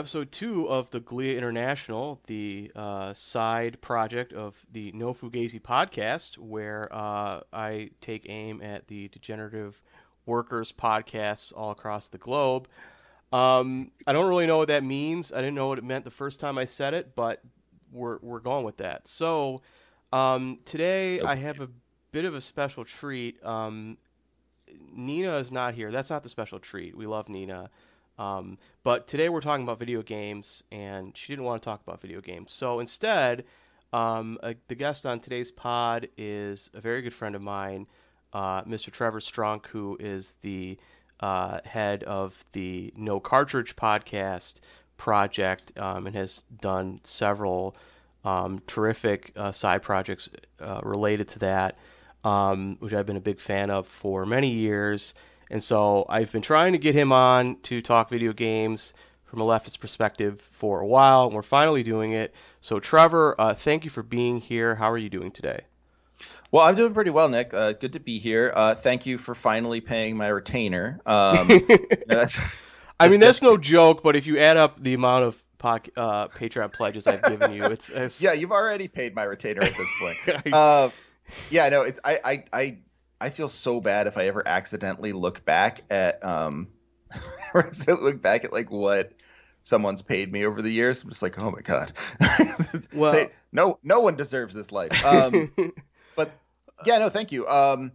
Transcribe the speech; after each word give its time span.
episode 0.00 0.32
two 0.32 0.66
of 0.66 0.90
the 0.90 0.98
Glia 0.98 1.36
International, 1.36 2.18
the 2.26 2.72
uh, 2.74 3.12
side 3.12 3.78
project 3.82 4.32
of 4.32 4.54
the 4.72 4.90
No 4.92 5.12
Fugazi 5.12 5.60
podcast, 5.60 6.38
where 6.38 6.88
uh, 6.90 7.40
I 7.52 7.90
take 8.00 8.24
aim 8.26 8.62
at 8.62 8.88
the 8.88 9.08
degenerative 9.08 9.74
workers 10.24 10.72
podcasts 10.80 11.52
all 11.54 11.70
across 11.70 12.08
the 12.08 12.16
globe. 12.16 12.66
Um, 13.30 13.90
I 14.06 14.14
don't 14.14 14.26
really 14.26 14.46
know 14.46 14.56
what 14.56 14.68
that 14.68 14.82
means. 14.82 15.32
I 15.32 15.36
didn't 15.36 15.54
know 15.54 15.68
what 15.68 15.76
it 15.76 15.84
meant 15.84 16.04
the 16.06 16.10
first 16.10 16.40
time 16.40 16.56
I 16.56 16.64
said 16.64 16.94
it, 16.94 17.14
but 17.14 17.42
we're 17.92 18.16
we're 18.22 18.40
going 18.40 18.64
with 18.64 18.78
that. 18.78 19.02
So 19.06 19.60
um, 20.14 20.60
today 20.64 21.18
So- 21.18 21.26
I 21.26 21.36
have 21.36 21.60
a 21.60 21.68
bit 22.10 22.24
of 22.24 22.34
a 22.34 22.40
special 22.40 22.86
treat. 22.86 23.44
Um, 23.44 23.98
Nina 24.96 25.36
is 25.36 25.52
not 25.52 25.74
here. 25.74 25.92
That's 25.92 26.08
not 26.08 26.22
the 26.22 26.30
special 26.30 26.58
treat. 26.58 26.96
We 26.96 27.06
love 27.06 27.28
Nina. 27.28 27.68
Um, 28.20 28.58
but 28.84 29.08
today 29.08 29.30
we're 29.30 29.40
talking 29.40 29.64
about 29.64 29.78
video 29.78 30.02
games, 30.02 30.62
and 30.70 31.16
she 31.16 31.32
didn't 31.32 31.46
want 31.46 31.62
to 31.62 31.64
talk 31.64 31.80
about 31.86 32.02
video 32.02 32.20
games. 32.20 32.50
So 32.52 32.80
instead, 32.80 33.44
um, 33.94 34.38
uh, 34.42 34.52
the 34.68 34.74
guest 34.74 35.06
on 35.06 35.20
today's 35.20 35.50
pod 35.50 36.06
is 36.18 36.68
a 36.74 36.82
very 36.82 37.00
good 37.00 37.14
friend 37.14 37.34
of 37.34 37.40
mine, 37.40 37.86
uh, 38.34 38.62
Mr. 38.64 38.92
Trevor 38.92 39.20
Strunk, 39.20 39.66
who 39.68 39.96
is 39.98 40.34
the 40.42 40.78
uh, 41.20 41.60
head 41.64 42.02
of 42.04 42.34
the 42.52 42.92
No 42.94 43.20
Cartridge 43.20 43.74
podcast 43.74 44.54
project 44.98 45.72
um, 45.78 46.06
and 46.06 46.14
has 46.14 46.42
done 46.60 47.00
several 47.04 47.74
um, 48.24 48.60
terrific 48.66 49.32
uh, 49.34 49.50
side 49.50 49.82
projects 49.82 50.28
uh, 50.60 50.80
related 50.82 51.26
to 51.28 51.38
that, 51.38 51.78
um, 52.24 52.76
which 52.80 52.92
I've 52.92 53.06
been 53.06 53.16
a 53.16 53.20
big 53.20 53.40
fan 53.40 53.70
of 53.70 53.86
for 54.02 54.26
many 54.26 54.50
years. 54.50 55.14
And 55.50 55.62
so 55.62 56.06
I've 56.08 56.30
been 56.30 56.42
trying 56.42 56.72
to 56.72 56.78
get 56.78 56.94
him 56.94 57.12
on 57.12 57.56
to 57.64 57.82
talk 57.82 58.08
video 58.10 58.32
games 58.32 58.92
from 59.26 59.40
a 59.40 59.44
leftist 59.44 59.80
perspective 59.80 60.40
for 60.58 60.80
a 60.80 60.86
while, 60.86 61.26
and 61.26 61.34
we're 61.34 61.42
finally 61.42 61.82
doing 61.82 62.12
it. 62.12 62.34
So, 62.60 62.80
Trevor, 62.80 63.40
uh, 63.40 63.54
thank 63.54 63.84
you 63.84 63.90
for 63.90 64.02
being 64.02 64.40
here. 64.40 64.74
How 64.74 64.90
are 64.90 64.98
you 64.98 65.08
doing 65.08 65.30
today? 65.30 65.62
Well, 66.52 66.64
I'm 66.64 66.74
doing 66.76 66.92
pretty 66.94 67.10
well, 67.10 67.28
Nick. 67.28 67.54
Uh, 67.54 67.72
good 67.72 67.92
to 67.92 68.00
be 68.00 68.18
here. 68.18 68.52
Uh, 68.54 68.74
thank 68.74 69.06
you 69.06 69.18
for 69.18 69.34
finally 69.34 69.80
paying 69.80 70.16
my 70.16 70.26
retainer. 70.26 71.00
Um, 71.06 71.48
that's, 72.06 72.36
I 72.98 73.08
mean, 73.08 73.20
that's 73.20 73.40
no 73.40 73.56
joke, 73.56 74.02
but 74.02 74.16
if 74.16 74.26
you 74.26 74.38
add 74.38 74.56
up 74.56 74.82
the 74.82 74.94
amount 74.94 75.24
of 75.24 75.36
poc- 75.60 75.90
uh, 75.96 76.28
Patreon 76.28 76.72
pledges 76.72 77.06
I've 77.06 77.22
given 77.22 77.52
you, 77.52 77.64
it's, 77.64 77.88
it's 77.88 78.14
yeah, 78.20 78.32
you've 78.32 78.52
already 78.52 78.88
paid 78.88 79.14
my 79.14 79.22
retainer 79.22 79.62
at 79.62 79.76
this 79.76 79.88
point. 80.00 80.18
Uh, 80.52 80.90
yeah, 81.48 81.68
no, 81.68 81.82
it's 81.82 82.00
I, 82.02 82.18
I 82.24 82.44
I 82.52 82.78
I 83.20 83.30
feel 83.30 83.48
so 83.48 83.80
bad 83.80 84.06
if 84.06 84.16
I 84.16 84.26
ever 84.26 84.46
accidentally 84.46 85.12
look 85.12 85.44
back 85.44 85.82
at 85.90 86.24
um 86.24 86.68
look 87.88 88.22
back 88.22 88.44
at 88.44 88.52
like 88.52 88.70
what 88.70 89.12
someone's 89.62 90.00
paid 90.02 90.32
me 90.32 90.46
over 90.46 90.62
the 90.62 90.70
years. 90.70 91.02
I'm 91.02 91.10
just 91.10 91.22
like, 91.22 91.38
oh 91.38 91.50
my 91.50 91.60
god. 91.60 91.92
Well- 92.94 93.12
They- 93.12 93.30
no 93.52 93.78
no 93.82 94.00
one 94.00 94.14
deserves 94.16 94.54
this 94.54 94.70
life. 94.70 94.92
Um, 95.04 95.52
but 96.16 96.30
yeah, 96.86 96.98
no, 96.98 97.08
thank 97.10 97.32
you. 97.32 97.46
Um, 97.48 97.92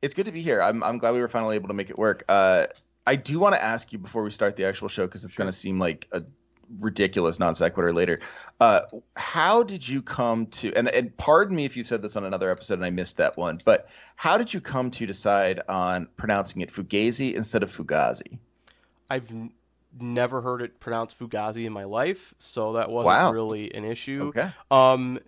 it's 0.00 0.14
good 0.14 0.26
to 0.26 0.32
be 0.32 0.42
here. 0.42 0.62
I'm 0.62 0.82
I'm 0.82 0.98
glad 0.98 1.12
we 1.14 1.20
were 1.20 1.28
finally 1.28 1.56
able 1.56 1.68
to 1.68 1.74
make 1.74 1.90
it 1.90 1.98
work. 1.98 2.24
Uh, 2.28 2.66
I 3.06 3.16
do 3.16 3.40
want 3.40 3.54
to 3.56 3.62
ask 3.62 3.92
you 3.92 3.98
before 3.98 4.22
we 4.22 4.30
start 4.30 4.56
the 4.56 4.64
actual 4.64 4.88
show 4.88 5.06
because 5.06 5.24
it's 5.24 5.34
going 5.34 5.50
to 5.50 5.56
seem 5.56 5.80
like 5.80 6.06
a 6.12 6.22
ridiculous 6.80 7.38
non 7.38 7.54
sequitur 7.54 7.92
later. 7.92 8.20
Uh, 8.60 8.82
how 9.16 9.62
did 9.62 9.86
you 9.86 10.02
come 10.02 10.46
to? 10.46 10.72
And, 10.74 10.88
and 10.88 11.16
pardon 11.16 11.56
me 11.56 11.64
if 11.64 11.76
you've 11.76 11.86
said 11.86 12.02
this 12.02 12.16
on 12.16 12.24
another 12.24 12.50
episode 12.50 12.74
and 12.74 12.84
I 12.84 12.90
missed 12.90 13.16
that 13.18 13.36
one. 13.36 13.60
But 13.64 13.88
how 14.16 14.38
did 14.38 14.52
you 14.54 14.60
come 14.60 14.90
to 14.92 15.06
decide 15.06 15.60
on 15.68 16.08
pronouncing 16.16 16.60
it 16.62 16.72
Fugazi 16.72 17.34
instead 17.34 17.62
of 17.62 17.70
Fugazi? 17.70 18.38
I've 19.10 19.28
n- 19.30 19.52
never 20.00 20.40
heard 20.40 20.62
it 20.62 20.80
pronounced 20.80 21.18
Fugazi 21.18 21.66
in 21.66 21.72
my 21.72 21.84
life, 21.84 22.18
so 22.38 22.74
that 22.74 22.88
wasn't 22.90 23.06
Wow. 23.08 23.32
really 23.32 23.74
an 23.74 23.84
issue. 23.84 24.26
Okay, 24.28 24.50
Um, 24.70 25.18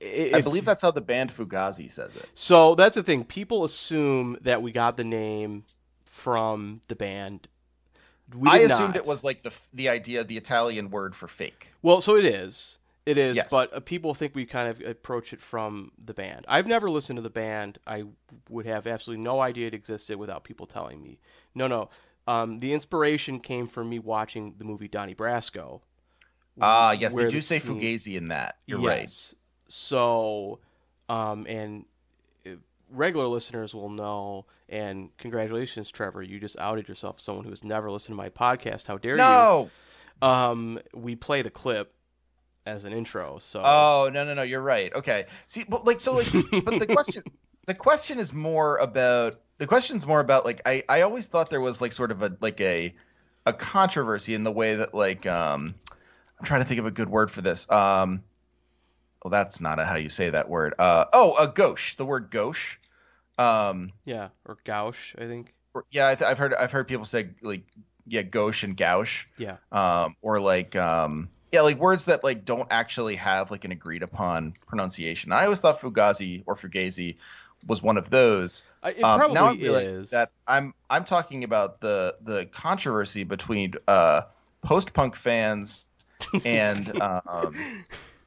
i- 0.00 0.30
I 0.34 0.40
believe 0.42 0.64
that's 0.64 0.82
how 0.82 0.90
the 0.92 1.00
band 1.00 1.32
Fugazi 1.32 1.90
says 1.90 2.14
it. 2.14 2.26
So 2.34 2.74
that's 2.74 2.94
the 2.94 3.02
thing. 3.02 3.24
People 3.24 3.64
assume 3.64 4.36
that 4.42 4.62
we 4.62 4.70
got 4.72 4.96
the 4.96 5.04
name 5.04 5.64
from 6.22 6.82
the 6.88 6.94
band. 6.94 7.48
I 8.46 8.58
assumed 8.58 8.80
not. 8.90 8.96
it 8.96 9.06
was 9.06 9.22
like 9.24 9.42
the 9.42 9.52
the 9.72 9.88
idea, 9.88 10.24
the 10.24 10.36
Italian 10.36 10.90
word 10.90 11.14
for 11.14 11.28
fake. 11.28 11.68
Well, 11.82 12.00
so 12.00 12.16
it 12.16 12.24
is. 12.24 12.76
It 13.06 13.16
is, 13.16 13.34
Yes. 13.36 13.48
but 13.50 13.72
uh, 13.74 13.80
people 13.80 14.14
think 14.14 14.34
we 14.34 14.44
kind 14.44 14.68
of 14.68 14.86
approach 14.86 15.32
it 15.32 15.40
from 15.50 15.90
the 16.04 16.12
band. 16.12 16.44
I've 16.46 16.66
never 16.66 16.90
listened 16.90 17.16
to 17.16 17.22
the 17.22 17.30
band. 17.30 17.78
I 17.86 18.04
would 18.50 18.66
have 18.66 18.86
absolutely 18.86 19.24
no 19.24 19.40
idea 19.40 19.68
it 19.68 19.74
existed 19.74 20.18
without 20.18 20.44
people 20.44 20.66
telling 20.66 21.02
me. 21.02 21.18
No, 21.54 21.66
no. 21.66 21.88
Um, 22.28 22.60
the 22.60 22.72
inspiration 22.74 23.40
came 23.40 23.68
from 23.68 23.88
me 23.88 23.98
watching 23.98 24.54
the 24.58 24.64
movie 24.64 24.86
Donnie 24.86 25.14
Brasco. 25.14 25.80
Ah, 26.60 26.92
yes, 26.92 27.12
where 27.14 27.24
they 27.24 27.30
do 27.30 27.36
the 27.38 27.42
say 27.42 27.58
scene- 27.58 27.80
Fugazi 27.80 28.16
in 28.16 28.28
that. 28.28 28.56
You're 28.66 28.80
yes. 28.80 28.86
right. 28.88 29.34
So, 29.68 30.58
um, 31.08 31.46
and 31.48 31.80
uh, 31.80 31.84
regular 32.90 33.26
listeners 33.26 33.74
will 33.74 33.90
know. 33.90 34.46
And 34.68 35.10
congratulations, 35.18 35.90
Trevor, 35.90 36.22
you 36.22 36.38
just 36.38 36.56
outed 36.58 36.88
yourself 36.88 37.16
as 37.18 37.24
someone 37.24 37.44
who 37.44 37.50
has 37.50 37.64
never 37.64 37.90
listened 37.90 38.12
to 38.12 38.16
my 38.16 38.28
podcast. 38.28 38.86
How 38.86 38.98
dare 38.98 39.16
No. 39.16 39.70
you? 40.22 40.28
Um, 40.28 40.78
we 40.94 41.16
play 41.16 41.42
the 41.42 41.50
clip 41.50 41.92
as 42.66 42.84
an 42.84 42.92
intro. 42.92 43.40
So. 43.50 43.60
Oh 43.64 44.10
no 44.12 44.24
no 44.24 44.34
no, 44.34 44.42
you're 44.42 44.60
right. 44.62 44.92
Okay. 44.94 45.26
See, 45.48 45.64
but 45.68 45.84
like 45.84 46.00
so 46.00 46.12
like, 46.14 46.28
but 46.64 46.78
the 46.78 46.86
question 46.86 47.22
the 47.66 47.74
question 47.74 48.18
is 48.18 48.32
more 48.32 48.76
about 48.76 49.40
the 49.58 49.66
question's 49.66 50.06
more 50.06 50.20
about 50.20 50.44
like 50.44 50.60
I 50.66 50.84
I 50.88 51.00
always 51.02 51.26
thought 51.26 51.50
there 51.50 51.60
was 51.60 51.80
like 51.80 51.92
sort 51.92 52.10
of 52.10 52.22
a 52.22 52.36
like 52.40 52.60
a 52.60 52.94
a 53.46 53.52
controversy 53.54 54.34
in 54.34 54.44
the 54.44 54.52
way 54.52 54.76
that 54.76 54.94
like 54.94 55.24
um 55.26 55.74
I'm 56.38 56.46
trying 56.46 56.62
to 56.62 56.68
think 56.68 56.80
of 56.80 56.86
a 56.86 56.90
good 56.90 57.08
word 57.08 57.30
for 57.30 57.42
this. 57.42 57.66
Um, 57.70 58.22
well, 59.24 59.30
that's 59.30 59.60
not 59.60 59.78
how 59.78 59.96
you 59.96 60.08
say 60.08 60.30
that 60.30 60.48
word. 60.48 60.74
Uh 60.78 61.04
oh, 61.12 61.34
a 61.36 61.48
gauche. 61.48 61.96
The 61.96 62.04
word 62.06 62.30
gauche. 62.30 62.78
Um, 63.38 63.92
Yeah, 64.04 64.28
or 64.44 64.58
gauche, 64.64 65.14
I 65.16 65.26
think. 65.26 65.54
or- 65.74 65.84
yeah, 65.90 66.08
I 66.08 66.14
th- 66.14 66.28
I've 66.28 66.38
heard 66.38 66.52
I've 66.54 66.70
heard 66.72 66.88
people 66.88 67.04
say 67.06 67.30
like 67.42 67.62
yeah 68.06 68.22
gauche 68.22 68.62
and 68.64 68.76
gauche. 68.76 69.26
Yeah. 69.38 69.56
um, 69.72 70.16
or 70.22 70.40
like 70.40 70.76
um, 70.76 71.28
yeah, 71.52 71.62
like 71.62 71.78
words 71.78 72.04
that 72.06 72.22
like 72.22 72.44
don't 72.44 72.68
actually 72.70 73.16
have 73.16 73.50
like 73.50 73.64
an 73.64 73.72
agreed 73.72 74.02
upon 74.02 74.54
pronunciation. 74.66 75.32
I 75.32 75.44
always 75.44 75.60
thought 75.60 75.80
Fugazi 75.80 76.42
or 76.46 76.56
Fugazi 76.56 77.16
was 77.66 77.82
one 77.82 77.98
of 77.98 78.08
those. 78.10 78.62
I, 78.82 78.90
it 78.90 79.02
Um, 79.04 79.18
probably 79.18 79.34
now 79.34 79.46
I 79.48 79.52
realize 79.54 79.90
is. 79.92 80.10
that 80.10 80.30
I'm 80.46 80.74
I'm 80.90 81.04
talking 81.04 81.44
about 81.44 81.80
the 81.80 82.16
the 82.22 82.46
controversy 82.54 83.24
between 83.24 83.74
uh, 83.88 84.22
post 84.62 84.92
punk 84.92 85.16
fans 85.16 85.86
and 86.44 87.00
um, 87.00 87.84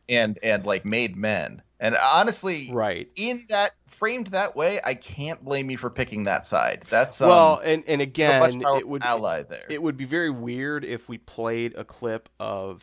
and 0.09 0.39
and 0.43 0.65
like 0.65 0.85
made 0.85 1.15
men. 1.15 1.61
And 1.79 1.95
honestly, 1.95 2.69
right. 2.71 3.09
in 3.15 3.43
that 3.49 3.73
framed 3.99 4.27
that 4.27 4.55
way, 4.55 4.79
I 4.83 4.95
can't 4.95 5.43
blame 5.43 5.69
you 5.69 5.77
for 5.77 5.89
picking 5.89 6.23
that 6.25 6.45
side. 6.45 6.85
That's 6.89 7.19
um, 7.21 7.29
well, 7.29 7.61
and 7.63 7.83
and 7.87 8.01
again, 8.01 8.61
it 8.61 8.87
would 8.87 9.03
ally 9.03 9.43
there. 9.43 9.65
it 9.69 9.81
would 9.81 9.97
be 9.97 10.05
very 10.05 10.29
weird 10.29 10.85
if 10.85 11.07
we 11.09 11.17
played 11.17 11.75
a 11.75 11.83
clip 11.83 12.29
of 12.39 12.81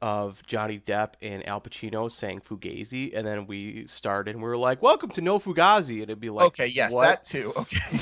of 0.00 0.36
Johnny 0.48 0.82
Depp 0.84 1.10
and 1.22 1.46
Al 1.48 1.60
Pacino 1.60 2.10
saying 2.10 2.42
Fugazi, 2.48 3.16
and 3.16 3.24
then 3.26 3.46
we 3.46 3.86
started 3.96 4.34
and 4.34 4.42
we 4.42 4.48
were 4.48 4.56
like, 4.56 4.82
"Welcome 4.82 5.10
to 5.10 5.20
No 5.20 5.38
Fugazi," 5.38 5.94
and 5.94 6.02
it'd 6.02 6.20
be 6.20 6.30
like, 6.30 6.46
okay, 6.48 6.66
yes, 6.66 6.92
what? 6.92 7.02
that 7.02 7.24
too. 7.24 7.52
Okay. 7.56 7.78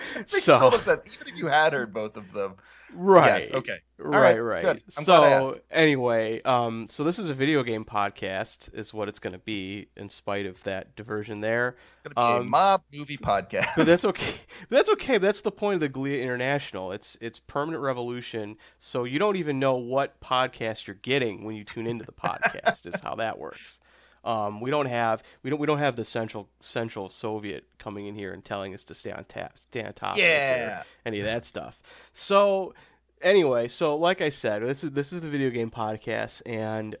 Makes 0.16 0.44
So- 0.44 0.58
total 0.58 0.80
sense. 0.80 1.02
Even 1.06 1.34
if 1.34 1.38
you 1.38 1.46
had 1.46 1.72
heard 1.72 1.92
both 1.92 2.16
of 2.16 2.32
them. 2.32 2.56
Right, 2.94 3.42
Yes, 3.42 3.50
okay. 3.52 3.78
right, 3.98 4.38
right, 4.38 4.38
right. 4.38 4.62
good. 4.62 4.82
I'm 4.96 5.04
glad 5.04 5.22
I 5.22 5.40
so 5.40 5.60
anyway, 5.70 6.40
um, 6.42 6.88
so 6.90 7.04
this 7.04 7.18
is 7.18 7.28
a 7.30 7.34
video 7.34 7.62
game 7.62 7.84
podcast, 7.84 8.68
is 8.74 8.92
what 8.92 9.08
it's 9.08 9.18
going 9.18 9.32
to 9.32 9.38
be, 9.38 9.88
in 9.96 10.08
spite 10.08 10.46
of 10.46 10.56
that 10.64 10.94
diversion 10.96 11.40
there. 11.40 11.76
It's 12.04 12.14
gonna 12.14 12.26
be 12.28 12.36
a 12.36 12.40
Um, 12.40 12.48
mob 12.48 12.82
movie 12.92 13.18
podcast. 13.18 13.72
But 13.76 13.86
that's 13.86 14.04
okay. 14.04 14.34
But 14.68 14.76
that's 14.76 14.88
okay. 14.90 15.18
That's 15.18 15.40
the 15.42 15.50
point 15.50 15.74
of 15.74 15.80
the 15.80 15.88
Glia 15.88 16.22
International. 16.22 16.92
It's 16.92 17.16
it's 17.20 17.38
permanent 17.40 17.82
revolution. 17.82 18.56
So 18.78 19.04
you 19.04 19.18
don't 19.18 19.36
even 19.36 19.58
know 19.58 19.76
what 19.76 20.20
podcast 20.20 20.86
you're 20.86 20.96
getting 20.96 21.44
when 21.44 21.56
you 21.56 21.64
tune 21.64 21.86
into 21.86 22.04
the 22.04 22.12
podcast. 22.24 22.86
is 22.86 23.00
how 23.00 23.16
that 23.16 23.38
works. 23.38 23.79
Um, 24.22 24.60
we 24.60 24.70
don't 24.70 24.86
have 24.86 25.22
we 25.42 25.50
don't 25.50 25.58
we 25.58 25.66
don't 25.66 25.78
have 25.78 25.96
the 25.96 26.04
central 26.04 26.48
central 26.62 27.08
Soviet 27.08 27.64
coming 27.78 28.06
in 28.06 28.14
here 28.14 28.32
and 28.32 28.44
telling 28.44 28.74
us 28.74 28.84
to 28.84 28.94
stay 28.94 29.10
on 29.12 29.24
tap 29.24 29.54
stay 29.58 29.82
on 29.82 29.92
top 29.94 30.12
of 30.12 30.18
yeah. 30.18 30.82
any 31.06 31.20
of 31.20 31.24
that 31.24 31.44
stuff. 31.46 31.74
So 32.14 32.74
anyway, 33.22 33.68
so 33.68 33.96
like 33.96 34.20
I 34.20 34.30
said, 34.30 34.62
this 34.62 34.84
is 34.84 34.90
this 34.90 35.12
is 35.12 35.22
the 35.22 35.28
video 35.28 35.50
game 35.50 35.70
podcast, 35.70 36.42
and 36.44 36.96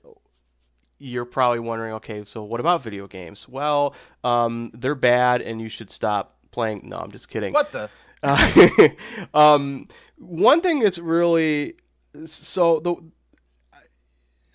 you're 0.98 1.24
probably 1.24 1.60
wondering, 1.60 1.94
okay, 1.94 2.24
so 2.32 2.42
what 2.42 2.60
about 2.60 2.84
video 2.84 3.06
games? 3.06 3.46
Well, 3.48 3.94
um, 4.22 4.70
they're 4.74 4.94
bad, 4.94 5.40
and 5.42 5.60
you 5.60 5.68
should 5.68 5.90
stop 5.90 6.36
playing. 6.50 6.82
No, 6.84 6.98
I'm 6.98 7.10
just 7.10 7.28
kidding. 7.28 7.52
What 7.52 7.72
the? 7.72 7.90
Uh, 8.22 8.88
um, 9.34 9.88
one 10.18 10.60
thing 10.60 10.80
that's 10.80 10.98
really 10.98 11.76
so 12.26 12.80
the 12.80 12.96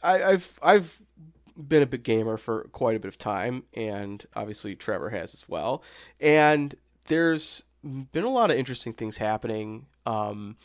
I, 0.03 0.23
I've 0.23 0.59
I've 0.61 0.91
been 1.55 1.81
a 1.81 1.85
big 1.85 2.03
gamer 2.03 2.37
for 2.37 2.63
quite 2.71 2.95
a 2.95 2.99
bit 2.99 3.07
of 3.07 3.17
time, 3.17 3.63
and 3.73 4.25
obviously 4.35 4.75
Trevor 4.75 5.09
has 5.09 5.33
as 5.33 5.43
well. 5.47 5.83
And 6.19 6.75
there's 7.07 7.63
been 7.83 8.23
a 8.23 8.29
lot 8.29 8.51
of 8.51 8.57
interesting 8.57 8.93
things 8.93 9.17
happening 9.17 9.85
um, 10.05 10.55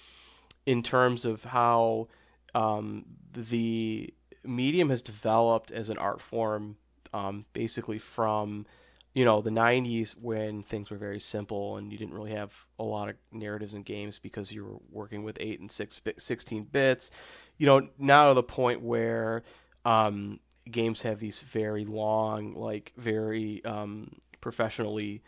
in 0.67 0.83
terms 0.83 1.25
of 1.25 1.43
how 1.43 2.09
um, 2.55 3.05
the 3.51 4.13
medium 4.45 4.91
has 4.91 5.03
developed 5.03 5.71
as 5.71 5.89
an 5.91 5.99
art 5.99 6.21
form 6.31 6.77
um, 7.13 7.45
basically 7.53 7.99
from 7.99 8.67
you 9.15 9.25
know 9.25 9.43
the 9.43 9.51
90s 9.51 10.15
when 10.21 10.63
things 10.63 10.91
were 10.91 10.97
very 10.97 11.21
simple 11.21 11.77
and 11.77 11.91
you 11.93 11.99
didn't 11.99 12.15
really 12.15 12.31
have 12.31 12.51
a 12.79 12.85
lot 12.85 13.09
of 13.09 13.17
narratives 13.33 13.75
in 13.75 13.83
games 13.83 14.19
because 14.23 14.51
you 14.51 14.65
were 14.65 14.79
working 14.91 15.25
with 15.25 15.37
8 15.41 15.61
and 15.61 15.71
6 15.71 16.01
16 16.17 16.65
bits 16.65 17.11
you 17.59 17.67
know 17.67 17.89
now 17.99 18.29
to 18.29 18.35
the 18.35 18.43
point 18.43 18.81
where 18.81 19.43
um, 19.85 20.39
games 20.71 21.03
have 21.03 21.21
these 21.21 21.43
very 21.53 21.85
long 21.85 22.55
like 22.55 22.93
very 22.97 23.65
um, 23.65 24.21
professionally 24.41 25.23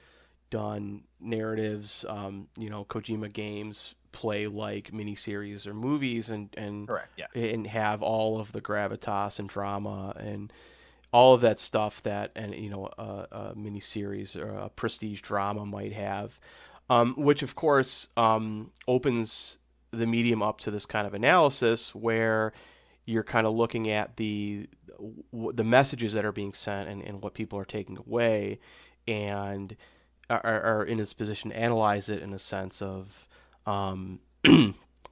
done 0.50 1.02
narratives 1.20 2.04
um, 2.08 2.48
you 2.56 2.70
know 2.70 2.84
Kojima 2.84 3.32
games 3.32 3.94
play 4.12 4.46
like 4.46 4.90
miniseries 4.92 5.66
or 5.66 5.74
movies 5.74 6.28
and 6.28 6.48
and 6.56 6.86
Correct. 6.86 7.08
Yeah. 7.16 7.40
and 7.40 7.66
have 7.66 8.02
all 8.02 8.40
of 8.40 8.52
the 8.52 8.60
gravitas 8.60 9.38
and 9.38 9.48
drama 9.48 10.14
and 10.18 10.52
all 11.12 11.34
of 11.34 11.42
that 11.42 11.60
stuff 11.60 11.94
that 12.04 12.32
and 12.36 12.54
you 12.54 12.70
know 12.70 12.88
a, 12.98 13.26
a 13.30 13.54
miniseries 13.54 14.36
or 14.36 14.50
a 14.50 14.68
prestige 14.70 15.20
drama 15.20 15.64
might 15.66 15.92
have, 15.92 16.30
um, 16.90 17.14
which 17.16 17.42
of 17.42 17.54
course 17.54 18.06
um, 18.16 18.70
opens 18.88 19.56
the 19.92 20.06
medium 20.06 20.42
up 20.42 20.60
to 20.60 20.70
this 20.70 20.86
kind 20.86 21.06
of 21.06 21.12
analysis 21.14 21.90
where 21.92 22.52
you're 23.04 23.24
kind 23.24 23.46
of 23.46 23.54
looking 23.54 23.90
at 23.90 24.16
the 24.16 24.68
the 25.32 25.64
messages 25.64 26.14
that 26.14 26.24
are 26.24 26.32
being 26.32 26.52
sent 26.52 26.88
and, 26.88 27.02
and 27.02 27.22
what 27.22 27.34
people 27.34 27.58
are 27.58 27.64
taking 27.64 27.98
away 27.98 28.60
and 29.08 29.76
are, 30.30 30.44
are 30.44 30.84
in 30.84 30.98
this 30.98 31.12
position 31.12 31.50
to 31.50 31.56
analyze 31.56 32.08
it 32.08 32.22
in 32.22 32.32
a 32.32 32.38
sense 32.38 32.80
of 32.80 33.08
um, 33.66 34.20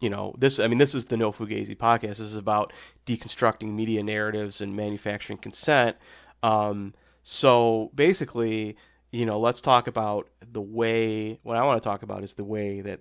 you 0.01 0.09
know, 0.09 0.35
this 0.39 0.59
I 0.59 0.67
mean 0.67 0.79
this 0.79 0.95
is 0.95 1.05
the 1.05 1.17
No 1.17 1.33
Fugazi 1.33 1.77
podcast. 1.77 2.19
This 2.19 2.21
is 2.21 2.37
about 2.37 2.73
deconstructing 3.07 3.73
media 3.75 4.03
narratives 4.03 4.61
and 4.61 4.75
manufacturing 4.75 5.39
consent. 5.39 5.97
Um, 6.43 6.95
so 7.23 7.91
basically, 7.95 8.77
you 9.11 9.27
know, 9.27 9.39
let's 9.39 9.61
talk 9.61 9.87
about 9.87 10.29
the 10.53 10.61
way. 10.61 11.39
What 11.43 11.57
I 11.57 11.65
want 11.65 11.83
to 11.83 11.89
talk 11.89 12.03
about 12.03 12.25
is 12.25 12.35
the 12.35 12.45
way 12.45 12.81
that 12.81 13.01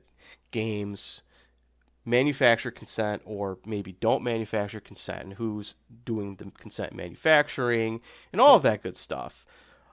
games 0.51 1.21
manufacture 2.05 2.71
consent 2.71 3.21
or 3.25 3.57
maybe 3.65 3.91
don't 3.99 4.23
manufacture 4.23 4.79
consent 4.79 5.23
and 5.23 5.33
who's 5.33 5.73
doing 6.05 6.35
the 6.35 6.51
consent 6.59 6.93
manufacturing 6.93 8.01
and 8.31 8.41
all 8.41 8.55
of 8.55 8.63
that 8.63 8.81
good 8.83 8.97
stuff. 8.97 9.33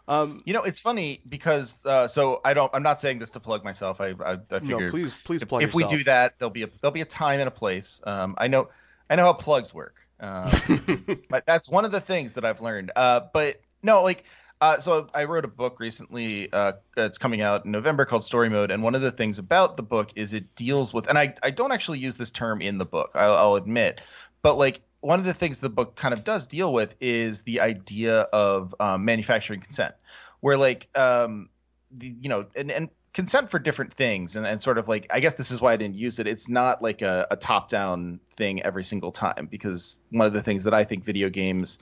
Um, 0.09 0.43
you 0.47 0.53
know, 0.53 0.63
it's 0.63 0.79
funny 0.79 1.21
because 1.29 1.85
uh, 1.85 2.07
so 2.07 2.41
I 2.45 2.55
don't. 2.55 2.73
I'm 2.73 2.83
not 2.85 3.01
saying 3.01 3.19
this 3.19 3.31
to 3.31 3.41
plug 3.41 3.65
myself. 3.65 4.01
I 4.01 4.11
I, 4.25 4.37
I 4.51 4.61
figure 4.61 4.87
no, 4.87 4.91
please 4.91 5.13
please 5.25 5.43
if, 5.43 5.49
plug 5.49 5.65
if 5.65 5.75
we 5.75 5.85
do 5.89 6.05
that, 6.05 6.35
there'll 6.39 6.51
be 6.51 6.63
a 6.63 6.69
there'll 6.81 6.93
be 6.93 7.01
a 7.01 7.07
time 7.07 7.41
and 7.41 7.49
a 7.49 7.53
place. 7.53 8.01
Um, 8.05 8.37
I 8.39 8.47
know 8.47 8.69
I 9.11 9.17
know 9.17 9.25
how 9.25 9.33
plugs 9.33 9.75
work. 9.75 9.97
Um, 10.21 11.25
but 11.29 11.45
that's 11.47 11.69
one 11.69 11.85
of 11.85 11.91
the 11.91 12.01
things 12.01 12.35
that 12.35 12.45
I've 12.45 12.61
learned. 12.61 12.93
Uh, 12.95 13.21
but 13.33 13.61
no, 13.83 14.03
like. 14.03 14.25
Uh, 14.61 14.81
so 14.81 15.09
I 15.15 15.25
wrote 15.25 15.45
a 15.45 15.49
book 15.49 15.81
recently. 15.81 16.51
Uh, 16.53 16.73
coming 17.21 17.43
out 17.43 17.67
in 17.67 17.71
November 17.71 18.07
called 18.07 18.25
Story 18.25 18.49
Mode, 18.49 18.71
and 18.71 18.83
one 18.83 18.95
of 18.95 19.03
the 19.03 19.13
things 19.13 19.39
about 19.39 19.77
the 19.77 19.83
book 19.83 20.11
is 20.17 20.33
it 20.33 20.55
deals 20.55 20.95
with, 20.95 21.07
and 21.09 21.19
I, 21.19 21.35
I 21.43 21.51
don't 21.51 21.73
actually 21.73 21.99
use 21.99 22.17
this 22.17 22.31
term 22.31 22.63
in 22.63 22.79
the 22.79 22.87
book. 22.87 23.11
I'll, 23.15 23.35
I'll 23.35 23.55
admit, 23.57 24.01
but 24.43 24.57
like 24.57 24.81
one 25.01 25.19
of 25.19 25.27
the 25.27 25.35
things 25.35 25.61
the 25.61 25.69
book 25.69 25.95
kind 25.95 26.15
of 26.15 26.25
does 26.25 26.47
deal 26.47 26.73
with 26.73 26.95
is 27.01 27.43
the 27.43 27.61
idea 27.61 28.21
of 28.21 28.75
um, 28.81 29.05
manufacturing 29.05 29.61
consent, 29.61 29.95
where 30.41 30.57
like 30.57 30.89
um, 30.95 31.51
the, 31.91 32.15
you 32.19 32.31
know, 32.31 32.47
and, 32.57 32.71
and 32.71 32.89
consent 33.13 33.51
for 33.51 33.59
different 33.59 33.93
things, 33.93 34.37
and, 34.37 34.47
and 34.47 34.59
sort 34.59 34.79
of 34.79 34.89
like 34.89 35.07
I 35.11 35.21
guess 35.21 35.35
this 35.35 35.51
is 35.51 35.61
why 35.61 35.75
I 35.75 35.77
didn't 35.77 35.97
use 35.97 36.19
it. 36.19 36.27
It's 36.27 36.49
not 36.49 36.83
like 36.83 37.03
a, 37.03 37.27
a 37.31 37.37
top 37.37 37.69
down 37.69 38.21
thing 38.39 38.63
every 38.63 38.85
single 38.85 39.13
time 39.13 39.49
because 39.51 39.99
one 40.11 40.27
of 40.27 40.33
the 40.33 40.43
things 40.43 40.65
that 40.65 40.73
I 40.73 40.85
think 40.85 41.05
video 41.05 41.29
games 41.29 41.79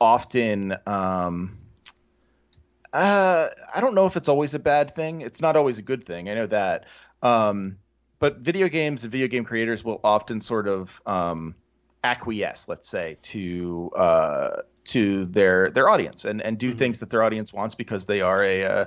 often 0.00 0.74
um, 0.84 1.58
uh, 2.92 3.48
I 3.74 3.80
don't 3.80 3.94
know 3.94 4.06
if 4.06 4.16
it's 4.16 4.28
always 4.28 4.54
a 4.54 4.58
bad 4.58 4.94
thing. 4.94 5.20
It's 5.20 5.40
not 5.40 5.56
always 5.56 5.78
a 5.78 5.82
good 5.82 6.04
thing. 6.04 6.28
I 6.28 6.34
know 6.34 6.46
that. 6.46 6.86
Um, 7.22 7.78
but 8.18 8.38
video 8.38 8.68
games 8.68 9.02
and 9.02 9.12
video 9.12 9.28
game 9.28 9.44
creators 9.44 9.84
will 9.84 10.00
often 10.02 10.40
sort 10.40 10.66
of 10.66 10.90
um, 11.06 11.54
acquiesce, 12.02 12.66
let's 12.68 12.88
say, 12.88 13.18
to 13.22 13.90
uh, 13.96 14.62
to 14.86 15.26
their 15.26 15.70
their 15.70 15.88
audience 15.88 16.24
and, 16.24 16.40
and 16.40 16.58
do 16.58 16.70
mm-hmm. 16.70 16.78
things 16.78 16.98
that 17.00 17.10
their 17.10 17.22
audience 17.22 17.52
wants 17.52 17.74
because 17.74 18.06
they 18.06 18.20
are 18.20 18.42
a, 18.42 18.62
a, 18.62 18.68
uh, 18.68 18.84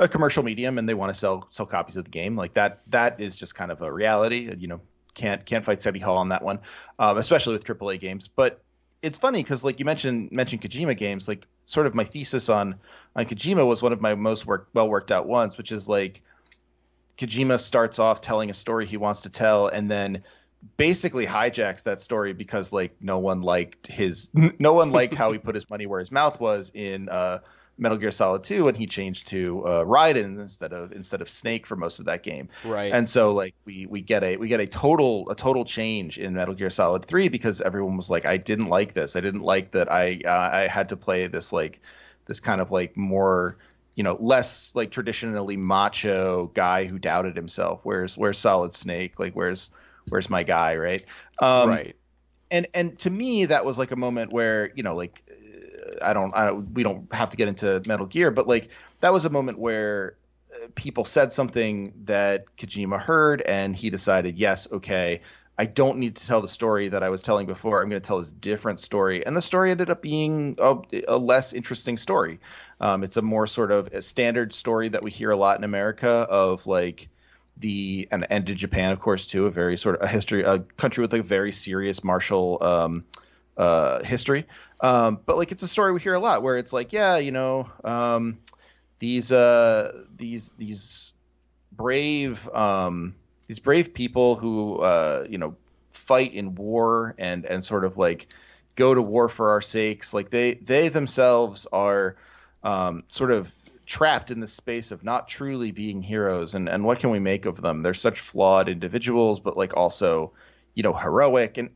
a 0.00 0.08
commercial 0.08 0.42
medium 0.42 0.78
and 0.78 0.88
they 0.88 0.94
want 0.94 1.12
to 1.14 1.18
sell 1.18 1.48
sell 1.50 1.66
copies 1.66 1.96
of 1.96 2.04
the 2.04 2.10
game. 2.10 2.36
Like 2.36 2.54
that 2.54 2.80
that 2.88 3.20
is 3.20 3.36
just 3.36 3.54
kind 3.54 3.70
of 3.70 3.80
a 3.80 3.92
reality. 3.92 4.52
You 4.58 4.68
know, 4.68 4.80
can't 5.14 5.46
can't 5.46 5.64
fight 5.64 5.80
City 5.80 6.00
Hall 6.00 6.16
on 6.18 6.28
that 6.30 6.42
one, 6.42 6.58
um, 6.98 7.16
especially 7.18 7.54
with 7.54 7.64
AAA 7.64 8.00
games. 8.00 8.28
But 8.34 8.62
it's 9.02 9.18
funny 9.18 9.42
because 9.42 9.64
like 9.64 9.78
you 9.78 9.84
mentioned 9.84 10.32
mentioned 10.32 10.62
Kojima 10.62 10.96
games, 10.98 11.28
like 11.28 11.46
sort 11.66 11.86
of 11.86 11.94
my 11.94 12.04
thesis 12.04 12.48
on 12.48 12.76
on 13.16 13.26
Kojima 13.26 13.66
was 13.66 13.82
one 13.82 13.92
of 13.92 14.00
my 14.00 14.14
most 14.14 14.46
work, 14.46 14.68
well 14.74 14.88
worked 14.88 15.10
out 15.10 15.26
ones, 15.26 15.56
which 15.56 15.72
is 15.72 15.88
like 15.88 16.22
Kojima 17.18 17.58
starts 17.58 17.98
off 17.98 18.20
telling 18.20 18.50
a 18.50 18.54
story 18.54 18.86
he 18.86 18.96
wants 18.96 19.22
to 19.22 19.30
tell 19.30 19.68
and 19.68 19.90
then 19.90 20.24
basically 20.76 21.26
hijacks 21.26 21.82
that 21.84 22.00
story 22.00 22.32
because 22.32 22.72
like 22.72 22.94
no 23.00 23.18
one 23.18 23.42
liked 23.42 23.86
his 23.86 24.30
no 24.58 24.72
one 24.72 24.90
liked 24.90 25.14
how 25.14 25.32
he 25.32 25.38
put 25.38 25.54
his 25.54 25.68
money 25.70 25.86
where 25.86 26.00
his 26.00 26.10
mouth 26.10 26.40
was 26.40 26.70
in 26.74 27.08
uh, 27.08 27.38
Metal 27.76 27.98
Gear 27.98 28.10
Solid 28.10 28.44
2 28.44 28.68
and 28.68 28.76
he 28.76 28.86
changed 28.86 29.26
to 29.28 29.64
uh, 29.66 29.84
Raiden 29.84 30.40
instead 30.40 30.72
of 30.72 30.92
instead 30.92 31.20
of 31.20 31.28
Snake 31.28 31.66
for 31.66 31.76
most 31.76 31.98
of 31.98 32.06
that 32.06 32.22
game. 32.22 32.48
Right. 32.64 32.92
And 32.92 33.08
so 33.08 33.32
like 33.32 33.54
we 33.64 33.86
we 33.86 34.00
get 34.00 34.22
a 34.22 34.36
we 34.36 34.48
get 34.48 34.60
a 34.60 34.66
total 34.66 35.28
a 35.30 35.34
total 35.34 35.64
change 35.64 36.18
in 36.18 36.34
Metal 36.34 36.54
Gear 36.54 36.70
Solid 36.70 37.06
3 37.06 37.28
because 37.28 37.60
everyone 37.60 37.96
was 37.96 38.10
like 38.10 38.26
I 38.26 38.36
didn't 38.36 38.68
like 38.68 38.94
this. 38.94 39.16
I 39.16 39.20
didn't 39.20 39.42
like 39.42 39.72
that 39.72 39.90
I 39.90 40.20
uh, 40.24 40.30
I 40.30 40.68
had 40.68 40.88
to 40.90 40.96
play 40.96 41.26
this 41.26 41.52
like 41.52 41.80
this 42.26 42.40
kind 42.40 42.60
of 42.60 42.70
like 42.70 42.96
more 42.96 43.56
you 43.94 44.04
know 44.04 44.16
less 44.20 44.70
like 44.74 44.90
traditionally 44.90 45.56
macho 45.56 46.50
guy 46.54 46.84
who 46.84 46.98
doubted 46.98 47.36
himself 47.36 47.80
where's 47.82 48.16
where's 48.16 48.38
Solid 48.38 48.74
Snake 48.74 49.18
like 49.18 49.34
where's 49.34 49.70
where's 50.08 50.30
my 50.30 50.42
guy, 50.42 50.76
right? 50.76 51.04
Um, 51.38 51.68
right. 51.68 51.96
And 52.50 52.68
and 52.74 52.98
to 53.00 53.10
me 53.10 53.46
that 53.46 53.64
was 53.64 53.78
like 53.78 53.90
a 53.90 53.96
moment 53.96 54.32
where 54.32 54.70
you 54.74 54.82
know 54.82 54.94
like 54.94 55.22
I 56.02 56.12
don't 56.12 56.34
I 56.34 56.46
don't, 56.46 56.72
we 56.72 56.82
don't 56.82 57.12
have 57.12 57.30
to 57.30 57.36
get 57.36 57.48
into 57.48 57.82
Metal 57.86 58.06
Gear, 58.06 58.30
but 58.30 58.48
like 58.48 58.68
that 59.00 59.12
was 59.12 59.24
a 59.24 59.30
moment 59.30 59.58
where 59.58 60.16
uh, 60.52 60.68
people 60.74 61.04
said 61.04 61.32
something 61.32 61.92
that 62.04 62.44
Kojima 62.58 63.00
heard 63.00 63.42
and 63.42 63.76
he 63.76 63.90
decided 63.90 64.38
yes 64.38 64.68
okay 64.72 65.20
I 65.56 65.66
don't 65.66 65.98
need 65.98 66.16
to 66.16 66.26
tell 66.26 66.42
the 66.42 66.48
story 66.48 66.88
that 66.88 67.02
I 67.02 67.10
was 67.10 67.22
telling 67.22 67.46
before. 67.46 67.80
I'm 67.80 67.88
going 67.88 68.02
to 68.02 68.06
tell 68.06 68.18
this 68.18 68.32
different 68.32 68.80
story, 68.80 69.24
and 69.24 69.36
the 69.36 69.42
story 69.42 69.70
ended 69.70 69.88
up 69.88 70.02
being 70.02 70.56
a, 70.58 70.74
a 71.06 71.16
less 71.16 71.52
interesting 71.52 71.96
story. 71.96 72.40
Um, 72.80 73.04
it's 73.04 73.16
a 73.16 73.22
more 73.22 73.46
sort 73.46 73.70
of 73.70 73.86
a 73.88 74.02
standard 74.02 74.52
story 74.52 74.88
that 74.88 75.02
we 75.02 75.12
hear 75.12 75.30
a 75.30 75.36
lot 75.36 75.56
in 75.56 75.64
America 75.64 76.08
of 76.08 76.66
like 76.66 77.08
the 77.56 78.08
and, 78.10 78.26
in 78.30 78.56
Japan, 78.56 78.90
of 78.90 79.00
course, 79.00 79.26
too, 79.26 79.46
a 79.46 79.50
very 79.50 79.76
sort 79.76 79.94
of 79.94 80.02
a 80.02 80.08
history, 80.08 80.42
a 80.42 80.58
country 80.58 81.02
with 81.02 81.14
a 81.14 81.22
very 81.22 81.52
serious 81.52 82.02
martial 82.02 82.58
um, 82.60 83.04
uh, 83.56 84.02
history. 84.04 84.46
Um, 84.80 85.20
but 85.24 85.36
like 85.36 85.52
it's 85.52 85.62
a 85.62 85.68
story 85.68 85.92
we 85.92 86.00
hear 86.00 86.14
a 86.14 86.20
lot 86.20 86.42
where 86.42 86.58
it's 86.58 86.72
like, 86.72 86.92
yeah, 86.92 87.18
you 87.18 87.32
know, 87.32 87.68
um, 87.84 88.38
these 88.98 89.32
uh, 89.32 90.04
these 90.16 90.50
these 90.58 91.12
brave 91.72 92.38
um, 92.54 93.14
these 93.48 93.58
brave 93.58 93.94
people 93.94 94.36
who 94.36 94.78
uh, 94.78 95.26
you 95.28 95.38
know 95.38 95.56
fight 96.06 96.34
in 96.34 96.54
war 96.54 97.14
and 97.18 97.44
and 97.44 97.64
sort 97.64 97.84
of 97.84 97.96
like 97.96 98.26
go 98.76 98.94
to 98.94 99.02
war 99.02 99.28
for 99.28 99.50
our 99.50 99.62
sakes, 99.62 100.12
like 100.12 100.30
they 100.30 100.54
they 100.54 100.88
themselves 100.88 101.66
are 101.72 102.16
um, 102.62 103.04
sort 103.08 103.30
of 103.30 103.48
trapped 103.86 104.30
in 104.30 104.40
the 104.40 104.48
space 104.48 104.90
of 104.90 105.04
not 105.04 105.28
truly 105.28 105.70
being 105.70 106.02
heroes. 106.02 106.54
And 106.54 106.68
and 106.68 106.84
what 106.84 107.00
can 107.00 107.10
we 107.10 107.18
make 107.18 107.46
of 107.46 107.60
them? 107.60 107.82
They're 107.82 107.94
such 107.94 108.20
flawed 108.20 108.68
individuals 108.68 109.40
but 109.40 109.56
like 109.56 109.76
also 109.76 110.32
you 110.74 110.82
know 110.82 110.92
heroic. 110.92 111.58
And 111.58 111.70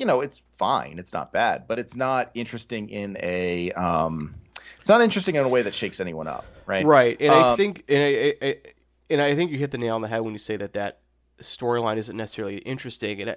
you 0.00 0.06
know 0.06 0.20
it's 0.20 0.40
fine 0.58 0.98
it's 0.98 1.12
not 1.12 1.32
bad 1.32 1.68
but 1.68 1.78
it's 1.78 1.94
not 1.94 2.30
interesting 2.34 2.88
in 2.88 3.16
a 3.20 3.70
um 3.72 4.34
it's 4.80 4.88
not 4.88 5.00
interesting 5.02 5.36
in 5.36 5.44
a 5.44 5.48
way 5.48 5.62
that 5.62 5.74
shakes 5.74 6.00
anyone 6.00 6.26
up 6.26 6.44
right 6.66 6.84
right 6.84 7.20
and 7.20 7.30
um, 7.30 7.44
i 7.44 7.56
think 7.56 7.84
and 7.88 8.02
I, 8.02 8.34
I, 8.42 8.56
and 9.10 9.20
I 9.20 9.34
think 9.34 9.50
you 9.50 9.58
hit 9.58 9.72
the 9.72 9.78
nail 9.78 9.94
on 9.96 10.02
the 10.02 10.08
head 10.08 10.20
when 10.20 10.32
you 10.32 10.38
say 10.38 10.56
that 10.56 10.72
that 10.74 11.00
storyline 11.42 11.98
isn't 11.98 12.16
necessarily 12.16 12.58
interesting 12.58 13.20
and 13.22 13.36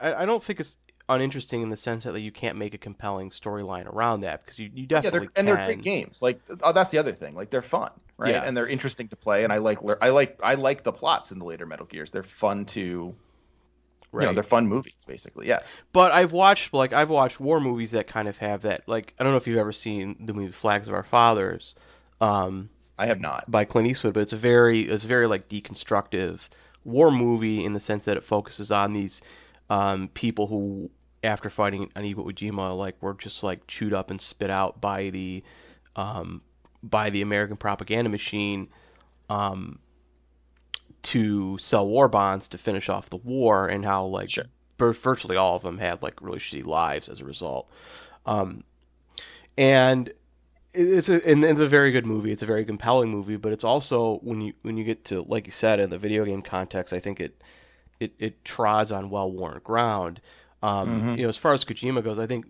I, 0.00 0.14
I 0.14 0.26
don't 0.26 0.42
think 0.42 0.60
it's 0.60 0.76
uninteresting 1.08 1.62
in 1.62 1.70
the 1.70 1.76
sense 1.76 2.04
that 2.04 2.12
like, 2.12 2.22
you 2.22 2.32
can't 2.32 2.58
make 2.58 2.74
a 2.74 2.78
compelling 2.78 3.30
storyline 3.30 3.86
around 3.86 4.22
that 4.22 4.44
because 4.44 4.58
you, 4.58 4.70
you 4.74 4.86
definitely 4.86 5.20
yeah, 5.20 5.28
and 5.36 5.48
they're 5.48 5.66
great 5.66 5.82
games. 5.82 6.20
Like 6.20 6.40
oh, 6.62 6.72
that's 6.72 6.90
the 6.90 6.98
other 6.98 7.12
thing. 7.12 7.34
Like 7.34 7.50
they're 7.50 7.62
fun, 7.62 7.90
right? 8.18 8.34
Yeah. 8.34 8.42
And 8.42 8.56
they're 8.56 8.66
interesting 8.66 9.08
to 9.08 9.16
play. 9.16 9.44
And 9.44 9.52
I 9.52 9.58
like 9.58 9.78
I 10.00 10.08
like 10.08 10.38
I 10.42 10.54
like 10.54 10.84
the 10.84 10.92
plots 10.92 11.30
in 11.30 11.38
the 11.38 11.44
later 11.44 11.66
Metal 11.66 11.86
Gears. 11.86 12.10
They're 12.10 12.22
fun 12.22 12.64
to. 12.66 13.14
Right. 14.16 14.22
You 14.22 14.28
know, 14.30 14.34
they're 14.34 14.44
fun 14.44 14.66
movies, 14.66 14.94
basically. 15.06 15.46
Yeah. 15.46 15.60
But 15.92 16.10
I've 16.10 16.32
watched 16.32 16.72
like 16.72 16.94
I've 16.94 17.10
watched 17.10 17.38
war 17.38 17.60
movies 17.60 17.90
that 17.90 18.06
kind 18.08 18.28
of 18.28 18.36
have 18.38 18.62
that. 18.62 18.88
Like 18.88 19.12
I 19.18 19.22
don't 19.22 19.32
know 19.32 19.36
if 19.36 19.46
you've 19.46 19.58
ever 19.58 19.72
seen 19.72 20.16
the 20.24 20.32
movie 20.32 20.54
Flags 20.58 20.88
of 20.88 20.94
Our 20.94 21.02
Fathers. 21.02 21.74
Um, 22.18 22.70
I 22.96 23.06
have 23.06 23.20
not. 23.20 23.50
By 23.50 23.66
Clint 23.66 23.88
Eastwood, 23.88 24.14
but 24.14 24.20
it's 24.20 24.32
a 24.32 24.38
very 24.38 24.88
it's 24.88 25.04
very 25.04 25.26
like 25.26 25.50
deconstructive 25.50 26.40
war 26.82 27.10
movie 27.10 27.62
in 27.62 27.74
the 27.74 27.80
sense 27.80 28.06
that 28.06 28.16
it 28.16 28.24
focuses 28.24 28.70
on 28.70 28.94
these 28.94 29.20
um, 29.68 30.08
people 30.14 30.46
who 30.46 30.88
after 31.22 31.50
fighting 31.50 31.90
on 31.94 32.02
Iwo 32.02 32.32
Jima, 32.32 32.74
like 32.74 33.02
were 33.02 33.12
just 33.12 33.42
like 33.42 33.66
chewed 33.66 33.92
up 33.92 34.10
and 34.10 34.18
spit 34.18 34.48
out 34.48 34.80
by 34.80 35.10
the 35.10 35.44
um, 35.94 36.40
by 36.82 37.10
the 37.10 37.20
American 37.20 37.58
propaganda 37.58 38.08
machine 38.08 38.68
um, 39.28 39.78
to 41.12 41.58
sell 41.58 41.86
war 41.86 42.08
bonds 42.08 42.48
to 42.48 42.58
finish 42.58 42.88
off 42.88 43.10
the 43.10 43.16
war, 43.16 43.68
and 43.68 43.84
how 43.84 44.04
like 44.06 44.30
Sure. 44.30 44.44
virtually 44.78 45.36
all 45.36 45.56
of 45.56 45.62
them 45.62 45.78
had 45.78 46.02
like 46.02 46.20
really 46.20 46.38
shitty 46.38 46.64
lives 46.64 47.08
as 47.08 47.20
a 47.20 47.24
result. 47.24 47.68
Um, 48.26 48.64
and 49.56 50.12
it's 50.74 51.08
a 51.08 51.26
and 51.28 51.44
it's 51.44 51.60
a 51.60 51.66
very 51.68 51.90
good 51.92 52.04
movie. 52.06 52.32
It's 52.32 52.42
a 52.42 52.46
very 52.46 52.64
compelling 52.64 53.08
movie, 53.10 53.36
but 53.36 53.52
it's 53.52 53.64
also 53.64 54.18
when 54.22 54.40
you 54.40 54.52
when 54.62 54.76
you 54.76 54.84
get 54.84 55.04
to 55.06 55.22
like 55.22 55.46
you 55.46 55.52
said 55.52 55.80
in 55.80 55.90
the 55.90 55.98
video 55.98 56.24
game 56.24 56.42
context, 56.42 56.92
I 56.92 57.00
think 57.00 57.20
it 57.20 57.40
it, 57.98 58.12
it 58.18 58.44
trods 58.44 58.92
on 58.92 59.08
well 59.08 59.30
worn 59.30 59.60
ground. 59.64 60.20
Um, 60.62 61.02
Mhm. 61.02 61.16
You 61.16 61.22
know, 61.24 61.28
as 61.30 61.36
far 61.38 61.54
as 61.54 61.64
Kojima 61.64 62.04
goes, 62.04 62.18
I 62.18 62.26
think 62.26 62.44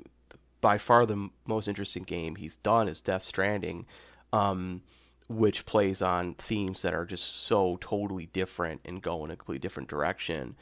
by 0.60 0.78
far 0.78 1.06
the 1.06 1.12
m- 1.14 1.30
most 1.46 1.68
interesting 1.68 2.02
game 2.02 2.34
he's 2.34 2.56
done 2.56 2.88
is 2.88 3.00
Death 3.00 3.22
Stranding, 3.24 3.86
um, 4.32 4.82
which 5.28 5.66
plays 5.66 6.02
on 6.02 6.34
themes 6.34 6.82
that 6.82 6.94
are 6.94 7.04
just 7.04 7.46
so 7.46 7.78
totally 7.80 8.26
different 8.32 8.80
and 8.84 9.02
go 9.02 9.24
in 9.24 9.30
a 9.30 9.36
completely 9.36 9.60
different 9.60 9.88
direction. 9.88 10.54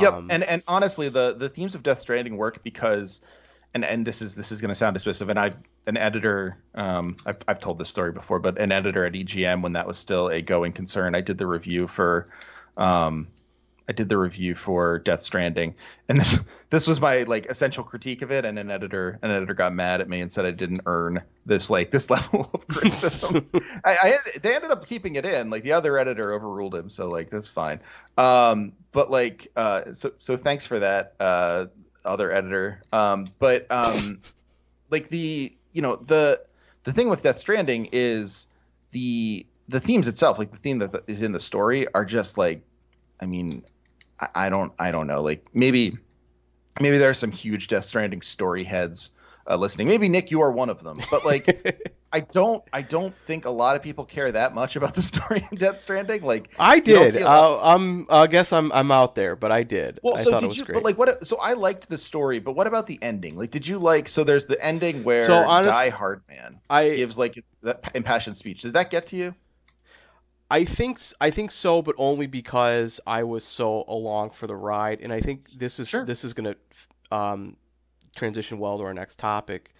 Yep, 0.00 0.12
Um, 0.12 0.30
and 0.30 0.42
and 0.42 0.62
honestly, 0.66 1.08
the 1.08 1.34
the 1.38 1.48
themes 1.48 1.74
of 1.74 1.82
Death 1.82 2.00
Stranding 2.00 2.36
work 2.36 2.62
because, 2.64 3.20
and 3.74 3.84
and 3.84 4.04
this 4.06 4.22
is 4.22 4.34
this 4.34 4.50
is 4.50 4.60
going 4.60 4.70
to 4.70 4.74
sound 4.74 4.96
dismissive, 4.96 5.30
and 5.30 5.38
I 5.38 5.54
an 5.86 5.96
editor, 5.96 6.56
um, 6.74 7.16
I've 7.26 7.38
I've 7.46 7.60
told 7.60 7.78
this 7.78 7.90
story 7.90 8.10
before, 8.12 8.38
but 8.40 8.58
an 8.58 8.72
editor 8.72 9.04
at 9.04 9.12
EGM 9.12 9.62
when 9.62 9.74
that 9.74 9.86
was 9.86 9.98
still 9.98 10.30
a 10.30 10.42
going 10.42 10.72
concern, 10.72 11.14
I 11.14 11.20
did 11.20 11.38
the 11.38 11.46
review 11.46 11.86
for, 11.86 12.28
um, 12.76 13.28
I 13.88 13.92
did 13.92 14.08
the 14.08 14.16
review 14.16 14.54
for 14.54 14.98
Death 14.98 15.22
Stranding, 15.22 15.74
and 16.08 16.18
this 16.18 16.36
this 16.70 16.86
was 16.86 17.00
my 17.00 17.24
like 17.24 17.46
essential 17.46 17.84
critique 17.84 18.22
of 18.22 18.30
it, 18.30 18.44
and 18.44 18.58
an 18.58 18.70
editor 18.70 19.18
an 19.22 19.30
editor 19.30 19.54
got 19.54 19.74
mad 19.74 20.00
at 20.00 20.08
me 20.08 20.20
and 20.20 20.32
said 20.32 20.44
I 20.44 20.52
didn't 20.52 20.82
earn 20.86 21.22
this 21.46 21.70
like 21.70 21.90
this 21.90 22.08
level 22.10 22.50
of 22.54 22.66
criticism. 22.68 23.48
I, 23.84 23.96
I 23.96 24.16
they 24.42 24.54
ended 24.54 24.70
up 24.70 24.86
keeping 24.86 25.16
it 25.16 25.24
in. 25.24 25.50
Like 25.50 25.62
the 25.62 25.72
other 25.72 25.98
editor 25.98 26.32
overruled 26.32 26.74
him, 26.74 26.88
so 26.88 27.08
like 27.08 27.30
that's 27.30 27.48
fine. 27.48 27.80
Um, 28.16 28.72
but 28.92 29.10
like 29.10 29.48
uh, 29.56 29.94
so 29.94 30.12
so 30.18 30.36
thanks 30.36 30.66
for 30.66 30.78
that, 30.78 31.14
uh, 31.20 31.66
other 32.04 32.32
editor. 32.32 32.82
Um, 32.92 33.32
but 33.38 33.70
um, 33.70 34.20
like 34.90 35.10
the 35.10 35.56
you 35.72 35.82
know 35.82 35.96
the 35.96 36.40
the 36.84 36.92
thing 36.92 37.10
with 37.10 37.22
Death 37.22 37.38
Stranding 37.38 37.88
is 37.92 38.46
the 38.92 39.46
the 39.68 39.80
themes 39.80 40.08
itself, 40.08 40.38
like 40.38 40.52
the 40.52 40.58
theme 40.58 40.78
that 40.78 41.04
is 41.06 41.22
in 41.22 41.32
the 41.32 41.40
story, 41.40 41.86
are 41.94 42.04
just 42.04 42.36
like, 42.36 42.62
I 43.20 43.26
mean, 43.26 43.64
I, 44.20 44.28
I 44.34 44.48
don't 44.48 44.72
I 44.78 44.90
don't 44.90 45.06
know, 45.06 45.22
like 45.22 45.46
maybe 45.54 45.96
maybe 46.80 46.98
there 46.98 47.10
are 47.10 47.14
some 47.14 47.30
huge 47.30 47.68
Death 47.68 47.84
Stranding 47.84 48.22
story 48.22 48.64
heads 48.64 49.10
uh, 49.48 49.56
listening. 49.56 49.88
Maybe 49.88 50.08
Nick, 50.08 50.30
you 50.30 50.40
are 50.40 50.50
one 50.50 50.70
of 50.70 50.82
them. 50.82 51.00
But 51.10 51.24
like, 51.26 51.92
I 52.12 52.20
don't 52.20 52.62
I 52.72 52.80
don't 52.82 53.14
think 53.26 53.44
a 53.44 53.50
lot 53.50 53.76
of 53.76 53.82
people 53.82 54.04
care 54.06 54.32
that 54.32 54.54
much 54.54 54.74
about 54.76 54.94
the 54.94 55.02
story 55.12 55.46
in 55.50 55.58
Death 55.58 55.80
Stranding. 55.82 56.22
Like, 56.22 56.48
I 56.58 56.80
did. 56.80 57.14
see 57.14 57.20
a 57.20 57.24
lot- 57.24 57.60
Uh, 57.60 57.74
I'm. 57.74 58.06
I 58.08 58.26
guess 58.26 58.52
I'm. 58.52 58.72
I'm 58.72 58.90
out 58.90 59.14
there, 59.14 59.36
but 59.36 59.52
I 59.52 59.62
did. 59.62 60.00
well, 60.02 60.16
I 60.16 60.24
so 60.24 60.30
thought 60.30 60.36
it 60.38 60.40
did 60.42 60.48
was 60.48 60.58
you? 60.58 60.64
great. 60.64 60.74
But 60.74 60.84
like, 60.84 60.96
what? 60.98 61.26
So 61.26 61.36
I 61.36 61.52
liked 61.54 61.88
the 61.90 61.98
story, 61.98 62.38
but 62.40 62.52
what 62.52 62.66
about 62.66 62.86
the 62.86 62.98
ending? 63.02 63.36
Like, 63.36 63.50
did 63.50 63.66
you 63.66 63.78
like? 63.78 64.08
So 64.08 64.24
there's 64.24 64.46
the 64.46 64.62
ending 64.64 65.04
where 65.04 65.26
So 65.26 65.34
honest- 65.34 65.70
Die 65.70 65.88
Hard 65.90 66.22
Man 66.28 66.60
I 66.70 66.90
gives 66.90 67.18
like 67.18 67.34
that 67.62 67.82
impassioned 67.94 68.36
speech. 68.36 68.62
Did 68.62 68.72
that 68.74 68.90
get 68.90 69.08
to 69.08 69.16
you? 69.16 69.34
I 70.50 70.64
think 70.64 71.00
I 71.20 71.30
think 71.30 71.50
so, 71.50 71.82
but 71.82 71.94
only 71.98 72.26
because 72.26 73.00
I 73.06 73.22
was 73.24 73.44
so 73.44 73.84
along 73.88 74.30
for 74.38 74.46
the 74.46 74.56
ride, 74.56 75.00
and 75.00 75.12
I 75.12 75.20
think 75.20 75.50
this 75.58 75.78
is 75.80 75.88
Sure. 75.88 76.04
this 76.04 76.24
is 76.24 76.32
gonna 76.34 76.54
um, 77.10 77.56
transition 78.14 78.58
well 78.58 78.78
to 78.78 78.84
our 78.84 78.94
next 78.94 79.18
topic. 79.18 79.72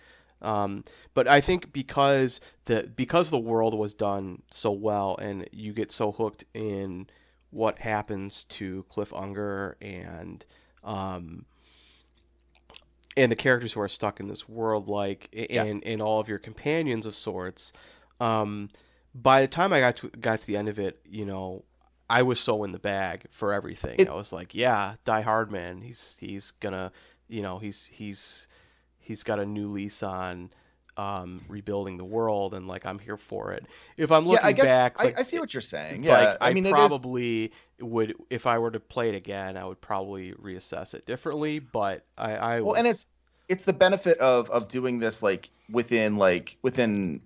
Um, 0.43 0.85
but 1.15 1.29
I 1.29 1.41
think 1.41 1.73
because 1.73 2.41
the 2.67 2.91
because 2.97 3.31
the 3.31 3.39
world 3.39 3.75
was 3.75 3.95
done 3.95 4.43
so 4.53 4.73
well, 4.73 5.17
and 5.21 5.49
you 5.53 5.73
get 5.73 5.93
so 5.93 6.13
hooked 6.13 6.45
in 6.55 7.07
what 7.51 7.79
happens 7.79 8.45
to 8.49 8.85
Cliff 8.89 9.13
Unger 9.15 9.77
and 9.81 10.45
um, 10.83 11.45
and 13.17 13.31
the 13.31 13.37
characters 13.37 13.73
who 13.73 13.81
are 13.81 13.89
stuck 13.89 14.19
in 14.21 14.29
this 14.29 14.49
world, 14.49 14.89
like 14.89 15.29
Yeah. 15.33 15.65
and 15.65 15.85
and 15.85 16.03
all 16.03 16.21
of 16.21 16.29
your 16.29 16.39
companions 16.39 17.07
of 17.07 17.15
sorts. 17.15 17.73
Um, 18.21 18.71
by 19.15 19.43
the 19.43 19.49
time 19.49 19.73
I 19.73 19.81
got 19.81 19.97
to 19.99 20.09
got 20.09 20.41
to 20.41 20.47
the 20.47 20.57
end 20.57 20.69
of 20.69 20.79
it, 20.79 20.99
you 21.09 21.25
know, 21.25 21.65
I 22.11 22.23
was 22.23 22.41
so 22.41 22.65
in 22.65 22.73
the 22.73 22.79
bag 22.79 23.25
for 23.39 23.53
everything. 23.53 23.97
It- 23.99 24.09
I 24.09 24.15
was 24.15 24.33
like, 24.33 24.55
yeah, 24.55 24.95
Die 25.05 25.23
Hard 25.23 25.51
man, 25.51 25.81
he's 25.81 26.15
he's 26.19 26.53
gonna, 26.61 26.93
you 27.29 27.43
know, 27.43 27.59
he's 27.59 27.89
he's 27.91 28.47
he's 28.99 29.23
got 29.23 29.39
a 29.39 29.47
new 29.47 29.69
lease 29.73 30.03
on 30.03 30.51
um, 30.97 31.45
rebuilding 31.49 31.97
the 31.97 32.05
world, 32.05 32.55
and 32.55 32.69
like 32.69 32.87
I'm 32.87 32.99
here 32.99 33.17
for 33.17 33.53
it. 33.53 33.65
If 33.97 34.13
I'm 34.13 34.27
looking 34.27 34.45
yeah, 34.45 34.49
I 34.49 34.53
guess 34.53 34.65
back, 34.65 34.95
I, 34.99 35.05
like, 35.05 35.19
I 35.19 35.23
see 35.23 35.39
what 35.39 35.53
you're 35.53 35.61
saying. 35.61 36.03
like, 36.03 36.07
Yeah, 36.07 36.37
I, 36.41 36.51
I 36.51 36.55
mean, 36.55 36.69
probably 36.71 37.53
would 37.81 38.15
if 38.31 38.47
I 38.47 38.59
were 38.59 38.71
to 38.71 38.81
play 38.81 39.09
it 39.09 39.15
again, 39.15 39.57
I 39.57 39.65
would 39.65 39.81
probably 39.81 40.33
reassess 40.33 40.95
it 40.95 41.07
differently. 41.07 41.59
But 41.59 42.05
I, 42.17 42.33
I 42.35 42.61
Well, 42.61 42.75
and 42.75 42.87
it's 42.87 43.07
it's 43.49 43.65
the 43.65 43.73
benefit 43.73 44.19
of 44.19 44.51
of 44.51 44.69
doing 44.69 44.99
this 44.99 45.23
like 45.23 45.51
within 45.71 46.17
like 46.17 46.57
within 46.63 47.21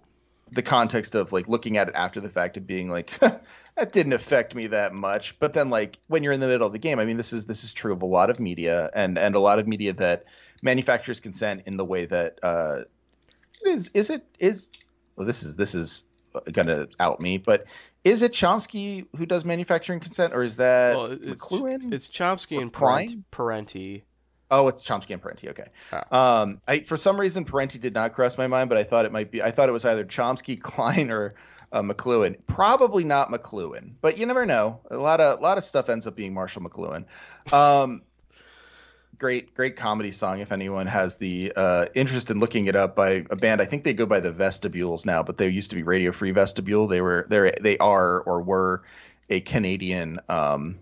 the 0.52 0.62
context 0.62 1.14
of 1.14 1.32
like 1.32 1.48
looking 1.48 1.76
at 1.76 1.88
it 1.88 1.94
after 1.94 2.20
the 2.20 2.28
fact 2.28 2.56
and 2.56 2.66
being 2.66 2.88
like 2.88 3.10
that 3.20 3.92
didn't 3.92 4.12
affect 4.12 4.54
me 4.54 4.66
that 4.68 4.94
much 4.94 5.36
but 5.40 5.54
then 5.54 5.70
like 5.70 5.98
when 6.08 6.22
you're 6.22 6.32
in 6.32 6.40
the 6.40 6.46
middle 6.46 6.66
of 6.66 6.72
the 6.72 6.78
game 6.78 6.98
i 6.98 7.04
mean 7.04 7.16
this 7.16 7.32
is 7.32 7.46
this 7.46 7.64
is 7.64 7.72
true 7.72 7.92
of 7.92 8.02
a 8.02 8.06
lot 8.06 8.30
of 8.30 8.40
media 8.40 8.90
and 8.94 9.18
and 9.18 9.34
a 9.34 9.40
lot 9.40 9.58
of 9.58 9.66
media 9.66 9.92
that 9.92 10.24
manufacturers 10.62 11.20
consent 11.20 11.62
in 11.66 11.76
the 11.76 11.84
way 11.84 12.06
that 12.06 12.38
uh 12.42 12.78
is 13.64 13.90
is 13.94 14.10
it 14.10 14.24
is 14.38 14.68
well 15.16 15.26
this 15.26 15.42
is 15.42 15.56
this 15.56 15.74
is 15.74 16.04
gonna 16.52 16.86
out 17.00 17.20
me 17.20 17.38
but 17.38 17.64
is 18.04 18.22
it 18.22 18.32
chomsky 18.32 19.06
who 19.16 19.26
does 19.26 19.44
manufacturing 19.44 20.00
consent 20.00 20.32
or 20.32 20.42
is 20.42 20.56
that 20.56 20.96
well, 20.96 21.12
it's, 21.12 21.24
mcluhan 21.24 21.92
it's 21.92 22.08
Chomsky 22.08 22.58
Or 22.58 22.62
and 22.62 22.72
Prime? 22.72 23.24
Parenti. 23.30 24.04
Oh, 24.50 24.68
it's 24.68 24.86
Chomsky 24.86 25.10
and 25.10 25.20
Parenti. 25.20 25.50
Okay. 25.50 25.66
Ah. 25.92 26.42
Um, 26.42 26.60
I 26.66 26.80
for 26.80 26.96
some 26.96 27.20
reason 27.20 27.44
Parenti 27.44 27.78
did 27.78 27.94
not 27.94 28.14
cross 28.14 28.38
my 28.38 28.46
mind, 28.46 28.68
but 28.68 28.78
I 28.78 28.84
thought 28.84 29.04
it 29.04 29.12
might 29.12 29.30
be. 29.30 29.42
I 29.42 29.50
thought 29.52 29.68
it 29.68 29.72
was 29.72 29.84
either 29.84 30.04
Chomsky, 30.04 30.60
Klein, 30.60 31.10
or 31.10 31.34
uh, 31.72 31.82
McLuhan. 31.82 32.36
Probably 32.46 33.04
not 33.04 33.30
McLuhan, 33.30 33.92
but 34.00 34.16
you 34.16 34.26
never 34.26 34.46
know. 34.46 34.80
A 34.90 34.96
lot 34.96 35.20
of 35.20 35.38
a 35.38 35.42
lot 35.42 35.58
of 35.58 35.64
stuff 35.64 35.88
ends 35.88 36.06
up 36.06 36.16
being 36.16 36.32
Marshall 36.32 36.62
McLuhan. 36.62 37.04
Um, 37.52 38.02
great, 39.18 39.54
great 39.54 39.76
comedy 39.76 40.12
song. 40.12 40.40
If 40.40 40.52
anyone 40.52 40.86
has 40.86 41.16
the 41.18 41.52
uh, 41.54 41.86
interest 41.94 42.30
in 42.30 42.38
looking 42.38 42.66
it 42.66 42.76
up 42.76 42.96
by 42.96 43.24
a 43.30 43.36
band, 43.36 43.60
I 43.60 43.66
think 43.66 43.84
they 43.84 43.92
go 43.92 44.06
by 44.06 44.20
the 44.20 44.32
Vestibules 44.32 45.04
now, 45.04 45.22
but 45.22 45.36
they 45.36 45.48
used 45.48 45.70
to 45.70 45.76
be 45.76 45.82
Radio 45.82 46.12
Free 46.12 46.30
Vestibule. 46.30 46.88
They 46.88 47.00
were 47.00 47.26
they 47.28 47.52
they 47.60 47.78
are 47.78 48.20
or 48.20 48.42
were 48.42 48.82
a 49.28 49.40
Canadian. 49.40 50.20
Um, 50.28 50.78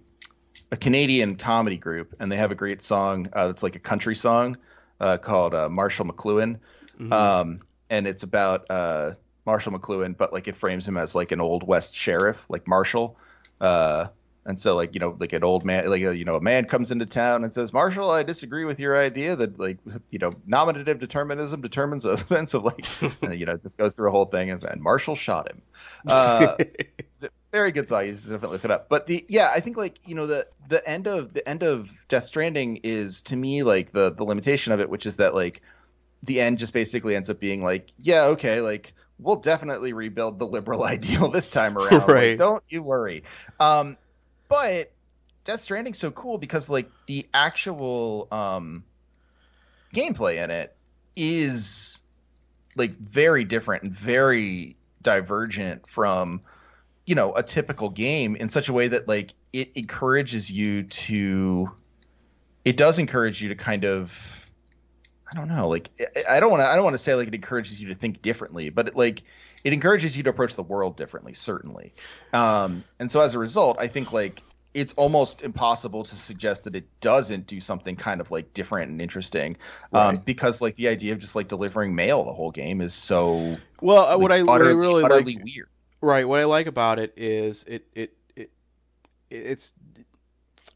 a 0.73 0.76
Canadian 0.76 1.37
comedy 1.37 1.76
group, 1.76 2.14
and 2.20 2.30
they 2.30 2.37
have 2.37 2.50
a 2.50 2.54
great 2.54 2.82
song 2.82 3.28
uh, 3.32 3.46
that's 3.49 3.62
like 3.62 3.76
a 3.76 3.80
country 3.80 4.14
song 4.14 4.56
uh, 5.00 5.16
called 5.18 5.54
uh, 5.54 5.68
Marshall 5.68 6.06
McLuhan, 6.06 6.58
Mhm. 6.99 7.12
um, 7.12 7.61
and 7.90 8.06
it's 8.06 8.23
about 8.23 8.66
uh, 8.70 9.12
Marshall 9.44 9.73
McLuhan, 9.78 10.16
but 10.16 10.32
like 10.32 10.49
it 10.49 10.56
frames 10.56 10.87
him 10.87 10.96
as 10.96 11.14
like 11.14 11.30
an 11.32 11.40
old 11.40 11.66
West 11.66 11.94
sheriff, 11.94 12.38
like 12.49 12.66
Marshall. 12.66 13.16
Uh, 13.61 14.08
and 14.49 14.61
so 14.61 14.76
like 14.76 14.94
you 14.94 15.00
know 15.00 15.16
like 15.18 15.32
an 15.32 15.42
old 15.42 15.64
man 15.64 15.90
like 15.90 16.02
a, 16.02 16.16
you 16.16 16.25
know 16.25 16.37
a 16.37 16.40
man 16.40 16.66
comes 16.66 16.92
into 16.92 17.04
town 17.04 17.42
and 17.42 17.52
says 17.52 17.73
Marshall 17.73 18.11
I 18.12 18.23
disagree 18.23 18.64
with 18.64 18.78
your 18.78 18.96
idea 18.96 19.35
that 19.35 19.58
like 19.58 19.78
you 20.11 20.20
know 20.20 20.30
nominative 20.46 21.00
determinism 21.00 21.61
determines 21.62 22.04
a 22.04 22.16
sense 22.28 22.54
of 22.54 22.62
like 22.62 22.85
you 23.32 23.44
know 23.44 23.56
this 23.56 23.75
goes 23.75 23.96
through 23.96 24.06
a 24.08 24.12
whole 24.12 24.26
thing 24.26 24.50
and, 24.50 24.62
and 24.62 24.80
Marshall 24.80 25.16
shot 25.16 25.50
him 25.50 25.62
uh, 26.06 26.56
th- 26.56 27.32
very 27.53 27.73
good 27.73 27.88
song. 27.88 28.07
You 28.07 28.15
should 28.17 28.25
definitely 28.31 28.57
look 28.57 28.65
it 28.65 28.71
up. 28.71 28.88
But 28.88 29.07
the 29.07 29.25
yeah, 29.29 29.50
I 29.55 29.61
think 29.61 29.76
like 29.76 29.99
you 30.05 30.15
know 30.15 30.26
the 30.26 30.47
the 30.69 30.87
end 30.88 31.07
of 31.07 31.33
the 31.33 31.47
end 31.49 31.62
of 31.62 31.88
Death 32.09 32.26
Stranding 32.26 32.81
is 32.83 33.23
to 33.23 33.37
me 33.37 33.62
like 33.62 33.93
the 33.93 34.12
the 34.12 34.25
limitation 34.25 34.73
of 34.73 34.81
it, 34.81 34.91
which 34.91 35.07
is 35.07 35.17
that 35.17 35.35
like 35.35 35.62
the 36.23 36.41
end 36.41 36.59
just 36.59 36.73
basically 36.73 37.15
ends 37.17 37.31
up 37.31 37.38
being 37.41 37.62
like 37.62 37.91
yeah 37.99 38.25
okay 38.26 38.61
like 38.61 38.95
we'll 39.19 39.37
definitely 39.37 39.93
rebuild 39.93 40.38
the 40.38 40.47
liberal 40.47 40.85
ideal 40.85 41.31
this 41.31 41.49
time 41.49 41.79
around. 41.79 42.15
Like, 42.15 42.37
Right. 42.37 42.37
don't 42.37 42.62
you 42.69 42.83
worry. 42.83 43.25
Um, 43.61 43.97
but 44.49 44.93
Death 45.45 45.62
Stranding's 45.62 45.99
so 45.99 46.11
cool 46.11 46.38
because 46.38 46.69
like 46.69 46.91
the 47.07 47.29
actual 47.33 48.29
um 48.31 48.85
gameplay 49.95 50.43
in 50.43 50.50
it 50.50 50.76
is 51.15 52.00
like 52.76 52.97
very 52.99 53.45
different 53.45 53.85
and 53.85 53.93
very 53.93 54.76
divergent 55.03 55.88
from 55.88 56.43
you 57.07 57.15
know 57.15 57.35
a 57.35 57.43
typical 57.43 57.89
game 57.89 58.37
in 58.37 58.49
such 58.49 58.69
a 58.69 58.73
way 58.73 58.89
that 58.89 59.09
like 59.09 59.33
it 59.53 59.71
encourages 59.77 60.51
you 60.51 60.83
to 60.83 61.71
it 62.65 62.77
does 62.77 62.99
encourage 62.99 63.41
you 63.41 63.49
to 63.49 63.55
kind 63.55 63.85
of 63.85 64.11
I 65.31 65.35
don't 65.35 65.49
know 65.49 65.69
like 65.69 65.89
I- 66.29 66.41
don't 66.41 66.51
want 66.51 66.61
to 66.61 66.67
I 66.67 66.75
don't 66.75 66.85
want 66.85 66.95
to 66.95 67.03
say 67.03 67.15
like 67.15 67.29
it 67.29 67.35
encourages 67.35 67.81
you 67.81 67.89
to 67.89 67.95
think 67.95 68.21
differently 68.21 68.69
but 68.69 68.89
it 68.89 68.97
like 68.97 69.23
it 69.65 69.73
encourages 69.73 70.17
you 70.17 70.23
to 70.25 70.31
approach 70.31 70.55
the 70.55 70.63
world 70.63 70.97
differently 70.97 71.33
certainly. 71.33 71.95
Um 72.33 72.85
and 72.99 73.11
so 73.11 73.21
as 73.21 73.35
a 73.35 73.39
result 73.39 73.79
I 73.81 73.89
think 73.89 74.13
like 74.13 74.43
it's 74.75 74.93
almost 74.99 75.41
impossible 75.41 76.05
to 76.05 76.17
suggest 76.17 76.65
that 76.65 76.75
it 76.75 76.87
doesn't 77.01 77.47
do 77.47 77.63
something 77.63 77.97
kind 77.97 78.21
of 78.21 78.31
like 78.31 78.53
different 78.53 78.91
and 78.91 79.01
interesting 79.01 79.57
um, 79.95 80.19
because 80.27 80.61
like 80.61 80.75
the 80.75 80.89
idea 80.89 81.15
of 81.15 81.19
just 81.19 81.35
like 81.35 81.49
delivering 81.49 81.95
mail 81.95 82.25
the 82.25 82.33
whole 82.35 82.51
game 82.51 82.83
is 82.83 82.93
so 82.93 83.57
Well, 83.81 84.07
uh, 84.07 84.19
what 84.19 84.33
I 84.33 84.43
like, 84.43 84.49
what 84.49 84.67
I 84.67 84.71
really 84.73 85.03
utterly 85.03 85.37
like 85.37 85.45
weird 85.45 85.69
Right. 86.00 86.26
What 86.26 86.41
I 86.41 86.45
like 86.45 86.67
about 86.67 86.99
it 86.99 87.12
is 87.17 87.65
it 87.67 87.87
it 87.95 88.17
it 88.37 88.50
it's 89.31 89.73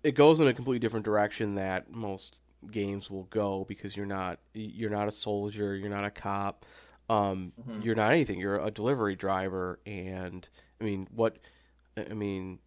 it 0.03 0.13
goes 0.15 0.41
in 0.41 0.47
a 0.49 0.55
completely 0.55 0.79
different 0.79 1.05
direction 1.05 1.55
that 1.55 1.91
most 1.91 2.37
games 2.71 3.11
will 3.11 3.25
go 3.25 3.65
because 3.69 3.97
you're 3.97 4.07
not 4.07 4.39
you're 4.55 4.91
not 4.91 5.09
a 5.09 5.13
soldier, 5.13 5.75
you're 5.77 5.91
not 5.91 6.05
a 6.05 6.11
cop, 6.11 6.65
um, 7.09 7.53
Mhm. 7.57 7.81
you're 7.81 7.95
not 7.95 8.13
anything. 8.13 8.39
You're 8.39 8.59
a 8.59 8.71
delivery 8.71 9.15
driver, 9.17 9.79
and 9.87 10.47
I 10.81 10.85
mean, 10.85 11.07
what 11.15 11.39
I 11.97 12.15
mean, 12.15 12.59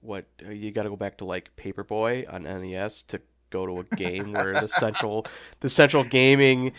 what 0.00 0.26
uh, 0.46 0.50
you 0.50 0.70
got 0.70 0.84
to 0.84 0.90
go 0.90 0.96
back 0.96 1.18
to 1.18 1.24
like 1.24 1.50
Paperboy 1.56 2.32
on 2.32 2.46
NES 2.46 3.02
to 3.08 3.20
go 3.50 3.66
to 3.66 3.80
a 3.80 3.84
game 3.96 4.32
where 4.34 4.58
the 4.58 4.68
central 4.68 5.26
the 5.60 5.70
central 5.70 6.04
gaming 6.04 6.72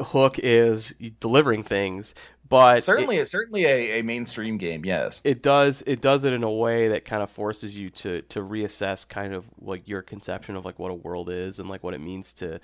hook 0.00 0.36
is 0.38 0.92
delivering 1.20 1.64
things, 1.64 2.14
but 2.48 2.78
it- 2.78 2.84
certainly 2.84 3.24
certainly 3.24 3.64
a, 3.64 4.00
a 4.00 4.02
mainstream 4.02 4.56
game 4.58 4.84
yes. 4.84 5.20
It 5.24 5.42
does 5.42 5.82
it 5.86 6.00
does 6.00 6.24
it 6.24 6.32
in 6.32 6.42
a 6.42 6.50
way 6.50 6.88
that 6.88 7.04
kind 7.04 7.22
of 7.22 7.30
forces 7.30 7.74
you 7.74 7.90
to 7.90 8.22
to 8.22 8.40
reassess 8.40 9.08
kind 9.08 9.34
of 9.34 9.44
like 9.60 9.86
your 9.88 10.02
conception 10.02 10.56
of 10.56 10.64
like 10.64 10.78
what 10.78 10.90
a 10.90 10.94
world 10.94 11.30
is 11.30 11.58
and 11.58 11.68
like 11.68 11.82
what 11.82 11.94
it 11.94 12.00
means 12.00 12.32
to 12.34 12.60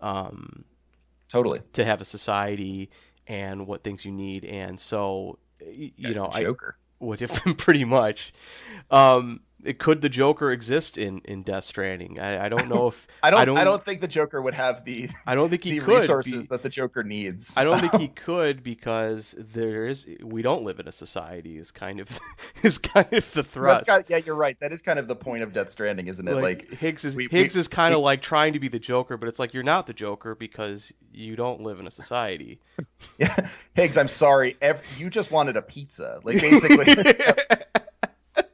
um 0.00 0.64
totally. 1.28 1.60
to 1.74 1.84
have 1.84 2.00
a 2.00 2.04
society 2.04 2.90
and 3.26 3.66
what 3.66 3.84
things 3.84 4.04
you 4.04 4.12
need. 4.12 4.44
And 4.44 4.80
so 4.80 5.38
you 5.60 5.90
That's 5.98 6.14
know 6.16 6.30
the 6.32 6.38
I 6.38 6.40
would 7.00 7.20
have 7.20 7.30
if 7.46 7.56
pretty 7.58 7.84
much. 7.84 8.32
Um 8.90 9.40
it, 9.64 9.78
could 9.78 10.00
the 10.02 10.08
Joker 10.08 10.50
exist 10.52 10.96
in 10.98 11.20
in 11.24 11.42
Death 11.42 11.64
Stranding 11.64 12.18
I, 12.18 12.46
I 12.46 12.48
don't 12.48 12.68
know 12.68 12.88
if 12.88 12.94
I 13.22 13.30
don't, 13.30 13.38
I 13.38 13.42
I 13.42 13.44
don't- 13.44 13.56
don't 13.64 13.84
think 13.84 14.00
the 14.00 14.08
Joker 14.08 14.40
would 14.40 14.54
have 14.54 14.84
the 14.84 15.08
I 15.26 15.34
don't 15.34 15.50
think 15.50 15.62
he 15.64 15.78
the 15.78 15.84
could 15.84 16.00
resources 16.00 16.32
be- 16.32 16.46
that 16.50 16.62
the 16.62 16.68
Joker 16.68 17.02
needs. 17.02 17.52
I 17.56 17.64
don't 17.64 17.80
think 17.80 17.94
he 17.94 18.08
could 18.24 18.62
because 18.62 19.34
there 19.54 19.86
is 19.86 20.06
we 20.22 20.42
don't 20.42 20.64
live 20.64 20.80
in 20.80 20.88
a 20.88 20.92
society 20.92 21.58
is 21.58 21.70
kind 21.70 22.00
of 22.00 22.08
is 22.62 22.78
kind 22.78 23.12
of 23.12 23.24
the 23.34 23.42
thrust. 23.42 23.86
kind 23.86 24.04
yeah, 24.08 24.18
you're 24.18 24.34
right. 24.34 24.56
That 24.60 24.72
is 24.72 24.80
kind 24.82 24.98
of 24.98 25.08
the 25.08 25.16
point 25.16 25.42
of 25.42 25.52
Death 25.52 25.70
Stranding, 25.70 26.08
isn't 26.08 26.26
it? 26.26 26.32
like, 26.34 26.42
Like, 26.42 26.78
Higgs 26.78 27.04
is 27.04 27.14
we- 27.14 27.28
Higgs 27.30 27.54
we- 27.54 27.60
is 27.60 27.68
kind 27.68 27.94
of 27.94 28.00
like 28.00 28.22
trying 28.22 28.54
to 28.54 28.60
be 28.60 28.68
the 28.68 28.78
Joker, 28.78 29.16
but 29.16 29.28
it's 29.28 29.38
like 29.38 29.52
you're 29.54 29.62
not 29.62 29.86
the 29.86 29.92
Joker 29.92 30.34
because 30.34 30.92
you 31.12 31.36
don't 31.36 31.60
live 31.60 31.80
in 31.80 31.86
a 31.86 31.90
society. 31.90 32.60
yeah, 33.18 33.48
Higgs, 33.74 33.96
I'm 33.96 34.08
sorry. 34.08 34.56
Ev- 34.62 34.80
you 34.96 35.10
just 35.10 35.30
wanted 35.30 35.56
a 35.56 35.62
pizza. 35.62 36.20
Like 36.24 36.40
basically, 36.40 36.94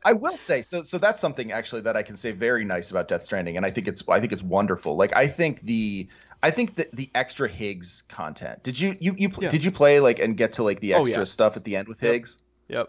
I 0.07 0.13
will 0.13 0.37
say 0.37 0.63
so. 0.63 0.83
So 0.85 0.99
that's 0.99 1.21
something 1.21 1.51
actually 1.51 1.83
that 1.83 1.97
I 1.97 2.03
can 2.05 2.17
say 2.17 2.31
very 2.31 2.65
nice 2.65 2.93
about 2.93 3.09
Death 3.09 3.25
Stranding, 3.25 3.57
and 3.57 3.67
I 3.67 3.73
think 3.73 3.89
it's 3.89 4.03
I 4.09 4.21
think 4.21 4.33
it's 4.33 4.43
wonderful. 4.43 4.97
Like 4.97 5.15
I 5.17 5.29
think 5.29 5.63
the 5.65 6.09
I 6.45 6.53
think 6.53 6.77
that 6.77 6.95
the 6.95 7.11
extra 7.15 7.49
Higgs 7.49 8.05
content. 8.09 8.63
Did 8.63 8.79
you 8.79 8.95
you 9.01 9.15
you 9.19 9.31
Yeah. 9.41 9.49
did 9.49 9.65
you 9.65 9.73
play 9.73 9.99
like 9.99 10.21
and 10.21 10.37
get 10.37 10.53
to 10.55 10.63
like 10.63 10.79
the 10.81 10.95
Oh, 10.95 11.01
extra 11.03 11.19
yeah. 11.19 11.25
stuff 11.25 11.57
at 11.57 11.65
the 11.65 11.75
end 11.75 11.89
with 11.89 12.01
Yep. 12.03 12.13
Higgs? 12.13 12.39
yep. 12.69 12.89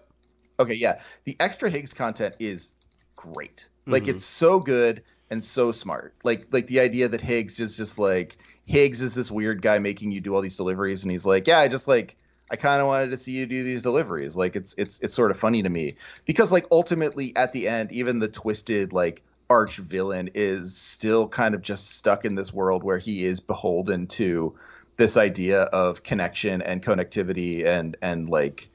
Okay, 0.59 0.75
yeah. 0.75 0.99
The 1.25 1.35
extra 1.39 1.69
Higgs 1.71 1.91
content 1.93 2.35
is 2.39 2.69
great. 3.15 3.67
Like 3.87 4.03
Mhm. 4.03 4.09
it's 4.09 4.25
so 4.25 4.59
good 4.59 5.01
and 5.31 5.43
so 5.43 5.71
smart. 5.71 6.13
Like 6.23 6.45
like 6.51 6.67
the 6.67 6.79
idea 6.79 7.09
that 7.09 7.21
Higgs 7.21 7.59
is 7.59 7.75
just 7.75 7.97
like 7.97 8.37
Higgs 8.65 9.01
is 9.01 9.15
this 9.15 9.31
weird 9.31 9.63
guy 9.63 9.79
making 9.79 10.11
you 10.11 10.21
do 10.21 10.35
all 10.35 10.41
these 10.41 10.57
deliveries 10.57 11.01
and 11.01 11.11
he's 11.11 11.25
like, 11.25 11.47
"Yeah, 11.47 11.57
I 11.59 11.67
just 11.67 11.87
like 11.87 12.15
I 12.49 12.55
kind 12.55 12.81
of 12.81 12.87
wanted 12.87 13.11
to 13.11 13.17
see 13.17 13.31
you 13.33 13.45
do 13.45 13.63
these 13.63 13.81
deliveries." 13.81 14.35
Like 14.35 14.55
it's 14.55 14.73
it's 14.77 14.99
it's 15.01 15.13
sort 15.15 15.31
of 15.31 15.39
funny 15.39 15.63
to 15.63 15.69
me 15.69 15.97
because 16.25 16.51
like 16.51 16.65
ultimately 16.71 17.35
at 17.35 17.51
the 17.53 17.67
end 17.67 17.91
even 17.91 18.19
the 18.19 18.27
twisted 18.27 18.93
like 18.93 19.23
arch 19.49 19.77
villain 19.77 20.29
is 20.35 20.77
still 20.77 21.27
kind 21.27 21.55
of 21.55 21.61
just 21.61 21.95
stuck 21.97 22.25
in 22.25 22.35
this 22.35 22.51
world 22.53 22.83
where 22.83 22.97
he 22.97 23.23
is 23.25 23.39
beholden 23.39 24.07
to 24.07 24.53
this 24.97 25.15
idea 25.15 25.61
of 25.61 26.03
connection 26.03 26.61
and 26.61 26.83
connectivity 26.83 27.65
and 27.65 27.95
and 28.01 28.27
like 28.27 28.69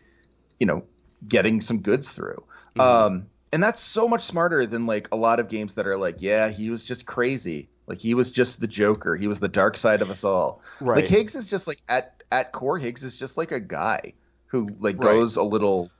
you 0.58 0.66
know 0.66 0.84
getting 1.26 1.60
some 1.60 1.80
goods 1.80 2.10
through 2.10 2.42
Mhm. 2.76 2.80
um 2.82 3.26
and 3.52 3.62
that's 3.62 3.80
so 3.82 4.08
much 4.08 4.22
smarter 4.24 4.64
than 4.66 4.86
like 4.86 5.08
a 5.12 5.16
lot 5.16 5.40
of 5.40 5.48
games 5.48 5.74
that 5.74 5.86
are 5.86 5.98
like 5.98 6.16
yeah 6.20 6.48
he 6.48 6.70
was 6.70 6.84
just 6.84 7.04
crazy 7.06 7.68
like 7.86 7.98
he 7.98 8.14
was 8.14 8.30
just 8.30 8.60
the 8.60 8.66
joker 8.66 9.16
he 9.16 9.26
was 9.28 9.40
the 9.40 9.48
dark 9.48 9.76
side 9.76 10.02
of 10.02 10.10
us 10.10 10.24
all 10.24 10.62
right. 10.80 10.94
like 10.94 11.06
higgs 11.08 11.34
is 11.34 11.48
just 11.48 11.66
like 11.66 11.78
at 11.88 12.22
at 12.30 12.52
core 12.52 12.78
higgs 12.78 13.02
is 13.02 13.16
just 13.16 13.36
like 13.36 13.52
a 13.52 13.60
guy 13.60 14.14
who 14.46 14.76
like 14.80 14.98
Right. 14.98 15.00
goes 15.00 15.36
a 15.36 15.42
little 15.42 15.92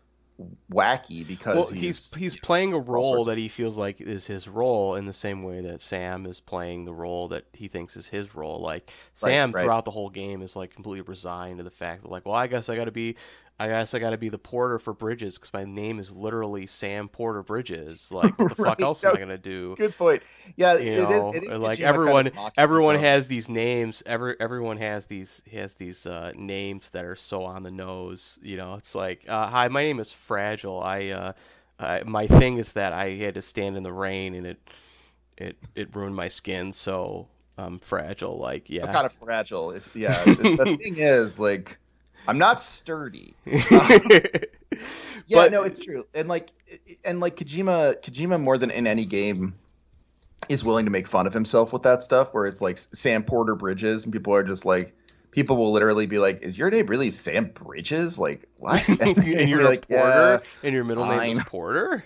wacky 0.71 1.27
because 1.27 1.69
well, 1.69 1.71
he's 1.71 2.01
he's 2.11 2.15
he's 2.17 2.35
playing 2.37 2.73
a 2.73 2.79
role 2.79 3.27
that 3.27 3.37
he 3.37 3.49
feels 3.49 3.77
like 3.77 4.01
is 4.01 4.27
his 4.27 4.49
role 4.49 4.95
in 4.95 5.05
the 5.05 5.13
same 5.13 5.43
way 5.43 5.61
that 5.61 5.83
Sam 5.83 6.25
is 6.25 6.41
playing 6.41 6.85
the 6.87 6.95
role 6.95 7.29
that 7.29 7.45
he 7.53 7.69
thinks 7.69 7.95
is 7.97 8.07
his 8.07 8.35
role. 8.35 8.61
Like 8.63 8.91
Right, 9.21 9.41
Sam 9.43 9.53
right. 9.53 9.63
throughout 9.63 9.85
the 9.85 9.91
whole 9.91 10.09
game 10.09 10.41
is 10.41 10.57
like 10.57 10.73
completely 10.75 11.03
resigned 11.03 11.59
to 11.59 11.65
the 11.65 11.71
fact 11.71 12.03
that 12.03 12.11
like, 12.11 12.25
well, 12.25 12.35
I 12.35 12.47
guess 12.47 12.71
I 12.71 12.77
got 12.77 12.87
to 12.87 12.91
be, 12.91 13.17
I 13.63 13.69
guess 13.69 13.95
I 13.95 13.99
got 13.99 14.11
to 14.11 14.19
be 14.19 14.29
the 14.29 14.39
porter 14.39 14.79
for 14.79 14.93
Bridges 14.93 15.35
because 15.35 15.53
my 15.53 15.65
name 15.65 15.99
is 15.99 16.11
literally 16.11 16.67
Sam 16.67 17.09
Porter 17.09 17.43
Bridges. 17.43 18.07
Like, 18.11 18.39
what 18.39 18.49
the 18.49 18.57
fuck 18.57 18.81
Right, 18.81 18.83
else 18.83 19.05
am 19.05 19.15
I 19.15 19.19
gonna 19.19 19.39
do? 19.39 19.77
good 19.77 19.97
point 19.97 20.23
yeah 20.57 20.75
You 20.77 20.97
it 20.97 21.11
know, 21.11 21.11
is 21.11 21.29
it 21.33 21.43
is 21.45 21.59
like 21.59 21.81
Kojima 21.81 22.01
kind 22.01 22.19
of 22.19 22.27
everyone, 22.27 22.31
everyone 22.57 22.97
has 22.99 23.29
these 23.29 23.49
names. 23.49 24.03
Every 24.07 24.37
everyone 24.41 24.79
has 24.79 25.07
these 25.07 25.41
has 25.53 25.75
these 25.75 26.07
uh, 26.07 26.33
names 26.35 26.91
that 26.93 27.05
are 27.05 27.17
so 27.17 27.45
on 27.45 27.63
the 27.63 27.71
nose. 27.71 28.39
You 28.43 28.57
know, 28.57 28.75
it's 28.75 28.95
like, 28.95 29.25
uh, 29.29 29.49
hi, 29.49 29.69
my 29.69 29.83
name 29.83 30.01
is 30.01 30.13
Fragile. 30.13 30.81
I, 30.83 31.09
uh, 31.09 31.33
I 31.79 32.03
my 32.05 32.27
thing 32.27 32.59
is 32.59 32.73
that 32.73 32.93
I 32.93 33.11
had 33.17 33.35
to 33.35 33.43
stand 33.43 33.77
in 33.77 33.83
the 33.83 33.93
rain 33.93 34.35
and 34.35 34.47
it 34.47 34.59
it 35.39 35.57
it 35.75 35.95
ruined 35.95 36.17
my 36.17 36.29
skin, 36.29 36.73
so 36.73 37.29
I'm 37.59 37.79
fragile. 37.81 38.39
Like, 38.39 38.71
yeah. 38.71 38.83
I'm 38.83 38.89
kind 38.89 39.07
of 39.07 39.13
fragile 39.13 39.71
if 39.71 39.95
yeah 39.95 40.27
the 40.57 40.67
thing 40.81 40.97
is 40.99 41.39
like 41.39 41.79
i'm 42.27 42.39
not 42.39 42.63
sturdy 42.63 43.35
um, 43.71 44.01
Yeah, 45.27 45.37
But- 45.45 45.53
no, 45.53 45.63
it's 45.63 45.79
true. 45.79 46.05
And 46.15 46.29
like 46.29 46.51
and 47.05 47.21
like 47.21 47.37
Kojima 47.37 48.03
Kojima 48.05 48.41
more 48.41 48.59
than 48.59 48.71
in 48.71 48.87
any 48.87 49.07
game 49.07 49.55
is 50.49 50.65
willing 50.65 50.85
to 50.87 50.91
make 50.91 51.09
fun 51.09 51.27
of 51.29 51.33
himself 51.33 51.73
with 51.73 51.83
that 51.85 52.03
stuff 52.03 52.29
where 52.33 52.47
it's 52.47 52.61
like 52.61 52.79
Sam 52.93 53.23
Porter 53.23 53.55
Bridges 53.55 54.05
and 54.05 54.13
people 54.13 54.35
are 54.35 54.43
just 54.43 54.65
like 54.65 54.95
people 55.31 55.57
will 55.57 55.73
literally 55.73 56.07
be 56.07 56.19
like, 56.19 56.43
Is 56.43 56.59
your 56.59 56.71
name 56.71 56.87
really 56.87 57.13
Sam 57.13 57.53
Bridges? 57.55 58.19
Like 58.19 58.49
what? 58.59 58.87
and 58.89 59.25
you're 59.25 59.41
you're 59.43 59.63
like, 59.63 59.87
porter, 59.87 60.43
"Yeah." 60.43 60.65
and 60.65 60.75
your 60.75 60.85
middle 60.85 61.07
name 61.07 61.39
is. 61.39 61.45
Porter. 61.47 62.05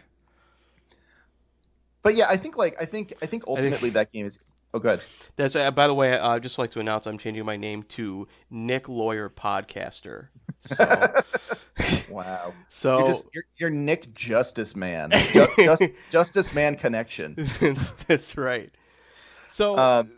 But 2.03 2.15
yeah, 2.15 2.27
I 2.29 2.37
think 2.37 2.57
like 2.57 2.77
I 2.81 2.87
think 2.87 3.15
I 3.23 3.27
think 3.27 3.45
ultimately 3.49 3.91
that 3.91 4.13
game 4.13 4.27
is 4.27 4.39
oh 4.75 4.79
good. 4.79 5.01
That's 5.37 5.57
uh, 5.57 5.71
by 5.71 5.87
the 5.87 5.95
way. 5.95 6.13
I 6.13 6.37
uh, 6.37 6.39
just 6.39 6.59
like 6.59 6.73
to 6.73 6.81
announce 6.81 7.07
I'm 7.07 7.19
changing 7.19 7.45
my 7.45 7.57
name 7.57 7.83
to 7.97 8.27
Nick 8.51 8.89
Lawyer 8.89 9.29
Podcaster. 9.29 10.29
So, 10.67 11.13
Wow. 12.11 12.55
so 12.71 12.99
You're 12.99 13.07
just 13.09 13.25
you're, 13.33 13.45
you're 13.57 13.71
Nick 13.71 14.15
Justice 14.15 14.75
Man. 14.75 15.11
Ju- 15.33 15.47
just, 15.59 15.83
Justice 16.11 16.53
Man 16.55 16.77
connection. 16.77 17.37
that's, 17.61 17.81
that's 18.09 18.37
right. 18.37 18.71
So 19.53 19.77
Um, 19.77 20.11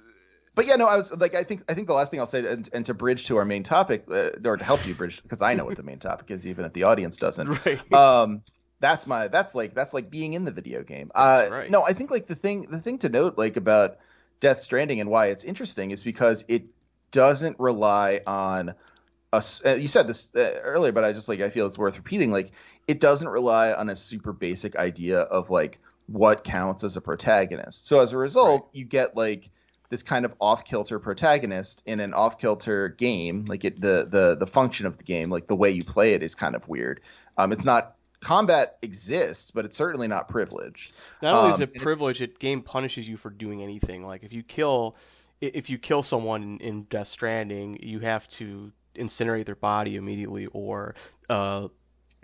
but 0.54 0.66
yeah, 0.66 0.74
no, 0.74 0.86
I 0.86 0.96
was 0.96 1.12
like, 1.12 1.34
I 1.36 1.44
think, 1.44 1.62
I 1.68 1.74
think 1.74 1.86
the 1.86 1.94
last 1.94 2.10
thing 2.10 2.18
I'll 2.18 2.26
say, 2.26 2.44
and, 2.44 2.68
and 2.72 2.84
to 2.86 2.94
bridge 2.94 3.28
to 3.28 3.36
our 3.36 3.44
main 3.44 3.62
topic, 3.62 4.04
uh, 4.10 4.30
or 4.44 4.56
to 4.56 4.64
help 4.64 4.84
you 4.84 4.94
bridge, 4.94 5.22
because 5.22 5.40
I 5.40 5.54
know 5.54 5.64
what 5.64 5.76
the 5.76 5.84
main 5.84 6.00
topic 6.00 6.32
is, 6.32 6.46
even 6.48 6.64
if 6.64 6.72
the 6.72 6.82
audience 6.82 7.16
doesn't. 7.16 7.48
right. 7.64 7.92
Um, 7.92 8.42
that's 8.80 9.06
my, 9.06 9.28
that's 9.28 9.54
like, 9.54 9.74
that's 9.74 9.94
like 9.94 10.10
being 10.10 10.32
in 10.34 10.44
the 10.44 10.50
video 10.50 10.82
game. 10.82 11.12
Uh, 11.14 11.48
Right. 11.48 11.70
no, 11.70 11.84
I 11.84 11.92
think 11.92 12.10
like 12.10 12.26
the 12.26 12.34
thing, 12.34 12.66
the 12.72 12.80
thing 12.80 12.98
to 12.98 13.08
note, 13.08 13.38
like 13.38 13.56
about 13.56 13.98
Death 14.40 14.60
Stranding 14.60 15.00
and 15.00 15.10
why 15.10 15.26
it's 15.26 15.44
interesting 15.44 15.90
is 15.90 16.04
because 16.04 16.44
it 16.48 16.64
doesn't 17.10 17.58
rely 17.58 18.20
on 18.26 18.74
us. 19.32 19.60
Uh, 19.64 19.74
you 19.74 19.88
said 19.88 20.06
this 20.06 20.28
uh, 20.34 20.60
earlier, 20.62 20.92
but 20.92 21.04
I 21.04 21.12
just 21.12 21.28
like, 21.28 21.40
I 21.40 21.50
feel 21.50 21.66
it's 21.66 21.78
worth 21.78 21.96
repeating. 21.96 22.30
Like, 22.30 22.52
it 22.86 23.00
doesn't 23.00 23.28
rely 23.28 23.72
on 23.72 23.88
a 23.90 23.96
super 23.96 24.32
basic 24.32 24.76
idea 24.76 25.20
of 25.20 25.50
like 25.50 25.78
what 26.06 26.44
counts 26.44 26.84
as 26.84 26.96
a 26.96 27.00
protagonist. 27.00 27.86
So 27.86 28.00
as 28.00 28.12
a 28.12 28.16
result, 28.16 28.70
you 28.72 28.84
get 28.84 29.16
like 29.16 29.50
this 29.90 30.02
kind 30.02 30.24
of 30.24 30.32
off-kilter 30.40 30.98
protagonist 30.98 31.82
in 31.84 32.00
an 32.00 32.14
off-kilter 32.14 32.90
game. 32.90 33.44
Like 33.46 33.64
it, 33.64 33.80
the 33.80 34.08
the 34.10 34.36
the 34.38 34.46
function 34.46 34.86
of 34.86 34.96
the 34.96 35.04
game, 35.04 35.30
like 35.30 35.46
the 35.46 35.56
way 35.56 35.70
you 35.70 35.84
play 35.84 36.14
it, 36.14 36.22
is 36.22 36.34
kind 36.34 36.54
of 36.54 36.66
weird. 36.66 37.00
Um, 37.36 37.52
it's 37.52 37.64
not 37.64 37.96
combat 38.20 38.78
exists, 38.82 39.50
but 39.50 39.64
it's 39.64 39.76
certainly 39.76 40.08
not 40.08 40.28
privileged. 40.28 40.92
Not 41.22 41.34
only 41.34 41.50
is 41.50 41.56
um, 41.56 41.62
it 41.62 41.74
privilege, 41.74 42.20
it 42.20 42.38
game 42.38 42.62
punishes 42.62 43.06
you 43.06 43.16
for 43.16 43.30
doing 43.30 43.62
anything. 43.62 44.04
Like 44.04 44.22
if 44.22 44.32
you 44.32 44.42
kill, 44.42 44.96
if 45.40 45.70
you 45.70 45.78
kill 45.78 46.02
someone 46.02 46.58
in, 46.60 46.84
Death 46.84 47.08
Stranding, 47.08 47.78
you 47.82 48.00
have 48.00 48.28
to 48.38 48.72
incinerate 48.96 49.46
their 49.46 49.54
body 49.54 49.96
immediately, 49.96 50.46
or 50.46 50.94
uh, 51.30 51.68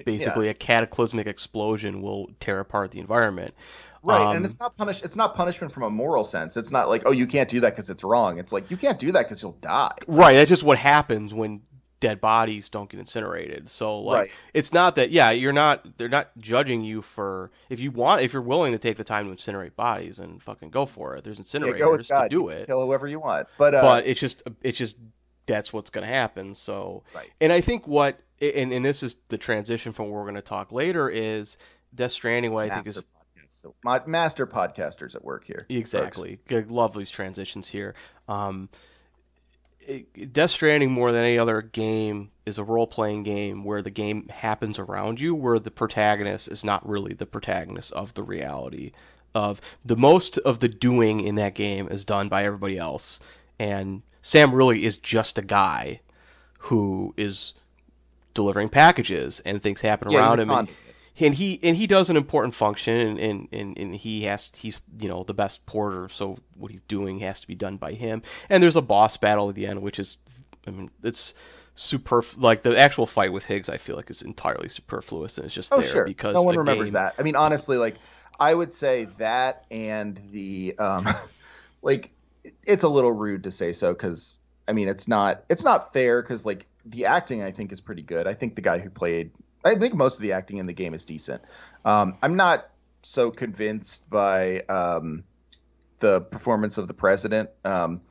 basically 0.05 0.49
a 0.49 0.55
cataclysmic 0.55 1.27
explosion 1.27 2.03
will 2.03 2.29
tear 2.41 2.61
apart 2.61 2.91
the 2.91 3.01
environment. 3.01 3.55
Right, 4.03 4.21
Um, 4.21 4.37
and 4.37 4.45
it's 4.45 4.61
not 4.61 4.77
punish. 4.77 5.01
It's 5.03 5.17
not 5.17 5.35
punishment 5.35 5.73
from 5.73 5.85
a 5.85 5.91
moral 5.91 6.25
sense. 6.25 6.59
It's 6.59 6.71
not 6.71 6.91
like, 6.91 7.03
oh, 7.07 7.11
you 7.13 7.27
can't 7.27 7.49
do 7.49 7.61
that 7.61 7.75
because 7.75 7.89
it's 7.89 8.05
wrong. 8.05 8.39
It's 8.39 8.53
like 8.53 8.71
you 8.71 8.77
can't 8.77 8.99
do 8.99 9.13
that 9.13 9.23
because 9.23 9.43
you'll 9.43 9.57
die. 9.63 9.95
Right, 10.07 10.35
that's 10.35 10.51
just 10.51 10.63
what 10.63 10.77
happens 10.77 11.33
when 11.33 11.63
dead 12.05 12.21
bodies 12.21 12.69
don't 12.69 12.91
get 12.91 13.01
incinerated. 13.01 13.71
So 13.71 14.01
like 14.01 14.19
Right. 14.19 14.31
it's 14.53 14.73
not 14.75 14.97
that 14.97 15.11
yeah, 15.11 15.31
you're 15.31 15.55
not 15.55 15.87
they're 15.97 16.11
not 16.11 16.29
judging 16.39 16.85
you 16.85 17.03
for 17.15 17.51
if 17.71 17.81
you 17.81 17.91
want 17.91 18.21
if 18.21 18.35
you're 18.35 18.43
willing 18.43 18.73
to 18.73 18.79
take 18.79 18.99
the 18.99 19.05
time 19.05 19.27
to 19.27 19.35
incinerate 19.35 19.75
bodies 19.75 20.19
and 20.19 20.43
fucking 20.43 20.69
go 20.71 20.85
for 20.85 21.17
it. 21.17 21.25
There's 21.25 21.39
Yeah, 21.39 21.45
incinerators 21.45 21.97
with 21.99 22.07
to 22.09 22.27
do 22.29 22.49
it. 22.51 22.67
Kill 22.67 22.85
whoever 22.85 23.09
you 23.09 23.21
want. 23.21 23.49
But 23.59 23.75
uh, 23.75 23.81
but 23.83 24.07
it's 24.07 24.21
just 24.21 24.43
it's 24.63 24.77
just 24.77 24.97
that's 25.47 25.73
what's 25.73 25.89
going 25.91 26.07
to 26.07 26.13
happen. 26.13 26.55
So 26.55 27.05
Right. 27.15 27.31
and 27.41 27.51
I 27.51 27.63
think 27.63 27.87
what 27.89 28.19
and 28.41 28.71
and 28.73 28.85
this 28.85 29.03
is 29.03 29.17
the 29.31 29.39
transition 29.39 29.95
from 29.95 30.07
what 30.11 30.15
we're 30.17 30.25
going 30.31 30.35
to 30.35 30.43
talk 30.43 30.73
later 30.73 31.09
is 31.09 31.57
Death 31.95 32.13
Stranding 32.13 32.53
what 32.53 32.71
I 32.71 32.75
think 32.75 32.89
is. 32.89 33.03
So, 33.49 33.75
ma- 33.85 34.01
master 34.07 34.47
podcasters 34.47 35.15
at 35.15 35.25
work 35.25 35.45
here. 35.45 35.61
folks. 35.61 35.71
Exactly. 35.71 36.39
Good, 36.49 36.71
love 36.71 36.95
these 36.97 37.11
transitions 37.11 37.69
here. 37.69 37.95
Um, 38.29 38.69
it, 39.87 40.33
Death 40.33 40.51
Stranding, 40.51 40.91
more 40.91 41.13
than 41.13 41.25
any 41.25 41.39
other 41.39 41.63
game, 41.63 42.31
is 42.47 42.59
a 42.59 42.65
role 42.65 42.87
playing 42.87 43.23
game 43.23 43.65
where 43.65 43.83
the 43.83 43.91
game 43.91 44.29
happens 44.29 44.79
around 44.79 45.21
you, 45.21 45.35
where 45.35 45.59
the 45.59 45.71
protagonist 45.71 46.49
is 46.49 46.65
not 46.65 46.87
really 46.89 47.15
the 47.15 47.27
protagonist 47.27 47.93
of 47.93 48.15
the 48.15 48.23
reality. 48.23 48.93
Of 49.35 49.61
the 49.85 49.97
most 49.97 50.39
of 50.39 50.61
the 50.61 50.69
doing 50.69 51.21
in 51.21 51.35
that 51.37 51.55
game 51.55 51.89
is 51.89 52.05
done 52.05 52.29
by 52.29 52.45
everybody 52.45 52.79
else, 52.79 53.19
and 53.59 54.03
Sam 54.23 54.55
really 54.55 54.85
is 54.85 54.97
just 54.99 55.39
a 55.39 55.43
guy 55.43 56.01
who 56.59 57.13
is 57.17 57.53
delivering 58.33 58.69
packages 58.69 59.41
and 59.45 59.63
things 59.63 59.81
happen 59.81 60.11
Yeah, 60.11 60.19
around 60.19 60.41
him. 60.41 60.51
And. 60.51 60.69
And 61.19 61.35
he 61.35 61.61
and 61.63 61.77
he 61.77 61.87
does 61.87 62.11
an 62.11 62.17
important 62.17 62.55
function 62.55 63.19
and, 63.19 63.49
and, 63.53 63.79
and, 63.79 63.95
he 63.95 64.25
has 64.25 64.51
he's 64.55 64.81
you 64.99 65.09
know 65.09 65.25
the 65.25 65.35
best 65.35 65.65
porter 65.67 66.09
so 66.13 66.39
what 66.57 66.71
he's 66.71 66.81
doing 66.89 67.21
has 67.21 67.41
to 67.41 67.47
be 67.47 67.55
done 67.55 67.77
by 67.77 67.93
him 67.93 68.23
and 68.49 68.63
there's 68.63 68.77
a 68.77 68.83
boss 68.83 69.17
battle 69.17 69.49
at 69.49 69.55
the 69.55 69.67
end 69.67 69.81
which 69.81 69.99
is 69.99 70.17
I 70.67 70.71
mean 70.71 70.91
it's 71.03 71.35
super 71.77 72.23
like 72.37 72.63
the 72.63 72.77
actual 72.79 73.07
fight 73.07 73.33
with 73.33 73.45
Higgs 73.45 73.69
I 73.69 73.79
feel 73.79 73.97
like 73.97 74.11
is 74.11 74.23
entirely 74.23 74.69
superfluous 74.69 75.37
and 75.37 75.47
it's 75.47 75.55
just 75.55 75.69
Oh 75.73 75.81
there 75.81 75.89
sure. 75.89 76.05
because 76.05 76.35
no 76.35 76.43
one 76.43 76.57
remembers 76.57 76.91
game- 76.91 76.95
that. 76.95 77.15
I 77.19 77.23
mean, 77.23 77.37
honestly, 77.37 77.77
like 77.77 77.97
I 78.39 78.55
would 78.55 78.73
say 78.73 79.09
that 79.19 79.65
and 79.71 80.21
the 80.33 80.77
um, 80.79 81.07
like 81.83 82.11
it's 82.63 82.85
a 82.85 82.89
little 82.89 83.13
rude 83.13 83.45
to 83.45 83.51
say 83.51 83.73
so 83.73 83.93
because 83.93 84.39
I 84.69 84.73
mean 84.73 84.89
it's 84.89 85.09
not 85.09 85.45
it's 85.49 85.65
not 85.65 85.93
fair 85.93 86.23
because 86.23 86.45
like 86.45 86.67
the 86.85 87.07
acting 87.07 87.43
I 87.43 87.53
think 87.53 87.73
is 87.73 87.81
pretty 87.81 88.03
good. 88.03 88.27
I 88.27 88.35
think 88.35 88.55
the 88.57 88.63
guy 88.63 88.79
who 88.79 88.91
played 88.91 89.31
I 89.65 89.77
think 89.77 89.95
most 89.95 90.17
of 90.17 90.23
the 90.23 90.33
acting 90.33 90.59
in 90.59 90.67
the 90.67 90.73
game 90.73 90.95
is 90.95 91.05
decent. 91.05 91.43
Um, 91.85 92.19
I'm 92.23 92.37
not 92.37 92.71
so 93.03 93.31
convinced 93.31 94.09
by 94.11 94.61
um, 94.63 95.25
the 96.01 96.21
performance 96.21 96.79
of 96.79 96.89
the 96.89 96.95
president. 96.95 97.51
Um, 97.65 98.03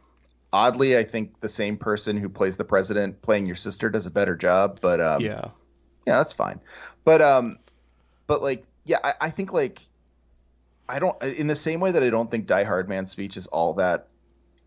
oddly, 0.52 0.98
I 0.98 1.04
think 1.04 1.40
the 1.42 1.50
same 1.50 1.78
person 1.78 2.18
who 2.18 2.30
plays 2.30 2.58
the 2.58 2.64
president 2.64 3.22
playing 3.22 3.46
your 3.46 3.56
sister 3.56 3.90
does 3.90 4.06
a 4.06 4.12
better 4.12 4.36
job. 4.36 4.80
But 4.82 5.00
um, 5.00 5.22
yeah 5.22 5.50
yeah, 6.06 6.18
that's 6.18 6.34
fine. 6.34 6.60
But 7.04 7.22
um, 7.22 7.60
but 8.28 8.42
like, 8.42 8.66
yeah, 8.86 8.98
I, 9.04 9.14
I 9.22 9.32
think 9.32 9.54
like, 9.54 9.80
I 10.88 11.00
don't 11.00 11.22
in 11.24 11.48
the 11.48 11.56
same 11.56 11.80
way 11.80 11.92
that 11.92 12.04
I 12.04 12.10
don't 12.10 12.30
think 12.30 12.46
Die 12.46 12.64
Hard 12.64 12.90
Man's 12.90 13.12
speech 13.12 13.38
is 13.38 13.48
all 13.48 13.74
that 13.76 14.08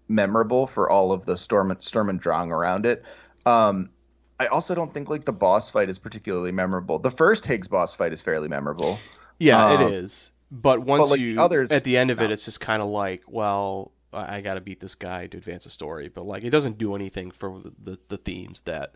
memorable 0.08 0.66
for 0.66 0.88
all 0.88 1.12
of 1.12 1.24
the 1.24 1.36
storm 1.36 1.76
Sturm 1.80 2.08
and 2.08 2.20
Drang 2.20 2.50
around 2.50 2.86
it. 2.86 3.02
Um, 3.44 3.90
I 4.38 4.46
also 4.48 4.74
don't 4.74 4.92
think 4.92 5.08
like 5.08 5.24
the 5.24 5.32
boss 5.32 5.70
fight 5.70 5.88
is 5.88 5.98
particularly 5.98 6.52
memorable. 6.52 6.98
The 6.98 7.10
first 7.10 7.46
Higgs 7.46 7.68
boss 7.68 7.94
fight 7.94 8.12
is 8.12 8.22
fairly 8.22 8.48
memorable. 8.48 8.98
yeah 9.38 9.66
um, 9.66 9.82
it 9.82 9.94
is 9.94 10.30
but 10.50 10.80
once 10.80 11.10
like, 11.10 11.20
you 11.20 11.34
the 11.34 11.42
others- 11.42 11.70
at 11.72 11.84
the 11.84 11.96
end 11.96 12.10
of 12.10 12.20
it 12.20 12.30
it's 12.30 12.44
just 12.44 12.60
kind 12.60 12.80
of 12.82 12.88
like 12.88 13.22
well 13.28 13.92
I 14.12 14.40
got 14.40 14.54
to 14.54 14.60
beat 14.60 14.80
this 14.80 14.94
guy 14.94 15.26
to 15.26 15.36
advance 15.36 15.64
the 15.64 15.70
story 15.70 16.08
but 16.08 16.24
like 16.24 16.44
it 16.44 16.50
doesn't 16.50 16.78
do 16.78 16.94
anything 16.94 17.32
for 17.32 17.60
the 17.60 17.72
the, 17.84 17.98
the 18.08 18.16
themes 18.18 18.62
that 18.64 18.92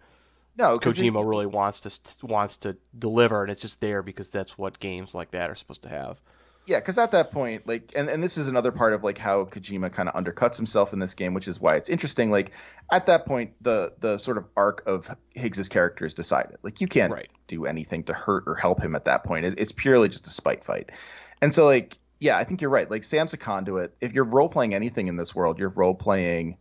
No, 0.56 0.78
'cause 0.78 0.98
it- 0.98 1.02
Kojima 1.02 1.28
really 1.28 1.46
wants 1.46 1.80
to 1.80 2.26
wants 2.26 2.56
to 2.58 2.76
deliver, 2.98 3.42
and 3.42 3.50
it's 3.52 3.60
just 3.60 3.80
there 3.80 4.02
because 4.02 4.30
that's 4.30 4.56
what 4.58 4.78
games 4.78 5.14
like 5.14 5.30
that 5.32 5.50
are 5.50 5.54
supposed 5.56 5.82
to 5.82 5.88
have. 5.88 6.18
Yeah, 6.70 6.78
because 6.78 6.98
at 6.98 7.10
that 7.10 7.32
point, 7.32 7.66
like, 7.66 7.90
and, 7.96 8.08
and 8.08 8.22
this 8.22 8.38
is 8.38 8.46
another 8.46 8.70
part 8.70 8.92
of 8.92 9.02
like 9.02 9.18
how 9.18 9.44
Kojima 9.44 9.92
kind 9.92 10.08
of 10.08 10.14
undercuts 10.14 10.56
himself 10.56 10.92
in 10.92 11.00
this 11.00 11.14
game, 11.14 11.34
which 11.34 11.48
is 11.48 11.58
why 11.60 11.74
it's 11.74 11.88
interesting. 11.88 12.30
Like, 12.30 12.52
at 12.92 13.06
that 13.06 13.26
point, 13.26 13.54
the 13.60 13.92
the 13.98 14.18
sort 14.18 14.38
of 14.38 14.44
arc 14.56 14.84
of 14.86 15.08
Higgs's 15.34 15.68
character 15.68 16.06
is 16.06 16.14
decided. 16.14 16.58
Like, 16.62 16.80
you 16.80 16.86
can't 16.86 17.12
Right. 17.12 17.28
do 17.48 17.66
anything 17.66 18.04
to 18.04 18.12
hurt 18.12 18.44
or 18.46 18.54
help 18.54 18.80
him 18.80 18.94
at 18.94 19.06
that 19.06 19.24
point. 19.24 19.46
It, 19.46 19.58
it's 19.58 19.72
purely 19.72 20.08
just 20.08 20.28
a 20.28 20.30
spite 20.30 20.64
fight. 20.64 20.90
And 21.42 21.52
so, 21.52 21.64
like, 21.64 21.98
yeah, 22.20 22.38
I 22.38 22.44
think 22.44 22.60
you're 22.60 22.70
right. 22.70 22.88
Like, 22.88 23.02
Sam's 23.02 23.32
a 23.32 23.36
conduit. 23.36 23.92
If 24.00 24.12
you're 24.12 24.22
role 24.22 24.48
playing 24.48 24.72
anything 24.72 25.08
in 25.08 25.16
this 25.16 25.34
world, 25.34 25.58
you're 25.58 25.70
role 25.70 25.96
playing, 25.96 26.56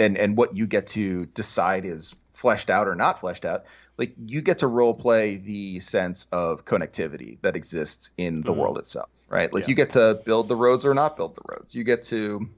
and 0.00 0.18
and 0.18 0.36
what 0.36 0.56
you 0.56 0.66
get 0.66 0.88
to 0.88 1.26
decide 1.26 1.84
is 1.84 2.12
fleshed 2.34 2.70
out 2.70 2.88
or 2.88 2.94
not 2.96 3.20
fleshed 3.20 3.44
out. 3.46 3.64
Like, 3.98 4.14
you 4.18 4.42
get 4.42 4.58
to 4.58 4.68
role 4.68 4.94
play 4.94 5.36
the 5.36 5.80
sense 5.80 6.26
of 6.32 6.64
connectivity 6.66 7.40
that 7.42 7.56
exists 7.56 8.10
in 8.18 8.44
the 8.44 8.52
Mhm. 8.52 8.58
world 8.58 8.78
itself, 8.78 9.08
right? 9.28 9.52
Like, 9.52 9.62
Yeah. 9.62 9.68
you 9.68 9.74
get 9.74 9.90
to 9.92 10.20
build 10.26 10.48
the 10.48 10.56
roads 10.56 10.84
or 10.84 10.94
not 10.94 11.16
build 11.16 11.36
the 11.36 11.42
roads. 11.48 11.74
You 11.74 11.84
get 11.84 12.04
to, 12.04 12.48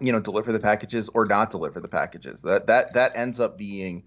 you 0.00 0.12
know, 0.12 0.20
deliver 0.20 0.52
the 0.52 0.60
packages 0.60 1.08
or 1.14 1.26
not 1.26 1.50
deliver 1.50 1.80
the 1.80 1.88
packages. 1.88 2.42
That 2.42 2.66
that 2.66 2.94
that 2.94 3.16
ends 3.16 3.40
up 3.40 3.58
being 3.58 4.04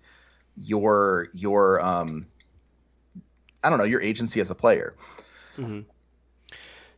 your 0.58 1.30
your 1.34 1.82
um 1.82 2.28
I 3.64 3.70
don't 3.70 3.78
know, 3.80 3.86
your 3.86 4.02
agency 4.02 4.40
as 4.42 4.52
a 4.52 4.56
player. 4.56 4.96
hmm 5.58 5.82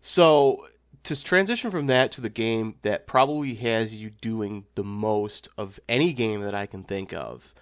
So 0.01 0.67
to 1.03 1.21
transition 1.23 1.71
from 1.71 1.87
that 1.87 2.11
to 2.13 2.21
the 2.21 2.29
game 2.29 2.75
that 2.83 3.07
probably 3.07 3.55
has 3.55 3.93
you 3.93 4.09
doing 4.09 4.65
the 4.75 4.83
most 4.83 5.49
of 5.57 5.79
any 5.89 6.13
game 6.13 6.41
that 6.41 6.55
I 6.55 6.65
can 6.65 6.83
think 6.83 7.13
of 7.13 7.53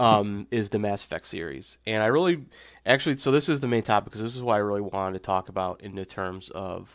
um, 0.00 0.46
is 0.50 0.68
the 0.70 0.78
Mass 0.78 1.04
Effect 1.04 1.26
series, 1.26 1.78
and 1.86 2.02
I 2.02 2.06
really 2.06 2.44
actually 2.84 3.16
so 3.16 3.30
this 3.30 3.48
is 3.48 3.60
the 3.60 3.68
main 3.68 3.82
topic 3.82 4.12
because 4.12 4.22
this 4.22 4.34
is 4.34 4.42
what 4.42 4.54
I 4.54 4.58
really 4.58 4.80
wanted 4.80 5.18
to 5.18 5.24
talk 5.24 5.48
about 5.48 5.80
in 5.82 5.94
the 5.94 6.04
terms 6.04 6.50
of 6.54 6.88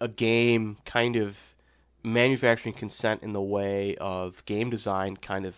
a 0.00 0.08
game 0.08 0.76
kind 0.84 1.16
of 1.16 1.36
manufacturing 2.02 2.74
consent 2.74 3.22
in 3.22 3.32
the 3.32 3.40
way 3.40 3.96
of 3.96 4.44
game 4.44 4.70
design 4.70 5.16
kind 5.16 5.46
of 5.46 5.54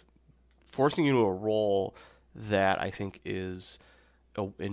forcing 0.72 1.04
you 1.04 1.12
into 1.12 1.24
a 1.24 1.32
role 1.32 1.94
that 2.34 2.80
I 2.80 2.90
think 2.90 3.20
is 3.24 3.78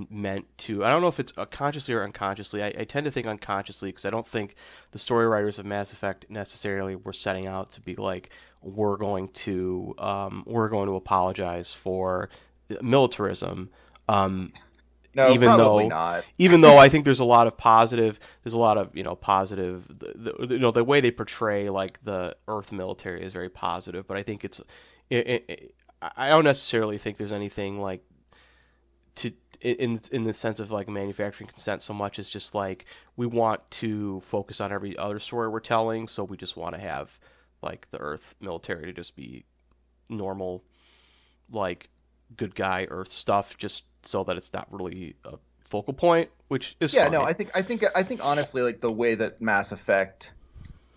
meant 0.09 0.45
to. 0.59 0.83
I 0.85 0.89
don't 0.91 1.01
know 1.01 1.07
if 1.07 1.19
it's 1.19 1.33
consciously 1.51 1.93
or 1.93 2.03
unconsciously. 2.03 2.63
I, 2.63 2.67
I 2.79 2.83
tend 2.83 3.05
to 3.05 3.11
think 3.11 3.27
unconsciously 3.27 3.89
because 3.89 4.05
I 4.05 4.09
don't 4.09 4.27
think 4.27 4.55
the 4.91 4.99
story 4.99 5.27
writers 5.27 5.57
of 5.59 5.65
Mass 5.65 5.91
Effect 5.93 6.25
necessarily 6.29 6.95
were 6.95 7.13
setting 7.13 7.47
out 7.47 7.71
to 7.73 7.81
be 7.81 7.95
like 7.95 8.29
we're 8.61 8.97
going 8.97 9.29
to 9.45 9.95
um, 9.97 10.43
we're 10.47 10.69
going 10.69 10.87
to 10.87 10.95
apologize 10.95 11.73
for 11.83 12.29
militarism. 12.81 13.69
Um, 14.07 14.53
No, 15.15 15.31
Even 15.33 15.47
probably 15.47 15.85
though- 15.85 15.89
not. 15.89 16.23
even 16.37 16.61
though 16.61 16.77
I 16.77 16.89
think 16.89 17.05
there's 17.05 17.21
a 17.21 17.25
lot 17.25 17.47
of 17.47 17.57
positive, 17.57 18.19
there's 18.43 18.53
a 18.53 18.57
lot 18.59 18.77
of 18.77 18.95
you 18.95 19.03
know 19.03 19.15
positive, 19.15 19.83
the, 19.87 20.33
the, 20.47 20.53
you 20.55 20.59
know 20.59 20.71
the 20.71 20.83
way 20.83 20.99
they 21.01 21.11
portray 21.11 21.69
like 21.69 22.03
the 22.03 22.35
Earth 22.47 22.71
military 22.71 23.23
is 23.25 23.31
very 23.33 23.49
positive, 23.49 24.05
but 24.07 24.17
I 24.17 24.23
think 24.23 24.43
it's, 24.43 24.59
it, 25.09 25.27
it, 25.27 25.45
it, 25.47 25.75
I 26.01 26.29
don't 26.29 26.43
necessarily 26.43 26.97
think 26.97 27.17
there's 27.17 27.31
anything 27.31 27.79
like 27.79 28.03
to 29.15 29.31
in 29.61 29.99
in 30.11 30.23
the 30.23 30.33
sense 30.33 30.59
of 30.59 30.71
like 30.71 30.87
manufacturing 30.87 31.49
consent 31.49 31.81
so 31.81 31.93
much 31.93 32.19
as 32.19 32.27
just 32.27 32.53
like 32.53 32.85
we 33.17 33.25
want 33.25 33.61
to 33.71 34.21
focus 34.31 34.61
on 34.61 34.71
every 34.71 34.97
other 34.97 35.19
story 35.19 35.49
we're 35.49 35.59
telling, 35.59 36.07
so 36.07 36.23
we 36.23 36.37
just 36.37 36.55
want 36.55 36.75
to 36.75 36.81
have 36.81 37.09
like 37.61 37.87
the 37.91 37.97
Earth 37.97 38.21
military 38.39 38.85
to 38.85 38.93
just 38.93 39.15
be 39.15 39.45
normal, 40.09 40.63
like 41.51 41.89
good 42.37 42.55
guy 42.55 42.87
Earth 42.89 43.11
stuff, 43.11 43.55
just 43.57 43.83
so 44.03 44.23
that 44.23 44.37
it's 44.37 44.51
not 44.53 44.67
really 44.71 45.15
a 45.25 45.37
focal 45.69 45.93
point, 45.93 46.29
which 46.47 46.75
is 46.79 46.93
yeah 46.93 47.03
fine. 47.05 47.11
no 47.11 47.23
i 47.23 47.33
think 47.33 47.49
i 47.53 47.61
think 47.61 47.83
i 47.95 48.03
think 48.03 48.19
honestly 48.23 48.61
like 48.61 48.81
the 48.81 48.91
way 48.91 49.15
that 49.15 49.41
mass 49.41 49.71
effect 49.71 50.31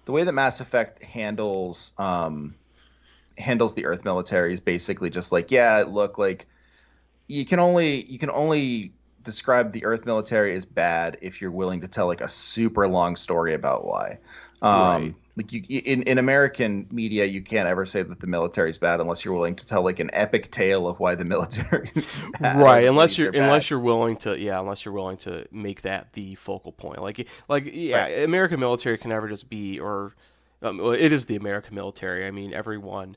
the 0.05 0.13
way 0.13 0.25
that 0.25 0.33
mass 0.33 0.61
effect 0.61 1.03
handles 1.03 1.93
um 1.99 2.55
handles 3.37 3.75
the 3.75 3.87
earth 3.87 4.05
military 4.05 4.53
is 4.53 4.61
basically 4.61 5.11
just 5.11 5.33
like 5.33 5.51
yeah 5.51 5.85
look 5.89 6.19
like 6.19 6.47
you 7.29 7.47
can 7.47 7.61
only 7.61 8.05
you 8.07 8.19
can 8.19 8.31
only 8.31 8.95
describe 9.23 9.73
the 9.73 9.85
earth 9.85 10.07
military 10.07 10.57
as 10.57 10.65
bad 10.67 11.19
if 11.23 11.41
you're 11.41 11.51
willing 11.53 11.83
to 11.83 11.89
tell 11.89 12.07
like 12.09 12.23
a 12.23 12.29
super 12.29 12.89
long 12.89 13.17
story 13.17 13.55
about 13.55 13.85
why. 13.87 14.19
Um 14.63 14.71
Right. 14.71 15.15
like 15.37 15.53
you 15.53 15.63
in 15.69 16.03
in 16.03 16.19
american 16.19 16.89
media 16.91 17.25
you 17.27 17.43
can't 17.43 17.69
ever 17.69 17.87
say 17.87 18.03
that 18.03 18.21
the 18.21 18.27
military 18.27 18.71
is 18.71 18.79
bad 18.79 19.01
unless 19.01 19.25
you're 19.25 19.35
willing 19.35 19.55
to 19.57 19.67
tell 19.67 19.85
like 19.85 20.01
an 20.01 20.11
epic 20.13 20.51
tale 20.51 20.89
of 20.89 20.99
why 20.99 21.15
the 21.15 21.25
military 21.25 21.91
is 21.97 22.21
bad. 22.41 22.59
Right 22.59 22.85
unless 22.87 23.19
you're 23.19 23.33
bad. 23.33 23.43
unless 23.43 23.71
you're 23.71 23.79
willing 23.81 24.17
to 24.19 24.39
yeah 24.39 24.59
unless 24.61 24.85
you're 24.85 24.95
willing 24.95 25.19
to 25.19 25.47
make 25.53 25.83
that 25.83 26.13
the 26.15 26.35
focal 26.37 26.73
point. 26.73 27.03
Like 27.03 27.27
like 27.49 27.65
yeah 27.73 28.07
american 28.07 28.59
military 28.61 28.99
can 28.99 29.11
never 29.11 29.29
just 29.29 29.49
be 29.49 29.79
or 29.79 30.15
um, 30.63 30.81
it 30.95 31.13
is 31.13 31.27
the 31.27 31.37
american 31.37 31.75
military. 31.75 32.27
I 32.27 32.31
mean 32.33 32.53
everyone 32.53 33.17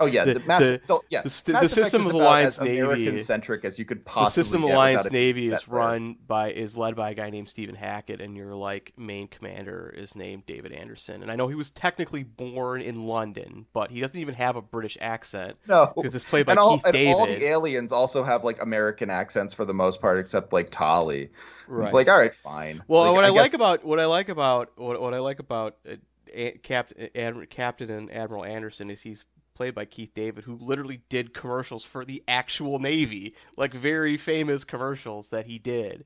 Oh 0.00 0.06
yeah, 0.06 0.24
The- 0.24 0.34
the, 0.34 0.40
Mass, 0.40 0.60
the- 0.62 0.80
don't- 0.86 1.04
yeah. 1.10 1.22
the 1.22 1.28
the 1.46 1.52
Effect 1.58 1.70
System 1.74 2.02
is 2.02 2.08
of 2.08 2.14
Alliance 2.14 2.58
American 2.58 3.04
Navy- 3.16 3.24
centric 3.24 3.64
as 3.64 3.78
you 3.78 3.84
could 3.84 4.04
the 4.04 4.30
System 4.30 4.62
Alliance 4.62 5.00
without 5.04 5.06
it 5.06 5.12
being 5.12 5.24
Navy 5.26 5.48
is 5.54 5.68
run 5.68 6.16
by 6.26 6.50
is 6.52 6.76
led 6.76 6.96
by 6.96 7.10
a 7.10 7.14
guy 7.14 7.30
named 7.30 7.48
Steven 7.48 7.74
Hackett, 7.74 8.20
and 8.20 8.36
your 8.36 8.54
like 8.54 8.92
main 8.96 9.28
commander 9.28 9.94
is 9.96 10.14
named 10.14 10.44
David 10.46 10.72
Anderson. 10.72 11.22
And 11.22 11.30
I 11.30 11.36
know 11.36 11.48
he 11.48 11.54
was 11.54 11.70
technically 11.70 12.22
born 12.22 12.80
in 12.80 13.04
London, 13.04 13.66
but 13.72 13.90
he 13.90 14.00
doesn't 14.00 14.16
even 14.18 14.34
have 14.34 14.56
a 14.56 14.62
British 14.62 14.96
accent 15.00 15.56
No, 15.68 15.92
because 15.94 16.14
it's 16.14 16.24
played 16.24 16.46
by 16.46 16.52
and 16.52 16.58
all 16.58 16.76
Keith 16.78 16.86
and 16.86 16.92
David. 16.94 17.12
all 17.14 17.26
the 17.26 17.46
aliens 17.46 17.92
also 17.92 18.22
have 18.22 18.44
like 18.44 18.62
American 18.62 19.10
accents 19.10 19.52
for 19.54 19.64
the 19.64 19.74
most 19.74 20.00
part, 20.00 20.18
except 20.18 20.52
like 20.52 20.70
Tali. 20.70 21.30
right. 21.68 21.84
It's 21.84 21.94
like 21.94 22.08
all 22.08 22.18
right, 22.18 22.32
fine. 22.42 22.82
Well, 22.88 23.12
what 23.12 23.24
I, 23.24 23.28
guess- 23.28 23.36
like 23.36 23.52
about 23.54 23.84
what 23.84 24.00
I 24.00 24.06
like 24.06 24.28
about 24.30 24.70
what, 24.76 25.00
what 25.00 25.12
I 25.12 25.18
like 25.18 25.38
about 25.38 25.76
uh, 25.86 25.96
A- 26.32 26.58
Cap, 26.62 26.92
Ad, 27.14 27.50
Captain 27.50 27.90
and 27.90 28.10
Admiral 28.12 28.44
Anderson 28.44 28.90
is 28.90 29.00
he's 29.00 29.22
played 29.56 29.74
by 29.74 29.86
Keith 29.86 30.14
David, 30.14 30.44
who 30.44 30.56
literally 30.60 31.02
did 31.10 31.34
commercials 31.34 31.84
for 31.84 32.04
the 32.04 32.22
actual 32.28 32.78
Navy, 32.78 33.34
like 33.56 33.74
very 33.74 34.18
famous 34.18 34.64
commercials 34.64 35.28
that 35.30 35.46
he 35.46 35.58
did 35.58 36.04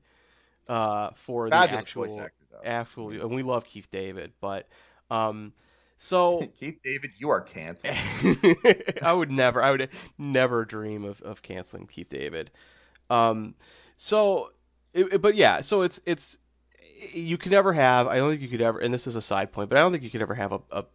uh, 0.67 1.11
for 1.25 1.51
the 1.51 1.67
fabulous 1.67 1.91
actual 1.91 2.17
voice 2.17 2.17
actor 2.17 2.45
actual. 2.63 3.11
And 3.11 3.31
we 3.35 3.43
love 3.43 3.65
Keith 3.65 3.89
David, 3.91 4.33
but 4.41 4.67
um, 5.11 5.53
so 5.99 6.51
Keith 6.59 6.79
David, 6.83 7.11
you 7.17 7.29
are 7.29 7.41
canceled. 7.41 8.01
I 9.01 9.13
would 9.13 9.31
never, 9.31 9.61
I 9.63 9.71
would 9.71 9.89
never 10.17 10.65
dream 10.65 11.03
of, 11.05 11.21
of 11.21 11.41
canceling 11.41 11.87
Keith 11.87 12.09
David. 12.09 12.51
Um, 13.09 13.55
so, 13.97 14.51
it- 14.93 15.21
but 15.21 15.35
yeah, 15.35 15.61
so 15.61 15.81
it's 15.83 15.99
it's 16.05 16.37
you 17.01 17.37
could 17.37 17.51
never 17.51 17.73
have. 17.73 18.07
I 18.07 18.17
don't 18.17 18.31
think 18.31 18.41
you 18.41 18.47
could 18.47 18.61
ever, 18.61 18.79
and 18.79 18.93
this 18.93 19.07
is 19.07 19.15
a 19.15 19.21
side 19.21 19.51
point, 19.51 19.69
but 19.69 19.77
I 19.77 19.81
don't 19.81 19.91
think 19.91 20.03
you 20.03 20.11
could 20.11 20.21
ever 20.21 20.35
have 20.35 20.51
a, 20.51 20.59
a 20.71 20.85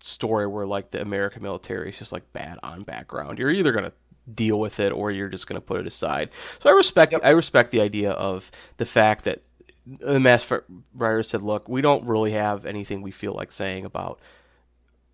story 0.00 0.46
where 0.46 0.66
like 0.66 0.90
the 0.90 1.00
American 1.00 1.42
military 1.42 1.90
is 1.90 1.98
just 1.98 2.12
like 2.12 2.32
bad 2.32 2.58
on 2.62 2.82
background. 2.82 3.38
You're 3.38 3.50
either 3.50 3.72
gonna 3.72 3.92
deal 4.34 4.58
with 4.58 4.80
it 4.80 4.90
or 4.92 5.10
you're 5.10 5.28
just 5.28 5.46
gonna 5.46 5.60
put 5.60 5.80
it 5.80 5.86
aside. 5.86 6.30
So 6.60 6.70
I 6.70 6.72
respect 6.72 7.12
Yep. 7.12 7.20
I 7.24 7.30
respect 7.30 7.70
the 7.72 7.80
idea 7.80 8.10
of 8.12 8.44
the 8.78 8.86
fact 8.86 9.24
that 9.24 9.42
the 9.86 10.20
mass 10.20 10.44
writer 10.94 11.22
said, 11.22 11.42
look, 11.42 11.68
we 11.68 11.80
don't 11.80 12.04
really 12.06 12.32
have 12.32 12.64
anything 12.64 13.02
we 13.02 13.10
feel 13.10 13.34
like 13.34 13.52
saying 13.52 13.84
about 13.84 14.20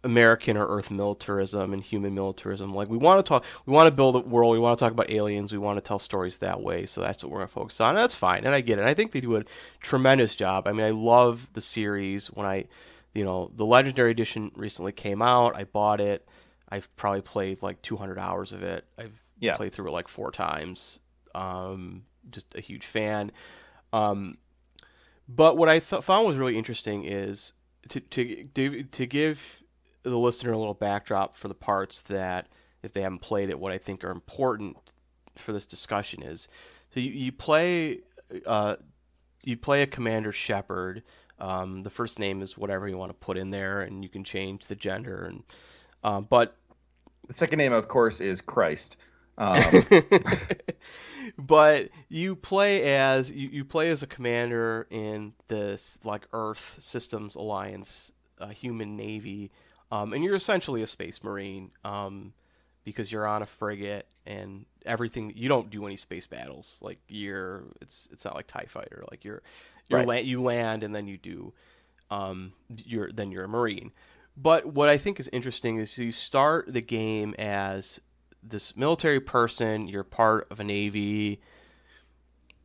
American 0.05 0.57
or 0.57 0.67
Earth 0.67 0.91
militarism 0.91 1.73
and 1.73 1.83
human 1.83 2.15
militarism. 2.15 2.73
Like 2.75 2.89
we 2.89 2.97
want 2.97 3.25
to 3.25 3.29
talk, 3.29 3.45
we 3.67 3.73
want 3.73 3.89
to 3.89 3.91
build 3.91 4.15
a 4.17 4.21
world, 4.21 4.53
we 4.53 4.59
want 4.59 4.79
to 4.79 4.85
talk 4.85 4.93
about 4.93 5.11
aliens, 5.11 5.51
we 5.53 5.59
want 5.59 5.79
to 5.79 5.87
tell 5.87 5.99
stories 5.99 6.37
that 6.39 6.61
way. 6.63 6.87
So 6.87 7.01
that's 7.01 7.23
what 7.23 7.33
we're 7.33 7.39
gonna 7.39 7.49
focus 7.49 7.81
on. 7.81 7.91
And 7.91 7.99
that's 7.99 8.15
fine, 8.15 8.45
and 8.45 8.55
I 8.55 8.61
get 8.61 8.79
it. 8.79 8.85
I 8.85 8.95
think 8.95 9.13
they 9.13 9.21
do 9.21 9.37
a 9.37 9.43
tremendous 9.81 10.35
job. 10.35 10.67
I 10.69 10.73
mean, 10.73 10.87
I 10.87 10.91
love 10.91 11.41
the 11.55 11.61
series. 11.61 12.29
When 12.29 12.47
I, 12.47 12.67
you 13.15 13.25
know, 13.25 13.51
the 13.57 13.65
Legendary 13.65 14.11
Edition 14.13 14.53
recently 14.55 14.93
came 14.93 15.23
out, 15.23 15.57
I 15.57 15.65
bought 15.65 16.01
it. 16.01 16.27
I've 16.69 16.89
probably 16.97 17.23
played 17.23 17.63
like 17.63 17.81
200 17.83 18.19
hours 18.19 18.53
of 18.53 18.63
it. 18.63 18.85
I've 18.99 19.13
Yeah. 19.39 19.57
played 19.57 19.73
through 19.75 19.89
it 19.89 19.93
like 19.93 20.09
four 20.09 20.31
times. 20.31 20.99
Um, 21.35 22.05
just 22.31 22.47
a 22.55 22.61
huge 22.61 22.87
fan. 22.87 23.33
Um, 23.93 24.39
but 25.29 25.57
what 25.57 25.69
I 25.69 25.81
th- 25.81 26.05
found 26.05 26.27
was 26.27 26.37
really 26.37 26.57
interesting 26.59 27.05
is 27.05 27.53
to 27.89 28.01
to 28.01 28.45
to 28.55 28.83
to 28.85 29.07
give 29.07 29.39
the 30.11 30.16
listener 30.19 30.53
a 30.53 30.59
little 30.59 30.75
backdrop 30.75 31.37
for 31.37 31.49
the 31.49 31.55
parts 31.55 32.03
that, 32.09 32.49
if 32.83 32.92
they 32.92 33.03
haven't 33.03 33.21
played 33.21 33.51
it, 33.51 33.59
what 33.59 33.73
I 33.73 33.79
think 33.79 34.05
are 34.05 34.11
important 34.11 34.77
for 35.45 35.53
this 35.53 35.66
discussion 35.66 36.23
is, 36.23 36.49
so 36.95 37.01
you, 37.01 37.11
you 37.11 37.33
play 37.33 38.01
uh, 38.47 38.77
you 39.42 39.57
play 39.57 39.83
a 39.83 39.87
commander 39.87 40.33
Shepard. 40.33 41.03
Um, 41.38 41.83
the 41.83 41.90
first 41.90 42.19
name 42.19 42.42
is 42.42 42.57
whatever 42.57 42.88
you 42.88 42.97
want 42.97 43.11
to 43.11 43.27
put 43.27 43.37
in 43.37 43.51
there, 43.51 43.83
and 43.83 44.03
you 44.03 44.09
can 44.09 44.25
change 44.25 44.62
the 44.69 44.75
gender. 44.75 45.27
And 45.27 45.42
um, 46.03 46.27
but 46.31 46.57
The 47.29 47.35
second 47.35 47.59
name, 47.59 47.73
of 47.73 47.88
course, 47.88 48.21
is 48.21 48.40
Christ. 48.40 48.97
Um, 49.38 49.87
but 51.38 51.90
you 52.09 52.37
play 52.37 52.95
as 52.95 53.29
you, 53.31 53.49
you 53.51 53.64
play 53.66 53.90
as 53.90 54.03
a 54.03 54.07
commander 54.07 54.87
in 54.90 55.35
this 55.49 55.99
like 56.05 56.27
Earth 56.33 56.62
Systems 56.79 57.35
Alliance 57.35 58.12
uh, 58.40 58.49
human 58.49 58.97
navy, 58.97 59.51
um, 59.90 60.12
and 60.12 60.22
you're 60.25 60.35
essentially 60.35 60.83
a 60.83 60.87
space 60.87 61.20
marine 61.22 61.70
um, 61.85 62.33
because 62.85 63.11
you're 63.11 63.27
on 63.27 63.42
a 63.42 63.46
frigate 63.59 64.07
and 64.27 64.64
everything. 64.85 65.33
You 65.37 65.49
don't 65.49 65.70
do 65.70 65.87
any 65.87 65.96
space 65.96 66.27
battles. 66.27 66.77
Like 66.81 66.99
you're 67.09 67.64
it's 67.81 68.09
it's 68.12 68.25
not 68.25 68.35
like 68.35 68.46
Tie 68.46 68.66
Fighter. 68.72 69.05
Like 69.11 69.25
you're 69.25 69.42
you're 69.88 70.01
Right. 70.01 70.09
la- 70.09 70.14
you 70.14 70.42
land 70.42 70.83
and 70.83 70.94
then 70.94 71.07
you 71.07 71.16
do 71.18 71.53
um, 72.11 72.53
you're 72.85 73.11
then 73.12 73.31
you're 73.31 73.44
a 73.44 73.49
marine. 73.49 73.92
But 74.37 74.66
what 74.66 74.88
I 74.88 74.99
think 74.99 75.18
is 75.18 75.29
interesting 75.33 75.79
is 75.79 75.96
you 75.96 76.12
start 76.12 76.72
the 76.72 76.81
game 76.83 77.35
as 77.38 78.01
this 78.42 78.77
military 78.77 79.18
person, 79.20 79.88
you're 79.88 80.05
part 80.05 80.46
of 80.51 80.61
a 80.61 80.64
navy, 80.64 81.40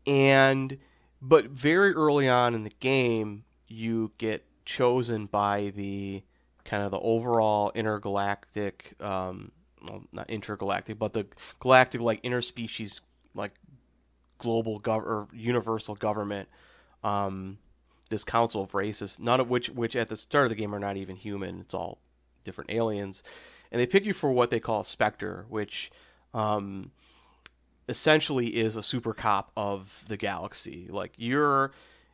and 0.05 0.77
but 1.21 1.45
very 1.45 1.93
early 1.93 2.27
on 2.27 2.55
in 2.55 2.63
the 2.63 2.73
game, 2.79 3.43
you 3.67 4.11
get 4.17 4.43
chosen 4.65 5.27
by 5.27 5.71
the 5.75 6.23
kind 6.65 6.83
of 6.83 6.91
the 6.91 6.99
overall 6.99 7.71
intergalactic, 7.73 8.93
um, 8.99 9.51
well, 9.83 10.03
not 10.11 10.29
intergalactic, 10.29 10.99
but 10.99 11.13
the 11.13 11.25
galactic 11.59 12.01
like 12.01 12.21
interspecies 12.23 12.99
like 13.33 13.51
global 14.37 14.79
gov 14.79 14.97
or 14.97 15.27
universal 15.33 15.95
government. 15.95 16.49
Um, 17.03 17.57
this 18.09 18.23
council 18.23 18.63
of 18.63 18.73
races, 18.73 19.15
none 19.19 19.39
of 19.39 19.49
which 19.49 19.69
which 19.69 19.95
at 19.95 20.09
the 20.09 20.17
start 20.17 20.45
of 20.45 20.49
the 20.49 20.55
game 20.55 20.75
are 20.75 20.79
not 20.79 20.97
even 20.97 21.15
human. 21.15 21.61
It's 21.61 21.73
all 21.73 21.97
different 22.43 22.69
aliens, 22.69 23.23
and 23.71 23.79
they 23.79 23.85
pick 23.85 24.05
you 24.05 24.13
for 24.13 24.31
what 24.31 24.51
they 24.51 24.59
call 24.59 24.81
a 24.81 24.85
Spectre, 24.85 25.45
which 25.49 25.91
um, 26.33 26.91
essentially 27.87 28.47
is 28.47 28.75
a 28.75 28.83
super 28.83 29.13
cop 29.13 29.51
of 29.55 29.87
the 30.07 30.17
galaxy. 30.17 30.87
Like 30.89 31.13
you're 31.17 31.71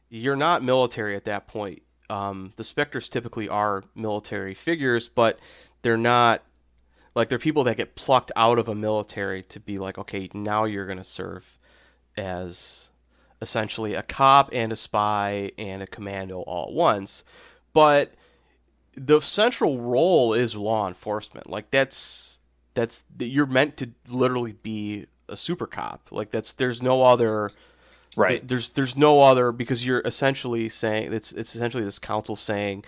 you're 0.09 0.35
not 0.35 0.63
military 0.63 1.15
at 1.15 1.25
that 1.25 1.47
point. 1.47 1.81
Um, 2.09 2.53
the 2.55 2.63
Spectres 2.63 3.09
typically 3.09 3.49
are 3.49 3.83
military 3.95 4.53
figures, 4.53 5.09
but 5.13 5.39
they're 5.81 5.97
not 5.97 6.43
like 7.15 7.29
they're 7.29 7.39
people 7.39 7.63
that 7.65 7.77
get 7.77 7.95
plucked 7.95 8.31
out 8.35 8.59
of 8.59 8.67
a 8.67 8.75
military 8.75 9.43
to 9.43 9.59
be 9.59 9.77
like, 9.77 9.97
okay, 9.97 10.29
now 10.33 10.65
you're 10.65 10.87
gonna 10.87 11.03
serve 11.03 11.43
as 12.15 12.87
essentially 13.41 13.93
a 13.93 14.03
cop 14.03 14.49
and 14.51 14.71
a 14.71 14.75
spy 14.75 15.51
and 15.57 15.81
a 15.81 15.87
commando 15.87 16.41
all 16.41 16.67
at 16.67 16.73
once. 16.73 17.23
But 17.73 18.13
the 18.95 19.21
central 19.21 19.79
role 19.79 20.33
is 20.33 20.55
law 20.55 20.87
enforcement. 20.87 21.49
Like 21.49 21.69
that's 21.71 22.37
that's 22.73 23.03
you're 23.19 23.45
meant 23.45 23.77
to 23.77 23.89
literally 24.07 24.53
be 24.53 25.05
a 25.29 25.37
super 25.37 25.67
cop. 25.67 26.07
Like 26.11 26.31
that's 26.31 26.53
there's 26.53 26.81
no 26.81 27.03
other 27.03 27.51
right. 28.17 28.47
there's 28.47 28.69
there's 28.75 28.95
no 28.95 29.21
other 29.21 29.51
because 29.51 29.83
you're 29.83 30.01
essentially 30.01 30.69
saying 30.69 31.13
it's 31.13 31.31
it's 31.31 31.55
essentially 31.55 31.83
this 31.83 31.99
council 31.99 32.35
saying 32.35 32.83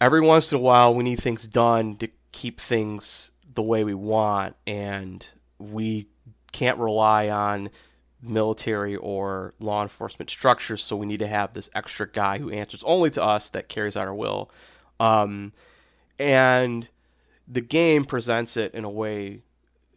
every 0.00 0.20
once 0.20 0.50
in 0.52 0.58
a 0.58 0.60
while 0.60 0.94
we 0.94 1.04
need 1.04 1.20
things 1.20 1.46
done 1.46 1.96
to 1.96 2.08
keep 2.32 2.60
things 2.60 3.30
the 3.54 3.62
way 3.62 3.84
we 3.84 3.94
want 3.94 4.54
and 4.66 5.26
we 5.58 6.06
can't 6.52 6.78
rely 6.78 7.28
on 7.28 7.70
military 8.22 8.96
or 8.96 9.54
law 9.58 9.82
enforcement 9.82 10.30
structures 10.30 10.82
so 10.82 10.94
we 10.94 11.06
need 11.06 11.20
to 11.20 11.26
have 11.26 11.54
this 11.54 11.70
extra 11.74 12.10
guy 12.10 12.38
who 12.38 12.50
answers 12.50 12.82
only 12.84 13.10
to 13.10 13.22
us 13.22 13.48
that 13.50 13.68
carries 13.68 13.96
out 13.96 14.06
our 14.06 14.14
will 14.14 14.50
um, 15.00 15.52
and 16.18 16.86
the 17.48 17.62
game 17.62 18.04
presents 18.04 18.56
it 18.56 18.74
in 18.74 18.84
a 18.84 18.90
way 18.90 19.42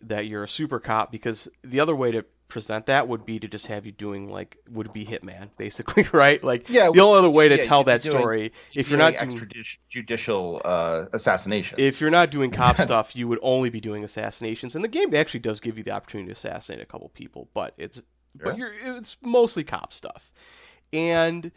that 0.02 0.26
you're 0.26 0.46
a 0.46 0.50
super 0.50 0.80
cop 0.80 1.12
because 1.12 1.48
the 1.64 1.80
other 1.80 1.96
way 1.96 2.12
to 2.12 2.26
present 2.47 2.86
that 2.86 3.08
would 3.08 3.25
be 3.25 3.39
to 3.39 3.47
just 3.47 3.65
have 3.65 3.86
you 3.86 3.91
doing 3.91 4.29
like 4.29 4.58
would 4.69 4.93
be 4.93 5.06
Hitman 5.06 5.49
basically, 5.58 6.08
right? 6.13 6.43
Like 6.43 6.69
Yeah, 6.69 6.89
the 6.93 6.99
only 7.01 7.19
other 7.19 7.29
way 7.29 7.49
to 7.49 7.58
yeah, 7.58 7.65
tell 7.65 7.84
that 7.86 8.01
doing- 8.03 8.17
story 8.17 8.53
if 8.75 8.89
you're 8.89 8.97
not 8.99 9.13
doing, 9.13 9.39
extrajudicial 9.91 10.62
uh, 10.63 11.06
assassinations. 11.13 11.79
if 11.79 11.99
you're 12.01 12.10
not 12.10 12.29
doing 12.29 12.51
cop 12.51 12.75
stuff, 12.82 13.15
you 13.15 13.27
would 13.27 13.39
only 13.41 13.69
be 13.69 13.82
doing 13.82 14.03
assassinations. 14.03 14.75
And 14.75 14.84
the 14.84 14.88
game 14.89 15.13
actually 15.15 15.39
does 15.41 15.60
give 15.60 15.77
you 15.77 15.84
the 15.84 15.91
opportunity 15.91 16.27
to 16.32 16.38
assassinate 16.38 16.82
a 16.82 16.86
couple 16.86 17.10
people, 17.10 17.49
but 17.53 17.73
it's 17.77 17.95
Sure. 17.95 18.45
but 18.45 18.58
you're 18.58 18.97
it's 18.97 19.15
mostly 19.21 19.63
cop 19.63 19.93
stuff. 19.93 20.21
And 20.91 21.51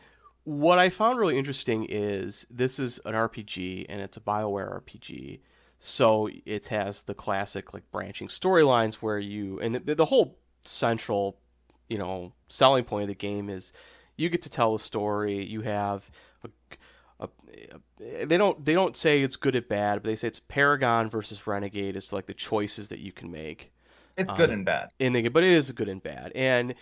what 0.45 0.79
I 0.79 0.91
found 0.91 1.19
really 1.19 1.39
interesting 1.39 1.87
is 1.89 2.47
this 2.51 2.79
is 2.79 3.01
an 3.05 3.15
RPG 3.15 3.87
and 3.89 4.01
it's 4.01 4.17
a 4.17 4.21
BioWare 4.21 4.83
RPG. 4.83 5.41
So 5.81 6.29
it 6.45 6.67
has 6.67 7.03
the 7.07 7.15
classic 7.15 7.73
like 7.75 7.91
branching 7.91 8.29
storylines 8.29 8.95
where 8.97 9.19
you 9.19 9.59
and 9.61 9.75
the, 9.87 9.95
the 9.95 10.05
whole 10.05 10.39
central, 10.69 11.37
you 11.89 11.99
know, 11.99 12.33
selling 12.49 12.85
point 12.85 13.05
of 13.05 13.09
the 13.09 13.15
game 13.15 13.49
is 13.51 13.73
you 14.17 14.29
get 14.29 14.43
to 14.43 14.51
tell 14.51 14.75
a 14.75 14.79
story. 14.81 15.45
You 15.45 15.63
have 15.63 16.03
a, 16.45 16.49
a, 17.21 17.29
a- 18.01 18.27
they 18.27 18.37
don't 18.37 18.65
they 18.65 18.75
don't 18.75 18.97
say 18.97 19.23
it's 19.23 19.37
good 19.37 19.57
or 19.57 19.63
bad, 19.63 20.03
but 20.03 20.09
they 20.09 20.17
say 20.17 20.29
it's 20.29 20.41
Paragon 20.49 21.11
versus 21.11 21.47
Renegade. 21.47 21.97
It's 21.97 22.13
like 22.13 22.27
the 22.27 22.35
choices 22.35 22.89
that 22.89 22.99
you 23.01 23.13
can 23.13 23.31
make 23.31 23.71
it's 24.17 24.33
good 24.33 24.51
um, 24.51 24.51
and 24.51 24.65
bad. 24.65 24.91
in 24.99 25.13
the 25.13 25.23
game, 25.23 25.33
but 25.33 25.43
it 25.45 25.53
is 25.53 25.71
good 25.73 25.89
and 25.89 26.03
bad, 26.03 26.33
and 26.35 26.75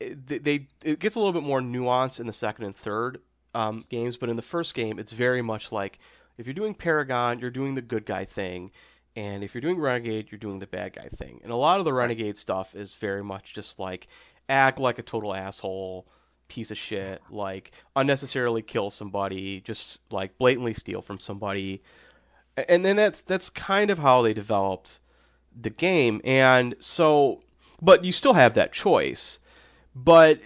it- 0.00 0.26
they, 0.26 0.38
they 0.38 0.66
it 0.82 0.98
gets 0.98 1.16
a 1.16 1.18
little 1.18 1.32
bit 1.32 1.42
more 1.42 1.60
nuance 1.60 2.18
in 2.20 2.26
the 2.26 2.32
second 2.32 2.64
and 2.64 2.76
third 2.76 3.20
um, 3.54 3.84
games, 3.90 4.16
but 4.16 4.28
in 4.28 4.36
the 4.36 4.42
first 4.42 4.74
game, 4.74 4.98
it's 4.98 5.12
very 5.12 5.42
much 5.42 5.72
like 5.72 5.98
if 6.38 6.46
you're 6.46 6.54
doing 6.54 6.74
Paragon, 6.74 7.38
you're 7.38 7.50
doing 7.50 7.74
the 7.74 7.82
good 7.82 8.06
guy 8.06 8.24
thing, 8.24 8.70
And 9.16 9.42
if 9.42 9.54
you're 9.54 9.60
doing 9.60 9.78
Renegade, 9.78 10.28
you're 10.30 10.38
doing 10.38 10.58
the 10.58 10.66
bad 10.66 10.94
guy 10.94 11.08
thing. 11.18 11.40
And 11.42 11.52
a 11.52 11.56
lot 11.56 11.78
of 11.78 11.84
the 11.84 11.92
Renegade 11.92 12.38
stuff 12.38 12.68
is 12.74 12.94
very 13.00 13.24
much 13.24 13.54
just 13.54 13.78
like 13.78 14.06
act 14.48 14.78
like 14.78 14.98
a 14.98 15.02
total 15.02 15.34
asshole, 15.34 16.06
piece 16.48 16.70
of 16.70 16.78
shit, 16.78 17.22
like 17.30 17.72
unnecessarily 17.96 18.62
kill 18.62 18.90
somebody, 18.90 19.60
just 19.60 19.98
like 20.10 20.38
blatantly 20.38 20.74
steal 20.74 21.02
from 21.02 21.18
somebody. 21.18 21.82
And 22.68 22.84
then 22.84 22.96
that's 22.96 23.22
that's 23.22 23.50
kind 23.50 23.90
of 23.90 23.98
how 23.98 24.22
they 24.22 24.34
developed 24.34 25.00
the 25.60 25.70
game. 25.70 26.20
And 26.24 26.76
so 26.80 27.42
but 27.82 28.04
you 28.04 28.12
still 28.12 28.34
have 28.34 28.54
that 28.54 28.72
choice. 28.72 29.38
But 29.94 30.40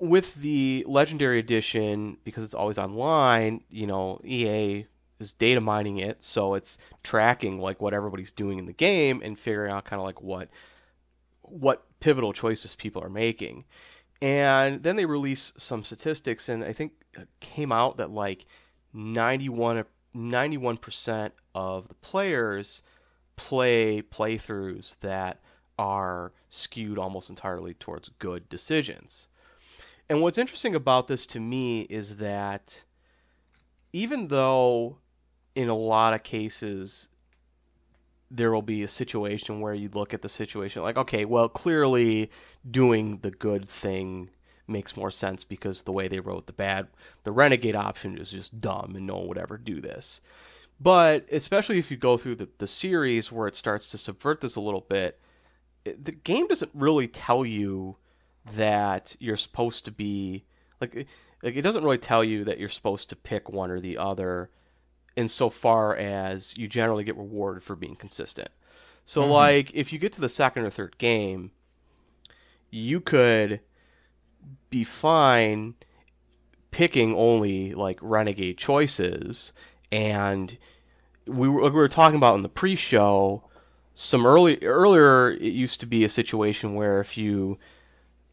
with 0.00 0.26
the 0.34 0.84
legendary 0.86 1.38
edition 1.38 2.18
because 2.24 2.44
it's 2.44 2.54
always 2.54 2.78
online, 2.78 3.62
you 3.70 3.86
know, 3.86 4.20
EA 4.24 4.86
is 5.20 5.32
data 5.34 5.60
mining 5.60 5.98
it, 5.98 6.22
so 6.22 6.54
it's 6.54 6.78
tracking 7.02 7.58
like 7.58 7.80
what 7.80 7.94
everybody's 7.94 8.32
doing 8.32 8.58
in 8.58 8.66
the 8.66 8.72
game 8.72 9.22
and 9.24 9.38
figuring 9.38 9.72
out 9.72 9.84
kind 9.84 10.00
of 10.00 10.06
like 10.06 10.22
what 10.22 10.48
what 11.42 11.84
pivotal 12.00 12.32
choices 12.32 12.74
people 12.74 13.02
are 13.02 13.10
making. 13.10 13.64
And 14.22 14.82
then 14.82 14.96
they 14.96 15.04
release 15.04 15.52
some 15.58 15.84
statistics, 15.84 16.48
and 16.48 16.64
I 16.64 16.72
think 16.72 16.92
it 17.14 17.28
came 17.40 17.72
out 17.72 17.98
that 17.98 18.10
like 18.10 18.46
91 18.92 19.84
91% 20.16 21.32
of 21.54 21.88
the 21.88 21.94
players 21.94 22.82
play 23.36 24.00
playthroughs 24.00 24.94
that 25.00 25.40
are 25.76 26.32
skewed 26.50 26.98
almost 26.98 27.30
entirely 27.30 27.74
towards 27.74 28.10
good 28.20 28.48
decisions. 28.48 29.26
And 30.08 30.20
what's 30.20 30.38
interesting 30.38 30.74
about 30.74 31.08
this 31.08 31.26
to 31.26 31.40
me 31.40 31.82
is 31.82 32.16
that 32.16 32.82
even 33.92 34.28
though 34.28 34.98
in 35.54 35.68
a 35.68 35.76
lot 35.76 36.14
of 36.14 36.22
cases 36.22 37.08
there 38.30 38.52
will 38.52 38.62
be 38.62 38.82
a 38.82 38.88
situation 38.88 39.60
where 39.60 39.74
you 39.74 39.88
look 39.94 40.12
at 40.12 40.22
the 40.22 40.28
situation 40.28 40.82
like, 40.82 40.96
okay, 40.96 41.24
well, 41.24 41.48
clearly 41.48 42.30
doing 42.68 43.18
the 43.22 43.30
good 43.30 43.68
thing 43.80 44.28
makes 44.66 44.96
more 44.96 45.10
sense 45.10 45.44
because 45.44 45.82
the 45.82 45.92
way 45.92 46.08
they 46.08 46.18
wrote 46.18 46.46
the 46.46 46.52
bad, 46.52 46.88
the 47.22 47.30
renegade 47.30 47.76
option 47.76 48.18
is 48.18 48.30
just 48.30 48.60
dumb 48.60 48.94
and 48.96 49.06
no 49.06 49.18
one 49.18 49.28
would 49.28 49.38
ever 49.38 49.56
do 49.56 49.80
this. 49.80 50.20
But 50.80 51.26
especially 51.30 51.78
if 51.78 51.90
you 51.90 51.96
go 51.96 52.16
through 52.16 52.36
the, 52.36 52.48
the 52.58 52.66
series 52.66 53.30
where 53.30 53.46
it 53.46 53.56
starts 53.56 53.88
to 53.88 53.98
subvert 53.98 54.40
this 54.40 54.56
a 54.56 54.60
little 54.60 54.84
bit, 54.88 55.20
it, 55.84 56.04
the 56.04 56.12
game 56.12 56.48
doesn't 56.48 56.70
really 56.74 57.06
tell 57.06 57.46
you 57.46 57.96
that 58.56 59.16
you're 59.20 59.36
supposed 59.36 59.84
to 59.84 59.90
be 59.90 60.44
like 60.80 61.06
like 61.42 61.56
it 61.56 61.62
doesn't 61.62 61.84
really 61.84 61.98
tell 61.98 62.24
you 62.24 62.44
that 62.44 62.58
you're 62.58 62.68
supposed 62.68 63.10
to 63.10 63.16
pick 63.16 63.48
one 63.48 63.70
or 63.70 63.80
the 63.80 63.98
other 63.98 64.50
insofar 65.16 65.96
as 65.96 66.52
you 66.56 66.68
generally 66.68 67.04
get 67.04 67.16
rewarded 67.16 67.62
for 67.62 67.76
being 67.76 67.96
consistent. 67.96 68.48
So 69.06 69.22
mm-hmm. 69.22 69.30
like 69.30 69.70
if 69.74 69.92
you 69.92 69.98
get 69.98 70.12
to 70.14 70.20
the 70.20 70.28
second 70.28 70.64
or 70.64 70.70
third 70.70 70.98
game, 70.98 71.50
you 72.70 73.00
could 73.00 73.60
be 74.70 74.84
fine 74.84 75.74
picking 76.70 77.14
only 77.14 77.74
like 77.74 77.98
renegade 78.02 78.58
choices 78.58 79.52
and 79.92 80.58
we 81.26 81.48
were, 81.48 81.62
we 81.62 81.70
were 81.70 81.88
talking 81.88 82.16
about 82.16 82.34
in 82.34 82.42
the 82.42 82.48
pre-show 82.48 83.42
some 83.94 84.26
early 84.26 84.58
earlier 84.62 85.30
it 85.30 85.52
used 85.52 85.78
to 85.80 85.86
be 85.86 86.04
a 86.04 86.08
situation 86.08 86.74
where 86.74 87.00
if 87.00 87.16
you 87.16 87.56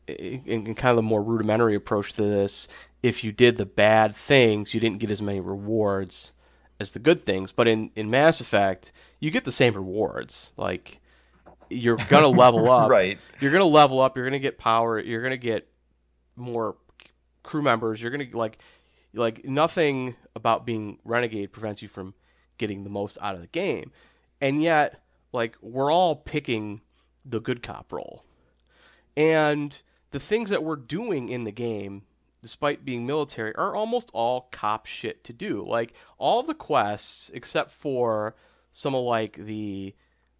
in, 0.07 0.67
in 0.67 0.75
kind 0.75 0.89
of 0.89 0.95
the 0.97 1.01
more 1.01 1.21
rudimentary 1.21 1.75
approach 1.75 2.13
to 2.13 2.23
this, 2.23 2.67
if 3.03 3.23
you 3.23 3.31
did 3.31 3.57
the 3.57 3.65
bad 3.65 4.15
things, 4.27 4.73
you 4.73 4.79
didn't 4.79 4.99
get 4.99 5.11
as 5.11 5.21
many 5.21 5.39
rewards 5.39 6.31
as 6.81 6.91
the 6.91 6.99
good 6.99 7.25
things. 7.25 7.53
But 7.55 7.67
in, 7.67 7.91
in 7.95 8.09
Mass 8.09 8.41
Effect, 8.41 8.91
you 9.19 9.31
get 9.31 9.45
the 9.45 9.51
same 9.51 9.75
rewards. 9.75 10.51
Like 10.57 10.99
you're 11.69 11.97
gonna 12.09 12.27
level 12.43 12.69
up. 12.69 12.89
right. 12.89 13.17
You're 13.39 13.51
gonna 13.51 13.65
level 13.65 14.01
up. 14.01 14.17
You're 14.17 14.25
gonna 14.25 14.39
get 14.39 14.57
power. 14.57 14.99
You're 14.99 15.23
gonna 15.23 15.37
get 15.37 15.67
more 16.35 16.75
crew 17.43 17.61
members. 17.61 18.01
You're 18.01 18.11
gonna 18.11 18.27
like 18.33 18.57
like 19.13 19.45
nothing 19.45 20.15
about 20.35 20.65
being 20.65 20.97
renegade 21.05 21.53
prevents 21.53 21.81
you 21.81 21.87
from 21.87 22.13
getting 22.57 22.83
the 22.83 22.89
most 22.89 23.17
out 23.21 23.35
of 23.35 23.41
the 23.41 23.47
game. 23.47 23.91
And 24.41 24.61
yet, 24.61 25.01
like 25.31 25.55
we're 25.61 25.91
all 25.91 26.15
picking 26.15 26.81
the 27.25 27.39
good 27.39 27.63
cop 27.63 27.91
role. 27.91 28.23
And 29.15 29.77
the 30.11 30.19
things 30.19 30.49
that 30.49 30.63
we're 30.63 30.77
doing 30.77 31.29
in 31.29 31.43
the 31.43 31.51
game, 31.51 32.03
despite 32.41 32.85
being 32.85 33.05
military, 33.05 33.55
are 33.55 33.75
almost 33.75 34.09
all 34.13 34.49
cop 34.51 34.85
shit 34.85 35.23
to 35.25 35.33
do. 35.33 35.65
Like 35.67 35.93
all 36.17 36.43
the 36.43 36.53
quests, 36.53 37.29
except 37.33 37.73
for 37.81 38.35
some 38.73 38.95
of 38.95 39.03
like 39.03 39.37
the 39.37 39.93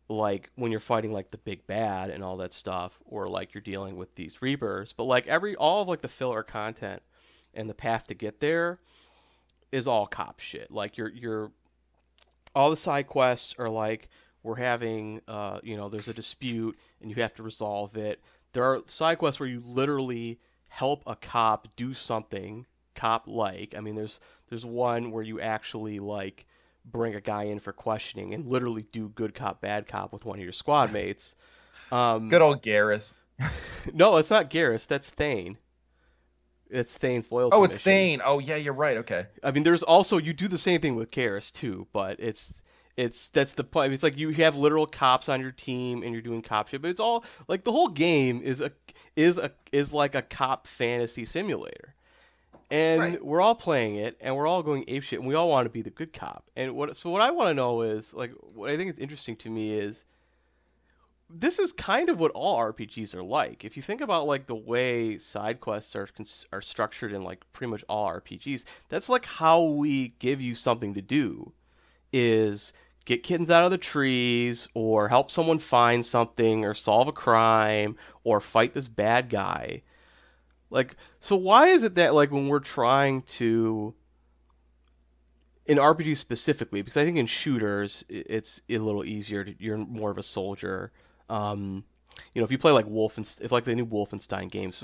like 0.09 0.49
when 0.55 0.71
you're 0.71 0.81
fighting 0.81 1.13
like 1.13 1.31
the 1.31 1.37
big 1.37 1.65
bad 1.67 2.09
and 2.09 2.23
all 2.23 2.37
that 2.37 2.53
stuff, 2.53 2.91
or 3.05 3.29
like 3.29 3.53
you're 3.53 3.61
dealing 3.61 3.95
with 3.95 4.13
these 4.15 4.41
reapers. 4.41 4.93
But 4.95 5.05
like 5.05 5.27
every 5.27 5.55
all 5.55 5.83
of 5.83 5.87
like 5.87 6.01
the 6.01 6.09
filler 6.09 6.43
content 6.43 7.01
and 7.53 7.69
the 7.69 7.73
path 7.73 8.07
to 8.07 8.13
get 8.13 8.39
there 8.39 8.79
is 9.71 9.87
all 9.87 10.07
cop 10.07 10.39
shit. 10.39 10.71
Like 10.71 10.97
you're 10.97 11.09
you're 11.09 11.51
all 12.55 12.69
the 12.69 12.77
side 12.77 13.07
quests 13.07 13.55
are 13.57 13.69
like 13.69 14.09
we're 14.43 14.55
having 14.55 15.21
uh 15.27 15.59
you 15.63 15.77
know 15.77 15.89
there's 15.89 16.07
a 16.07 16.13
dispute 16.13 16.75
and 17.01 17.09
you 17.09 17.21
have 17.21 17.33
to 17.35 17.43
resolve 17.43 17.95
it 17.95 18.19
there 18.53 18.63
are 18.63 18.81
side 18.87 19.17
quests 19.17 19.39
where 19.39 19.47
you 19.47 19.61
literally 19.65 20.37
help 20.71 21.03
a 21.05 21.17
cop 21.17 21.67
do 21.75 21.93
something 21.93 22.65
cop 22.95 23.27
like. 23.27 23.75
I 23.77 23.81
mean, 23.81 23.95
there's 23.95 24.17
there's 24.49 24.65
one 24.65 25.11
where 25.11 25.21
you 25.21 25.41
actually 25.41 25.99
like 25.99 26.45
bring 26.85 27.13
a 27.13 27.21
guy 27.21 27.43
in 27.43 27.59
for 27.59 27.73
questioning 27.73 28.33
and 28.33 28.47
literally 28.47 28.85
do 28.93 29.09
good 29.09 29.35
cop 29.35 29.61
bad 29.61 29.87
cop 29.87 30.13
with 30.13 30.23
one 30.25 30.39
of 30.39 30.43
your 30.43 30.53
squad 30.53 30.91
mates. 30.93 31.35
Um, 31.91 32.29
good 32.29 32.41
old 32.41 32.63
Garrus. 32.63 33.13
no, 33.93 34.15
it's 34.15 34.29
not 34.29 34.49
Garrus. 34.49 34.87
That's 34.87 35.09
Thane. 35.09 35.57
It's 36.69 36.93
Thane's 36.93 37.29
loyalty. 37.29 37.53
Oh, 37.53 37.65
it's 37.65 37.73
mission. 37.73 37.83
Thane. 37.83 38.21
Oh, 38.23 38.39
yeah, 38.39 38.55
you're 38.55 38.73
right. 38.73 38.97
Okay. 38.97 39.25
I 39.43 39.51
mean, 39.51 39.63
there's 39.63 39.83
also 39.83 40.17
you 40.17 40.31
do 40.31 40.47
the 40.47 40.57
same 40.57 40.79
thing 40.79 40.95
with 40.95 41.11
Garrus 41.11 41.51
too, 41.51 41.85
but 41.91 42.17
it's 42.21 42.41
it's 42.97 43.29
that's 43.29 43.53
the 43.53 43.63
point. 43.63 43.93
It's 43.93 44.03
like 44.03 44.17
you 44.17 44.29
have 44.31 44.55
literal 44.55 44.85
cops 44.85 45.29
on 45.29 45.41
your 45.41 45.51
team 45.51 46.03
and 46.03 46.13
you're 46.13 46.21
doing 46.21 46.41
cop 46.41 46.67
shit, 46.67 46.81
but 46.81 46.89
it's 46.89 46.99
all 46.99 47.23
like 47.47 47.63
the 47.63 47.71
whole 47.71 47.87
game 47.87 48.41
is 48.43 48.61
a 48.61 48.71
is 49.15 49.37
a 49.37 49.51
is 49.71 49.91
like 49.91 50.15
a 50.15 50.21
cop 50.21 50.67
fantasy 50.77 51.25
simulator. 51.25 51.93
And 52.69 53.01
right. 53.01 53.25
we're 53.25 53.41
all 53.41 53.55
playing 53.55 53.97
it 53.97 54.17
and 54.21 54.35
we're 54.35 54.47
all 54.47 54.63
going 54.63 54.85
ape 54.87 55.03
shit 55.03 55.19
and 55.19 55.27
we 55.27 55.35
all 55.35 55.49
want 55.49 55.65
to 55.65 55.69
be 55.69 55.81
the 55.81 55.89
good 55.89 56.13
cop. 56.13 56.45
And 56.55 56.73
what 56.75 56.95
so 56.97 57.09
what 57.09 57.21
I 57.21 57.31
want 57.31 57.49
to 57.49 57.53
know 57.53 57.81
is 57.81 58.13
like 58.13 58.31
what 58.53 58.69
I 58.69 58.77
think 58.77 58.93
is 58.93 58.99
interesting 58.99 59.35
to 59.37 59.49
me 59.49 59.73
is 59.73 59.97
this 61.33 61.59
is 61.59 61.71
kind 61.73 62.09
of 62.09 62.19
what 62.19 62.31
all 62.31 62.57
RPGs 62.59 63.13
are 63.13 63.23
like. 63.23 63.63
If 63.63 63.77
you 63.77 63.83
think 63.83 64.01
about 64.01 64.27
like 64.27 64.47
the 64.47 64.55
way 64.55 65.17
side 65.17 65.61
quests 65.61 65.95
are 65.95 66.09
are 66.51 66.61
structured 66.61 67.13
in 67.13 67.23
like 67.23 67.41
pretty 67.53 67.71
much 67.71 67.83
all 67.87 68.09
RPGs, 68.09 68.63
that's 68.89 69.09
like 69.09 69.25
how 69.25 69.63
we 69.63 70.13
give 70.19 70.41
you 70.41 70.55
something 70.55 70.93
to 70.93 71.01
do 71.01 71.53
is 72.13 72.73
get 73.05 73.23
kittens 73.23 73.49
out 73.49 73.65
of 73.65 73.71
the 73.71 73.77
trees 73.77 74.67
or 74.73 75.09
help 75.09 75.31
someone 75.31 75.59
find 75.59 76.05
something 76.05 76.65
or 76.65 76.73
solve 76.73 77.07
a 77.07 77.11
crime 77.11 77.97
or 78.23 78.39
fight 78.39 78.73
this 78.73 78.87
bad 78.87 79.29
guy. 79.29 79.81
Like 80.69 80.95
so 81.21 81.35
why 81.35 81.69
is 81.69 81.83
it 81.83 81.95
that 81.95 82.13
like 82.13 82.31
when 82.31 82.47
we're 82.47 82.59
trying 82.59 83.23
to 83.37 83.93
in 85.65 85.77
RPGs 85.77 86.17
specifically 86.17 86.81
because 86.81 86.97
I 86.97 87.05
think 87.05 87.17
in 87.17 87.27
shooters 87.27 88.03
it's 88.09 88.61
a 88.69 88.77
little 88.77 89.05
easier 89.05 89.43
to, 89.43 89.55
you're 89.59 89.77
more 89.77 90.11
of 90.11 90.17
a 90.17 90.23
soldier 90.23 90.91
um, 91.29 91.83
you 92.33 92.41
know, 92.41 92.45
if 92.45 92.51
you 92.51 92.57
play 92.57 92.71
like 92.71 92.85
Wolfenstein, 92.85 93.41
if 93.41 93.51
like 93.51 93.65
the 93.65 93.75
new 93.75 93.85
Wolfenstein 93.85 94.49
games, 94.49 94.81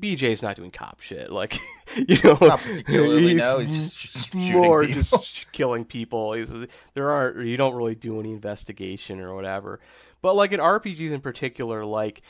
BJ's 0.00 0.42
not 0.42 0.56
doing 0.56 0.70
cop 0.70 1.00
shit. 1.00 1.30
Like, 1.30 1.54
you 1.96 2.18
know, 2.22 2.38
not 2.40 2.60
particularly. 2.60 3.28
He's 3.28 3.38
no, 3.38 3.58
he's 3.58 3.92
just 3.92 4.34
more 4.34 4.84
people. 4.84 5.02
just 5.02 5.46
killing 5.52 5.84
people. 5.84 6.32
He's, 6.32 6.48
there 6.94 7.10
aren't 7.10 7.46
you 7.46 7.56
don't 7.56 7.74
really 7.74 7.94
do 7.94 8.18
any 8.18 8.32
investigation 8.32 9.20
or 9.20 9.34
whatever. 9.34 9.80
But 10.22 10.34
like 10.34 10.52
in 10.52 10.60
RPGs 10.60 11.12
in 11.12 11.20
particular, 11.20 11.84
like, 11.84 12.22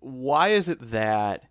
why 0.00 0.52
is 0.52 0.68
it 0.68 0.90
that 0.92 1.42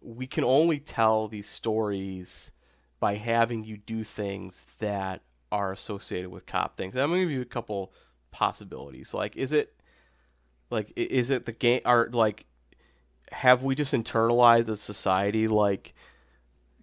we 0.00 0.26
can 0.26 0.44
only 0.44 0.78
tell 0.78 1.28
these 1.28 1.48
stories 1.48 2.50
by 2.98 3.16
having 3.16 3.64
you 3.64 3.76
do 3.76 4.04
things 4.04 4.58
that 4.80 5.22
are 5.50 5.72
associated 5.72 6.30
with 6.30 6.46
cop 6.46 6.78
things? 6.78 6.96
I'm 6.96 7.10
gonna 7.10 7.20
give 7.20 7.30
you 7.30 7.42
a 7.42 7.46
couple 7.46 7.92
possibilities. 8.30 9.12
Like, 9.12 9.36
is 9.36 9.52
it 9.52 9.74
like, 10.72 10.92
is 10.96 11.30
it 11.30 11.46
the 11.46 11.52
game? 11.52 11.82
Are 11.84 12.08
like, 12.12 12.46
have 13.30 13.62
we 13.62 13.74
just 13.74 13.92
internalized 13.92 14.68
as 14.68 14.80
society 14.80 15.46
like 15.46 15.94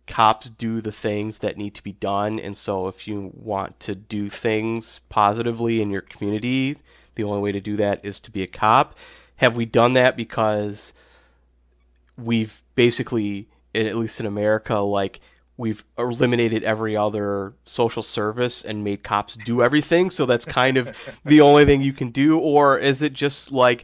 cops 0.07 0.49
do 0.49 0.81
the 0.81 0.91
things 0.91 1.39
that 1.39 1.57
need 1.57 1.75
to 1.75 1.83
be 1.83 1.91
done, 1.93 2.39
and 2.39 2.57
so 2.57 2.87
if 2.87 3.07
you 3.07 3.31
want 3.33 3.79
to 3.81 3.95
do 3.95 4.29
things 4.29 5.01
positively 5.09 5.81
in 5.81 5.89
your 5.89 6.01
community, 6.01 6.77
the 7.15 7.23
only 7.23 7.41
way 7.41 7.51
to 7.51 7.61
do 7.61 7.77
that 7.77 8.05
is 8.05 8.19
to 8.21 8.31
be 8.31 8.43
a 8.43 8.47
cop. 8.47 8.95
Have 9.35 9.55
we 9.55 9.65
done 9.65 9.93
that 9.93 10.15
because 10.15 10.93
we've 12.17 12.53
basically, 12.75 13.47
at 13.75 13.95
least 13.95 14.19
in 14.19 14.25
America, 14.25 14.75
like 14.75 15.19
we've 15.59 15.83
eliminated 15.97 16.63
every 16.63 16.95
other 16.95 17.53
social 17.65 18.01
service 18.01 18.63
and 18.65 18.81
made 18.81 19.03
cops 19.03 19.37
do 19.45 19.61
everything, 19.61 20.09
so 20.09 20.25
that's 20.25 20.45
kind 20.45 20.77
of 20.77 20.87
the 21.25 21.41
only 21.47 21.65
thing 21.65 21.81
you 21.81 21.91
can 21.91 22.11
do, 22.11 22.39
or 22.39 22.79
is 22.79 23.01
it 23.01 23.11
just 23.11 23.51
like 23.51 23.83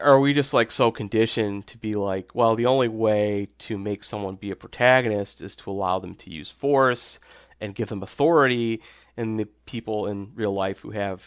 are 0.00 0.18
we 0.18 0.34
just 0.34 0.52
like 0.52 0.72
so 0.72 0.90
conditioned 0.90 1.66
to 1.68 1.78
be 1.78 1.94
like, 1.94 2.34
well, 2.34 2.56
the 2.56 2.66
only 2.66 2.88
way 2.88 3.48
to 3.58 3.78
make 3.78 4.02
someone 4.02 4.34
be 4.34 4.50
a 4.50 4.56
protagonist 4.56 5.40
is 5.40 5.54
to 5.54 5.70
allow 5.70 6.00
them 6.00 6.16
to 6.16 6.30
use 6.30 6.52
force 6.60 7.20
and 7.60 7.76
give 7.76 7.88
them 7.88 8.02
authority, 8.02 8.82
and 9.16 9.38
the 9.38 9.46
people 9.66 10.08
in 10.08 10.32
real 10.34 10.52
life 10.52 10.78
who 10.78 10.90
have 10.90 11.20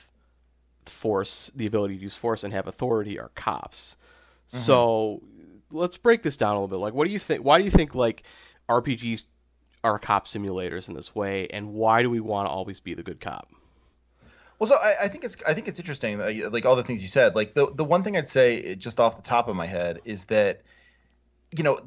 force, 1.02 1.50
the 1.56 1.66
ability 1.66 1.96
to 1.96 2.04
use 2.04 2.16
force 2.16 2.44
and 2.44 2.54
have 2.54 2.68
authority 2.68 3.18
are 3.18 3.32
cops. 3.36 3.96
Mm-hmm. 4.54 4.66
So 4.66 5.22
let's 5.72 5.96
break 5.96 6.24
this 6.24 6.36
down 6.36 6.56
a 6.58 6.62
little 6.62 6.68
bit. 6.68 6.84
Like, 6.84 6.94
what 6.94 7.06
do 7.06 7.12
you 7.12 7.20
think? 7.20 7.46
Why 7.46 7.58
do 7.58 7.64
you 7.64 7.72
think 7.72 7.96
like 7.96 8.24
RPGs 8.70 9.24
are 9.84 10.00
cop 10.00 10.28
simulators 10.28 10.88
in 10.88 10.94
this 10.94 11.16
way, 11.16 11.48
and 11.52 11.74
why 11.74 12.02
do 12.02 12.10
we 12.10 12.20
want 12.20 12.48
to 12.48 12.52
always 12.52 12.80
be 12.80 12.94
the 12.94 13.04
good 13.04 13.20
cop? 13.20 13.50
Well, 14.60 14.70
so 14.70 14.76
I, 14.76 15.06
I, 15.06 15.10
think 15.10 15.24
it's 15.24 15.36
I 15.48 15.56
think 15.56 15.68
it's 15.68 15.80
interesting, 15.80 16.20
like 16.20 16.66
all 16.66 16.76
the 16.76 16.84
things 16.84 17.02
you 17.02 17.08
said. 17.08 17.36
Like 17.36 17.56
the 17.56 17.74
the 17.74 17.84
one 17.84 18.04
thing 18.04 18.16
I'd 18.16 18.30
say, 18.30 18.76
just 18.76 19.00
off 19.00 19.16
the 19.16 19.28
top 19.28 19.48
of 19.48 19.56
my 19.56 19.66
head, 19.66 20.02
is 20.06 20.24
that 20.26 20.62
you 21.52 21.64
know 21.64 21.82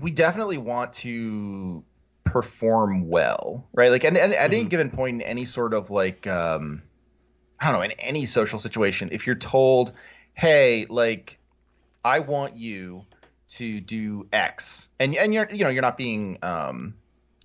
we 0.00 0.12
definitely 0.12 0.58
want 0.58 0.92
to 0.94 1.82
perform 2.24 3.08
well, 3.08 3.66
right? 3.74 3.90
Like, 3.90 4.04
and, 4.04 4.16
and 4.16 4.32
at 4.32 4.50
mm-hmm. 4.50 4.54
any 4.54 4.64
given 4.64 4.90
point 4.90 5.16
in 5.16 5.22
any 5.22 5.44
sort 5.44 5.74
of 5.74 5.90
like 5.90 6.26
um, 6.26 6.82
I 7.60 7.66
don't 7.66 7.74
know, 7.74 7.82
in 7.82 7.92
any 7.92 8.26
social 8.26 8.58
situation, 8.58 9.10
if 9.12 9.26
you're 9.26 9.36
told, 9.36 9.92
hey, 10.34 10.86
like 10.88 11.38
I 12.04 12.20
want 12.20 12.56
you 12.56 13.04
to 13.56 13.80
do 13.80 14.26
X, 14.32 14.88
and 14.98 15.14
and 15.14 15.34
you're 15.34 15.48
you 15.50 15.64
know 15.64 15.70
you're 15.70 15.82
not 15.82 15.96
being 15.96 16.38
um, 16.42 16.94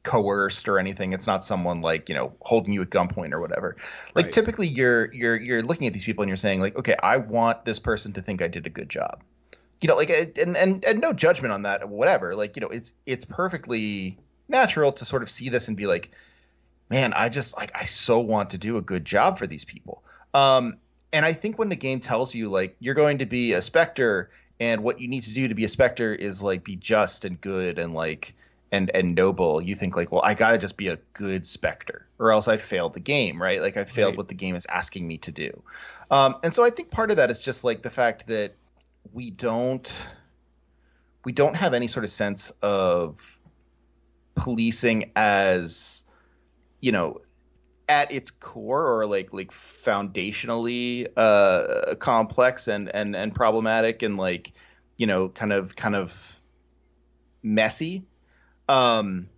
coerced 0.04 0.68
or 0.68 0.80
anything. 0.80 1.14
It's 1.14 1.28
not 1.28 1.44
someone 1.44 1.82
like 1.82 2.10
you 2.10 2.16
know 2.16 2.34
holding 2.42 2.74
you 2.74 2.82
at 2.82 2.90
gunpoint 2.90 3.34
or 3.34 3.42
whatever. 3.42 3.76
Like 4.16 4.26
right. 4.26 4.34
typically 4.34 4.68
you're 4.68 5.14
you're 5.14 5.36
you're 5.36 5.64
looking 5.64 5.88
at 5.88 5.94
these 5.94 6.06
people 6.06 6.24
and 6.24 6.30
you're 6.30 6.38
saying 6.38 6.62
like, 6.62 6.76
okay, 6.78 6.96
I 7.02 7.18
want 7.18 7.66
this 7.66 7.80
person 7.80 8.14
to 8.14 8.22
think 8.22 8.42
I 8.42 8.48
did 8.48 8.66
a 8.66 8.70
good 8.70 8.90
job. 8.90 9.22
You 9.82 9.90
know, 9.90 9.96
like 9.96 10.10
and 10.10 10.56
and 10.56 10.84
and 10.84 11.02
no 11.02 11.14
judgment 11.14 11.54
on 11.54 11.64
that, 11.64 11.88
whatever. 11.88 12.36
Like 12.36 12.56
you 12.56 12.62
know, 12.62 12.70
it's 12.70 12.94
it's 13.06 13.26
perfectly 13.26 14.18
natural 14.48 14.94
to 14.94 15.06
sort 15.06 15.24
of 15.24 15.30
see 15.30 15.50
this 15.50 15.68
and 15.68 15.76
be 15.76 15.88
like, 15.88 16.10
man, 16.90 17.14
I 17.14 17.30
just 17.30 17.56
like 17.56 17.72
I 17.76 17.84
so 17.86 18.20
want 18.20 18.52
to 18.52 18.58
do 18.58 18.78
a 18.78 18.82
good 18.82 19.04
job 19.04 19.38
for 19.38 19.46
these 19.46 19.66
people. 19.66 20.04
Um, 20.34 20.78
and 21.12 21.26
I 21.26 21.34
think 21.34 21.60
when 21.60 21.70
the 21.70 21.76
game 21.76 22.00
tells 22.00 22.34
you 22.34 22.50
like 22.50 22.76
you're 22.80 22.96
going 22.96 23.20
to 23.20 23.26
be 23.26 23.54
a 23.54 23.62
spectre 23.62 24.30
and 24.60 24.84
what 24.84 25.00
you 25.00 25.08
need 25.08 25.24
to 25.24 25.34
do 25.34 25.48
to 25.48 25.56
be 25.56 25.66
a 25.66 25.70
spectre 25.70 26.14
is 26.14 26.42
like 26.42 26.64
be 26.64 26.76
just 26.76 27.26
and 27.26 27.40
good 27.40 27.80
and 27.80 27.94
like 27.94 28.34
and 28.72 28.92
and 28.94 29.16
noble. 29.16 29.62
You 29.62 29.76
think 29.76 29.96
like 29.96 30.12
well 30.12 30.22
i 30.24 30.34
gotta 30.34 30.58
just 30.58 30.78
be 30.78 30.88
a 30.88 30.98
good 31.14 31.48
spectre 31.48 32.08
or 32.20 32.32
else 32.32 32.48
i 32.48 32.58
failed 32.58 32.94
the 32.94 33.00
game 33.00 33.42
right? 33.42 33.62
Like 33.62 33.78
i 33.78 33.86
failed 33.86 34.12
right. 34.12 34.18
what 34.18 34.28
the 34.28 34.36
game 34.36 34.56
is 34.56 34.66
asking 34.68 35.08
me 35.08 35.18
to 35.20 35.32
do. 35.32 35.64
Um, 36.10 36.36
and 36.44 36.54
so 36.54 36.64
i 36.64 36.70
think 36.70 36.92
part 36.92 37.12
of 37.12 37.18
that 37.18 37.30
is 37.30 37.42
just 37.42 37.64
like 37.64 37.84
the 37.84 37.92
fact 37.92 38.28
that 38.28 38.54
we 39.14 39.32
don't 39.32 39.92
we 41.24 41.32
don't 41.32 41.56
have 41.56 41.74
any 41.74 41.88
sort 41.88 42.06
of 42.06 42.12
sense 42.12 42.52
of 42.62 43.18
policing 44.36 45.12
as 45.16 46.04
you 46.80 46.92
know 46.92 47.22
at 47.90 48.12
its 48.12 48.32
core 48.32 48.86
or 48.86 49.06
like 49.06 49.32
like 49.34 49.52
foundationally 49.86 51.08
uh 51.16 51.96
complex 51.96 52.68
and 52.68 52.94
and 52.94 53.16
and 53.16 53.34
problematic 53.34 54.04
and 54.04 54.18
like 54.18 54.52
you 54.98 55.08
know 55.08 55.30
kind 55.30 55.54
of 55.54 55.76
kind 55.76 55.96
of 55.96 56.12
messy 57.44 58.04
um 58.68 59.30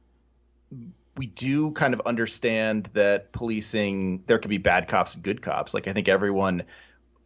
we 1.18 1.28
do 1.28 1.72
kind 1.72 1.94
of 1.94 2.02
understand 2.06 2.90
that 2.94 3.34
policing 3.34 4.24
there 4.28 4.40
could 4.40 4.50
be 4.50 4.58
bad 4.58 4.88
cops 4.88 5.16
and 5.16 5.24
good 5.24 5.42
cops. 5.42 5.74
Like 5.74 5.88
i 5.88 5.94
think 5.94 6.08
everyone 6.08 6.64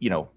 you 0.00 0.10
know 0.10 0.28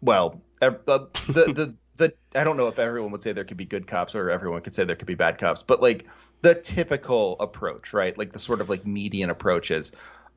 well 0.00 0.40
uh, 0.60 0.70
the 0.86 1.08
the 1.26 1.74
the 1.96 2.12
i 2.34 2.44
don't 2.44 2.56
know 2.56 2.68
if 2.68 2.78
everyone 2.78 3.10
would 3.10 3.22
say 3.22 3.32
there 3.32 3.44
could 3.44 3.56
be 3.56 3.64
good 3.64 3.86
cops 3.86 4.14
or 4.14 4.30
everyone 4.30 4.60
could 4.60 4.74
say 4.74 4.84
there 4.84 4.96
could 4.96 5.06
be 5.06 5.14
bad 5.14 5.38
cops 5.38 5.62
but 5.62 5.80
like 5.80 6.04
the 6.46 6.54
typical 6.54 7.36
approach, 7.40 7.92
right? 7.92 8.16
Like 8.16 8.32
the 8.32 8.38
sort 8.38 8.60
of 8.60 8.68
like 8.68 8.86
median 8.86 9.30
approach 9.30 9.72
is, 9.72 9.90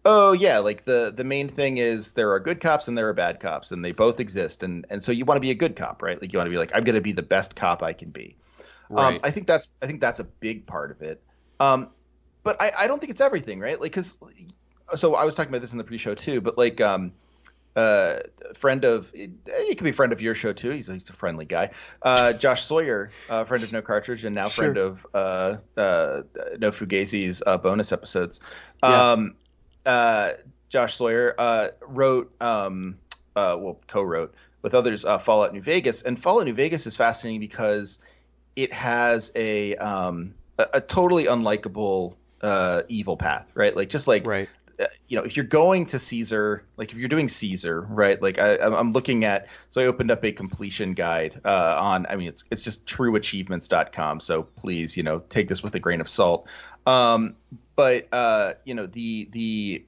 oh 0.06 0.32
yeah, 0.32 0.58
like 0.58 0.84
the 0.86 1.14
the 1.16 1.24
main 1.24 1.50
thing 1.50 1.78
is 1.78 2.14
there 2.14 2.32
are 2.32 2.40
good 2.40 2.60
cops 2.60 2.88
and 2.88 2.98
there 2.98 3.08
are 3.10 3.14
bad 3.14 3.40
cops, 3.40 3.72
and 3.72 3.86
they 3.86 3.92
both 3.92 4.20
exist, 4.20 4.64
and 4.64 4.88
and 4.90 5.04
so 5.04 5.12
you 5.12 5.24
want 5.24 5.36
to 5.36 5.42
be 5.42 5.52
a 5.52 5.56
good 5.56 5.76
cop, 5.76 6.02
right? 6.02 6.20
Like 6.20 6.34
you 6.34 6.40
want 6.40 6.48
to 6.48 6.52
be 6.52 6.58
like 6.58 6.72
I'm 6.74 6.84
going 6.84 6.96
to 6.96 7.02
be 7.02 7.12
the 7.12 7.22
best 7.22 7.56
cop 7.56 7.84
I 7.84 7.94
can 7.94 8.10
be. 8.10 8.36
Um, 8.90 8.96
right. 8.96 9.14
Um, 9.14 9.20
I 9.22 9.30
think 9.30 9.46
that's 9.46 9.68
I 9.84 9.86
think 9.86 10.02
that's 10.02 10.20
a 10.20 10.24
big 10.24 10.66
part 10.66 10.90
of 10.90 11.04
it. 11.04 11.22
Um, 11.60 11.90
but 12.42 12.60
I, 12.60 12.72
I 12.76 12.88
don't 12.88 13.00
think 13.00 13.12
it's 13.12 13.22
everything, 13.22 13.60
right? 13.60 13.80
Like 13.80 13.92
because 13.92 14.18
so 14.96 15.14
I 15.14 15.26
was 15.26 15.36
talking 15.36 15.52
about 15.52 15.62
this 15.62 15.74
in 15.74 15.78
the 15.78 15.84
pre-show 15.84 16.16
too, 16.16 16.42
but 16.42 16.58
like 16.58 16.82
um, 16.82 17.12
uh, 17.80 18.20
friend 18.60 18.84
of 18.84 19.10
he 19.14 19.30
could 19.76 19.84
be 19.84 19.90
a 19.92 19.94
friend 19.94 20.12
of 20.12 20.22
your 20.22 20.36
show 20.36 20.54
too. 20.54 20.72
He's 20.72 20.90
a, 20.90 20.94
he's 20.96 21.10
a 21.10 21.14
friendly 21.14 21.46
guy. 21.46 21.72
Uh, 22.02 22.34
Josh 22.34 22.66
Sawyer, 22.66 23.12
uh, 23.30 23.46
friend 23.46 23.64
of 23.64 23.72
No 23.72 23.82
Cartridge, 23.82 24.26
and 24.26 24.36
now 24.36 24.50
friend 24.50 24.78
of 24.78 25.06
uh, 25.14 25.58
uh, 25.78 26.24
No 26.58 26.72
Fugazi's 26.72 27.42
uh, 27.46 27.58
bonus 27.58 27.92
episodes. 27.92 28.40
Yeah. 28.84 29.12
Um, 29.12 29.36
uh, 29.86 30.34
Josh 30.70 30.98
Sawyer 30.98 31.36
uh, 31.38 31.70
wrote, 31.88 32.32
um, 32.42 32.98
uh, 33.36 33.56
well, 33.60 33.80
co-wrote 33.88 34.34
with 34.62 34.74
others, 34.74 35.06
uh, 35.06 35.18
Fallout 35.20 35.54
New 35.54 35.62
Vegas, 35.62 36.02
and 36.04 36.22
Fallout 36.22 36.46
New 36.46 36.54
Vegas 36.54 36.86
is 36.86 36.98
fascinating 36.98 37.40
because 37.40 37.98
it 38.56 38.74
has 38.74 39.32
a 39.36 39.76
um, 39.78 40.34
a, 40.58 40.68
a 40.74 40.82
totally 40.82 41.26
unlikable 41.26 42.16
uh, 42.42 42.84
evil 42.88 43.18
path, 43.18 43.48
right? 43.54 43.76
Like 43.76 43.90
just 43.90 44.08
like 44.08 44.26
right. 44.26 44.50
Uh, 44.80 44.86
you 45.10 45.18
know, 45.18 45.24
if 45.24 45.36
you're 45.36 45.46
going 45.46 45.86
to 45.88 46.00
Caesar, 46.00 46.64
like 46.78 46.92
if 46.92 46.98
you're 46.98 47.10
doing 47.10 47.28
Caesar, 47.28 47.82
right? 47.82 48.22
Like 48.22 48.40
I, 48.40 48.58
I'm 48.58 48.94
looking 48.94 49.26
at, 49.26 49.48
so 49.70 49.82
I 49.82 49.86
opened 49.86 50.10
up 50.10 50.24
a 50.24 50.32
completion 50.32 50.94
guide 50.94 51.42
uh, 51.44 51.76
on, 51.78 52.06
I 52.08 52.16
mean, 52.16 52.30
it's 52.30 52.46
it's 52.50 52.62
just 52.62 52.86
trueachievements.com. 52.86 54.22
So 54.22 54.44
please, 54.44 54.96
you 54.96 55.04
know, 55.04 55.20
take 55.30 55.50
this 55.50 55.62
with 55.62 55.76
a 55.76 55.80
grain 55.80 56.00
of 56.00 56.08
salt. 56.08 56.48
Um, 56.86 57.36
but 57.76 58.08
uh, 58.14 58.54
you 58.64 58.74
know, 58.74 58.86
the 58.86 59.28
the 59.32 59.86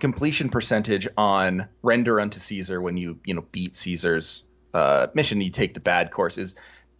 completion 0.00 0.50
percentage 0.50 1.08
on 1.16 1.68
render 1.82 2.20
unto 2.20 2.40
Caesar 2.40 2.82
when 2.82 2.98
you 2.98 3.18
you 3.24 3.32
know 3.32 3.44
beat 3.52 3.74
Caesar's 3.76 4.42
uh, 4.74 5.06
mission, 5.14 5.40
you 5.40 5.50
take 5.50 5.72
the 5.72 5.80
bad 5.80 6.10
course 6.10 6.36
is 6.36 6.54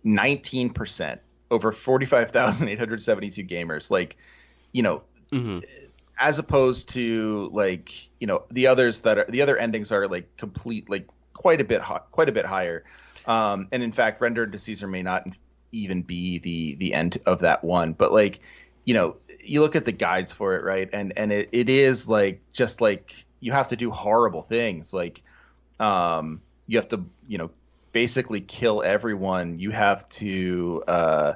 19% 0.06 1.18
over 1.50 1.72
45,872 1.72 3.44
gamers. 3.44 3.90
Like, 3.90 4.16
you 4.72 4.82
know. 4.82 5.02
Mm-hmm 5.32 5.58
as 6.18 6.38
opposed 6.38 6.90
to 6.90 7.50
like 7.52 7.90
you 8.20 8.26
know 8.26 8.44
the 8.50 8.66
others 8.66 9.00
that 9.00 9.18
are 9.18 9.26
the 9.28 9.42
other 9.42 9.56
endings 9.56 9.90
are 9.92 10.06
like 10.08 10.36
complete 10.36 10.88
like 10.88 11.06
quite 11.32 11.60
a 11.60 11.64
bit 11.64 11.80
hot, 11.80 12.10
quite 12.10 12.28
a 12.28 12.32
bit 12.32 12.46
higher. 12.46 12.84
Um, 13.26 13.68
and 13.72 13.82
in 13.82 13.92
fact, 13.92 14.20
rendered 14.20 14.52
to 14.52 14.58
Caesar 14.58 14.86
may 14.86 15.02
not 15.02 15.26
even 15.72 16.02
be 16.02 16.38
the 16.38 16.76
the 16.76 16.94
end 16.94 17.20
of 17.26 17.40
that 17.40 17.64
one. 17.64 17.92
But 17.92 18.12
like 18.12 18.40
you 18.84 18.94
know, 18.94 19.16
you 19.42 19.60
look 19.60 19.76
at 19.76 19.84
the 19.84 19.92
guides 19.92 20.32
for 20.32 20.56
it, 20.56 20.64
right? 20.64 20.88
And 20.92 21.12
and 21.16 21.32
it, 21.32 21.48
it 21.52 21.68
is 21.68 22.08
like 22.08 22.40
just 22.52 22.80
like 22.80 23.12
you 23.40 23.52
have 23.52 23.68
to 23.68 23.76
do 23.76 23.90
horrible 23.90 24.42
things. 24.42 24.92
Like 24.92 25.22
um, 25.80 26.40
you 26.66 26.78
have 26.78 26.88
to 26.88 27.04
you 27.26 27.38
know 27.38 27.50
basically 27.92 28.40
kill 28.40 28.82
everyone. 28.82 29.58
You 29.58 29.70
have 29.70 30.08
to 30.10 30.82
uh, 30.86 31.32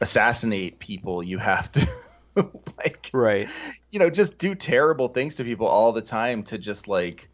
assassinate 0.00 0.78
people. 0.78 1.22
You 1.22 1.38
have 1.38 1.70
to 1.72 1.88
like 2.78 3.10
right. 3.12 3.48
you 3.90 3.98
know 3.98 4.10
just 4.10 4.38
do 4.38 4.54
terrible 4.54 5.08
things 5.08 5.36
to 5.36 5.44
people 5.44 5.66
all 5.66 5.92
the 5.92 6.02
time 6.02 6.42
to 6.44 6.58
just 6.58 6.88
like 6.88 7.28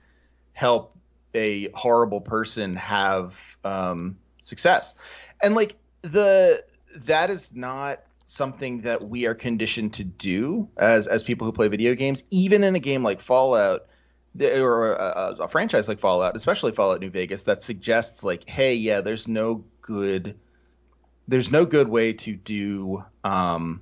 help 0.52 0.96
a 1.34 1.68
horrible 1.70 2.20
person 2.20 2.74
have 2.76 3.34
um 3.64 4.16
success. 4.42 4.94
And 5.40 5.54
like 5.54 5.76
the 6.02 6.64
that 7.06 7.30
is 7.30 7.50
not 7.54 8.00
something 8.26 8.82
that 8.82 9.08
we 9.08 9.26
are 9.26 9.34
conditioned 9.34 9.94
to 9.94 10.04
do 10.04 10.68
as 10.76 11.06
as 11.06 11.22
people 11.22 11.46
who 11.46 11.52
play 11.52 11.68
video 11.68 11.94
games 11.94 12.22
even 12.30 12.62
in 12.62 12.74
a 12.74 12.80
game 12.80 13.02
like 13.02 13.22
fallout 13.22 13.86
or 14.38 14.92
a, 14.92 15.36
a 15.40 15.48
franchise 15.48 15.88
like 15.88 15.98
fallout 15.98 16.36
especially 16.36 16.72
fallout 16.72 17.00
new 17.00 17.08
vegas 17.08 17.44
that 17.44 17.62
suggests 17.62 18.22
like 18.22 18.46
hey 18.46 18.74
yeah 18.74 19.00
there's 19.00 19.26
no 19.26 19.64
good 19.80 20.38
there's 21.26 21.50
no 21.50 21.64
good 21.64 21.88
way 21.88 22.12
to 22.12 22.34
do 22.34 23.02
um 23.24 23.80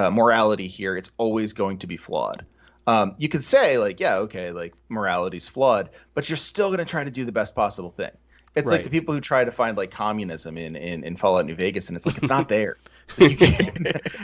uh, 0.00 0.10
morality 0.10 0.68
here, 0.68 0.96
it's 0.96 1.10
always 1.18 1.52
going 1.52 1.78
to 1.78 1.86
be 1.86 1.96
flawed. 1.96 2.44
Um, 2.86 3.14
you 3.18 3.28
could 3.28 3.44
say 3.44 3.76
like, 3.76 4.00
yeah, 4.00 4.16
okay, 4.18 4.50
like 4.50 4.74
morality's 4.88 5.48
flawed, 5.48 5.90
but 6.14 6.28
you're 6.28 6.36
still 6.36 6.68
going 6.68 6.78
to 6.78 6.90
try 6.90 7.04
to 7.04 7.10
do 7.10 7.24
the 7.24 7.32
best 7.32 7.54
possible 7.54 7.92
thing. 7.96 8.10
It's 8.56 8.66
right. 8.66 8.76
like 8.76 8.84
the 8.84 8.90
people 8.90 9.14
who 9.14 9.20
try 9.20 9.44
to 9.44 9.52
find 9.52 9.76
like 9.76 9.90
communism 9.90 10.56
in, 10.56 10.74
in, 10.74 11.04
in 11.04 11.16
Fallout 11.16 11.46
New 11.46 11.54
Vegas, 11.54 11.88
and 11.88 11.96
it's 11.96 12.06
like 12.06 12.18
it's 12.18 12.28
not 12.28 12.48
there. 12.48 12.78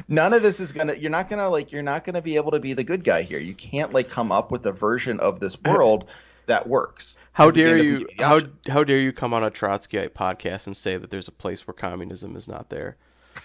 none 0.09 0.33
of 0.33 0.43
this 0.43 0.61
is 0.61 0.73
gonna. 0.73 0.95
You're 0.95 1.11
not 1.11 1.29
gonna 1.29 1.49
like. 1.49 1.73
You're 1.73 1.83
not 1.83 2.05
gonna 2.05 2.23
be 2.23 2.37
able 2.37 2.53
to 2.53 2.61
be 2.61 2.73
the 2.73 2.85
good 2.85 3.05
guy 3.05 3.23
here. 3.23 3.39
You 3.39 3.55
can't 3.55 3.93
like 3.93 4.09
come 4.09 4.33
up 4.33 4.51
with 4.51 4.65
a 4.67 4.73
version 4.73 5.21
of 5.21 5.41
this 5.41 5.57
world 5.65 6.09
that 6.47 6.69
works. 6.69 7.17
How 7.33 7.51
dare 7.51 7.79
you? 7.79 8.07
How 8.19 8.41
how 8.69 8.85
dare 8.85 9.01
you 9.01 9.13
come 9.13 9.35
on 9.35 9.45
a 9.45 9.51
Trotskyite 9.51 10.11
podcast 10.11 10.67
and 10.67 10.77
say 10.77 10.97
that 10.97 11.11
there's 11.11 11.29
a 11.29 11.33
place 11.33 11.67
where 11.67 11.75
communism 11.75 12.37
is 12.37 12.47
not 12.49 12.71
there? 12.71 12.97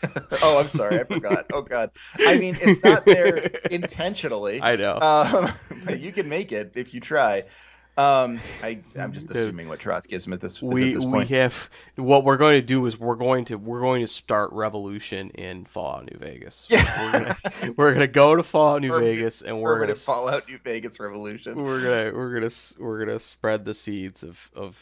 oh, 0.42 0.58
I'm 0.60 0.70
sorry, 0.70 1.00
I 1.00 1.04
forgot. 1.04 1.46
Oh 1.54 1.62
God, 1.62 1.92
I 2.20 2.38
mean 2.38 2.58
it's 2.60 2.84
not 2.84 3.06
there 3.06 3.38
intentionally. 3.70 4.62
I 4.62 4.76
know. 4.76 5.00
Um, 5.00 5.54
but 5.86 6.00
you 6.00 6.12
can 6.12 6.28
make 6.30 6.52
it 6.52 6.74
if 6.76 6.94
you 6.94 7.00
try. 7.00 7.44
Um, 7.98 8.40
I 8.64 8.82
I'm 8.98 9.12
just 9.12 9.30
assuming 9.30 9.68
what 9.68 9.80
Trotskyism 9.80 10.34
at 10.34 10.40
this 10.40 10.54
is 10.54 10.62
we 10.62 10.92
at 10.92 10.96
this 10.96 11.06
we 11.06 11.12
point. 11.12 11.30
have 11.32 11.54
what 11.98 12.24
we're 12.24 12.38
going 12.38 12.60
to 12.60 12.66
do 12.66 12.86
is 12.86 12.98
we're 12.98 13.18
going 13.18 13.44
to 13.46 13.56
we're 13.56 13.82
going 13.82 14.00
to 14.02 14.08
start 14.08 14.54
revolution 14.54 15.30
in 15.32 15.66
Fallout 15.74 16.10
New 16.10 16.18
Vegas. 16.18 16.66
Yeah. 16.70 17.04
We're 17.04 17.12
gonna 17.12 17.74
we're 17.78 17.94
gonna 17.94 18.08
go 18.08 18.36
to 18.38 18.44
Fallout 18.44 18.82
New 18.82 18.92
Permanent- 18.92 19.18
Vegas 19.18 19.42
and 19.42 19.60
we're 19.62 19.74
gonna 19.74 19.88
Permanent 19.88 20.00
Fallout 20.06 20.48
New 20.48 20.58
Vegas 20.64 21.00
revolution. 21.02 21.62
we're 21.62 21.82
gonna 21.82 22.18
we're 22.18 22.34
gonna 22.34 22.52
we're 22.80 23.06
gonna 23.06 23.20
spread 23.20 23.66
the 23.66 23.74
seeds 23.74 24.24
of 24.24 24.38
of 24.56 24.76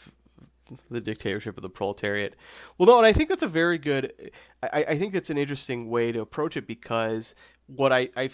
the 0.90 1.00
dictatorship 1.00 1.56
of 1.56 1.62
the 1.62 1.68
proletariat. 1.68 2.36
Well, 2.78 2.86
no, 2.86 2.98
and 2.98 3.06
I 3.06 3.12
think 3.12 3.28
that's 3.28 3.42
a 3.42 3.48
very 3.48 3.78
good. 3.78 4.30
I, 4.62 4.84
I 4.88 4.98
think 4.98 5.12
that's 5.12 5.30
an 5.30 5.38
interesting 5.38 5.88
way 5.88 6.12
to 6.12 6.20
approach 6.20 6.56
it 6.56 6.66
because 6.66 7.34
what 7.66 7.92
I, 7.92 8.08
I 8.16 8.30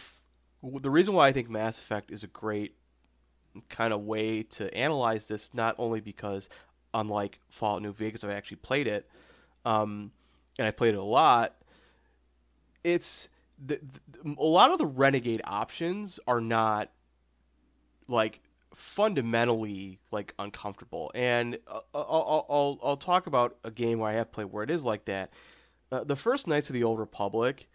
the 0.62 0.91
reason 0.91 1.14
why 1.14 1.28
I 1.28 1.32
think 1.32 1.49
Mass 1.49 1.78
Effect 1.78 2.11
is 2.11 2.22
a 2.22 2.28
great 2.28 2.74
kind 3.68 3.93
of 3.93 4.03
way 4.03 4.43
to 4.43 4.72
analyze 4.74 5.26
this, 5.26 5.49
not 5.55 5.74
only 5.78 6.01
because 6.01 6.49
unlike 6.95 7.39
Fallout 7.59 7.82
New 7.82 7.93
Vegas, 7.93 8.24
I've 8.24 8.30
actually 8.30 8.59
played 8.59 8.87
it, 8.87 9.09
um, 9.64 10.11
and 10.59 10.66
I 10.66 10.70
played 10.70 10.95
it 10.95 10.99
a 10.99 11.03
lot. 11.03 11.55
It's 12.84 13.28
the, 13.64 13.80
the, 14.12 14.34
a 14.39 14.45
lot 14.45 14.70
of 14.70 14.78
the 14.78 14.87
renegade 14.87 15.43
options 15.45 16.20
are 16.26 16.41
not 16.41 16.91
like 18.09 18.41
fundamentally 18.76 19.98
like 20.10 20.34
uncomfortable. 20.38 21.10
And 21.14 21.58
uh, 21.66 21.80
I'll, 21.94 22.46
I'll 22.48 22.78
I'll 22.82 22.96
talk 22.96 23.26
about 23.26 23.56
a 23.64 23.70
game 23.70 23.98
where 23.98 24.10
I 24.10 24.14
have 24.14 24.32
played 24.32 24.46
where 24.46 24.62
it 24.64 24.70
is 24.70 24.84
like 24.84 25.06
that. 25.06 25.30
Uh, 25.90 26.04
the 26.04 26.16
first 26.16 26.46
Knights 26.46 26.68
of 26.68 26.74
the 26.74 26.84
Old 26.84 26.98
Republic, 26.98 27.66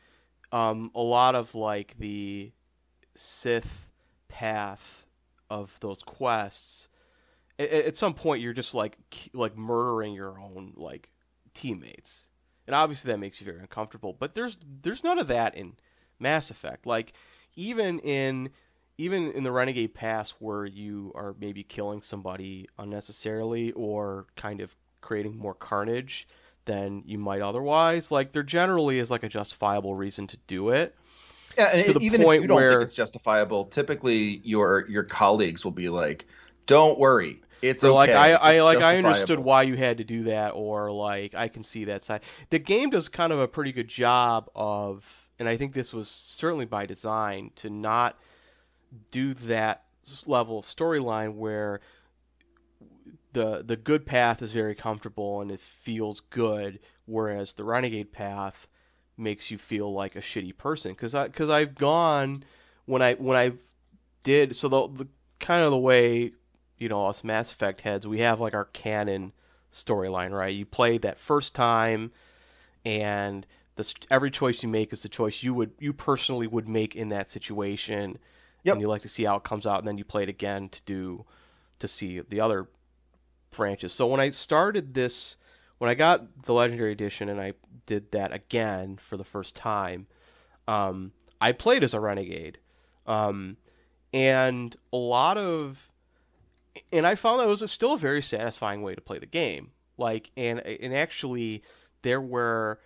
um, 0.52 0.92
a 0.96 1.02
lot 1.02 1.36
of 1.36 1.54
like 1.56 1.96
the 1.98 2.52
Sith 3.16 3.70
path 4.28 4.82
of 5.50 5.70
those 5.82 6.02
quests. 6.04 6.88
At, 7.58 7.70
at 7.72 7.98
some 7.98 8.14
point, 8.14 8.42
you're 8.42 8.54
just 8.54 8.74
like 8.74 8.98
like 9.34 9.58
murdering 9.58 10.14
your 10.14 10.40
own 10.40 10.74
like 10.76 11.10
teammates, 11.54 12.26
and 12.68 12.76
obviously 12.76 13.12
that 13.12 13.18
makes 13.18 13.40
you 13.40 13.46
very 13.46 13.60
uncomfortable. 13.60 14.16
But 14.18 14.36
there's 14.36 14.58
there's 14.84 15.04
none 15.04 15.20
of 15.20 15.28
that 15.30 15.56
in 15.56 15.74
Mass 16.20 16.50
Effect. 16.50 16.86
Like 16.86 17.14
even 17.56 18.00
in 18.00 18.50
even 19.02 19.32
in 19.32 19.44
the 19.44 19.52
Renegade 19.52 19.94
Pass 19.96 20.32
where 20.40 20.66
you 20.66 21.12
are 21.16 21.36
maybe 21.40 21.64
killing 21.64 22.02
somebody 22.04 22.68
unnecessarily 22.78 23.72
or 23.72 24.28
kind 24.36 24.62
of 24.62 24.70
creating 25.02 25.36
more 25.36 25.56
carnage 25.56 26.28
than 26.66 27.02
you 27.06 27.18
might 27.18 27.42
otherwise, 27.42 28.12
like 28.12 28.32
there 28.32 28.44
generally 28.44 29.00
is 29.00 29.10
like 29.10 29.24
a 29.24 29.30
justifiable 29.30 29.96
reason 29.96 30.28
to 30.28 30.38
do 30.46 30.70
it. 30.70 30.96
Yeah, 31.58 31.76
and 31.76 31.88
to 31.88 31.94
the 31.94 32.00
even 32.00 32.22
if 32.22 32.26
point 32.26 32.44
you 32.44 32.48
don't 32.48 32.58
where- 32.58 32.74
think 32.74 32.84
it's 32.84 32.94
justifiable, 32.94 33.66
typically 33.66 34.40
your 34.44 34.86
your 34.88 35.04
colleagues 35.04 35.64
will 35.64 35.72
be 35.72 35.90
like, 35.90 36.26
"Don't 36.68 37.00
worry, 37.00 37.42
it's 37.64 37.84
okay." 37.84 37.92
like 37.92 38.10
I, 38.12 38.34
I 38.34 38.54
It's 38.54 38.64
like 38.64 38.78
I 38.78 38.98
understood 38.98 39.40
why 39.40 39.64
you 39.64 39.76
had 39.76 39.98
to 39.98 40.04
do 40.04 40.26
that, 40.26 40.52
or 40.52 40.92
like 40.92 41.34
I 41.34 41.48
can 41.48 41.64
see 41.64 41.86
that 41.86 42.06
side. 42.06 42.22
The 42.52 42.60
game 42.60 42.92
does 42.92 43.10
kind 43.10 43.34
of 43.34 43.40
a 43.40 43.48
pretty 43.48 43.72
good 43.72 43.88
job 43.88 44.50
of, 44.56 45.04
and 45.40 45.50
I 45.50 45.58
think 45.58 45.74
this 45.74 45.92
was 45.92 46.08
certainly 46.30 46.66
by 46.66 46.86
design 46.86 47.50
to 47.58 47.70
not 47.72 48.18
do 49.12 49.34
that 49.34 49.84
level 50.26 50.60
of 50.60 50.66
storyline 50.66 51.36
where 51.36 51.80
the 53.34 53.64
the 53.66 53.78
good 53.78 54.06
path 54.06 54.42
is 54.42 54.52
very 54.52 54.76
comfortable 54.76 55.42
and 55.42 55.52
it 55.52 55.62
feels 55.84 56.22
good, 56.30 56.80
whereas 57.06 57.54
the 57.54 57.64
renegade 57.64 58.12
path 58.12 58.56
makes 59.18 59.52
you 59.52 59.58
feel 59.58 59.94
like 59.94 60.16
a 60.16 60.22
shitty 60.22 60.58
person. 60.58 60.92
Because 60.92 61.16
I 61.16 61.28
because 61.28 61.50
I've 61.50 61.76
gone 61.76 62.44
when 62.86 63.02
I 63.02 63.14
when 63.16 63.38
I 63.38 63.54
did 64.24 64.56
so 64.56 64.68
the, 64.68 64.88
the 65.04 65.08
kind 65.40 65.64
of 65.64 65.72
the 65.72 65.78
way 65.78 66.34
you 66.78 66.90
know 66.90 67.08
us 67.08 67.24
Mass 67.24 67.52
Effect 67.52 67.82
heads 67.82 68.06
we 68.06 68.20
have 68.20 68.40
like 68.40 68.54
our 68.54 68.66
canon 68.66 69.32
storyline 69.74 70.32
right. 70.32 70.54
You 70.54 70.66
play 70.66 70.98
that 71.00 71.20
first 71.20 71.54
time 71.54 72.12
and 72.84 73.46
every 74.12 74.30
choice 74.30 74.62
you 74.62 74.70
make 74.70 74.94
is 74.94 75.02
the 75.02 75.10
choice 75.10 75.42
you 75.42 75.54
would 75.54 75.72
you 75.80 75.94
personally 75.94 76.46
would 76.46 76.68
make 76.68 76.96
in 76.96 77.10
that 77.10 77.32
situation 77.32 78.20
Yep. 78.64 78.74
and 78.74 78.82
you 78.82 78.88
like 78.88 79.02
to 79.04 79.10
see 79.10 79.24
how 79.24 79.38
it 79.38 79.44
comes 79.44 79.66
out 79.66 79.80
and 79.80 79.88
then 79.88 79.98
you 79.98 80.04
play 80.04 80.24
it 80.24 80.30
again 80.30 80.70
to 80.70 80.82
do 80.86 81.26
to 81.80 81.88
see 81.88 82.22
the 82.30 82.42
other 82.42 82.68
branches. 83.56 83.92
So 83.94 84.08
when 84.08 84.20
I 84.20 84.30
started 84.30 84.94
this 84.94 85.36
when 85.80 85.90
I 85.90 85.96
got 85.96 86.44
the 86.46 86.54
legendary 86.54 86.92
edition 86.92 87.28
and 87.30 87.42
I 87.42 87.54
did 87.88 88.12
that 88.12 88.32
again 88.32 89.00
for 89.10 89.18
the 89.18 89.24
first 89.24 89.56
time, 89.56 90.06
um, 90.68 91.12
I 91.42 91.54
played 91.54 91.84
as 91.84 91.96
a 91.96 92.00
renegade. 92.00 92.60
Um, 93.08 93.58
and 94.14 94.76
a 94.94 94.98
lot 94.98 95.38
of 95.38 95.78
and 96.94 97.06
I 97.08 97.16
found 97.16 97.40
that 97.40 97.46
it 97.46 97.50
was 97.50 97.64
a, 97.64 97.68
still 97.68 97.94
a 97.94 97.98
very 97.98 98.22
satisfying 98.22 98.82
way 98.84 98.94
to 98.94 99.02
play 99.02 99.18
the 99.18 99.26
game. 99.26 99.72
Like 99.98 100.30
and 100.38 100.60
and 100.60 100.94
actually 100.94 101.64
there 102.04 102.22
were 102.22 102.80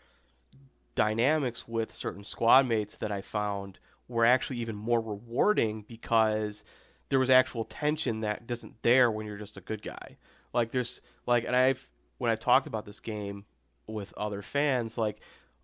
dynamics 0.96 1.68
with 1.68 1.92
certain 1.92 2.24
squad 2.24 2.66
mates 2.66 2.96
that 3.02 3.12
I 3.12 3.22
found 3.22 3.78
were 4.08 4.26
actually 4.26 4.58
even 4.58 4.76
more 4.76 5.02
rewarding 5.02 5.84
because 5.88 6.64
there 7.10 7.20
was 7.20 7.30
actual 7.30 7.64
tension 7.64 8.22
that 8.22 8.48
doesn't 8.48 8.82
there 8.82 9.12
when 9.12 9.26
you're 9.26 9.38
just 9.38 9.58
a 9.58 9.62
good 9.62 9.82
guy. 9.82 10.18
Like 10.54 10.72
there's 10.72 11.02
like 11.26 11.46
and 11.46 11.56
I've 11.56 11.80
when 12.18 12.32
I've 12.32 12.40
talked 12.40 12.68
about 12.68 12.86
this 12.86 13.00
game 13.00 13.46
with 13.88 14.14
other 14.18 14.42
fans 14.42 14.98
like 14.98 15.20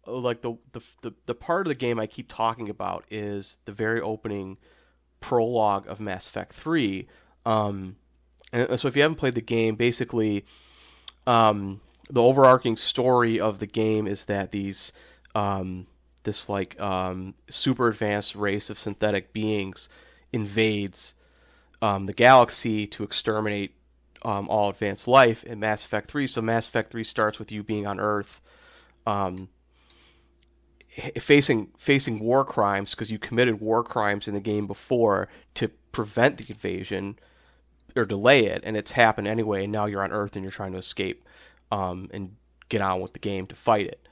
uh, 0.07 0.13
like 0.13 0.41
the 0.41 0.57
the 0.73 0.81
the, 1.01 1.13
the 1.27 1.35
part 1.35 1.65
of 1.65 1.69
the 1.69 1.75
game 1.75 1.99
I 1.99 2.07
keep 2.07 2.29
talking 2.29 2.69
about 2.69 3.05
is 3.09 3.57
the 3.65 3.71
very 3.71 4.01
opening 4.01 4.57
prologue 5.19 5.87
of 5.87 5.99
Mass 5.99 6.27
Effect 6.27 6.53
3. 6.55 7.07
Um, 7.45 7.95
and 8.51 8.79
so 8.79 8.87
if 8.87 8.95
you 8.95 9.03
haven't 9.03 9.17
played 9.17 9.35
the 9.35 9.41
game, 9.41 9.75
basically, 9.75 10.45
um, 11.25 11.79
the 12.09 12.21
overarching 12.21 12.75
story 12.75 13.39
of 13.39 13.59
the 13.59 13.67
game 13.67 14.07
is 14.07 14.25
that 14.25 14.51
these 14.51 14.91
um, 15.35 15.87
this 16.23 16.49
like 16.49 16.79
um, 16.79 17.33
super 17.49 17.87
advanced 17.87 18.35
race 18.35 18.69
of 18.69 18.79
synthetic 18.79 19.33
beings 19.33 19.89
invades 20.31 21.13
um, 21.81 22.05
the 22.05 22.13
galaxy 22.13 22.87
to 22.87 23.03
exterminate 23.03 23.75
um, 24.23 24.47
all 24.49 24.69
advanced 24.69 25.07
life 25.07 25.43
in 25.43 25.59
Mass 25.59 25.83
Effect 25.83 26.11
3. 26.11 26.27
So 26.27 26.41
Mass 26.41 26.67
Effect 26.67 26.91
3 26.91 27.03
starts 27.03 27.39
with 27.39 27.51
you 27.51 27.63
being 27.63 27.87
on 27.87 27.99
Earth, 27.99 28.29
um, 29.07 29.49
facing 31.21 31.69
facing 31.83 32.19
war 32.19 32.45
crimes 32.45 32.91
because 32.91 33.09
you 33.09 33.17
committed 33.17 33.59
war 33.59 33.83
crimes 33.83 34.27
in 34.27 34.33
the 34.33 34.39
game 34.39 34.67
before 34.67 35.29
to 35.55 35.69
prevent 35.91 36.37
the 36.37 36.45
invasion 36.49 37.17
or 37.95 38.05
delay 38.05 38.45
it, 38.45 38.61
and 38.63 38.77
it's 38.77 38.91
happened 38.91 39.27
anyway. 39.27 39.63
And 39.63 39.71
now 39.71 39.85
you're 39.85 40.03
on 40.03 40.11
Earth 40.11 40.35
and 40.35 40.43
you're 40.43 40.51
trying 40.51 40.73
to 40.73 40.77
escape 40.77 41.23
um, 41.71 42.09
and 42.13 42.35
get 42.69 42.81
on 42.81 43.01
with 43.01 43.13
the 43.13 43.19
game 43.19 43.47
to 43.47 43.55
fight 43.55 43.87
it. 43.87 44.07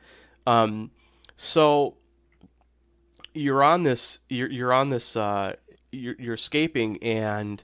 Um, 0.47 0.91
so 1.37 1.95
you're 3.33 3.63
on 3.63 3.83
this 3.83 4.19
you're, 4.29 4.49
you're 4.49 4.73
on 4.73 4.89
this 4.89 5.15
uh, 5.15 5.53
you're, 5.91 6.15
you're 6.19 6.35
escaping 6.35 7.01
and 7.03 7.63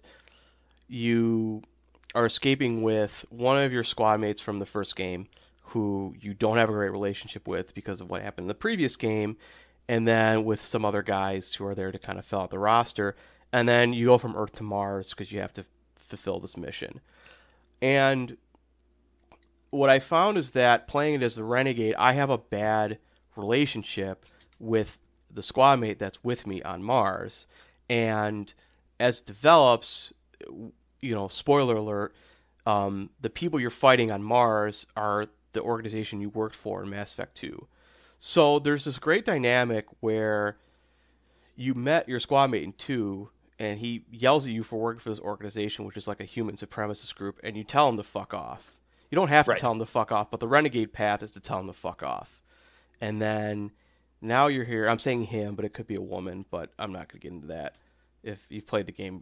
you 0.88 1.61
are 2.13 2.26
escaping 2.26 2.82
with 2.82 3.11
one 3.30 3.61
of 3.61 3.72
your 3.72 3.84
squad 3.84 4.20
mates 4.20 4.41
from 4.41 4.59
the 4.59 4.66
first 4.66 4.95
game 4.95 5.28
who 5.61 6.13
you 6.22 6.34
don't 6.34 6.57
have 6.57 6.70
a 6.70 6.74
great 6.74 6.91
relationship 6.91 7.47
with 7.47 7.74
because 7.74 7.99
of 7.99 8.09
what 8.09 8.22
happened 8.22 8.45
in 8.45 8.49
the 8.49 8.53
previous 8.53 8.95
game. 8.95 9.36
And 9.88 10.07
then 10.07 10.45
with 10.45 10.61
some 10.61 10.86
other 10.86 11.03
guys 11.03 11.53
who 11.53 11.66
are 11.66 11.76
there 11.76 11.91
to 11.91 11.99
kind 11.99 12.18
of 12.18 12.26
fill 12.26 12.39
out 12.39 12.49
the 12.49 12.57
roster. 12.57 13.16
And 13.51 13.68
then 13.68 13.93
you 13.93 14.07
go 14.07 14.18
from 14.18 14.36
earth 14.36 14.53
to 14.53 14.63
mars 14.63 15.09
because 15.09 15.32
you 15.32 15.41
have 15.41 15.53
to 15.55 15.66
fulfill 16.09 16.39
this 16.39 16.55
mission. 16.55 17.01
And 17.82 18.38
what 19.76 19.89
i 19.89 19.99
found 19.99 20.38
is 20.38 20.51
that 20.51 20.88
playing 20.88 21.16
it 21.16 21.24
as 21.24 21.36
the 21.36 21.43
renegade 21.43 21.95
i 21.97 22.13
have 22.13 22.30
a 22.30 22.38
bad 22.38 22.97
relationship 23.36 24.26
with 24.59 24.88
the 25.36 25.44
squad 25.44 25.80
mate 25.80 26.00
that's 26.00 26.24
with 26.24 26.48
me 26.48 26.62
on 26.64 26.82
mars. 26.84 27.46
And 27.90 28.52
as 29.00 29.20
it 29.20 29.26
develops 29.26 30.12
you 31.02 31.14
know 31.16 31.28
spoiler 31.28 31.76
alert 31.76 32.14
um, 32.66 33.10
the 33.22 33.30
people 33.30 33.60
you're 33.60 33.70
fighting 33.70 34.12
on 34.12 34.24
mars 34.24 34.86
are 34.96 35.28
the 35.54 35.62
organization 35.62 36.20
you 36.22 36.30
worked 36.30 36.56
for 36.64 36.84
in 36.84 36.90
mass 36.90 37.12
effect 37.14 37.38
2 37.38 37.68
so 38.20 38.60
there's 38.60 38.86
this 38.86 38.98
great 38.98 39.26
dynamic 39.26 39.86
where 40.00 40.58
you 41.56 41.74
met 41.74 42.08
your 42.10 42.20
squad 42.20 42.48
mate 42.50 42.64
in 42.64 42.74
2 42.74 43.30
and 43.60 43.80
he 43.80 44.04
yells 44.12 44.46
at 44.46 44.52
you 44.52 44.64
for 44.64 44.80
working 44.80 45.00
for 45.02 45.10
this 45.10 45.20
organization 45.20 45.86
which 45.86 45.98
is 45.98 46.08
like 46.08 46.20
a 46.20 46.26
human 46.26 46.58
supremacist 46.58 47.14
group 47.16 47.40
and 47.44 47.56
you 47.56 47.64
tell 47.64 47.88
him 47.88 47.98
to 47.98 48.04
fuck 48.04 48.34
off. 48.34 48.60
You 49.12 49.16
don't 49.16 49.30
have 49.30 49.46
to 49.46 49.52
Right. 49.52 49.60
tell 49.60 49.72
him 49.72 49.80
to 49.80 49.86
fuck 49.86 50.12
off 50.12 50.32
but 50.32 50.40
the 50.40 50.48
renegade 50.48 50.92
path 50.92 51.24
is 51.24 51.32
to 51.32 51.40
tell 51.40 51.60
him 51.60 51.68
to 51.68 51.74
fuck 51.74 52.04
off. 52.04 52.28
And 53.00 53.22
then 53.22 53.72
now 54.22 54.47
you're 54.47 54.66
here 54.66 54.86
i'm 54.88 54.99
saying 54.99 55.24
him 55.24 55.55
but 55.55 55.66
it 55.66 55.74
could 55.74 55.88
be 55.88 55.95
a 55.95 56.01
woman 56.01 56.45
but 56.51 56.70
i'm 56.80 56.91
not 56.91 57.07
going 57.11 57.20
to 57.22 57.28
get 57.28 57.32
into 57.34 57.47
that 57.47 57.76
if 58.24 58.39
you've 58.49 58.66
played 58.68 58.86
the 58.86 58.91
game 58.91 59.22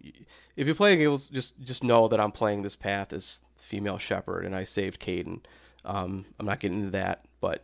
if 0.56 0.68
you 0.68 0.74
play 0.76 0.96
the 0.96 1.04
game 1.04 1.20
just 1.32 1.54
just 1.64 1.84
know 1.84 2.08
that 2.08 2.20
i'm 2.20 2.32
playing 2.32 2.62
this 2.62 2.76
path 2.76 3.12
as 3.14 3.40
female 3.70 3.98
Shepard 3.98 4.46
and 4.46 4.56
i 4.56 4.64
saved 4.64 5.00
Kaidan. 5.00 5.40
um 5.86 6.26
i'm 6.40 6.46
not 6.46 6.60
getting 6.60 6.80
into 6.80 6.92
that 6.92 7.26
but 7.42 7.64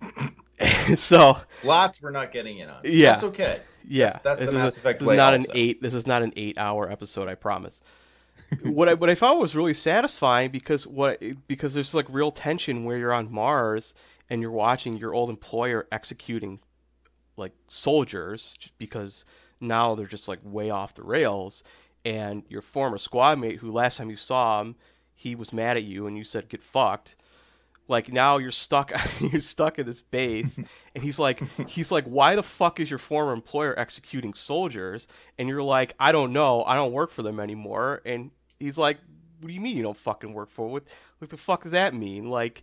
so 1.08 1.36
lots 1.64 2.00
we're 2.02 2.10
not 2.10 2.32
getting 2.32 2.58
in 2.58 2.68
on. 2.68 2.80
Yeah. 2.84 3.12
that's 3.12 3.24
okay. 3.24 3.60
yeah, 3.86 4.18
That's- 4.24 4.38
that's 4.40 4.46
the 4.52 4.58
Mass 4.58 4.72
is, 4.72 4.78
Effect 4.78 4.98
this 4.98 5.04
is 5.04 5.08
way 5.08 5.16
not 5.16 5.34
also. 5.34 5.50
an 5.50 5.56
eight. 5.56 5.82
This 5.82 5.94
is 5.94 6.06
not 6.06 6.22
an 6.22 6.32
eight-hour 6.36 6.90
episode. 6.90 7.28
I 7.28 7.34
promise. 7.34 7.80
what 8.64 8.88
I 8.88 8.94
what 8.94 9.08
I 9.10 9.14
found 9.14 9.40
was 9.40 9.54
really 9.54 9.74
satisfying 9.74 10.50
because 10.50 10.86
what 10.86 11.20
because 11.48 11.72
there's 11.74 11.94
like 11.94 12.06
real 12.10 12.32
tension 12.32 12.84
where 12.84 12.98
you're 12.98 13.12
on 13.12 13.30
Mars 13.32 13.94
and 14.30 14.40
you're 14.40 14.50
watching 14.50 14.96
your 14.96 15.12
old 15.12 15.28
employer 15.28 15.86
executing 15.92 16.60
like 17.36 17.52
soldiers 17.68 18.54
because 18.78 19.24
now 19.60 19.94
they're 19.94 20.06
just 20.06 20.28
like 20.28 20.38
way 20.42 20.70
off 20.70 20.94
the 20.94 21.02
rails 21.02 21.62
and 22.04 22.42
your 22.48 22.62
former 22.62 22.98
squad 22.98 23.38
mate 23.38 23.58
who 23.58 23.70
last 23.70 23.98
time 23.98 24.08
you 24.08 24.16
saw 24.16 24.60
him 24.60 24.74
he 25.20 25.34
was 25.34 25.52
mad 25.52 25.76
at 25.76 25.82
you 25.82 26.06
and 26.06 26.16
you 26.16 26.24
said 26.24 26.48
get 26.48 26.62
fucked. 26.62 27.14
Like 27.88 28.10
now 28.10 28.38
you're 28.38 28.52
stuck 28.52 28.90
you're 29.20 29.42
stuck 29.42 29.78
in 29.78 29.84
this 29.84 30.00
base 30.00 30.56
and 30.94 31.04
he's 31.04 31.18
like 31.18 31.42
he's 31.68 31.90
like 31.90 32.04
why 32.04 32.36
the 32.36 32.42
fuck 32.42 32.80
is 32.80 32.88
your 32.88 32.98
former 32.98 33.34
employer 33.34 33.78
executing 33.78 34.32
soldiers? 34.32 35.06
And 35.38 35.46
you're 35.46 35.62
like 35.62 35.94
I 36.00 36.12
don't 36.12 36.32
know. 36.32 36.64
I 36.64 36.74
don't 36.74 36.92
work 36.92 37.12
for 37.12 37.22
them 37.22 37.38
anymore. 37.38 38.00
And 38.06 38.30
he's 38.58 38.78
like 38.78 38.96
what 39.40 39.48
do 39.48 39.54
you 39.54 39.60
mean 39.60 39.76
you 39.76 39.82
don't 39.82 39.98
fucking 39.98 40.32
work 40.32 40.48
for? 40.54 40.68
What 40.68 40.84
what 41.18 41.30
the 41.30 41.36
fuck 41.36 41.64
does 41.64 41.72
that 41.72 41.92
mean? 41.92 42.30
Like 42.30 42.62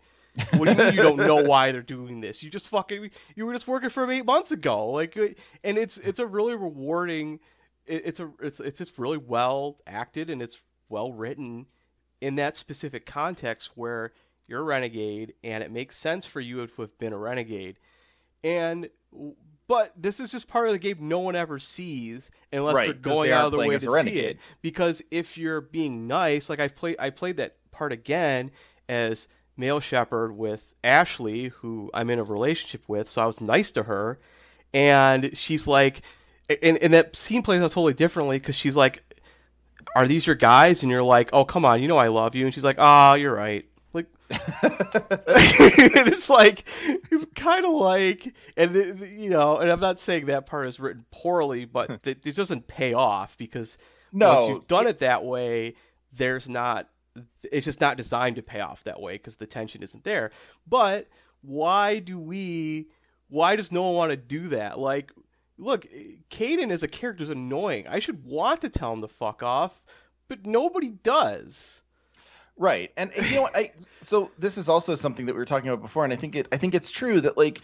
what 0.57 0.65
do 0.65 0.71
you 0.71 0.77
mean 0.77 0.93
you 0.93 1.01
don't 1.01 1.17
know 1.17 1.43
why 1.43 1.71
they're 1.71 1.81
doing 1.81 2.21
this? 2.21 2.41
You 2.43 2.49
just 2.49 2.67
fucking 2.69 3.09
you 3.35 3.45
were 3.45 3.53
just 3.53 3.67
working 3.67 3.89
for 3.89 4.01
them 4.01 4.11
eight 4.11 4.25
months 4.25 4.51
ago. 4.51 4.91
Like, 4.91 5.15
and 5.63 5.77
it's 5.77 5.97
it's 5.97 6.19
a 6.19 6.25
really 6.25 6.53
rewarding. 6.55 7.39
it- 7.85 8.03
It's 8.05 8.19
a 8.19 8.29
it's 8.41 8.59
it's 8.59 8.77
just 8.77 8.91
really 8.97 9.17
well 9.17 9.77
acted 9.87 10.29
and 10.29 10.41
it's 10.41 10.57
well 10.89 11.11
written 11.11 11.65
in 12.21 12.35
that 12.35 12.57
specific 12.57 13.05
context 13.05 13.69
where 13.75 14.13
you're 14.47 14.61
a 14.61 14.63
renegade 14.63 15.33
and 15.43 15.63
it 15.63 15.71
makes 15.71 15.97
sense 15.97 16.25
for 16.25 16.39
you 16.39 16.65
to 16.65 16.81
have 16.81 16.97
been 16.99 17.13
a 17.13 17.17
renegade. 17.17 17.77
And 18.43 18.89
but 19.67 19.91
this 19.97 20.19
is 20.19 20.31
just 20.31 20.47
part 20.47 20.67
of 20.67 20.73
the 20.73 20.79
game 20.79 20.97
no 21.01 21.19
one 21.19 21.35
ever 21.35 21.59
sees 21.59 22.23
unless 22.53 22.75
Right, 22.75 22.85
they're 22.85 22.93
going 22.93 23.29
they 23.29 23.33
out 23.33 23.47
of 23.47 23.51
their 23.51 23.67
way 23.67 23.77
to 23.77 23.79
see 24.03 24.19
it. 24.19 24.37
Because 24.61 25.01
if 25.11 25.37
you're 25.37 25.61
being 25.61 26.07
nice, 26.07 26.49
like 26.49 26.59
I 26.59 26.67
played 26.69 26.95
I 26.99 27.09
played 27.09 27.37
that 27.37 27.55
part 27.71 27.91
again 27.91 28.51
as 28.89 29.27
male 29.57 29.79
Shepard 29.79 30.35
with 30.35 30.61
Ashley, 30.83 31.49
who 31.61 31.89
I'm 31.93 32.09
in 32.09 32.19
a 32.19 32.23
relationship 32.23 32.83
with, 32.87 33.09
so 33.09 33.21
I 33.21 33.25
was 33.25 33.41
nice 33.41 33.71
to 33.71 33.83
her, 33.83 34.19
and 34.73 35.31
she's 35.33 35.67
like, 35.67 36.01
and, 36.49 36.77
and 36.77 36.93
that 36.93 37.15
scene 37.15 37.41
plays 37.41 37.61
out 37.61 37.71
totally 37.71 37.93
differently 37.93 38.39
because 38.39 38.55
she's 38.55 38.75
like, 38.75 39.01
"Are 39.95 40.07
these 40.07 40.25
your 40.25 40.35
guys?" 40.35 40.81
And 40.81 40.91
you're 40.91 41.03
like, 41.03 41.29
"Oh, 41.33 41.45
come 41.45 41.65
on, 41.65 41.81
you 41.81 41.87
know 41.87 41.97
I 41.97 42.07
love 42.07 42.35
you," 42.35 42.45
and 42.45 42.53
she's 42.53 42.63
like, 42.63 42.77
"Ah, 42.79 43.15
you're 43.15 43.33
right." 43.33 43.65
Like, 43.93 44.05
and 44.29 44.39
it's 45.27 46.29
like, 46.29 46.63
it's 47.11 47.25
kind 47.35 47.65
of 47.65 47.73
like, 47.73 48.33
and 48.55 48.75
you 49.19 49.29
know, 49.29 49.57
and 49.57 49.71
I'm 49.71 49.79
not 49.79 49.99
saying 49.99 50.27
that 50.27 50.45
part 50.45 50.67
is 50.67 50.79
written 50.79 51.05
poorly, 51.11 51.65
but 51.65 51.89
it, 52.03 52.19
it 52.23 52.35
doesn't 52.35 52.67
pay 52.67 52.93
off 52.93 53.31
because 53.37 53.75
no, 54.11 54.27
once 54.27 54.49
you've 54.49 54.67
done 54.67 54.87
it 54.87 54.99
that 54.99 55.25
way, 55.25 55.75
there's 56.17 56.47
not. 56.47 56.89
It's 57.43 57.65
just 57.65 57.81
not 57.81 57.97
designed 57.97 58.37
to 58.37 58.41
pay 58.41 58.59
off 58.59 58.79
that 58.85 59.01
way 59.01 59.13
because 59.13 59.35
the 59.35 59.47
tension 59.47 59.83
isn't 59.83 60.03
there. 60.03 60.31
But 60.67 61.07
why 61.41 61.99
do 61.99 62.19
we? 62.19 62.87
Why 63.29 63.55
does 63.55 63.71
no 63.71 63.83
one 63.83 63.95
want 63.95 64.11
to 64.11 64.17
do 64.17 64.49
that? 64.49 64.79
Like, 64.79 65.11
look, 65.57 65.85
Kaidan 66.31 66.71
as 66.71 66.83
a 66.83 66.87
character 66.87 67.23
is 67.23 67.29
annoying. 67.29 67.87
I 67.87 67.99
should 67.99 68.25
want 68.25 68.61
to 68.61 68.69
tell 68.69 68.93
him 68.93 69.01
to 69.01 69.07
fuck 69.07 69.43
off, 69.43 69.71
but 70.27 70.45
nobody 70.45 70.89
does. 70.89 71.81
Right. 72.57 72.91
And 72.97 73.11
you 73.15 73.35
know 73.35 73.49
I 73.53 73.71
so 74.01 74.31
this 74.39 74.57
is 74.57 74.67
also 74.67 74.95
something 74.95 75.27
that 75.27 75.33
we 75.33 75.39
were 75.39 75.45
talking 75.45 75.69
about 75.69 75.81
before 75.81 76.03
and 76.03 76.11
I 76.11 76.17
think 76.17 76.35
it 76.35 76.47
I 76.51 76.57
think 76.57 76.73
it's 76.73 76.91
true 76.91 77.21
that 77.21 77.37
like 77.37 77.59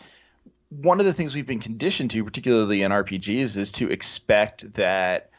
one 0.70 1.00
of 1.00 1.06
the 1.06 1.14
things 1.14 1.34
we've 1.34 1.48
been 1.48 1.60
conditioned 1.60 2.12
to 2.12 2.24
particularly 2.24 2.84
in 2.84 2.92
RPGs 2.92 3.58
is 3.58 3.72
to 3.74 3.92
expect 3.92 4.74
that 4.76 5.32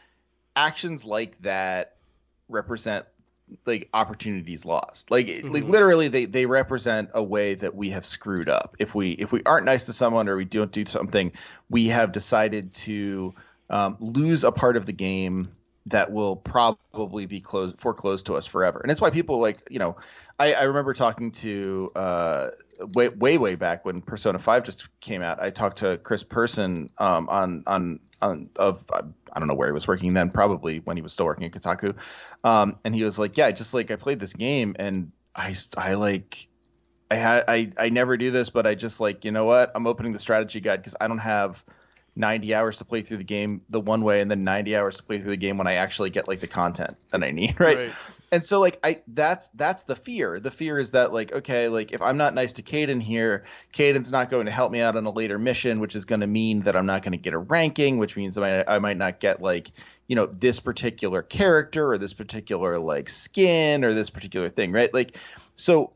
actions 0.55 1.05
like 1.05 1.41
that 1.41 1.95
represent 2.49 3.05
like 3.65 3.89
opportunities 3.93 4.65
lost. 4.65 5.11
Like 5.11 5.27
it- 5.27 5.49
like 5.49 5.63
literally 5.65 6.07
they 6.07 6.25
they 6.25 6.45
represent 6.45 7.09
a 7.13 7.23
way 7.23 7.55
that 7.55 7.75
we 7.75 7.89
have 7.91 8.05
screwed 8.05 8.49
up. 8.49 8.75
If 8.79 8.95
we 8.95 9.11
if 9.11 9.31
we 9.31 9.41
aren't 9.45 9.65
nice 9.65 9.83
to 9.85 9.93
someone 9.93 10.27
or 10.29 10.37
we 10.37 10.45
don't 10.45 10.71
do 10.71 10.85
something, 10.85 11.31
we 11.69 11.87
have 11.87 12.11
decided 12.11 12.73
to 12.85 13.33
um, 13.69 13.97
lose 13.99 14.43
a 14.43 14.51
part 14.51 14.77
of 14.77 14.85
the 14.85 14.93
game 14.93 15.49
that 15.87 16.11
will 16.11 16.35
probably 16.35 17.25
be 17.27 17.39
closed 17.41 17.79
foreclosed 17.79 18.25
to 18.27 18.35
us 18.35 18.45
forever. 18.47 18.79
And 18.81 18.91
it's 18.91 19.01
why 19.01 19.11
people 19.11 19.39
like, 19.39 19.59
you 19.69 19.79
know, 19.79 19.95
I, 20.39 20.53
I 20.53 20.63
remember 20.63 20.93
talking 20.93 21.31
to 21.33 21.91
uh, 21.95 22.47
way 22.93 23.09
way 23.09 23.37
way 23.37 23.55
back 23.55 23.85
when 23.85 24.01
Persona 24.01 24.39
5 24.39 24.63
just 24.63 24.87
came 25.01 25.21
out. 25.21 25.41
I 25.41 25.49
talked 25.49 25.79
to 25.79 25.97
Chris 25.97 26.23
Person 26.23 26.89
um, 26.97 27.29
on 27.29 27.63
on 27.67 27.99
on 28.21 28.49
of 28.57 28.83
I 28.91 29.39
don't 29.39 29.47
know 29.47 29.53
where 29.55 29.67
he 29.67 29.73
was 29.73 29.87
working 29.87 30.13
then, 30.13 30.29
probably 30.29 30.79
when 30.79 30.97
he 30.97 31.03
was 31.03 31.13
still 31.13 31.25
working 31.25 31.45
at 31.45 31.51
Kotaku. 31.51 31.95
Um, 32.43 32.79
and 32.83 32.95
he 32.95 33.03
was 33.03 33.19
like, 33.19 33.37
"Yeah, 33.37 33.51
just 33.51 33.73
like 33.73 33.91
I 33.91 33.95
played 33.95 34.19
this 34.19 34.33
game 34.33 34.75
and 34.79 35.11
I 35.35 35.55
I 35.77 35.95
like 35.95 36.47
I 37.11 37.15
had 37.15 37.43
I 37.47 37.71
I 37.77 37.89
never 37.89 38.17
do 38.17 38.31
this, 38.31 38.49
but 38.49 38.65
I 38.65 38.75
just 38.75 38.99
like 38.99 39.25
you 39.25 39.31
know 39.31 39.45
what? 39.45 39.71
I'm 39.75 39.87
opening 39.87 40.13
the 40.13 40.19
strategy 40.19 40.59
guide 40.59 40.77
because 40.77 40.95
I 40.99 41.07
don't 41.07 41.19
have 41.19 41.63
90 42.15 42.53
hours 42.53 42.77
to 42.77 42.85
play 42.85 43.01
through 43.01 43.17
the 43.17 43.23
game 43.23 43.61
the 43.69 43.79
one 43.79 44.01
way 44.01 44.21
and 44.21 44.31
then 44.31 44.43
90 44.43 44.75
hours 44.75 44.97
to 44.97 45.03
play 45.03 45.19
through 45.19 45.31
the 45.31 45.37
game 45.37 45.57
when 45.57 45.67
I 45.67 45.73
actually 45.73 46.09
get 46.09 46.27
like 46.27 46.39
the 46.39 46.47
content 46.47 46.95
that 47.11 47.23
I 47.23 47.31
need, 47.31 47.55
right? 47.59 47.91
And 48.31 48.45
so 48.45 48.59
like 48.59 48.79
I 48.83 49.01
that's 49.07 49.47
that's 49.53 49.83
the 49.83 49.95
fear. 49.95 50.39
The 50.39 50.51
fear 50.51 50.79
is 50.79 50.91
that 50.91 51.13
like 51.13 51.31
okay, 51.31 51.67
like 51.67 51.91
if 51.91 52.01
I'm 52.01 52.17
not 52.17 52.33
nice 52.33 52.53
to 52.53 52.63
Kaidan 52.63 53.01
here, 53.01 53.45
Kaidan's 53.73 54.11
not 54.11 54.29
going 54.29 54.45
to 54.45 54.51
help 54.51 54.71
me 54.71 54.81
out 54.81 54.95
on 54.95 55.05
a 55.05 55.11
later 55.11 55.37
mission, 55.37 55.79
which 55.79 55.95
is 55.95 56.05
going 56.05 56.21
to 56.21 56.27
mean 56.27 56.63
that 56.63 56.75
I'm 56.75 56.85
not 56.85 57.03
going 57.03 57.11
to 57.11 57.17
get 57.17 57.33
a 57.33 57.37
ranking, 57.37 57.97
which 57.97 58.15
means 58.15 58.37
I 58.37 58.41
might, 58.41 58.63
I 58.67 58.79
might 58.79 58.97
not 58.97 59.19
get 59.19 59.41
like 59.41 59.71
you 60.07 60.15
know 60.15 60.25
this 60.25 60.59
particular 60.59 61.21
character 61.21 61.91
or 61.91 61.97
this 61.97 62.13
particular 62.13 62.79
like 62.79 63.09
skin 63.09 63.83
or 63.83 63.93
this 63.93 64.09
particular 64.09 64.49
thing, 64.49 64.71
right? 64.71 64.93
Like 64.93 65.17
so 65.55 65.93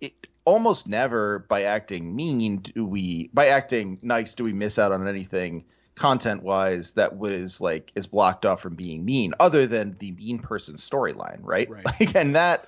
it 0.00 0.14
almost 0.46 0.86
never 0.86 1.40
by 1.40 1.64
acting 1.64 2.14
mean 2.14 2.58
do 2.58 2.86
we 2.86 3.28
by 3.34 3.48
acting 3.48 3.98
nice 4.00 4.32
do 4.32 4.44
we 4.44 4.52
miss 4.52 4.78
out 4.78 4.92
on 4.92 5.06
anything 5.06 5.64
content 5.96 6.42
wise 6.42 6.92
that 6.92 7.16
was 7.16 7.60
like 7.60 7.90
is 7.96 8.06
blocked 8.06 8.46
off 8.46 8.60
from 8.62 8.74
being 8.74 9.04
mean 9.04 9.34
other 9.40 9.66
than 9.66 9.96
the 9.98 10.12
mean 10.12 10.38
person 10.38 10.76
storyline 10.76 11.40
right? 11.42 11.68
Right. 11.68 11.84
like 11.84 12.14
and 12.14 12.34
that 12.36 12.66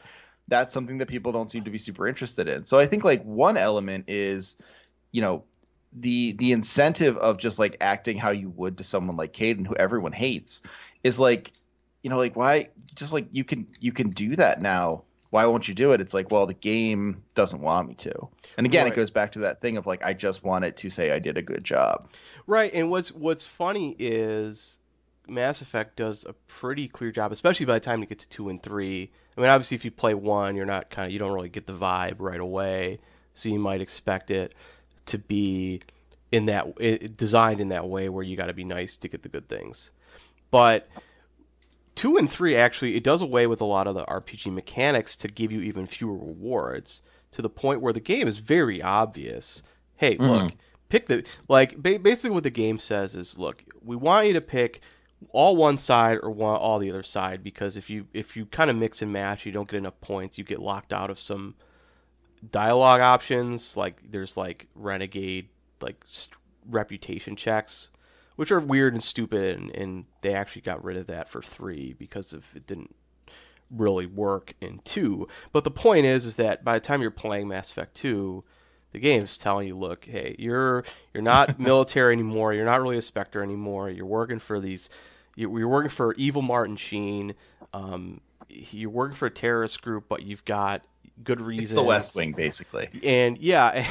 that's 0.49 0.75
something 0.75 0.99
that 0.99 1.09
people 1.09 1.31
don't 1.31 1.51
seem 1.51 1.65
to 1.65 1.71
be 1.71 1.79
super 1.79 2.09
interested 2.09 2.49
in 2.49 2.65
so 2.65 2.79
i 2.79 2.87
think 2.87 3.05
like 3.05 3.23
one 3.23 3.57
element 3.57 4.07
is 4.09 4.57
you 5.13 5.23
know 5.23 5.45
the 5.93 6.33
the 6.33 6.53
incentive 6.53 7.17
of 7.17 7.39
just 7.39 7.59
like 7.59 7.77
acting 7.81 8.19
how 8.19 8.31
you 8.31 8.51
would 8.51 8.77
to 8.79 8.85
someone 8.85 9.17
like 9.17 9.33
Kaidan 9.33 9.67
who 9.67 9.75
everyone 9.77 10.13
hates 10.13 10.63
is 11.03 11.19
like 11.19 11.53
you 12.03 12.11
know 12.11 12.19
like 12.19 12.37
why 12.37 12.69
just 12.95 13.13
like 13.13 13.29
you 13.33 13.45
can 13.45 13.67
you 13.81 13.93
can 13.93 14.11
do 14.11 14.37
that 14.37 14.61
now 14.61 15.05
why 15.31 15.45
won't 15.47 15.69
you 15.69 15.75
do 15.75 15.93
it 15.93 16.01
it's 16.01 16.15
like 16.15 16.31
well 16.31 16.47
the 16.47 16.55
game 16.55 17.23
doesn't 17.35 17.61
want 17.61 17.89
me 17.89 17.95
to 17.95 18.13
and 18.57 18.67
again 18.67 18.85
Right. 18.85 18.93
it 18.93 18.97
goes 18.97 19.11
back 19.11 19.33
to 19.33 19.41
that 19.41 19.61
thing 19.61 19.77
of 19.77 19.87
like 19.87 20.03
i 20.05 20.13
just 20.15 20.43
want 20.45 20.65
it 20.65 20.77
to 20.79 20.91
say 20.91 21.11
i 21.11 21.19
did 21.19 21.37
a 21.37 21.43
good 21.43 21.65
job 21.65 22.09
Right, 22.47 22.73
and 22.73 22.89
what's 22.91 23.13
what's 23.13 23.45
funny 23.59 23.95
is 23.99 24.79
Mass 25.29 25.61
Effect 25.61 25.97
does 25.99 26.25
a 26.27 26.33
pretty 26.47 26.89
clear 26.89 27.13
job, 27.13 27.31
especially 27.31 27.67
by 27.67 27.75
the 27.75 27.81
time 27.85 28.01
you 28.01 28.07
get 28.07 28.21
to 28.21 28.29
two 28.31 28.49
and 28.49 28.63
three. 28.63 29.11
I 29.37 29.41
mean, 29.43 29.51
obviously, 29.51 29.75
if 29.77 29.85
you 29.85 29.91
play 29.91 30.15
one, 30.15 30.57
you're 30.57 30.65
not 30.65 30.89
kind 30.91 31.05
of 31.05 31.13
you 31.13 31.19
don't 31.19 31.33
really 31.33 31.51
get 31.51 31.67
the 31.67 31.75
vibe 31.75 32.15
right 32.21 32.41
away, 32.41 33.01
so 33.35 33.51
you 33.51 33.59
might 33.59 33.83
expect 33.83 34.31
it 34.31 34.55
to 35.05 35.19
be 35.19 35.83
in 36.33 36.47
that 36.47 36.69
i 36.81 37.07
designed 37.19 37.61
in 37.61 37.69
that 37.69 37.87
way 37.87 38.09
where 38.09 38.25
you 38.25 38.35
got 38.35 38.47
to 38.47 38.55
be 38.55 38.65
nice 38.65 38.97
to 38.97 39.09
get 39.09 39.23
the 39.23 39.29
good 39.29 39.47
things. 39.51 39.91
But 40.51 40.89
two 41.99 42.17
and 42.17 42.31
three 42.31 42.57
actually 42.57 42.97
it 42.97 43.03
does 43.03 43.21
away 43.21 43.47
with 43.47 43.61
a 43.61 43.65
lot 43.65 43.89
of 43.89 43.95
the 43.95 44.05
RPG 44.05 44.53
mechanics 44.53 45.17
to 45.17 45.29
give 45.29 45.51
you 45.51 45.61
even 45.63 45.87
fewer 45.87 46.17
rewards 46.17 47.03
to 47.33 47.43
the 47.43 47.51
point 47.51 47.81
where 47.81 47.93
the 47.93 48.01
game 48.01 48.29
is 48.29 48.39
very 48.39 48.81
obvious. 48.81 49.63
Hey, 49.97 50.15
mm-hmm. 50.15 50.25
look, 50.25 50.53
pick 50.89 51.07
the 51.07 51.25
like 51.49 51.77
ba- 51.77 51.99
basically 51.99 52.31
what 52.31 52.45
the 52.45 52.51
game 52.51 52.79
says 52.79 53.17
is 53.17 53.35
look, 53.37 53.63
we 53.83 53.97
want 53.97 54.29
you 54.29 54.33
to 54.35 54.41
pick 54.41 54.81
all 55.31 55.57
one 55.57 55.77
side 55.77 56.19
or 56.23 56.31
one 56.31 56.55
all 56.57 56.79
the 56.79 56.91
other 56.91 57.03
side 57.03 57.43
because 57.43 57.77
if 57.77 57.91
you 57.91 58.07
if 58.15 58.37
you 58.37 58.47
kind 58.47 58.71
of 58.71 58.77
mix 58.77 59.03
and 59.03 59.13
match, 59.13 59.45
you 59.45 59.51
don't 59.51 59.69
get 59.69 59.79
enough 59.79 60.01
points, 60.01 60.39
you 60.39 60.45
get 60.45 60.61
locked 60.61 60.93
out 60.93 61.11
of 61.11 61.19
some 61.19 61.55
dialogue 62.53 63.01
options 63.01 63.77
like 63.77 64.01
there's 64.13 64.37
like 64.37 64.69
renegade 64.77 65.49
like 65.81 65.97
st- 66.09 66.39
reputation 66.71 67.35
checks 67.35 67.89
which 68.39 68.53
are 68.53 68.61
weird 68.61 68.95
and 68.95 69.03
stupid 69.03 69.59
and, 69.59 69.75
and 69.75 70.05
they 70.23 70.33
actually 70.33 70.63
got 70.63 70.85
rid 70.85 70.97
of 70.97 71.09
that 71.09 71.29
for 71.29 71.43
3 71.43 71.97
because 71.99 72.33
of 72.33 72.45
it 72.55 72.67
didn't 72.69 72.95
really 73.71 74.07
work 74.07 74.55
in 74.61 74.81
2 74.85 75.27
but 75.53 75.65
the 75.65 75.71
point 75.71 76.07
is 76.07 76.25
is 76.25 76.37
that 76.37 76.65
by 76.65 76.79
the 76.79 76.85
time 76.85 77.03
you're 77.03 77.11
playing 77.11 77.49
Mass 77.49 77.71
Effect 77.71 77.97
2 77.97 78.45
the 78.93 79.01
game's 79.01 79.37
telling 79.39 79.67
you 79.67 79.77
look 79.77 80.05
hey 80.05 80.37
you're 80.39 80.85
you're 81.13 81.23
not 81.23 81.59
military 81.61 82.13
anymore 82.13 82.55
you're 82.55 82.65
not 82.65 82.81
really 82.81 82.99
a 82.99 83.03
spectre 83.03 83.43
anymore 83.43 83.91
you're 83.91 84.07
working 84.07 84.41
for 84.41 84.61
these 84.61 84.89
you're, 85.35 85.59
you're 85.59 85.69
working 85.69 85.91
for 85.91 86.15
evil 86.15 86.43
Martin 86.43 86.77
Sheen 86.77 87.35
um, 87.75 88.21
you're 88.49 88.89
working 88.89 89.17
for 89.17 89.27
a 89.27 89.31
terrorist 89.31 89.83
group 89.83 90.05
but 90.09 90.23
you've 90.23 90.45
got 90.45 90.83
good 91.25 91.41
reason. 91.41 91.65
It's 91.65 91.73
the 91.75 91.83
West 91.83 92.15
Wing, 92.15 92.33
basically. 92.33 92.89
And 93.03 93.39
yeah, 93.39 93.87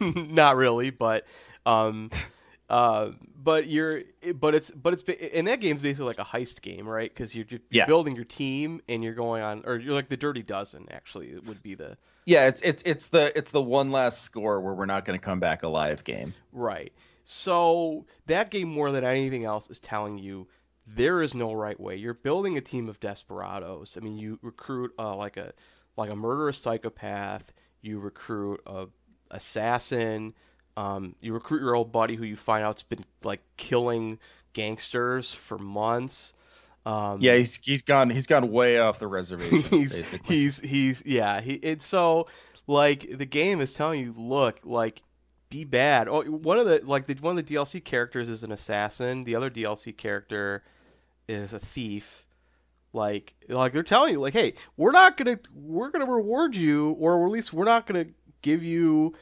not 0.00 0.56
really, 0.56 0.90
but 0.90 1.24
um, 1.64 2.10
uh, 2.68 3.10
but 3.36 3.66
you're, 3.68 4.02
but 4.34 4.54
it's, 4.54 4.70
but 4.70 4.94
it's, 4.94 5.02
and 5.34 5.46
that 5.46 5.60
game's 5.60 5.82
basically 5.82 6.06
like 6.06 6.18
a 6.18 6.24
heist 6.24 6.62
game, 6.62 6.88
right? 6.88 7.12
Because 7.12 7.34
you're, 7.34 7.46
you're 7.48 7.60
Yeah. 7.70 7.86
building 7.86 8.14
your 8.16 8.24
team 8.24 8.80
and 8.88 9.02
you're 9.04 9.14
going 9.14 9.42
on, 9.42 9.62
or 9.66 9.76
you're 9.76 9.94
like 9.94 10.08
the 10.08 10.16
Dirty 10.16 10.42
Dozen, 10.42 10.86
actually, 10.90 11.28
it 11.28 11.44
would 11.44 11.62
be 11.62 11.74
the 11.74 11.96
Yeah, 12.24 12.46
it's 12.48 12.60
it's 12.62 12.82
it's 12.86 13.08
the 13.08 13.36
it's 13.36 13.50
the 13.52 13.60
one 13.62 13.90
last 13.90 14.22
score 14.22 14.60
where 14.60 14.74
we're 14.74 14.86
not 14.86 15.04
going 15.04 15.18
to 15.18 15.24
come 15.24 15.40
back 15.40 15.62
alive 15.64 16.04
game. 16.04 16.34
right. 16.52 16.92
So 17.24 18.06
that 18.26 18.50
game 18.50 18.68
more 18.68 18.90
than 18.90 19.04
anything 19.04 19.44
else 19.44 19.68
is 19.70 19.78
telling 19.78 20.18
you 20.18 20.48
there 20.86 21.22
is 21.22 21.34
no 21.34 21.52
right 21.52 21.78
way. 21.78 21.96
You're 21.96 22.14
building 22.14 22.56
a 22.56 22.60
team 22.60 22.88
of 22.88 22.98
desperados. 23.00 23.94
I 23.96 24.00
mean, 24.00 24.16
you 24.16 24.38
recruit 24.42 24.92
uh, 24.98 25.14
like 25.16 25.36
a 25.36 25.52
like 25.96 26.10
a 26.10 26.16
murderous 26.16 26.58
psychopath. 26.62 27.42
You 27.80 28.00
recruit 28.00 28.60
a 28.66 28.86
assassin. 29.30 30.34
Um, 30.76 31.14
you 31.20 31.34
recruit 31.34 31.60
your 31.60 31.74
old 31.74 31.92
buddy 31.92 32.16
who 32.16 32.24
you 32.24 32.36
find 32.36 32.64
out's 32.64 32.82
been 32.82 33.04
like 33.22 33.40
killing 33.56 34.18
gangsters 34.54 35.36
for 35.48 35.58
months. 35.58 36.32
Um, 36.86 37.20
Yeah, 37.20 37.36
he's 37.36 37.58
he's 37.62 37.82
gone 37.82 38.10
he's 38.10 38.26
gone 38.26 38.50
way 38.50 38.78
off 38.78 38.98
the 38.98 39.06
reservation 39.06 39.62
he's 39.70 39.92
basically. 39.92 40.36
he's 40.36 40.58
he's 40.58 41.02
yeah. 41.04 41.40
He 41.40 41.54
it's 41.54 41.86
so 41.86 42.26
like 42.66 43.06
the 43.18 43.26
game 43.26 43.60
is 43.60 43.72
telling 43.72 44.00
you, 44.00 44.14
look, 44.16 44.60
like 44.64 45.02
be 45.50 45.64
bad. 45.64 46.08
Oh, 46.08 46.22
one 46.22 46.58
of 46.58 46.66
the 46.66 46.80
like 46.84 47.06
the 47.06 47.14
one 47.14 47.38
of 47.38 47.46
the 47.46 47.54
DLC 47.54 47.84
characters 47.84 48.28
is 48.28 48.42
an 48.42 48.52
assassin. 48.52 49.24
The 49.24 49.36
other 49.36 49.50
DLC 49.50 49.96
character 49.96 50.64
is 51.28 51.52
a 51.52 51.60
thief. 51.74 52.04
Like 52.92 53.34
like 53.48 53.72
they're 53.72 53.82
telling 53.82 54.12
you, 54.12 54.20
like, 54.20 54.32
hey, 54.34 54.54
we're 54.76 54.92
not 54.92 55.16
gonna 55.16 55.38
we're 55.54 55.90
gonna 55.90 56.10
reward 56.10 56.54
you, 56.54 56.90
or 56.98 57.26
at 57.26 57.32
least 57.32 57.52
we're 57.52 57.64
not 57.64 57.86
gonna 57.86 58.06
give 58.42 58.62
you 58.62 59.14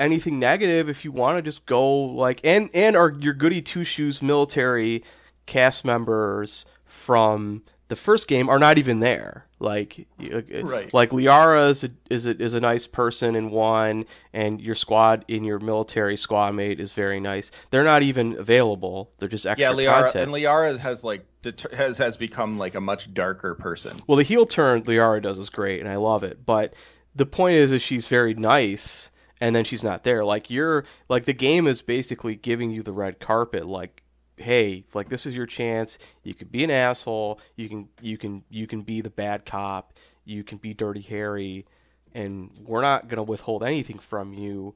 anything 0.00 0.38
negative 0.38 0.88
if 0.88 1.04
you 1.04 1.12
want 1.12 1.38
to 1.38 1.42
just 1.42 1.64
go 1.66 1.88
like 1.90 2.40
and 2.42 2.70
and 2.74 2.96
our 2.96 3.10
your 3.20 3.34
goody 3.34 3.62
two 3.62 3.84
shoes 3.84 4.20
military 4.22 5.04
cast 5.46 5.84
members 5.84 6.64
from 7.06 7.62
the 7.88 7.96
first 7.96 8.28
game 8.28 8.48
are 8.48 8.60
not 8.60 8.78
even 8.78 9.00
there. 9.00 9.46
Like, 9.58 10.06
uh, 10.20 10.62
Right. 10.62 10.94
like 10.94 11.10
Liara 11.10 11.70
is 11.72 11.82
a, 11.84 11.90
is 12.08 12.24
a, 12.24 12.40
is 12.40 12.54
a 12.54 12.60
nice 12.60 12.86
person 12.86 13.34
in 13.34 13.50
one, 13.50 14.04
and 14.32 14.60
your 14.60 14.76
squad 14.76 15.24
in 15.26 15.42
your 15.44 15.58
military 15.58 16.16
squad 16.16 16.52
mate 16.54 16.78
is 16.78 16.92
very 16.92 17.18
nice. 17.18 17.50
They're 17.70 17.84
not 17.84 18.02
even 18.02 18.38
available. 18.38 19.10
They're 19.18 19.28
just 19.28 19.44
extra 19.44 19.70
yeah, 19.70 19.76
Liara 19.76 20.04
content. 20.04 20.22
and 20.22 20.32
Liara 20.32 20.78
has 20.78 21.02
like 21.02 21.26
deter- 21.42 21.74
has 21.76 21.98
has 21.98 22.16
become 22.16 22.56
like 22.58 22.76
a 22.76 22.80
much 22.80 23.12
darker 23.12 23.56
person. 23.56 24.00
Well, 24.06 24.16
the 24.16 24.24
heel 24.24 24.46
turn 24.46 24.82
Liara 24.84 25.20
does 25.20 25.38
is 25.38 25.50
great, 25.50 25.80
and 25.80 25.88
I 25.88 25.96
love 25.96 26.22
it. 26.22 26.46
But 26.46 26.72
the 27.16 27.26
point 27.26 27.56
is, 27.56 27.72
is 27.72 27.82
she's 27.82 28.06
very 28.06 28.34
nice, 28.34 29.09
and 29.40 29.54
then 29.54 29.64
she's 29.64 29.82
not 29.82 30.04
there. 30.04 30.24
Like 30.24 30.50
you're, 30.50 30.84
like 31.08 31.24
the 31.24 31.32
game 31.32 31.66
is 31.66 31.82
basically 31.82 32.34
giving 32.36 32.70
you 32.70 32.82
the 32.82 32.92
red 32.92 33.18
carpet. 33.20 33.66
Like, 33.66 34.02
hey, 34.36 34.84
like 34.94 35.08
this 35.08 35.26
is 35.26 35.34
your 35.34 35.46
chance. 35.46 35.98
You 36.22 36.34
can 36.34 36.48
be 36.48 36.64
an 36.64 36.70
asshole. 36.70 37.40
You 37.56 37.68
can, 37.68 37.88
you 38.00 38.18
can, 38.18 38.42
you 38.50 38.66
can 38.66 38.82
be 38.82 39.00
the 39.00 39.10
bad 39.10 39.44
cop. 39.46 39.92
You 40.24 40.44
can 40.44 40.58
be 40.58 40.74
Dirty 40.74 41.00
Harry, 41.02 41.66
and 42.14 42.50
we're 42.64 42.82
not 42.82 43.08
gonna 43.08 43.22
withhold 43.22 43.62
anything 43.64 43.98
from 44.10 44.32
you. 44.32 44.74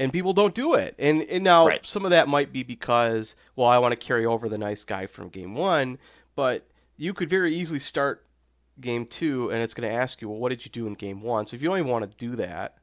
And 0.00 0.12
people 0.12 0.32
don't 0.32 0.54
do 0.54 0.74
it. 0.74 0.96
And 0.98 1.22
and 1.22 1.44
now 1.44 1.66
Right. 1.68 1.86
some 1.86 2.04
of 2.04 2.10
that 2.10 2.26
might 2.26 2.52
be 2.52 2.62
because, 2.64 3.34
well, 3.54 3.68
I 3.68 3.78
want 3.78 3.92
to 3.92 3.96
carry 4.06 4.26
over 4.26 4.48
the 4.48 4.58
nice 4.58 4.82
guy 4.84 5.06
from 5.06 5.28
game 5.28 5.54
one, 5.54 5.98
but 6.34 6.66
you 6.96 7.14
could 7.14 7.30
very 7.30 7.56
easily 7.56 7.78
start 7.78 8.24
game 8.80 9.06
two 9.06 9.50
and 9.50 9.62
it's 9.62 9.74
going 9.74 9.88
to 9.88 9.94
ask 9.94 10.20
you, 10.20 10.28
well, 10.28 10.38
what 10.38 10.48
did 10.48 10.64
you 10.64 10.70
do 10.72 10.86
in 10.86 10.94
game 10.94 11.20
one? 11.20 11.46
So 11.46 11.54
if 11.54 11.62
you 11.62 11.68
don't 11.68 11.86
want 11.86 12.10
to 12.10 12.16
do 12.26 12.36
that, 12.36 12.78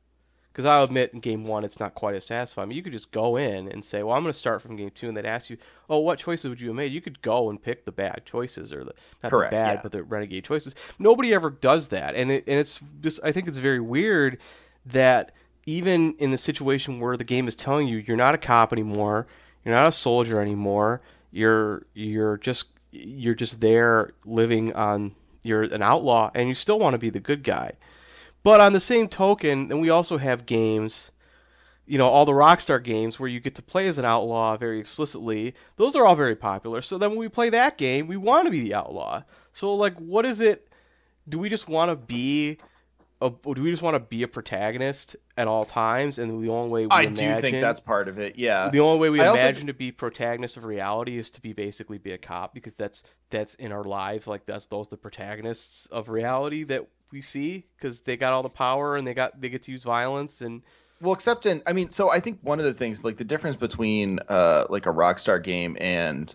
because 0.51 0.65
I'll 0.65 0.83
admit 0.83 1.13
in 1.13 1.19
game 1.19 1.45
one 1.45 1.63
it's 1.63 1.79
not 1.79 1.95
quite 1.95 2.15
as 2.15 2.25
satisfying, 2.25 2.69
but 2.69 2.75
you 2.75 2.83
could 2.83 2.93
just 2.93 3.11
go 3.11 3.37
in 3.37 3.69
and 3.69 3.83
say, 3.83 4.03
well, 4.03 4.15
I'm 4.15 4.23
going 4.23 4.33
to 4.33 4.39
start 4.39 4.61
from 4.61 4.75
game 4.75 4.91
two, 4.93 5.07
and 5.07 5.15
then 5.15 5.25
ask 5.25 5.49
you, 5.49 5.57
oh, 5.89 5.99
what 5.99 6.19
choices 6.19 6.49
would 6.49 6.59
you 6.59 6.67
have 6.67 6.75
made? 6.75 6.91
You 6.91 7.01
could 7.01 7.21
go 7.21 7.49
and 7.49 7.61
pick 7.61 7.85
the 7.85 7.91
bad 7.91 8.23
choices 8.25 8.73
or 8.73 8.83
the 8.83 8.93
not 9.23 9.29
Correct, 9.29 9.51
the 9.51 9.55
bad, 9.55 9.73
yeah. 9.75 9.79
but 9.83 9.91
the 9.91 10.03
renegade 10.03 10.45
choices. 10.45 10.73
Nobody 10.97 11.33
ever 11.33 11.49
does 11.49 11.89
that, 11.89 12.15
and 12.15 12.31
it, 12.31 12.43
and 12.47 12.59
it's 12.59 12.79
just 13.01 13.19
I 13.23 13.31
think 13.31 13.47
it's 13.47 13.57
very 13.57 13.79
weird 13.79 14.37
that 14.87 15.31
even 15.65 16.15
in 16.19 16.31
the 16.31 16.37
situation 16.37 16.99
where 16.99 17.15
the 17.15 17.23
game 17.23 17.47
is 17.47 17.55
telling 17.55 17.87
you 17.87 17.97
you're 17.97 18.17
not 18.17 18.35
a 18.35 18.37
cop 18.37 18.73
anymore, 18.73 19.27
you're 19.63 19.75
not 19.75 19.87
a 19.87 19.91
soldier 19.91 20.41
anymore, 20.41 21.01
you're 21.31 21.85
you're 21.93 22.37
just 22.37 22.65
you're 22.91 23.35
just 23.35 23.59
there 23.61 24.13
living 24.25 24.73
on 24.73 25.15
you're 25.43 25.63
an 25.63 25.81
outlaw 25.81 26.31
and 26.33 26.49
you 26.49 26.55
still 26.55 26.79
want 26.79 26.93
to 26.93 26.97
be 26.97 27.09
the 27.09 27.19
good 27.19 27.43
guy. 27.43 27.71
But 28.43 28.61
on 28.61 28.73
the 28.73 28.79
same 28.79 29.09
token, 29.09 29.67
then 29.67 29.81
we 29.81 29.89
also 29.89 30.17
have 30.17 30.45
games, 30.45 31.11
you 31.85 31.97
know, 31.97 32.07
all 32.07 32.25
the 32.25 32.31
Rockstar 32.31 32.83
games 32.83 33.19
where 33.19 33.29
you 33.29 33.39
get 33.39 33.55
to 33.55 33.61
play 33.61 33.87
as 33.87 33.97
an 33.97 34.05
outlaw 34.05 34.55
very 34.57 34.79
explicitly. 34.79 35.55
Those 35.77 35.95
are 35.95 36.05
all 36.05 36.15
very 36.15 36.35
popular. 36.35 36.81
So 36.81 36.97
then 36.97 37.11
when 37.11 37.19
we 37.19 37.27
play 37.27 37.49
that 37.49 37.77
game, 37.77 38.07
we 38.07 38.17
want 38.17 38.45
to 38.45 38.51
be 38.51 38.61
the 38.61 38.75
outlaw. 38.75 39.23
So 39.53 39.75
like 39.75 39.97
what 39.97 40.25
is 40.25 40.39
it 40.39 40.69
do 41.27 41.37
we 41.37 41.49
just 41.49 41.67
want 41.67 41.89
to 41.91 41.95
be 41.95 42.57
a, 43.21 43.29
do 43.29 43.61
we 43.61 43.71
just 43.71 43.83
want 43.83 43.95
to 43.95 43.99
be 43.99 44.23
a 44.23 44.27
protagonist 44.27 45.15
at 45.37 45.47
all 45.47 45.65
times 45.65 46.17
and 46.17 46.41
the 46.43 46.49
only 46.49 46.69
way 46.69 46.85
we 46.85 46.91
I 46.91 47.01
imagine 47.03 47.35
do 47.35 47.41
think 47.41 47.61
that's 47.61 47.81
part 47.81 48.07
of 48.07 48.17
it. 48.17 48.37
Yeah. 48.37 48.69
the 48.69 48.79
only 48.79 48.99
way 48.99 49.09
we 49.09 49.19
I 49.19 49.27
also 49.27 49.41
imagine 49.41 49.67
to 49.67 49.73
be 49.73 49.91
protagonist 49.91 50.55
of 50.55 50.63
reality 50.63 51.19
is 51.19 51.29
to 51.31 51.41
be 51.41 51.51
basically 51.53 51.97
be 51.97 52.13
a 52.13 52.17
cop 52.17 52.53
because 52.53 52.73
that's 52.77 53.03
that's 53.29 53.53
in 53.55 53.71
our 53.71 53.83
lives 53.83 54.25
like 54.25 54.45
that's 54.45 54.65
those 54.67 54.87
the 54.87 54.97
protagonists 54.97 55.87
of 55.91 56.07
reality 56.07 56.63
that 56.65 56.87
we 57.11 57.21
see 57.21 57.65
because 57.77 58.01
they 58.01 58.17
got 58.17 58.33
all 58.33 58.43
the 58.43 58.49
power 58.49 58.97
and 58.97 59.07
they 59.07 59.13
got 59.13 59.39
they 59.39 59.49
get 59.49 59.63
to 59.63 59.71
use 59.71 59.83
violence 59.83 60.41
and 60.41 60.61
Well, 61.01 61.13
except 61.13 61.45
in, 61.45 61.63
I 61.65 61.73
mean, 61.73 61.91
so 61.91 62.09
I 62.09 62.19
think 62.19 62.39
one 62.41 62.59
of 62.59 62.65
the 62.65 62.73
things, 62.73 63.03
like 63.03 63.17
the 63.17 63.23
difference 63.23 63.55
between 63.55 64.19
uh, 64.27 64.65
like 64.69 64.85
a 64.85 64.89
Rockstar 64.91 65.43
game 65.43 65.77
and 65.79 66.33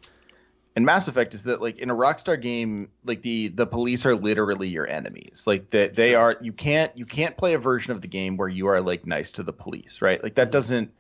and 0.76 0.84
Mass 0.84 1.06
Effect 1.08 1.34
is 1.34 1.44
that 1.44 1.60
like 1.60 1.78
in 1.78 1.90
a 1.90 1.94
Rockstar 1.94 2.40
game, 2.40 2.90
like 3.04 3.22
the 3.22 3.48
the 3.48 3.66
police 3.66 4.06
are 4.06 4.14
literally 4.14 4.68
your 4.68 4.88
enemies. 4.88 5.42
Like 5.46 5.70
that 5.70 5.94
they 5.96 6.14
are 6.14 6.36
you 6.40 6.52
can't 6.52 6.96
you 6.96 7.06
can't 7.06 7.36
play 7.36 7.54
a 7.54 7.58
version 7.58 7.92
of 7.92 8.02
the 8.02 8.08
game 8.08 8.36
where 8.36 8.48
you 8.48 8.66
are 8.68 8.80
like 8.80 9.06
nice 9.06 9.30
to 9.32 9.42
the 9.42 9.52
police, 9.52 9.98
right? 10.00 10.22
Like 10.22 10.34
that 10.36 10.50
Mhm. 10.50 10.52
doesn't 10.52 10.92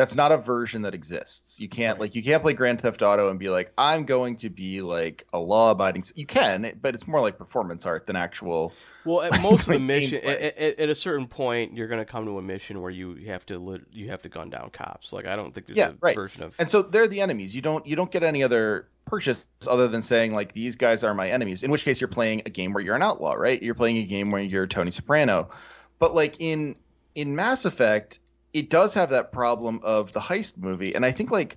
that's 0.00 0.14
not 0.14 0.32
a 0.32 0.38
version 0.38 0.82
that 0.82 0.94
exists. 0.94 1.56
You 1.58 1.68
can't 1.68 1.96
Right. 1.96 2.00
like 2.02 2.14
you 2.14 2.22
can't 2.22 2.42
play 2.42 2.54
Grand 2.54 2.80
Theft 2.80 3.02
Auto 3.02 3.28
and 3.30 3.38
be 3.38 3.48
like 3.50 3.72
I'm 3.76 4.04
going 4.06 4.36
to 4.38 4.48
be 4.50 4.80
like 4.80 5.26
a 5.32 5.38
law-abiding. 5.38 6.04
You 6.14 6.26
can, 6.26 6.78
but 6.80 6.94
it's 6.94 7.06
more 7.06 7.20
like 7.20 7.36
performance 7.38 7.84
art 7.86 8.06
than 8.06 8.16
actual. 8.16 8.72
well 9.04 9.22
at 9.22 9.40
most 9.40 9.66
of 9.68 9.72
the 9.74 9.78
mission 9.94 10.18
at, 10.24 10.56
at, 10.58 10.88
a 10.88 10.94
certain 10.94 11.26
point 11.26 11.74
you're 11.74 11.88
going 11.88 12.04
to 12.04 12.10
come 12.10 12.24
to 12.26 12.38
a 12.38 12.42
mission 12.42 12.80
where 12.82 12.90
you 12.90 13.26
have 13.28 13.44
to 13.46 13.80
you 13.92 14.10
have 14.10 14.22
to 14.22 14.28
gun 14.28 14.50
down 14.50 14.70
cops 14.70 15.10
like 15.12 15.24
i 15.26 15.34
don't 15.36 15.54
think 15.54 15.66
there's 15.66 15.78
Yeah, 15.78 15.90
a 15.90 15.94
right. 16.02 16.14
version 16.16 16.42
of 16.42 16.52
And 16.58 16.70
so 16.70 16.82
they're 16.82 17.08
the 17.08 17.20
enemies. 17.20 17.54
You 17.54 17.62
don't 17.62 17.86
you 17.86 17.96
don't 17.96 18.10
get 18.10 18.22
any 18.22 18.42
other 18.42 18.88
purchase 19.06 19.44
other 19.66 19.88
than 19.88 20.02
saying 20.02 20.32
like 20.34 20.52
these 20.54 20.76
guys 20.76 21.02
are 21.02 21.14
my 21.14 21.28
enemies. 21.30 21.62
In 21.62 21.70
which 21.70 21.84
case 21.84 22.00
you're 22.00 22.08
playing 22.08 22.42
a 22.46 22.50
game 22.50 22.72
where 22.72 22.82
you're 22.82 22.94
an 22.94 23.02
outlaw, 23.02 23.32
right? 23.32 23.60
You're 23.62 23.74
playing 23.74 23.96
a 23.98 24.04
game 24.06 24.30
where 24.30 24.40
you're 24.42 24.66
Tony 24.66 24.90
Soprano. 24.92 25.50
But 25.98 26.14
like 26.14 26.36
in 26.38 26.76
in 27.14 27.34
Mass 27.34 27.64
Effect, 27.64 28.18
it 28.52 28.70
does 28.70 28.94
have 28.94 29.10
that 29.10 29.32
problem 29.32 29.80
of 29.82 30.12
the 30.12 30.20
heist 30.20 30.56
movie, 30.58 30.94
and 30.94 31.04
I 31.04 31.12
think 31.12 31.30
like 31.30 31.56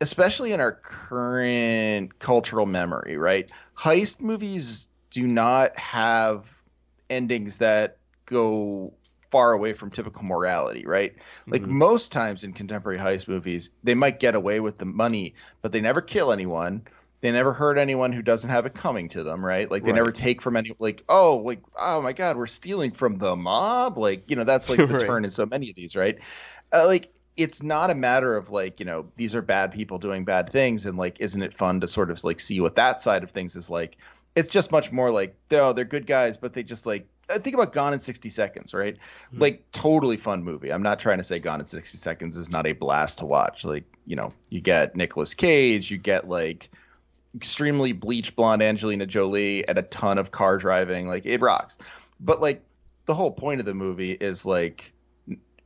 especially 0.00 0.52
in 0.52 0.60
our 0.60 0.72
current 0.72 2.18
cultural 2.18 2.66
memory, 2.66 3.16
right? 3.16 3.48
Heist 3.78 4.20
movies 4.20 4.88
do 5.10 5.26
not 5.26 5.76
have 5.78 6.46
endings 7.08 7.58
that 7.58 7.98
go 8.26 8.92
far 9.30 9.52
away 9.52 9.72
from 9.72 9.90
typical 9.90 10.22
morality, 10.24 10.84
right? 10.86 11.14
Like 11.50 11.62
Mhm. 11.62 11.68
most 11.68 12.12
times 12.12 12.42
in 12.44 12.52
contemporary 12.52 12.98
heist 12.98 13.28
movies, 13.28 13.70
they 13.82 13.94
might 13.94 14.18
get 14.20 14.34
away 14.34 14.60
with 14.60 14.78
the 14.78 14.84
money, 14.84 15.34
but 15.62 15.72
they 15.72 15.80
never 15.80 16.00
kill 16.02 16.32
anyone. 16.32 16.82
They 17.22 17.32
never 17.32 17.52
hurt 17.54 17.78
anyone 17.78 18.12
who 18.12 18.22
doesn't 18.22 18.50
have 18.50 18.66
it 18.66 18.74
coming 18.74 19.08
to 19.10 19.22
them, 19.24 19.44
right? 19.44 19.70
Like 19.70 19.84
they 19.84 19.92
Right. 19.92 19.96
never 19.96 20.12
take 20.12 20.42
from 20.42 20.56
any 20.56 20.74
like, 20.80 21.04
oh, 21.08 21.36
like 21.38 21.60
oh 21.78 22.02
my 22.02 22.12
god, 22.12 22.36
we're 22.36 22.46
stealing 22.48 22.92
from 22.92 23.18
the 23.18 23.36
mob. 23.36 23.96
Like, 23.98 24.24
you 24.30 24.36
know, 24.36 24.44
that's 24.44 24.68
like 24.68 24.86
the 24.86 24.94
Right. 24.94 25.06
turn 25.06 25.24
in 25.24 25.30
so 25.30 25.46
many 25.46 25.70
of 25.70 25.76
these, 25.76 25.96
right? 25.96 26.18
Uh, 26.72 26.86
like 26.86 27.10
it's 27.36 27.62
not 27.62 27.90
a 27.90 27.94
matter 27.94 28.36
of 28.36 28.50
like, 28.50 28.80
you 28.80 28.86
know, 28.86 29.06
these 29.16 29.34
are 29.34 29.42
bad 29.42 29.72
people 29.72 29.98
doing 29.98 30.24
bad 30.24 30.50
things 30.52 30.84
and 30.84 30.98
like 30.98 31.20
isn't 31.20 31.42
it 31.42 31.56
fun 31.56 31.80
to 31.80 31.86
sort 31.88 32.10
of 32.10 32.22
like 32.24 32.40
see 32.40 32.60
what 32.60 32.76
that 32.76 33.00
side 33.00 33.22
of 33.22 33.30
things 33.30 33.56
is 33.56 33.70
like? 33.70 33.96
It's 34.36 34.48
just 34.48 34.72
much 34.72 34.92
more 34.92 35.10
like, 35.10 35.36
oh, 35.52 35.72
they're 35.72 35.84
good 35.84 36.06
guys, 36.06 36.36
but 36.36 36.54
they 36.54 36.62
just 36.64 36.86
like 36.86 37.06
uh, 37.30 37.38
think 37.38 37.54
about 37.54 37.72
Gone 37.72 37.92
in 37.94 38.00
60 38.00 38.30
Seconds, 38.30 38.74
right? 38.74 38.96
Mhm. 39.32 39.40
Like 39.40 39.70
totally 39.72 40.16
fun 40.16 40.42
movie. 40.42 40.72
I'm 40.72 40.82
not 40.82 40.98
trying 41.00 41.18
to 41.18 41.24
say 41.24 41.38
Gone 41.38 41.60
in 41.60 41.66
60 41.68 41.98
Seconds 41.98 42.36
is 42.36 42.50
not 42.50 42.66
a 42.66 42.72
blast 42.72 43.18
to 43.18 43.26
watch. 43.26 43.64
Like, 43.64 43.84
you 44.06 44.16
know, 44.16 44.32
you 44.50 44.60
get 44.60 44.96
Nicolas 44.96 45.34
Cage, 45.34 45.90
you 45.90 45.98
get 45.98 46.28
like 46.28 46.68
extremely 47.34 47.92
bleach 47.92 48.34
blonde 48.36 48.62
Angelina 48.62 49.06
Jolie 49.06 49.66
and 49.66 49.78
a 49.78 49.82
ton 49.82 50.18
of 50.18 50.30
car 50.30 50.58
driving. 50.58 51.06
Like 51.06 51.26
it 51.26 51.40
rocks. 51.40 51.78
But 52.20 52.40
like 52.40 52.62
the 53.06 53.14
whole 53.14 53.30
point 53.32 53.60
of 53.60 53.66
the 53.66 53.74
movie 53.74 54.12
is 54.12 54.44
like 54.44 54.92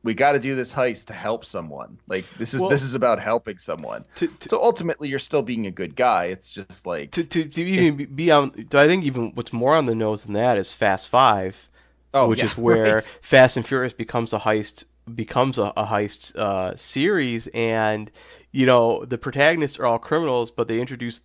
we 0.03 0.13
got 0.13 0.33
to 0.33 0.39
do 0.39 0.55
this 0.55 0.73
heist 0.73 1.05
to 1.05 1.13
help 1.13 1.43
someone. 1.43 1.99
Like 2.07 2.25
this 2.39 2.53
is 2.53 2.61
Well- 2.61 2.69
this 2.69 2.81
is 2.83 2.93
about 2.93 3.19
helping 3.19 3.57
someone. 3.57 4.05
to, 4.17 4.27
to, 4.27 4.49
So 4.49 4.61
ultimately 4.61 5.09
you're 5.09 5.19
still 5.19 5.41
being 5.41 5.65
a 5.67 5.71
good 5.71 5.95
guy. 5.95 6.25
It's 6.25 6.49
just 6.49 6.85
like 6.85 7.11
to, 7.11 7.23
to, 7.23 7.45
to 7.49 7.61
even 7.61 7.97
be- 7.97 8.05
be 8.05 8.31
on 8.31 8.67
I 8.73 8.87
think 8.87 9.03
even 9.05 9.31
what's 9.35 9.51
more 9.53 9.75
on 9.75 9.85
the 9.85 9.95
nose 9.95 10.23
than 10.23 10.33
that 10.33 10.57
is 10.57 10.73
Fast 10.73 11.09
Five 11.09 11.55
Oh, 12.13 12.29
which 12.29 12.39
yeah, 12.39 12.45
is 12.45 12.57
where 12.57 12.95
right. 12.95 13.07
Fast 13.29 13.57
and 13.57 13.67
Furious 13.67 13.93
becomes 13.93 14.31
a 14.33 14.39
heist 14.39 14.85
becomes 15.13 15.57
a, 15.57 15.71
a 15.77 15.85
heist 15.85 16.35
uh, 16.35 16.75
series, 16.75 17.47
and 17.53 18.11
you 18.51 18.65
know 18.65 19.05
the 19.05 19.17
protagonists 19.17 19.77
are 19.79 19.85
all 19.85 19.99
criminals, 19.99 20.51
but 20.51 20.67
they 20.67 20.79
introduce 20.79 21.21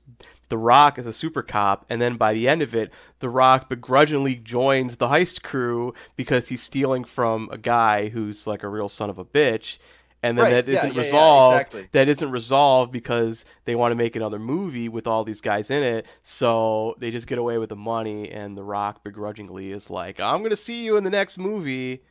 The 0.49 0.59
Rock 0.59 0.99
as 0.99 1.07
a 1.07 1.13
super 1.13 1.43
cop, 1.43 1.85
and 1.89 2.01
then 2.01 2.17
by 2.17 2.33
the 2.35 2.49
end 2.49 2.63
of 2.63 2.75
it, 2.75 2.91
The 3.21 3.29
Rock 3.29 3.69
begrudgingly 3.69 4.35
joins 4.37 4.97
the 4.97 5.09
heist 5.09 5.43
crew 5.43 5.95
because 6.17 6.49
he's 6.49 6.63
stealing 6.63 7.05
from 7.05 7.49
a 7.53 7.59
guy 7.59 8.09
who's 8.09 8.47
like 8.47 8.63
a 8.63 8.69
real 8.69 8.89
son 8.89 9.11
of 9.11 9.19
a 9.19 9.25
bitch. 9.25 9.79
And 10.23 10.39
then 10.39 10.49
Right, 10.49 10.51
that 10.51 10.69
yeah, 10.69 10.85
isn't 10.85 10.95
yeah, 10.95 11.05
yeah, 11.05 11.29
resolved. 11.29 11.37
exactly. 11.37 11.91
That 11.93 12.09
isn't 12.09 12.31
resolved 12.31 12.93
because 12.93 13.45
they 13.65 13.75
want 13.75 13.91
to 13.93 13.97
make 13.97 14.15
another 14.17 14.39
movie 14.39 14.89
with 14.89 15.07
all 15.07 15.25
these 15.25 15.41
guys 15.41 15.71
in 15.71 15.83
it. 15.83 16.07
So 16.23 16.95
they 16.99 17.11
just 17.11 17.27
get 17.27 17.39
away 17.39 17.59
with 17.59 17.71
the 17.71 17.77
money, 17.77 18.31
and 18.31 18.57
The 18.57 18.63
Rock 18.65 19.03
begrudgingly 19.05 19.73
is 19.73 19.91
like, 19.91 20.21
"I'm 20.21 20.43
gonna 20.43 20.57
see 20.57 20.85
you 20.85 20.97
in 20.97 21.05
the 21.05 21.11
next 21.11 21.39
movie." 21.39 22.03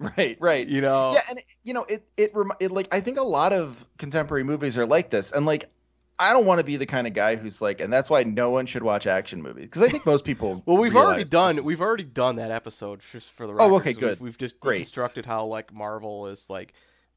Right, 0.16 0.36
right. 0.40 0.66
You 0.68 0.80
know? 0.80 1.12
Yeah, 1.12 1.20
and 1.28 1.40
you 1.64 1.74
know, 1.74 1.84
it 1.88 2.04
it, 2.16 2.30
rem- 2.34 2.52
it 2.60 2.70
like 2.70 2.88
I 2.92 3.00
think 3.00 3.18
a 3.18 3.22
lot 3.22 3.52
of 3.52 3.74
contemporary 3.98 4.44
movies 4.44 4.76
are 4.78 4.86
like 4.86 5.10
this, 5.10 5.32
and 5.34 5.44
like 5.44 5.68
I 6.20 6.32
don't 6.32 6.46
want 6.46 6.58
to 6.58 6.64
be 6.64 6.76
the 6.76 6.86
kind 6.86 7.06
of 7.08 7.14
guy 7.14 7.34
who's 7.36 7.60
like, 7.60 7.80
and 7.80 7.92
that's 7.92 8.08
why 8.08 8.22
no 8.22 8.50
one 8.50 8.66
should 8.66 8.82
watch 8.84 9.06
action 9.06 9.42
movies 9.42 9.64
because 9.64 9.82
I 9.82 9.90
think 9.90 10.06
most 10.06 10.24
people. 10.24 10.62
Well, 10.66 10.76
we've 10.78 10.94
already 10.94 11.24
done 11.24 11.58
is- 11.58 11.64
we've 11.64 11.80
already 11.80 12.04
done 12.04 12.36
that 12.36 12.50
episode 12.52 13.00
just 13.12 13.26
for 13.36 13.46
the 13.48 13.52
Oh, 13.54 13.56
record. 13.70 13.74
okay, 13.80 13.94
'cause 13.94 14.00
good. 14.00 14.20
We've, 14.20 14.28
we've 14.30 14.38
just 14.38 14.60
Great. 14.60 14.86
deconstructed 14.86 15.24
how 15.26 15.46
like 15.46 15.72
Marvel 15.74 16.28
is 16.28 16.42
like 16.48 16.74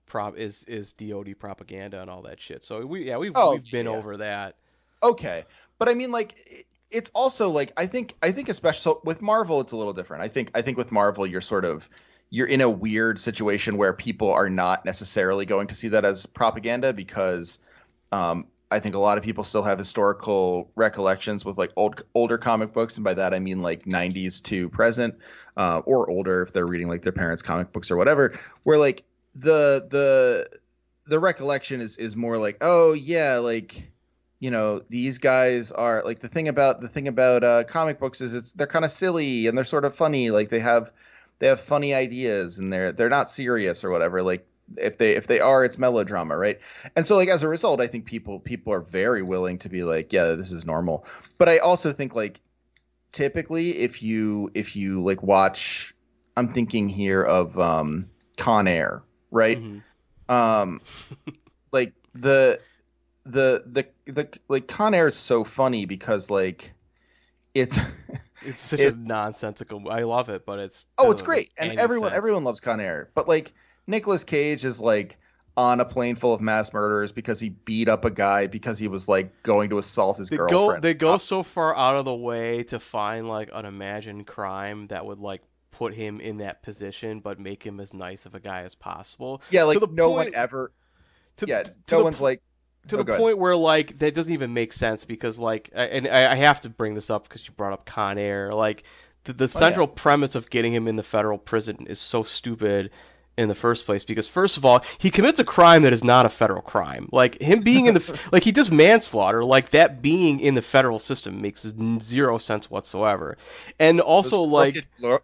prop 0.08 0.36
is 0.38 0.64
is 0.68 0.92
DoD 0.94 1.36
propaganda 1.40 2.02
and 2.02 2.10
all 2.10 2.24
that 2.24 2.40
shit. 2.42 2.66
So 2.66 2.84
we 2.86 3.08
yeah 3.08 3.18
we've 3.18 3.32
Oh, 3.36 3.54
we've 3.54 3.72
been 3.72 3.86
yeah. 3.86 3.92
over 3.92 4.18
that. 4.18 4.56
okay, 5.04 5.46
but 5.78 5.88
I 5.88 5.94
mean, 5.94 6.12
like, 6.12 6.34
it- 6.48 6.66
it's 6.90 7.10
also 7.14 7.50
like 7.50 7.72
I 7.78 7.86
think 7.88 8.16
I 8.24 8.32
think 8.34 8.50
especially 8.50 8.82
so 8.82 9.02
with 9.06 9.22
Marvel, 9.22 9.62
it's 9.62 9.72
a 9.72 9.78
little 9.78 9.94
different. 9.94 10.24
I 10.24 10.28
think 10.30 10.50
I 10.56 10.62
think 10.64 10.78
with 10.78 10.92
Marvel, 10.92 11.26
you're 11.28 11.40
sort 11.42 11.64
of 11.64 11.88
you're 12.32 12.48
in 12.48 12.62
a 12.62 12.70
weird 12.70 13.20
situation 13.20 13.78
where 13.78 13.94
people 13.94 14.32
are 14.32 14.50
not 14.50 14.86
necessarily 14.86 15.46
going 15.46 15.68
to 15.68 15.76
see 15.76 15.90
that 15.90 16.06
as 16.06 16.26
propaganda 16.26 16.94
because 16.94 17.60
um, 18.14 18.48
I 18.72 18.80
think 18.80 18.96
a 18.96 19.00
lot 19.00 19.18
of 19.18 19.24
people 19.24 19.44
still 19.44 19.64
have 19.64 19.78
historical 19.78 20.72
recollections 20.76 21.44
with 21.44 21.58
like 21.58 21.72
old 21.76 22.04
older 22.16 22.38
comic 22.38 22.74
books, 22.74 22.96
and 22.96 23.04
by 23.04 23.14
that 23.14 23.34
I 23.34 23.40
mean 23.40 23.62
like 23.62 23.84
90s 23.84 24.42
to 24.44 24.70
present, 24.70 25.16
uh, 25.58 25.82
or 25.86 26.10
older 26.10 26.42
if 26.42 26.54
they're 26.54 26.66
reading 26.66 26.88
like 26.88 27.04
their 27.04 27.12
parents' 27.12 27.42
comic 27.42 27.74
books 27.74 27.92
or 27.92 27.98
whatever, 27.98 28.40
where 28.64 28.78
like 28.78 29.04
the 29.36 29.88
the 29.90 30.50
the 31.08 31.20
recollection 31.20 31.82
is 31.82 31.98
is 31.98 32.16
more 32.16 32.38
like 32.38 32.58
oh 32.62 32.94
yeah 32.94 33.38
like 33.38 33.90
you 34.40 34.52
know 34.52 34.82
these 34.90 35.18
guys 35.18 35.72
are 35.72 36.02
like 36.06 36.22
the 36.22 36.30
thing 36.30 36.48
about 36.48 36.80
the 36.80 36.88
thing 36.88 37.10
about 37.10 37.44
uh, 37.44 37.66
comic 37.66 38.00
books 38.00 38.22
is 38.22 38.34
it's 38.34 38.54
they're 38.54 38.68
kind 38.68 38.86
of 38.86 38.92
silly 38.92 39.48
and 39.48 39.58
they're 39.58 39.66
sort 39.66 39.84
of 39.84 39.96
funny 39.96 40.32
like 40.32 40.50
they 40.50 40.60
have 40.62 40.92
they 41.42 41.48
have 41.48 41.60
funny 41.60 41.94
ideas 41.94 42.60
and 42.60 42.72
they're 42.72 42.92
they're 42.94 43.10
not 43.10 43.30
serious 43.30 43.84
or 43.84 43.90
whatever. 43.90 44.22
Like 44.22 44.48
if 44.78 44.98
they 45.00 45.14
if 45.18 45.28
they 45.28 45.42
are 45.42 45.66
it's 45.66 45.78
melodrama 45.78 46.38
right? 46.38 46.60
And 46.96 47.06
so 47.06 47.18
like 47.18 47.28
as 47.28 47.44
a 47.44 47.48
result 47.48 47.82
i 47.82 47.88
think 47.88 48.06
people 48.06 48.40
people 48.40 48.72
are 48.72 48.80
very 48.80 49.24
willing 49.24 49.58
to 49.60 49.70
be 49.70 49.84
like 49.84 50.14
yeah 50.14 50.36
this 50.36 50.52
is 50.52 50.64
normal. 50.64 51.06
But 51.38 51.50
i 51.50 51.58
also 51.58 51.92
think 51.92 52.16
like 52.16 52.40
typically 53.12 53.80
if 53.80 54.02
you 54.02 54.52
if 54.54 54.76
you 54.76 55.04
like 55.04 55.22
watch 55.22 55.94
i'm 56.38 56.54
thinking 56.54 56.88
here 56.88 57.24
of 57.24 57.60
um 57.60 58.06
con 58.38 58.68
air 58.68 59.04
right? 59.32 59.60
Mhm. 59.60 59.82
um 60.30 60.80
like 61.74 61.94
the 62.14 62.60
the 63.26 63.64
the 63.66 63.88
the 64.12 64.30
like 64.48 64.68
con 64.68 64.94
air 64.94 65.08
is 65.08 65.16
so 65.18 65.44
funny 65.44 65.86
because 65.86 66.30
like 66.30 66.72
it's 67.54 67.78
It's 68.44 68.62
such 68.70 68.80
It's- 68.80 68.94
a 69.04 69.08
nonsensical. 69.08 69.90
I 69.90 70.04
love 70.04 70.30
it, 70.30 70.46
but 70.46 70.60
it's 70.60 70.86
oh 70.98 71.12
it's 71.12 71.22
great 71.22 71.52
and 71.58 71.78
everyone 71.80 72.10
sense. 72.10 72.18
everyone 72.18 72.44
loves 72.44 72.60
con 72.60 72.80
air 72.80 73.10
but 73.16 73.28
like 73.28 73.54
Nicolas 73.88 74.24
Cage 74.24 74.64
is 74.66 74.80
like 74.80 75.18
on 75.58 75.80
a 75.82 75.86
plane 75.86 76.16
full 76.16 76.34
of 76.34 76.40
mass 76.42 76.72
murderers 76.72 77.12
because 77.12 77.40
he 77.40 77.50
beat 77.50 77.90
up 77.90 78.06
a 78.06 78.10
guy 78.12 78.48
because 78.48 78.80
he 78.80 78.88
was 78.88 79.08
like 79.08 79.44
going 79.44 79.70
to 79.70 79.78
assault 79.80 80.18
his 80.18 80.30
They 80.30 80.38
go 80.38 80.48
girlfriend. 80.48 80.84
they 80.84 80.94
go 80.94 81.14
uh, 81.16 81.18
so 81.20 81.44
far 81.44 81.76
out 81.76 81.98
of 81.98 82.06
the 82.06 82.14
way 82.16 82.64
to 82.64 82.80
find 82.80 83.28
like 83.28 83.50
an 83.54 83.66
imagined 83.66 84.28
crime 84.28 84.88
that 84.88 85.06
would 85.06 85.20
like 85.20 85.42
put 85.72 85.94
him 85.94 86.22
in 86.22 86.38
that 86.38 86.62
position, 86.64 87.20
but 87.22 87.40
make 87.40 87.64
him 87.64 87.80
as 87.80 87.92
nice 87.94 88.26
of 88.26 88.36
a 88.36 88.40
guy 88.40 88.62
as 88.64 88.76
possible. 88.76 89.42
yeah, 89.50 89.64
like 89.64 89.80
no 89.92 90.10
point- 90.12 90.28
one 90.28 90.36
ever. 90.36 90.72
To, 91.38 91.46
Yeah, 91.48 91.64
to 91.64 91.74
no 91.92 92.04
one's 92.04 92.20
like 92.22 92.42
to 92.88 92.98
Oh, 92.98 93.04
the 93.04 93.06
point 93.06 93.38
where 93.38 93.56
like 93.56 94.00
that 94.00 94.16
doesn't 94.16 94.34
even 94.34 94.54
make 94.54 94.74
sense 94.74 95.06
because 95.06 95.38
like 95.40 95.70
and 95.74 96.08
I, 96.08 96.36
have 96.36 96.62
to 96.62 96.70
bring 96.70 96.96
this 96.96 97.10
up 97.10 97.28
because 97.28 97.46
you 97.46 97.54
brought 97.54 97.74
up 97.74 97.86
Con 97.86 98.18
Air 98.18 98.52
like 98.52 98.84
the, 99.26 99.34
the 99.34 99.48
Oh, 99.56 99.62
yeah. 99.62 99.80
central 99.80 99.88
premise 99.88 100.36
of 100.36 100.50
getting 100.50 100.74
him 100.74 100.88
in 100.88 100.96
the 100.96 101.04
federal 101.04 101.38
prison 101.38 101.86
is 101.88 102.00
so 102.00 102.24
stupid 102.24 102.92
in 103.42 103.50
the 103.50 103.56
first 103.56 103.86
place 103.86 104.04
because 104.04 104.28
first 104.28 104.58
of 104.58 104.64
all 104.64 104.82
he 105.00 105.12
commits 105.12 105.40
a 105.40 105.44
crime 105.44 105.84
that 105.84 105.94
is 105.94 106.04
not 106.04 106.26
a 106.26 106.30
federal 106.30 106.62
crime 106.62 107.10
like 107.12 107.40
him 107.42 107.60
being 107.64 107.88
in 107.88 107.94
the 107.96 108.20
like 108.32 108.44
he 108.44 108.52
does 108.52 108.70
manslaughter 108.70 109.44
like 109.44 109.72
that 109.72 110.02
being 110.02 110.40
in 110.40 110.54
the 110.54 110.62
federal 110.62 111.00
system 111.00 111.42
makes 111.42 111.66
zero 112.04 112.38
sense 112.38 112.70
whatsoever 112.70 113.38
and 113.80 114.00
also 114.00 114.42
like 114.42 114.76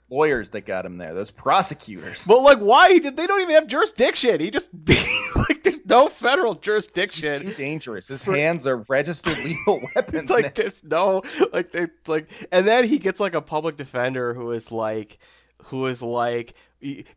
lawyers 0.09 0.49
that 0.51 0.65
got 0.65 0.85
him 0.85 0.97
there, 0.97 1.13
those 1.13 1.31
prosecutors. 1.31 2.23
but 2.27 2.41
like 2.41 2.59
why 2.59 2.97
did 2.97 3.15
they 3.15 3.27
don't 3.27 3.41
even 3.41 3.55
have 3.55 3.67
jurisdiction 3.67 4.39
he 4.39 4.51
just 4.51 4.67
like 5.35 5.63
there's 5.63 5.77
no 5.85 6.09
federal 6.09 6.55
jurisdiction 6.55 7.41
too 7.41 7.53
dangerous. 7.53 8.07
His 8.07 8.21
hands 8.21 8.65
are 8.65 8.77
registered 8.89 9.37
lethal 9.39 9.81
weapons. 9.95 10.29
like 10.29 10.55
this 10.55 10.73
no 10.83 11.23
like 11.53 11.71
they 11.71 11.87
like 12.07 12.27
and 12.51 12.67
then 12.67 12.87
he 12.87 12.99
gets 12.99 13.19
like 13.19 13.33
a 13.33 13.41
public 13.41 13.77
defender 13.77 14.33
who 14.33 14.51
is 14.51 14.71
like 14.71 15.17
who 15.65 15.85
is 15.87 16.01
like 16.01 16.53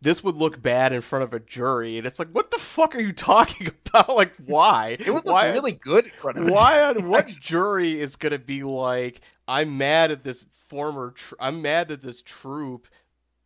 this 0.00 0.24
would 0.24 0.36
look 0.36 0.61
bad 0.62 0.92
in 0.92 1.02
front 1.02 1.22
of 1.22 1.34
a 1.34 1.40
jury 1.40 1.98
and 1.98 2.06
it's 2.06 2.18
like 2.18 2.28
what 2.32 2.50
the 2.50 2.58
fuck 2.74 2.94
are 2.94 3.00
you 3.00 3.12
talking 3.12 3.66
about? 3.86 4.16
Like 4.16 4.32
why? 4.46 4.96
It 4.98 5.11
would 5.11 5.26
look 5.26 5.34
why 5.34 5.48
really 5.48 5.72
good 5.72 6.06
in 6.06 6.12
front 6.12 6.38
of 6.38 6.48
a 6.48 6.52
why 6.52 6.82
on 6.82 7.08
what 7.08 7.26
jury 7.40 8.00
is 8.00 8.16
gonna 8.16 8.38
be 8.38 8.62
like 8.62 9.20
i'm 9.48 9.76
mad 9.76 10.11
at 10.11 10.24
this 10.24 10.44
former 10.68 11.14
tr- 11.16 11.34
i'm 11.40 11.61
mad 11.61 11.88
that 11.88 12.02
this 12.02 12.22
troop 12.22 12.86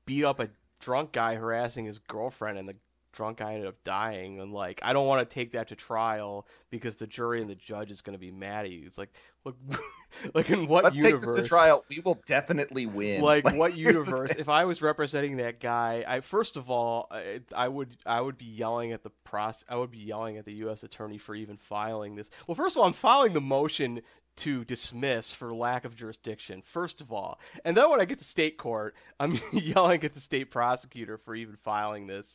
beat 0.06 0.24
up 0.24 0.40
a 0.40 0.48
drunk 0.80 1.12
guy 1.12 1.34
harassing 1.34 1.86
his 1.86 1.98
girlfriend 1.98 2.58
and 2.58 2.68
the 2.68 2.74
drunk 3.14 3.38
guy 3.38 3.54
ended 3.54 3.68
up 3.68 3.76
dying 3.84 4.40
and 4.40 4.52
like 4.52 4.78
i 4.82 4.92
don't 4.92 5.06
want 5.06 5.28
to 5.28 5.34
take 5.34 5.52
that 5.52 5.68
to 5.68 5.76
trial 5.76 6.46
because 6.70 6.96
the 6.96 7.06
jury 7.06 7.40
and 7.40 7.48
the 7.50 7.54
judge 7.54 7.90
is 7.90 8.00
going 8.00 8.14
to 8.14 8.18
be 8.18 8.30
mad 8.30 8.64
at 8.64 8.70
you 8.70 8.84
it's 8.86 8.98
like 8.98 9.10
look 9.44 9.56
like 10.34 10.50
in 10.50 10.66
what 10.66 10.84
Let's 10.84 10.96
universe 10.96 11.24
take 11.24 11.36
this 11.36 11.42
to 11.42 11.48
trial. 11.48 11.84
We 11.88 12.00
will 12.00 12.20
definitely 12.26 12.86
win. 12.86 13.20
like 13.20 13.44
what 13.54 13.76
universe 13.76 14.32
if 14.38 14.48
i 14.48 14.64
was 14.64 14.82
representing 14.82 15.38
that 15.38 15.60
guy 15.60 16.04
i 16.06 16.20
first 16.20 16.56
of 16.56 16.70
all 16.70 17.08
I, 17.10 17.40
I 17.54 17.68
would 17.68 17.96
i 18.06 18.20
would 18.20 18.38
be 18.38 18.46
yelling 18.46 18.92
at 18.92 19.02
the 19.02 19.10
pros 19.24 19.64
i 19.68 19.76
would 19.76 19.90
be 19.90 19.98
yelling 19.98 20.38
at 20.38 20.44
the 20.44 20.52
us 20.52 20.82
attorney 20.82 21.18
for 21.18 21.34
even 21.34 21.58
filing 21.68 22.16
this 22.16 22.28
well 22.46 22.54
first 22.54 22.76
of 22.76 22.80
all 22.80 22.86
i'm 22.86 22.94
filing 22.94 23.32
the 23.32 23.40
motion 23.40 24.00
to 24.36 24.64
dismiss 24.64 25.32
for 25.32 25.54
lack 25.54 25.84
of 25.84 25.94
jurisdiction 25.94 26.62
first 26.72 27.00
of 27.00 27.12
all 27.12 27.38
and 27.64 27.76
then 27.76 27.88
when 27.90 28.00
i 28.00 28.04
get 28.04 28.18
to 28.18 28.24
state 28.24 28.58
court 28.58 28.94
i'm 29.20 29.40
yelling 29.52 30.02
at 30.02 30.14
the 30.14 30.20
state 30.20 30.50
prosecutor 30.50 31.18
for 31.24 31.34
even 31.34 31.56
filing 31.64 32.06
this 32.06 32.26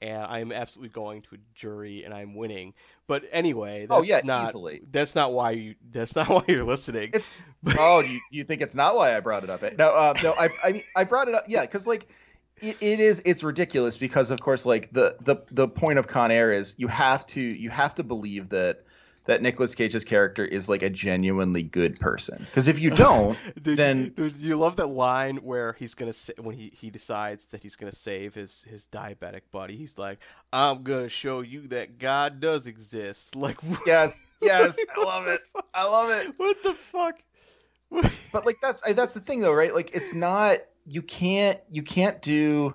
and 0.00 0.22
i'm 0.24 0.52
absolutely 0.52 0.88
going 0.90 1.22
to 1.22 1.34
a 1.34 1.38
jury 1.54 2.04
and 2.04 2.12
i'm 2.12 2.34
winning 2.34 2.74
but 3.06 3.22
anyway 3.32 3.86
that's 3.88 3.98
Oh, 3.98 4.02
yeah, 4.02 4.20
not 4.24 4.48
easily. 4.50 4.82
that's 4.90 5.14
not 5.14 5.32
why 5.32 5.52
you 5.52 5.74
that's 5.92 6.14
not 6.14 6.28
why 6.30 6.42
you're 6.48 6.64
listening 6.64 7.10
It's 7.14 7.32
oh, 7.78 8.00
you, 8.00 8.20
you 8.30 8.44
think 8.44 8.60
it's 8.62 8.74
not 8.74 8.94
why 8.96 9.16
I 9.16 9.20
brought 9.20 9.42
it 9.44 9.50
up? 9.50 9.62
No, 9.78 9.88
uh, 9.90 10.14
no, 10.22 10.32
I, 10.32 10.48
I, 10.62 10.84
I 10.94 11.04
brought 11.04 11.28
it 11.28 11.34
up, 11.34 11.44
yeah, 11.48 11.62
because 11.62 11.86
like 11.86 12.06
it, 12.60 12.76
it 12.80 13.00
is, 13.00 13.20
it's 13.24 13.42
ridiculous 13.42 13.96
because 13.96 14.30
of 14.30 14.40
course, 14.40 14.64
like 14.64 14.92
the, 14.92 15.16
the, 15.24 15.36
the 15.50 15.66
point 15.68 15.98
of 15.98 16.06
Con 16.06 16.30
Air 16.30 16.52
is 16.52 16.74
you 16.76 16.86
have 16.88 17.26
to, 17.28 17.40
you 17.40 17.70
have 17.70 17.94
to 17.96 18.02
believe 18.04 18.50
that 18.50 18.84
that 19.26 19.42
Nicolas 19.42 19.74
Cage's 19.74 20.04
character 20.04 20.44
is 20.44 20.68
like 20.68 20.82
a 20.82 20.90
genuinely 20.90 21.62
good 21.62 21.98
person. 22.00 22.46
Because 22.48 22.68
if 22.68 22.78
you 22.78 22.90
don't, 22.94 23.38
Dude, 23.62 23.78
then 23.78 24.12
dude, 24.16 24.36
you 24.36 24.56
love 24.56 24.76
that 24.76 24.86
line 24.86 25.36
where 25.38 25.74
he's 25.74 25.94
gonna 25.94 26.12
sa- 26.12 26.32
when 26.40 26.56
he 26.56 26.70
he 26.74 26.90
decides 26.90 27.44
that 27.52 27.60
he's 27.60 27.76
gonna 27.76 27.94
save 27.94 28.34
his 28.34 28.62
his 28.66 28.86
diabetic 28.92 29.42
buddy. 29.52 29.76
He's 29.76 29.96
like, 29.98 30.18
"I'm 30.52 30.82
gonna 30.82 31.08
show 31.08 31.40
you 31.40 31.68
that 31.68 31.98
God 31.98 32.40
does 32.40 32.66
exist." 32.66 33.20
Like, 33.36 33.58
yes, 33.86 34.12
yes, 34.40 34.74
I 34.96 35.02
love 35.04 35.26
it, 35.26 35.40
I 35.74 35.84
love 35.84 36.10
it. 36.10 36.34
What 36.36 36.56
the 36.62 36.74
fuck? 36.92 37.16
but 38.32 38.44
like 38.44 38.56
that's 38.60 38.82
that's 38.94 39.14
the 39.14 39.20
thing 39.20 39.40
though 39.40 39.52
right 39.54 39.72
like 39.72 39.94
it's 39.94 40.12
not 40.12 40.58
you 40.86 41.02
can't 41.02 41.60
you 41.70 41.82
can't 41.84 42.20
do 42.20 42.74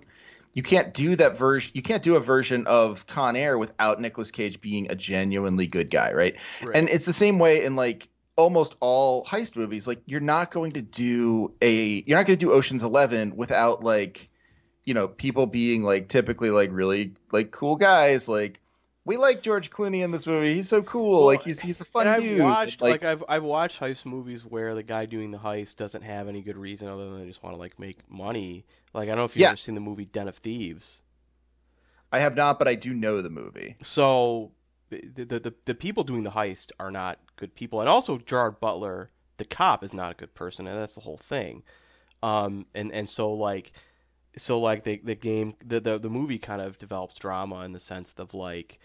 you 0.53 0.63
can't 0.63 0.93
do 0.93 1.15
that 1.15 1.37
version 1.37 1.71
you 1.73 1.81
can't 1.81 2.03
do 2.03 2.15
a 2.15 2.19
version 2.19 2.65
of 2.67 3.05
con 3.07 3.35
air 3.35 3.57
without 3.57 4.01
Nicolas 4.01 4.31
Cage 4.31 4.61
being 4.61 4.91
a 4.91 4.95
genuinely 4.95 5.67
good 5.67 5.89
guy 5.89 6.11
right? 6.11 6.35
Right. 6.61 6.75
and 6.75 6.89
it's 6.89 7.05
the 7.05 7.13
same 7.13 7.39
way 7.39 7.63
in 7.63 7.75
like 7.75 8.09
almost 8.37 8.75
all 8.79 9.25
heist 9.25 9.55
movies 9.55 9.87
like 9.87 10.01
you're 10.05 10.19
not 10.19 10.51
going 10.51 10.71
to 10.73 10.81
do 10.81 11.53
a 11.61 12.03
you're 12.05 12.17
not 12.17 12.25
going 12.25 12.37
to 12.37 12.45
do 12.45 12.51
Ocean's 12.51 12.83
11 12.83 13.35
without 13.35 13.83
like 13.83 14.29
you 14.83 14.93
know 14.93 15.07
people 15.07 15.45
being 15.45 15.83
like 15.83 16.09
typically 16.09 16.49
like 16.49 16.69
really 16.71 17.13
like 17.31 17.51
cool 17.51 17.75
guys 17.75 18.27
like 18.27 18.59
we 19.05 19.17
like 19.17 19.41
George 19.41 19.69
Clooney 19.71 20.03
in 20.03 20.11
this 20.11 20.27
movie. 20.27 20.53
He's 20.53 20.69
so 20.69 20.81
cool. 20.83 21.19
Well, 21.19 21.25
like 21.27 21.41
he's 21.41 21.59
he's 21.59 21.81
a 21.81 21.85
fun 21.85 22.07
and 22.07 22.15
I've 22.15 22.21
dude. 22.21 22.39
watched 22.41 22.81
like, 22.81 23.01
like, 23.01 23.03
I've 23.03 23.23
I've 23.27 23.43
watched 23.43 23.79
heist 23.79 24.05
movies 24.05 24.41
where 24.47 24.75
the 24.75 24.83
guy 24.83 25.05
doing 25.05 25.31
the 25.31 25.37
heist 25.39 25.75
doesn't 25.77 26.03
have 26.03 26.27
any 26.27 26.41
good 26.41 26.57
reason 26.57 26.87
other 26.87 27.05
than 27.09 27.19
they 27.19 27.27
just 27.27 27.41
want 27.43 27.55
to 27.55 27.59
like 27.59 27.79
make 27.79 27.97
money. 28.09 28.65
Like 28.93 29.03
I 29.03 29.07
don't 29.07 29.17
know 29.17 29.25
if 29.25 29.35
you've 29.35 29.41
Yeah. 29.41 29.49
ever 29.49 29.57
seen 29.57 29.75
the 29.75 29.81
movie 29.81 30.05
Den 30.05 30.27
of 30.27 30.37
Thieves. 30.37 30.97
I 32.11 32.19
have 32.19 32.35
not, 32.35 32.59
but 32.59 32.67
I 32.67 32.75
do 32.75 32.93
know 32.93 33.21
the 33.21 33.29
movie. 33.29 33.75
So 33.83 34.51
the 34.89 35.01
the 35.15 35.39
the, 35.39 35.53
the 35.65 35.73
people 35.75 36.03
doing 36.03 36.23
the 36.23 36.29
heist 36.31 36.67
are 36.79 36.91
not 36.91 37.19
good 37.37 37.55
people, 37.55 37.79
and 37.79 37.89
also 37.89 38.17
Gerard 38.19 38.59
Butler, 38.59 39.09
the 39.37 39.45
cop, 39.45 39.83
is 39.83 39.93
not 39.93 40.11
a 40.11 40.15
good 40.15 40.33
person, 40.35 40.67
and 40.67 40.77
that's 40.79 40.93
the 40.95 41.01
whole 41.01 41.21
thing. 41.29 41.63
Um, 42.21 42.65
and 42.75 42.91
and 42.91 43.09
so 43.09 43.31
like, 43.31 43.71
so 44.37 44.59
like 44.59 44.83
the 44.83 45.01
the 45.03 45.15
game 45.15 45.55
the 45.65 45.79
the, 45.79 45.97
the 45.97 46.09
movie 46.09 46.37
kind 46.37 46.61
of 46.61 46.77
develops 46.77 47.17
drama 47.17 47.61
in 47.61 47.71
the 47.71 47.79
sense 47.79 48.13
of 48.17 48.33
like, 48.33 48.77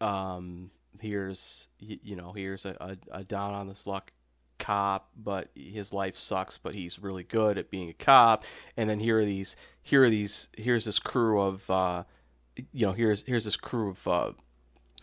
um, 0.00 0.70
here's 1.00 1.66
you 1.78 2.16
know 2.16 2.32
here's 2.32 2.64
a, 2.64 2.76
a, 2.80 3.18
a 3.20 3.24
down 3.24 3.54
on 3.54 3.68
this 3.68 3.86
luck 3.86 4.10
cop, 4.58 5.08
but 5.16 5.48
his 5.54 5.92
life 5.92 6.14
sucks, 6.18 6.58
but 6.62 6.74
he's 6.74 6.98
really 6.98 7.22
good 7.22 7.58
at 7.58 7.70
being 7.70 7.88
a 7.88 8.04
cop. 8.04 8.44
And 8.76 8.88
then 8.88 9.00
here 9.00 9.20
are 9.20 9.24
these 9.24 9.56
here 9.82 10.04
are 10.04 10.10
these 10.10 10.48
here's 10.56 10.84
this 10.84 10.98
crew 10.98 11.40
of 11.40 11.70
uh, 11.70 12.02
you 12.72 12.86
know 12.86 12.92
here's 12.92 13.22
here's 13.26 13.44
this 13.44 13.56
crew 13.56 13.90
of 13.90 14.08
uh, 14.08 14.32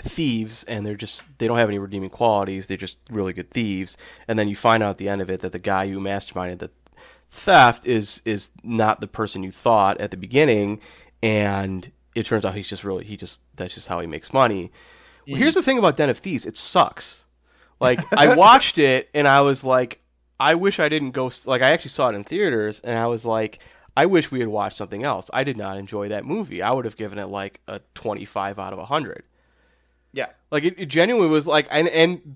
thieves 0.04 0.66
and 0.68 0.86
they're 0.86 0.96
just 0.96 1.24
they 1.38 1.48
don't 1.48 1.58
have 1.58 1.70
any 1.70 1.80
redeeming 1.80 2.10
qualities. 2.10 2.68
They're 2.68 2.78
just 2.78 2.98
really 3.10 3.34
good 3.34 3.52
thieves. 3.52 3.98
And 4.28 4.38
then 4.38 4.48
you 4.48 4.56
find 4.56 4.84
out 4.84 4.92
at 4.92 4.98
the 4.98 5.10
end 5.10 5.22
of 5.22 5.30
it 5.30 5.42
that 5.42 5.52
the 5.52 5.60
guy 5.60 5.88
who 5.88 6.00
masterminded 6.00 6.60
the 6.60 6.72
theft 7.44 7.86
is 7.86 8.22
is 8.26 8.50
not 8.64 9.00
the 9.02 9.08
person 9.08 9.44
you 9.44 9.52
thought 9.52 10.00
at 10.00 10.12
the 10.12 10.18
beginning. 10.18 10.82
And 11.24 11.92
it 12.16 12.26
turns 12.26 12.46
out 12.46 12.56
he's 12.56 12.70
just 12.70 12.84
really 12.84 13.06
he 13.06 13.18
just 13.18 13.40
that's 13.56 13.76
just 13.76 13.88
how 13.88 14.00
he 14.00 14.08
makes 14.08 14.34
money 14.34 14.72
well, 15.28 15.36
mm. 15.36 15.40
here's 15.40 15.56
the 15.56 15.64
thing 15.64 15.78
about 15.78 15.98
Den 15.98 16.10
of 16.10 16.18
Thieves 16.20 16.46
it 16.46 16.58
sucks 16.58 17.24
like 17.80 18.00
I 18.12 18.36
watched 18.36 18.78
it 18.78 19.10
and 19.14 19.28
I 19.28 19.42
was 19.42 19.64
like 19.64 20.00
I 20.40 20.56
wish 20.56 20.80
I 20.80 20.90
didn't 20.90 21.12
go 21.12 21.32
like 21.46 21.62
I 21.62 21.72
actually 21.72 21.92
saw 21.92 22.10
it 22.10 22.16
in 22.16 22.24
theaters 22.24 22.82
and 22.84 22.98
I 22.98 23.08
was 23.08 23.26
like 23.26 23.60
I 23.98 24.06
wish 24.08 24.30
we 24.30 24.40
had 24.40 24.50
watched 24.50 24.78
something 24.78 25.04
else. 25.04 25.30
I 25.32 25.44
did 25.44 25.58
not 25.58 25.78
enjoy 25.78 26.10
that 26.10 26.26
movie. 26.26 26.62
I 26.62 26.72
would 26.72 26.86
have 26.86 26.98
given 26.98 27.18
it 27.18 27.28
like 27.28 27.62
a 27.68 27.80
25 27.94 28.60
out 28.60 28.74
of 28.74 28.80
100. 28.80 29.24
Yeah. 30.12 30.28
Like 30.52 30.64
it, 30.64 30.76
it 30.78 30.90
genuinely 30.90 31.30
was 31.30 31.48
like 31.48 31.68
and 31.70 31.88
and 31.88 32.36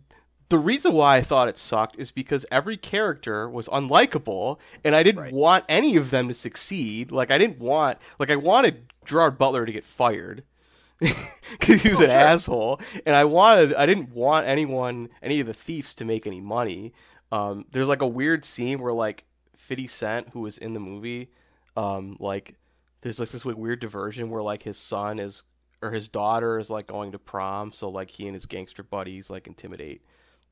the 0.50 0.58
reason 0.60 0.94
why 0.94 1.18
I 1.18 1.24
thought 1.24 1.48
it 1.48 1.58
sucked 1.58 1.98
is 2.00 2.12
because 2.12 2.46
every 2.52 2.78
character 2.78 3.50
was 3.50 3.68
unlikable 3.68 4.58
and 4.84 4.96
I 4.96 5.04
didn't 5.04 5.24
Right. 5.24 5.32
want 5.32 5.66
any 5.70 5.96
of 5.96 6.10
them 6.12 6.28
to 6.28 6.34
succeed. 6.34 7.12
Like 7.12 7.32
I 7.32 7.38
didn't 7.38 7.60
want 7.60 8.00
like 8.20 8.30
I 8.32 8.36
wanted 8.36 8.92
Gerard 9.06 9.38
Butler 9.38 9.66
to 9.66 9.72
get 9.72 9.86
fired 9.86 10.44
because 11.00 11.82
he 11.82 11.90
was 11.90 12.00
Oh, 12.00 12.08
an 12.08 12.10
sure. 12.10 12.34
asshole 12.34 12.82
and 13.06 13.16
I 13.16 13.26
wanted 13.26 13.74
I 13.76 13.86
didn't 13.86 14.12
want 14.14 14.48
anyone 14.48 15.10
any 15.22 15.40
of 15.40 15.48
the 15.48 15.54
thieves 15.54 15.94
to 15.96 16.06
make 16.06 16.28
any 16.28 16.42
money. 16.42 16.94
Um 17.32 17.66
there's 17.72 17.88
like 17.88 18.02
a 18.02 18.08
weird 18.08 18.46
scene 18.46 18.80
where 18.82 18.94
like 18.94 19.24
50 19.58 19.88
Cent 19.88 20.30
who 20.30 20.42
was 20.42 20.58
in 20.58 20.74
the 20.74 20.80
movie 20.80 21.30
um 21.78 22.18
like 22.20 22.56
there's 23.02 23.20
like 23.20 23.30
this 23.32 23.46
weird 23.46 23.80
diversion 23.80 24.30
where 24.30 24.44
like 24.44 24.64
his 24.64 24.78
son 24.78 25.20
is 25.20 25.44
or 25.82 25.92
his 25.92 26.08
daughter 26.08 26.60
is 26.60 26.70
like 26.70 26.88
going 26.88 27.12
to 27.12 27.20
prom 27.20 27.72
so 27.72 27.90
like 27.90 28.10
he 28.10 28.26
and 28.28 28.36
his 28.36 28.46
gangster 28.46 28.84
buddies 28.84 29.30
like 29.30 29.48
intimidate 29.48 30.02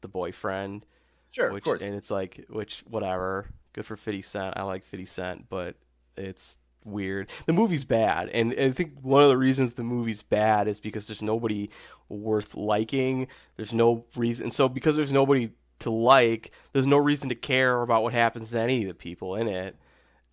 the 0.01 0.07
boyfriend 0.07 0.85
Sure, 1.31 1.51
which 1.51 1.61
of 1.61 1.65
course. 1.65 1.81
and 1.81 1.95
it's 1.95 2.09
like 2.09 2.45
which 2.49 2.83
whatever 2.89 3.47
good 3.73 3.85
for 3.85 3.97
50 3.97 4.21
cent 4.21 4.53
i 4.57 4.63
like 4.63 4.83
50 4.85 5.05
cent 5.05 5.45
but 5.49 5.75
it's 6.15 6.55
weird 6.85 7.29
the 7.47 7.53
movie's 7.53 7.83
bad 7.83 8.29
and 8.29 8.53
i 8.57 8.71
think 8.71 8.93
one 9.01 9.21
of 9.23 9.29
the 9.29 9.37
reasons 9.37 9.73
the 9.73 9.83
movie's 9.83 10.21
bad 10.23 10.67
is 10.67 10.79
because 10.79 11.05
there's 11.05 11.21
nobody 11.21 11.69
worth 12.09 12.55
liking 12.55 13.27
there's 13.57 13.73
no 13.73 14.05
reason 14.15 14.45
and 14.45 14.53
so 14.53 14.69
because 14.69 14.95
there's 14.95 15.11
nobody 15.11 15.51
to 15.79 15.91
like 15.91 16.51
there's 16.73 16.87
no 16.87 16.97
reason 16.97 17.29
to 17.29 17.35
care 17.35 17.81
about 17.81 18.03
what 18.03 18.13
happens 18.13 18.49
to 18.51 18.59
any 18.59 18.83
of 18.83 18.87
the 18.87 18.93
people 18.93 19.35
in 19.35 19.47
it 19.47 19.75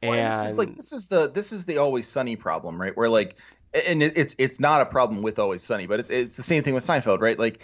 Well, 0.03 0.12
and 0.12 0.21
and 0.21 0.33
this 0.33 0.51
is 0.53 0.57
like 0.57 0.77
this 0.77 0.93
is 0.93 1.07
the 1.09 1.31
this 1.31 1.53
is 1.53 1.65
the 1.65 1.79
always 1.79 2.07
sunny 2.07 2.37
problem, 2.37 2.81
right? 2.81 2.97
Where 2.97 3.09
like, 3.09 3.37
and 3.73 4.03
it, 4.03 4.17
it's 4.17 4.35
it's 4.39 4.61
not 4.61 4.81
a 4.81 4.87
problem 4.87 5.23
with 5.23 5.39
always 5.39 5.62
sunny, 5.62 5.87
but 5.87 6.01
it's 6.01 6.11
it's 6.11 6.37
the 6.37 6.43
same 6.43 6.62
thing 6.62 6.75
with 6.75 6.87
Seinfeld, 6.87 7.21
right? 7.21 7.39
Like, 7.39 7.61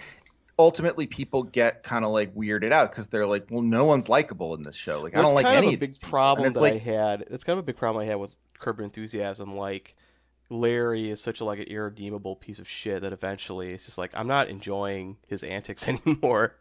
ultimately 0.61 1.07
people 1.07 1.43
get 1.43 1.83
kind 1.83 2.05
of 2.05 2.11
like 2.13 2.35
weirded 2.35 2.73
out 2.73 2.91
because 2.91 3.09
they're 3.09 3.27
like, 3.27 3.47
well, 3.51 3.63
no 3.63 3.85
one's 3.85 4.09
likable 4.09 4.55
in 4.55 4.63
this 4.63 4.77
show. 4.77 5.01
Like, 5.01 5.17
I 5.17 5.23
don't 5.23 5.35
like 5.35 5.47
any 5.47 5.69
of 5.69 5.75
a 5.75 5.87
big 5.87 6.01
problem 6.01 6.53
that 6.53 6.61
like, 6.61 6.75
I 6.75 6.79
had. 6.79 7.25
It's 7.31 7.45
kind 7.45 7.59
of 7.59 7.65
a 7.65 7.67
big 7.67 7.77
problem 7.77 8.05
I 8.05 8.07
had 8.07 8.17
with 8.17 8.31
Curb 8.59 8.79
Your 8.79 8.85
Enthusiasm. 8.85 9.57
Like 9.57 9.95
Larry 10.51 11.11
is 11.11 11.21
such 11.21 11.41
a 11.41 11.45
like 11.45 11.61
an 11.61 11.67
irredeemable 11.67 12.37
piece 12.37 12.59
of 12.59 12.67
shit 12.69 13.03
that 13.03 13.13
eventually 13.13 13.73
it's 13.73 13.87
just 13.87 13.99
like 13.99 14.11
I'm 14.15 14.27
not 14.27 14.49
enjoying 14.49 15.17
his 15.29 15.43
antics 15.43 15.83
anymore. 15.89 16.55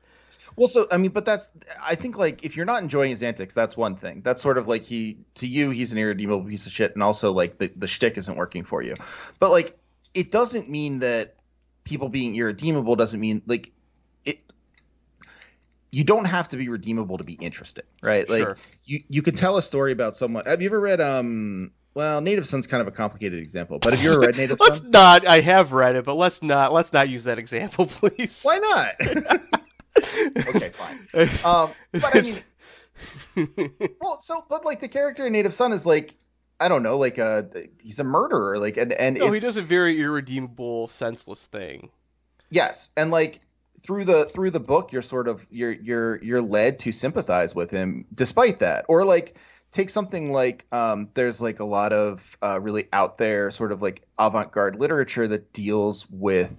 Well, 0.56 0.68
so 0.68 0.88
I 0.91 0.97
mean, 0.97 1.12
but 1.12 1.26
that's 1.26 1.47
I 1.82 1.95
think 1.95 2.18
like 2.18 2.43
if 2.43 2.56
you're 2.56 2.66
not 2.66 2.82
enjoying 2.82 3.12
his 3.12 3.24
antics, 3.24 3.54
that's 3.54 3.76
one 3.76 3.95
thing. 3.95 4.22
That's 4.24 4.41
sort 4.41 4.58
of 4.58 4.68
like 4.68 4.84
he 4.84 5.20
to 5.36 5.47
you 5.47 5.70
he's 5.72 5.91
an 5.91 5.97
irredeemable 5.97 6.47
piece 6.47 6.66
of 6.66 6.72
shit, 6.72 6.93
and 6.93 7.04
also 7.04 7.32
like 7.32 7.58
the 7.58 7.72
the 7.76 7.88
shtick 7.88 8.18
isn't 8.18 8.38
working 8.38 8.64
for 8.64 8.82
you. 8.82 8.95
But 9.39 9.52
like 9.52 9.78
it 10.14 10.32
doesn't 10.32 10.70
mean 10.70 11.00
that 11.00 11.36
people 11.84 12.10
being 12.10 12.36
irredeemable 12.36 12.95
doesn't 12.95 13.20
mean 13.20 13.41
like. 13.45 13.72
You 15.92 16.04
don't 16.04 16.26
have 16.26 16.50
to 16.50 16.58
be 16.58 16.70
redeemable 16.70 17.18
to 17.18 17.24
be 17.24 17.34
interesting, 17.34 17.86
right? 18.02 18.30
Like 18.30 18.44
Sure. 18.44 18.58
you 18.86 19.04
you 19.10 19.22
could 19.22 19.36
tell 19.36 19.58
a 19.58 19.62
story 19.64 19.92
about 19.92 20.16
someone. 20.16 20.46
Have 20.46 20.62
you 20.62 20.70
ever 20.70 20.80
read 20.80 21.02
um? 21.02 21.72
Well, 21.96 22.22
Native 22.22 22.46
Son's 22.46 22.68
kind 22.68 22.82
of 22.82 22.88
a 22.88 22.92
complicated 22.92 23.40
example, 23.42 23.80
but 23.80 23.94
have 23.94 24.02
you 24.04 24.12
ever 24.12 24.20
read 24.22 24.38
Native 24.38 24.60
Son? 24.60 24.70
let's 24.74 24.84
not. 24.86 25.28
I 25.28 25.42
have 25.42 25.72
read 25.72 25.96
it, 25.96 26.06
but 26.06 26.14
let's 26.16 26.42
not. 26.44 26.72
Let's 26.72 26.94
not 26.94 27.10
use 27.10 27.24
that 27.24 27.40
example, 27.40 27.88
please. 28.00 28.32
Why 28.44 28.60
not? 28.60 28.94
okay, 30.48 30.72
fine. 30.78 31.00
Um, 31.44 31.74
but 31.94 32.16
I 32.16 32.22
mean, 32.22 32.44
Well, 34.02 34.20
so 34.22 34.44
but 34.50 34.66
like 34.66 34.82
the 34.82 34.88
character 34.90 35.26
in 35.26 35.34
Native 35.34 35.54
Son 35.54 35.72
is 35.74 35.86
like 35.86 36.16
I 36.60 36.68
don't 36.68 36.84
know, 36.84 36.98
like 36.98 37.18
a 37.18 37.50
he's 37.82 38.00
a 38.00 38.04
murderer, 38.04 38.58
like 38.60 38.78
and 38.78 38.92
and 38.94 39.18
no, 39.18 39.32
he 39.32 39.40
does 39.40 39.58
a 39.58 39.62
very 39.62 40.00
irredeemable, 40.00 40.90
senseless 41.00 41.40
thing. 41.52 41.90
yes, 42.50 42.90
and 42.98 43.12
like 43.12 43.40
through 43.84 44.06
the 44.06 44.26
through 44.34 44.52
the 44.52 44.60
book, 44.60 44.92
you're 44.92 45.02
sort 45.02 45.28
of 45.28 45.46
you're 45.50 45.72
you're 45.72 46.22
you're 46.24 46.42
led 46.42 46.80
to 46.80 46.92
sympathize 46.92 47.54
with 47.56 47.72
him 47.72 48.06
despite 48.14 48.60
that, 48.60 48.86
or 48.88 49.04
like 49.06 49.36
take 49.72 49.90
something 49.90 50.32
like 50.32 50.66
um 50.72 51.10
there's 51.14 51.40
like 51.42 51.60
a 51.60 51.66
lot 51.66 51.94
of 51.94 52.20
uh, 52.42 52.60
really 52.60 52.88
out 52.92 53.18
there 53.18 53.52
sort 53.52 53.72
of 53.72 53.82
like 53.82 54.02
avant-garde 54.18 54.76
literature 54.76 55.28
that 55.28 55.54
deals 55.54 56.08
with 56.12 56.52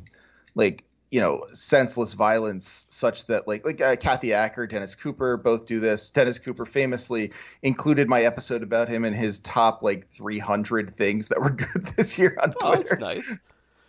like 0.55 0.85
you 1.11 1.21
know 1.21 1.45
senseless 1.53 2.15
violence 2.15 2.85
such 2.89 3.27
that 3.27 3.49
like 3.49 3.67
like 3.67 3.81
uh, 3.81 3.97
Kathy 3.97 4.33
Acker, 4.33 4.67
Dennis 4.69 4.95
Cooper 4.95 5.37
both 5.37 5.67
do 5.67 5.81
this. 5.81 6.11
Dennis 6.15 6.39
Cooper 6.39 6.65
famously 6.65 7.33
included 7.63 8.09
my 8.09 8.23
episode 8.23 8.63
about 8.63 8.89
him 8.89 9.05
in 9.05 9.13
his 9.13 9.41
top 9.41 9.83
like 9.83 10.07
300 10.17 10.97
things 10.97 11.29
that 11.31 11.41
were 11.41 11.51
good 11.75 11.93
this 11.97 12.17
year 12.17 12.37
on 12.41 12.55
Oh, 12.63 12.75
Twitter. 12.77 12.89
that's 12.91 13.01
nice. 13.01 13.25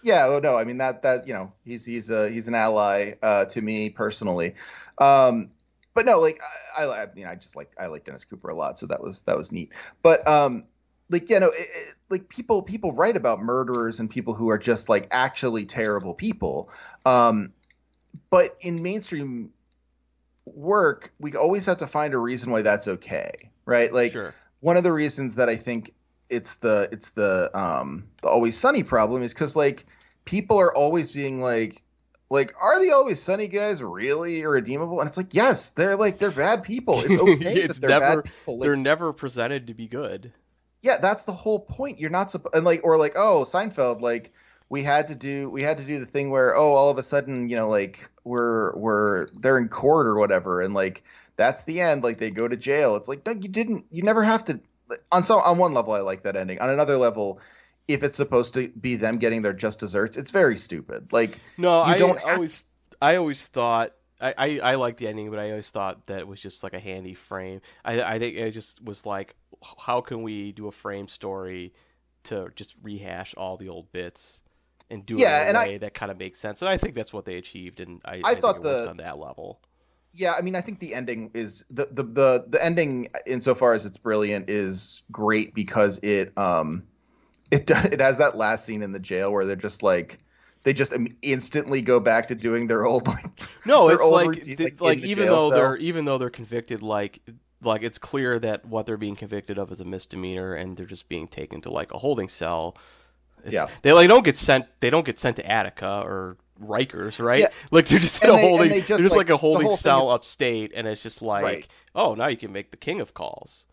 Yeah, 0.04 0.28
well, 0.30 0.41
no, 0.41 0.58
I 0.58 0.64
mean 0.64 0.78
that 0.80 1.04
that 1.04 1.28
you 1.28 1.34
know 1.34 1.52
he's 1.64 1.86
he's 1.86 2.10
a 2.10 2.30
he's 2.30 2.47
an 2.47 2.56
ally 2.56 3.14
uh, 3.22 3.45
to 3.45 3.62
me 3.62 3.89
personally, 3.89 4.56
um, 4.97 5.52
but 5.93 6.06
no, 6.06 6.20
like 6.20 6.39
I, 6.78 6.84
I 6.84 7.04
I 7.04 7.08
mean 7.14 7.28
I 7.28 7.36
just 7.36 7.56
like 7.56 7.72
I 7.80 7.88
like 7.88 8.06
Dennis 8.06 8.24
Cooper 8.24 8.49
a 8.49 8.56
lot, 8.56 8.80
so 8.80 8.88
that 8.88 9.02
was 9.04 9.22
that 9.28 9.38
was 9.38 9.52
neat. 9.52 9.70
But 10.02 10.28
um, 10.28 10.64
like 11.10 11.30
you 11.30 11.39
know, 11.39 11.49
it, 11.49 11.60
it, 11.60 11.95
like 12.10 12.30
people 12.30 12.64
people 12.64 12.93
write 12.93 13.16
about 13.16 13.41
murderers 13.43 13.99
and 13.99 14.10
people 14.10 14.34
who 14.34 14.49
are 14.49 14.58
just 14.58 14.89
like 14.89 15.08
actually 15.12 15.66
terrible 15.66 16.14
people, 16.16 16.70
um, 17.06 17.54
but 18.30 18.58
in 18.62 18.82
mainstream 18.82 19.52
work, 20.45 21.12
we 21.20 21.36
always 21.36 21.66
have 21.66 21.78
to 21.78 21.88
find 21.88 22.14
a 22.14 22.18
reason 22.18 22.52
why 22.52 22.62
that's 22.64 22.88
okay, 22.88 23.52
right? 23.66 23.93
Like 23.93 24.14
Sure. 24.14 24.34
one 24.62 24.78
of 24.78 24.84
the 24.84 24.91
reasons 24.91 25.36
that 25.36 25.49
I 25.49 25.58
think 25.58 25.93
it's 26.32 26.56
the 26.56 26.90
it's 26.92 27.12
the 27.12 27.56
um 27.58 28.06
the 28.22 28.30
always 28.30 28.60
sunny 28.60 28.84
problem 28.84 29.22
is 29.24 29.34
because 29.34 29.56
like 29.56 29.86
people 30.26 30.60
are 30.60 30.74
always 30.76 31.12
being 31.12 31.40
like 31.42 31.84
like 32.30 32.54
are 32.62 32.80
the 32.80 32.92
always 32.92 33.22
sunny 33.22 33.48
guys 33.48 33.82
really 33.84 34.42
irredeemable? 34.42 35.00
And 35.02 35.08
it's 35.10 35.18
like 35.18 35.34
yes 35.34 35.70
they're 35.76 35.96
like 35.98 36.18
they're 36.20 36.32
bad 36.32 36.64
people. 36.64 37.02
It's 37.02 37.22
okay 37.22 37.62
It's 37.62 37.74
that 37.76 37.82
they're 37.82 38.00
never- 38.00 38.22
bad 38.24 38.32
people 38.32 38.60
like, 38.60 38.66
They're 38.68 38.76
never 38.76 39.14
presented 39.14 39.68
to 39.68 39.74
be 39.74 39.88
good. 39.88 40.32
yeah 40.82 40.98
that's 41.02 41.24
the 41.26 41.34
whole 41.34 41.60
point. 41.60 42.00
You're 42.00 42.10
not 42.10 42.32
supposed 42.32 42.56
and 42.56 42.66
like 42.66 42.82
or 42.84 42.98
like 42.98 43.14
oh 43.16 43.46
Seinfeld 43.52 44.02
like 44.02 44.32
we 44.70 44.84
had 44.84 45.10
to 45.10 45.16
do 45.16 45.50
we 45.50 45.62
had 45.64 45.78
to 45.80 45.86
do 45.86 46.00
the 46.00 46.06
thing 46.06 46.30
where 46.32 46.56
oh 46.56 46.72
all 46.74 46.90
of 46.90 46.98
a 46.98 47.04
sudden 47.04 47.50
you 47.50 47.58
know 47.58 47.68
like 47.68 48.10
we're 48.24 48.74
we're 48.78 49.28
they're 49.42 49.58
in 49.58 49.68
court 49.68 50.08
or 50.08 50.16
whatever 50.16 50.62
and 50.62 50.74
like 50.74 51.04
that's 51.38 51.64
the 51.66 51.82
end. 51.82 52.04
Like 52.04 52.20
they 52.20 52.30
go 52.30 52.48
to 52.48 52.56
jail. 52.56 52.96
It's 52.96 53.08
like 53.10 53.26
no 53.26 53.32
you 53.34 53.50
didn't 53.50 53.86
you 53.92 54.04
never 54.04 54.24
have 54.24 54.46
to 54.46 54.60
on 55.12 55.24
some 55.24 55.39
on 55.39 55.58
one 55.58 55.74
level 55.74 55.94
I 55.94 56.00
like 56.00 56.24
that 56.24 56.36
ending 56.36 56.60
on 56.60 56.70
another 56.70 56.98
level 56.98 57.39
if 57.88 58.04
it's 58.04 58.16
supposed 58.16 58.54
to 58.54 58.70
be 58.70 58.96
them 58.96 59.18
getting 59.18 59.42
their 59.42 59.54
just 59.54 59.80
desserts 59.80 60.18
it's 60.18 60.32
very 60.32 60.58
stupid 60.58 61.12
like 61.12 61.39
No, 61.58 61.84
You 61.86 61.94
I 61.94 62.00
always 62.34 62.64
I 63.02 63.16
always 63.16 63.46
thought 63.54 63.94
I, 64.20 64.34
I, 64.38 64.60
I 64.60 64.76
like 64.76 64.98
the 64.98 65.08
ending, 65.08 65.32
but 65.32 65.39
I 65.39 65.50
always 65.50 65.68
thought 65.70 66.06
that 66.06 66.20
it 66.20 66.28
was 66.28 66.39
just 66.39 66.62
like 66.62 66.74
a 66.74 66.80
handy 66.80 67.16
frame. 67.28 67.60
I 67.84 68.04
I 68.04 68.20
think 68.20 68.36
it 68.36 68.52
just 68.52 68.80
was 68.84 69.04
like, 69.04 69.34
how 69.80 70.02
can 70.02 70.22
we 70.22 70.52
do 70.52 70.68
a 70.68 70.72
frame 70.72 71.08
story 71.08 71.74
to 72.26 72.50
just 72.56 72.76
rehash 72.84 73.34
all 73.36 73.58
the 73.58 73.70
old 73.70 73.92
bits 73.92 74.22
and 74.92 75.04
do 75.08 75.16
Yeah, 75.18 75.48
it 75.48 75.50
in 75.50 75.56
a 75.56 75.60
I- 75.60 75.68
way 75.70 75.78
that 75.80 75.96
kind 75.96 76.12
of 76.12 76.20
makes 76.20 76.38
sense. 76.39 76.62
And 76.62 76.70
I 76.70 76.78
think 76.78 76.94
that's 76.94 77.12
what 77.12 77.26
they 77.26 77.38
achieved, 77.38 77.80
and 77.80 78.00
I, 78.06 78.18
I 78.18 78.22
I, 78.34 78.39
thought 78.39 78.58
think 78.58 78.66
it 78.66 78.70
worked 78.70 78.84
the- 78.86 78.89
on 78.92 78.98
that 78.98 79.18
level. 79.18 79.60
Yeah, 80.14 80.34
I 80.34 80.41
mean, 80.41 80.55
I 80.55 80.62
think 80.62 80.80
the 80.80 80.93
ending 80.93 81.32
is 81.34 81.64
the 81.70 81.88
the 81.91 82.03
the 82.03 82.45
the 82.49 82.64
ending, 82.64 83.09
insofar 83.26 83.74
as 83.74 83.86
it's 83.86 83.97
brilliant, 83.97 84.49
is 84.49 85.03
great 85.12 85.53
because 85.53 85.99
it 86.03 86.38
um 86.38 86.84
it 87.49 87.70
it 87.70 87.99
has 88.01 88.18
that 88.18 88.36
last 88.38 88.66
scene 88.66 88.82
in 88.82 88.91
the 88.91 88.99
jail 88.99 89.32
where 89.32 89.45
they're 89.45 89.55
just 89.55 89.84
like 89.84 90.20
they 90.64 90.74
just 90.74 90.93
instantly 91.22 91.82
go 91.82 91.99
back 91.99 92.28
to 92.28 92.36
doing 92.36 92.68
their 92.68 92.86
old 92.86 93.07
like 93.07 93.26
No, 93.66 93.88
it's 93.89 94.01
like 94.03 94.28
routine, 94.28 94.57
th- 94.57 94.72
like, 94.80 94.82
like, 94.82 94.99
even 94.99 95.28
though 95.28 95.49
cell. 95.49 95.51
they're 95.51 95.78
even 95.78 96.05
though 96.05 96.18
they're 96.18 96.30
convicted, 96.30 96.82
like 96.82 97.22
like 97.64 97.84
it's 97.84 97.97
clear 97.97 98.38
that 98.39 98.66
what 98.66 98.86
they're 98.86 98.97
being 98.97 99.16
convicted 99.16 99.57
of 99.57 99.72
is 99.72 99.80
a 99.80 99.86
misdemeanor, 99.86 100.55
and 100.55 100.76
they're 100.76 100.86
just 100.86 101.07
being 101.09 101.28
taken 101.28 101.62
to 101.62 101.72
like 101.72 101.93
a 101.93 101.97
holding 101.97 102.28
cell. 102.28 102.76
It's- 103.39 103.53
Yeah. 103.53 103.68
they 103.82 103.91
like 103.93 104.07
don't 104.07 104.26
get 104.26 104.38
sent. 104.38 104.66
They 104.82 104.89
don't 104.89 105.05
get 105.05 105.20
sent 105.20 105.38
to 105.38 105.49
Attica 105.49 106.01
or 106.05 106.38
Rikers, 106.62 107.20
right? 107.20 107.39
Yeah. 107.39 107.47
Like 107.72 107.88
they're 107.88 107.99
just 107.99 108.22
And 108.24 108.32
a 108.32 108.36
they- 108.36 108.41
and 108.41 108.49
holding. 108.49 108.70
they 108.70 108.80
they're 108.82 108.97
just 108.99 109.09
like, 109.16 109.28
like, 109.28 109.30
a 109.30 109.38
holding 109.38 109.76
cell 109.78 110.12
is- 110.12 110.16
upstate, 110.16 110.72
and 110.76 110.88
it's 110.88 111.01
just 111.01 111.22
like, 111.22 111.43
Right. 111.43 111.68
oh, 111.95 112.14
now 112.16 112.28
you 112.28 112.38
can 112.38 112.51
make 112.51 112.72
the 112.72 112.78
king 112.78 113.01
of 113.01 113.14
calls. 113.14 113.64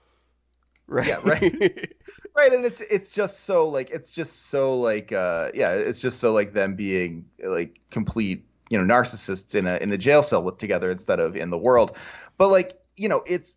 Right. 0.87 1.09
Yeah, 1.09 1.21
right. 1.23 1.43
right 2.35 2.53
and 2.53 2.65
it's 2.65 2.81
it's 2.81 3.11
just 3.13 3.45
so 3.45 3.69
like 3.69 3.91
it's 3.91 4.11
just 4.11 4.49
so 4.51 4.79
like 4.79 5.13
uh 5.13 5.51
yeah 5.53 5.73
it's 5.73 6.01
just 6.01 6.19
so 6.19 6.33
like 6.33 6.55
them 6.55 6.77
being 6.77 7.27
like 7.45 7.79
complete 7.91 8.47
you 8.71 8.79
know 8.79 8.85
narcissists 8.95 9.55
in 9.55 9.67
a 9.67 9.77
in 9.79 9.93
a 9.93 9.99
jail 9.99 10.23
cell 10.23 10.43
with 10.43 10.57
together 10.57 10.91
instead 10.91 11.21
of 11.21 11.37
in 11.37 11.51
the 11.51 11.59
world 11.59 11.95
but 12.39 12.49
like 12.49 12.79
you 12.97 13.07
know 13.09 13.23
it's 13.27 13.57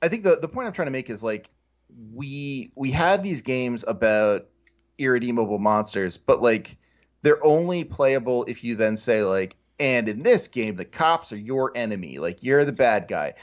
i 0.00 0.08
think 0.08 0.22
the 0.22 0.38
the 0.40 0.48
point 0.48 0.66
i'm 0.66 0.72
trying 0.72 0.86
to 0.86 0.92
make 0.92 1.10
is 1.10 1.22
like 1.22 1.50
we 2.14 2.72
we 2.74 2.90
have 2.92 3.22
these 3.22 3.42
games 3.42 3.84
about 3.86 4.46
irredeemable 4.98 5.58
monsters 5.58 6.16
but 6.16 6.40
like 6.40 6.78
they're 7.22 7.44
only 7.44 7.84
playable 7.84 8.44
if 8.44 8.62
you 8.62 8.76
then 8.76 8.96
say 8.96 9.22
like 9.22 9.56
and 9.80 10.08
in 10.08 10.22
this 10.22 10.48
game 10.48 10.76
the 10.76 10.84
cops 10.84 11.32
are 11.32 11.38
your 11.38 11.76
enemy. 11.76 12.18
Like 12.18 12.42
you're 12.42 12.64
the 12.64 12.72
bad 12.72 13.08
guy. 13.08 13.34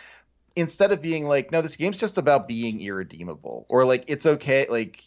Instead 0.55 0.91
of 0.91 1.01
being 1.01 1.25
like 1.25 1.51
no 1.51 1.61
this 1.61 1.75
game's 1.75 1.99
just 1.99 2.17
about 2.17 2.47
being 2.47 2.81
irredeemable 2.81 3.65
or 3.69 3.85
like 3.85 4.03
it's 4.07 4.25
okay 4.25 4.67
like 4.69 5.01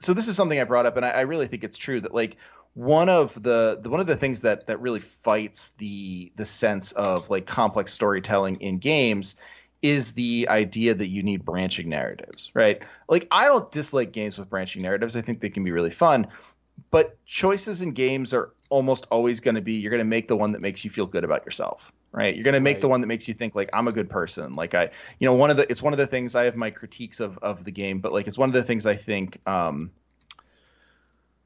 so 0.00 0.14
this 0.14 0.28
is 0.28 0.36
something 0.36 0.60
i 0.60 0.64
brought 0.64 0.86
up 0.86 0.96
and 0.96 1.04
i, 1.04 1.10
I 1.10 1.20
really 1.22 1.48
think 1.48 1.64
it's 1.64 1.78
true 1.78 2.00
that 2.00 2.14
like 2.14 2.36
one 2.74 3.08
of 3.08 3.32
the, 3.40 3.78
the 3.82 3.88
one 3.88 4.00
of 4.00 4.06
the 4.06 4.16
things 4.16 4.42
that 4.42 4.66
that 4.66 4.80
really 4.80 5.00
fights 5.22 5.70
the 5.78 6.32
the 6.36 6.44
sense 6.44 6.92
of 6.92 7.30
like 7.30 7.46
complex 7.46 7.92
storytelling 7.92 8.56
in 8.60 8.78
games 8.78 9.36
is 9.82 10.12
the 10.14 10.46
idea 10.48 10.94
that 10.94 11.08
you 11.08 11.22
need 11.22 11.44
branching 11.44 11.88
narratives 11.88 12.50
right? 12.54 12.82
Like 13.08 13.26
i 13.30 13.46
don't 13.46 13.70
dislike 13.72 14.12
games 14.12 14.38
with 14.38 14.50
branching 14.50 14.82
narratives. 14.82 15.16
I 15.16 15.22
think 15.22 15.40
they 15.40 15.50
can 15.50 15.64
be 15.64 15.72
really 15.72 15.90
fun 15.90 16.28
but 16.90 17.16
choices 17.26 17.80
in 17.80 17.92
games 17.92 18.32
are 18.32 18.52
almost 18.70 19.06
always 19.10 19.40
going 19.40 19.54
to 19.54 19.60
be 19.60 19.74
you're 19.74 19.90
going 19.90 20.00
to 20.00 20.04
make 20.04 20.28
the 20.28 20.36
one 20.36 20.52
that 20.52 20.60
makes 20.60 20.84
you 20.84 20.90
feel 20.90 21.06
good 21.06 21.24
about 21.24 21.44
yourself 21.44 21.92
right 22.12 22.34
you're 22.34 22.44
going 22.44 22.54
to 22.54 22.60
make 22.60 22.76
Right. 22.76 22.80
the 22.80 22.88
one 22.88 23.00
that 23.00 23.06
makes 23.06 23.28
you 23.28 23.34
think 23.34 23.54
like 23.54 23.68
i'm 23.72 23.88
a 23.88 23.92
good 23.92 24.08
person 24.10 24.54
like 24.54 24.74
i 24.74 24.84
you 25.18 25.26
know 25.26 25.34
one 25.34 25.50
of 25.50 25.56
the 25.56 25.70
it's 25.70 25.82
one 25.82 25.92
of 25.92 25.98
the 25.98 26.06
things 26.06 26.34
i 26.34 26.44
have 26.44 26.56
my 26.56 26.70
critiques 26.70 27.20
of 27.20 27.38
of 27.38 27.64
the 27.64 27.70
game 27.70 28.00
but 28.00 28.12
like 28.12 28.26
it's 28.26 28.38
one 28.38 28.48
of 28.48 28.54
the 28.54 28.64
things 28.64 28.86
i 28.86 28.96
think 28.96 29.38
um 29.46 29.90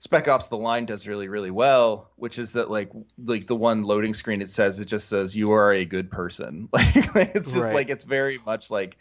spec 0.01 0.29
ops 0.29 0.47
the 0.49 0.57
line 0.57 0.87
does 0.87 1.07
really 1.09 1.29
really 1.29 1.51
well 1.51 2.11
which 2.17 2.39
is 2.39 2.53
that 2.53 2.71
like 2.71 2.91
like 3.25 3.47
the 3.47 3.57
one 3.57 3.83
loading 3.83 4.15
screen 4.15 4.41
it 4.41 4.51
says 4.51 4.79
it 4.79 4.85
just 4.87 5.09
says 5.09 5.35
you 5.35 5.51
are 5.53 5.73
a 5.73 5.85
good 5.85 6.11
person 6.11 6.69
like 6.73 6.95
it's 7.35 7.53
just 7.53 7.55
Right. 7.55 7.75
like 7.75 7.91
it's 7.91 8.05
very 8.05 8.39
much 8.47 8.71
like 8.71 8.97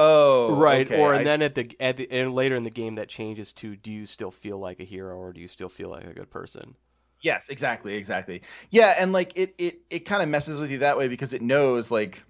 oh 0.00 0.56
right. 0.56 0.86
okay, 0.86 1.00
or 1.00 1.14
I 1.14 1.18
and 1.18 1.26
then 1.26 1.42
at 1.42 1.54
the 1.54 1.76
at 1.78 1.96
the 1.96 2.10
and 2.10 2.34
later 2.34 2.56
in 2.56 2.64
the 2.64 2.70
game 2.70 2.96
that 2.96 3.08
changes 3.08 3.52
to 3.54 3.76
do 3.76 3.90
you 3.90 4.06
still 4.06 4.30
feel 4.30 4.58
like 4.58 4.80
a 4.80 4.84
hero 4.84 5.16
or 5.16 5.32
do 5.32 5.40
you 5.40 5.48
still 5.48 5.68
feel 5.68 5.90
like 5.90 6.04
a 6.04 6.12
good 6.14 6.30
person? 6.30 6.74
Yes, 7.22 7.50
exactly, 7.50 7.96
exactly. 7.96 8.42
Yeah, 8.70 8.94
and 8.98 9.12
like 9.12 9.32
it 9.36 9.54
it 9.58 9.80
it 9.90 10.00
kind 10.00 10.22
of 10.22 10.28
messes 10.28 10.58
with 10.58 10.70
you 10.70 10.78
that 10.78 10.96
way 10.96 11.08
because 11.08 11.32
it 11.34 11.42
knows 11.42 11.90
like 11.90 12.22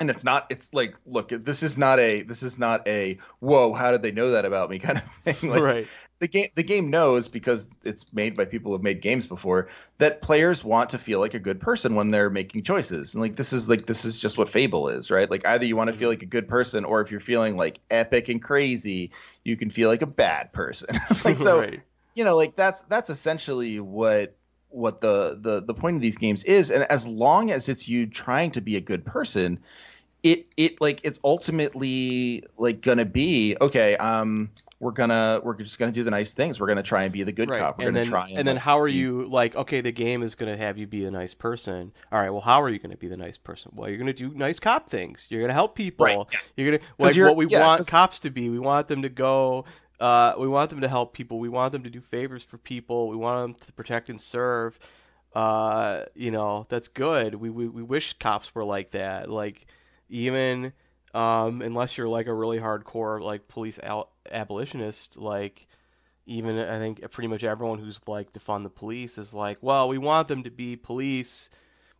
and 0.00 0.08
it's 0.08 0.24
not 0.24 0.46
it's 0.48 0.68
like 0.72 0.94
look, 1.04 1.30
this 1.30 1.62
is 1.62 1.76
not 1.76 1.98
a 1.98 2.22
this 2.22 2.42
is 2.42 2.58
not 2.58 2.86
a 2.88 3.18
whoa, 3.40 3.72
how 3.74 3.92
did 3.92 4.02
they 4.02 4.10
know 4.10 4.30
that 4.30 4.44
about 4.44 4.70
me 4.70 4.78
kind 4.80 4.98
of 4.98 5.04
thing. 5.24 5.50
Like 5.50 5.62
right. 5.62 5.86
the 6.18 6.28
game 6.28 6.48
the 6.54 6.62
game 6.62 6.90
knows 6.90 7.28
because 7.28 7.66
it's 7.84 8.06
made 8.12 8.36
by 8.36 8.46
people 8.46 8.72
who've 8.72 8.82
made 8.82 9.02
games 9.02 9.26
before 9.26 9.68
that 9.98 10.22
players 10.22 10.64
want 10.64 10.90
to 10.90 10.98
feel 10.98 11.20
like 11.20 11.34
a 11.34 11.38
good 11.38 11.60
person 11.60 11.94
when 11.94 12.10
they're 12.10 12.30
making 12.30 12.62
choices. 12.62 13.12
And 13.14 13.22
like 13.22 13.36
this 13.36 13.52
is 13.52 13.68
like 13.68 13.86
this 13.86 14.04
is 14.04 14.18
just 14.18 14.38
what 14.38 14.48
Fable 14.48 14.88
is, 14.88 15.10
right? 15.10 15.30
Like 15.30 15.46
either 15.46 15.66
you 15.66 15.76
want 15.76 15.88
to 15.88 15.92
feel 15.92 16.08
mm-hmm. 16.08 16.20
like 16.20 16.22
a 16.22 16.26
good 16.26 16.48
person 16.48 16.84
or 16.84 17.02
if 17.02 17.10
you're 17.10 17.20
feeling 17.20 17.56
like 17.56 17.78
epic 17.90 18.28
and 18.28 18.42
crazy, 18.42 19.10
you 19.44 19.56
can 19.56 19.70
feel 19.70 19.88
like 19.90 20.02
a 20.02 20.06
bad 20.06 20.52
person. 20.52 20.98
like 21.24 21.38
so 21.38 21.60
right. 21.60 21.82
you 22.14 22.24
know 22.24 22.34
like 22.34 22.56
that's 22.56 22.80
that's 22.88 23.10
essentially 23.10 23.78
what 23.78 24.34
what 24.72 25.00
the 25.00 25.38
the 25.40 25.62
the 25.62 25.74
point 25.74 25.96
of 25.96 26.02
these 26.02 26.16
games 26.16 26.42
is 26.44 26.70
and 26.70 26.84
as 26.84 27.06
long 27.06 27.50
as 27.50 27.68
it's 27.68 27.86
you 27.86 28.06
trying 28.06 28.50
to 28.50 28.60
be 28.60 28.76
a 28.76 28.80
good 28.80 29.04
person 29.04 29.58
it 30.22 30.46
it 30.56 30.80
like 30.80 31.00
it's 31.04 31.18
ultimately 31.24 32.44
like 32.56 32.80
gonna 32.80 33.04
be 33.04 33.56
okay 33.60 33.96
um 33.96 34.50
we're 34.82 34.90
gonna 34.90 35.40
we're 35.44 35.54
just 35.54 35.78
gonna 35.78 35.92
do 35.92 36.02
the 36.02 36.10
nice 36.10 36.32
things. 36.32 36.58
We're 36.58 36.66
gonna 36.66 36.82
try 36.82 37.04
and 37.04 37.12
be 37.12 37.22
the 37.22 37.30
good 37.30 37.48
right. 37.48 37.60
cop. 37.60 37.78
We're 37.78 37.86
and 37.86 37.94
gonna 37.94 38.04
then, 38.04 38.10
try 38.10 38.28
and, 38.30 38.38
and 38.38 38.48
then 38.48 38.56
like, 38.56 38.64
how 38.64 38.80
are 38.80 38.88
you 38.88 39.24
like 39.28 39.54
okay 39.54 39.80
the 39.80 39.92
game 39.92 40.24
is 40.24 40.34
going 40.34 40.50
to 40.50 40.60
have 40.60 40.76
you 40.76 40.88
be 40.88 41.04
a 41.04 41.10
nice 41.10 41.34
person. 41.34 41.92
All 42.10 42.20
right 42.20 42.30
well 42.30 42.40
how 42.40 42.60
are 42.60 42.68
you 42.68 42.80
going 42.80 42.90
to 42.90 42.96
be 42.96 43.06
the 43.06 43.16
nice 43.16 43.38
person? 43.38 43.70
Well 43.76 43.88
you're 43.88 43.98
going 43.98 44.12
to 44.12 44.12
do 44.12 44.34
nice 44.34 44.58
cop 44.58 44.90
things. 44.90 45.24
You're 45.28 45.40
going 45.40 45.50
to 45.50 45.54
help 45.54 45.76
people. 45.76 46.04
Right, 46.04 46.26
yes. 46.32 46.52
you're 46.56 46.78
to 46.78 46.84
like 46.98 47.14
you're- 47.14 47.30
what 47.30 47.36
we 47.36 47.46
yeah, 47.46 47.64
want 47.64 47.86
cops 47.86 48.18
to 48.20 48.30
be. 48.30 48.50
We 48.50 48.58
want 48.58 48.88
them 48.88 49.02
to 49.02 49.08
go 49.08 49.66
uh, 50.00 50.34
we 50.38 50.48
want 50.48 50.70
them 50.70 50.80
to 50.80 50.88
help 50.88 51.12
people 51.12 51.38
we 51.38 51.48
want 51.48 51.72
them 51.72 51.82
to 51.84 51.90
do 51.90 52.00
favors 52.00 52.42
for 52.42 52.58
people 52.58 53.08
we 53.08 53.16
want 53.16 53.58
them 53.58 53.66
to 53.66 53.72
protect 53.72 54.08
and 54.08 54.20
serve 54.20 54.78
uh, 55.34 56.02
you 56.14 56.30
know 56.30 56.66
that's 56.68 56.88
good 56.88 57.34
we, 57.34 57.50
we 57.50 57.68
we 57.68 57.82
wish 57.82 58.14
cops 58.18 58.54
were 58.54 58.64
like 58.64 58.90
that 58.92 59.30
like 59.30 59.66
even 60.08 60.72
um, 61.14 61.62
unless 61.62 61.96
you're 61.96 62.08
like 62.08 62.26
a 62.26 62.34
really 62.34 62.58
hardcore 62.58 63.20
like 63.20 63.48
police 63.48 63.78
al- 63.82 64.10
abolitionist 64.30 65.16
like 65.16 65.66
even 66.26 66.58
I 66.58 66.78
think 66.78 67.00
pretty 67.10 67.28
much 67.28 67.42
everyone 67.42 67.78
who's 67.78 68.00
like 68.06 68.32
defund 68.32 68.62
the 68.62 68.70
police 68.70 69.18
is 69.18 69.32
like, 69.32 69.58
well, 69.60 69.88
we 69.88 69.98
want 69.98 70.28
them 70.28 70.44
to 70.44 70.50
be 70.50 70.76
police. 70.76 71.50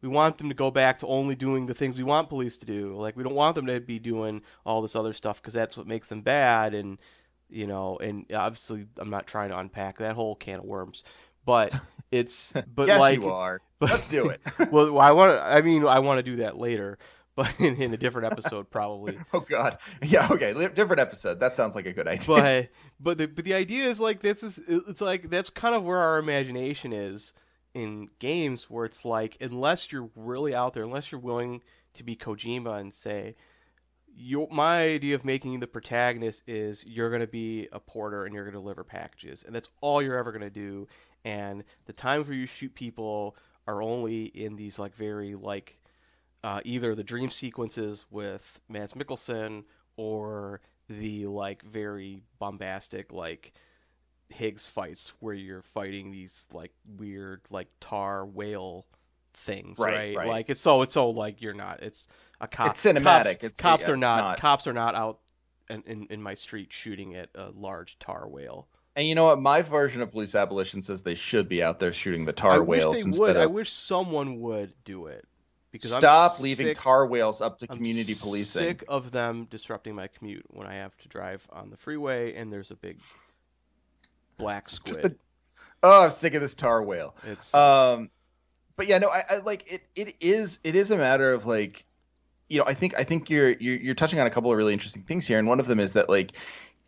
We 0.01 0.09
want 0.09 0.39
them 0.39 0.49
to 0.49 0.55
go 0.55 0.71
back 0.71 0.99
to 1.01 1.07
only 1.07 1.35
doing 1.35 1.67
the 1.67 1.75
things 1.75 1.97
we 1.97 2.05
want 2.05 2.29
police 2.29 2.57
to 2.59 2.67
do. 2.67 2.97
Like 2.97 3.17
we 3.17 3.23
don't 3.23 3.35
want 3.35 3.55
them 3.55 3.67
to 3.67 3.81
be 3.81 3.99
doing 3.99 4.43
all 4.65 4.83
this 4.83 4.97
other 4.97 5.13
stuff 5.13 5.41
because 5.41 5.55
that's 5.55 5.77
what 5.77 5.87
makes 5.87 6.09
them 6.09 6.23
bad. 6.23 6.75
And 6.75 6.99
you 7.53 7.67
know, 7.67 7.99
and 7.99 8.27
obviously 8.33 8.87
I'm 8.99 9.11
not 9.11 9.27
trying 9.27 9.51
to 9.51 9.59
unpack 9.59 9.99
that 9.99 10.15
whole 10.15 10.35
can 10.35 10.61
of 10.61 10.65
worms, 10.65 11.03
but 11.45 11.73
it's 12.11 12.53
but 12.75 12.87
yes 12.87 13.01
like 13.01 13.21
you 13.21 13.29
are 13.29 13.61
but- 13.79 13.91
let's 13.91 14.09
do 14.09 14.29
it 14.29 14.41
well, 14.73 14.99
I 14.99 15.13
want 15.13 15.31
to. 15.31 15.41
I 15.41 15.61
mean, 15.63 15.85
I 15.87 16.01
want 16.01 16.19
to 16.19 16.23
do 16.23 16.37
that 16.43 16.59
later, 16.59 16.99
but 17.37 17.49
in, 17.59 17.77
in 17.81 17.95
a 17.95 17.97
different 17.97 18.33
episode 18.33 18.71
probably. 18.71 19.19
oh 19.33 19.41
god 19.41 19.79
yeah 20.03 20.29
okay 20.31 20.53
different 20.75 21.01
episode 21.01 21.41
that 21.41 21.55
sounds 21.57 21.75
like 21.75 21.87
a 21.87 21.93
good 21.93 22.09
idea 22.09 22.27
but 22.27 22.69
but 23.01 23.19
the 23.19 23.27
but 23.27 23.45
the 23.45 23.55
idea 23.55 23.91
is 23.91 23.99
like 23.99 24.23
this 24.23 24.43
is 24.43 24.59
it's 24.69 25.01
like 25.01 25.31
that's 25.31 25.51
kind 25.51 25.75
of 25.75 25.83
where 25.83 25.99
our 25.99 26.19
imagination 26.19 26.93
is 26.93 27.33
in 27.75 28.09
games 28.19 28.67
where 28.69 28.85
it's 28.85 29.05
like 29.05 29.37
unless 29.41 29.89
you're 29.91 30.11
really 30.15 30.55
out 30.55 30.75
there 30.75 30.85
unless 30.85 31.11
you're 31.11 31.21
willing 31.21 31.63
to 31.95 32.05
be 32.05 32.17
Kojima 32.17 32.81
and 32.81 32.93
say 32.95 33.35
your 34.15 34.49
my 34.51 34.83
idea 34.83 35.15
of 35.15 35.25
making 35.25 35.61
the 35.61 35.67
protagonist 35.67 36.43
is 36.47 36.85
you're 36.87 37.09
going 37.11 37.21
to 37.21 37.27
be 37.27 37.69
a 37.73 37.81
porter 37.81 38.25
and 38.25 38.35
you're 38.35 38.45
going 38.45 38.55
to 38.55 38.61
deliver 38.61 38.85
packages 38.85 39.43
and 39.47 39.55
that's 39.55 39.69
all 39.81 40.03
you're 40.03 40.19
ever 40.19 40.33
going 40.33 40.43
to 40.43 40.51
do 40.51 40.87
and 41.25 41.65
the 41.87 41.93
times 41.93 42.27
where 42.27 42.37
you 42.37 42.47
shoot 42.47 42.75
people 42.75 43.37
are 43.67 43.83
only 43.83 44.25
in 44.25 44.57
these 44.57 44.79
like 44.79 44.95
very 44.97 45.35
like 45.35 45.77
uh, 46.45 46.61
either 46.65 46.95
the 46.95 47.05
dream 47.05 47.31
sequences 47.31 48.05
with 48.11 48.43
Mads 48.69 48.93
Mikkelsen 48.93 49.63
or 49.97 50.61
the 50.89 51.27
like 51.27 51.63
very 51.63 52.23
bombastic 52.41 53.13
like 53.13 53.53
Higgs 54.29 54.67
fights 54.75 55.13
where 55.21 55.35
you're 55.35 55.63
fighting 55.75 56.11
these 56.11 56.47
like 56.53 56.73
weird 56.99 57.43
like 57.51 57.69
tar 57.81 58.27
whale 58.27 58.87
things, 59.47 59.79
Right, 59.79 59.93
right? 59.95 60.17
right. 60.17 60.29
Like 60.29 60.51
it's 60.51 60.63
so 60.63 60.83
it's 60.83 60.95
so 60.95 61.11
like 61.11 61.43
you're 61.43 61.55
not. 61.55 61.83
It's 61.83 62.03
a 62.43 62.49
cop. 62.49 62.73
It's 62.73 62.85
cinematic, 62.85 63.05
Cops, 63.41 63.45
it's- 63.45 63.57
cops 63.61 63.83
yeah, 63.85 63.91
are 63.93 63.97
not, 63.97 64.17
not- 64.19 64.41
cops 64.41 64.67
are 64.67 64.73
not 64.75 64.95
out 64.95 65.19
in, 65.71 65.83
in 65.87 66.07
in 66.11 66.23
my 66.23 66.35
street 66.35 66.69
shooting 66.71 67.15
at 67.15 67.31
a 67.35 67.51
large 67.55 67.97
tar 68.01 68.29
whale. 68.29 68.67
and 68.97 69.07
you 69.09 69.15
know 69.15 69.25
what 69.27 69.41
my 69.41 69.63
version 69.63 70.03
of 70.03 70.11
police 70.11 70.35
abolition 70.35 70.83
says 70.83 71.03
they 71.03 71.15
should 71.15 71.49
be 71.49 71.63
out 71.63 71.81
there 71.81 71.93
shooting 71.95 72.27
the 72.27 72.33
tar 72.35 72.57
I 72.57 72.59
whales 72.59 72.97
wish 72.97 73.15
they 73.15 73.19
would. 73.21 73.37
I 73.39 73.47
wish 73.47 73.73
someone 73.73 74.41
would 74.41 74.75
do 74.85 75.07
it 75.07 75.25
because 75.71 75.93
I'm 75.93 76.01
stop 76.01 76.41
leaving 76.41 76.67
sick- 76.67 76.79
tar 76.79 77.07
whales 77.07 77.41
up 77.41 77.61
to 77.61 77.67
I'm 77.71 77.77
community 77.79 78.15
policing 78.21 78.61
Sick 78.61 78.85
of 78.89 79.13
them 79.13 79.47
disrupting 79.51 79.95
my 79.95 80.09
commute 80.09 80.45
when 80.51 80.67
I 80.67 80.75
have 80.75 80.95
to 80.99 81.09
drive 81.09 81.41
on 81.51 81.71
the 81.71 81.77
freeway 81.79 82.35
and 82.35 82.53
there's 82.53 82.71
a 82.73 82.77
big 82.77 82.99
black 84.37 84.69
squid. 84.69 85.03
the- 85.03 85.17
oh 85.85 86.05
i'm 86.07 86.11
sick 86.11 86.35
of 86.35 86.41
this 86.43 86.55
tar 86.55 86.83
whale 86.83 87.15
It's 87.25 87.53
um 87.55 88.11
but 88.77 88.87
yeah 88.89 88.99
no 88.99 89.09
I, 89.09 89.23
I 89.31 89.37
like 89.39 89.71
it 89.71 89.83
it 89.95 90.17
is 90.21 90.59
it 90.65 90.75
is 90.75 90.91
a 90.91 90.97
matter 90.97 91.33
of 91.33 91.47
like 91.47 91.85
you 92.53 92.59
know 92.59 92.65
i 92.67 92.75
think 92.75 92.95
i 92.97 93.05
think 93.05 93.31
you're, 93.31 93.51
you're 93.53 93.77
you're 93.77 93.95
touching 93.95 94.21
on 94.21 94.27
a 94.27 94.31
couple 94.31 94.51
of 94.51 94.57
really 94.57 94.73
interesting 94.73 95.03
things 95.03 95.27
here 95.27 95.39
and 95.39 95.49
one 95.49 95.61
of 95.61 95.67
them 95.67 95.81
is 95.81 95.95
that 95.95 96.09
like 96.09 96.33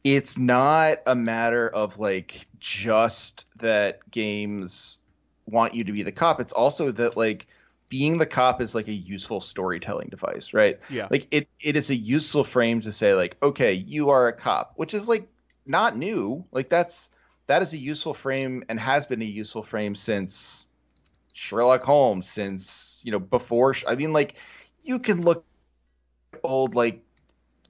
it's 0.05 0.37
not 0.37 0.99
a 1.07 1.15
matter 1.15 1.69
of 1.69 1.99
like 1.99 2.47
just 2.61 3.47
that 3.61 3.99
games 4.11 4.99
want 5.47 5.75
you 5.75 5.85
to 5.85 5.93
be 5.93 6.03
the 6.03 6.13
cop. 6.13 6.41
It's 6.41 6.53
also 6.53 6.93
that 6.93 7.17
like 7.17 7.47
being 7.89 8.19
the 8.19 8.27
cop 8.27 8.61
is 8.61 8.75
like 8.75 8.89
a 8.89 8.93
useful 8.93 9.41
storytelling 9.41 10.09
device, 10.09 10.53
right? 10.53 10.79
Yeah. 10.91 11.09
Like 11.11 11.27
it 11.31 11.49
it 11.61 11.77
is 11.77 11.91
a 11.91 11.95
useful 11.95 12.45
frame 12.45 12.83
to 12.83 12.93
say 12.93 13.15
like, 13.15 13.37
okay, 13.43 13.73
you 13.73 14.11
are 14.11 14.29
a 14.29 14.33
cop, 14.33 14.75
which 14.77 14.93
is 14.93 15.09
like 15.09 15.27
not 15.67 15.97
new. 15.97 16.45
Like 16.53 16.69
that's 16.69 17.09
that 17.47 17.63
is 17.63 17.73
a 17.73 17.79
useful 17.79 18.15
frame 18.15 18.65
and 18.69 18.79
has 18.79 19.07
been 19.07 19.23
a 19.23 19.27
useful 19.27 19.63
frame 19.63 19.95
since 19.95 20.67
Sherlock 21.33 21.83
Holmes, 21.83 22.29
since 22.29 23.01
you 23.05 23.13
know 23.13 23.19
before. 23.19 23.75
I 23.87 23.95
mean, 23.95 24.13
like 24.13 24.35
you 24.83 24.99
can 24.99 25.23
look 25.23 25.47
old 26.45 26.75
like 26.75 27.03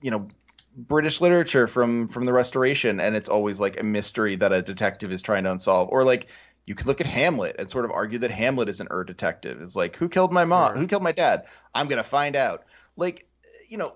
you 0.00 0.10
know 0.10 0.28
British 0.76 1.20
literature 1.20 1.68
from 1.68 2.08
from 2.08 2.26
the 2.26 2.32
Restoration, 2.32 3.00
and 3.00 3.14
it's 3.14 3.28
always 3.28 3.60
like 3.60 3.78
a 3.78 3.84
mystery 3.84 4.36
that 4.36 4.52
a 4.52 4.62
detective 4.62 5.12
is 5.12 5.22
trying 5.22 5.44
to 5.44 5.52
unsolve, 5.52 5.88
or 5.90 6.04
like 6.04 6.26
you 6.66 6.74
could 6.74 6.86
look 6.86 7.00
at 7.00 7.06
Hamlet 7.06 7.56
and 7.58 7.70
sort 7.70 7.84
of 7.84 7.90
argue 7.90 8.18
that 8.20 8.30
Hamlet 8.30 8.68
is 8.68 8.80
an 8.80 8.88
ur 8.90 9.04
detective. 9.04 9.60
It's 9.60 9.76
like 9.76 9.96
who 9.96 10.08
killed 10.08 10.32
my 10.32 10.44
mom? 10.44 10.72
Sure. 10.72 10.80
Who 10.80 10.86
killed 10.88 11.02
my 11.02 11.12
dad? 11.12 11.44
I'm 11.74 11.88
gonna 11.88 12.04
find 12.04 12.36
out. 12.36 12.64
Like 12.96 13.26
you 13.68 13.78
know, 13.78 13.94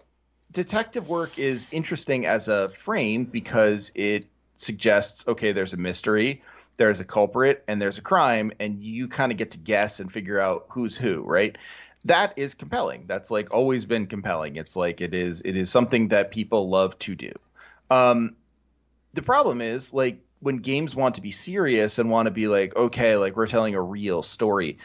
detective 0.52 1.09
work 1.09 1.38
is 1.38 1.66
interesting 1.70 2.26
as 2.26 2.48
a 2.48 2.70
frame 2.84 3.24
because 3.24 3.90
it 3.94 4.26
suggests 4.56 5.26
okay, 5.26 5.52
there's 5.52 5.72
a 5.72 5.76
mystery, 5.78 6.42
there's 6.76 7.00
a 7.00 7.05
culprit, 7.05 7.64
and 7.66 7.80
there's 7.80 7.98
a 7.98 8.02
crime, 8.02 8.52
and 8.60 8.82
you 8.82 9.09
kind 9.09 9.32
of 9.32 9.38
get 9.38 9.52
to 9.52 9.59
guess 9.59 9.98
and 9.98 10.12
figure 10.12 10.38
out 10.38 10.66
who's 10.70 10.96
who, 10.96 11.22
right? 11.22 11.56
That 12.09 12.35
is 12.36 12.55
compelling. 12.55 13.05
That's 13.06 13.30
like 13.30 13.52
always 13.52 13.85
been 13.85 14.06
compelling. 14.06 14.56
It's 14.56 14.76
like 14.76 15.01
it 15.01 15.14
is 15.14 15.43
it 15.44 15.56
is 15.56 15.70
something 15.70 16.09
that 16.09 16.30
people 16.30 16.68
love 16.68 16.98
to 17.01 17.14
do. 17.14 17.32
Um, 17.90 18.36
the 19.14 19.22
problem 19.22 19.60
is 19.60 19.93
like 19.93 20.20
when 20.40 20.59
games 20.59 20.94
want 20.94 21.16
to 21.16 21.20
be 21.20 21.32
serious 21.32 21.98
and 21.98 22.10
want 22.10 22.26
to 22.26 22.30
be 22.30 22.48
like 22.48 22.74
okay, 22.76 23.16
like 23.16 23.36
we're 23.36 23.47
telling 23.47 23.74
a 23.74 23.82
real 23.82 24.22
story, 24.22 24.78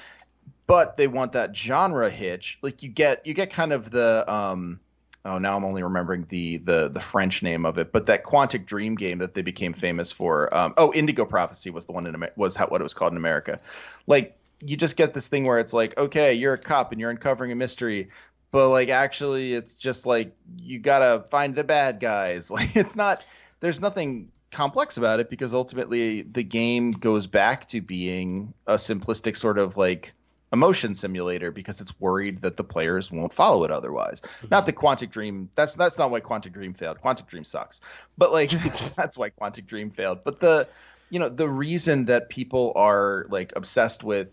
but 0.67 0.97
they 0.97 1.07
want 1.07 1.31
that 1.33 1.55
genre 1.55 2.09
hitch. 2.09 2.59
Like 2.61 2.83
you 2.83 2.89
get 2.89 3.25
you 3.25 3.33
get 3.33 3.53
kind 3.53 3.71
of 3.71 3.89
the 3.89 4.31
um 4.31 4.81
oh 5.23 5.37
now 5.37 5.55
I'm 5.55 5.63
only 5.63 5.83
remembering 5.83 6.25
the 6.29 6.57
the 6.57 6.89
the 6.89 7.01
French 7.01 7.41
name 7.41 7.65
of 7.65 7.77
it, 7.77 7.91
but 7.93 8.07
that 8.07 8.25
Quantic 8.25 8.65
Dream 8.65 8.95
game 8.95 9.19
that 9.19 9.33
they 9.33 9.43
became 9.43 9.73
famous 9.73 10.11
for. 10.11 10.53
Um, 10.53 10.73
oh, 10.75 10.93
Indigo 10.93 11.23
Prophecy 11.25 11.69
was 11.69 11.85
the 11.85 11.93
one 11.93 12.05
in 12.05 12.15
was 12.35 12.55
how, 12.55 12.67
what 12.67 12.81
it 12.81 12.83
was 12.83 12.93
called 12.93 13.13
in 13.13 13.17
America. 13.17 13.61
Like 14.07 14.37
you 14.65 14.77
just 14.77 14.95
get 14.95 15.14
this 15.14 15.27
thing 15.27 15.45
where 15.45 15.60
it's 15.60 15.73
like 15.73 15.98
okay, 15.98 16.34
you're 16.34 16.53
a 16.53 16.57
cop 16.57 16.91
and 16.91 17.02
you're 17.02 17.10
uncovering 17.10 17.52
a 17.52 17.56
mystery. 17.56 18.10
But 18.52 18.69
like 18.69 18.90
actually, 18.90 19.53
it's 19.53 19.73
just 19.73 20.06
like 20.06 20.35
you 20.57 20.80
gotta 20.80 21.26
find 21.31 21.56
the 21.56 21.64
bad 21.64 21.99
guys. 21.99 22.49
Like 22.52 22.76
it's 22.76 22.95
not. 22.95 23.23
There's 23.60 23.80
nothing 23.80 24.30
complex 24.52 24.98
about 24.98 25.19
it 25.19 25.30
because 25.30 25.53
ultimately 25.53 26.22
the 26.22 26.44
game 26.44 26.91
goes 26.91 27.27
back 27.27 27.68
to 27.69 27.81
being 27.81 28.53
a 28.68 28.76
simplistic 28.76 29.35
sort 29.35 29.57
of 29.57 29.77
like 29.77 30.14
emotion 30.52 30.94
simulator 30.94 31.49
because 31.52 31.81
it's 31.81 31.99
worried 31.99 32.44
that 32.44 32.57
the 32.57 32.64
players 32.64 33.10
won't 33.11 33.34
follow 33.34 33.64
it 33.64 33.72
otherwise. 33.72 34.22
Mm-hmm. 34.22 34.48
Not 34.52 34.65
that 34.68 34.76
Quantic 34.76 35.11
Dream 35.11 35.49
that's 35.56 35.73
that's 35.76 35.98
not 35.98 36.11
why 36.11 36.22
Quantic 36.22 36.53
Dream 36.53 36.73
failed. 36.73 36.99
Quantic 37.03 37.27
Dream 37.27 37.44
sucks. 37.44 37.81
But 38.18 38.31
like 38.31 38.52
that's 38.98 39.18
why 39.18 39.31
Quantic 39.31 39.65
Dream 39.65 39.90
failed. 39.90 40.19
But 40.23 40.40
the 40.40 40.68
you 41.10 41.19
know, 41.19 41.30
the 41.30 41.49
reason 41.49 42.06
that 42.06 42.30
people 42.30 42.72
are 42.76 43.26
like 43.30 43.53
obsessed 43.56 44.03
with 44.03 44.30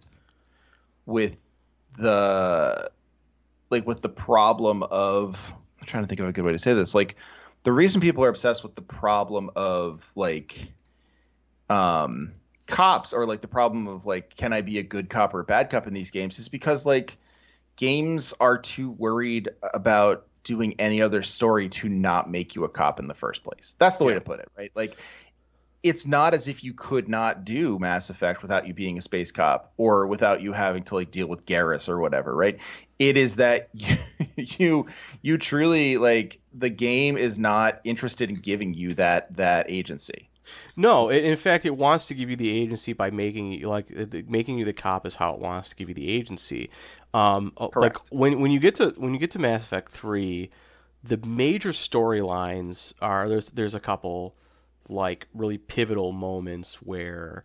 with 1.11 1.37
the 1.99 2.91
like 3.69 3.87
with 3.87 4.01
the 4.03 4.09
problem 4.09 4.83
of 4.85 5.37
I'm 5.81 5.87
trying 5.87 6.05
to 6.05 6.09
think 6.09 6.21
of 6.21 6.29
a 6.29 6.33
good 6.33 6.45
way 6.45 6.53
to 6.53 6.59
say 6.59 6.75
this. 6.75 6.95
Like 6.95 7.17
the 7.65 7.73
reason 7.73 8.01
people 8.01 8.25
are 8.25 8.29
obsessed 8.29 8.63
with 8.63 8.75
the 8.75 8.83
problem 8.83 9.51
of 9.57 10.03
like 10.15 10.73
um 11.69 12.33
cops 12.67 13.13
or 13.13 13.27
like 13.27 13.41
the 13.41 13.49
problem 13.49 13.89
of 13.89 14.07
like 14.07 14.37
can 14.37 14.53
I 14.53 14.61
be 14.61 14.79
a 14.79 14.83
good 14.83 15.11
cop 15.11 15.35
or 15.35 15.41
a 15.41 15.45
bad 15.45 15.71
cop 15.71 15.87
in 15.87 15.95
these 15.95 16.11
games 16.11 16.39
is 16.39 16.49
because 16.49 16.87
like 16.87 17.17
games 17.77 18.33
are 18.41 18.59
too 18.59 18.93
worried 18.93 19.51
about 19.75 20.27
doing 20.45 20.75
any 20.79 21.03
other 21.03 21.23
story 21.23 21.69
to 21.69 21.89
not 21.89 22.31
make 22.31 22.55
you 22.55 22.65
a 22.65 22.69
cop 22.69 22.99
in 22.99 23.07
the 23.07 23.15
first 23.15 23.45
place. 23.45 23.75
That's 23.79 23.97
the 23.99 24.05
way 24.05 24.15
to 24.15 24.21
put 24.21 24.41
it, 24.41 24.49
right? 24.57 24.73
Like 24.75 24.97
it's 25.83 26.07
not 26.07 26.35
as 26.35 26.47
if 26.47 26.63
you 26.63 26.75
could 26.75 27.09
not 27.09 27.45
do 27.45 27.79
Mass 27.79 28.11
Effect 28.11 28.43
without 28.43 28.67
you 28.67 28.75
being 28.75 28.99
a 28.99 29.01
space 29.01 29.31
cop 29.31 29.73
or 29.79 30.07
without 30.07 30.43
you 30.43 30.53
having 30.53 30.83
to 30.85 30.95
like 30.95 31.11
deal 31.11 31.27
with 31.27 31.47
Garrus 31.47 31.89
or 31.89 31.99
whatever, 31.99 32.35
right? 32.35 32.59
It 32.99 33.17
is 33.17 33.37
that 33.37 33.71
you 33.73 33.97
you, 34.37 34.87
you 35.23 35.39
truly 35.39 35.97
like 35.97 36.39
the 36.53 36.71
game 36.71 37.17
is 37.17 37.39
not 37.39 37.81
interested 37.85 38.29
in 38.29 38.37
giving 38.37 38.75
you 38.75 38.95
that 38.95 39.37
that 39.37 39.71
agency. 39.71 40.29
No, 40.77 41.11
in 41.11 41.37
fact, 41.37 41.65
it 41.65 41.77
wants 41.77 42.07
to 42.07 42.15
give 42.15 42.29
you 42.29 42.37
the 42.37 42.51
agency 42.51 42.93
by 42.93 43.11
making 43.11 43.53
you 43.53 43.69
like 43.69 43.89
making 44.29 44.59
you 44.59 44.65
the 44.65 44.73
cop 44.73 45.07
is 45.07 45.15
how 45.15 45.35
it 45.35 45.41
wants 45.41 45.69
to 45.71 45.77
give 45.77 45.89
you 45.89 45.95
the 45.95 46.11
agency. 46.11 46.71
Um, 47.15 47.53
uh, 47.57 47.69
Correct. 47.69 47.97
Like 47.97 48.07
when 48.11 48.41
when 48.41 48.51
you 48.51 48.61
get 48.61 48.75
to 48.77 48.93
when 48.97 49.15
you 49.15 49.21
get 49.21 49.31
to 49.33 49.39
Mass 49.39 49.63
Effect 49.63 49.93
three, 49.93 50.51
the 51.05 51.17
major 51.19 51.71
storylines 51.71 52.93
are 53.01 53.29
there's 53.29 53.51
there's 53.51 53.75
a 53.75 53.81
couple 53.81 54.35
like 54.91 55.27
really 55.35 55.59
pivotal 55.59 56.13
moments 56.13 56.77
where 56.83 57.45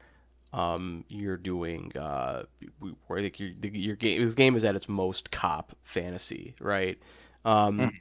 um, 0.55 1.03
you're 1.09 1.37
doing 1.37 1.91
uh, 1.97 2.43
where 3.07 3.21
think 3.21 3.39
your 3.39 3.49
your 3.49 3.95
game 3.95 4.25
this 4.25 4.35
game 4.35 4.55
is 4.55 4.63
at 4.63 4.75
its 4.75 4.87
most 4.87 5.29
cop 5.31 5.75
fantasy, 5.83 6.55
right? 6.59 6.97
Um, 7.43 7.79
mm. 7.79 7.91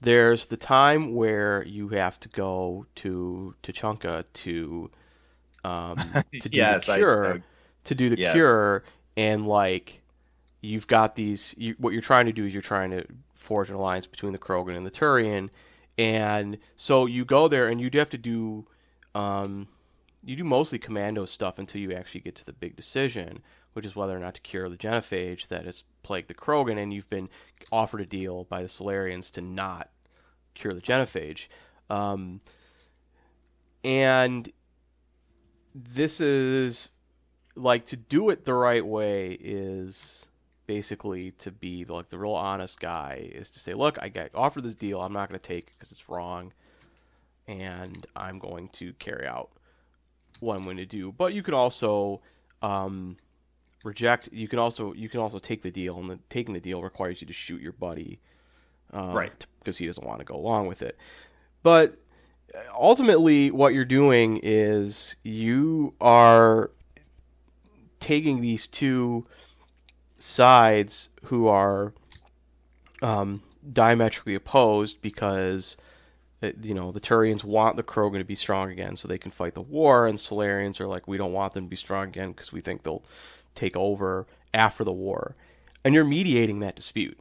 There's 0.00 0.46
the 0.46 0.56
time 0.56 1.14
where 1.14 1.64
you 1.64 1.88
have 1.88 2.18
to 2.20 2.28
go 2.30 2.86
to 2.96 3.54
Tuchanka 3.62 4.24
to 4.44 4.90
um, 5.64 6.24
to 6.40 6.48
do 6.48 6.56
yes, 6.56 6.86
the 6.86 6.96
cure, 6.96 7.26
I, 7.26 7.36
I, 7.36 7.42
to 7.84 7.94
do 7.94 8.08
the 8.08 8.18
yes. 8.18 8.34
cure, 8.34 8.84
and 9.16 9.46
like 9.46 10.00
you've 10.62 10.86
got 10.86 11.14
these. 11.14 11.54
You, 11.58 11.74
what 11.78 11.92
you're 11.92 12.02
trying 12.02 12.26
to 12.26 12.32
do 12.32 12.46
is 12.46 12.54
you're 12.54 12.62
trying 12.62 12.90
to 12.92 13.04
forge 13.34 13.68
an 13.68 13.74
alliance 13.74 14.06
between 14.06 14.32
the 14.32 14.38
Krogan 14.38 14.76
and 14.76 14.86
the 14.86 14.90
Turian, 14.90 15.50
and 15.98 16.56
so 16.76 17.04
you 17.04 17.26
go 17.26 17.48
there 17.48 17.68
and 17.68 17.80
you 17.80 17.90
have 17.94 18.10
to 18.10 18.18
do 18.18 18.66
um, 19.14 19.68
you 20.24 20.36
do 20.36 20.44
mostly 20.44 20.78
commando 20.78 21.26
stuff 21.26 21.58
until 21.58 21.80
you 21.80 21.92
actually 21.92 22.20
get 22.20 22.36
to 22.36 22.46
the 22.46 22.52
big 22.52 22.76
decision, 22.76 23.42
which 23.72 23.86
is 23.86 23.96
whether 23.96 24.16
or 24.16 24.20
not 24.20 24.34
to 24.34 24.40
cure 24.40 24.68
the 24.68 24.76
genophage 24.76 25.48
that 25.48 25.64
has 25.64 25.82
plagued 26.02 26.28
the 26.28 26.34
Krogan, 26.34 26.80
and 26.80 26.92
you've 26.92 27.10
been 27.10 27.28
offered 27.70 28.00
a 28.00 28.06
deal 28.06 28.44
by 28.44 28.62
the 28.62 28.68
Salarians 28.68 29.30
to 29.32 29.40
not 29.40 29.90
cure 30.54 30.74
the 30.74 30.80
genophage. 30.80 31.40
Um, 31.90 32.40
and 33.84 34.50
this 35.74 36.20
is 36.20 36.88
like 37.54 37.86
to 37.86 37.96
do 37.96 38.30
it 38.30 38.44
the 38.44 38.54
right 38.54 38.84
way 38.84 39.32
is 39.32 40.24
basically 40.66 41.32
to 41.32 41.50
be 41.50 41.84
like 41.84 42.08
the 42.08 42.18
real 42.18 42.32
honest 42.32 42.78
guy 42.80 43.30
is 43.34 43.50
to 43.50 43.58
say, 43.58 43.74
look, 43.74 43.98
I 44.00 44.08
got 44.08 44.30
offered 44.34 44.64
this 44.64 44.74
deal, 44.74 45.00
I'm 45.00 45.12
not 45.12 45.28
going 45.28 45.40
to 45.40 45.46
take 45.46 45.68
it 45.68 45.72
because 45.78 45.92
it's 45.92 46.08
wrong, 46.08 46.52
and 47.48 48.06
I'm 48.16 48.38
going 48.38 48.68
to 48.74 48.92
carry 48.94 49.26
out 49.26 49.50
what 50.40 50.58
I'm 50.58 50.64
going 50.64 50.76
to 50.78 50.86
do. 50.86 51.12
But 51.12 51.34
you 51.34 51.42
can 51.42 51.54
also 51.54 52.20
um, 52.62 53.16
reject. 53.84 54.28
You 54.32 54.48
can 54.48 54.58
also 54.58 54.92
you 54.92 55.08
can 55.08 55.20
also 55.20 55.38
take 55.38 55.62
the 55.62 55.70
deal, 55.70 55.98
and 55.98 56.10
the, 56.10 56.18
taking 56.30 56.54
the 56.54 56.60
deal 56.60 56.82
requires 56.82 57.20
you 57.20 57.26
to 57.26 57.32
shoot 57.32 57.60
your 57.60 57.72
buddy, 57.72 58.20
um, 58.92 59.12
right? 59.12 59.32
Because 59.58 59.78
he 59.78 59.86
doesn't 59.86 60.06
want 60.06 60.20
to 60.20 60.24
go 60.24 60.34
along 60.34 60.66
with 60.66 60.82
it. 60.82 60.96
But 61.62 61.96
ultimately, 62.78 63.50
what 63.50 63.74
you're 63.74 63.84
doing 63.84 64.40
is 64.42 65.14
you 65.22 65.94
are 66.00 66.70
taking 68.00 68.40
these 68.40 68.66
two 68.66 69.26
sides 70.18 71.08
who 71.24 71.46
are 71.46 71.92
um, 73.00 73.42
diametrically 73.72 74.34
opposed 74.34 75.00
because 75.02 75.76
you 76.60 76.74
know, 76.74 76.92
the 76.92 77.00
Turians 77.00 77.44
want 77.44 77.76
the 77.76 77.82
Krogan 77.82 78.18
to 78.18 78.24
be 78.24 78.34
strong 78.34 78.70
again 78.70 78.96
so 78.96 79.08
they 79.08 79.18
can 79.18 79.30
fight 79.30 79.54
the 79.54 79.60
war, 79.60 80.06
and 80.06 80.18
Salarians 80.18 80.80
are 80.80 80.86
like, 80.86 81.06
we 81.06 81.16
don't 81.16 81.32
want 81.32 81.54
them 81.54 81.64
to 81.64 81.70
be 81.70 81.76
strong 81.76 82.08
again 82.08 82.32
because 82.32 82.52
we 82.52 82.60
think 82.60 82.82
they'll 82.82 83.04
take 83.54 83.76
over 83.76 84.26
after 84.52 84.84
the 84.84 84.92
war. 84.92 85.36
And 85.84 85.94
you're 85.94 86.04
mediating 86.04 86.60
that 86.60 86.76
dispute. 86.76 87.20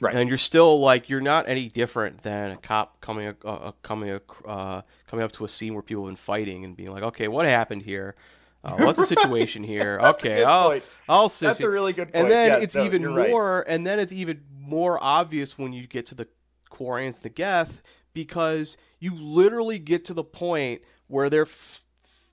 Right. 0.00 0.16
And 0.16 0.28
you're 0.28 0.38
still 0.38 0.80
like 0.80 1.08
you're 1.08 1.20
not 1.20 1.48
any 1.48 1.68
different 1.68 2.24
than 2.24 2.50
a 2.50 2.56
cop 2.56 3.00
coming 3.00 3.34
uh, 3.44 3.48
uh 3.48 3.72
coming 3.84 4.18
uh, 4.48 4.82
coming 5.08 5.24
up 5.24 5.30
to 5.32 5.44
a 5.44 5.48
scene 5.48 5.74
where 5.74 5.82
people 5.82 6.04
have 6.04 6.16
been 6.16 6.24
fighting 6.24 6.64
and 6.64 6.76
being 6.76 6.90
like, 6.90 7.04
okay, 7.04 7.28
what 7.28 7.46
happened 7.46 7.82
here? 7.82 8.16
Uh, 8.64 8.76
what's 8.80 8.98
the 8.98 9.06
situation 9.06 9.62
here? 9.62 10.00
okay, 10.02 10.42
I'll 10.42 10.70
point. 10.70 10.84
I'll 11.08 11.28
sit. 11.28 11.46
That's 11.46 11.60
here. 11.60 11.68
a 11.68 11.72
really 11.72 11.92
good 11.92 12.12
point. 12.12 12.24
And 12.24 12.32
then 12.32 12.46
yes, 12.48 12.62
it's 12.64 12.74
no, 12.74 12.84
even 12.84 13.14
more, 13.14 13.58
right. 13.58 13.74
and 13.74 13.86
then 13.86 14.00
it's 14.00 14.12
even 14.12 14.40
more 14.58 15.02
obvious 15.02 15.56
when 15.56 15.72
you 15.72 15.86
get 15.86 16.08
to 16.08 16.16
the 16.16 16.26
Quarians, 16.72 17.20
the 17.22 17.28
Geth, 17.28 17.70
because 18.14 18.76
you 19.00 19.14
literally 19.14 19.78
get 19.78 20.04
to 20.06 20.14
the 20.14 20.24
point 20.24 20.82
where 21.08 21.30
their 21.30 21.46
f- 21.46 21.80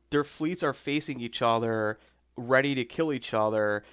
their 0.10 0.24
fleets 0.24 0.64
are 0.64 0.74
facing 0.74 1.20
each 1.20 1.42
other, 1.42 2.00
ready 2.36 2.76
to 2.76 2.86
kill 2.86 3.14
each 3.14 3.34
other, 3.34 3.84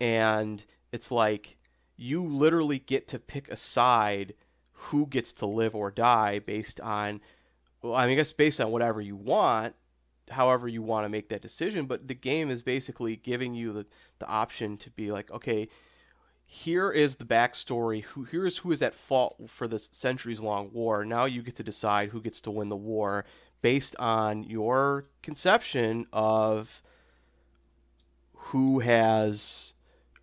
and 0.00 0.64
it's 0.92 1.10
like 1.10 1.56
you 1.96 2.24
literally 2.24 2.78
get 2.78 3.08
to 3.08 3.18
pick 3.18 3.48
a 3.48 3.56
side 3.56 4.34
who 4.72 5.06
gets 5.06 5.32
to 5.34 5.46
live 5.46 5.74
or 5.74 5.90
die 5.90 6.38
based 6.38 6.80
on 6.80 7.20
well, 7.82 7.94
I 7.94 8.06
mean, 8.06 8.12
I 8.12 8.16
guess 8.16 8.32
based 8.32 8.60
on 8.60 8.70
whatever 8.72 9.00
you 9.00 9.16
want, 9.16 9.74
however 10.30 10.66
you 10.68 10.82
want 10.82 11.04
to 11.04 11.08
make 11.08 11.28
that 11.28 11.42
decision. 11.42 11.86
But 11.86 12.08
the 12.08 12.14
game 12.14 12.50
is 12.50 12.62
basically 12.62 13.16
giving 13.16 13.54
you 13.54 13.72
the 13.72 13.86
the 14.18 14.26
option 14.26 14.76
to 14.78 14.90
be 14.90 15.12
like, 15.12 15.30
okay, 15.30 15.68
here 16.50 16.90
is 16.90 17.16
the 17.16 17.26
backstory. 17.26 18.02
Who 18.04 18.24
here 18.24 18.46
is 18.46 18.56
who 18.56 18.72
is 18.72 18.80
at 18.80 18.94
fault 19.06 19.36
for 19.58 19.68
this 19.68 19.90
centuries 19.92 20.40
long 20.40 20.70
war. 20.72 21.04
Now 21.04 21.26
you 21.26 21.42
get 21.42 21.56
to 21.56 21.62
decide 21.62 22.08
who 22.08 22.22
gets 22.22 22.40
to 22.40 22.50
win 22.50 22.70
the 22.70 22.76
war 22.76 23.26
based 23.60 23.94
on 23.98 24.44
your 24.44 25.04
conception 25.22 26.06
of 26.10 26.68
who 28.32 28.78
has 28.78 29.74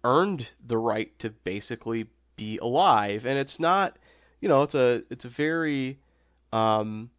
earned 0.04 0.48
the 0.66 0.80
right 0.80 1.18
to 1.20 1.30
basically 1.30 2.08
be 2.36 2.58
alive. 2.58 3.28
And 3.28 3.38
it's 3.38 3.60
not, 3.60 3.96
you 4.42 4.50
know, 4.50 4.64
it's 4.64 4.76
a 4.76 5.04
it's 5.12 5.26
a 5.26 5.30
very 5.30 6.00
um 6.52 7.12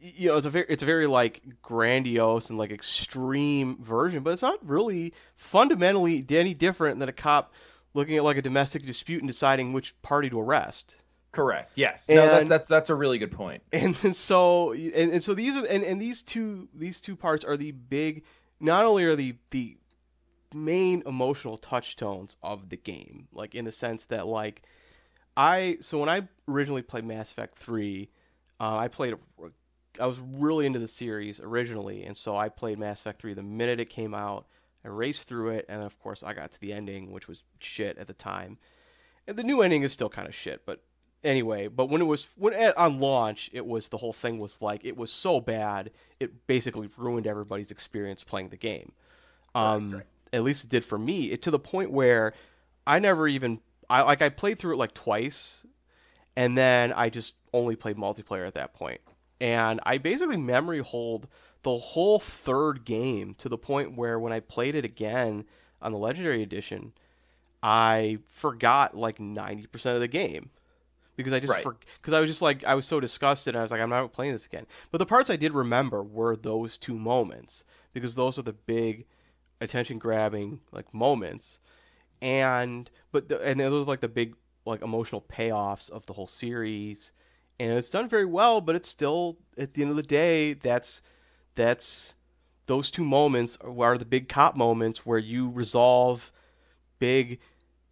you 0.00 0.30
know, 0.30 0.36
it's 0.36 0.46
a 0.46 0.50
very 0.50 0.66
it's 0.68 0.82
a 0.82 0.86
very 0.86 1.06
like 1.06 1.42
grandiose 1.62 2.50
and 2.50 2.58
like 2.58 2.72
extreme 2.72 3.78
version, 3.84 4.24
but 4.24 4.32
it's 4.32 4.42
not 4.42 4.68
really 4.68 5.14
fundamentally 5.36 6.26
any 6.28 6.54
different 6.54 6.98
than 6.98 7.08
a 7.08 7.12
cop 7.12 7.52
looking 7.94 8.16
at 8.16 8.24
like 8.24 8.36
a 8.36 8.42
domestic 8.42 8.84
dispute 8.84 9.22
and 9.22 9.30
deciding 9.30 9.72
which 9.72 9.94
party 10.02 10.30
to 10.30 10.40
arrest. 10.40 10.94
Correct. 11.32 11.70
Yes. 11.76 12.02
And, 12.08 12.16
no, 12.16 12.26
that's 12.26 12.48
that's 12.48 12.68
that's 12.68 12.90
a 12.90 12.94
really 12.94 13.18
good 13.18 13.32
point. 13.32 13.62
And, 13.72 13.96
and 14.02 14.16
so 14.16 14.72
and, 14.72 15.12
and 15.12 15.22
so 15.22 15.34
these 15.34 15.54
are 15.54 15.64
and, 15.64 15.84
and 15.84 16.00
these 16.00 16.22
two 16.22 16.68
these 16.74 17.00
two 17.00 17.16
parts 17.16 17.44
are 17.44 17.56
the 17.56 17.70
big 17.70 18.24
not 18.58 18.84
only 18.84 19.04
are 19.04 19.16
the 19.16 19.36
the 19.50 19.76
main 20.52 21.02
emotional 21.06 21.56
touchstones 21.56 22.36
of 22.42 22.68
the 22.68 22.76
game, 22.76 23.28
like 23.32 23.54
in 23.54 23.64
the 23.64 23.72
sense 23.72 24.04
that 24.08 24.26
like 24.26 24.62
I 25.36 25.78
so 25.80 25.98
when 25.98 26.08
I 26.08 26.28
originally 26.48 26.82
played 26.82 27.04
Mass 27.04 27.30
Effect 27.30 27.58
3, 27.64 28.10
uh, 28.60 28.76
I 28.76 28.88
played 28.88 29.14
I 30.00 30.06
was 30.06 30.16
really 30.20 30.66
into 30.66 30.78
the 30.78 30.88
series 30.88 31.40
originally, 31.40 32.04
and 32.04 32.16
so 32.16 32.36
I 32.36 32.48
played 32.48 32.78
Mass 32.78 33.00
Effect 33.00 33.20
3 33.20 33.34
the 33.34 33.42
minute 33.42 33.80
it 33.80 33.90
came 33.90 34.14
out. 34.14 34.46
I 34.84 34.88
raced 34.88 35.24
through 35.24 35.50
it, 35.50 35.66
and 35.68 35.82
of 35.82 35.98
course 36.00 36.22
I 36.22 36.32
got 36.32 36.52
to 36.52 36.60
the 36.60 36.72
ending, 36.72 37.12
which 37.12 37.28
was 37.28 37.42
shit 37.58 37.98
at 37.98 38.06
the 38.06 38.14
time. 38.14 38.58
And 39.26 39.36
the 39.36 39.42
new 39.42 39.62
ending 39.62 39.82
is 39.82 39.92
still 39.92 40.08
kind 40.08 40.26
of 40.26 40.34
shit, 40.34 40.62
but 40.64 40.82
anyway. 41.22 41.68
But 41.68 41.86
when 41.86 42.00
it 42.00 42.06
was 42.06 42.26
when 42.36 42.54
on 42.54 43.00
launch, 43.00 43.50
it 43.52 43.64
was 43.64 43.88
the 43.88 43.98
whole 43.98 44.12
thing 44.12 44.38
was 44.38 44.56
like 44.60 44.84
it 44.84 44.96
was 44.96 45.12
so 45.12 45.40
bad, 45.40 45.90
it 46.18 46.46
basically 46.46 46.88
ruined 46.96 47.26
everybody's 47.26 47.70
experience 47.70 48.24
playing 48.24 48.48
the 48.48 48.56
game. 48.56 48.92
Um, 49.54 49.92
right, 49.92 49.96
right. 49.98 50.06
At 50.32 50.42
least 50.42 50.64
it 50.64 50.70
did 50.70 50.84
for 50.84 50.98
me. 50.98 51.30
It 51.32 51.42
to 51.42 51.50
the 51.50 51.58
point 51.58 51.90
where 51.90 52.34
I 52.86 52.98
never 52.98 53.28
even 53.28 53.60
I 53.88 54.02
like 54.02 54.22
I 54.22 54.28
played 54.28 54.58
through 54.58 54.74
it 54.74 54.78
like 54.78 54.94
twice, 54.94 55.56
and 56.36 56.56
then 56.56 56.92
I 56.92 57.10
just 57.10 57.34
only 57.52 57.76
played 57.76 57.96
multiplayer 57.96 58.46
at 58.46 58.54
that 58.54 58.74
point. 58.74 59.00
point 59.04 59.16
and 59.40 59.80
I 59.84 59.98
basically 59.98 60.36
memory 60.36 60.80
hold 60.80 61.26
the 61.62 61.78
whole 61.78 62.20
third 62.44 62.84
game 62.84 63.34
to 63.38 63.48
the 63.48 63.58
point 63.58 63.96
where 63.96 64.18
when 64.18 64.32
I 64.32 64.40
played 64.40 64.74
it 64.74 64.84
again 64.84 65.44
on 65.82 65.92
the 65.92 65.98
Legendary 65.98 66.42
Edition, 66.42 66.92
I 67.62 68.18
forgot 68.40 68.96
like 68.96 69.18
90% 69.18 69.94
of 69.94 70.00
the 70.00 70.08
game 70.08 70.50
because 71.16 71.32
I 71.32 71.40
just 71.40 71.52
because 71.52 72.12
right. 72.12 72.14
I 72.14 72.20
was 72.20 72.30
just 72.30 72.42
like 72.42 72.64
I 72.64 72.74
was 72.74 72.86
so 72.86 73.00
disgusted. 73.00 73.54
I 73.54 73.62
was 73.62 73.70
like 73.70 73.80
I'm 73.80 73.90
not 73.90 74.12
playing 74.12 74.32
this 74.32 74.46
again. 74.46 74.66
But 74.90 74.98
the 74.98 75.06
parts 75.06 75.28
I 75.28 75.36
did 75.36 75.52
remember 75.52 76.02
were 76.02 76.36
those 76.36 76.78
two 76.78 76.98
moments 76.98 77.64
because 77.92 78.14
those 78.14 78.38
are 78.38 78.42
the 78.42 78.52
big 78.52 79.04
attention 79.60 79.98
grabbing 79.98 80.60
like 80.72 80.92
moments. 80.94 81.58
And 82.22 82.88
but 83.12 83.28
the, 83.28 83.40
and 83.42 83.60
those 83.60 83.84
are 83.84 83.88
like 83.88 84.00
the 84.00 84.08
big 84.08 84.34
like 84.64 84.82
emotional 84.82 85.24
payoffs 85.30 85.90
of 85.90 86.06
the 86.06 86.12
whole 86.12 86.28
series 86.28 87.12
and 87.58 87.72
it's 87.72 87.90
done 87.90 88.08
very 88.08 88.24
well. 88.24 88.60
But 88.62 88.76
it's 88.76 88.88
still 88.88 89.36
at 89.58 89.74
the 89.74 89.82
end 89.82 89.90
of 89.90 89.96
the 89.96 90.02
day, 90.02 90.54
that's 90.54 91.02
that's 91.60 92.14
those 92.66 92.90
two 92.90 93.04
moments 93.04 93.58
are 93.62 93.98
the 93.98 94.04
big 94.04 94.28
cop 94.28 94.56
moments 94.56 95.04
where 95.04 95.18
you 95.18 95.50
resolve 95.50 96.22
big 96.98 97.38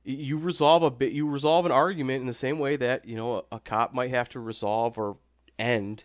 you 0.04 0.38
resolve 0.38 0.82
a 0.82 0.90
bit 0.90 1.12
you 1.12 1.28
resolve 1.28 1.66
an 1.66 1.72
argument 1.72 2.20
in 2.20 2.26
the 2.26 2.34
same 2.34 2.58
way 2.58 2.76
that 2.76 3.04
you 3.04 3.16
know 3.16 3.36
a, 3.52 3.56
a, 3.56 3.60
cop 3.60 3.92
might 3.92 4.10
have 4.10 4.28
to 4.28 4.40
resolve 4.40 4.96
or 4.96 5.16
end 5.58 6.02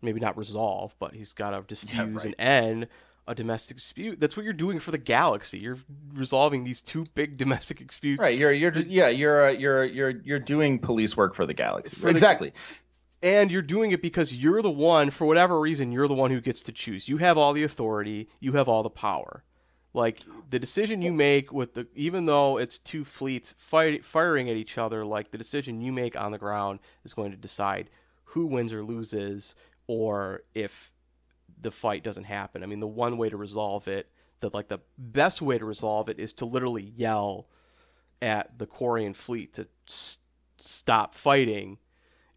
maybe 0.00 0.20
not 0.20 0.38
resolve 0.38 0.92
but 0.98 1.12
he's 1.12 1.32
got 1.32 1.50
to 1.50 1.62
diffuse 1.74 1.92
yeah, 1.94 2.04
right. 2.04 2.24
and 2.24 2.34
end 2.38 2.88
a 3.28 3.34
domestic 3.36 3.76
dispute. 3.76 4.18
That's 4.18 4.36
what 4.36 4.42
you're 4.42 4.52
doing 4.52 4.80
for 4.80 4.90
the 4.90 4.98
galaxy. 4.98 5.58
You're 5.58 5.78
resolving 6.12 6.64
these 6.64 6.80
two 6.80 7.06
big 7.14 7.36
domestic 7.44 7.86
disputes 7.86 8.20
right 8.20 8.36
you're 8.36 8.52
you're 8.52 8.76
yeah 8.76 9.08
you're 9.08 9.46
uh, 9.46 9.50
you're 9.50 9.84
you're 9.84 10.10
you're 10.10 10.40
doing 10.40 10.78
police 10.78 11.16
work 11.16 11.34
for 11.34 11.46
the 11.46 11.54
galaxy. 11.54 11.96
For 11.96 12.08
exactly 12.08 12.52
and 13.22 13.50
you're 13.50 13.62
doing 13.62 13.92
it 13.92 14.02
because 14.02 14.32
you're 14.32 14.62
the 14.62 14.70
one 14.70 15.10
for 15.10 15.26
whatever 15.26 15.60
reason 15.60 15.92
you're 15.92 16.08
the 16.08 16.14
one 16.14 16.30
who 16.30 16.40
gets 16.40 16.62
to 16.62 16.72
choose. 16.72 17.08
You 17.08 17.18
have 17.18 17.38
all 17.38 17.52
the 17.52 17.62
authority 17.64 18.28
you 18.40 18.52
have 18.52 18.68
all 18.68 18.82
the 18.82 18.90
power. 18.90 19.44
Like 19.94 20.20
the 20.50 20.58
decision 20.58 21.02
you 21.02 21.12
make 21.12 21.52
with 21.52 21.74
the 21.74 21.86
even 21.94 22.26
though 22.26 22.58
it's 22.58 22.78
two 22.78 23.04
fleets 23.04 23.54
fight, 23.70 24.04
firing 24.12 24.50
at 24.50 24.56
each 24.56 24.78
other 24.78 25.04
like 25.04 25.30
the 25.30 25.38
decision 25.38 25.80
you 25.80 25.92
make 25.92 26.16
on 26.16 26.32
the 26.32 26.38
ground 26.38 26.80
is 27.04 27.14
going 27.14 27.30
to 27.30 27.36
decide 27.36 27.90
who 28.24 28.46
wins 28.46 28.72
or 28.72 28.82
loses 28.82 29.54
or 29.86 30.42
if 30.54 30.72
the 31.60 31.70
fight 31.70 32.02
doesn't 32.02 32.24
happen. 32.24 32.62
I 32.62 32.66
mean 32.66 32.80
the 32.80 32.86
one 32.86 33.18
way 33.18 33.28
to 33.28 33.36
resolve 33.36 33.86
it 33.88 34.08
the 34.40 34.50
like 34.52 34.68
the 34.68 34.80
best 34.98 35.40
way 35.40 35.58
to 35.58 35.64
resolve 35.64 36.08
it 36.08 36.18
is 36.18 36.32
to 36.34 36.44
literally 36.44 36.92
yell 36.96 37.46
at 38.20 38.58
the 38.58 38.66
Quarian 38.66 39.14
fleet 39.14 39.54
to 39.54 39.66
stop 40.58 41.14
fighting 41.16 41.78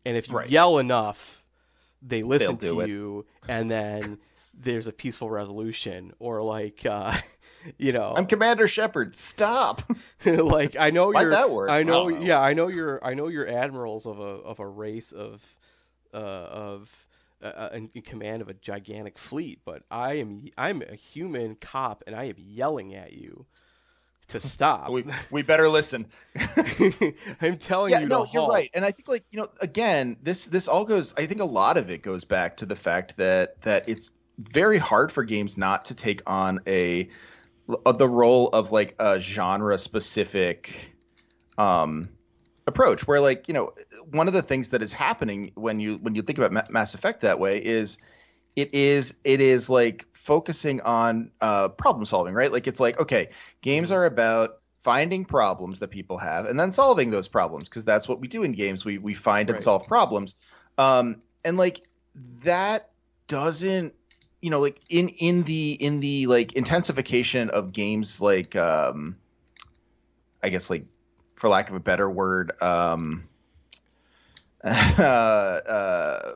and 0.05 0.15
if 0.15 0.27
you 0.27 0.37
right. 0.37 0.49
yell 0.49 0.77
enough, 0.77 1.17
they 2.01 2.23
listen 2.23 2.57
to 2.57 2.81
it. 2.81 2.89
you, 2.89 3.25
and 3.47 3.69
then 3.69 4.17
there's 4.63 4.87
a 4.87 4.91
peaceful 4.91 5.29
resolution. 5.29 6.13
Or 6.19 6.41
like, 6.41 6.85
uh, 6.85 7.19
you 7.77 7.91
know, 7.91 8.13
I'm 8.15 8.27
Commander 8.27 8.67
Shepard. 8.67 9.15
Stop. 9.15 9.81
like 10.25 10.75
I 10.79 10.91
know 10.91 11.11
you're. 11.11 11.31
that 11.31 11.49
work? 11.49 11.69
I 11.69 11.83
know. 11.83 12.07
Yeah, 12.09 12.39
I 12.39 12.53
know 12.53 12.67
you're. 12.67 13.03
I 13.03 13.13
know 13.13 13.27
you're 13.27 13.47
admirals 13.47 14.05
of 14.05 14.19
a 14.19 14.23
of 14.23 14.59
a 14.59 14.67
race 14.67 15.11
of 15.11 15.41
uh, 16.13 16.17
of 16.17 16.89
uh, 17.43 17.47
uh 17.47 17.69
in, 17.73 17.89
in 17.95 18.01
command 18.03 18.41
of 18.41 18.49
a 18.49 18.53
gigantic 18.53 19.17
fleet, 19.17 19.59
but 19.65 19.83
I 19.89 20.15
am 20.15 20.45
I'm 20.57 20.81
a 20.81 20.95
human 20.95 21.55
cop, 21.55 22.03
and 22.05 22.15
I 22.15 22.25
am 22.25 22.35
yelling 22.37 22.93
at 22.93 23.13
you 23.13 23.45
to 24.29 24.39
stop. 24.39 24.89
we 24.91 25.05
we 25.31 25.41
better 25.41 25.69
listen. 25.69 26.07
I'm 27.41 27.57
telling 27.59 27.91
yeah, 27.91 28.01
you. 28.01 28.07
no, 28.07 28.25
you're 28.31 28.41
halt. 28.41 28.53
right. 28.53 28.71
And 28.73 28.83
I 28.83 28.91
think 28.91 29.07
like 29.07 29.23
you 29.31 29.39
know, 29.39 29.49
again, 29.61 30.17
this 30.23 30.45
this 30.45 30.67
all 30.67 30.85
goes. 30.85 31.13
I 31.17 31.27
think 31.27 31.41
a 31.41 31.45
lot 31.45 31.77
of 31.77 31.89
it 31.89 32.01
goes 32.01 32.25
back 32.25 32.57
to 32.57 32.65
the 32.65 32.75
fact 32.75 33.15
that 33.17 33.61
that 33.63 33.87
it's 33.87 34.09
very 34.37 34.77
hard 34.77 35.11
for 35.11 35.23
games 35.23 35.57
not 35.57 35.85
to 35.85 35.95
take 35.95 36.21
on 36.25 36.59
a 36.67 37.09
uh, 37.85 37.91
the 37.91 38.07
role 38.07 38.49
of 38.49 38.71
like 38.71 38.95
a 38.99 39.19
genre 39.19 39.77
specific 39.77 40.91
um 41.57 42.09
approach 42.67 43.07
where 43.07 43.21
like 43.21 43.47
you 43.47 43.53
know 43.53 43.71
one 44.11 44.27
of 44.27 44.33
the 44.33 44.41
things 44.41 44.69
that 44.69 44.81
is 44.81 44.91
happening 44.91 45.51
when 45.55 45.79
you 45.79 45.97
when 46.01 46.15
you 46.15 46.21
think 46.21 46.37
about 46.37 46.71
mass 46.71 46.93
effect 46.93 47.21
that 47.21 47.39
way 47.39 47.59
is 47.59 47.97
it 48.55 48.73
is 48.73 49.13
it 49.23 49.39
is 49.39 49.69
like 49.69 50.05
focusing 50.25 50.81
on 50.81 51.31
uh, 51.39 51.69
problem 51.69 52.05
solving, 52.05 52.33
right? 52.33 52.51
Like 52.51 52.67
it's 52.67 52.79
like, 52.79 52.99
okay, 52.99 53.29
games 53.61 53.89
mm-hmm. 53.89 53.99
are 53.99 54.05
about 54.05 54.59
finding 54.83 55.25
problems 55.25 55.79
that 55.79 55.89
people 55.89 56.17
have 56.17 56.45
and 56.45 56.59
then 56.59 56.71
solving 56.71 57.09
those 57.09 57.27
problems 57.27 57.67
because 57.67 57.83
that's 57.83 58.07
what 58.07 58.19
we 58.19 58.27
do 58.27 58.43
in 58.43 58.51
games. 58.51 58.85
We 58.85 58.97
we 58.97 59.13
find 59.13 59.49
right. 59.49 59.55
and 59.55 59.63
solve 59.63 59.87
problems. 59.87 60.35
Um, 60.77 61.21
and 61.43 61.57
like 61.57 61.81
that 62.43 62.89
doesn't 63.27 63.93
you 64.41 64.49
know 64.49 64.59
like 64.59 64.79
in 64.89 65.09
in 65.09 65.43
the 65.43 65.71
in 65.73 65.99
the 65.99 66.27
like 66.27 66.53
intensification 66.53 67.49
of 67.49 67.71
games 67.71 68.19
like 68.21 68.55
um 68.55 69.17
I 70.43 70.49
guess 70.49 70.69
like 70.69 70.85
for 71.35 71.49
lack 71.49 71.69
of 71.69 71.75
a 71.75 71.79
better 71.79 72.09
word 72.09 72.51
um 72.61 73.27
uh, 74.63 74.67
uh 74.69 76.35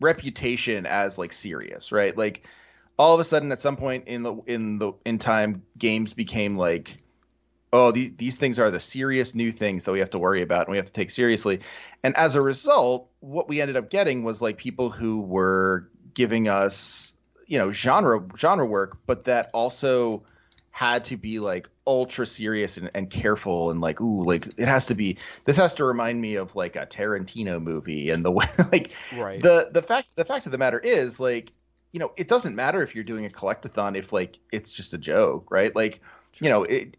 reputation 0.00 0.86
as 0.86 1.18
like 1.18 1.32
serious, 1.32 1.92
right? 1.92 2.16
Like 2.16 2.42
all 2.98 3.14
of 3.14 3.20
a 3.20 3.24
sudden 3.24 3.52
at 3.52 3.60
some 3.60 3.76
point 3.76 4.08
in 4.08 4.22
the 4.22 4.34
in 4.46 4.78
the 4.78 4.92
in 5.06 5.18
time 5.18 5.62
games 5.78 6.12
became 6.12 6.56
like 6.56 6.98
oh 7.72 7.92
these 7.92 8.12
these 8.18 8.36
things 8.36 8.58
are 8.58 8.70
the 8.70 8.80
serious 8.80 9.34
new 9.34 9.52
things 9.52 9.84
that 9.84 9.92
we 9.92 10.00
have 10.00 10.10
to 10.10 10.18
worry 10.18 10.42
about 10.42 10.66
and 10.66 10.72
we 10.72 10.76
have 10.76 10.86
to 10.86 10.92
take 10.92 11.10
seriously. 11.10 11.60
And 12.02 12.16
as 12.16 12.34
a 12.34 12.42
result, 12.42 13.08
what 13.20 13.48
we 13.48 13.60
ended 13.60 13.76
up 13.76 13.90
getting 13.90 14.24
was 14.24 14.42
like 14.42 14.56
people 14.56 14.90
who 14.90 15.20
were 15.20 15.88
giving 16.14 16.48
us, 16.48 17.12
you 17.46 17.58
know, 17.58 17.72
genre 17.72 18.22
genre 18.36 18.66
work, 18.66 18.98
but 19.06 19.24
that 19.24 19.50
also 19.54 20.22
had 20.70 21.04
to 21.04 21.16
be 21.16 21.38
like 21.40 21.68
ultra 21.86 22.24
serious 22.24 22.76
and, 22.76 22.90
and 22.94 23.10
careful 23.10 23.70
and 23.70 23.80
like 23.80 24.00
ooh 24.00 24.24
like 24.24 24.46
it 24.56 24.68
has 24.68 24.86
to 24.86 24.94
be 24.94 25.18
this 25.44 25.56
has 25.56 25.74
to 25.74 25.84
remind 25.84 26.20
me 26.20 26.36
of 26.36 26.54
like 26.54 26.76
a 26.76 26.86
Tarantino 26.86 27.60
movie 27.60 28.10
and 28.10 28.24
the 28.24 28.30
way 28.30 28.46
like 28.72 28.90
right. 29.16 29.42
the 29.42 29.70
the 29.72 29.82
fact 29.82 30.08
the 30.16 30.24
fact 30.24 30.46
of 30.46 30.52
the 30.52 30.58
matter 30.58 30.78
is 30.78 31.18
like 31.18 31.52
you 31.92 31.98
know 31.98 32.12
it 32.16 32.28
doesn't 32.28 32.54
matter 32.54 32.82
if 32.82 32.94
you're 32.94 33.04
doing 33.04 33.26
a 33.26 33.28
collectathon 33.28 33.96
if 33.96 34.12
like 34.12 34.38
it's 34.52 34.72
just 34.72 34.94
a 34.94 34.98
joke 34.98 35.50
right 35.50 35.74
like 35.74 36.00
you 36.40 36.48
know 36.48 36.62
it 36.62 36.96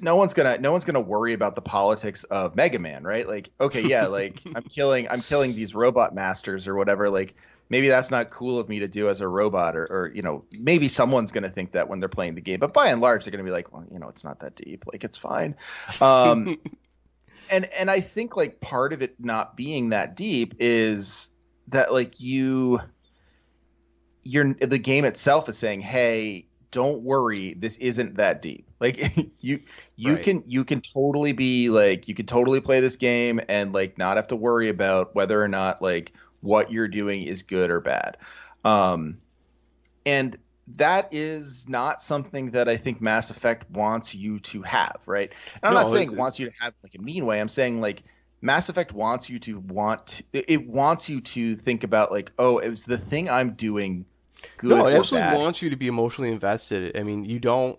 no 0.00 0.16
one's 0.16 0.34
gonna 0.34 0.58
no 0.58 0.72
one's 0.72 0.84
gonna 0.84 1.00
worry 1.00 1.34
about 1.34 1.54
the 1.54 1.60
politics 1.60 2.24
of 2.30 2.56
Mega 2.56 2.78
Man, 2.78 3.04
right? 3.04 3.26
Like, 3.26 3.50
okay, 3.60 3.82
yeah, 3.82 4.06
like 4.06 4.40
I'm 4.54 4.62
killing 4.62 5.08
I'm 5.08 5.22
killing 5.22 5.54
these 5.54 5.74
robot 5.74 6.14
masters 6.14 6.66
or 6.66 6.74
whatever. 6.74 7.10
Like, 7.10 7.34
maybe 7.70 7.88
that's 7.88 8.10
not 8.10 8.30
cool 8.30 8.58
of 8.58 8.68
me 8.68 8.80
to 8.80 8.88
do 8.88 9.08
as 9.08 9.20
a 9.20 9.28
robot, 9.28 9.76
or, 9.76 9.84
or 9.86 10.12
you 10.14 10.22
know, 10.22 10.44
maybe 10.52 10.88
someone's 10.88 11.32
gonna 11.32 11.50
think 11.50 11.72
that 11.72 11.88
when 11.88 12.00
they're 12.00 12.08
playing 12.08 12.34
the 12.34 12.40
game. 12.40 12.60
But 12.60 12.74
by 12.74 12.88
and 12.90 13.00
large, 13.00 13.24
they're 13.24 13.32
gonna 13.32 13.44
be 13.44 13.50
like, 13.50 13.72
well, 13.72 13.84
you 13.90 13.98
know, 13.98 14.08
it's 14.08 14.24
not 14.24 14.40
that 14.40 14.56
deep. 14.56 14.84
Like, 14.92 15.04
it's 15.04 15.18
fine. 15.18 15.56
Um, 16.00 16.52
and 17.48 17.64
and 17.72 17.90
I 17.90 18.00
think 18.00 18.36
like 18.36 18.60
part 18.60 18.92
of 18.92 19.02
it 19.02 19.16
not 19.18 19.56
being 19.56 19.90
that 19.90 20.16
deep 20.16 20.54
is 20.58 21.30
that 21.68 21.92
like 21.92 22.20
you 22.20 22.80
you're 24.22 24.54
the 24.60 24.78
game 24.78 25.04
itself 25.04 25.48
is 25.48 25.58
saying, 25.58 25.80
"Hey, 25.80 26.48
don't 26.70 27.02
worry, 27.02 27.54
this 27.58 27.76
isn't 27.78 28.16
that 28.16 28.42
deep." 28.42 28.66
Like 28.80 29.00
you 29.40 29.58
you 29.96 30.18
Right. 30.18 30.20
can 30.20 30.44
you 30.46 30.64
can 30.64 30.80
totally 30.94 31.32
be 31.32 31.68
like 31.68 32.06
you 32.06 32.14
can 32.14 32.26
totally 32.26 32.60
play 32.60 32.78
this 32.80 32.94
game 32.94 33.40
and 33.48 33.72
like 33.72 33.98
not 33.98 34.16
have 34.16 34.28
to 34.28 34.36
worry 34.36 34.68
about 34.68 35.16
whether 35.16 35.42
or 35.42 35.48
not 35.48 35.82
like 35.82 36.12
what 36.40 36.70
you're 36.72 36.88
doing 36.88 37.22
is 37.22 37.42
good 37.42 37.70
or 37.70 37.80
bad. 37.80 38.16
Um 38.64 39.18
and 40.06 40.38
that 40.76 41.12
is 41.12 41.64
not 41.68 42.02
something 42.02 42.50
that 42.52 42.68
I 42.68 42.76
think 42.76 43.00
Mass 43.00 43.30
Effect 43.30 43.70
wants 43.70 44.14
you 44.14 44.38
to 44.40 44.62
have, 44.62 44.96
right? 45.06 45.30
And 45.62 45.68
I'm 45.68 45.74
No, 45.74 45.80
not 45.82 45.90
saying 45.90 46.12
it- 46.12 46.18
wants 46.18 46.38
you 46.38 46.48
to 46.48 46.54
have 46.60 46.74
like 46.82 46.94
a 46.94 47.00
mean 47.02 47.26
way. 47.26 47.40
I'm 47.40 47.48
saying 47.48 47.80
like 47.80 48.02
Mass 48.42 48.68
Effect 48.68 48.92
wants 48.92 49.28
you 49.28 49.38
to 49.40 49.58
want 49.60 50.22
it 50.32 50.44
it 50.48 50.66
wants 50.68 51.08
you 51.08 51.20
to 51.22 51.56
think 51.56 51.84
about 51.84 52.12
like, 52.12 52.32
oh, 52.38 52.58
it 52.58 52.68
was 52.68 52.84
the 52.84 52.98
thing 52.98 53.28
I'm 53.30 53.54
doing 53.54 54.04
good 54.58 54.68
no, 54.68 54.86
it 54.86 54.94
absolutely 54.94 55.28
bad. 55.28 55.34
wants 55.34 55.62
you 55.62 55.70
to 55.70 55.76
be 55.76 55.86
emotionally 55.88 56.30
invested. 56.30 56.96
I 56.96 57.02
mean, 57.02 57.24
you 57.24 57.38
don't. 57.38 57.78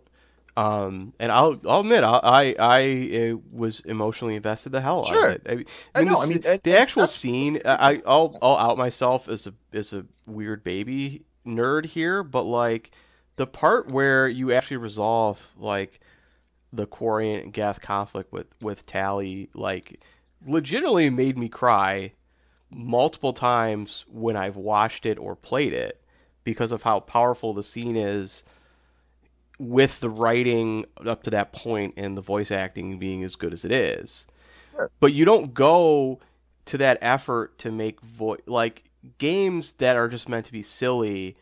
Um, 0.57 1.13
and 1.19 1.31
I'll 1.31 1.59
I'll 1.67 1.81
admit 1.81 2.03
I 2.03 2.19
I, 2.23 2.55
I 2.59 3.31
uh, 3.31 3.37
was 3.51 3.79
emotionally 3.81 4.35
invested 4.35 4.71
the 4.71 4.81
hell 4.81 5.05
Sure. 5.05 5.31
out 5.31 5.35
of 5.37 5.45
it. 5.45 5.47
I, 5.49 5.55
mean, 5.55 5.65
I 5.95 6.01
know, 6.03 6.11
the, 6.13 6.17
I 6.17 6.25
mean, 6.25 6.59
the 6.63 6.77
actual 6.77 7.07
scene. 7.07 7.61
I 7.65 8.01
I'll 8.05 8.37
I'll 8.41 8.57
out 8.57 8.77
myself 8.77 9.29
as 9.29 9.47
a 9.47 9.53
as 9.73 9.93
a 9.93 10.05
weird 10.27 10.63
baby 10.63 11.23
nerd 11.45 11.85
here, 11.85 12.23
but 12.23 12.43
like 12.43 12.91
the 13.35 13.47
part 13.47 13.89
where 13.89 14.27
you 14.27 14.51
actually 14.51 14.77
resolve 14.77 15.39
like 15.57 15.99
the 16.73 16.85
Quarian 16.85 17.43
and 17.43 17.53
Geth 17.53 17.81
conflict 17.81 18.31
with 18.31 18.47
with 18.61 18.85
Tali, 18.85 19.49
like 19.53 20.01
legitimately 20.45 21.09
made 21.09 21.37
me 21.37 21.49
cry 21.49 22.11
multiple 22.71 23.33
times 23.33 24.05
when 24.07 24.35
I've 24.35 24.55
watched 24.55 25.05
it 25.05 25.17
or 25.17 25.35
played 25.35 25.73
it 25.73 26.01
because 26.43 26.71
of 26.71 26.81
how 26.83 26.99
powerful 26.99 27.53
the 27.53 27.63
scene 27.63 27.95
is 27.95 28.43
with 29.59 29.99
the 29.99 30.09
writing 30.09 30.85
up 31.05 31.23
to 31.23 31.29
that 31.29 31.51
point 31.51 31.93
and 31.97 32.17
the 32.17 32.21
voice 32.21 32.49
acting 32.49 32.97
being 32.97 33.23
as 33.23 33.35
good 33.35 33.53
as 33.53 33.65
it 33.65 33.71
is. 33.71 34.25
Sure. 34.71 34.89
But 34.99 35.13
you 35.13 35.25
don't 35.25 35.53
go 35.53 36.19
to 36.65 36.77
that 36.77 36.97
effort 37.01 37.57
to 37.59 37.71
make 37.71 38.01
voice 38.01 38.39
like 38.45 38.83
games 39.17 39.73
that 39.77 39.95
are 39.95 40.07
just 40.07 40.29
meant 40.29 40.45
to 40.45 40.51
be 40.51 40.63
silly 40.63 41.35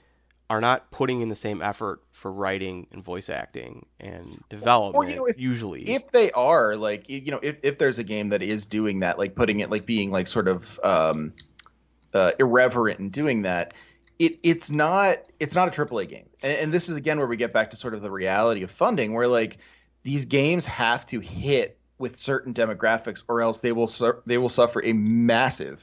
are 0.49 0.61
not 0.61 0.89
putting 0.91 1.22
in 1.22 1.30
the 1.30 1.35
same 1.35 1.61
effort 1.61 2.02
for 2.14 2.31
writing 2.31 2.88
and 2.91 3.03
voice 3.03 3.30
acting 3.30 3.85
and 3.99 4.41
development 4.49 5.15
know, 5.15 5.26
if- 5.26 5.39
usually. 5.39 5.84
if 5.89 6.11
they 6.11 6.31
are 6.31 6.76
like 6.76 7.10
you 7.10 7.31
know 7.31 7.39
if, 7.44 7.57
if 7.64 7.77
there's 7.77 7.99
a 7.99 8.03
game 8.03 8.30
that 8.30 8.41
is 8.41 8.65
doing 8.65 9.02
that 9.02 9.18
like 9.19 9.35
putting 9.35 9.60
it 9.60 9.69
like 9.69 9.85
being 9.85 10.11
like 10.11 10.27
sort 10.27 10.48
of 10.48 10.80
um 10.84 11.34
uh, 12.14 12.31
irreverent 12.39 12.99
in 12.99 13.10
doing 13.10 13.44
that 13.44 13.73
it 14.19 14.39
it's 14.44 14.69
not 14.69 15.18
it's 15.39 15.53
not 15.56 15.68
a 15.68 15.72
AAA 15.85 16.10
game 16.10 16.26
and, 16.41 16.57
and 16.57 16.73
this 16.73 16.89
is 16.89 16.95
again 16.98 17.18
where 17.18 17.27
we 17.27 17.38
get 17.38 17.53
back 17.53 17.72
to 17.72 17.77
sort 17.77 17.94
of 17.94 18.02
the 18.02 18.11
reality 18.11 18.64
of 18.64 18.72
funding 18.72 19.14
where 19.14 19.27
like 19.27 19.57
these 20.03 20.26
games 20.26 20.65
have 20.65 21.06
to 21.07 21.19
hit 21.19 21.77
with 21.99 22.15
certain 22.15 22.53
demographics 22.53 23.23
or 23.27 23.41
else 23.41 23.60
they 23.61 23.72
will 23.72 23.88
su- 23.88 24.22
they 24.26 24.38
will 24.38 24.49
suffer 24.49 24.84
a 24.84 24.94
massive 24.94 25.80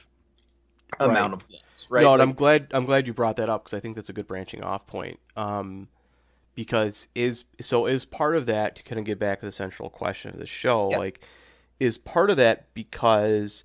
Right. 1.00 1.10
amount 1.10 1.32
of 1.32 1.42
loss 1.50 1.86
right 1.90 2.02
No, 2.02 2.12
and 2.12 2.20
Like, 2.20 2.28
I'm 2.28 2.34
glad 2.34 2.66
I'm 2.72 2.84
glad 2.84 3.06
you 3.08 3.12
brought 3.14 3.36
that 3.38 3.48
up 3.48 3.64
because 3.64 3.76
I 3.76 3.80
think 3.80 3.96
that's 3.96 4.10
a 4.10 4.12
good 4.12 4.28
branching 4.28 4.62
off 4.62 4.86
point. 4.86 5.18
Um, 5.36 5.88
because 6.54 7.08
is 7.16 7.42
so 7.60 7.86
is 7.86 8.04
part 8.04 8.36
of 8.36 8.46
that 8.46 8.76
to 8.76 8.82
kind 8.84 9.00
of 9.00 9.04
get 9.04 9.18
back 9.18 9.40
to 9.40 9.46
the 9.46 9.50
central 9.52 9.90
question 9.90 10.30
of 10.30 10.38
the 10.38 10.46
show, 10.46 10.90
Yeah. 10.92 10.98
like 10.98 11.20
is 11.80 11.98
part 11.98 12.30
of 12.30 12.36
that 12.36 12.72
because 12.74 13.64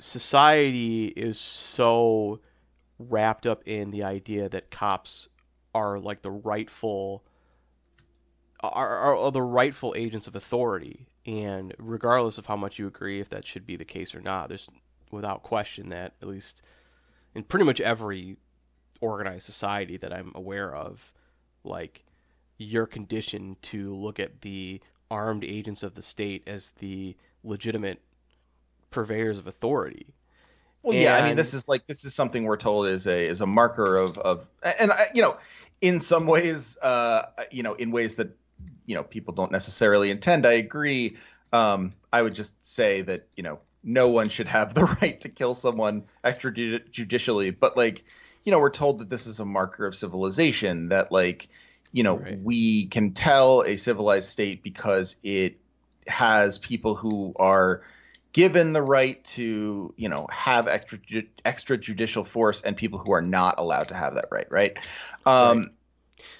society 0.00 1.06
is 1.08 1.38
so 1.38 2.40
wrapped 3.08 3.46
up 3.46 3.66
in 3.66 3.90
the 3.90 4.04
idea 4.04 4.48
that 4.48 4.70
cops 4.70 5.28
are 5.74 5.98
like 5.98 6.22
the 6.22 6.30
rightful 6.30 7.22
are, 8.60 9.16
are, 9.16 9.30
the 9.32 9.42
rightful 9.42 9.94
agents 9.96 10.28
of 10.28 10.36
authority. 10.36 11.08
And 11.26 11.74
regardless 11.78 12.38
of 12.38 12.46
how 12.46 12.56
much 12.56 12.78
you 12.78 12.86
agree 12.86 13.20
if 13.20 13.30
that 13.30 13.46
should 13.46 13.66
be 13.66 13.76
the 13.76 13.84
case 13.84 14.14
or 14.14 14.20
not 14.20 14.48
there's 14.48 14.68
without 15.10 15.42
question 15.42 15.90
that 15.90 16.14
at 16.22 16.28
least 16.28 16.62
in 17.34 17.44
pretty 17.44 17.64
much 17.64 17.80
every 17.80 18.36
organized 19.00 19.44
society 19.44 19.96
that 19.98 20.12
I'm 20.12 20.32
aware 20.34 20.74
of 20.74 20.98
like 21.64 22.02
you're 22.58 22.86
conditioned 22.86 23.60
to 23.62 23.94
look 23.94 24.18
at 24.18 24.40
the 24.40 24.80
armed 25.10 25.44
agents 25.44 25.82
of 25.82 25.94
the 25.94 26.02
state 26.02 26.42
as 26.46 26.70
the 26.78 27.16
legitimate 27.44 28.00
purveyors 28.90 29.38
of 29.38 29.46
authority 29.46 30.14
Well, 30.82 30.96
yeah, 30.96 31.14
I 31.14 31.22
mean, 31.22 31.36
this 31.36 31.54
is 31.54 31.68
like 31.68 31.86
this 31.86 32.04
is 32.04 32.14
something 32.14 32.44
we're 32.44 32.56
told 32.56 32.88
is 32.88 33.06
a 33.06 33.24
is 33.28 33.40
a 33.40 33.46
marker 33.46 33.96
of 33.96 34.18
of, 34.18 34.46
and 34.62 34.90
I, 34.90 35.06
you 35.14 35.22
know, 35.22 35.36
in 35.80 36.00
some 36.00 36.26
ways, 36.26 36.76
uh, 36.82 37.22
you 37.50 37.62
know, 37.62 37.74
in 37.74 37.90
ways 37.92 38.16
that 38.16 38.36
you 38.86 38.94
know 38.96 39.04
people 39.04 39.34
don't 39.34 39.52
necessarily 39.52 40.10
intend. 40.10 40.44
I 40.46 40.54
agree. 40.54 41.16
Um, 41.52 41.92
I 42.12 42.22
would 42.22 42.34
just 42.34 42.52
say 42.62 43.02
that 43.02 43.28
you 43.36 43.42
know 43.44 43.60
no 43.84 44.08
one 44.08 44.28
should 44.28 44.48
have 44.48 44.74
the 44.74 44.84
right 45.02 45.20
to 45.20 45.28
kill 45.28 45.54
someone 45.54 46.04
extrajudicially, 46.24 47.56
but 47.58 47.76
like 47.76 48.04
you 48.42 48.50
know 48.50 48.58
we're 48.58 48.70
told 48.70 48.98
that 48.98 49.08
this 49.10 49.26
is 49.26 49.38
a 49.38 49.44
marker 49.44 49.86
of 49.86 49.94
civilization 49.94 50.88
that 50.88 51.12
like 51.12 51.48
you 51.92 52.02
know 52.02 52.16
Right. 52.16 52.38
we 52.42 52.86
can 52.88 53.12
tell 53.14 53.62
a 53.62 53.76
civilized 53.76 54.30
state 54.30 54.64
because 54.64 55.14
it 55.22 55.60
has 56.08 56.58
people 56.58 56.96
who 56.96 57.32
are 57.36 57.82
given 58.32 58.72
the 58.72 58.82
right 58.82 59.22
to 59.24 59.94
you 59.96 60.08
know 60.08 60.26
have 60.30 60.66
extra 60.68 60.98
extrajudicial 61.44 62.26
force 62.26 62.62
and 62.64 62.76
people 62.76 62.98
who 62.98 63.12
are 63.12 63.22
not 63.22 63.56
allowed 63.58 63.88
to 63.88 63.94
have 63.94 64.14
that 64.14 64.26
right 64.30 64.46
right 64.50 64.76
um 65.26 65.58
Right. 65.58 65.68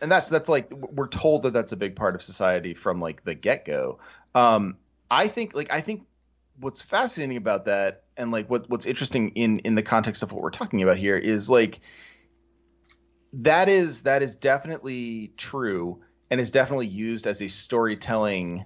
and 0.01 0.11
that's 0.11 0.29
that's 0.29 0.49
like 0.49 0.71
we're 0.73 1.09
told 1.09 1.43
that 1.45 1.53
that's 1.53 1.73
a 1.73 1.77
big 1.77 1.97
part 1.97 2.15
of 2.15 2.23
society 2.23 2.75
from 2.75 3.01
like 3.01 3.25
the 3.25 3.35
get-go 3.35 3.99
um 4.35 4.79
i 5.11 5.29
think 5.29 5.55
like 5.55 5.71
i 5.71 5.83
think 5.83 6.05
what's 6.59 6.83
fascinating 6.83 7.37
about 7.37 7.65
that 7.67 8.05
and 8.17 8.31
like 8.31 8.49
what 8.49 8.69
what's 8.69 8.87
interesting 8.87 9.31
in 9.31 9.59
in 9.61 9.75
the 9.75 9.83
context 9.83 10.23
of 10.23 10.33
what 10.33 10.43
we're 10.43 10.51
talking 10.51 10.83
about 10.83 10.97
here 10.97 11.17
is 11.17 11.49
like 11.49 11.81
that 13.33 13.69
is 13.69 14.03
that 14.03 14.23
is 14.23 14.37
definitely 14.37 15.33
true 15.37 16.03
and 16.31 16.41
is 16.41 16.51
definitely 16.51 16.87
used 16.87 17.27
as 17.27 17.41
a 17.41 17.49
storytelling 17.49 18.65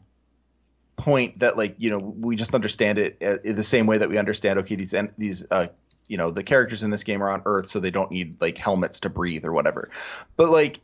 point 0.97 1.39
that 1.41 1.57
like 1.57 1.75
you 1.79 1.91
know 1.91 1.99
we 1.99 2.37
just 2.37 2.55
understand 2.55 2.99
it 2.99 3.19
uh, 3.23 3.37
in 3.45 3.55
the 3.55 3.65
same 3.65 3.87
way 3.87 3.99
that 3.99 4.09
we 4.09 4.17
understand 4.17 4.59
okay 4.59 4.77
these 4.77 4.95
en- 4.95 5.13
these 5.19 5.45
uh 5.51 5.67
you 6.09 6.17
know 6.17 6.31
the 6.31 6.43
characters 6.43 6.83
in 6.83 6.91
this 6.91 7.05
game 7.05 7.23
are 7.23 7.31
on 7.31 7.43
earth 7.45 7.69
so 7.69 7.81
they 7.81 7.91
don't 7.91 8.11
need 8.11 8.41
like 8.41 8.57
helmets 8.57 9.01
to 9.01 9.09
breathe 9.09 9.45
or 9.45 9.53
whatever. 9.53 9.91
But 10.37 10.51
like 10.51 10.81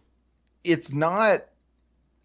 it's 0.64 0.92
not 0.92 1.46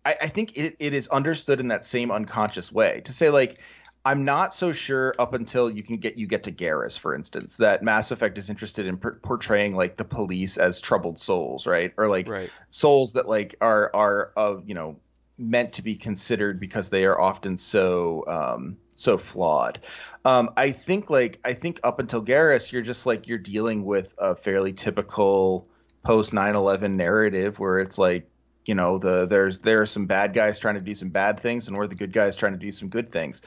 i, 0.05 0.15
I 0.23 0.29
think 0.29 0.57
it, 0.57 0.75
it 0.79 0.93
is 0.93 1.07
understood 1.07 1.59
in 1.59 1.69
that 1.69 1.85
same 1.85 2.11
unconscious 2.11 2.71
way. 2.71 3.01
To 3.05 3.13
say 3.13 3.29
like 3.29 3.59
i'm 4.05 4.25
not 4.25 4.53
so 4.53 4.73
sure 4.73 5.13
up 5.19 5.33
until 5.33 5.69
you 5.69 5.83
can 5.83 5.97
get 5.97 6.17
you 6.17 6.27
get 6.27 6.43
to 6.43 6.51
Garrus 6.51 6.99
for 6.99 7.15
instance 7.15 7.55
that 7.57 7.83
mass 7.83 8.11
effect 8.11 8.37
is 8.37 8.49
interested 8.49 8.85
in 8.85 8.97
per- 8.97 9.15
portraying 9.15 9.75
like 9.75 9.97
the 9.97 10.05
police 10.05 10.57
as 10.57 10.81
troubled 10.81 11.19
souls 11.19 11.65
right? 11.65 11.93
Or 11.97 12.07
like 12.07 12.27
right. 12.27 12.49
souls 12.69 13.13
that 13.13 13.27
like 13.27 13.55
are 13.61 13.91
are 13.93 14.33
of 14.35 14.63
you 14.67 14.75
know 14.75 14.97
meant 15.37 15.73
to 15.73 15.81
be 15.81 15.95
considered 15.95 16.59
because 16.59 16.89
they 16.89 17.05
are 17.05 17.19
often 17.19 17.57
so 17.57 18.23
um 18.27 18.77
so 18.95 19.17
flawed 19.17 19.79
um 20.25 20.49
i 20.57 20.71
think 20.71 21.09
like 21.09 21.39
i 21.45 21.53
think 21.53 21.79
up 21.83 21.99
until 21.99 22.23
Garrus 22.23 22.71
you're 22.71 22.81
just 22.81 23.05
like 23.05 23.27
you're 23.27 23.37
dealing 23.37 23.85
with 23.85 24.13
a 24.17 24.35
fairly 24.35 24.73
typical 24.73 25.67
post 26.03 26.31
9/11 26.31 26.95
narrative 26.95 27.59
where 27.59 27.79
it's 27.79 27.97
like 27.97 28.27
you 28.65 28.73
know 28.73 28.97
the 28.97 29.27
there's 29.27 29.59
there 29.59 29.81
are 29.81 29.85
some 29.85 30.07
bad 30.07 30.33
guys 30.33 30.57
trying 30.57 30.75
to 30.75 30.81
do 30.81 30.95
some 30.95 31.09
bad 31.09 31.39
things 31.41 31.67
and 31.67 31.77
we're 31.77 31.87
the 31.87 31.95
good 31.95 32.13
guys 32.13 32.35
trying 32.35 32.53
to 32.53 32.57
do 32.57 32.71
some 32.71 32.89
good 32.89 33.11
things 33.11 33.41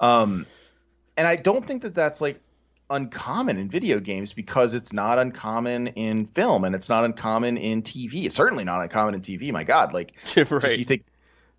um 0.00 0.46
and 1.16 1.28
i 1.28 1.36
don't 1.36 1.66
think 1.66 1.82
that 1.82 1.94
that's 1.94 2.20
like 2.20 2.40
uncommon 2.90 3.58
in 3.58 3.68
video 3.68 4.00
games 4.00 4.32
because 4.32 4.74
it's 4.74 4.92
not 4.92 5.18
uncommon 5.18 5.88
in 5.88 6.26
film 6.28 6.64
and 6.64 6.74
it's 6.74 6.88
not 6.88 7.04
uncommon 7.04 7.56
in 7.56 7.82
TV. 7.82 8.26
It's 8.26 8.36
certainly 8.36 8.64
not 8.64 8.80
uncommon 8.80 9.14
in 9.14 9.22
TV. 9.22 9.52
My 9.52 9.64
God, 9.64 9.92
like 9.92 10.12
right 10.50 10.78
you 10.78 10.84
think, 10.84 11.04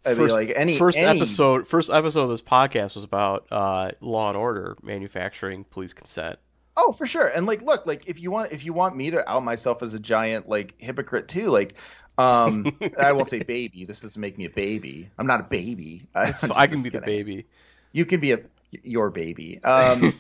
I 0.07 0.13
mean, 0.13 0.17
First- 0.27 0.31
like 0.33 0.53
any 0.55 0.79
first 0.79 0.97
any- 0.97 1.19
episode 1.21 1.67
first 1.67 1.89
episode 1.89 2.21
of 2.21 2.29
this 2.29 2.41
podcast 2.41 2.95
was 2.95 3.03
about 3.03 3.45
uh, 3.51 3.91
law 4.01 4.29
and 4.29 4.37
order 4.37 4.77
manufacturing 4.81 5.65
police 5.65 5.93
consent 5.93 6.39
Oh, 6.79 6.91
for 6.91 7.07
sure. 7.07 7.27
And 7.27 7.47
like, 7.47 7.63
look, 7.63 7.87
like 7.87 8.07
if 8.07 8.19
you 8.19 8.29
want, 8.29 8.51
if 8.51 8.63
you 8.63 8.71
want 8.71 8.95
me 8.95 9.09
to 9.09 9.27
out 9.27 9.43
myself 9.43 9.81
as 9.81 9.95
a 9.95 9.99
giant 9.99 10.47
like 10.47 10.75
hypocrite 10.77 11.27
too, 11.27 11.47
like, 11.47 11.73
um, 12.19 12.77
I 12.99 13.13
won't 13.13 13.29
say 13.29 13.41
baby. 13.41 13.83
This 13.83 14.01
doesn't 14.01 14.21
make 14.21 14.37
me 14.37 14.45
a 14.45 14.49
baby. 14.51 15.09
I'm 15.17 15.25
not 15.25 15.39
a 15.39 15.43
baby. 15.43 16.03
I, 16.15 16.33
I 16.51 16.67
can 16.67 16.83
be 16.83 16.91
the 16.91 17.01
baby. 17.01 17.47
You 17.93 18.05
can 18.05 18.19
be 18.19 18.33
a 18.33 18.41
your 18.83 19.09
baby. 19.09 19.59
Um, 19.63 20.13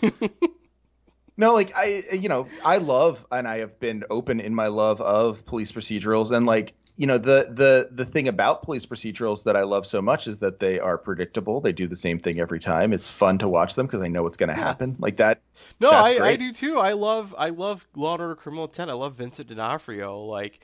no, 1.37 1.53
like 1.53 1.75
I, 1.75 2.03
you 2.11 2.27
know, 2.27 2.47
I 2.65 2.77
love 2.77 3.23
and 3.31 3.47
I 3.47 3.59
have 3.59 3.79
been 3.79 4.03
open 4.09 4.39
in 4.39 4.55
my 4.55 4.67
love 4.67 4.99
of 4.99 5.45
police 5.45 5.71
procedurals 5.71 6.31
and 6.31 6.47
like 6.47 6.73
you 6.97 7.05
know 7.05 7.19
the 7.19 7.47
the 7.53 7.89
the 7.91 8.05
thing 8.05 8.27
about 8.27 8.63
police 8.63 8.85
procedurals 8.85 9.43
that 9.43 9.55
I 9.55 9.61
love 9.61 9.85
so 9.85 10.01
much 10.01 10.27
is 10.27 10.39
that 10.39 10.59
they 10.59 10.79
are 10.79 10.97
predictable. 10.97 11.61
They 11.61 11.71
do 11.71 11.87
the 11.87 11.95
same 11.95 12.19
thing 12.19 12.39
every 12.39 12.59
time. 12.59 12.91
It's 12.91 13.07
fun 13.07 13.37
to 13.39 13.47
watch 13.47 13.75
them 13.75 13.85
because 13.85 14.01
I 14.01 14.07
know 14.07 14.23
what's 14.23 14.37
going 14.37 14.49
to 14.49 14.55
yeah. 14.55 14.65
happen. 14.65 14.95
Like 14.99 15.17
that. 15.17 15.41
No, 15.79 15.89
I, 15.89 16.25
I 16.25 16.35
do 16.35 16.51
too. 16.51 16.79
I 16.79 16.93
love 16.93 17.35
I 17.37 17.49
love 17.49 17.85
Law 17.95 18.13
and 18.13 18.21
Order 18.21 18.35
Criminal 18.35 18.65
Intent. 18.65 18.89
I 18.89 18.93
love 18.93 19.15
Vincent 19.15 19.47
D'Onofrio. 19.47 20.21
Like. 20.21 20.59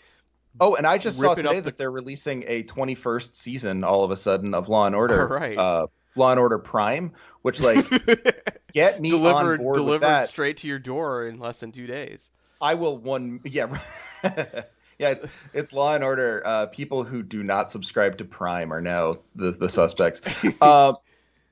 Oh, 0.60 0.76
and 0.76 0.86
I 0.86 1.00
just 1.00 1.20
saw 1.20 1.34
today 1.34 1.56
the... 1.56 1.62
that 1.64 1.78
they're 1.78 1.92
releasing 1.92 2.44
a 2.46 2.62
21st 2.64 3.36
season 3.36 3.84
all 3.84 4.04
of 4.04 4.12
a 4.12 4.18
sudden 4.18 4.54
of 4.54 4.70
Law 4.70 4.86
and 4.86 4.96
Order. 4.96 5.22
All 5.22 5.40
right. 5.40 5.58
Uh, 5.58 5.88
Law 6.16 6.32
and 6.32 6.40
Order 6.40 6.60
Prime, 6.60 7.12
which 7.42 7.60
like 7.60 7.86
get 8.74 9.02
me 9.02 9.12
delivered, 9.12 9.60
on 9.60 9.64
board 9.64 9.76
delivered 9.76 9.94
with 9.94 10.02
that. 10.02 10.30
straight 10.30 10.58
to 10.58 10.68
your 10.68 10.80
door 10.80 11.28
in 11.28 11.40
less 11.40 11.60
than 11.60 11.72
two 11.72 11.88
days. 11.88 12.30
I 12.62 12.76
will 12.76 12.98
one 12.98 13.40
yeah. 13.44 13.80
yeah, 15.00 15.10
it's 15.10 15.26
it's 15.54 15.74
Law 15.74 15.96
and 15.96 16.04
Order. 16.04 16.42
Uh, 16.46 16.66
people 16.68 17.04
who 17.04 17.24
do 17.24 17.44
not 17.44 17.72
subscribe 17.72 18.18
to 18.20 18.26
Prime 18.26 18.74
are 18.74 18.82
now 18.82 19.18
the 19.36 19.52
the 19.52 19.70
suspects. 19.70 20.22
uh, 20.62 20.94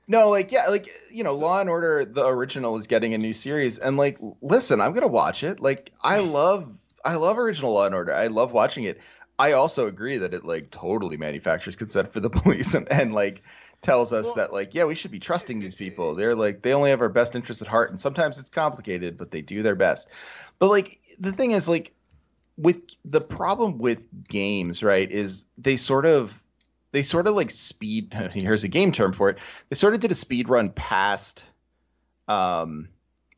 no, 0.08 0.28
like 0.28 0.52
yeah, 0.52 0.68
like 0.68 0.88
you 1.10 1.24
know, 1.24 1.34
Law 1.34 1.60
and 1.60 1.70
Order 1.70 2.04
the 2.04 2.26
original 2.26 2.78
is 2.78 2.86
getting 2.86 3.14
a 3.14 3.18
new 3.18 3.32
series, 3.32 3.78
and 3.78 3.96
like, 3.96 4.18
listen, 4.40 4.80
I'm 4.80 4.92
gonna 4.92 5.06
watch 5.08 5.42
it. 5.42 5.60
Like, 5.60 5.92
I 6.02 6.20
love 6.20 6.68
I 7.04 7.16
love 7.16 7.38
original 7.38 7.72
Law 7.72 7.86
and 7.86 7.94
Order. 7.94 8.14
I 8.14 8.28
love 8.28 8.52
watching 8.52 8.84
it. 8.84 8.98
I 9.38 9.52
also 9.52 9.86
agree 9.86 10.18
that 10.18 10.34
it 10.34 10.44
like 10.44 10.70
totally 10.70 11.16
manufactures 11.16 11.76
consent 11.76 12.12
for 12.12 12.20
the 12.20 12.30
police 12.42 12.74
and, 12.74 12.90
and 12.90 13.12
like 13.12 13.42
tells 13.82 14.12
us 14.12 14.26
well, 14.26 14.34
that 14.36 14.52
like 14.52 14.74
yeah 14.74 14.84
we 14.84 14.94
should 14.94 15.10
be 15.10 15.18
trusting 15.18 15.58
these 15.58 15.74
people 15.74 16.14
they're 16.16 16.36
like 16.36 16.62
they 16.62 16.72
only 16.72 16.90
have 16.90 17.00
our 17.00 17.08
best 17.08 17.34
interests 17.34 17.60
at 17.60 17.66
heart 17.66 17.90
and 17.90 17.98
sometimes 17.98 18.38
it's 18.38 18.48
complicated 18.48 19.18
but 19.18 19.32
they 19.32 19.40
do 19.40 19.64
their 19.64 19.74
best 19.74 20.06
but 20.60 20.68
like 20.68 21.00
the 21.18 21.32
thing 21.32 21.50
is 21.50 21.66
like 21.66 21.92
with 22.56 22.76
the 23.04 23.20
problem 23.20 23.78
with 23.78 24.00
games 24.28 24.82
right 24.82 25.10
is 25.10 25.44
they 25.58 25.76
sort 25.76 26.06
of 26.06 26.30
they 26.92 27.02
sort 27.02 27.26
of 27.26 27.34
like 27.34 27.50
speed 27.50 28.12
here's 28.32 28.64
a 28.64 28.68
game 28.68 28.92
term 28.92 29.12
for 29.12 29.30
it 29.30 29.38
they 29.68 29.76
sort 29.76 29.94
of 29.94 30.00
did 30.00 30.12
a 30.12 30.16
speed 30.16 30.48
run 30.48 30.70
past 30.70 31.44
um 32.28 32.88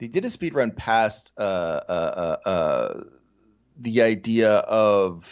they 0.00 0.08
did 0.08 0.24
a 0.24 0.30
speed 0.30 0.54
run 0.54 0.70
past 0.70 1.32
uh 1.38 1.40
uh 1.40 2.38
uh, 2.44 2.48
uh 2.48 3.04
the 3.76 4.02
idea 4.02 4.50
of 4.50 5.24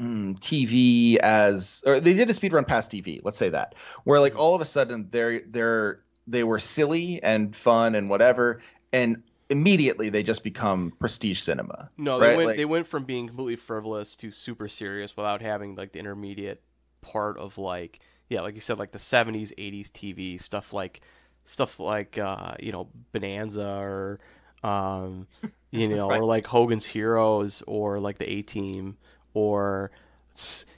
mm, 0.00 0.38
TV 0.38 1.16
as 1.16 1.82
or 1.86 2.00
they 2.00 2.14
did 2.14 2.30
a 2.30 2.34
speed 2.34 2.52
run 2.52 2.64
past 2.64 2.90
TV, 2.90 3.20
let's 3.22 3.38
say 3.38 3.50
that. 3.50 3.74
Where 4.04 4.20
like 4.20 4.36
all 4.36 4.54
of 4.54 4.60
a 4.60 4.66
sudden 4.66 5.08
they're 5.10 5.42
they're 5.46 6.00
they 6.26 6.44
were 6.44 6.58
silly 6.58 7.22
and 7.22 7.54
fun 7.56 7.94
and 7.94 8.08
whatever 8.08 8.60
and 8.92 9.22
immediately 9.50 10.08
they 10.08 10.22
just 10.22 10.42
become 10.42 10.92
prestige 10.98 11.40
cinema. 11.40 11.90
No, 11.96 12.18
right? 12.18 12.30
they 12.30 12.36
went 12.36 12.46
like, 12.48 12.56
they 12.56 12.64
went 12.64 12.88
from 12.88 13.04
being 13.04 13.26
completely 13.26 13.56
frivolous 13.66 14.14
to 14.16 14.30
super 14.30 14.68
serious 14.68 15.12
without 15.16 15.42
having 15.42 15.74
like 15.74 15.92
the 15.92 15.98
intermediate 15.98 16.62
part 17.00 17.38
of 17.38 17.58
like 17.58 18.00
yeah, 18.28 18.40
like 18.40 18.54
you 18.54 18.60
said 18.60 18.78
like 18.78 18.92
the 18.92 18.98
70s, 18.98 19.52
80s 19.58 19.90
TV 19.92 20.42
stuff 20.42 20.72
like 20.72 21.02
stuff 21.46 21.78
like 21.78 22.18
uh, 22.18 22.54
you 22.58 22.72
know, 22.72 22.88
Bonanza 23.12 23.62
or 23.62 24.20
um, 24.62 25.26
you 25.70 25.88
know, 25.88 26.08
right. 26.08 26.20
or 26.20 26.24
like 26.24 26.46
Hogan's 26.46 26.86
Heroes 26.86 27.62
or 27.66 28.00
like 28.00 28.18
the 28.18 28.30
A 28.30 28.42
Team 28.42 28.96
or 29.34 29.90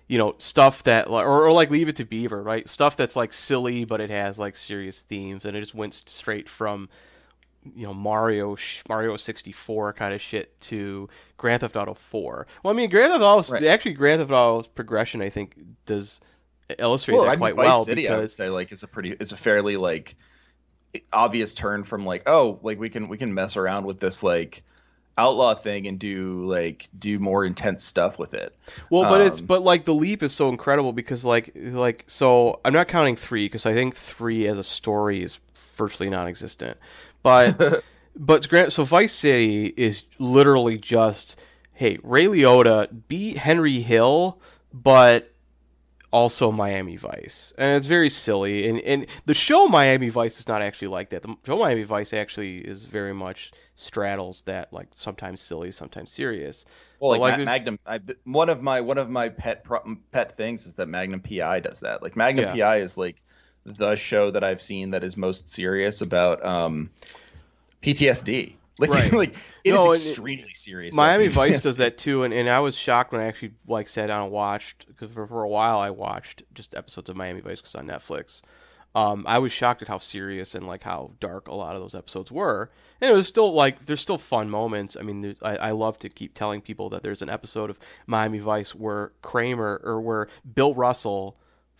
you 0.08 0.18
know 0.18 0.34
stuff 0.38 0.82
that 0.84 1.08
or, 1.08 1.46
or 1.46 1.52
like 1.52 1.70
leave 1.70 1.88
it 1.88 1.96
to 1.96 2.04
beaver 2.04 2.42
right 2.42 2.68
stuff 2.68 2.96
that's 2.96 3.14
like 3.14 3.32
silly 3.32 3.84
but 3.84 4.00
it 4.00 4.10
has 4.10 4.36
like 4.36 4.56
serious 4.56 5.00
themes 5.08 5.44
and 5.44 5.56
it 5.56 5.60
just 5.60 5.74
went 5.74 5.94
straight 6.06 6.48
from 6.58 6.88
you 7.74 7.86
know 7.86 7.94
Mario 7.94 8.56
Mario 8.88 9.16
64 9.16 9.92
kind 9.94 10.14
of 10.14 10.20
shit 10.20 10.58
to 10.62 11.08
Grand 11.36 11.60
Theft 11.60 11.76
Auto 11.76 11.96
4. 12.10 12.46
Well, 12.62 12.72
I 12.72 12.76
mean 12.76 12.90
Grand 12.90 13.12
Theft 13.12 13.22
Auto 13.22 13.52
right. 13.52 13.64
actually 13.64 13.94
Grand 13.94 14.20
Theft 14.20 14.32
Auto's 14.32 14.66
progression 14.66 15.22
I 15.22 15.30
think 15.30 15.56
does 15.86 16.20
illustrate 16.78 17.14
well, 17.14 17.24
that 17.24 17.30
I 17.30 17.32
mean, 17.32 17.40
quite 17.40 17.56
Vice 17.56 17.64
well 17.64 17.84
City, 17.84 18.02
because 18.02 18.14
I 18.14 18.18
would 18.18 18.30
say 18.32 18.48
like 18.48 18.72
it's 18.72 18.82
a 18.82 18.88
pretty 18.88 19.16
it's 19.18 19.32
a 19.32 19.36
fairly 19.36 19.76
like 19.76 20.16
obvious 21.12 21.54
turn 21.54 21.84
from 21.84 22.06
like 22.06 22.22
oh 22.26 22.58
like 22.62 22.78
we 22.78 22.88
can 22.88 23.08
we 23.08 23.18
can 23.18 23.34
mess 23.34 23.56
around 23.56 23.84
with 23.84 24.00
this 24.00 24.22
like 24.22 24.62
outlaw 25.16 25.54
thing 25.54 25.86
and 25.86 25.98
do 25.98 26.44
like 26.46 26.88
do 26.98 27.18
more 27.18 27.44
intense 27.44 27.84
stuff 27.84 28.18
with 28.18 28.34
it. 28.34 28.54
Well, 28.90 29.02
but 29.02 29.20
um, 29.20 29.26
it's 29.28 29.40
but 29.40 29.62
like 29.62 29.84
the 29.84 29.94
leap 29.94 30.22
is 30.22 30.36
so 30.36 30.48
incredible 30.48 30.92
because 30.92 31.24
like 31.24 31.52
like 31.54 32.04
so 32.08 32.60
I'm 32.64 32.72
not 32.72 32.88
counting 32.88 33.16
three 33.16 33.46
because 33.46 33.66
I 33.66 33.74
think 33.74 33.96
three 34.16 34.46
as 34.48 34.58
a 34.58 34.64
story 34.64 35.22
is 35.22 35.38
virtually 35.76 36.08
non-existent. 36.08 36.78
But 37.24 37.82
but 38.16 38.48
Grant, 38.48 38.72
so 38.72 38.84
Vice 38.84 39.12
City 39.12 39.74
is 39.76 40.04
literally 40.20 40.78
just 40.78 41.34
hey 41.72 41.98
Ray 42.04 42.26
Liotta 42.26 42.88
beat 43.08 43.36
Henry 43.36 43.82
Hill, 43.82 44.38
but 44.72 45.32
also 46.12 46.52
Miami 46.52 46.96
Vice, 46.96 47.52
and 47.58 47.76
it's 47.76 47.88
very 47.88 48.08
silly. 48.08 48.68
And 48.68 48.78
and 48.82 49.06
the 49.26 49.34
show 49.34 49.66
Miami 49.66 50.10
Vice 50.10 50.38
is 50.38 50.46
not 50.46 50.62
actually 50.62 50.88
like 50.88 51.10
that. 51.10 51.22
The 51.22 51.34
show 51.44 51.58
Miami 51.58 51.82
Vice 51.82 52.12
actually 52.12 52.58
is 52.58 52.84
very 52.84 53.12
much 53.12 53.50
straddles 53.74 54.44
that 54.46 54.72
like 54.72 54.86
sometimes 54.94 55.40
silly, 55.40 55.72
sometimes 55.72 56.12
serious. 56.12 56.64
Well, 57.00 57.18
like, 57.18 57.20
like 57.20 57.38
Ma- 57.38 57.44
Magnum, 57.44 57.78
I, 57.84 58.00
one 58.24 58.48
of 58.48 58.62
my 58.62 58.80
one 58.80 58.98
of 58.98 59.10
my 59.10 59.28
pet 59.28 59.66
pet 60.12 60.36
things 60.36 60.66
is 60.66 60.74
that 60.74 60.86
Magnum 60.86 61.20
PI 61.20 61.60
does 61.60 61.80
that. 61.80 62.00
Like 62.00 62.16
Magnum 62.16 62.56
yeah. 62.56 62.76
PI 62.76 62.82
is 62.82 62.96
like 62.96 63.16
the 63.64 63.96
show 63.96 64.30
that 64.30 64.44
I've 64.44 64.60
seen 64.60 64.90
that 64.90 65.04
is 65.04 65.16
most 65.16 65.48
serious 65.48 66.00
about 66.00 66.44
um, 66.44 66.90
PTSD. 67.82 68.56
Like, 68.76 68.90
right. 68.90 69.12
like 69.12 69.34
it 69.62 69.72
no, 69.72 69.92
is 69.92 70.04
extremely 70.04 70.50
it, 70.50 70.56
serious. 70.56 70.92
Miami 70.92 71.28
Vice 71.28 71.60
does 71.60 71.76
that 71.76 71.96
too, 71.96 72.24
and, 72.24 72.34
and 72.34 72.50
I 72.50 72.58
was 72.58 72.76
shocked 72.76 73.12
when 73.12 73.20
I 73.20 73.26
actually 73.26 73.52
like 73.68 73.88
sat 73.88 74.08
down 74.08 74.24
and 74.24 74.32
watched 74.32 74.86
because 74.88 75.14
for, 75.14 75.28
for 75.28 75.44
a 75.44 75.48
while 75.48 75.78
I 75.78 75.90
watched 75.90 76.42
just 76.54 76.74
episodes 76.74 77.08
of 77.08 77.14
Miami 77.14 77.40
Vice 77.40 77.60
because 77.60 77.76
on 77.76 77.86
Netflix. 77.86 78.42
Um, 78.96 79.24
I 79.28 79.38
was 79.38 79.52
shocked 79.52 79.82
at 79.82 79.86
how 79.86 80.00
serious 80.00 80.56
and 80.56 80.66
like 80.66 80.82
how 80.82 81.12
dark 81.20 81.46
a 81.46 81.54
lot 81.54 81.76
of 81.76 81.82
those 81.82 81.94
episodes 81.94 82.32
were, 82.32 82.68
and 83.00 83.12
it 83.12 83.14
was 83.14 83.28
still 83.28 83.54
like 83.54 83.86
there's 83.86 84.00
still 84.00 84.18
fun 84.18 84.50
moments. 84.50 84.96
I 84.98 85.02
mean, 85.02 85.36
I, 85.40 85.56
I 85.56 85.70
love 85.70 85.96
to 86.00 86.08
keep 86.08 86.34
telling 86.34 86.60
people 86.60 86.90
that 86.90 87.04
there's 87.04 87.22
an 87.22 87.30
episode 87.30 87.70
of 87.70 87.78
Miami 88.08 88.40
Vice 88.40 88.74
where 88.74 89.12
Kramer 89.22 89.80
or 89.84 90.00
where 90.00 90.26
Bill 90.52 90.74
Russell, 90.74 91.36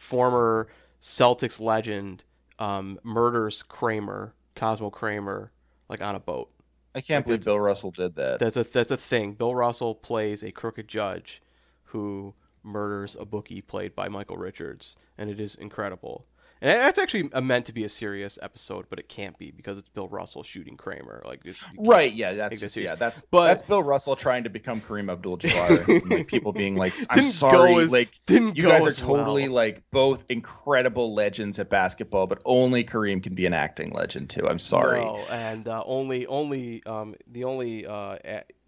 former 0.08 0.68
Celtics 1.04 1.60
legend, 1.60 2.24
um, 2.58 2.98
murders 3.04 3.62
Kramer, 3.68 4.32
Cosmo 4.56 4.90
Kramer, 4.90 5.52
like 5.88 6.00
on 6.00 6.14
a 6.14 6.20
boat 6.20 6.50
I 6.94 7.00
can't 7.00 7.24
believe 7.24 7.44
Bill 7.44 7.58
Russell 7.58 7.90
did 7.90 8.14
that. 8.16 8.38
That's 8.38 8.56
a 8.56 8.64
that's 8.64 8.92
a 8.92 8.96
thing. 8.96 9.32
Bill 9.34 9.54
Russell 9.54 9.96
plays 9.96 10.42
a 10.44 10.52
crooked 10.52 10.86
judge 10.86 11.42
who 11.84 12.34
murders 12.62 13.16
a 13.18 13.24
bookie 13.24 13.60
played 13.60 13.94
by 13.94 14.08
Michael 14.08 14.36
Richards, 14.36 14.96
and 15.18 15.28
it 15.28 15.40
is 15.40 15.56
incredible. 15.56 16.24
And 16.60 16.80
that's 16.80 16.98
actually 16.98 17.30
meant 17.42 17.66
to 17.66 17.72
be 17.72 17.84
a 17.84 17.88
serious 17.88 18.38
episode, 18.40 18.86
but 18.88 18.98
it 18.98 19.08
can't 19.08 19.36
be 19.38 19.50
because 19.50 19.78
it's 19.78 19.88
Bill 19.88 20.08
Russell 20.08 20.42
shooting 20.42 20.76
Kramer. 20.76 21.22
Like 21.24 21.42
right, 21.78 22.12
yeah, 22.12 22.34
that's 22.34 22.58
just, 22.58 22.76
yeah, 22.76 22.94
that's 22.94 23.22
but, 23.30 23.46
that's 23.48 23.62
Bill 23.62 23.82
Russell 23.82 24.16
trying 24.16 24.44
to 24.44 24.50
become 24.50 24.80
Kareem 24.80 25.12
Abdul-Jabbar. 25.12 26.10
like 26.10 26.26
people 26.26 26.52
being 26.52 26.76
like, 26.76 26.94
"I'm 27.10 27.24
sorry, 27.24 27.84
as, 27.84 27.90
like 27.90 28.10
you 28.28 28.52
guys 28.52 28.86
are 28.86 28.92
totally 28.92 29.48
well. 29.48 29.56
like 29.56 29.82
both 29.90 30.20
incredible 30.28 31.14
legends 31.14 31.58
at 31.58 31.68
basketball, 31.68 32.26
but 32.26 32.40
only 32.44 32.84
Kareem 32.84 33.22
can 33.22 33.34
be 33.34 33.46
an 33.46 33.52
acting 33.52 33.92
legend 33.92 34.30
too. 34.30 34.48
I'm 34.48 34.58
sorry." 34.58 35.04
No, 35.04 35.16
and 35.28 35.68
uh, 35.68 35.82
only 35.84 36.26
only 36.26 36.82
um, 36.86 37.14
the 37.30 37.44
only 37.44 37.86
uh, 37.86 38.16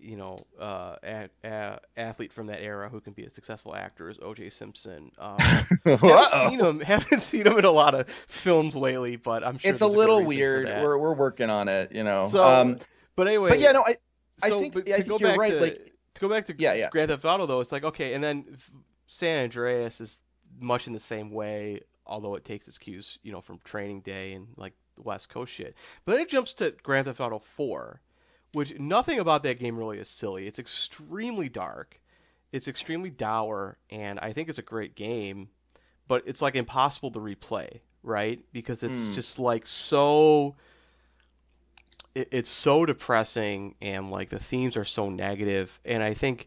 you 0.07 0.17
know, 0.17 0.47
uh, 0.61 0.97
a, 1.03 1.29
a, 1.43 1.81
athlete 1.97 2.33
from 2.33 2.47
that 2.47 2.63
era 2.63 2.89
who 2.89 3.01
can 3.01 3.13
be 3.13 3.25
a 3.25 3.31
successful 3.31 3.75
actor 3.75 4.09
is 4.09 4.17
O.J. 4.23 4.51
Simpson. 4.51 5.11
Um, 5.19 5.37
haven't 5.85 6.51
seen 6.51 6.61
him. 6.61 6.81
Haven't 6.81 7.23
seen 7.25 7.47
him 7.47 7.59
in 7.59 7.65
a 7.65 7.71
lot 7.71 7.95
of 7.95 8.07
films 8.45 8.77
lately, 8.77 9.17
but 9.17 9.43
I'm 9.43 9.59
sure 9.59 9.73
it's 9.73 9.83
a 9.83 9.87
little 9.87 10.25
weird. 10.25 10.67
We're 10.67 10.97
we're 10.97 11.15
working 11.15 11.51
on 11.51 11.69
it, 11.69 11.91
you 11.93 12.05
know. 12.05 12.29
So, 12.31 12.43
um, 12.43 12.79
but 13.17 13.27
anyway, 13.27 13.51
but 13.51 13.59
yeah, 13.59 13.73
no, 13.73 13.83
I 13.83 13.97
I 14.43 14.49
so, 14.49 14.61
think, 14.61 14.77
I 14.77 15.03
think 15.03 15.21
you're 15.21 15.37
right. 15.37 15.53
To, 15.53 15.61
like 15.61 15.75
to 16.15 16.21
go 16.21 16.29
back 16.29 16.47
to 16.47 16.55
yeah, 16.57 16.75
yeah. 16.75 16.89
Grand 16.91 17.11
Theft 17.11 17.25
Auto 17.25 17.47
though, 17.47 17.61
it's 17.61 17.73
like 17.73 17.85
okay, 17.85 18.15
and 18.15 18.23
then 18.23 18.59
San 19.09 19.43
Andreas 19.43 20.01
is 20.01 20.19
much 20.61 20.87
in 20.87 20.93
the 20.93 21.01
same 21.01 21.33
way, 21.33 21.81
although 22.07 22.37
it 22.37 22.45
takes 22.45 22.69
its 22.69 22.79
cues, 22.79 23.19
you 23.25 23.33
know, 23.33 23.41
from 23.41 23.59
Training 23.65 24.03
Day 24.03 24.35
and 24.35 24.47
like 24.57 24.75
West 24.97 25.29
Coast 25.29 25.53
shit. 25.53 25.75
But 26.05 26.13
then 26.13 26.21
it 26.21 26.31
jumps 26.31 26.55
to 26.55 26.73
Grand 26.85 27.07
Theft 27.07 27.21
Auto 27.21 27.43
4 27.57 28.01
which 28.57 28.73
nothing 28.79 29.19
about 29.19 29.43
that 29.43 29.59
game 29.59 29.77
really 29.77 29.99
is 29.99 30.09
silly. 30.09 30.47
It's 30.47 30.59
extremely 30.59 31.51
dark, 31.51 32.01
it's 32.53 32.67
extremely 32.67 33.11
dour, 33.11 33.77
and 33.91 34.19
I 34.19 34.33
think 34.33 34.49
it's 34.49 34.59
a 34.59 34.63
great 34.63 34.95
game, 34.97 35.51
but 36.09 36.23
it's 36.25 36.41
like 36.41 36.55
impossible 36.55 37.11
to 37.11 37.19
replay, 37.19 37.81
right? 38.03 38.41
Because 38.55 38.83
it's 38.83 38.95
mm. 38.95 39.13
just 39.13 39.39
like 39.39 39.67
so. 39.67 40.55
it, 42.15 42.29
it's 42.33 42.49
so 42.49 42.87
depressing 42.87 43.75
and 43.83 44.11
like 44.11 44.31
the 44.31 44.39
themes 44.39 44.75
are 44.75 44.87
so 44.87 45.11
negative 45.11 45.69
and 45.85 46.03
I 46.03 46.15
think 46.15 46.47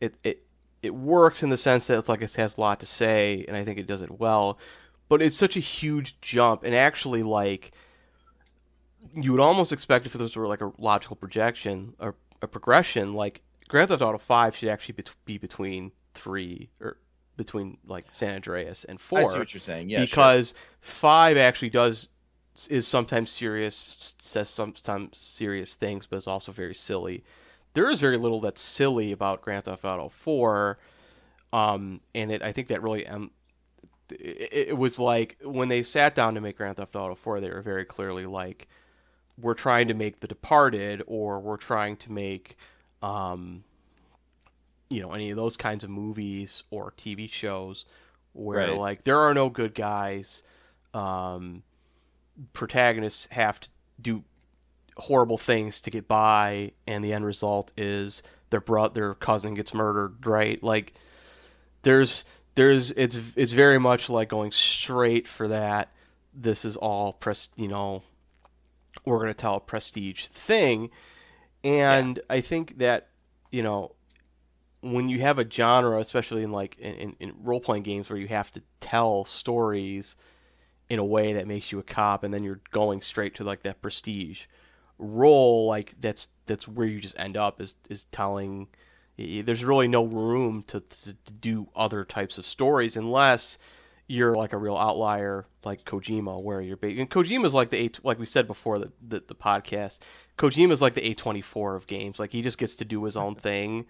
it 0.00 0.14
it 0.24 0.42
it 0.80 0.94
works 0.94 1.42
in 1.42 1.50
the 1.50 1.58
sense 1.58 1.88
that 1.88 1.98
it's 1.98 2.08
like 2.08 2.22
it 2.22 2.34
has 2.36 2.56
a 2.56 2.60
lot 2.60 2.80
to 2.80 2.86
say 2.86 3.44
and 3.46 3.54
I 3.54 3.66
think 3.66 3.78
it 3.78 3.86
does 3.86 4.00
it 4.00 4.18
well, 4.18 4.58
but 5.10 5.20
it's 5.20 5.36
such 5.36 5.58
a 5.58 5.60
huge 5.60 6.18
jump 6.22 6.62
and 6.62 6.74
actually 6.74 7.22
like 7.22 7.72
you 9.14 9.32
would 9.32 9.40
almost 9.40 9.72
expect 9.72 10.06
if 10.06 10.12
this 10.12 10.36
were 10.36 10.46
like 10.46 10.60
a 10.60 10.72
logical 10.78 11.16
projection 11.16 11.94
or 11.98 12.14
a 12.42 12.46
progression 12.46 13.14
like 13.14 13.40
Grand 13.68 13.88
Theft 13.88 14.02
Auto 14.02 14.18
5 14.18 14.56
should 14.56 14.68
actually 14.68 14.96
be 15.24 15.38
between 15.38 15.92
3 16.14 16.68
or 16.80 16.96
between 17.36 17.78
like 17.86 18.04
San 18.12 18.34
Andreas 18.34 18.84
and 18.88 19.00
4 19.00 19.18
I 19.18 19.24
see 19.24 19.38
what 19.38 19.54
you're 19.54 19.60
saying. 19.60 19.88
Yeah, 19.88 20.00
because 20.00 20.48
sure. 20.48 20.94
5 21.00 21.36
actually 21.36 21.70
does 21.70 22.08
is 22.68 22.86
sometimes 22.86 23.30
serious, 23.30 24.14
says 24.20 24.50
sometimes 24.50 25.16
serious 25.16 25.74
things, 25.74 26.06
but 26.06 26.16
is 26.16 26.26
also 26.26 26.52
very 26.52 26.74
silly. 26.74 27.24
There 27.74 27.90
is 27.90 28.00
very 28.00 28.18
little 28.18 28.40
that's 28.40 28.60
silly 28.60 29.12
about 29.12 29.42
Grand 29.42 29.64
Theft 29.64 29.84
Auto 29.84 30.12
4, 30.24 30.78
um, 31.52 32.00
and 32.14 32.30
it 32.32 32.42
I 32.42 32.52
think 32.52 32.68
that 32.68 32.82
really 32.82 33.06
um, 33.06 33.30
it, 34.10 34.68
it 34.68 34.76
was 34.76 34.98
like 34.98 35.36
when 35.42 35.68
they 35.68 35.82
sat 35.82 36.14
down 36.14 36.34
to 36.34 36.40
make 36.40 36.56
Grand 36.56 36.76
Theft 36.76 36.96
Auto 36.96 37.14
4, 37.14 37.40
they 37.40 37.50
were 37.50 37.62
very 37.62 37.84
clearly 37.84 38.26
like, 38.26 38.68
we're 39.40 39.54
trying 39.54 39.88
to 39.88 39.94
make 39.94 40.20
The 40.20 40.26
Departed, 40.28 41.02
or 41.06 41.40
we're 41.40 41.56
trying 41.56 41.96
to 41.98 42.12
make, 42.12 42.56
um, 43.02 43.64
you 44.88 45.00
know, 45.00 45.12
any 45.12 45.30
of 45.30 45.36
those 45.36 45.56
kinds 45.56 45.84
of 45.84 45.90
movies 45.90 46.62
or 46.70 46.92
TV 46.98 47.30
shows 47.30 47.84
where 48.32 48.58
Right. 48.68 48.78
like 48.78 49.04
there 49.04 49.18
are 49.18 49.34
no 49.34 49.48
good 49.48 49.74
guys. 49.74 50.42
Um, 50.94 51.62
protagonists 52.52 53.26
have 53.30 53.60
to 53.60 53.68
do 54.00 54.22
horrible 54.96 55.38
things 55.38 55.80
to 55.82 55.90
get 55.90 56.06
by, 56.08 56.72
and 56.86 57.04
the 57.04 57.12
end 57.12 57.24
result 57.24 57.72
is 57.76 58.22
their 58.50 58.60
bro- 58.60 58.88
their 58.88 59.14
cousin 59.14 59.54
gets 59.54 59.72
murdered. 59.74 60.26
Right? 60.26 60.62
Like 60.62 60.94
there's 61.82 62.24
there's 62.56 62.90
it's 62.92 63.16
it's 63.36 63.52
very 63.52 63.78
much 63.78 64.08
like 64.08 64.28
going 64.28 64.52
straight 64.52 65.26
for 65.28 65.48
that. 65.48 65.88
This 66.34 66.64
is 66.64 66.76
all 66.76 67.12
pres 67.14 67.48
you 67.56 67.68
know 67.68 68.02
we're 69.04 69.18
gonna 69.18 69.34
tell 69.34 69.56
a 69.56 69.60
prestige 69.60 70.26
thing, 70.46 70.90
and 71.64 72.20
I 72.28 72.40
think 72.40 72.78
that 72.78 73.08
you 73.50 73.62
know 73.62 73.92
when 74.82 75.08
you 75.08 75.20
have 75.20 75.38
a 75.38 75.48
genre, 75.48 76.00
especially 76.00 76.42
in 76.42 76.52
like 76.52 76.76
in, 76.78 76.94
in, 76.94 77.16
in 77.20 77.34
role 77.42 77.60
playing 77.60 77.82
games 77.82 78.08
where 78.08 78.18
you 78.18 78.28
have 78.28 78.50
to 78.52 78.62
tell 78.80 79.24
stories 79.24 80.16
in 80.88 80.98
a 80.98 81.04
way 81.04 81.34
that 81.34 81.46
makes 81.46 81.70
you 81.70 81.78
a 81.78 81.82
cop, 81.82 82.24
and 82.24 82.32
then 82.32 82.42
you're 82.42 82.60
going 82.72 83.00
straight 83.00 83.36
to 83.36 83.44
like 83.44 83.62
that 83.62 83.82
prestige 83.82 84.40
role. 84.98 85.66
Like 85.66 85.94
that's 86.00 86.28
that's 86.46 86.66
where 86.66 86.86
you 86.86 87.00
just 87.00 87.18
end 87.18 87.36
up 87.36 87.60
is 87.60 87.74
is 87.88 88.06
telling. 88.12 88.68
There's 89.18 89.62
really 89.62 89.88
no 89.88 90.04
room 90.04 90.64
to, 90.68 90.80
to, 90.80 91.12
to 91.12 91.32
do 91.42 91.68
other 91.76 92.06
types 92.06 92.38
of 92.38 92.46
stories 92.46 92.96
unless 92.96 93.58
you're 94.10 94.34
like 94.34 94.52
a 94.52 94.56
real 94.58 94.76
outlier 94.76 95.46
like 95.64 95.84
Kojima, 95.84 96.42
where 96.42 96.60
you're 96.60 96.76
big. 96.76 96.98
And 96.98 97.08
Kojima's 97.08 97.54
like 97.54 97.70
the 97.70 97.76
A, 97.76 97.90
like 98.02 98.18
we 98.18 98.26
said 98.26 98.48
before 98.48 98.80
the, 98.80 98.90
the 99.06 99.22
the 99.28 99.36
podcast. 99.36 99.98
Kojima's 100.36 100.80
like 100.82 100.94
the 100.94 101.14
A24 101.14 101.76
of 101.76 101.86
games. 101.86 102.18
Like 102.18 102.32
he 102.32 102.42
just 102.42 102.58
gets 102.58 102.74
to 102.76 102.84
do 102.84 103.04
his 103.04 103.16
own 103.16 103.34
thing, 103.42 103.86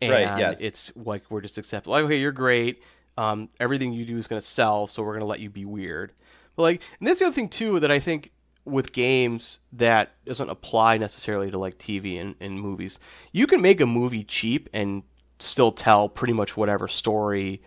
and 0.00 0.10
Right, 0.10 0.38
yes. 0.38 0.58
it's 0.60 0.92
like 0.96 1.22
we're 1.30 1.42
just 1.42 1.58
accept. 1.58 1.86
Like 1.86 2.04
okay, 2.04 2.18
you're 2.18 2.32
great. 2.32 2.82
Um, 3.16 3.50
everything 3.60 3.92
you 3.92 4.04
do 4.04 4.18
is 4.18 4.26
gonna 4.26 4.40
sell, 4.40 4.88
so 4.88 5.04
we're 5.04 5.14
gonna 5.14 5.26
let 5.26 5.38
you 5.38 5.48
be 5.48 5.64
weird. 5.64 6.12
But 6.56 6.62
like, 6.62 6.80
and 6.98 7.06
that's 7.06 7.20
the 7.20 7.26
other 7.26 7.34
thing 7.34 7.48
too 7.48 7.78
that 7.80 7.90
I 7.92 8.00
think 8.00 8.32
with 8.64 8.92
games 8.92 9.60
that 9.74 10.10
doesn't 10.26 10.50
apply 10.50 10.98
necessarily 10.98 11.52
to 11.52 11.58
like 11.58 11.78
TV 11.78 12.20
and, 12.20 12.34
and 12.40 12.60
movies. 12.60 12.98
You 13.30 13.46
can 13.46 13.60
make 13.60 13.80
a 13.80 13.86
movie 13.86 14.24
cheap 14.24 14.68
and 14.72 15.04
still 15.38 15.70
tell 15.72 16.08
pretty 16.08 16.32
much 16.32 16.56
whatever 16.56 16.88
story 16.88 17.62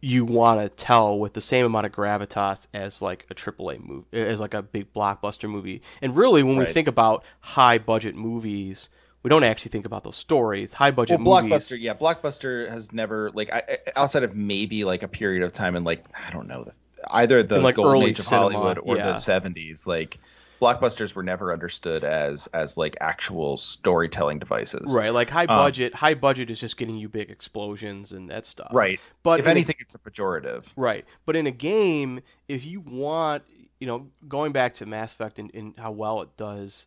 you 0.00 0.24
want 0.24 0.60
to 0.60 0.84
tell 0.84 1.18
with 1.18 1.34
the 1.34 1.40
same 1.40 1.66
amount 1.66 1.86
of 1.86 1.92
gravitas 1.92 2.60
as 2.72 3.02
like 3.02 3.26
a 3.30 3.34
AAA 3.34 3.84
movie, 3.84 4.06
as 4.12 4.38
like 4.38 4.54
a 4.54 4.62
big 4.62 4.92
blockbuster 4.92 5.48
movie. 5.48 5.82
And 6.00 6.16
really, 6.16 6.42
when 6.42 6.56
we 6.56 6.66
think 6.66 6.88
about 6.88 7.24
high 7.40 7.78
budget 7.78 8.14
movies, 8.14 8.88
we 9.22 9.28
don't 9.28 9.42
actually 9.42 9.72
think 9.72 9.86
about 9.86 10.04
those 10.04 10.16
stories. 10.16 10.72
High 10.72 10.92
budget 10.92 11.20
Well, 11.20 11.42
movies. 11.42 11.68
Blockbuster, 11.68 11.80
yeah, 11.80 11.94
Blockbuster 11.94 12.68
has 12.70 12.92
never 12.92 13.30
like 13.32 13.52
I, 13.52 13.78
outside 13.96 14.22
of 14.22 14.36
maybe 14.36 14.84
like 14.84 15.02
a 15.02 15.08
period 15.08 15.42
of 15.42 15.52
time 15.52 15.74
in 15.74 15.82
like 15.82 16.04
I 16.14 16.30
don't 16.30 16.46
know 16.46 16.64
the, 16.64 16.72
either 17.10 17.42
the 17.42 17.56
In, 17.56 17.62
like, 17.62 17.76
golden 17.76 17.92
early 17.92 18.10
age 18.10 18.18
of 18.20 18.26
cinema, 18.26 18.52
Hollywood 18.52 18.78
or 18.78 18.96
yeah. 18.96 19.06
the 19.06 19.12
'70s. 19.14 19.86
Like 19.86 20.18
blockbusters 20.60 21.14
were 21.14 21.22
never 21.22 21.52
understood 21.52 22.04
as 22.04 22.46
as 22.48 22.76
like 22.76 22.96
actual 23.00 23.56
storytelling 23.56 24.38
devices. 24.38 24.92
Right, 24.94 25.12
like 25.12 25.28
high 25.30 25.42
Um, 25.46 25.56
budget. 25.58 25.94
high 25.94 26.14
budget 26.14 26.50
is 26.50 26.58
just 26.60 26.76
getting 26.76 26.96
you 26.96 27.08
big 27.08 27.30
explosions 27.30 28.12
and 28.12 28.28
that 28.30 28.46
stuff. 28.46 28.70
Right. 28.72 28.98
But 29.22 29.40
if 29.40 29.46
in 29.46 29.50
a- 29.50 29.52
anything, 29.52 29.76
it's 29.80 29.94
a 29.94 29.98
pejorative. 29.98 30.64
Right. 30.76 31.04
But 31.26 31.36
in 31.36 31.46
a 31.46 31.50
game, 31.52 32.20
if 32.48 32.64
you 32.64 32.80
want, 32.80 33.44
you 33.80 33.86
know, 33.86 34.08
going 34.28 34.52
back 34.52 34.74
to 34.74 34.86
Mass 34.86 35.12
Effect 35.12 35.38
and, 35.38 35.54
and 35.54 35.74
how 35.78 35.92
well 35.92 36.22
it 36.22 36.36
does 36.36 36.86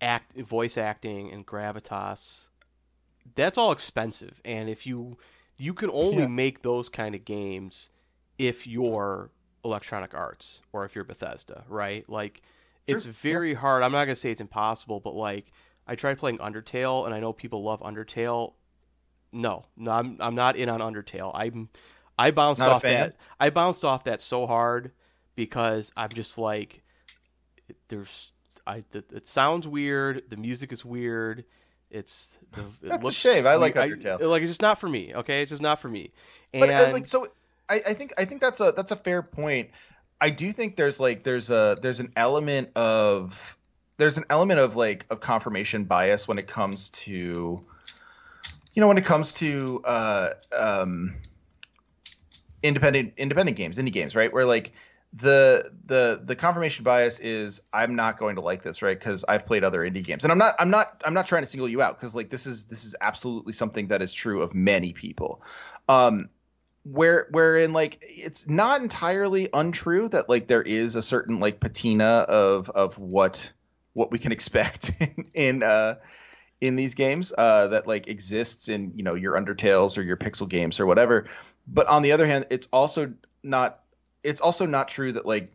act 0.00 0.36
voice 0.36 0.76
acting 0.76 1.30
and 1.32 1.46
gravitas, 1.46 2.46
that's 3.36 3.56
all 3.58 3.72
expensive. 3.72 4.40
And 4.44 4.68
if 4.68 4.86
you 4.86 5.16
you 5.58 5.74
can 5.74 5.90
only 5.90 6.22
Yeah. 6.22 6.26
make 6.28 6.62
those 6.62 6.88
kind 6.88 7.14
of 7.14 7.24
games 7.24 7.88
if 8.38 8.66
you're 8.66 9.30
Electronic 9.64 10.12
Arts 10.12 10.60
or 10.72 10.84
if 10.84 10.94
you're 10.96 11.04
Bethesda, 11.04 11.62
right? 11.68 12.08
Like 12.08 12.42
it's 12.86 13.04
Sure, 13.04 13.14
very 13.22 13.54
hard. 13.54 13.82
I'm 13.82 13.92
not 13.92 14.04
going 14.04 14.14
to 14.14 14.20
say 14.20 14.30
it's 14.30 14.40
impossible, 14.40 15.00
but 15.00 15.14
like 15.14 15.46
I 15.86 15.94
tried 15.94 16.18
playing 16.18 16.38
Undertale 16.38 17.06
and 17.06 17.14
I 17.14 17.20
know 17.20 17.32
people 17.32 17.62
love 17.62 17.80
Undertale. 17.80 18.54
No, 19.32 19.64
no, 19.76 19.90
I'm 19.90 20.16
I'm 20.20 20.34
not 20.34 20.56
in 20.56 20.68
on 20.68 20.80
Undertale. 20.80 21.32
I'm 21.34 21.68
I 22.18 22.30
bounced 22.30 22.58
Not 22.58 22.70
off 22.70 22.82
that. 22.82 23.16
I 23.40 23.50
bounced 23.50 23.84
off 23.84 24.04
that 24.04 24.20
so 24.20 24.46
hard 24.46 24.92
because 25.34 25.90
I'm 25.96 26.10
just 26.10 26.36
like, 26.38 26.82
there's 27.88 28.08
I 28.66 28.84
it, 28.92 29.04
it 29.12 29.28
sounds 29.28 29.66
weird. 29.66 30.22
The 30.30 30.36
music 30.36 30.72
is 30.72 30.84
weird. 30.84 31.44
It's 31.90 32.28
the, 32.54 32.62
it 32.62 32.68
That's 32.82 33.06
a 33.06 33.12
shame. 33.12 33.46
I 33.46 33.56
like 33.56 33.74
Undertale. 33.74 34.20
like 34.20 34.42
it's 34.42 34.50
just 34.50 34.62
not 34.62 34.80
for 34.80 34.88
me. 34.88 35.14
Okay, 35.14 35.42
it's 35.42 35.50
just 35.50 35.62
not 35.62 35.80
for 35.80 35.88
me. 35.88 36.12
And 36.52 36.60
But 36.60 36.70
uh, 36.70 36.92
like 36.92 37.06
so, 37.06 37.26
I, 37.68 37.80
I 37.88 37.94
think 37.94 38.12
I 38.18 38.24
think 38.24 38.40
that's 38.40 38.60
a 38.60 38.72
that's 38.76 38.92
a 38.92 38.96
fair 38.96 39.22
point. 39.22 39.70
I 40.22 40.30
do 40.30 40.52
think 40.52 40.76
there's 40.76 41.00
like 41.00 41.24
there's 41.24 41.50
a 41.50 41.76
there's 41.82 41.98
an 41.98 42.12
element 42.14 42.70
of 42.76 43.36
there's 43.98 44.16
an 44.18 44.24
element 44.30 44.60
of 44.60 44.76
like 44.76 45.04
of 45.10 45.20
confirmation 45.20 45.84
bias 45.84 46.28
when 46.28 46.38
it 46.38 46.46
comes 46.46 46.90
to 47.04 47.60
you 48.72 48.80
know 48.80 48.86
when 48.86 48.98
it 48.98 49.04
comes 49.04 49.34
to 49.34 49.82
uh 49.84 50.30
um 50.56 51.16
independent 52.62 53.14
independent 53.16 53.56
games 53.56 53.78
indie 53.78 53.92
games 53.92 54.14
right? 54.14 54.32
Where 54.32 54.46
like 54.46 54.72
the 55.12 55.72
the 55.86 56.22
the 56.24 56.36
confirmation 56.36 56.84
bias 56.84 57.18
is 57.18 57.60
I'm 57.72 57.96
not 57.96 58.16
going 58.16 58.36
to 58.36 58.42
like 58.42 58.62
this 58.62 58.80
right? 58.80 58.96
Because 58.96 59.24
I've 59.26 59.44
played 59.44 59.64
other 59.64 59.80
indie 59.80 60.04
games. 60.04 60.22
And 60.22 60.30
I'm 60.30 60.38
not 60.38 60.54
I'm 60.60 60.70
not 60.70 61.02
I'm 61.04 61.14
not 61.14 61.26
trying 61.26 61.42
to 61.42 61.48
single 61.48 61.68
you 61.68 61.82
out 61.82 61.98
because 61.98 62.14
like 62.14 62.30
this 62.30 62.46
is 62.46 62.66
this 62.66 62.84
is 62.84 62.94
absolutely 63.00 63.54
something 63.54 63.88
that 63.88 64.00
is 64.00 64.14
true 64.14 64.42
of 64.42 64.54
many 64.54 64.92
people. 64.92 65.42
Um 65.88 66.28
where 66.84 67.28
wherein 67.30 67.72
like 67.72 67.98
it's 68.00 68.44
not 68.46 68.82
entirely 68.82 69.48
untrue 69.52 70.08
that 70.08 70.28
like 70.28 70.48
there 70.48 70.62
is 70.62 70.96
a 70.96 71.02
certain 71.02 71.38
like 71.38 71.60
patina 71.60 72.24
of 72.28 72.68
of 72.70 72.98
what 72.98 73.52
what 73.92 74.10
we 74.10 74.18
can 74.18 74.32
expect 74.32 74.90
in, 75.00 75.26
in 75.34 75.62
uh 75.62 75.94
in 76.60 76.76
these 76.76 76.94
games 76.94 77.32
uh 77.38 77.68
that 77.68 77.86
like 77.86 78.08
exists 78.08 78.68
in 78.68 78.92
you 78.96 79.04
know 79.04 79.14
your 79.14 79.34
undertales 79.34 79.96
or 79.96 80.02
your 80.02 80.16
pixel 80.16 80.48
games 80.48 80.80
or 80.80 80.86
whatever. 80.86 81.28
But 81.68 81.86
on 81.86 82.02
the 82.02 82.10
other 82.10 82.26
hand 82.26 82.46
it's 82.50 82.66
also 82.72 83.12
not 83.44 83.80
it's 84.24 84.40
also 84.40 84.66
not 84.66 84.88
true 84.88 85.12
that 85.12 85.24
like 85.24 85.50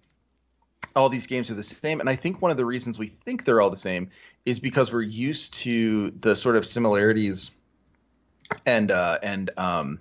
all 0.96 1.10
these 1.10 1.28
games 1.28 1.52
are 1.52 1.56
the 1.56 1.64
same. 1.64 2.00
And 2.00 2.10
i 2.10 2.16
think 2.16 2.42
one 2.42 2.52
of 2.52 2.58
the 2.58 2.66
reasons 2.66 2.98
we 2.98 3.14
think 3.26 3.44
they're 3.44 3.60
all 3.60 3.70
the 3.70 3.76
same 3.76 4.12
is 4.46 4.62
because 4.62 4.94
we're 4.94 5.02
used 5.02 5.56
to 5.56 6.12
the 6.22 6.38
sort 6.38 6.56
of 6.56 6.66
similarities 6.66 7.52
and 8.66 8.92
uh 8.92 9.20
and 9.22 9.52
um 9.58 10.00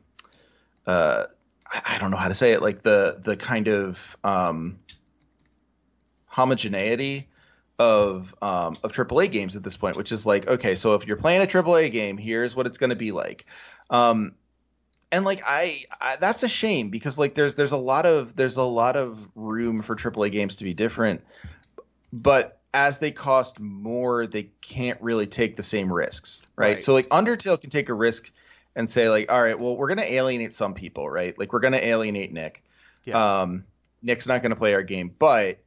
uh 0.86 1.24
I, 1.68 1.94
I 1.94 1.98
don't 1.98 2.10
know 2.10 2.16
how 2.16 2.28
to 2.28 2.34
say 2.34 2.52
it 2.52 2.62
like 2.62 2.82
the 2.82 3.20
the 3.24 3.36
kind 3.36 3.68
of 3.68 3.96
um 4.24 4.78
homogeneity 6.26 7.28
of 7.78 8.34
um 8.42 8.76
of 8.82 8.92
AAA 8.92 9.30
games 9.30 9.56
at 9.56 9.62
this 9.62 9.76
point 9.76 9.96
which 9.96 10.12
is 10.12 10.24
like 10.24 10.46
okay 10.46 10.74
so 10.76 10.94
if 10.94 11.06
you're 11.06 11.16
playing 11.16 11.42
a 11.42 11.46
AAA 11.46 11.92
game 11.92 12.16
here's 12.16 12.54
what 12.54 12.66
it's 12.66 12.78
going 12.78 12.90
to 12.90 12.96
be 12.96 13.12
like 13.12 13.44
um 13.90 14.34
and 15.12 15.24
like 15.24 15.42
I, 15.46 15.84
I 16.00 16.16
that's 16.16 16.42
a 16.42 16.48
shame 16.48 16.90
because 16.90 17.18
like 17.18 17.34
there's 17.34 17.54
there's 17.54 17.72
a 17.72 17.76
lot 17.76 18.06
of 18.06 18.34
there's 18.34 18.56
a 18.56 18.62
lot 18.62 18.96
of 18.96 19.18
room 19.34 19.82
for 19.82 19.94
AAA 19.94 20.32
games 20.32 20.56
to 20.56 20.64
be 20.64 20.74
different 20.74 21.22
but 22.12 22.60
as 22.74 22.98
they 22.98 23.12
cost 23.12 23.60
more 23.60 24.26
they 24.26 24.50
can't 24.62 25.00
really 25.00 25.26
take 25.26 25.56
the 25.56 25.62
same 25.62 25.92
risks 25.92 26.40
right, 26.56 26.74
Right. 26.76 26.82
so 26.82 26.92
like 26.92 27.08
Undertale 27.10 27.60
can 27.60 27.70
take 27.70 27.88
a 27.88 27.94
risk 27.94 28.30
and 28.76 28.88
say 28.88 29.08
like 29.08 29.30
all 29.32 29.42
right 29.42 29.58
well 29.58 29.76
we're 29.76 29.88
going 29.88 29.98
to 29.98 30.12
alienate 30.14 30.54
some 30.54 30.74
people 30.74 31.10
right 31.10 31.36
like 31.38 31.52
we're 31.52 31.60
going 31.60 31.72
to 31.72 31.84
alienate 31.84 32.32
Nick 32.32 32.62
Yeah. 33.04 33.40
um 33.40 33.64
Nick's 34.02 34.26
not 34.28 34.42
going 34.42 34.50
to 34.50 34.56
play 34.56 34.74
our 34.74 34.84
game 34.84 35.12
but 35.18 35.58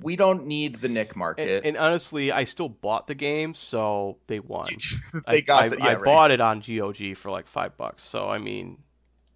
we 0.00 0.16
don't 0.16 0.46
need 0.46 0.80
the 0.80 0.88
Nick 0.88 1.14
market. 1.14 1.48
And, 1.50 1.66
and 1.66 1.76
honestly, 1.76 2.32
I 2.32 2.44
still 2.44 2.70
bought 2.70 3.06
the 3.08 3.14
game, 3.14 3.54
so 3.54 4.16
they 4.26 4.40
won. 4.40 4.70
they 5.28 5.36
I, 5.36 5.40
got 5.42 5.64
I, 5.64 5.68
the, 5.68 5.76
yeah, 5.76 5.84
I 5.84 5.94
right. 5.96 6.04
bought 6.04 6.30
it 6.30 6.40
on 6.40 6.60
GOG 6.66 7.18
for 7.22 7.30
like 7.30 7.44
five 7.52 7.76
bucks. 7.76 8.02
So 8.10 8.26
I 8.26 8.38
mean, 8.38 8.78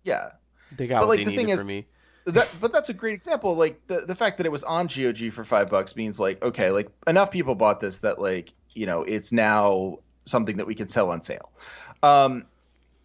Yeah. 0.03 0.31
they 0.75 0.87
got 0.87 1.01
But, 1.01 1.09
what 1.09 1.19
like, 1.19 1.27
they 1.27 1.33
the 1.33 1.37
thing 1.37 1.47
needed 1.49 1.53
is- 1.57 1.61
for 1.61 1.67
me. 1.67 1.87
That, 2.25 2.49
but 2.59 2.73
that's 2.73 2.89
a 2.89 2.95
great 2.95 3.13
example. 3.13 3.55
Like 3.55 3.87
the 3.87 4.07
the 4.07 4.17
fact 4.17 4.39
that 4.39 4.47
it 4.47 4.51
was 4.53 4.65
on 4.65 4.87
GOG 4.87 5.33
for 5.35 5.45
five 5.45 5.69
bucks 5.69 5.95
means 5.95 6.19
like 6.19 6.43
okay, 6.43 6.71
like 6.71 6.89
enough 7.07 7.31
people 7.31 7.55
bought 7.55 7.81
this 7.83 7.99
that 7.99 8.19
like 8.19 8.53
you 8.73 8.87
know 8.87 9.03
it's 9.03 9.33
now 9.33 9.99
something 10.25 10.57
that 10.57 10.67
we 10.67 10.75
can 10.75 10.89
sell 10.89 11.11
on 11.11 11.23
sale. 11.23 11.53
Um, 12.03 12.47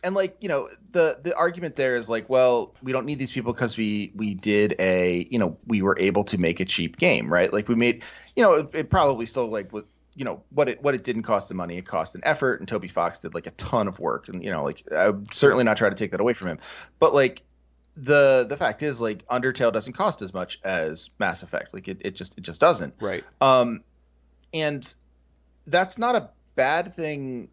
and 0.03 0.15
like 0.15 0.37
you 0.39 0.49
know 0.49 0.69
the 0.91 1.19
the 1.23 1.35
argument 1.35 1.75
there 1.75 1.95
is 1.95 2.09
like 2.09 2.29
well 2.29 2.73
we 2.81 2.91
don't 2.91 3.05
need 3.05 3.19
these 3.19 3.31
people 3.31 3.53
because 3.53 3.77
we 3.77 4.11
we 4.15 4.33
did 4.33 4.75
a 4.79 5.27
you 5.29 5.39
know 5.39 5.57
we 5.67 5.81
were 5.81 5.97
able 5.99 6.23
to 6.23 6.37
make 6.37 6.59
a 6.59 6.65
cheap 6.65 6.97
game 6.97 7.31
right? 7.31 7.51
Like 7.51 7.67
we 7.67 7.75
made 7.75 8.03
you 8.35 8.43
know 8.43 8.53
it, 8.53 8.69
it 8.73 8.89
probably 8.89 9.25
still 9.25 9.49
like 9.49 9.71
you 10.13 10.25
know 10.25 10.43
what 10.51 10.69
it 10.69 10.81
what 10.81 10.95
it 10.95 11.03
didn't 11.03 11.23
cost 11.23 11.47
the 11.47 11.53
money 11.53 11.77
it 11.77 11.85
cost 11.85 12.15
an 12.15 12.21
effort 12.23 12.59
and 12.59 12.67
Toby 12.67 12.87
Fox 12.87 13.19
did 13.19 13.33
like 13.33 13.47
a 13.47 13.51
ton 13.51 13.87
of 13.87 13.99
work 13.99 14.27
and 14.27 14.43
you 14.43 14.51
know 14.51 14.63
like 14.63 14.83
i'm 14.95 15.25
certainly 15.31 15.63
not 15.63 15.77
trying 15.77 15.91
to 15.91 15.97
take 15.97 16.11
that 16.11 16.19
away 16.19 16.33
from 16.33 16.47
him. 16.47 16.59
But 16.99 17.13
like 17.13 17.43
the 17.97 18.45
the 18.47 18.57
fact 18.57 18.81
is 18.83 18.99
like 18.99 19.25
Undertale 19.27 19.73
doesn't 19.73 19.93
cost 19.93 20.21
as 20.21 20.33
much 20.33 20.59
as 20.63 21.09
Mass 21.19 21.43
Effect. 21.43 21.73
Like 21.73 21.87
it, 21.87 21.97
it 22.01 22.15
just 22.15 22.37
it 22.37 22.41
just 22.41 22.59
doesn't. 22.59 22.93
Right. 22.99 23.23
um, 23.41 23.83
and 24.53 24.93
that's 25.67 25.97
not 25.97 26.15
a 26.15 26.29
bad 26.55 26.95
thing, 26.95 27.49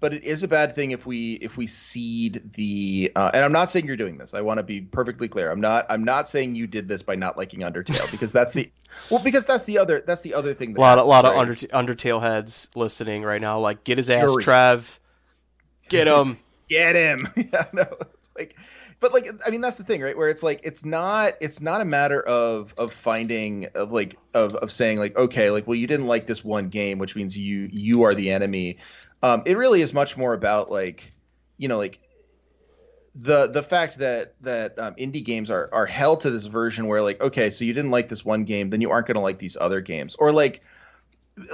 but 0.00 0.12
it 0.12 0.24
is 0.24 0.42
a 0.42 0.48
bad 0.48 0.74
thing 0.74 0.90
if 0.90 1.06
we 1.06 1.34
if 1.34 1.56
we 1.56 1.66
seed 1.66 2.50
the. 2.54 3.12
Uh, 3.14 3.30
and 3.34 3.44
I'm 3.44 3.52
not 3.52 3.70
saying 3.70 3.86
you're 3.86 3.96
doing 3.96 4.18
this. 4.18 4.34
I 4.34 4.40
want 4.40 4.58
to 4.58 4.62
be 4.62 4.80
perfectly 4.80 5.28
clear. 5.28 5.50
I'm 5.50 5.60
not. 5.60 5.86
I'm 5.88 6.04
not 6.04 6.28
saying 6.28 6.54
you 6.54 6.66
did 6.66 6.88
this 6.88 7.02
by 7.02 7.14
not 7.14 7.36
liking 7.36 7.60
Undertale 7.60 8.10
because 8.10 8.32
that's 8.32 8.52
the. 8.52 8.70
Well, 9.10 9.24
because 9.24 9.44
that's 9.44 9.64
the 9.64 9.78
other. 9.78 10.04
That's 10.06 10.22
the 10.22 10.34
other 10.34 10.54
thing. 10.54 10.70
A 10.70 10.74
That 10.74 10.80
lot, 10.80 10.98
a 10.98 11.02
lot 11.02 11.24
of 11.24 11.34
happens, 11.34 11.64
Under, 11.72 11.90
right? 11.90 11.98
Undertale 11.98 12.22
heads 12.22 12.68
listening 12.76 13.24
right 13.24 13.40
now. 13.40 13.58
Like, 13.58 13.82
get 13.82 13.98
his 13.98 14.08
ass, 14.08 14.20
Furious. 14.20 14.44
Trev. 14.44 14.84
Get 15.88 16.06
him. 16.06 16.38
get 16.68 16.94
him. 16.94 17.26
yeah, 17.36 17.66
no, 17.72 17.82
it's 17.82 18.28
like, 18.38 18.54
but 19.00 19.12
like, 19.12 19.26
I 19.44 19.50
mean, 19.50 19.60
that's 19.60 19.76
the 19.78 19.84
thing, 19.84 20.00
right? 20.00 20.16
Where 20.16 20.28
it's 20.28 20.44
like, 20.44 20.60
it's 20.62 20.84
not, 20.84 21.34
it's 21.40 21.60
not 21.60 21.80
a 21.80 21.84
matter 21.84 22.22
of 22.22 22.72
of 22.78 22.92
finding 23.02 23.66
of 23.74 23.90
like 23.90 24.16
of 24.32 24.54
of 24.54 24.70
saying 24.70 24.98
like, 24.98 25.16
okay, 25.16 25.50
like, 25.50 25.66
well, 25.66 25.74
you 25.74 25.88
didn't 25.88 26.06
like 26.06 26.28
this 26.28 26.44
one 26.44 26.68
game, 26.68 26.98
which 26.98 27.16
means 27.16 27.36
you 27.36 27.68
you 27.72 28.04
are 28.04 28.14
the 28.14 28.30
enemy. 28.30 28.78
Um, 29.24 29.42
it 29.46 29.56
really 29.56 29.80
is 29.80 29.94
much 29.94 30.18
more 30.18 30.34
about 30.34 30.70
like, 30.70 31.10
you 31.56 31.66
know, 31.66 31.78
like 31.78 31.98
the 33.14 33.46
the 33.46 33.62
fact 33.62 33.98
that 34.00 34.34
that 34.42 34.78
um, 34.78 34.94
indie 34.96 35.24
games 35.24 35.50
are 35.50 35.66
are 35.72 35.86
held 35.86 36.20
to 36.20 36.30
this 36.30 36.44
version 36.44 36.86
where 36.86 37.00
like, 37.00 37.22
okay, 37.22 37.48
so 37.48 37.64
you 37.64 37.72
didn't 37.72 37.90
like 37.90 38.10
this 38.10 38.22
one 38.22 38.44
game, 38.44 38.68
then 38.68 38.82
you 38.82 38.90
aren't 38.90 39.06
going 39.06 39.14
to 39.14 39.22
like 39.22 39.38
these 39.38 39.56
other 39.58 39.80
games, 39.80 40.14
or 40.18 40.30
like, 40.30 40.60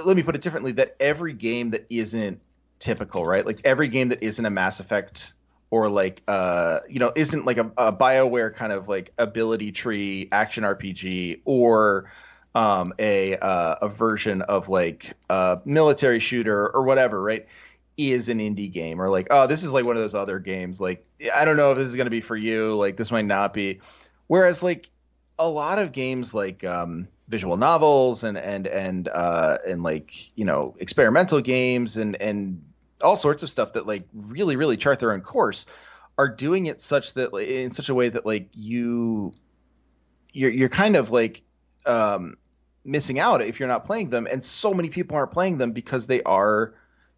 let 0.03 0.17
me 0.17 0.21
put 0.21 0.35
it 0.35 0.41
differently, 0.41 0.73
that 0.73 0.97
every 0.99 1.31
game 1.31 1.71
that 1.71 1.85
isn't 1.89 2.41
typical, 2.79 3.25
right? 3.25 3.45
Like 3.45 3.61
every 3.63 3.87
game 3.87 4.09
that 4.09 4.21
isn't 4.21 4.45
a 4.45 4.49
Mass 4.49 4.81
Effect 4.81 5.31
or 5.69 5.87
like 5.87 6.21
uh 6.27 6.79
you 6.89 6.99
know 6.99 7.13
isn't 7.15 7.45
like 7.45 7.55
a, 7.57 7.71
a 7.77 7.93
BioWare 7.93 8.53
kind 8.53 8.73
of 8.73 8.89
like 8.89 9.13
ability 9.17 9.71
tree 9.71 10.27
action 10.33 10.65
RPG 10.65 11.39
or 11.45 12.11
um 12.53 12.93
a 12.99 13.37
uh, 13.37 13.75
a 13.81 13.89
version 13.89 14.41
of 14.41 14.67
like 14.69 15.13
a 15.29 15.59
military 15.65 16.19
shooter 16.19 16.69
or 16.69 16.83
whatever, 16.83 17.21
right? 17.21 17.47
Is 17.97 18.29
an 18.29 18.39
indie 18.39 18.71
game 18.71 19.01
or 19.01 19.09
like 19.09 19.27
oh 19.29 19.47
this 19.47 19.63
is 19.63 19.69
like 19.69 19.85
one 19.85 19.95
of 19.95 20.01
those 20.01 20.15
other 20.15 20.39
games 20.39 20.81
like 20.81 21.05
I 21.35 21.45
don't 21.45 21.57
know 21.57 21.71
if 21.71 21.77
this 21.77 21.89
is 21.89 21.95
to 21.95 22.09
be 22.09 22.21
for 22.21 22.37
you 22.37 22.75
like 22.75 22.97
this 22.97 23.11
might 23.11 23.25
not 23.25 23.53
be 23.53 23.79
whereas 24.27 24.63
like 24.63 24.89
a 25.37 25.47
lot 25.47 25.77
of 25.77 25.91
games 25.91 26.33
like 26.33 26.63
um 26.63 27.07
visual 27.27 27.57
novels 27.57 28.23
and 28.23 28.37
and 28.37 28.65
and 28.65 29.07
uh 29.07 29.57
and 29.67 29.83
like 29.83 30.11
you 30.35 30.45
know 30.45 30.75
experimental 30.79 31.41
games 31.41 31.95
and 31.97 32.19
and 32.21 32.63
all 33.01 33.17
sorts 33.17 33.43
of 33.43 33.49
stuff 33.49 33.73
that 33.73 33.85
like 33.85 34.03
really 34.13 34.55
really 34.55 34.77
chart 34.77 34.99
their 34.99 35.13
own 35.13 35.21
course 35.21 35.65
are 36.17 36.29
doing 36.29 36.65
it 36.67 36.81
such 36.81 37.13
that 37.13 37.33
in 37.33 37.71
such 37.71 37.89
a 37.89 37.93
way 37.93 38.09
that 38.09 38.25
like 38.25 38.49
you 38.53 39.31
you're 40.33 40.51
you're 40.51 40.69
kind 40.69 40.95
of 40.95 41.09
like 41.09 41.41
um 41.85 42.35
missing 42.83 43.19
out 43.19 43.41
if 43.41 43.59
you're 43.59 43.69
not 43.69 43.85
playing 43.85 44.09
them 44.09 44.27
and 44.29 44.43
so 44.43 44.73
many 44.73 44.89
people 44.89 45.15
aren't 45.15 45.31
playing 45.31 45.57
them 45.57 45.71
because 45.71 46.07
they 46.07 46.21
are 46.23 46.73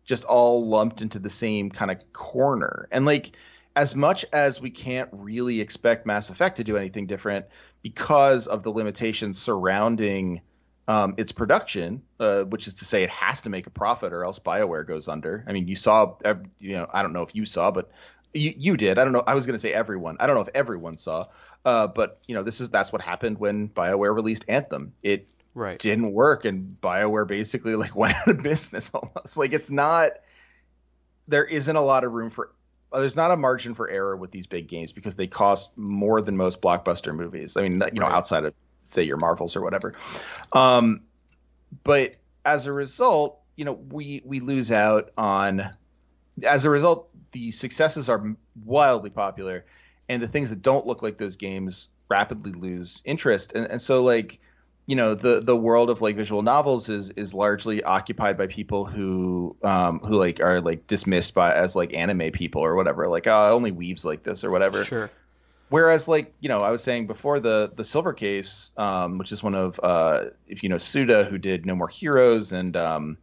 just 0.06 0.26
all 0.26 0.68
lumped 0.68 1.02
into 1.02 1.19
the 1.19 1.30
same 1.30 1.69
kind 1.69 1.90
of 1.90 1.98
corner 2.11 2.88
and 2.91 3.06
like 3.06 3.31
as 3.76 3.95
much 3.95 4.26
as 4.34 4.61
we 4.61 4.69
can't 4.69 5.10
really 5.11 5.60
expect 5.60 6.06
Mass 6.06 6.30
Effect 6.30 6.57
to 6.57 6.64
do 6.64 6.77
anything 6.77 7.07
different 7.07 7.45
because 7.81 8.48
of 8.48 8.64
the 8.64 8.69
limitations 8.69 9.41
surrounding 9.41 10.41
um, 10.88 11.15
its 11.18 11.31
production, 11.31 12.02
uh, 12.19 12.44
which 12.44 12.68
is 12.68 12.73
to 12.76 12.85
say 12.85 13.03
it 13.03 13.10
has 13.10 13.41
to 13.41 13.49
make 13.49 13.68
a 13.68 13.69
profit 13.69 14.14
or 14.14 14.23
else 14.26 14.40
BioWare 14.40 14.85
goes 14.88 15.07
under. 15.07 15.44
I 15.48 15.53
mean, 15.53 15.68
you 15.68 15.76
saw, 15.76 16.18
you 16.60 16.73
know, 16.73 16.88
I 16.91 17.02
don't 17.02 17.14
know 17.14 17.23
if 17.23 17.34
you 17.34 17.45
saw, 17.45 17.72
but 17.72 17.90
you, 18.34 18.53
you 18.56 18.77
did. 18.77 18.98
I 18.99 19.03
don't 19.03 19.14
know. 19.14 19.23
I 19.26 19.35
was 19.35 19.45
going 19.45 19.57
to 19.57 19.61
say 19.61 19.73
everyone. 19.73 20.18
I 20.19 20.27
don't 20.27 20.35
know 20.35 20.41
if 20.41 20.49
everyone 20.53 20.98
saw, 20.98 21.27
uh, 21.65 21.88
but 21.88 22.19
you 22.27 22.35
know, 22.35 22.44
this 22.44 22.60
is 22.60 22.69
that's 22.69 22.91
what 22.91 23.02
happened 23.02 23.40
when 23.40 23.69
BioWare 23.69 24.14
released 24.14 24.44
Anthem. 24.48 24.94
It 25.03 25.27
Right. 25.56 25.80
didn't 25.80 26.12
work, 26.14 26.46
and 26.46 26.78
BioWare 26.82 27.28
basically 27.28 27.76
like 27.76 27.96
went 27.96 28.16
out 28.16 28.28
of 28.28 28.42
business 28.44 28.90
almost. 28.94 29.38
Like 29.38 29.54
it's 29.54 29.70
not. 29.70 30.14
There 31.28 31.46
isn't 31.46 31.76
a 31.76 31.82
lot 31.82 32.04
of 32.04 32.12
room 32.12 32.30
for. 32.32 32.52
There's 32.92 33.16
not 33.16 33.32
a 33.32 33.38
margin 33.38 33.74
for 33.74 33.90
error 33.90 34.16
with 34.16 34.30
these 34.32 34.46
big 34.46 34.68
games 34.68 34.94
because 34.94 35.16
they 35.16 35.26
cost 35.26 35.70
more 35.76 36.22
than 36.22 36.38
most 36.38 36.62
blockbuster 36.62 37.14
movies. 37.16 37.58
I 37.58 37.62
mean, 37.62 37.82
you 37.92 38.00
know, 38.00 38.06
Right. 38.06 38.14
outside 38.16 38.46
of 38.46 38.54
say 38.84 39.04
your 39.04 39.18
Marvels 39.18 39.56
or 39.56 39.62
whatever. 39.62 39.96
Um, 40.52 41.02
but 41.84 42.16
as 42.46 42.68
a 42.68 42.74
result, 42.74 43.40
you 43.56 43.66
know, 43.66 43.74
we 43.74 44.22
we 44.26 44.40
lose 44.40 44.72
out 44.72 45.12
on. 45.18 45.70
As 46.44 46.66
a 46.66 46.70
result, 46.70 47.10
the 47.32 47.52
successes 47.52 48.10
are 48.10 48.36
wildly 48.66 49.12
popular, 49.12 49.66
and 50.10 50.22
the 50.22 50.28
things 50.28 50.50
that 50.50 50.62
don't 50.62 50.86
look 50.86 51.02
like 51.04 51.18
those 51.18 51.36
games 51.36 51.90
rapidly 52.10 52.52
lose 52.52 53.02
interest. 53.06 53.54
And 53.54 53.66
and 53.68 53.82
so 53.82 54.04
like, 54.04 54.40
you 54.85 54.95
know, 54.95 55.15
the 55.15 55.39
the 55.39 55.55
world 55.55 55.89
of 55.89 56.01
like 56.01 56.15
visual 56.15 56.41
novels 56.41 56.89
is 56.89 57.10
is 57.11 57.34
largely 57.34 57.84
occupied 57.84 58.38
by 58.38 58.47
people 58.47 58.85
who 58.85 59.55
um 59.64 59.99
who 59.99 60.15
like 60.15 60.39
are 60.41 60.60
like 60.60 60.88
dismissed 60.88 61.34
by 61.34 61.53
as 61.53 61.76
like 61.76 61.93
anime 61.93 62.31
people 62.31 62.61
or 62.61 62.76
whatever. 62.76 63.07
Like, 63.07 63.27
oh, 63.27 63.51
only 63.53 63.72
weaves 63.72 64.03
like 64.03 64.23
this 64.23 64.43
or 64.43 64.51
whatever. 64.51 64.84
Sure. 64.85 65.10
Whereas, 65.69 66.07
like 66.07 66.34
you 66.39 66.49
know, 66.49 66.60
I 66.60 66.69
was 66.69 66.84
saying 66.84 67.07
before 67.07 67.39
the 67.39 67.72
the 67.76 67.85
Silver 67.85 68.14
Case, 68.14 68.72
um, 68.77 69.18
which 69.18 69.31
is 69.31 69.41
one 69.41 69.55
of 69.55 69.80
uh, 69.81 70.26
if 70.47 70.64
you 70.64 70.69
know 70.69 70.77
Suda, 70.77 71.23
who 71.26 71.38
did 71.38 71.65
No 71.65 71.76
More 71.76 71.88
Heroes 71.88 72.51
and 72.51 72.76
um, 72.76 73.18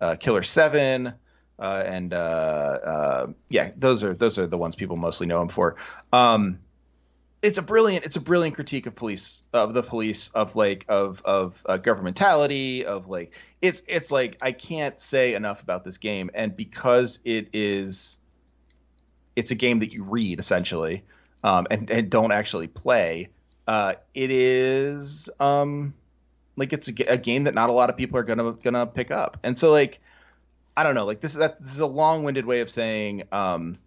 uh, 0.00 0.16
Killer 0.16 0.42
Seven, 0.42 1.14
uh, 1.58 1.82
and 1.86 2.12
uh, 2.12 2.16
uh, 2.16 3.26
yeah, 3.48 3.70
those 3.76 4.04
are 4.04 4.14
those 4.14 4.38
are 4.38 4.46
the 4.46 4.58
ones 4.58 4.76
people 4.76 4.96
mostly 4.96 5.26
know 5.26 5.40
him 5.40 5.48
for. 5.48 5.76
Um, 6.12 6.58
it's 7.42 7.58
a 7.58 7.62
brilliant 7.62 8.04
it's 8.04 8.16
a 8.16 8.20
brilliant 8.20 8.54
critique 8.54 8.86
of 8.86 8.94
police 8.94 9.42
of 9.52 9.74
the 9.74 9.82
police 9.82 10.30
of 10.32 10.54
like 10.54 10.84
of 10.88 11.20
of 11.24 11.54
uh, 11.66 11.76
governmentality 11.76 12.84
of 12.84 13.08
like 13.08 13.32
it's 13.60 13.82
it's 13.88 14.10
like 14.10 14.38
I 14.40 14.52
can't 14.52 15.00
say 15.02 15.34
enough 15.34 15.62
about 15.62 15.84
this 15.84 15.98
game, 15.98 16.30
and 16.34 16.56
because 16.56 17.18
it 17.24 17.48
is 17.52 18.18
it's 19.34 19.50
a 19.50 19.54
game 19.56 19.80
that 19.80 19.92
you 19.92 20.04
read 20.04 20.38
essentially 20.38 21.04
um, 21.42 21.66
and 21.70 21.90
and 21.90 22.10
don't 22.10 22.32
actually 22.32 22.68
play. 22.68 23.28
Uh, 23.66 23.94
it 24.14 24.30
is 24.30 25.28
um, 25.40 25.94
like 26.56 26.72
it's 26.72 26.88
a, 26.88 26.92
a 27.08 27.18
game 27.18 27.44
that 27.44 27.54
not 27.54 27.70
a 27.70 27.72
lot 27.72 27.90
of 27.90 27.96
people 27.96 28.18
are 28.18 28.24
gonna 28.24 28.52
gonna 28.52 28.86
pick 28.86 29.10
up, 29.10 29.38
and 29.42 29.58
so 29.58 29.70
like 29.70 30.00
I 30.76 30.84
don't 30.84 30.94
know, 30.94 31.06
like 31.06 31.20
this 31.20 31.32
is 31.32 31.38
that 31.38 31.60
this 31.60 31.74
is 31.74 31.80
a 31.80 31.86
long-winded 31.86 32.46
way 32.46 32.60
of 32.60 32.70
saying 32.70 33.24
um, 33.32 33.78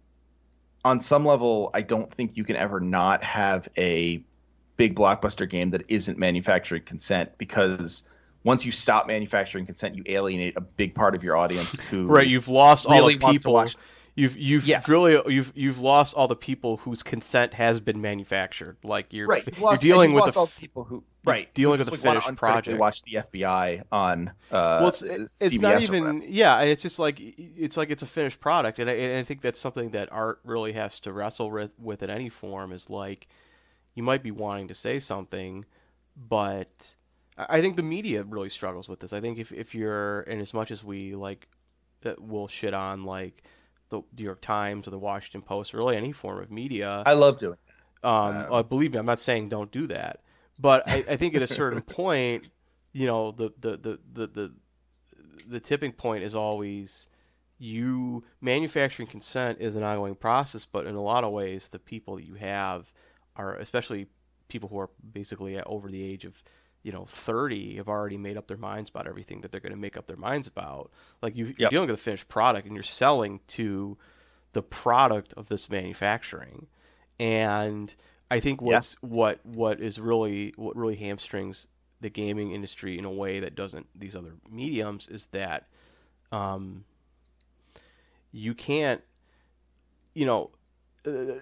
on 0.86 1.00
some 1.00 1.26
level 1.26 1.70
I 1.74 1.82
don't 1.82 2.14
think 2.14 2.36
you 2.36 2.44
can 2.44 2.54
ever 2.54 2.78
not 2.78 3.24
have 3.24 3.68
a 3.76 4.22
big 4.76 4.94
blockbuster 4.94 5.50
game 5.50 5.70
that 5.70 5.82
isn't 5.88 6.16
manufacturing 6.16 6.82
consent 6.82 7.32
because 7.38 8.04
once 8.44 8.64
you 8.64 8.70
stop 8.70 9.08
manufacturing 9.08 9.66
consent, 9.66 9.96
you 9.96 10.04
alienate 10.06 10.56
a 10.56 10.60
big 10.60 10.94
part 10.94 11.16
of 11.16 11.24
your 11.24 11.36
audience 11.36 11.76
who 11.90 12.06
Right. 12.06 12.28
You've 12.28 12.46
lost 12.46 12.86
all 12.86 12.94
really 12.94 13.16
the 13.18 13.24
wants 13.24 13.42
to 13.42 13.48
people. 13.48 13.80
You've 14.16 14.34
you've 14.38 14.64
Yeah. 14.64 14.82
really 14.88 15.20
you've 15.32 15.52
you've 15.54 15.78
lost 15.78 16.14
all 16.14 16.26
the 16.26 16.34
people 16.34 16.78
whose 16.78 17.02
consent 17.02 17.52
has 17.52 17.80
been 17.80 18.00
manufactured. 18.00 18.78
Like 18.82 19.12
you're 19.12 19.26
right. 19.26 19.46
you're 19.46 19.72
You've 19.72 19.80
dealing 19.82 20.14
with 20.14 20.22
lost 20.22 20.34
the 20.34 20.40
all 20.40 20.46
the 20.46 20.52
people 20.58 20.84
who 20.84 21.04
right 21.22 21.52
dealing 21.52 21.78
with 21.78 21.90
like, 21.90 22.00
finished 22.00 22.36
project. 22.36 22.78
Watch 22.78 23.02
the 23.02 23.18
FBI 23.18 23.82
on. 23.92 24.32
Uh, 24.50 24.78
well, 24.80 24.88
it's 24.88 25.42
it's 25.42 25.58
not 25.58 25.82
even 25.82 26.24
yeah. 26.26 26.62
It's 26.62 26.80
just 26.80 26.98
like 26.98 27.18
it's 27.20 27.76
like 27.76 27.90
it's 27.90 28.02
a 28.02 28.06
finished 28.06 28.40
product, 28.40 28.78
and 28.78 28.88
I, 28.88 28.94
and 28.94 29.18
I 29.18 29.24
think 29.28 29.42
that's 29.42 29.60
something 29.60 29.90
that 29.90 30.10
art 30.10 30.40
really 30.44 30.72
has 30.72 30.98
to 31.00 31.12
wrestle 31.12 31.50
with 31.50 31.72
with 31.78 32.02
in 32.02 32.08
any 32.08 32.30
form. 32.30 32.72
Is 32.72 32.88
like 32.88 33.26
you 33.94 34.02
might 34.02 34.22
be 34.22 34.30
wanting 34.30 34.68
to 34.68 34.74
say 34.74 34.98
something, 34.98 35.66
but 36.16 36.70
I 37.36 37.58
I 37.58 37.60
think 37.60 37.76
the 37.76 37.82
media 37.82 38.22
really 38.22 38.48
struggles 38.48 38.88
with 38.88 39.00
this. 39.00 39.12
I 39.12 39.20
think 39.20 39.38
if 39.38 39.52
if 39.52 39.74
you're 39.74 40.22
and 40.22 40.40
as 40.40 40.54
much 40.54 40.70
as 40.70 40.82
we 40.82 41.14
like 41.14 41.46
that 42.00 42.18
will 42.18 42.48
shit 42.48 42.72
on 42.72 43.04
like 43.04 43.42
the 43.90 44.02
New 44.16 44.24
York 44.24 44.40
Times 44.40 44.86
or 44.86 44.90
the 44.90 44.98
Washington 44.98 45.42
Post 45.42 45.74
or 45.74 45.78
really 45.78 45.96
any 45.96 46.12
form 46.12 46.42
of 46.42 46.50
media. 46.50 47.02
I 47.06 47.12
love 47.12 47.38
doing. 47.38 47.58
Um, 48.02 48.12
Um, 48.12 48.52
uh, 48.52 48.62
believe 48.62 48.92
me, 48.92 48.98
I'm 48.98 49.06
not 49.06 49.20
saying 49.20 49.48
don't 49.48 49.70
do 49.72 49.86
that, 49.88 50.20
but 50.58 50.86
I, 50.88 51.04
I 51.10 51.16
think 51.16 51.34
at 51.34 51.42
a 51.42 51.46
certain 51.46 51.82
point, 52.02 52.48
you 52.92 53.06
know 53.06 53.32
the 53.32 53.52
the 53.60 53.76
the 53.76 53.98
the 54.14 54.26
the, 54.26 54.52
the 55.48 55.60
tipping 55.60 55.92
point 55.92 56.24
is 56.24 56.34
always 56.34 57.06
you 57.58 58.22
manufacturing 58.40 59.08
consent 59.08 59.58
is 59.60 59.76
an 59.76 59.82
ongoing 59.82 60.14
process, 60.14 60.66
but 60.70 60.86
in 60.86 60.94
a 60.94 61.02
lot 61.02 61.24
of 61.24 61.32
ways, 61.32 61.68
the 61.70 61.78
people 61.78 62.16
that 62.16 62.24
you 62.24 62.34
have 62.34 62.84
are, 63.34 63.56
especially 63.56 64.06
people 64.48 64.68
who 64.68 64.78
are 64.78 64.90
basically 65.12 65.58
over 65.62 65.88
the 65.88 66.02
age 66.02 66.24
of, 66.24 66.34
you 66.86 66.92
know, 66.92 67.06
30, 67.26 67.76
have 67.76 67.88
already 67.88 68.18
made 68.18 68.38
up 68.38 68.48
their 68.48 68.58
minds 68.58 68.90
about 68.90 69.08
everything 69.08 69.42
that 69.42 69.52
they're 69.52 69.60
going 69.60 69.72
to 69.72 69.78
make 69.78 69.98
up 69.98 70.06
their 70.06 70.16
minds 70.16 70.48
about. 70.48 70.92
Like 71.22 71.36
you, 71.36 71.54
you're 71.58 71.68
Yep. 71.68 71.74
dealing 71.74 71.90
with 71.90 72.00
a 72.00 72.02
finished 72.02 72.28
product, 72.28 72.66
and 72.66 72.76
you're 72.76 72.84
selling 72.84 73.40
to 73.48 73.98
the 74.52 74.62
product 74.62 75.34
of 75.36 75.48
this 75.48 75.70
manufacturing, 75.70 76.66
and 77.20 77.92
I 78.30 78.40
think 78.40 78.62
Yeah. 78.64 78.80
what's 78.80 78.96
what 79.02 79.44
what 79.44 79.80
is 79.80 79.98
really 79.98 80.54
what 80.56 80.76
really 80.76 80.96
hamstrings 80.96 81.66
the 82.00 82.10
gaming 82.10 82.52
industry 82.52 82.98
in 82.98 83.04
a 83.04 83.10
way 83.10 83.40
that 83.40 83.56
doesn't 83.56 83.86
these 83.98 84.16
other 84.16 84.34
mediums 84.50 85.08
is 85.08 85.26
that 85.32 85.68
um, 86.32 86.84
you 88.32 88.54
can't, 88.54 89.02
you 90.14 90.26
know, 90.26 90.50
uh, 91.06 91.40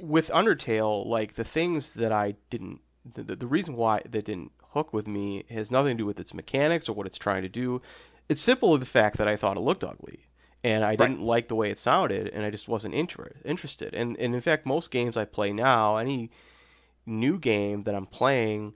with 0.00 0.28
Undertale, 0.28 1.06
like 1.06 1.34
the 1.34 1.44
things 1.44 1.90
that 1.96 2.12
I 2.12 2.36
didn't, 2.50 2.80
the, 3.14 3.22
the, 3.22 3.36
the 3.36 3.46
reason 3.46 3.74
why 3.76 4.02
that 4.10 4.24
didn't 4.24 4.52
hook 4.70 4.92
with 4.92 5.06
me 5.06 5.44
has 5.50 5.70
nothing 5.70 5.96
to 5.96 6.02
do 6.02 6.06
with 6.06 6.20
its 6.20 6.34
mechanics 6.34 6.88
or 6.88 6.92
what 6.94 7.06
it's 7.06 7.18
trying 7.18 7.42
to 7.42 7.48
do. 7.48 7.80
It's 8.28 8.40
simply 8.42 8.78
the 8.78 8.86
fact 8.86 9.18
that 9.18 9.28
I 9.28 9.36
thought 9.36 9.56
it 9.56 9.60
looked 9.60 9.84
ugly. 9.84 10.20
And 10.64 10.84
I 10.84 10.88
Right. 10.88 10.98
didn't 10.98 11.22
like 11.22 11.48
the 11.48 11.54
way 11.54 11.70
it 11.70 11.78
sounded, 11.78 12.28
and 12.28 12.44
I 12.44 12.50
just 12.50 12.66
wasn't 12.68 12.94
inter- 12.94 13.32
interested. 13.44 13.94
And, 13.94 14.16
and 14.18 14.34
in 14.34 14.40
fact, 14.40 14.66
most 14.66 14.90
games 14.90 15.16
I 15.16 15.24
play 15.24 15.52
now, 15.52 15.96
any 15.98 16.30
new 17.06 17.38
game 17.38 17.84
that 17.84 17.94
I'm 17.94 18.06
playing, 18.06 18.74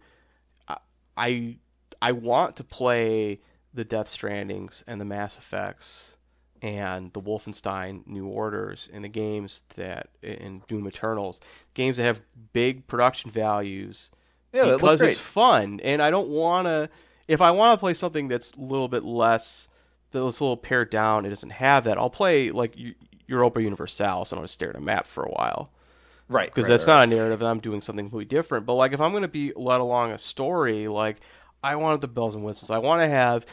I 0.69 0.77
I, 1.17 1.57
I 2.01 2.13
want 2.13 2.57
to 2.57 2.65
play 2.65 3.41
the 3.75 3.85
Death 3.85 4.07
Strandings 4.09 4.83
and 4.87 5.01
the 5.01 5.05
Mass 5.05 5.37
Effects 5.37 6.13
and 6.63 7.13
the 7.13 7.21
Wolfenstein 7.21 8.07
New 8.07 8.27
Orders 8.27 8.89
and 8.93 9.03
the 9.05 9.09
games 9.09 9.63
that 9.77 10.09
in 10.23 10.63
Doom 10.69 10.87
Eternals, 10.87 11.41
games 11.75 11.97
that 11.97 12.05
have 12.05 12.21
big 12.53 12.87
production 12.87 13.31
values 13.31 14.11
Yeah, 14.53 14.73
because 14.77 15.01
great. 15.01 15.13
it's 15.13 15.21
fun. 15.21 15.81
And 15.83 16.03
I 16.03 16.11
don't 16.11 16.29
want 16.29 16.67
to. 16.67 16.89
If 17.29 17.41
I 17.41 17.51
want 17.53 17.77
to 17.77 17.81
play 17.81 17.95
something 17.95 18.29
that's 18.29 18.51
a 18.53 18.61
little 18.61 18.89
bit 18.89 19.05
less, 19.05 19.69
that's 20.13 20.23
a 20.23 20.45
little 20.45 20.57
pared 20.57 20.91
down, 20.91 21.25
it 21.25 21.31
doesn't 21.31 21.51
have 21.51 21.85
that. 21.85 21.99
I'll 21.99 22.11
play 22.11 22.51
like 22.51 22.77
Europa 23.27 23.63
Universalis 23.63 24.31
and 24.31 24.39
I'll 24.39 24.45
just 24.45 24.55
stare 24.55 24.71
at 24.71 24.77
a 24.77 24.81
map 24.81 25.07
for 25.15 25.25
a 25.25 25.31
while 25.31 25.71
Right. 26.29 26.49
because 26.49 26.69
right, 26.69 26.69
that's 26.69 26.87
right, 26.87 26.95
not 26.95 27.05
a 27.05 27.07
narrative 27.07 27.41
and 27.41 27.49
I'm 27.49 27.61
doing 27.61 27.83
something 27.83 28.05
completely 28.07 28.35
different. 28.37 28.67
But 28.67 28.75
like 28.75 28.93
if 28.93 29.01
I'm 29.01 29.11
going 29.13 29.23
to 29.23 29.29
be 29.29 29.53
led 29.55 29.81
along 29.81 30.13
a 30.13 30.19
story, 30.19 30.89
like 30.89 31.19
I 31.63 31.77
want 31.77 32.01
the 32.01 32.09
bells 32.09 32.35
and 32.35 32.45
whistles. 32.45 32.71
I 32.71 32.79
want 32.79 33.01
to 33.01 33.09
have 33.09 33.45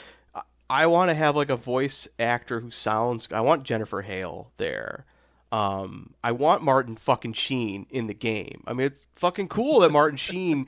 I 0.69 0.87
want 0.87 1.09
to 1.09 1.15
have 1.15 1.35
like 1.35 1.49
a 1.49 1.55
voice 1.57 2.07
actor 2.19 2.59
who 2.59 2.71
sounds 2.71 3.27
I 3.31 3.41
want 3.41 3.63
Jennifer 3.63 4.01
Hale 4.01 4.51
there. 4.57 5.05
Um 5.51 6.13
I 6.23 6.31
want 6.31 6.63
Martin 6.63 6.97
fucking 6.97 7.33
Sheen 7.33 7.87
in 7.89 8.07
the 8.07 8.13
game. 8.13 8.63
I 8.67 8.73
mean 8.73 8.87
it's 8.87 9.05
fucking 9.15 9.49
cool 9.49 9.81
that 9.81 9.91
Martin 9.91 10.17
Sheen 10.29 10.67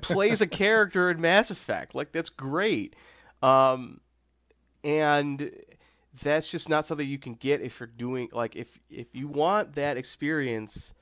plays 0.00 0.40
a 0.40 0.46
character 0.46 1.10
in 1.10 1.20
Mass 1.20 1.50
Effect. 1.50 1.94
Like 1.94 2.12
that's 2.12 2.30
great. 2.30 2.94
Um 3.42 4.00
and 4.84 5.50
that's 6.22 6.50
just 6.50 6.68
not 6.68 6.86
something 6.86 7.06
you 7.06 7.18
can 7.18 7.34
get 7.34 7.60
if 7.60 7.78
you're 7.78 7.86
doing 7.86 8.28
like 8.32 8.56
if 8.56 8.68
if 8.88 9.06
you 9.12 9.28
want 9.28 9.74
that 9.74 9.96
experience 9.96 10.92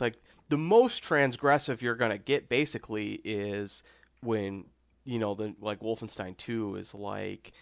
like 0.00 0.16
the 0.48 0.56
most 0.56 1.02
transgressive 1.02 1.80
you're 1.80 1.96
gonna 1.96 2.18
get 2.18 2.48
basically 2.48 3.20
is 3.24 3.82
when 4.20 4.64
you 5.04 5.18
know 5.18 5.34
the 5.34 5.54
like 5.60 5.80
Wolfenstein 5.80 6.36
2 6.36 6.76
is 6.76 6.94
like 6.94 7.52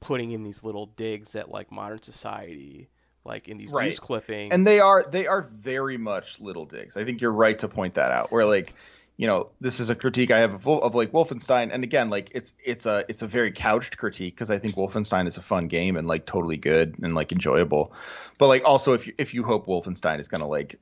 putting 0.00 0.32
in 0.32 0.42
these 0.42 0.62
little 0.62 0.86
digs 0.86 1.36
at 1.36 1.50
like 1.50 1.70
modern 1.70 2.02
society 2.02 2.88
like 3.24 3.48
in 3.48 3.58
these 3.58 3.70
Right. 3.70 3.90
news 3.90 4.00
clippings 4.00 4.52
and 4.52 4.66
they 4.66 4.80
are 4.80 5.04
they 5.10 5.26
are 5.26 5.48
very 5.54 5.96
much 5.96 6.40
little 6.40 6.66
digs. 6.66 6.96
I 6.96 7.04
think 7.04 7.20
you're 7.20 7.32
right 7.32 7.58
to 7.60 7.68
point 7.68 7.94
that 7.94 8.12
out. 8.12 8.32
Where 8.32 8.44
like, 8.44 8.74
you 9.16 9.26
know, 9.26 9.50
this 9.60 9.78
is 9.78 9.90
a 9.90 9.94
critique 9.94 10.30
I 10.30 10.38
have 10.40 10.54
of, 10.54 10.66
of 10.66 10.94
like 10.94 11.12
Wolfenstein, 11.12 11.72
and 11.72 11.84
again, 11.84 12.10
like 12.10 12.30
it's 12.34 12.52
it's 12.64 12.86
a 12.86 13.04
it's 13.08 13.22
a 13.22 13.26
very 13.28 13.52
couched 13.52 13.96
critique 13.96 14.34
because 14.34 14.50
I 14.50 14.58
think 14.58 14.74
Wolfenstein 14.74 15.28
is 15.28 15.36
a 15.36 15.42
fun 15.42 15.68
game 15.68 15.96
and 15.96 16.08
like 16.08 16.26
totally 16.26 16.56
good 16.56 16.96
and 17.02 17.14
like 17.14 17.32
enjoyable. 17.32 17.92
But 18.38 18.48
like 18.48 18.62
also 18.64 18.94
if 18.94 19.06
you 19.06 19.14
if 19.18 19.34
you 19.34 19.44
hope 19.44 19.66
Wolfenstein 19.66 20.18
is 20.20 20.28
gonna 20.28 20.48
like 20.48 20.78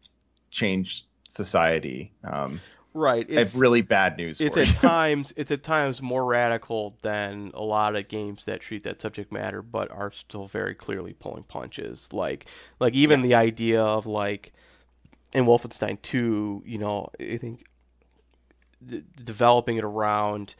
change 0.50 1.04
society, 1.28 2.12
um, 2.24 2.60
right 2.92 3.26
it's 3.28 3.54
really 3.54 3.82
bad 3.82 4.16
news 4.16 4.40
it's 4.40 4.54
for 4.54 4.60
at 4.62 4.66
you. 4.66 4.74
times 4.80 5.32
it's 5.36 5.50
at 5.50 5.62
times 5.62 6.02
more 6.02 6.24
radical 6.24 6.96
than 7.02 7.50
a 7.54 7.62
lot 7.62 7.94
of 7.94 8.08
games 8.08 8.42
that 8.46 8.60
treat 8.60 8.82
that 8.84 9.00
subject 9.00 9.30
matter 9.32 9.62
but 9.62 9.90
are 9.90 10.10
still 10.12 10.48
very 10.48 10.74
clearly 10.74 11.12
pulling 11.12 11.44
punches 11.44 12.08
like 12.12 12.46
like 12.80 12.92
even 12.94 13.22
the 13.22 13.34
idea 13.34 13.80
of 13.82 14.06
like 14.06 14.52
in 15.32 15.44
Wolfenstein 15.44 16.00
2 16.02 16.62
you 16.66 16.78
know 16.78 17.08
I 17.20 17.38
think 17.38 17.64
d- 18.86 19.04
developing 19.24 19.76
it 19.78 19.84
around 19.84 20.54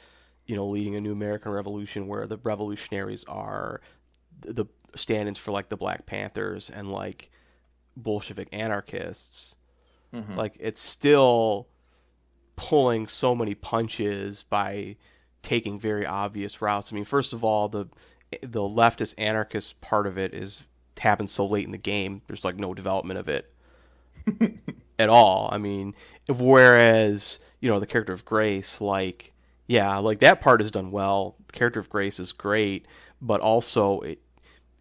you 0.47 0.57
know 0.57 0.67
leading 0.69 0.97
a 0.97 1.01
new 1.01 1.13
American 1.13 1.51
Revolution 1.53 2.07
where 2.07 2.27
the 2.27 2.37
revolutionaries 2.39 3.25
are 3.29 3.81
the 4.43 4.67
stand-ins 4.97 5.39
for 5.39 5.51
like 5.53 5.69
the 5.69 5.77
Black 5.77 6.07
Panthers 6.07 6.71
and 6.73 6.91
like 6.91 7.31
Bolshevik 7.97 8.49
anarchists 8.53 9.55
Mhm. 10.13 10.37
like 10.37 10.57
it's 10.59 10.81
still 10.83 11.69
pulling 12.61 13.09
so 13.09 13.35
many 13.35 13.55
punches 13.55 14.45
by 14.51 14.95
taking 15.43 15.81
very 15.81 16.05
obvious 16.05 16.61
routes. 16.61 16.93
I 16.93 16.95
mean, 16.95 17.07
first 17.07 17.33
of 17.33 17.43
all, 17.43 17.69
the 17.69 17.87
the 18.43 18.61
leftist 18.61 19.15
anarchist 19.17 19.81
part 19.81 20.07
of 20.07 20.19
it 20.19 20.35
is 20.35 20.61
happens 20.99 21.33
so 21.33 21.47
late 21.47 21.65
in 21.65 21.73
the 21.73 21.79
game. 21.79 22.21
There's 22.27 22.45
like 22.45 22.57
no 22.57 22.75
development 22.75 23.19
of 23.19 23.29
it 23.31 23.51
at 24.99 25.09
all. 25.09 25.49
I 25.51 25.57
mean, 25.57 25.95
whereas 26.29 27.39
you 27.61 27.71
know 27.71 27.81
the 27.81 27.87
character 27.87 28.13
of 28.13 28.27
Grace, 28.27 28.79
like 28.79 29.33
yeah, 29.67 29.97
like 29.97 30.19
that 30.19 30.43
part 30.43 30.61
is 30.61 30.71
done 30.71 30.91
well. 30.91 31.37
The 31.47 31.53
character 31.55 31.81
of 31.81 31.89
Grace 31.89 32.21
is 32.21 32.33
great, 32.33 32.85
but 33.23 33.41
also 33.41 34.01
it 34.01 34.19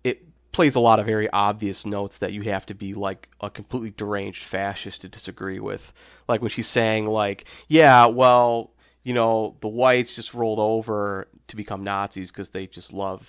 it 0.04 0.22
plays 0.52 0.76
a 0.76 0.80
lot 0.80 1.00
of 1.00 1.06
very 1.06 1.30
obvious 1.30 1.86
notes 1.86 2.18
that 2.20 2.34
you 2.34 2.42
have 2.44 2.66
to 2.68 2.74
be 2.74 2.94
like 2.94 3.30
a 3.42 3.50
completely 3.50 3.94
deranged 3.96 4.44
fascist 4.50 5.02
to 5.02 5.10
disagree 5.10 5.60
with. 5.60 5.82
Like 6.28 6.42
when 6.42 6.52
she's 6.52 6.68
saying 6.68 7.06
like, 7.06 7.46
yeah, 7.68 8.08
well, 8.08 8.72
you 9.04 9.14
know, 9.14 9.56
the 9.62 9.68
whites 9.68 10.16
just 10.16 10.34
rolled 10.34 10.60
over 10.60 11.28
to 11.48 11.56
become 11.56 11.84
Nazis 11.84 12.32
because 12.32 12.50
they 12.50 12.68
just 12.68 12.92
love 12.92 13.22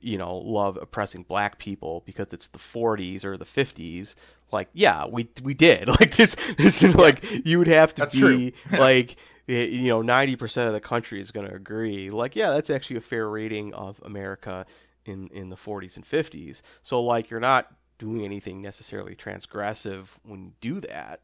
you 0.00 0.16
know, 0.16 0.36
love 0.36 0.78
oppressing 0.80 1.22
black 1.22 1.58
people 1.58 2.02
because 2.06 2.28
it's 2.32 2.48
the 2.48 2.58
40s 2.74 3.24
or 3.24 3.36
the 3.36 3.44
50s. 3.44 4.14
Like, 4.50 4.68
yeah, 4.72 5.06
we 5.06 5.28
we 5.42 5.54
did. 5.54 5.88
Like 6.00 6.16
this, 6.16 6.34
this 6.58 6.82
is 6.82 6.94
like 6.94 7.22
you 7.44 7.58
would 7.58 7.68
have 7.68 7.94
to 7.96 8.02
That's 8.02 8.14
be 8.14 8.54
like, 8.72 9.16
you 9.46 9.88
know, 9.88 10.02
90% 10.02 10.66
of 10.66 10.72
the 10.72 10.80
country 10.80 11.20
is 11.20 11.30
going 11.30 11.46
to 11.48 11.54
agree. 11.54 12.10
Like, 12.10 12.36
yeah, 12.36 12.50
that's 12.50 12.70
actually 12.70 12.96
a 12.96 13.02
fair 13.02 13.28
rating 13.28 13.74
of 13.74 13.96
America 14.04 14.66
in 15.08 15.28
in 15.28 15.48
the 15.48 15.56
40s 15.56 15.96
and 15.96 16.08
50s. 16.08 16.62
So 16.82 17.02
like, 17.02 17.30
you're 17.30 17.40
not 17.40 17.68
doing 17.98 18.24
anything 18.24 18.62
necessarily 18.62 19.14
transgressive 19.14 20.06
when 20.24 20.44
you 20.44 20.52
do 20.60 20.80
that. 20.82 21.20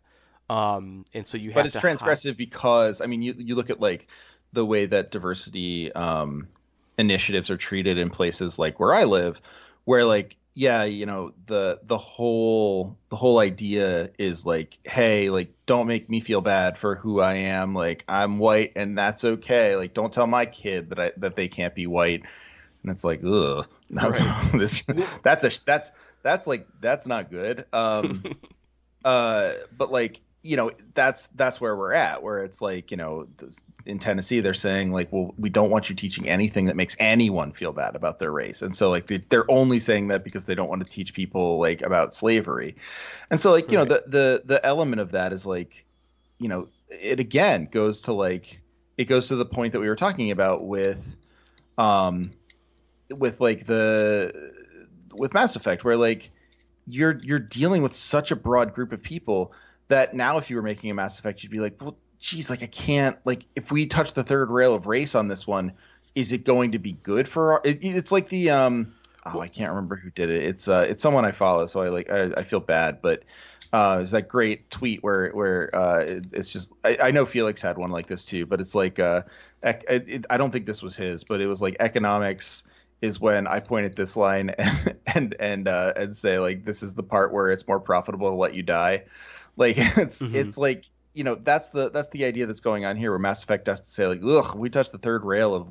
Um, 0.51 1.07
and 1.15 1.27
so 1.27 1.37
you 1.37 1.51
have 1.53 1.65
but 1.65 1.67
it's 1.67 1.77
transgressive 1.77 2.37
because 2.37 3.01
I 3.01 3.07
mean 3.07 3.23
you 3.23 3.35
you 3.39 3.55
look 3.55 3.71
at 3.71 3.81
like 3.81 4.09
the 4.53 4.65
way 4.65 4.87
that 4.87 5.11
diversity 5.11 5.93
um, 5.93 6.49
initiatives 6.99 7.51
are 7.51 7.57
treated 7.57 7.97
in 7.97 8.11
places 8.11 8.59
like 8.59 8.79
where 8.79 8.93
I 8.93 9.05
live, 9.05 9.41
where 9.85 10.05
like 10.05 10.37
yeah 10.55 10.85
you 10.85 11.07
know 11.07 11.33
the 11.47 11.81
the 11.85 11.97
whole 11.97 12.99
the 13.09 13.17
whole 13.17 13.39
idea 13.39 14.11
is 14.19 14.45
like 14.45 14.77
hey 14.85 15.31
like 15.31 15.51
don't 15.65 15.87
make 15.87 16.11
me 16.11 16.21
feel 16.21 16.43
bad 16.43 16.77
for 16.77 16.95
who 16.97 17.21
I 17.21 17.35
am 17.37 17.75
like 17.75 18.05
I'm 18.07 18.39
white 18.39 18.73
and 18.77 18.99
that's 18.99 19.25
okay 19.25 19.77
like 19.77 19.95
don't 19.95 20.13
tell 20.13 20.27
my 20.27 20.45
kid 20.45 20.91
that 20.91 21.01
I 21.01 21.13
that 21.17 21.37
they 21.37 21.49
can't 21.49 21.75
be 21.75 21.87
white 21.87 22.25
and 22.83 22.93
it's 22.93 23.05
like 23.05 23.21
ugh 23.25 23.67
Right. 24.03 24.53
this 24.55 24.83
that's 25.23 25.45
a 25.45 25.51
that's 25.67 25.91
that's 26.23 26.47
like 26.47 26.67
that's 26.81 27.07
not 27.07 27.31
good 27.31 27.67
um 27.73 28.27
uh 29.05 29.55
but 29.77 29.91
like 29.91 30.21
you 30.43 30.57
know 30.57 30.71
that's 30.95 31.29
that's 31.37 31.61
where 31.61 31.77
we're 31.77 31.93
at 31.93 32.23
where 32.23 32.45
it's 32.45 32.61
like 32.61 32.91
you 32.91 32.97
know 32.97 33.27
in 33.87 33.99
Tennessee 33.99 34.41
they're 34.41 34.55
saying 34.55 34.91
like 34.93 35.13
well 35.13 35.35
we 35.39 35.49
don't 35.51 35.71
want 35.71 35.89
you 35.89 35.95
teaching 35.97 36.29
anything 36.29 36.67
that 36.67 36.77
makes 36.77 36.97
anyone 36.99 37.53
feel 37.53 37.73
bad 37.73 37.95
about 37.97 38.19
their 38.19 38.33
race 38.33 38.63
and 38.63 38.75
so 38.75 38.91
like 38.91 39.07
they, 39.07 39.19
they're 39.31 39.51
only 39.51 39.79
saying 39.79 40.09
that 40.09 40.25
because 40.25 40.47
they 40.47 40.55
don't 40.55 40.69
want 40.69 40.83
to 40.85 40.91
teach 40.91 41.15
people 41.15 41.61
like 41.61 41.83
about 41.83 42.15
slavery 42.15 42.75
and 43.31 43.41
so 43.41 43.51
like 43.51 43.71
you 43.71 43.77
Right. 43.77 43.79
know 43.79 43.85
the 43.85 44.03
the 44.07 44.43
the 44.45 44.65
element 44.67 45.01
of 45.01 45.13
that 45.13 45.33
is 45.33 45.47
like 45.47 45.85
you 46.39 46.49
know 46.49 46.69
it 46.91 47.21
again 47.21 47.69
goes 47.71 48.03
to 48.03 48.13
like 48.13 48.61
it 48.99 49.05
goes 49.05 49.29
to 49.29 49.37
the 49.37 49.45
point 49.47 49.73
that 49.73 49.81
we 49.81 49.89
were 49.89 49.97
talking 49.97 50.31
about 50.31 50.67
with 50.67 51.01
um 51.79 52.33
with 53.19 53.41
like 53.41 53.67
the 53.67 54.53
with 55.15 55.35
Mass 55.35 55.57
Effect 55.57 55.85
where 55.85 55.97
like 55.97 56.31
you're 56.87 57.19
you're 57.23 57.39
dealing 57.39 57.83
with 57.83 57.95
such 57.95 58.31
a 58.31 58.37
broad 58.37 58.75
group 58.75 58.93
of 58.93 59.03
people 59.03 59.53
that 59.89 60.15
now 60.15 60.39
if 60.39 60.51
you 60.51 60.57
were 60.57 60.63
making 60.63 60.91
a 60.91 60.95
Mass 60.95 61.19
Effect 61.19 61.43
you'd 61.43 61.53
be 61.53 61.59
like 61.59 61.81
well 61.81 61.97
geez, 62.23 62.49
like 62.49 62.63
I 62.63 62.67
can't 62.69 63.19
like 63.27 63.45
if 63.55 63.71
we 63.71 63.87
touch 63.87 64.15
the 64.15 64.25
third 64.25 64.49
rail 64.49 64.75
of 64.75 64.87
race 64.87 65.15
on 65.15 65.29
this 65.29 65.47
one, 65.47 65.73
is 66.15 66.33
it 66.33 66.45
going 66.45 66.73
to 66.73 66.79
be 66.79 66.93
good 66.93 67.29
for? 67.29 67.55
Our, 67.55 67.61
it, 67.65 67.81
it's 67.83 68.13
like 68.13 68.31
the 68.31 68.51
um. 68.51 68.95
Oh, 69.25 69.39
I 69.39 69.47
can't 69.47 69.69
remember 69.69 69.95
who 69.95 70.11
did 70.11 70.31
it. 70.31 70.43
It's 70.43 70.67
uh, 70.67 70.87
it's 70.89 71.03
someone 71.03 71.25
I 71.25 71.33
follow, 71.33 71.67
so 71.67 71.83
I 71.83 71.89
like 71.89 72.11
I, 72.11 72.31
I 72.39 72.45
feel 72.45 72.61
bad, 72.61 73.03
but 73.03 73.23
uh, 73.73 73.99
it's 74.03 74.11
that 74.13 74.29
great 74.29 74.71
tweet 74.71 75.03
where 75.03 75.31
where 75.31 75.75
uh, 75.75 75.99
it, 76.01 76.27
it's 76.33 76.53
just 76.53 76.73
I, 76.83 76.97
I 76.97 77.11
know 77.11 77.27
Felix 77.27 77.61
had 77.61 77.77
one 77.77 77.91
like 77.91 78.09
this 78.09 78.25
too, 78.25 78.47
but 78.47 78.61
it's 78.61 78.75
like 78.75 78.99
uh, 78.99 79.23
ec- 79.63 79.85
it, 79.89 80.27
I 80.31 80.39
don't 80.39 80.51
think 80.51 80.67
this 80.67 80.83
was 80.83 80.97
his, 80.97 81.25
but 81.25 81.41
it 81.41 81.47
was 81.47 81.61
like 81.61 81.77
economics 81.79 82.63
is 83.03 83.21
when 83.21 83.47
I 83.47 83.61
point 83.61 83.85
at 83.87 83.97
this 83.97 84.17
line 84.17 84.51
and 84.51 84.97
and 85.07 85.37
and 85.39 85.69
uh, 85.69 85.93
and 85.97 86.17
say 86.17 86.39
like 86.39 86.65
this 86.65 86.83
is 86.83 86.95
the 86.95 87.03
part 87.03 87.33
where 87.33 87.51
it's 87.51 87.67
more 87.69 87.81
profitable 87.81 88.31
to 88.31 88.37
let 88.37 88.55
you 88.55 88.63
die. 88.63 89.05
Like 89.57 89.75
it's 89.79 90.21
Mhm. 90.23 90.35
it's 90.35 90.57
like 90.57 90.85
you 91.13 91.25
know 91.25 91.35
that's 91.35 91.69
the 91.71 91.91
that's 91.91 92.09
the 92.11 92.25
idea 92.25 92.47
that's 92.47 92.61
going 92.61 92.87
on 92.87 92.97
here 92.97 93.11
where 93.11 93.19
Mass 93.19 93.43
Effect 93.43 93.67
has 93.67 93.81
to 93.81 93.91
say 93.91 94.07
like 94.07 94.21
ugh 94.25 94.55
we 94.57 94.71
touched 94.71 94.93
the 94.93 94.99
third 94.99 95.25
rail 95.25 95.55
of 95.55 95.67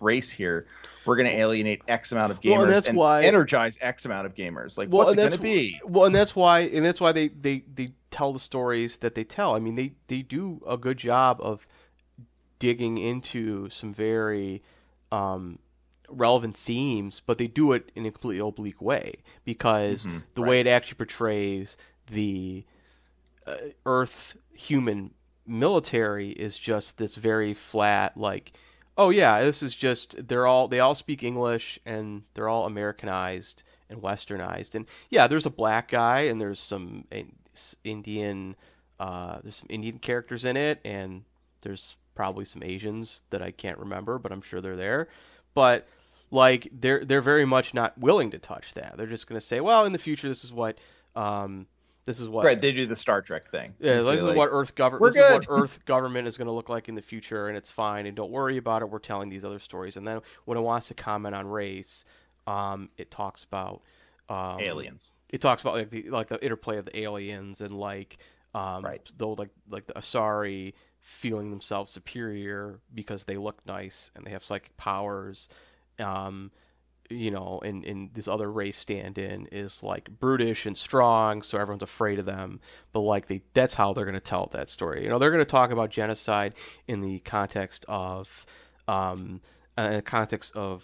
race 0.00 0.30
here 0.30 0.66
we're 1.06 1.16
going 1.16 1.28
to 1.28 1.36
alienate 1.36 1.82
X 1.86 2.10
amount 2.12 2.32
of 2.32 2.40
gamers 2.40 2.52
Well, 2.52 2.62
and 2.64 2.72
that's 2.72 2.88
why- 2.92 3.22
energize 3.22 3.78
X 3.80 4.04
amount 4.06 4.26
of 4.26 4.34
gamers 4.34 4.76
like 4.76 4.88
Well, 4.90 5.06
what's 5.06 5.12
it 5.12 5.16
going 5.16 5.30
to 5.32 5.38
be 5.38 5.80
Well, 5.84 6.04
and 6.06 6.14
that's 6.14 6.34
why, 6.34 6.60
and 6.62 6.84
that's 6.84 7.00
why 7.00 7.12
they, 7.12 7.28
they, 7.28 7.62
they 7.74 7.90
tell 8.10 8.32
the 8.32 8.40
stories 8.40 8.96
that 9.02 9.14
they 9.14 9.22
tell. 9.22 9.54
I 9.54 9.60
mean, 9.60 9.76
they, 9.76 9.92
they 10.08 10.22
do 10.22 10.60
a 10.66 10.76
good 10.76 10.98
job 10.98 11.38
of 11.40 11.60
digging 12.58 12.98
into 12.98 13.70
some 13.70 13.94
very 13.94 14.62
um, 15.12 15.60
relevant 16.08 16.56
themes, 16.56 17.22
but 17.26 17.38
they 17.38 17.46
do 17.48 17.72
it 17.72 17.90
in 17.94 18.06
a 18.06 18.10
completely 18.10 18.46
oblique 18.46 18.80
way 18.80 19.14
because 19.44 20.06
Mhm, 20.06 20.22
the 20.34 20.42
right. 20.42 20.48
way 20.48 20.60
it 20.60 20.66
actually 20.66 20.96
portrays 20.96 21.76
the 22.10 22.64
uh, 23.46 23.56
Earth 23.84 24.36
human 24.52 25.12
military 25.46 26.30
is 26.30 26.56
just 26.58 26.96
this 26.98 27.14
very 27.14 27.54
flat, 27.54 28.16
like, 28.16 28.52
oh 28.98 29.10
yeah, 29.10 29.42
this 29.42 29.62
is 29.62 29.74
just 29.74 30.16
they're 30.28 30.46
all 30.46 30.68
they 30.68 30.80
all 30.80 30.94
speak 30.94 31.22
English 31.22 31.78
and 31.86 32.22
they're 32.34 32.48
all 32.48 32.66
Americanized 32.66 33.62
and 33.90 34.00
westernized. 34.02 34.74
And 34.74 34.86
yeah, 35.10 35.26
there's 35.28 35.46
a 35.46 35.50
black 35.50 35.90
guy 35.90 36.22
and 36.22 36.40
there's 36.40 36.60
some 36.60 37.04
Indian 37.84 38.56
uh, 38.98 39.38
there's 39.42 39.56
some 39.56 39.66
Indian 39.70 39.98
characters 39.98 40.44
in 40.44 40.56
it 40.56 40.80
and 40.84 41.22
there's 41.62 41.96
probably 42.14 42.44
some 42.44 42.62
Asians 42.62 43.20
that 43.30 43.42
I 43.42 43.50
can't 43.50 43.78
remember, 43.78 44.18
but 44.18 44.32
I'm 44.32 44.42
sure 44.42 44.60
they're 44.60 44.76
there. 44.76 45.08
But 45.56 45.88
like 46.30 46.68
they're 46.70 47.02
they're 47.04 47.22
very 47.22 47.46
much 47.46 47.72
not 47.72 47.96
willing 47.98 48.30
to 48.32 48.38
touch 48.38 48.74
that. 48.74 48.94
They're 48.96 49.06
just 49.06 49.26
going 49.26 49.40
to 49.40 49.46
say, 49.46 49.60
well, 49.60 49.86
in 49.86 49.92
the 49.92 49.98
future 49.98 50.28
this 50.28 50.44
is 50.44 50.52
what 50.52 50.76
um, 51.16 51.66
this 52.04 52.20
is 52.20 52.28
what 52.28 52.44
right 52.44 52.60
they 52.60 52.72
do 52.72 52.86
the 52.86 52.94
Star 52.94 53.22
Trek 53.22 53.50
thing 53.50 53.74
yeah, 53.80 54.02
this 54.02 54.18
is 54.18 54.22
like, 54.22 54.36
what 54.36 54.50
Earth 54.52 54.74
government. 54.74 55.00
"We're 55.00 55.08
is 55.08 55.32
what 55.32 55.46
good." 55.46 55.46
Earth 55.48 55.78
government 55.86 56.28
is 56.28 56.36
going 56.36 56.46
to 56.46 56.52
look 56.52 56.68
like 56.68 56.90
in 56.90 56.94
the 56.94 57.00
future, 57.02 57.48
and 57.48 57.56
it's 57.56 57.70
fine. 57.70 58.04
And 58.04 58.14
don't 58.14 58.30
worry 58.30 58.58
about 58.58 58.82
it. 58.82 58.90
We're 58.90 58.98
telling 58.98 59.30
these 59.30 59.46
other 59.46 59.58
stories. 59.58 59.96
And 59.96 60.06
then 60.06 60.20
when 60.44 60.58
it 60.58 60.60
wants 60.60 60.88
to 60.88 60.94
comment 60.94 61.34
on 61.34 61.46
race, 61.46 62.04
um, 62.46 62.90
it 62.98 63.10
talks 63.10 63.44
about 63.44 63.80
um, 64.28 64.60
aliens 64.60 65.14
It 65.30 65.40
talks 65.40 65.62
about 65.62 65.74
like 65.74 65.90
the 65.90 66.10
like 66.10 66.28
the 66.28 66.44
interplay 66.44 66.76
of 66.76 66.84
the 66.84 66.98
aliens 66.98 67.62
and 67.62 67.72
like 67.72 68.18
um, 68.54 68.84
Right. 68.84 69.00
though 69.16 69.32
like 69.32 69.50
like 69.70 69.86
the 69.86 69.94
Asari 69.94 70.74
feeling 71.20 71.50
themselves 71.50 71.92
superior 71.92 72.80
because 72.94 73.24
they 73.24 73.36
look 73.36 73.64
nice 73.66 74.10
and 74.14 74.26
they 74.26 74.30
have 74.30 74.44
psychic 74.44 74.76
powers. 74.76 75.48
Um, 75.98 76.50
you 77.08 77.30
know, 77.30 77.60
and, 77.64 77.84
and 77.84 78.10
this 78.14 78.26
other 78.26 78.50
race 78.50 78.76
stand-in 78.76 79.46
is 79.52 79.80
like 79.82 80.08
brutish 80.18 80.66
and 80.66 80.76
strong, 80.76 81.42
so 81.42 81.56
everyone's 81.56 81.84
afraid 81.84 82.18
of 82.18 82.26
them. 82.26 82.60
But 82.92 83.00
like 83.00 83.28
they, 83.28 83.42
that's 83.54 83.74
how 83.74 83.92
they're 83.92 84.04
going 84.04 84.14
to 84.14 84.20
tell 84.20 84.50
that 84.52 84.68
story. 84.70 85.04
You 85.04 85.08
know, 85.08 85.18
they're 85.20 85.30
going 85.30 85.44
to 85.44 85.50
talk 85.50 85.70
about 85.70 85.90
genocide 85.90 86.54
in 86.88 87.00
the 87.00 87.20
context 87.20 87.84
of, 87.86 88.26
um, 88.88 89.40
uh, 89.78 89.82
in 89.82 89.94
the 89.94 90.02
context 90.02 90.50
of, 90.56 90.82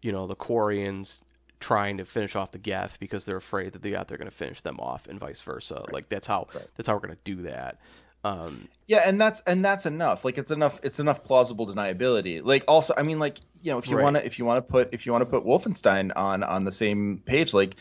you 0.00 0.10
know, 0.10 0.26
the 0.26 0.36
Quarians 0.36 1.20
trying 1.60 1.98
to 1.98 2.04
finish 2.06 2.34
off 2.34 2.52
the 2.52 2.58
Geth 2.58 2.96
because 2.98 3.26
they're 3.26 3.36
afraid 3.36 3.72
that 3.74 3.82
the 3.82 3.90
Geth 3.90 4.10
are 4.10 4.16
going 4.16 4.30
to 4.30 4.36
finish 4.36 4.62
them 4.62 4.78
off, 4.80 5.02
and 5.06 5.20
vice 5.20 5.40
versa. 5.40 5.84
Like 5.92 6.08
that's 6.08 6.26
how 6.26 6.46
Right. 6.54 6.64
that's 6.76 6.86
how 6.86 6.94
we're 6.94 7.00
going 7.00 7.18
to 7.24 7.36
do 7.36 7.42
that. 7.42 7.78
Um, 8.24 8.68
Yeah, 8.86 9.02
and 9.06 9.20
that's 9.20 9.40
and 9.46 9.64
that's 9.64 9.86
enough. 9.86 10.24
Like 10.24 10.38
it's 10.38 10.50
enough. 10.50 10.80
It's 10.82 10.98
enough 10.98 11.22
plausible 11.24 11.66
deniability. 11.66 12.40
Like 12.44 12.64
also, 12.66 12.94
I 12.96 13.02
mean, 13.02 13.18
like 13.18 13.38
you 13.62 13.70
know, 13.72 13.78
if 13.78 13.86
you 13.88 13.96
Right. 13.96 14.02
want 14.02 14.16
to, 14.16 14.26
if 14.26 14.38
you 14.38 14.44
want 14.44 14.64
to 14.66 14.70
put, 14.70 14.92
if 14.92 15.06
you 15.06 15.12
want 15.12 15.22
to 15.22 15.26
put 15.26 15.44
Wolfenstein 15.44 16.12
on 16.16 16.42
on 16.42 16.64
the 16.64 16.72
same 16.72 17.22
page, 17.26 17.52
like 17.54 17.76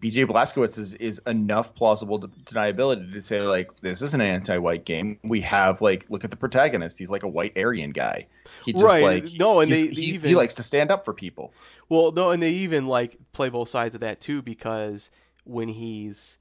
BJ 0.00 0.24
Blazkowicz 0.26 0.78
is 0.78 0.94
is 0.94 1.20
enough 1.26 1.74
plausible 1.74 2.18
de- 2.18 2.28
deniability 2.46 3.12
to 3.12 3.22
say 3.22 3.40
like 3.42 3.68
this 3.82 4.00
is 4.02 4.14
an 4.14 4.20
anti-white 4.20 4.84
game. 4.84 5.18
We 5.22 5.40
have 5.42 5.80
like 5.82 6.06
look 6.08 6.24
at 6.24 6.30
the 6.30 6.36
protagonist. 6.36 6.98
He's 6.98 7.10
like 7.10 7.22
a 7.22 7.28
white 7.28 7.56
Aryan 7.58 7.90
guy. 7.90 8.26
He 8.64 8.72
just 8.72 8.84
Right. 8.84 9.02
like 9.02 9.26
No, 9.38 9.60
and 9.60 9.70
they- 9.70 9.88
they 9.88 9.94
he, 9.94 10.02
even- 10.14 10.28
he 10.30 10.34
likes 10.34 10.54
to 10.54 10.62
stand 10.62 10.90
up 10.90 11.04
for 11.04 11.12
people. 11.12 11.52
Well, 11.90 12.10
no, 12.12 12.30
and 12.30 12.42
they 12.42 12.50
even 12.50 12.86
like 12.86 13.18
play 13.32 13.50
both 13.50 13.68
sides 13.68 13.94
of 13.94 14.00
that 14.00 14.20
too 14.20 14.40
because 14.40 15.10
when 15.44 15.68
he's 15.68 16.38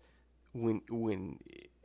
when 0.53 0.81
when 0.89 1.37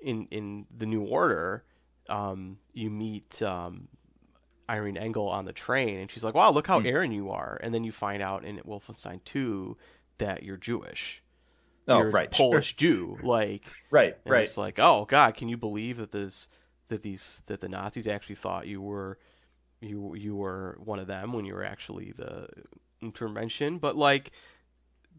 in 0.03 0.27
in 0.31 0.67
the 0.77 0.87
New 0.87 1.03
Order, 1.03 1.65
um, 2.09 2.59
you 2.73 2.91
meet 2.91 3.41
um, 3.43 3.89
Irene 4.71 4.97
Engel 4.97 5.29
on 5.29 5.45
the 5.45 5.53
train, 5.53 5.99
and 5.99 6.11
she's 6.11 6.25
like, 6.25 6.35
"Wow, 6.35 6.51
look 6.53 6.67
how 6.67 6.81
Hmm. 6.81 6.87
Aaron 6.87 7.13
you 7.13 7.31
are," 7.31 7.59
and 7.63 7.75
then 7.75 7.85
you 7.85 7.93
find 7.93 8.23
out 8.23 8.45
in 8.45 8.59
Wolfenstein 8.61 9.21
2 9.25 9.77
that 10.19 10.43
you're 10.43 10.57
Jewish. 10.57 11.23
Oh, 11.87 11.99
you're 12.01 12.11
right, 12.11 12.31
Polish 12.31 12.77
Jew, 12.77 13.19
like 13.23 13.63
Right, 13.91 14.17
and 14.25 14.33
right. 14.33 14.49
It's 14.49 14.59
like, 14.59 14.79
oh 14.79 15.07
God, 15.09 15.37
can 15.37 15.49
you 15.49 15.57
believe 15.57 15.97
that 15.99 16.13
this 16.13 16.49
that 16.89 17.03
these 17.03 17.41
that 17.47 17.61
the 17.61 17.69
Nazis 17.69 18.07
actually 18.07 18.37
thought 18.37 18.67
you 18.67 18.81
were 18.83 19.19
you 19.81 20.15
you 20.15 20.37
were 20.37 20.77
one 20.85 20.99
of 20.99 21.07
them 21.07 21.33
when 21.33 21.45
you 21.47 21.55
were 21.55 21.65
actually 21.65 22.13
the 22.13 22.49
intervention? 23.01 23.79
But 23.79 23.97
like, 23.97 24.33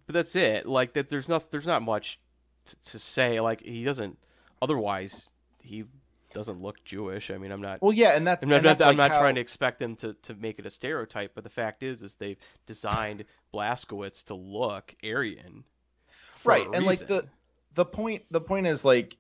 but 0.06 0.14
that's 0.14 0.36
it. 0.36 0.68
Like 0.68 0.94
that, 0.94 1.10
there's 1.10 1.28
not 1.28 1.50
there's 1.52 1.66
not 1.66 1.82
much 1.82 2.20
t- 2.68 2.76
to 2.92 3.00
say. 3.00 3.40
Like 3.40 3.62
he 3.62 3.84
doesn't. 3.84 4.18
Otherwise, 4.62 5.28
he 5.62 5.86
doesn't 6.34 6.62
look 6.62 6.84
Jewish. 6.86 7.32
I 7.32 7.38
mean, 7.38 7.52
I'm 7.52 7.62
not. 7.62 7.82
Well, 7.82 7.94
yeah, 7.94 8.16
and 8.16 8.26
that's 8.28 8.44
I'm 8.44 8.50
not, 8.50 8.64
that's 8.64 8.82
I'm 8.82 8.88
like 8.90 8.98
not 8.98 9.12
how- 9.12 9.22
trying 9.22 9.36
to 9.36 9.42
expect 9.42 9.80
them 9.80 9.96
to, 9.98 10.14
to 10.24 10.36
make 10.36 10.60
it 10.60 10.66
a 10.66 10.70
stereotype, 10.70 11.32
but 11.36 11.44
the 11.44 11.50
fact 11.50 11.82
is, 11.84 12.02
is 12.02 12.14
they've 12.20 12.38
designed 12.68 13.26
Blazkowicz 13.54 14.24
to 14.26 14.36
look 14.36 14.94
Aryan. 15.04 15.64
right 16.46 16.68
and 16.74 16.86
like 16.86 17.08
the 17.08 17.26
the 17.76 17.86
point 17.86 18.24
the 18.32 18.40
point 18.42 18.68
is 18.68 18.86
like 18.86 19.16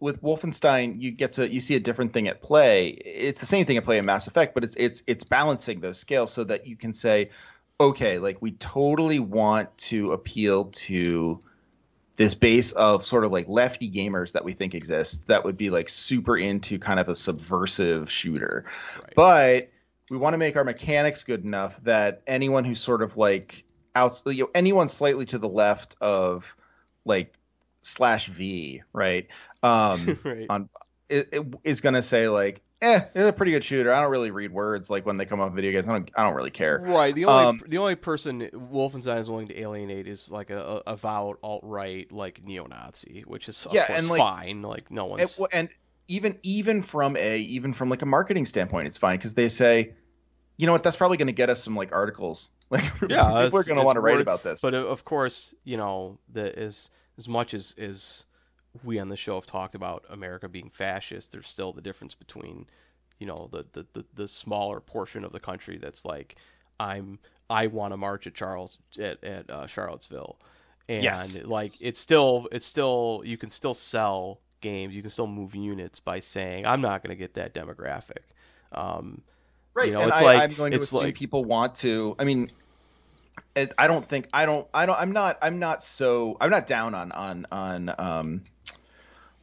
with 0.00 0.20
Wolfenstein 0.22 1.00
you 1.00 1.10
get 1.12 1.34
to 1.34 1.46
you 1.48 1.60
see 1.60 1.74
a 1.76 1.80
different 1.80 2.12
thing 2.12 2.28
at 2.28 2.40
play 2.42 2.88
it's 2.88 3.40
the 3.40 3.46
same 3.46 3.66
thing 3.66 3.76
at 3.76 3.84
play 3.84 3.98
in 3.98 4.04
Mass 4.06 4.26
Effect 4.26 4.54
but 4.54 4.64
it's 4.64 4.74
it's 4.78 5.02
it's 5.06 5.22
balancing 5.24 5.80
those 5.80 5.98
scales 5.98 6.32
so 6.32 6.44
that 6.44 6.66
you 6.66 6.76
can 6.76 6.92
say 6.94 7.30
okay 7.78 8.18
like 8.18 8.40
we 8.40 8.52
totally 8.52 9.18
want 9.20 9.68
to 9.90 10.12
appeal 10.12 10.72
to 10.86 11.40
this 12.22 12.34
base 12.34 12.72
of 12.72 13.04
sort 13.04 13.24
of 13.24 13.32
like 13.32 13.46
lefty 13.48 13.90
gamers 13.90 14.32
that 14.32 14.44
we 14.44 14.52
think 14.52 14.74
exist 14.74 15.18
that 15.28 15.44
would 15.44 15.56
be 15.56 15.70
like 15.70 15.88
super 15.88 16.36
into 16.36 16.78
kind 16.78 17.00
of 17.00 17.08
a 17.08 17.14
subversive 17.14 18.10
shooter 18.10 18.64
Right. 19.02 19.14
but 19.16 19.68
we 20.10 20.18
want 20.18 20.34
to 20.34 20.38
make 20.38 20.56
our 20.56 20.64
mechanics 20.64 21.24
good 21.24 21.42
enough 21.44 21.72
that 21.84 22.22
anyone 22.26 22.64
who's 22.64 22.80
sort 22.80 23.02
of 23.02 23.16
like 23.16 23.64
out, 23.94 24.20
you 24.26 24.44
know, 24.44 24.50
anyone 24.54 24.88
slightly 24.88 25.26
to 25.26 25.38
the 25.38 25.48
left 25.48 25.96
of 26.00 26.44
like 27.04 27.32
slash 27.82 28.28
V, 28.28 28.82
right? 28.92 29.26
Um, 29.62 30.18
right. 30.24 30.46
on 30.48 30.68
is 31.08 31.80
gonna 31.80 32.02
say 32.02 32.28
like, 32.28 32.62
eh, 32.82 33.00
it's 33.14 33.28
a 33.28 33.32
pretty 33.32 33.52
good 33.52 33.64
shooter. 33.64 33.92
I 33.92 34.02
don't 34.02 34.10
really 34.10 34.30
read 34.30 34.52
words 34.52 34.90
like 34.90 35.06
when 35.06 35.16
they 35.16 35.24
come 35.24 35.40
up 35.40 35.54
video 35.54 35.72
games. 35.72 35.88
I 35.88 35.92
don't, 35.92 36.10
I 36.16 36.24
don't 36.24 36.34
really 36.34 36.50
care. 36.50 36.78
Right. 36.78 37.14
The 37.14 37.24
only 37.24 37.44
Um, 37.44 37.62
the 37.68 37.78
only 37.78 37.94
person 37.94 38.50
Wolfenstein 38.52 39.20
is 39.22 39.28
willing 39.28 39.48
to 39.48 39.58
alienate 39.58 40.06
is 40.06 40.28
like 40.28 40.50
a, 40.50 40.58
a 40.58 40.92
avowed 40.92 41.36
alt 41.42 41.60
right 41.62 42.10
like 42.12 42.44
neo 42.44 42.66
Nazi, 42.66 43.24
which 43.26 43.48
is 43.48 43.66
Yeah, 43.70 43.86
and, 43.88 44.08
like- 44.08 44.18
fine. 44.18 44.62
Like 44.62 44.90
no 44.90 45.06
one's 45.06 45.38
And, 45.38 45.48
and 45.52 45.68
even 46.08 46.38
even 46.42 46.82
from 46.82 47.16
a 47.16 47.38
even 47.38 47.72
from 47.72 47.88
like 47.88 48.02
a 48.02 48.06
marketing 48.06 48.46
standpoint, 48.46 48.88
it's 48.88 48.98
fine 48.98 49.16
because 49.16 49.34
they 49.34 49.48
say, 49.48 49.94
you 50.56 50.66
know 50.66 50.72
what, 50.72 50.82
that's 50.82 50.96
probably 50.96 51.16
gonna 51.16 51.32
get 51.32 51.48
us 51.48 51.64
some 51.64 51.76
like 51.76 51.92
articles. 51.92 52.48
Like 52.72 52.84
Yeah, 53.06 53.44
people 53.44 53.58
are 53.58 53.64
gonna 53.64 53.84
want 53.84 53.96
to 53.96 54.00
write 54.00 54.20
about 54.22 54.42
this. 54.42 54.60
But 54.62 54.72
uh, 54.72 54.78
of 54.78 55.04
course, 55.04 55.54
you 55.62 55.76
know, 55.76 56.18
the 56.32 56.58
as 56.58 56.88
as 57.18 57.28
much 57.28 57.52
as 57.52 57.74
as 57.78 58.22
we 58.84 58.98
on 58.98 59.08
the 59.08 59.16
show 59.16 59.34
have 59.36 59.46
talked 59.46 59.74
about 59.74 60.04
America 60.10 60.48
being 60.48 60.70
fascist, 60.76 61.30
there's 61.32 61.46
still 61.48 61.72
the 61.72 61.80
difference 61.82 62.14
between, 62.14 62.66
you 63.18 63.26
know, 63.26 63.48
the 63.52 63.64
the, 63.72 63.86
the, 63.94 64.04
the 64.16 64.28
smaller 64.28 64.80
portion 64.80 65.24
of 65.24 65.32
the 65.32 65.40
country 65.40 65.78
that's 65.80 66.04
like, 66.04 66.36
I'm 66.80 67.18
I 67.50 67.66
want 67.66 67.92
to 67.92 67.96
march 67.96 68.26
at 68.26 68.34
Charles 68.34 68.78
at 68.98 69.22
at 69.24 69.50
uh, 69.50 69.66
Charlottesville, 69.66 70.38
and 70.88 71.04
Yes. 71.04 71.44
like 71.44 71.70
it's 71.80 72.00
still 72.00 72.48
it's 72.50 72.66
still 72.66 73.22
you 73.24 73.36
can 73.38 73.50
still 73.50 73.74
sell 73.74 74.40
games, 74.60 74.94
you 74.94 75.02
can 75.02 75.10
still 75.10 75.26
move 75.26 75.54
units 75.54 76.00
by 76.00 76.20
saying 76.20 76.64
I'm 76.66 76.80
not 76.80 77.02
going 77.02 77.10
to 77.16 77.20
get 77.20 77.34
that 77.34 77.54
demographic. 77.54 78.22
Um, 78.72 79.22
Right, 79.74 79.88
You 79.88 79.94
know, 79.94 80.00
and 80.00 80.08
it's 80.10 80.18
I, 80.18 80.22
like- 80.22 80.50
I'm 80.50 80.54
going 80.54 80.72
to 80.72 80.76
it's 80.76 80.88
assume 80.88 81.04
like- 81.04 81.14
people 81.14 81.44
want 81.46 81.76
to. 81.76 82.14
I 82.18 82.24
mean, 82.24 82.50
it, 83.54 83.72
I 83.78 83.86
don't 83.86 84.08
think 84.08 84.28
I 84.32 84.46
don't 84.46 84.66
I 84.72 84.86
don't 84.86 84.98
I'm 84.98 85.12
not 85.12 85.38
I'm 85.42 85.58
not 85.58 85.82
so 85.82 86.36
I'm 86.40 86.50
not 86.50 86.66
down 86.66 86.94
on 86.94 87.12
on 87.12 87.46
on 87.50 87.90
um 87.98 88.42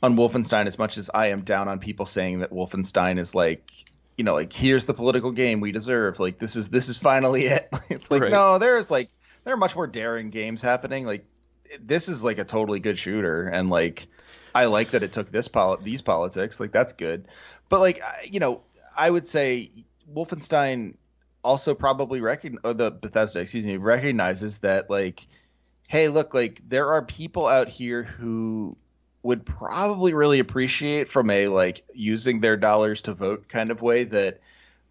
on 0.01 0.15
Wolfenstein 0.15 0.67
as 0.67 0.77
much 0.77 0.97
as 0.97 1.09
I 1.13 1.27
am 1.27 1.41
down 1.43 1.67
on 1.67 1.79
people 1.79 2.05
saying 2.05 2.39
that 2.39 2.51
Wolfenstein 2.51 3.19
is 3.19 3.35
like 3.35 3.63
you 4.17 4.23
know 4.23 4.33
like 4.33 4.51
here's 4.53 4.85
the 4.85 4.93
political 4.93 5.31
game 5.31 5.59
we 5.61 5.71
deserve. 5.71 6.19
Like 6.19 6.39
this 6.39 6.55
is 6.55 6.69
this 6.69 6.89
is 6.89 6.97
finally 6.97 7.45
it. 7.47 7.69
It's 7.89 8.09
like 8.09 8.21
Right. 8.23 8.31
no 8.31 8.59
there's 8.59 8.89
like 8.89 9.09
there 9.43 9.53
are 9.53 9.57
much 9.57 9.75
more 9.75 9.87
daring 9.87 10.29
games 10.29 10.61
happening. 10.61 11.05
Like 11.05 11.25
this 11.79 12.07
is 12.07 12.23
like 12.23 12.37
a 12.39 12.45
totally 12.45 12.79
good 12.79 12.97
shooter. 12.97 13.47
And 13.47 13.69
like 13.69 14.07
I 14.55 14.65
like 14.65 14.91
that 14.91 15.03
it 15.03 15.13
took 15.13 15.31
this 15.31 15.47
poli- 15.47 15.83
these 15.83 16.01
politics. 16.01 16.59
Like 16.59 16.71
that's 16.71 16.93
good. 16.93 17.27
But 17.69 17.79
like 17.79 18.01
you 18.25 18.39
know 18.39 18.61
I 18.97 19.09
would 19.09 19.27
say 19.27 19.71
Wolfenstein 20.11 20.95
also 21.43 21.73
probably 21.75 22.21
recognize 22.21 22.61
or 22.63 22.73
the 22.73 22.91
Bethesda 22.91 23.39
excuse 23.39 23.65
me 23.65 23.77
recognizes 23.77 24.59
that 24.59 24.89
like 24.89 25.25
hey 25.87 26.09
look 26.09 26.33
like 26.33 26.61
there 26.67 26.93
are 26.93 27.03
people 27.03 27.47
out 27.47 27.67
here 27.69 28.03
who 28.03 28.75
would 29.23 29.45
probably 29.45 30.13
really 30.13 30.39
appreciate 30.39 31.09
from 31.09 31.29
a 31.29 31.47
like 31.47 31.83
using 31.93 32.39
their 32.41 32.57
dollars 32.57 33.01
to 33.03 33.13
vote 33.13 33.47
kind 33.49 33.71
of 33.71 33.81
way 33.81 34.05
that 34.05 34.39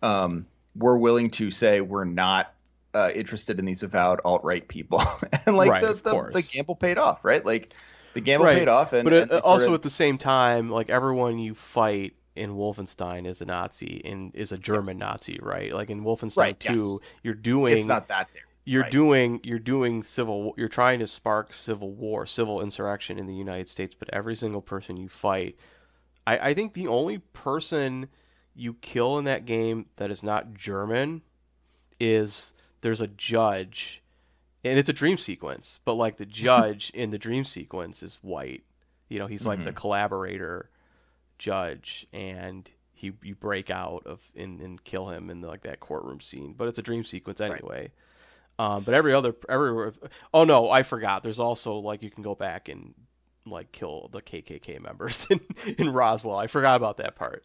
um, 0.03 0.47
we're 0.77 0.99
willing 0.99 1.31
to 1.33 1.51
say 1.51 1.81
we're 1.81 2.05
not 2.05 2.55
uh, 2.95 3.11
interested 3.15 3.59
in 3.59 3.65
these 3.65 3.83
avowed 3.83 4.21
alt 4.25 4.45
right 4.45 4.67
people, 4.69 5.03
and 5.47 5.57
like 5.57 5.71
Right, 5.71 5.81
the, 5.81 5.95
the, 5.95 6.21
the 6.33 6.43
gamble 6.43 6.77
paid 6.77 6.99
off, 6.99 7.25
right? 7.25 7.45
Like 7.45 7.73
the 8.15 8.21
gamble 8.21 8.47
Right, 8.47 8.49
paid 8.49 8.69
off, 8.69 8.93
and 8.93 9.13
but 9.13 9.13
and 9.13 9.33
uh, 9.33 9.41
sort 9.43 9.63
also 9.63 9.69
of- 9.69 9.75
at 9.75 9.83
the 9.83 9.91
same 9.91 10.19
time, 10.19 10.71
like 10.71 10.89
everyone 10.91 11.39
you 11.39 11.55
fight 11.75 12.15
in 12.39 12.57
Wolfenstein 12.57 13.27
is 13.27 13.41
a 13.41 13.45
Nazi 13.45 14.01
and 14.05 14.35
is 14.35 14.53
a 14.53 14.59
German 14.59 14.99
Nazi, 14.99 15.39
right? 15.43 15.73
Like 15.73 15.91
in 15.91 16.03
Wolfenstein 16.05 16.37
Right, 16.37 16.61
2, 16.61 16.73
yes. 17.03 17.11
you're 17.23 17.35
doing 17.35 17.77
it's 17.79 17.87
not 17.87 18.09
that 18.09 18.29
there. 18.33 18.43
you're 18.65 18.83
right. 18.83 18.93
doing 18.93 19.41
you're 19.45 19.59
doing 19.59 20.03
civil 20.05 20.55
you're 20.57 20.69
trying 20.69 20.99
to 21.01 21.07
spark 21.09 21.53
civil 21.53 21.93
war 21.93 22.27
civil 22.27 22.61
insurrection 22.63 23.19
in 23.19 23.27
the 23.27 23.35
united 23.35 23.69
states 23.69 23.95
but 23.99 24.09
every 24.13 24.37
single 24.37 24.61
person 24.63 24.97
you 24.97 25.09
fight 25.09 25.57
i 26.27 26.39
i 26.51 26.55
think 26.55 26.75
the 26.75 26.87
only 26.87 27.19
person 27.33 28.09
you 28.55 28.75
kill 28.75 29.19
in 29.19 29.25
that 29.25 29.47
game 29.47 29.87
that 29.97 30.11
is 30.11 30.23
not 30.23 30.53
german 30.55 31.23
is 32.01 32.53
there's 32.83 33.01
a 33.01 33.07
judge 33.07 34.03
and 34.65 34.79
it's 34.79 34.89
a 34.89 34.93
dream 34.93 35.17
sequence 35.17 35.81
but 35.85 35.95
like 35.95 36.17
the 36.19 36.27
judge 36.47 36.91
in 36.95 37.11
the 37.11 37.19
dream 37.19 37.45
sequence 37.45 38.03
is 38.03 38.19
white 38.23 38.63
you 39.09 39.19
know 39.19 39.27
he's 39.27 39.47
like 39.47 39.65
the 39.65 39.71
Mhm. 39.73 39.77
collaborator 39.77 40.69
judge 41.39 42.07
and 42.13 42.69
he 42.93 43.13
you 43.23 43.35
break 43.35 43.71
out 43.71 44.03
of 44.07 44.19
and, 44.37 44.61
and 44.61 44.83
kill 44.85 45.09
him 45.09 45.31
in 45.31 45.41
like 45.41 45.63
that 45.63 45.81
courtroom 45.81 46.21
scene 46.21 46.55
but 46.57 46.69
it's 46.69 46.79
a 46.79 46.83
dream 46.83 47.05
sequence 47.05 47.41
Right. 47.41 47.53
anyway 47.53 47.91
um, 48.61 48.83
but 48.83 48.93
every 48.95 49.15
other 49.15 49.37
every 49.49 49.93
oh 50.35 50.43
no, 50.43 50.69
I 50.69 50.83
forgot. 50.83 51.23
There's 51.23 51.39
also 51.39 51.75
like 51.75 52.03
you 52.03 52.11
can 52.11 52.25
go 52.25 52.35
back 52.35 52.69
and 52.69 52.93
like 53.47 53.71
kill 53.71 54.09
the 54.13 54.21
KKK 54.21 54.81
members 54.83 55.17
in, 55.31 55.41
in 55.79 55.91
Roswell. 55.93 56.37
I 56.37 56.49
forgot 56.49 56.75
about 56.75 56.97
that 56.97 57.15
part. 57.15 57.45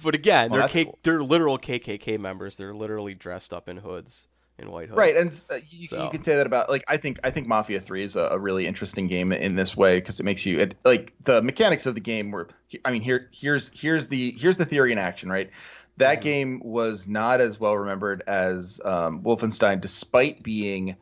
But 0.00 0.14
again, 0.14 0.52
they're 0.52 0.68
K- 0.68 0.84
cool. 0.84 0.98
they're 1.02 1.24
literal 1.24 1.58
KKK 1.58 2.20
members. 2.20 2.54
They're 2.54 2.72
literally 2.72 3.14
dressed 3.14 3.52
up 3.52 3.68
in 3.68 3.78
hoods 3.78 4.26
in 4.58 4.70
white 4.70 4.88
hoods. 4.88 4.98
Right, 4.98 5.16
and 5.16 5.32
uh, 5.50 5.58
you, 5.70 5.88
So. 5.88 6.02
you 6.04 6.10
can 6.10 6.22
say 6.22 6.36
that 6.36 6.46
about 6.46 6.68
like 6.68 6.84
I 6.88 6.96
think 6.98 7.20
I 7.24 7.30
think 7.30 7.46
Mafia 7.46 7.80
Three 7.80 8.04
is 8.04 8.16
a, 8.16 8.28
a 8.32 8.38
really 8.38 8.66
interesting 8.66 9.06
game 9.08 9.32
in 9.32 9.56
this 9.56 9.76
way 9.76 10.00
because 10.00 10.20
it 10.20 10.24
makes 10.24 10.44
you 10.44 10.58
it, 10.58 10.74
like 10.84 11.12
the 11.24 11.40
mechanics 11.42 11.86
of 11.86 11.94
the 11.94 12.00
game 12.00 12.30
were. 12.30 12.48
I 12.84 12.90
mean, 12.92 13.02
here 13.02 13.28
here's 13.32 13.70
here's 13.72 14.08
the 14.08 14.32
here's 14.36 14.56
the 14.56 14.64
theory 14.66 14.92
in 14.92 14.98
action, 14.98 15.28
right? 15.30 15.50
That 15.98 16.18
Mhm. 16.18 16.22
game 16.22 16.60
was 16.64 17.06
not 17.08 17.40
as 17.40 17.58
well 17.58 17.76
remembered 17.76 18.22
as 18.26 18.80
um, 18.84 19.22
Wolfenstein, 19.22 19.80
despite 19.80 20.42
being 20.42 20.96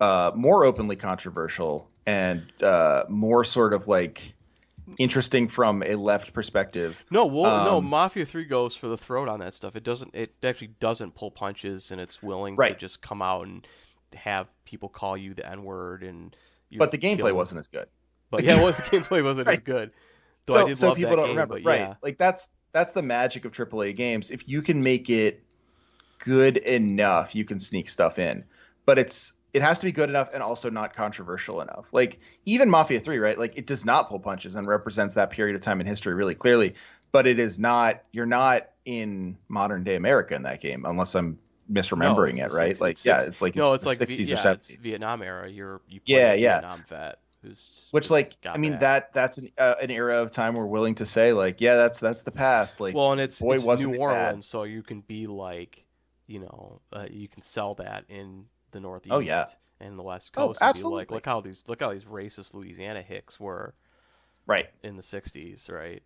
uh, 0.00 0.32
more 0.34 0.64
openly 0.64 0.96
controversial 0.96 1.88
and 2.06 2.42
uh, 2.62 3.04
more 3.08 3.44
sort 3.44 3.72
of 3.72 3.86
like 3.88 4.34
interesting 4.98 5.48
from 5.48 5.82
a 5.82 5.94
left 5.96 6.32
perspective. 6.32 6.96
No, 7.10 7.26
well, 7.26 7.64
no, 7.64 7.78
Um, 7.78 7.84
Mafia 7.86 8.26
3 8.26 8.44
goes 8.44 8.74
for 8.76 8.88
the 8.88 8.96
throat 8.96 9.28
on 9.28 9.40
that 9.40 9.54
stuff. 9.54 9.76
It 9.76 9.84
doesn't 9.84 10.14
it 10.14 10.34
actually 10.42 10.74
doesn't 10.80 11.14
pull 11.14 11.30
punches 11.30 11.90
and 11.90 12.00
it's 12.00 12.22
willing 12.22 12.56
Right. 12.56 12.74
to 12.74 12.78
just 12.78 13.00
come 13.02 13.22
out 13.22 13.46
and 13.46 13.66
have 14.14 14.46
people 14.64 14.88
call 14.88 15.16
you 15.16 15.34
the 15.34 15.48
N-word 15.48 16.02
and 16.02 16.34
you 16.68 16.78
But 16.78 16.90
the 16.90 16.98
gameplay 16.98 17.34
wasn't 17.34 17.58
as 17.60 17.66
good. 17.66 17.86
But 18.30 18.44
yeah, 18.44 18.60
was 18.62 18.76
the 18.76 18.82
gameplay 18.98 19.22
wasn't 19.22 19.48
as 19.48 19.60
good. 19.60 19.90
Though 20.46 20.68
so, 20.68 20.74
so 20.74 20.94
people 20.94 21.16
don't 21.16 21.26
game, 21.26 21.36
remember, 21.36 21.54
right? 21.54 21.80
yeah. 21.80 21.94
Like 22.02 22.18
that's 22.18 22.48
that's 22.72 22.92
the 22.92 23.02
magic 23.02 23.44
of 23.44 23.52
AAA 23.52 23.94
games. 23.96 24.30
If 24.30 24.48
you 24.48 24.62
can 24.62 24.82
make 24.82 25.08
it 25.10 25.42
good 26.18 26.56
enough, 26.56 27.34
you 27.34 27.44
can 27.44 27.60
sneak 27.60 27.88
stuff 27.88 28.18
in. 28.18 28.44
But 28.86 28.98
it's 28.98 29.32
it 29.52 29.62
has 29.62 29.78
to 29.78 29.84
be 29.84 29.92
good 29.92 30.08
enough 30.08 30.28
and 30.32 30.42
also 30.42 30.70
not 30.70 30.94
controversial 30.94 31.60
enough. 31.60 31.86
Like 31.92 32.18
even 32.46 32.70
Mafia 32.70 33.00
3, 33.00 33.18
right? 33.18 33.38
Like 33.38 33.56
it 33.56 33.66
does 33.66 33.84
not 33.84 34.08
pull 34.08 34.18
punches 34.18 34.54
and 34.54 34.66
represents 34.66 35.14
that 35.14 35.30
period 35.30 35.56
of 35.56 35.62
time 35.62 35.80
in 35.80 35.86
history 35.86 36.14
really 36.14 36.34
clearly, 36.34 36.74
but 37.12 37.26
it 37.26 37.38
is 37.38 37.58
not 37.58 38.02
you're 38.12 38.26
not 38.26 38.68
in 38.84 39.36
modern 39.48 39.84
day 39.84 39.96
America 39.96 40.34
in 40.34 40.42
that 40.42 40.60
game 40.60 40.84
unless 40.86 41.14
I'm 41.14 41.38
misremembering 41.70 42.38
No, 42.38 42.46
it, 42.46 42.52
right? 42.52 42.80
like 42.80 43.04
yeah, 43.04 43.22
it's 43.22 43.42
like 43.42 43.54
no, 43.54 43.74
it's, 43.74 43.84
it's 43.84 43.98
the 43.98 44.06
like 44.06 44.08
60s 44.08 44.26
V- 44.26 44.32
or 44.32 44.36
70s. 44.36 44.70
it's 44.70 44.82
Vietnam 44.82 45.22
era. 45.22 45.48
You're 45.48 45.80
you 45.88 46.00
play 46.00 46.20
Yeah, 46.20 46.32
yeah. 46.34 46.52
Vietnam 46.54 46.84
vet 46.88 47.18
who's 47.42 47.58
Which 47.90 48.10
like 48.10 48.36
I 48.46 48.58
mean 48.58 48.78
that 48.78 49.12
that's 49.12 49.38
an 49.38 49.50
uh, 49.58 49.74
an 49.80 49.90
era 49.90 50.22
of 50.22 50.30
time 50.30 50.54
we're 50.54 50.66
willing 50.66 50.94
to 50.96 51.06
say 51.06 51.32
like 51.32 51.60
yeah 51.60 51.76
that's 51.76 52.00
that's 52.00 52.22
the 52.22 52.30
past 52.30 52.80
like 52.80 52.94
well, 52.94 53.12
and 53.12 53.20
it's, 53.20 53.40
boy, 53.40 53.54
it's 53.56 53.64
New 53.80 53.96
Orleans, 53.96 54.46
bad. 54.46 54.50
so 54.50 54.64
you 54.64 54.82
can 54.82 55.00
be 55.02 55.26
like, 55.26 55.84
you 56.26 56.40
know, 56.40 56.80
uh, 56.92 57.06
you 57.10 57.28
can 57.28 57.42
sell 57.42 57.74
that 57.76 58.04
in 58.08 58.44
the 58.72 58.80
Northeast 58.80 59.14
Oh, 59.14 59.20
yeah. 59.20 59.46
and 59.80 59.98
the 59.98 60.02
West 60.02 60.32
Oh, 60.36 60.48
Coast. 60.48 60.60
be 60.60 60.66
absolutely. 60.66 60.98
like, 61.00 61.10
look 61.10 61.26
how 61.26 61.40
these 61.40 61.62
look 61.66 61.80
how 61.80 61.92
these 61.92 62.04
racist 62.04 62.54
Louisiana 62.54 63.02
hicks 63.02 63.38
were 63.38 63.74
right 64.46 64.66
in 64.82 64.96
the 64.96 65.02
'60s, 65.02 65.68
right? 65.68 66.02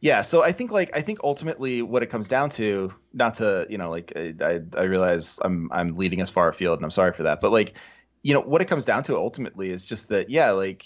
Yeah, 0.00 0.22
so 0.22 0.42
I 0.42 0.52
think 0.52 0.70
like 0.70 0.90
I 0.94 1.02
think 1.02 1.20
ultimately 1.24 1.80
what 1.80 2.02
it 2.02 2.10
comes 2.10 2.28
down 2.28 2.50
to, 2.50 2.92
not 3.12 3.34
to 3.36 3.66
you 3.70 3.78
know 3.78 3.90
like 3.90 4.12
I 4.14 4.34
I, 4.40 4.60
I 4.76 4.84
realize 4.84 5.38
I'm 5.42 5.70
I'm 5.72 5.96
leading 5.96 6.20
us 6.20 6.30
far 6.30 6.48
afield 6.48 6.78
and 6.78 6.84
I'm 6.84 6.90
sorry 6.90 7.12
for 7.12 7.22
that, 7.22 7.40
but 7.40 7.52
like 7.52 7.74
you 8.22 8.34
know 8.34 8.40
what 8.40 8.60
it 8.60 8.68
comes 8.68 8.84
down 8.84 9.04
to 9.04 9.16
ultimately 9.16 9.70
is 9.70 9.84
just 9.84 10.08
that 10.08 10.28
yeah 10.30 10.50
like 10.50 10.82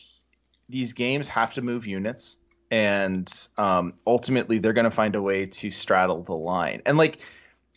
these 0.68 0.92
games 0.92 1.28
have 1.28 1.54
to 1.54 1.62
move 1.62 1.86
units 1.86 2.36
and 2.70 3.32
um, 3.56 3.94
ultimately 4.06 4.58
they're 4.58 4.74
going 4.74 4.88
to 4.88 4.94
find 4.94 5.14
a 5.14 5.22
way 5.22 5.46
to 5.46 5.70
straddle 5.70 6.22
the 6.22 6.34
line 6.34 6.82
and 6.84 6.98
like 6.98 7.18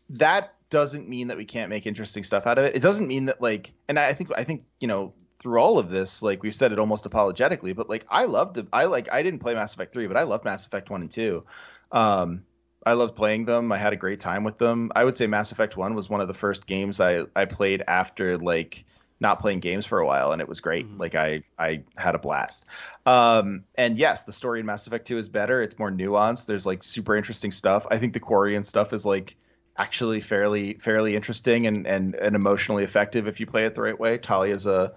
that 0.09 0.55
doesn't 0.72 1.07
mean 1.07 1.27
that 1.27 1.38
we 1.38 1.45
can't 1.45 1.69
make 1.69 1.85
interesting 1.85 2.23
stuff 2.23 2.48
out 2.48 2.57
of 2.57 2.64
it. 2.65 2.76
It 2.76 2.80
doesn't 2.80 3.07
mean 3.07 3.26
that 3.26 3.41
like 3.41 3.73
and 3.88 3.99
I 3.99 4.14
think 4.15 4.31
I 4.35 4.43
think 4.43 4.64
you 4.80 4.88
know 4.88 5.14
through 5.39 5.60
all 5.60 5.77
of 5.77 5.89
this 5.91 6.22
like 6.22 6.41
we've 6.43 6.56
said 6.56 6.72
it 6.72 6.80
almost 6.80 7.06
apologetically 7.06 7.73
but 7.73 7.89
like 7.89 8.06
I 8.10 8.26
loved 8.26 8.57
it. 8.57 8.68
I 8.73 8.85
like 8.85 9.07
I 9.11 9.22
didn't 9.22 9.39
play 9.39 9.53
Mass 9.53 9.73
Effect 9.73 9.93
3 9.93 10.07
but 10.07 10.18
I 10.18 10.23
loved 10.23 10.45
Mass 10.45 10.65
Effect 10.65 10.89
1 10.89 11.02
and 11.02 11.11
2. 11.11 11.43
Um 11.91 12.43
I 12.84 12.93
loved 12.93 13.15
playing 13.15 13.45
them. 13.45 13.72
I 13.72 13.77
had 13.77 13.93
a 13.93 13.98
great 13.98 14.19
time 14.19 14.43
with 14.43 14.57
them. 14.57 14.91
I 14.95 15.03
would 15.03 15.15
say 15.18 15.27
Mass 15.27 15.52
Effect 15.52 15.77
1 15.77 15.93
was 15.93 16.10
one 16.10 16.22
of 16.22 16.27
the 16.27 16.34
first 16.34 16.65
games 16.65 16.99
I 16.99 17.26
I 17.35 17.45
played 17.45 17.84
after 17.88 18.38
like 18.38 18.85
not 19.19 19.39
playing 19.39 19.60
games 19.60 19.85
for 19.85 19.99
a 19.99 20.06
while 20.06 20.31
and 20.31 20.41
it 20.41 20.48
was 20.48 20.61
great. 20.61 20.88
Mhm. 20.88 20.99
Like 20.99 21.15
I 21.15 21.43
I 21.60 21.84
had 21.98 22.15
a 22.15 22.19
blast. 22.19 22.65
Um 23.06 23.65
and 23.76 23.98
yes, 23.98 24.23
the 24.23 24.34
story 24.34 24.60
in 24.61 24.65
Mass 24.65 24.88
Effect 24.88 25.07
2 25.07 25.18
is 25.18 25.27
better. 25.27 25.61
It's 25.61 25.77
more 25.77 25.91
nuanced. 25.91 26.45
There's 26.45 26.65
like 26.65 26.81
super 26.81 27.15
interesting 27.15 27.52
stuff. 27.52 27.85
I 27.91 27.99
think 27.99 28.14
the 28.14 28.19
Quarian 28.19 28.65
stuff 28.65 28.93
is 28.93 29.06
like 29.06 29.35
actually 29.82 30.22
fairly 30.22 30.76
fairly 30.84 31.16
interesting 31.16 31.68
and 31.68 31.88
and, 31.88 32.16
and 32.16 32.36
emotionally 32.36 32.84
effective 32.84 33.28
if 33.28 33.40
you 33.40 33.48
play 33.48 33.66
it 33.66 33.76
the 33.76 33.82
right 33.82 33.99
way. 33.99 34.18
Talia 34.18 34.56
is 34.56 34.66
a 34.66 34.94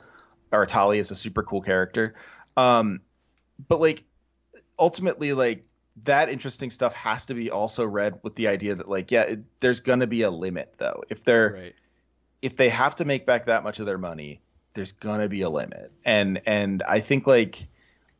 or 0.52 0.66
Tali 0.66 0.98
is 0.98 1.10
a 1.10 1.16
super 1.16 1.42
cool 1.42 1.62
character. 1.62 2.14
Um 2.56 3.00
but 3.68 3.80
like 3.80 4.04
ultimately 4.78 5.32
like 5.32 5.64
that 6.04 6.28
interesting 6.28 6.70
stuff 6.70 6.92
has 6.92 7.24
to 7.26 7.34
be 7.34 7.50
also 7.50 7.84
read 7.86 8.18
with 8.22 8.34
the 8.34 8.48
idea 8.48 8.74
that 8.74 8.88
like 8.88 9.10
yeah, 9.10 9.22
it, 9.22 9.40
there's 9.60 9.80
going 9.80 10.00
to 10.00 10.06
be 10.08 10.22
a 10.22 10.30
limit 10.30 10.74
though. 10.78 11.02
If 11.08 11.24
they're 11.24 11.52
Right. 11.52 11.74
if 12.42 12.56
they 12.56 12.68
have 12.68 12.96
to 12.96 13.04
make 13.04 13.24
back 13.26 13.46
that 13.46 13.62
much 13.62 13.78
of 13.80 13.86
their 13.86 13.98
money, 13.98 14.40
there's 14.74 14.92
gonna 14.92 15.28
be 15.28 15.42
a 15.42 15.48
limit. 15.48 15.92
And 16.04 16.42
and 16.46 16.82
I 16.82 17.00
think 17.00 17.26
like 17.26 17.68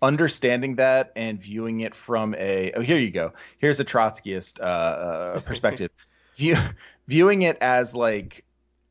understanding 0.01 0.77
that 0.77 1.13
and 1.17 1.41
viewing 1.41 1.81
it 1.81 1.95
from 1.95 2.35
a 2.35 2.73
oh 2.77 2.83
here 2.83 2.99
you 2.99 3.11
go 3.11 3.33
here's 3.59 3.81
a 3.81 3.85
Trotskyist 3.85 4.61
uh, 4.61 4.63
uh, 4.63 5.41
perspective 5.51 5.91
View, 6.37 6.57
viewing 7.09 7.43
it 7.43 7.59
as 7.61 7.95
like 7.95 8.45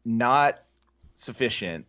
not 0.06 0.60
sufficient 1.16 1.86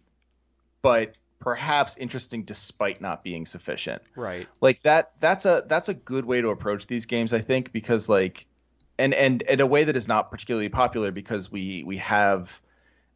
but 0.82 1.14
perhaps 1.40 1.96
interesting 1.96 2.42
despite 2.44 3.00
not 3.00 3.24
being 3.24 3.44
sufficient 3.46 4.00
Right. 4.16 4.46
like 4.60 4.82
that 4.82 5.12
that's 5.20 5.44
a 5.44 5.64
that's 5.68 5.88
a 5.88 5.94
good 5.94 6.24
way 6.24 6.40
to 6.40 6.48
approach 6.48 6.86
these 6.86 7.06
games 7.06 7.32
i 7.32 7.40
think 7.40 7.72
because 7.72 8.08
like 8.08 8.46
and 8.98 9.12
and 9.12 9.42
in 9.42 9.60
a 9.60 9.66
way 9.66 9.84
that 9.84 9.96
is 9.96 10.06
not 10.06 10.30
particularly 10.30 10.68
popular 10.68 11.10
because 11.10 11.50
we 11.50 11.82
we 11.84 11.96
have 11.98 12.48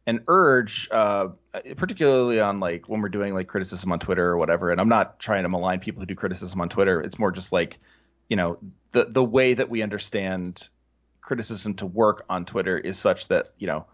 an 0.05 0.23
urge 0.27 0.89
uh 0.91 1.29
particularly 1.77 2.39
on 2.39 2.59
like 2.59 2.89
when 2.89 3.01
we're 3.01 3.09
doing 3.09 3.33
like 3.33 3.47
criticism 3.47 3.91
on 3.91 3.99
twitter 3.99 4.25
or 4.27 4.37
whatever 4.37 4.71
and 4.71 4.81
i'm 4.81 4.89
not 4.89 5.19
trying 5.19 5.43
to 5.43 5.49
malign 5.49 5.79
people 5.79 6.01
who 6.01 6.05
do 6.05 6.15
criticism 6.15 6.59
on 6.59 6.69
twitter 6.69 7.01
it's 7.01 7.17
more 7.17 7.31
just 7.31 7.51
like 7.51 7.77
you 8.27 8.35
know 8.35 8.57
the 8.91 9.05
the 9.05 9.23
way 9.23 9.53
that 9.53 9.69
we 9.69 9.81
understand 9.81 10.67
criticism 11.21 11.73
to 11.75 11.85
work 11.85 12.25
on 12.29 12.45
twitter 12.45 12.77
is 12.77 12.97
such 12.97 13.27
that 13.27 13.49
you 13.57 13.67
know 13.67 13.85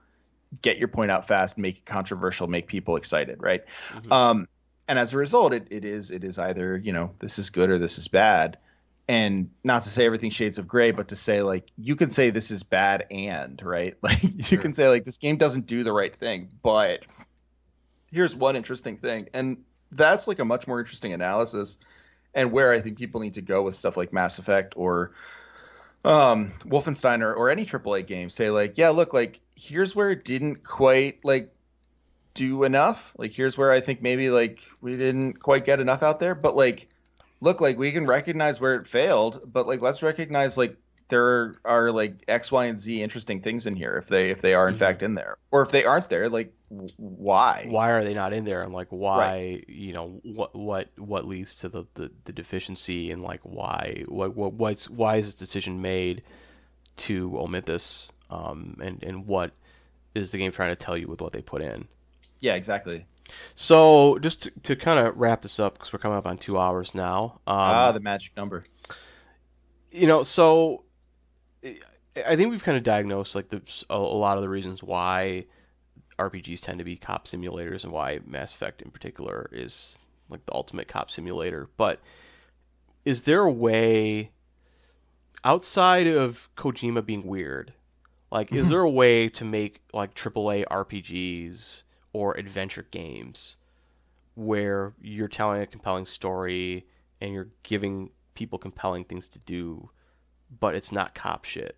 get 0.61 0.77
your 0.77 0.87
point 0.87 1.11
out 1.11 1.27
fast 1.27 1.57
make 1.57 1.77
it 1.79 1.85
controversial 1.85 2.47
make 2.47 2.67
people 2.67 2.95
excited 2.95 3.41
right 3.41 3.63
Mhm. 3.93 4.11
um, 4.11 4.47
and 4.87 4.99
as 4.99 5.13
a 5.13 5.17
result, 5.17 5.51
it, 5.51 5.65
it 5.71 5.83
is 5.83 6.11
it 6.11 6.23
is 6.23 6.37
either 6.37 6.77
you 6.77 6.93
know 6.93 7.09
this 7.19 7.39
is 7.39 7.49
good 7.49 7.71
or 7.71 7.79
this 7.79 7.97
is 7.97 8.07
bad, 8.07 8.59
and 9.07 9.49
not 9.63 9.81
to 9.81 9.89
say 9.89 10.05
everything 10.05 10.29
shades 10.29 10.59
of 10.59 10.67
gray, 10.67 10.91
but 10.91 11.07
to 11.07 11.15
say 11.15 11.41
like 11.41 11.71
you 11.75 11.95
can 11.95 12.11
say 12.11 12.29
this 12.29 12.51
is 12.51 12.61
bad 12.61 13.07
and 13.09 13.59
right, 13.65 13.97
like 14.03 14.21
you 14.21 14.43
Sure. 14.43 14.61
can 14.61 14.75
say 14.75 14.87
like 14.87 15.03
this 15.03 15.17
game 15.17 15.37
doesn't 15.37 15.65
do 15.65 15.83
the 15.83 15.91
right 15.91 16.15
thing, 16.15 16.49
but 16.61 16.99
here's 18.11 18.35
one 18.35 18.55
interesting 18.55 18.97
thing, 18.97 19.27
and 19.33 19.57
that's 19.91 20.27
like 20.27 20.37
a 20.37 20.45
much 20.45 20.67
more 20.67 20.79
interesting 20.79 21.13
analysis, 21.13 21.77
and 22.35 22.51
where 22.51 22.71
I 22.71 22.79
think 22.79 22.97
people 22.99 23.21
need 23.21 23.33
to 23.35 23.41
go 23.41 23.63
with 23.63 23.75
stuff 23.75 23.97
like 23.97 24.13
Mass 24.13 24.37
Effect 24.37 24.73
or 24.77 25.13
um 26.05 26.53
Wolfenstein 26.65 27.21
or, 27.21 27.33
or 27.33 27.49
any 27.49 27.65
AAA 27.65 28.05
game. 28.07 28.29
Say 28.29 28.49
like, 28.49 28.77
yeah, 28.77 28.89
look, 28.89 29.13
like 29.13 29.41
here's 29.55 29.95
where 29.95 30.11
it 30.11 30.23
didn't 30.23 30.63
quite 30.63 31.23
like 31.23 31.51
do 32.33 32.63
enough. 32.63 32.99
Like 33.17 33.31
here's 33.31 33.57
where 33.57 33.71
I 33.71 33.81
think 33.81 34.01
maybe 34.01 34.29
like 34.29 34.59
we 34.81 34.95
didn't 34.95 35.39
quite 35.41 35.65
get 35.65 35.79
enough 35.79 36.03
out 36.03 36.19
there, 36.19 36.35
but 36.35 36.55
like 36.55 36.87
look 37.41 37.61
like 37.61 37.77
we 37.77 37.91
can 37.91 38.05
recognize 38.05 38.59
where 38.59 38.75
it 38.75 38.87
failed, 38.87 39.41
but 39.51 39.67
like 39.67 39.81
let's 39.81 40.01
recognize 40.01 40.57
like 40.57 40.77
there 41.09 41.55
are 41.65 41.91
like 41.91 42.23
X, 42.27 42.51
Y, 42.51 42.65
and 42.65 42.79
Z 42.79 43.01
interesting 43.01 43.41
things 43.41 43.65
in 43.65 43.75
here 43.75 43.97
if 43.97 44.07
they 44.07 44.29
if 44.31 44.41
they 44.41 44.53
are 44.53 44.67
in 44.67 44.75
Mhm. 44.75 44.79
fact 44.79 45.03
in 45.03 45.15
there, 45.15 45.37
or 45.51 45.61
if 45.63 45.71
they 45.71 45.85
aren't 45.85 46.09
there, 46.09 46.29
like 46.29 46.53
why? 46.97 47.65
why 47.69 47.89
are 47.91 48.03
they 48.03 48.13
not 48.13 48.33
in 48.33 48.45
there 48.45 48.63
and 48.63 48.73
like 48.73 48.87
why 48.89 49.61
you 49.67 49.93
know 49.93 50.19
what 50.23 50.55
what 50.55 50.87
what 50.97 51.27
leads 51.27 51.55
to 51.55 51.69
the, 51.69 51.85
the, 51.95 52.09
the 52.25 52.31
deficiency 52.33 53.11
and 53.11 53.21
like 53.21 53.39
why 53.43 54.03
what, 54.07 54.35
what 54.35 54.53
what's 54.53 54.89
why 54.89 55.17
is 55.17 55.25
this 55.25 55.35
decision 55.35 55.81
made 55.81 56.21
to 56.97 57.37
omit 57.39 57.65
this 57.65 58.09
um 58.29 58.77
and 58.81 59.03
and 59.03 59.25
what 59.27 59.51
is 60.13 60.31
the 60.31 60.37
game 60.37 60.51
trying 60.51 60.75
to 60.75 60.81
tell 60.83 60.97
you 60.97 61.07
with 61.07 61.21
what 61.21 61.33
they 61.33 61.41
put 61.41 61.61
in 61.61 61.87
Yeah, 62.39 62.55
exactly. 62.55 63.05
so 63.55 64.17
just 64.21 64.43
to, 64.43 64.51
to 64.63 64.75
kind 64.75 64.99
of 64.99 65.17
wrap 65.17 65.41
this 65.41 65.59
up 65.59 65.73
because 65.73 65.91
we're 65.91 65.99
coming 65.99 66.17
up 66.17 66.25
on 66.25 66.37
two 66.37 66.57
hours 66.57 66.91
now 66.93 67.39
um 67.47 67.55
ah, 67.57 67.91
the 67.91 67.99
magic 67.99 68.35
number. 68.37 68.65
you 69.91 70.07
know 70.07 70.23
so 70.23 70.83
I- 71.63 71.79
I 72.27 72.37
think 72.37 72.49
we've 72.49 72.63
kind 72.63 72.77
of 72.77 72.83
diagnosed 72.85 73.35
like 73.35 73.49
the 73.49 73.61
a, 73.89 73.95
a 73.95 73.97
lot 73.97 74.37
of 74.37 74.41
the 74.41 74.47
reasons 74.47 74.81
why 74.81 75.45
RPGs 76.17 76.61
tend 76.61 76.79
to 76.79 76.85
be 76.85 76.97
cop 76.97 77.27
simulators 77.27 77.83
and 77.83 77.91
why 77.91 78.19
Mass 78.25 78.53
Effect 78.53 78.81
in 78.81 78.91
particular 78.91 79.49
is 79.51 79.97
like 80.29 80.45
the 80.45 80.53
ultimate 80.53 80.87
cop 80.87 81.11
simulator. 81.11 81.69
But 81.77 81.99
is 83.03 83.23
there 83.23 83.41
a 83.41 83.51
way 83.51 84.31
outside 85.43 86.07
of 86.07 86.37
Kojima 86.57 87.05
being 87.05 87.25
weird? 87.25 87.73
Like 88.31 88.51
is 88.51 88.61
mm-hmm. 88.61 88.69
there 88.69 88.81
a 88.81 88.89
way 88.89 89.29
to 89.29 89.45
make 89.45 89.81
like 89.93 90.15
AAA 90.15 90.65
RPGs 90.67 91.83
or 92.13 92.37
adventure 92.37 92.85
games 92.91 93.55
where 94.35 94.93
you're 95.01 95.27
telling 95.27 95.61
a 95.61 95.67
compelling 95.67 96.05
story 96.05 96.85
and 97.21 97.33
you're 97.33 97.49
giving 97.63 98.09
people 98.35 98.59
compelling 98.59 99.05
things 99.05 99.29
to 99.29 99.39
do, 99.39 99.89
but 100.59 100.75
it's 100.75 100.91
not 100.91 101.15
cop 101.15 101.45
shit? 101.45 101.77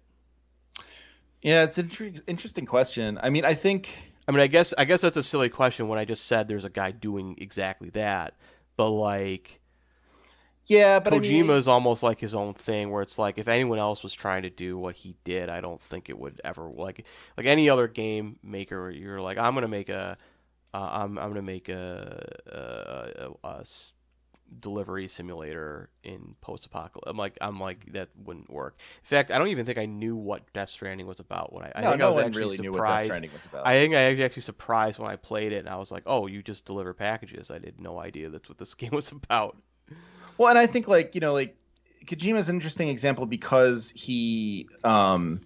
Yeah, 1.42 1.64
it's 1.64 1.78
an 1.78 1.90
intri- 1.90 2.22
interesting 2.28 2.66
question. 2.66 3.20
I 3.22 3.30
mean, 3.30 3.46
I 3.46 3.56
think 3.56 3.90
I 4.28 4.32
mean, 4.32 4.42
I 4.42 4.48
guess 4.48 4.74
I 4.78 4.86
guess 4.86 5.02
that's 5.02 5.18
a 5.18 5.24
silly 5.24 5.50
question 5.50 5.88
when 5.88 6.00
I 6.00 6.06
just 6.06 6.26
said 6.28 6.48
there's 6.48 6.66
a 6.66 6.70
guy 6.70 6.92
doing 6.92 7.36
exactly 7.40 7.90
that. 7.92 8.36
But 8.78 8.90
like 8.90 9.62
yeah, 10.66 11.00
but 11.00 11.14
I 11.14 11.20
mean, 11.20 11.46
Kojima 11.46 11.58
is 11.58 11.68
almost 11.68 12.04
like 12.04 12.20
his 12.20 12.36
own 12.36 12.54
thing, 12.54 12.92
where 12.92 13.02
it's 13.02 13.18
like 13.18 13.38
if 13.38 13.48
anyone 13.48 13.80
else 13.80 14.04
was 14.04 14.14
trying 14.14 14.44
to 14.44 14.50
do 14.50 14.78
what 14.78 14.96
he 14.96 15.16
did, 15.24 15.50
I 15.50 15.62
don't 15.62 15.82
think 15.90 16.10
it 16.10 16.18
would 16.20 16.42
ever 16.44 16.70
like 16.70 17.06
like 17.38 17.46
any 17.46 17.70
other 17.70 17.88
game 17.88 18.38
maker. 18.44 18.90
You're 18.92 19.22
like, 19.22 19.38
I'm 19.38 19.54
gonna 19.54 19.70
make 19.70 19.90
a, 19.90 20.18
uh, 20.74 20.78
I'm 20.78 21.18
I'm 21.18 21.30
gonna 21.30 21.42
make 21.42 21.70
a, 21.70 22.22
a, 22.48 23.48
a, 23.48 23.48
a 23.48 23.66
delivery 24.60 25.08
simulator 25.08 25.90
in 26.04 26.36
post-apocalypse. 26.42 27.08
I'm 27.08 27.18
like 27.18 27.38
I'm 27.42 27.60
like 27.60 27.92
that 27.94 28.10
wouldn't 28.24 28.50
work. 28.50 28.76
In 29.04 29.10
fact, 29.10 29.32
I 29.32 29.38
don't 29.38 29.50
even 29.50 29.66
think 29.66 29.78
I 29.78 29.86
knew 29.86 30.16
what 30.16 30.42
Death 30.54 30.70
Stranding 30.70 31.08
was 31.08 31.20
about 31.20 31.54
when 31.54 31.66
I. 31.66 31.72
I 31.76 31.82
no, 31.82 31.92
think 31.92 32.02
I 32.02 32.08
was 32.08 32.16
one 32.16 32.26
actually 32.26 32.42
really 32.44 32.58
knew 32.58 32.72
what 32.72 32.78
Death 32.80 32.88
surprised. 32.88 33.08
Stranding 33.08 33.34
was 33.34 33.46
about. 33.46 33.68
I 33.68 33.74
think 33.80 33.96
I 33.96 34.10
was 34.12 34.20
actually 34.20 34.42
surprised 34.44 35.00
when 35.00 35.10
I 35.10 35.16
played 35.16 35.52
it, 35.52 35.60
and 35.60 35.70
I 35.70 35.78
was 35.78 35.92
like, 35.92 36.04
"Oh, 36.06 36.28
you 36.28 36.42
just 36.42 36.66
deliver 36.66 36.94
packages." 36.94 37.50
I 37.52 37.56
had 37.56 37.80
no 37.80 38.00
idea 38.00 38.30
that's 38.30 38.50
what 38.50 38.58
this 38.58 38.74
game 38.76 38.92
was 38.92 39.12
about. 39.12 39.58
Well, 40.38 40.50
and 40.50 40.58
I 40.58 40.68
think 40.68 40.88
like 40.88 41.16
you 41.16 41.22
know 41.22 41.34
like 41.34 41.56
Kojima's 42.06 42.50
an 42.50 42.56
interesting 42.56 42.90
example 42.90 43.26
because 43.26 43.92
he 43.96 44.68
um 44.84 45.42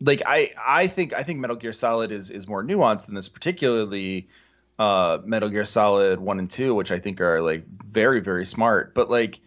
like 0.00 0.22
I 0.26 0.52
I 0.64 0.88
think 0.88 1.12
I 1.12 1.24
think 1.24 1.40
Metal 1.40 1.56
Gear 1.56 1.72
Solid 1.72 2.12
is 2.12 2.30
is 2.30 2.46
more 2.46 2.62
nuanced 2.62 3.06
than 3.06 3.14
this, 3.14 3.28
particularly 3.28 4.28
uh 4.78 5.18
Metal 5.24 5.48
Gear 5.48 5.64
Solid 5.64 6.20
one 6.20 6.38
and 6.38 6.50
two, 6.50 6.74
which 6.74 6.90
I 6.90 6.98
think 7.00 7.20
are 7.20 7.40
like 7.40 7.64
very 7.66 8.20
very 8.20 8.44
smart. 8.46 8.94
But 8.94 9.10
like 9.10 9.40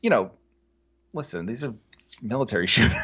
you 0.00 0.10
know, 0.10 0.32
listen, 1.12 1.46
these 1.46 1.62
are 1.64 1.74
military 2.20 2.66
shooters, 2.68 2.94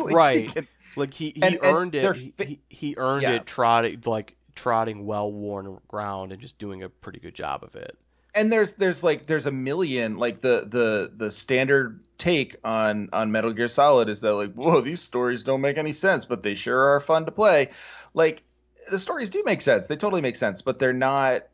Like, 0.00 0.14
Right. 0.14 0.44
you 0.44 0.50
can- 0.50 0.68
Like 0.96 1.14
he, 1.14 1.30
he 1.36 1.42
And- 1.42 1.54
and 1.56 1.64
earned 1.76 1.92
they're 1.92 2.12
it. 2.12 2.16
He, 2.16 2.34
he, 2.38 2.60
he 2.68 2.94
earned 2.96 3.22
Yeah. 3.22 3.32
it 3.36 3.46
trotting 3.46 4.02
like 4.04 4.34
trotting 4.56 5.06
well-worn 5.06 5.78
ground 5.86 6.32
and 6.32 6.40
just 6.42 6.58
doing 6.58 6.82
a 6.82 6.88
pretty 6.88 7.20
good 7.20 7.34
job 7.34 7.62
of 7.62 7.76
it. 7.76 7.96
and 8.34 8.50
there's 8.50 8.72
there's 8.74 9.02
like 9.04 9.26
there's 9.26 9.46
a 9.46 9.52
million 9.52 10.16
like 10.16 10.40
the 10.40 10.66
the 10.68 11.12
the 11.16 11.30
standard 11.30 12.00
take 12.18 12.56
on 12.64 13.08
on 13.12 13.30
Metal 13.30 13.52
Gear 13.52 13.68
Solid 13.68 14.08
is 14.08 14.20
that 14.22 14.34
like 14.34 14.52
whoa 14.54 14.80
these 14.80 15.00
stories 15.00 15.44
don't 15.44 15.60
make 15.60 15.78
any 15.78 15.92
sense 15.92 16.24
but 16.24 16.42
they 16.42 16.56
sure 16.56 16.96
are 16.96 17.00
fun 17.00 17.24
to 17.26 17.30
play 17.30 17.70
like 18.14 18.42
the 18.90 18.98
stories 18.98 19.30
do 19.30 19.42
make 19.44 19.62
sense. 19.62 19.86
They 19.86 19.96
totally 19.96 20.22
make 20.22 20.36
sense 20.36 20.62
but 20.62 20.78
they're 20.78 20.92
not 20.92 21.44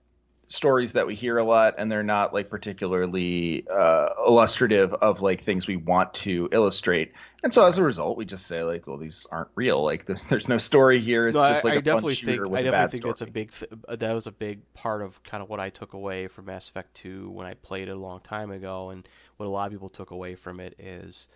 stories 0.47 0.93
that 0.93 1.07
we 1.07 1.15
hear 1.15 1.39
a 1.39 1.45
lot 1.45 1.75
and 1.79 1.91
they're 1.91 2.03
not 2.03 2.35
like 2.35 2.51
particularly 2.51 3.67
uh, 3.69 4.11
illustrative 4.27 4.93
of 4.93 5.21
like 5.21 5.43
things 5.43 5.67
we 5.67 5.77
want 5.77 6.13
to 6.13 6.49
illustrate. 6.53 7.13
And 7.43 7.53
so 7.53 7.65
as 7.65 7.79
a 7.79 7.83
result 7.83 8.19
we 8.19 8.25
just 8.25 8.47
say 8.47 8.63
like 8.63 8.87
well 8.87 8.99
these 8.99 9.27
aren't 9.31 9.49
real. 9.55 9.83
Like 9.83 10.07
there's 10.29 10.49
no 10.49 10.59
story 10.59 11.01
here. 11.01 11.29
It's 11.29 11.35
no, 11.35 11.51
just 11.51 11.65
like 11.65 11.73
I 11.73 11.77
a 11.77 11.79
fun 11.79 11.85
definitely 11.85 12.15
shooter 12.17 12.43
think 12.43 12.53
with 12.53 12.59
I 12.59 12.61
a 12.61 12.65
definitely 12.65 12.85
bad 12.85 12.91
think 12.91 13.01
story 13.01 13.13
that's 13.13 13.23
a 13.23 13.33
big 13.33 13.51
th- 13.59 13.73
uh, 13.89 13.97
that 13.97 14.13
was 14.13 14.27
a 14.27 14.33
big 14.33 14.75
part 14.75 15.03
of 15.03 15.13
kind 15.25 15.43
of 15.43 15.49
what 15.49 15.61
I 15.61 15.71
took 15.71 15.95
away 15.95 16.29
from 16.29 16.47
Mass 16.47 16.69
Effect 16.69 16.95
2 17.03 17.31
when 17.31 17.47
I 17.47 17.55
played 17.55 17.89
it 17.89 17.93
a 17.93 17.97
long 17.97 18.21
time 18.21 18.51
ago, 18.51 18.91
and 18.91 19.09
what 19.37 19.47
a 19.47 19.49
lot 19.49 19.67
of 19.67 19.73
people 19.73 19.89
took 19.89 20.11
away 20.11 20.35
from 20.35 20.61
it 20.61 20.75
is 20.79 21.27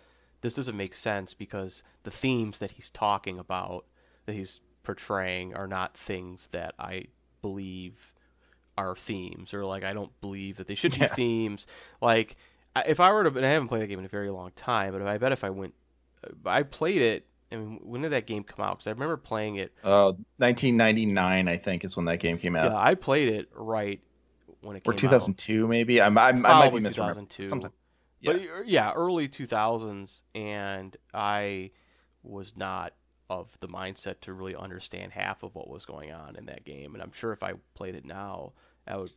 this 0.41 0.53
doesn't 0.53 0.77
make 0.77 0.93
sense 0.93 1.33
because 1.33 1.83
the 2.03 2.11
themes 2.11 2.59
that 2.59 2.71
he's 2.71 2.89
talking 2.93 3.39
about 3.39 3.85
that 4.25 4.33
he's 4.33 4.59
portraying 4.95 5.53
are 5.53 5.67
not 5.67 5.95
things 6.07 6.47
that 6.51 6.73
I 6.79 7.05
believe 7.41 7.93
are 8.77 8.95
themes 8.95 9.53
or 9.53 9.65
like 9.65 9.83
I 9.83 9.93
don't 9.93 10.11
believe 10.21 10.57
that 10.57 10.67
they 10.67 10.75
should 10.75 10.93
be 10.93 10.99
Yeah. 10.99 11.13
themes. 11.15 11.67
Like 12.01 12.35
if 12.75 12.99
I 12.99 13.11
were 13.11 13.23
to, 13.29 13.35
and 13.37 13.45
I 13.45 13.49
haven't 13.49 13.67
played 13.67 13.81
that 13.81 13.87
game 13.87 13.99
in 13.99 14.05
a 14.05 14.09
very 14.09 14.29
long 14.29 14.51
time, 14.55 14.93
but 14.93 15.01
I 15.01 15.17
bet 15.17 15.31
if 15.31 15.43
I 15.43 15.49
went, 15.49 15.73
I 16.45 16.63
played 16.63 17.01
it. 17.01 17.25
I 17.51 17.55
mean, 17.57 17.79
when 17.83 18.01
did 18.01 18.11
that 18.13 18.25
game 18.27 18.43
come 18.43 18.63
out? 18.63 18.77
Because 18.77 18.87
I 18.87 18.91
remember 18.91 19.17
playing 19.17 19.55
it. 19.57 19.73
uh 19.83 20.13
1999 20.37 21.47
I 21.47 21.57
think 21.57 21.83
is 21.83 21.95
when 21.95 22.05
that 22.05 22.19
game 22.19 22.37
came 22.37 22.55
out 22.55 22.71
Yeah, 22.71 22.77
I 22.77 22.95
played 22.95 23.29
it 23.29 23.49
right 23.53 23.99
when 24.61 24.75
it 24.75 24.83
came 24.83 24.91
out. 24.93 24.95
or 24.95 24.99
2002 24.99 25.67
maybe. 25.67 26.01
I'm, 26.01 26.17
I'm. 26.17 26.45
I 26.45 26.49
might 26.59 26.73
be 26.73 26.81
Probably 26.81 26.89
2002. 26.89 27.47
Something. 27.47 27.71
But 28.23 28.35
uh, 28.35 28.39
yeah, 28.65 28.91
early 28.93 29.29
2000s, 29.29 30.21
and 30.35 30.95
I 31.13 31.71
was 32.23 32.51
not 32.57 32.93
of 33.29 33.47
the 33.59 33.67
mindset 33.67 34.19
to 34.21 34.33
really 34.33 34.55
understand 34.55 35.11
half 35.11 35.43
of 35.43 35.53
what 35.53 35.69
was 35.69 35.85
going 35.85 36.11
on 36.11 36.35
in 36.35 36.45
that 36.47 36.65
game. 36.65 36.93
And 36.93 37.03
I'm 37.03 37.11
sure 37.19 37.31
if 37.31 37.43
I 37.43 37.53
played 37.75 37.95
it 37.95 38.05
now, 38.05 38.53
I 38.87 38.97
would 38.97 39.11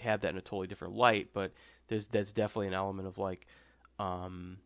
have 0.00 0.20
that 0.20 0.30
in 0.30 0.36
a 0.36 0.42
totally 0.42 0.66
different 0.66 0.94
light. 0.94 1.28
But 1.32 1.52
there's 1.88 2.06
that's 2.12 2.32
definitely 2.32 2.68
an 2.68 2.74
element 2.74 3.08
of 3.08 3.16
like, 3.16 3.46
um, 3.98 4.58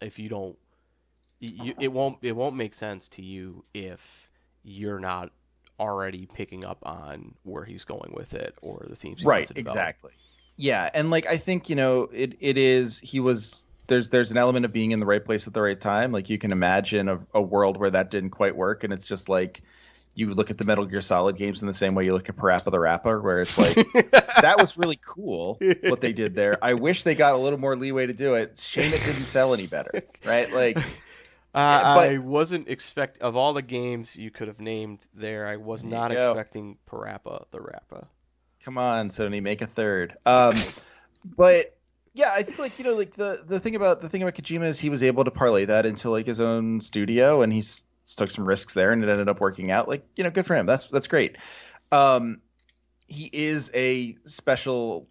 if 0.00 0.18
you 0.18 0.28
don't, 0.28 0.56
you, 1.40 1.74
it 1.80 1.88
won't 1.88 2.18
it 2.22 2.32
won't 2.32 2.56
make 2.56 2.74
sense 2.74 3.08
to 3.12 3.22
you 3.22 3.64
if 3.74 4.00
you're 4.62 5.00
not 5.00 5.30
already 5.80 6.26
picking 6.26 6.64
up 6.64 6.78
on 6.82 7.34
where 7.42 7.64
he's 7.64 7.84
going 7.84 8.12
with 8.14 8.32
it 8.32 8.54
or 8.62 8.86
the 8.88 8.96
themes 8.96 9.20
he 9.20 9.26
Right, 9.26 9.50
exactly. 9.54 10.12
Yeah, 10.56 10.88
and 10.92 11.10
like 11.10 11.26
I 11.26 11.38
think 11.38 11.68
you 11.68 11.76
know 11.76 12.08
it 12.12 12.36
it 12.40 12.56
is 12.56 13.00
he 13.02 13.20
was 13.20 13.64
there's 13.86 14.10
there's 14.10 14.30
an 14.30 14.36
element 14.36 14.64
of 14.64 14.72
being 14.72 14.92
in 14.92 15.00
the 15.00 15.06
right 15.06 15.24
place 15.24 15.46
at 15.46 15.54
the 15.54 15.62
right 15.62 15.80
time. 15.80 16.12
Like 16.12 16.30
you 16.30 16.38
can 16.38 16.52
imagine 16.52 17.08
a, 17.08 17.20
a 17.34 17.42
world 17.42 17.76
where 17.78 17.90
that 17.90 18.10
didn't 18.10 18.30
quite 18.30 18.56
work, 18.56 18.84
and 18.84 18.92
it's 18.92 19.06
just 19.06 19.28
like 19.28 19.62
you 20.14 20.32
look 20.32 20.50
at 20.50 20.58
the 20.58 20.64
Metal 20.64 20.86
Gear 20.86 21.02
Solid 21.02 21.36
games 21.36 21.60
in 21.60 21.66
the 21.66 21.74
same 21.74 21.94
way 21.94 22.04
you 22.04 22.12
look 22.12 22.28
at 22.28 22.36
Parappa 22.36 22.70
the 22.70 22.78
Rapper, 22.78 23.20
where 23.20 23.42
it's 23.42 23.58
like 23.58 23.76
that 24.12 24.56
was 24.58 24.76
really 24.78 25.00
cool 25.04 25.58
what 25.82 26.00
they 26.00 26.12
did 26.12 26.34
there. 26.34 26.56
I 26.62 26.74
wish 26.74 27.02
they 27.02 27.14
got 27.14 27.34
a 27.34 27.38
little 27.38 27.58
more 27.58 27.76
leeway 27.76 28.06
to 28.06 28.12
do 28.14 28.34
it. 28.34 28.58
Shame 28.58 28.92
it 28.92 29.04
didn't 29.04 29.26
sell 29.26 29.52
any 29.54 29.66
better, 29.66 30.02
right? 30.24 30.50
Like 30.52 30.76
Uh, 31.54 31.94
but- 31.94 32.10
I 32.10 32.18
wasn't 32.18 32.68
expect 32.68 33.22
of 33.22 33.36
all 33.36 33.54
the 33.54 33.62
games 33.62 34.08
you 34.14 34.32
could 34.32 34.48
have 34.48 34.58
named 34.58 34.98
there. 35.14 35.46
I 35.46 35.56
was 35.56 35.84
not 35.84 36.10
expecting 36.10 36.78
Parappa 36.90 37.44
the 37.52 37.60
Rapper. 37.60 38.08
come 38.64 38.76
on 38.76 39.10
Sony 39.10 39.40
make 39.40 39.62
a 39.62 39.68
third 39.68 40.16
um 40.26 40.60
but 41.36 41.76
yeah 42.14 42.32
i 42.34 42.42
think 42.42 42.58
like 42.58 42.78
you 42.78 42.84
know 42.84 42.94
like 42.94 43.14
the 43.16 43.44
the 43.46 43.60
thing 43.60 43.76
about 43.76 44.00
the 44.00 44.08
thing 44.08 44.22
about 44.22 44.34
kojima 44.34 44.66
is 44.66 44.78
he 44.78 44.88
was 44.88 45.02
able 45.02 45.24
to 45.24 45.30
parlay 45.30 45.64
that 45.66 45.84
into 45.84 46.08
like 46.08 46.26
his 46.26 46.40
own 46.40 46.80
studio 46.80 47.42
and 47.42 47.52
he 47.52 47.62
took 48.16 48.30
some 48.30 48.44
risks 48.44 48.74
there 48.74 48.92
and 48.92 49.02
it 49.02 49.08
ended 49.08 49.28
up 49.28 49.40
working 49.40 49.70
out 49.70 49.88
like 49.88 50.06
you 50.16 50.24
know 50.24 50.30
good 50.30 50.46
for 50.46 50.54
him. 50.54 50.66
That's 50.66 50.86
that's 50.86 51.06
great. 51.06 51.36
Um 51.92 52.40
he 53.06 53.28
is 53.32 53.70
a 53.74 54.16
special 54.24 55.06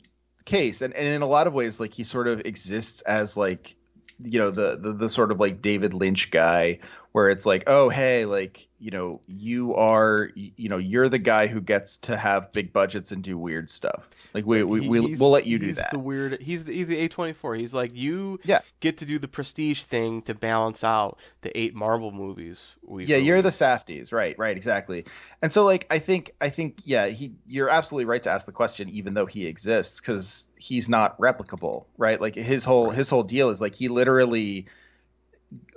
case, 0.46 0.82
and, 0.82 0.94
and 0.96 1.08
in 1.08 1.22
a 1.22 1.28
lot 1.28 1.46
of 1.46 1.54
ways, 1.54 1.80
like 1.80 1.94
he 1.94 2.04
sort 2.04 2.28
of 2.28 2.42
exists 2.42 3.02
as 3.02 3.38
like 3.38 3.76
you 4.20 4.40
know 4.40 4.52
the, 4.52 4.78
the 4.78 4.94
the 4.94 5.10
sort 5.10 5.32
of 5.32 5.40
like 5.40 5.62
David 5.62 5.94
Lynch 5.94 6.32
guy 6.32 6.80
where 7.12 7.30
it's 7.30 7.46
like 7.46 7.64
oh 7.68 7.90
hey 7.90 8.26
like 8.26 8.68
you 8.80 8.92
know 8.92 9.22
you 9.28 9.76
are 9.76 10.30
you 10.36 10.70
know 10.70 10.78
you're 10.78 11.10
the 11.10 11.20
guy 11.20 11.48
who 11.48 11.62
gets 11.62 11.98
to 11.98 12.18
have 12.18 12.54
big 12.54 12.74
budgets 12.74 13.12
and 13.12 13.24
do 13.24 13.38
weird 13.38 13.70
stuff 13.70 14.04
like 14.34 14.46
we 14.46 14.64
we, 14.64 14.88
we 14.88 15.02
He's- 15.02 15.20
we'll 15.20 15.32
let 15.32 15.46
you 15.46 15.60
do 15.60 15.68
he's 15.68 15.76
that 15.78 15.92
The 15.92 16.00
weird. 16.00 16.42
He's 16.42 16.64
the, 16.64 16.74
he's 16.74 16.88
the 16.88 17.08
A24. 17.10 17.60
He's 17.60 17.74
like 17.74 17.94
you 17.94 18.40
Yeah. 18.44 18.62
get 18.80 18.98
to 19.00 19.06
do 19.06 19.20
the 19.20 19.28
prestige 19.28 19.84
thing 19.84 20.22
to 20.24 20.34
balance 20.34 20.84
out 20.84 21.18
the 21.42 21.56
eight 21.58 21.76
Marvel 21.76 22.12
movies 22.12 22.64
yeah 22.90 23.18
you're 23.18 23.42
the 23.42 23.50
Safdies 23.50 24.12
right 24.12 24.38
right 24.38 24.56
exactly 24.58 25.06
and 25.42 25.52
so 25.52 25.64
like 25.66 25.86
i 25.90 26.00
think 26.00 26.32
i 26.42 26.50
think 26.50 26.80
yeah 26.86 27.08
he 27.08 27.34
you're 27.48 27.70
absolutely 27.70 28.06
right 28.06 28.22
to 28.24 28.30
ask 28.32 28.46
the 28.46 28.52
question 28.52 28.90
even 28.90 29.14
though 29.14 29.26
he 29.26 29.46
exists 29.46 30.00
because 30.00 30.46
he's 30.58 30.88
not 30.90 31.18
replicable 31.20 31.86
right 31.98 32.20
like 32.22 32.36
his 32.36 32.64
whole 32.64 32.90
his 32.92 33.10
whole 33.10 33.24
deal 33.24 33.50
is 33.50 33.60
like 33.62 33.74
he 33.76 33.88
literally 33.90 34.66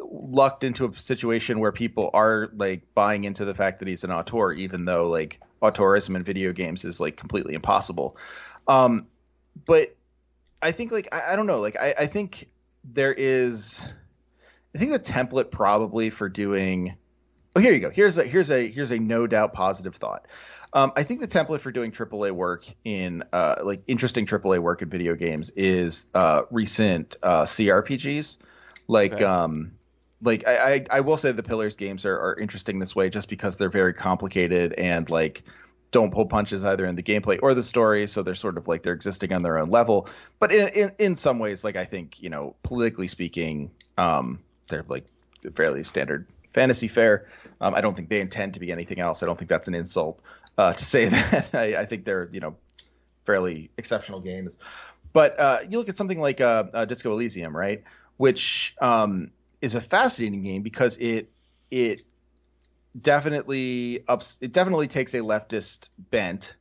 lucked 0.01 0.65
into 0.65 0.87
a 0.87 0.95
situation 0.97 1.59
where 1.59 1.73
people 1.73 2.11
are 2.15 2.49
like 2.55 2.83
buying 2.95 3.25
into 3.25 3.45
the 3.45 3.55
fact 3.55 3.79
that 3.81 3.89
he's 3.89 4.05
an 4.05 4.11
auteur 4.11 4.53
even 4.53 4.85
though 4.85 5.09
like 5.09 5.41
auteurism 5.63 6.17
in 6.17 6.25
video 6.25 6.53
games 6.53 6.85
is 6.85 7.01
like 7.01 7.17
completely 7.17 7.55
impossible 7.55 8.17
um 8.69 9.07
but 9.67 9.97
i 10.63 10.73
think 10.73 10.93
like 10.93 11.09
i, 11.13 11.33
I 11.33 11.37
don't 11.37 11.47
know 11.47 11.59
like 11.59 11.77
I, 11.77 11.95
I 12.01 12.07
think 12.07 12.49
there 12.85 13.13
is 13.13 13.81
i 14.75 14.79
think 14.79 14.93
the 14.93 14.99
template 14.99 15.51
probably 15.51 16.11
for 16.11 16.29
doing 16.29 16.97
Oh, 17.57 17.59
here 17.59 17.73
you 17.73 17.81
go. 17.81 17.89
Here's 17.89 18.19
a 18.19 18.25
here's 18.25 18.51
a 18.51 18.69
here's 18.69 18.91
a 18.91 18.99
no 18.99 19.27
doubt 19.27 19.55
positive 19.55 19.95
thought. 19.95 20.27
Um, 20.75 20.93
I 20.95 21.05
think 21.05 21.23
the 21.23 21.27
template 21.27 21.63
for 21.63 21.73
doing 21.73 21.91
AAA 21.91 22.33
work 22.33 22.65
in 22.85 23.25
uh, 23.33 23.63
like 23.65 23.81
interesting 23.87 24.27
AAA 24.27 24.61
work 24.61 24.83
in 24.83 24.91
video 24.91 25.15
games 25.15 25.51
is 25.57 26.05
uh, 26.13 26.43
recent 26.51 27.17
uh, 27.23 27.47
CRPGs. 27.47 28.37
Like 28.89 29.21
um, 29.21 29.73
like 30.23 30.47
I, 30.47 30.75
I 30.75 30.87
I 30.91 31.01
will 31.01 31.17
say 31.17 31.33
the 31.33 31.43
Pillars 31.43 31.77
games 31.77 32.05
are, 32.05 32.19
are 32.19 32.39
interesting 32.39 32.79
this 32.79 32.95
way 32.95 33.11
just 33.11 33.29
because 33.29 33.57
they're 33.57 33.71
very 33.71 33.95
complicated 33.95 34.73
and 34.75 35.09
like 35.11 35.43
don't 35.93 36.13
pull 36.13 36.27
punches 36.27 36.65
either 36.65 36.85
in 36.85 36.95
the 36.95 37.03
gameplay 37.03 37.39
or 37.43 37.55
the 37.55 37.65
story, 37.65 38.07
so 38.07 38.23
they're 38.23 38.35
sort 38.35 38.59
of 38.59 38.69
like 38.69 38.83
they're 38.83 38.93
existing 38.93 39.33
on 39.33 39.43
their 39.43 39.59
own 39.59 39.71
level. 39.71 40.09
But 40.39 40.53
in 40.53 40.69
in, 40.69 40.93
in 40.99 41.17
some 41.17 41.39
ways, 41.39 41.65
like 41.65 41.77
I 41.77 41.85
think 41.85 42.21
you 42.21 42.31
know 42.31 42.55
politically 42.63 43.09
speaking, 43.09 43.71
um, 43.99 44.41
they're 44.69 44.85
like 44.89 45.07
fairly 45.55 45.85
standard 45.85 46.27
fantasy 46.55 46.89
fare. 46.89 47.27
Um, 47.61 47.75
I 47.75 47.81
don't 47.81 47.95
think 47.95 48.09
they 48.09 48.21
intend 48.21 48.55
to 48.55 48.61
be 48.61 48.73
anything 48.73 48.99
else. 48.99 49.23
I 49.23 49.27
don't 49.27 49.39
think 49.39 49.49
that's 49.49 49.69
an 49.69 49.75
insult 49.75 50.21
uh, 50.59 50.75
to 50.75 50.85
say 50.85 51.09
that. 51.09 51.51
I, 51.55 51.77
I 51.77 51.87
think 51.87 52.05
they're 52.05 52.29
you 52.33 52.41
know 52.41 52.57
fairly 53.25 53.71
exceptional 53.79 54.21
games. 54.21 54.57
But 55.13 55.39
uh, 55.41 55.61
you 55.69 55.79
look 55.79 55.89
at 55.89 55.97
something 55.97 56.21
like 56.21 56.41
uh, 56.41 56.65
uh, 56.75 56.85
Disco 56.85 57.13
Elysium, 57.13 57.57
right, 57.57 57.83
which 58.17 58.75
um, 58.81 59.31
is 59.61 59.75
a 59.75 59.81
fascinating 59.81 60.43
game 60.43 60.63
because 60.63 60.97
it 60.99 61.31
it 61.71 62.03
definitely 63.01 64.05
ups 64.09 64.37
it 64.41 64.53
definitely 64.53 64.89
takes 64.89 65.15
a 65.15 65.19
leftist 65.19 65.89
bent, 66.11 66.55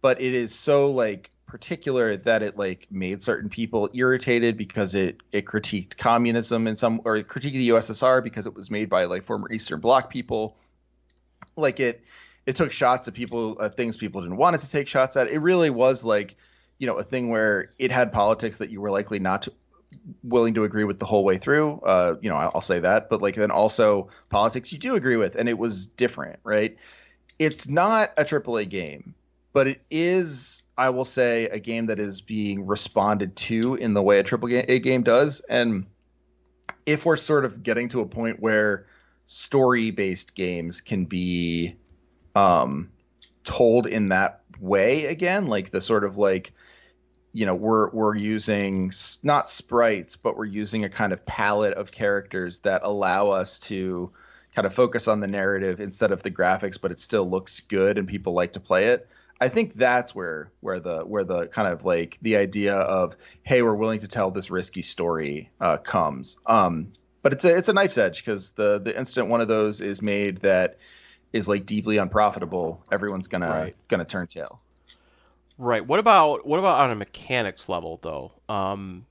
but 0.00 0.20
it 0.20 0.34
is 0.34 0.54
so 0.54 0.90
like 0.90 1.30
particular 1.46 2.16
that 2.16 2.42
it 2.42 2.56
like 2.56 2.86
made 2.90 3.22
certain 3.22 3.50
people 3.50 3.90
irritated 3.92 4.56
because 4.56 4.94
it 4.94 5.18
it 5.32 5.44
critiqued 5.44 5.96
communism 5.98 6.66
in 6.66 6.76
some 6.76 7.00
or 7.04 7.16
it 7.16 7.28
critiqued 7.28 7.52
the 7.52 7.68
USSR 7.68 8.24
because 8.24 8.46
it 8.46 8.54
was 8.54 8.70
made 8.70 8.88
by 8.88 9.04
like 9.04 9.26
former 9.26 9.50
Eastern 9.52 9.80
Bloc 9.80 10.10
people. 10.10 10.56
Like 11.56 11.78
it 11.80 12.02
it 12.46 12.56
took 12.56 12.72
shots 12.72 13.06
at 13.06 13.14
people 13.14 13.56
uh, 13.60 13.68
things 13.68 13.96
people 13.96 14.22
didn't 14.22 14.36
want 14.36 14.56
it 14.56 14.60
to 14.60 14.70
take 14.70 14.88
shots 14.88 15.16
at. 15.16 15.28
It 15.28 15.40
really 15.40 15.70
was 15.70 16.02
like 16.04 16.36
you 16.78 16.86
know 16.86 16.96
a 16.98 17.04
thing 17.04 17.28
where 17.28 17.70
it 17.78 17.90
had 17.90 18.12
politics 18.12 18.58
that 18.58 18.70
you 18.70 18.80
were 18.80 18.90
likely 18.90 19.18
not 19.18 19.42
to, 19.42 19.52
willing 20.22 20.54
to 20.54 20.64
agree 20.64 20.84
with 20.84 20.98
the 20.98 21.06
whole 21.06 21.24
way 21.24 21.38
through. 21.38 21.80
Uh, 21.80 22.14
you 22.20 22.30
know, 22.30 22.36
I'll, 22.36 22.60
say 22.62 22.80
that, 22.80 23.08
but 23.10 23.22
like 23.22 23.34
then 23.34 23.50
also 23.50 24.08
politics 24.30 24.72
you 24.72 24.78
do 24.78 24.94
agree 24.94 25.16
with, 25.16 25.34
and 25.34 25.48
it 25.48 25.58
was 25.58 25.86
different, 25.96 26.38
right? 26.44 26.76
It's 27.38 27.66
not 27.68 28.10
a 28.16 28.24
AAA 28.24 28.68
game, 28.68 29.14
but 29.52 29.66
it 29.66 29.80
is, 29.90 30.62
I 30.76 30.90
will 30.90 31.04
say, 31.04 31.46
a 31.46 31.58
game 31.58 31.86
that 31.86 31.98
is 31.98 32.20
being 32.20 32.66
responded 32.66 33.36
to 33.48 33.74
in 33.74 33.94
the 33.94 34.02
way 34.02 34.18
a 34.18 34.24
AAA 34.24 34.82
game 34.82 35.02
does, 35.02 35.42
and 35.48 35.86
if 36.86 37.04
we're 37.04 37.16
sort 37.16 37.44
of 37.44 37.62
getting 37.62 37.88
to 37.90 38.00
a 38.00 38.06
point 38.06 38.40
where 38.40 38.86
story-based 39.26 40.34
games 40.34 40.80
can 40.80 41.04
be 41.04 41.76
um, 42.34 42.90
told 43.44 43.86
in 43.86 44.08
that 44.10 44.42
way 44.60 45.06
again, 45.06 45.46
like 45.46 45.70
the 45.70 45.80
sort 45.80 46.04
of 46.04 46.16
like 46.16 46.52
you 47.32 47.46
know 47.46 47.54
we're 47.54 47.90
we're 47.90 48.14
using 48.14 48.92
not 49.22 49.48
sprites 49.48 50.16
but 50.16 50.36
we're 50.36 50.44
using 50.44 50.84
a 50.84 50.90
kind 50.90 51.12
of 51.12 51.24
palette 51.26 51.74
of 51.74 51.90
characters 51.90 52.60
that 52.64 52.82
allow 52.84 53.30
us 53.30 53.58
to 53.58 54.10
kind 54.54 54.66
of 54.66 54.74
focus 54.74 55.08
on 55.08 55.20
the 55.20 55.26
narrative 55.26 55.80
instead 55.80 56.12
of 56.12 56.22
the 56.22 56.30
graphics 56.30 56.78
but 56.80 56.90
it 56.90 57.00
still 57.00 57.28
looks 57.28 57.62
good 57.68 57.98
and 57.98 58.06
people 58.08 58.34
like 58.34 58.52
to 58.52 58.60
play 58.60 58.88
it. 58.88 59.08
I 59.40 59.48
think 59.48 59.74
that's 59.74 60.14
where 60.14 60.52
where 60.60 60.78
the 60.78 61.00
where 61.00 61.24
the 61.24 61.46
kind 61.48 61.66
of 61.66 61.84
like 61.84 62.18
the 62.22 62.36
idea 62.36 62.74
of 62.74 63.14
hey 63.42 63.62
we're 63.62 63.74
willing 63.74 64.00
to 64.00 64.08
tell 64.08 64.30
this 64.30 64.50
risky 64.50 64.82
story 64.82 65.50
uh, 65.60 65.78
comes. 65.78 66.36
Um 66.46 66.92
but 67.22 67.32
it's 67.32 67.44
a 67.44 67.56
it's 67.56 67.68
a 67.68 67.72
knife's 67.72 67.98
edge 67.98 68.22
because 68.24 68.52
the 68.56 68.78
the 68.78 68.96
instant 68.96 69.28
one 69.28 69.40
of 69.40 69.48
those 69.48 69.80
is 69.80 70.00
made 70.02 70.42
that 70.42 70.78
is 71.32 71.48
like 71.48 71.66
deeply 71.66 71.96
unprofitable 71.96 72.84
everyone's 72.92 73.26
gonna 73.26 73.48
Right. 73.48 73.76
gonna 73.88 74.04
turn 74.04 74.26
tail 74.28 74.60
Right. 75.58 75.86
What 75.86 75.98
about 75.98 76.46
what 76.46 76.58
about 76.58 76.80
on 76.80 76.90
a 76.90 76.94
mechanics 76.94 77.68
level 77.68 78.00
though? 78.02 78.32
Um, 78.48 79.06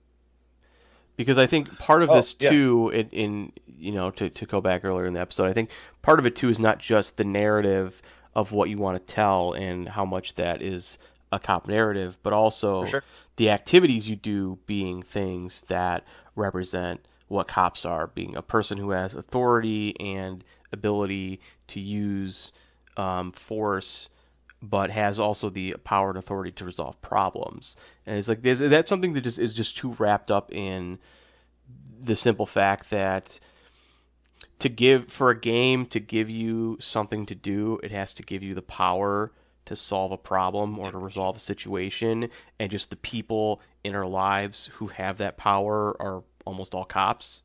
because 1.15 1.38
I 1.38 1.47
think 1.47 1.77
part 1.77 2.01
of 2.01 2.09
Oh, 2.09 2.15
this 2.15 2.35
yeah. 2.39 2.49
too, 2.49 2.89
in, 2.89 3.09
in 3.09 3.51
you 3.68 3.91
know, 3.91 4.11
to 4.11 4.30
to 4.30 4.45
go 4.45 4.61
back 4.61 4.84
earlier 4.84 5.05
in 5.05 5.13
the 5.13 5.19
episode, 5.22 5.45
I 5.45 5.53
think 5.53 5.69
part 6.01 6.19
of 6.19 6.26
it 6.26 6.35
too 6.35 6.49
is 6.49 6.59
not 6.59 6.80
just 6.80 7.18
the 7.18 7.23
narrative 7.23 8.01
of 8.35 8.51
what 8.51 8.69
you 8.69 8.77
want 8.77 8.97
to 8.97 9.13
tell 9.13 9.53
and 9.53 9.88
how 9.88 10.05
much 10.05 10.35
that 10.35 10.61
is 10.61 10.97
a 11.31 11.39
cop 11.39 11.68
narrative, 11.68 12.18
but 12.23 12.34
also 12.34 12.85
sure. 12.85 13.03
the 13.38 13.49
activities 13.49 14.07
you 14.07 14.15
do 14.15 14.57
being 14.68 15.03
things 15.03 15.63
that 15.68 16.03
represent 16.35 17.05
what 17.27 17.47
cops 17.47 17.85
are, 17.85 18.07
being 18.07 18.35
a 18.35 18.41
person 18.41 18.77
who 18.77 18.91
has 18.91 19.13
authority 19.13 19.95
and 19.99 20.43
ability 20.73 21.39
to 21.68 21.80
use 21.80 22.51
um, 22.97 23.31
force 23.31 24.09
but 24.61 24.91
has 24.91 25.19
also 25.19 25.49
the 25.49 25.75
power 25.83 26.09
and 26.09 26.17
authority 26.17 26.51
to 26.51 26.65
resolve 26.65 27.01
problems. 27.01 27.75
And 28.05 28.17
it's 28.17 28.27
like 28.27 28.41
that's 28.41 28.89
something 28.89 29.13
that 29.13 29.23
just 29.23 29.39
is 29.39 29.53
just 29.53 29.77
too 29.77 29.95
wrapped 29.97 30.29
up 30.29 30.51
in 30.51 30.99
the 32.03 32.15
simple 32.15 32.45
fact 32.45 32.89
that 32.91 33.39
to 34.59 34.69
give 34.69 35.11
for 35.11 35.31
a 35.31 35.39
game 35.39 35.88
to 35.88 35.99
give 35.99 36.29
you 36.29 36.77
something 36.79 37.25
to 37.25 37.35
do, 37.35 37.79
it 37.83 37.91
has 37.91 38.13
to 38.13 38.23
give 38.23 38.43
you 38.43 38.53
the 38.53 38.61
power 38.61 39.31
to 39.65 39.75
solve 39.75 40.11
a 40.11 40.17
problem 40.17 40.77
or 40.77 40.91
to 40.91 40.97
resolve 40.97 41.35
a 41.35 41.39
situation, 41.39 42.29
and 42.59 42.71
just 42.71 42.89
the 42.89 42.95
people 42.95 43.61
in 43.83 43.95
our 43.95 44.05
lives 44.05 44.69
who 44.73 44.88
have 44.88 45.17
that 45.17 45.38
power 45.38 45.95
are 45.99 46.23
almost 46.45 46.73
all 46.73 46.85
cops. 46.85 47.41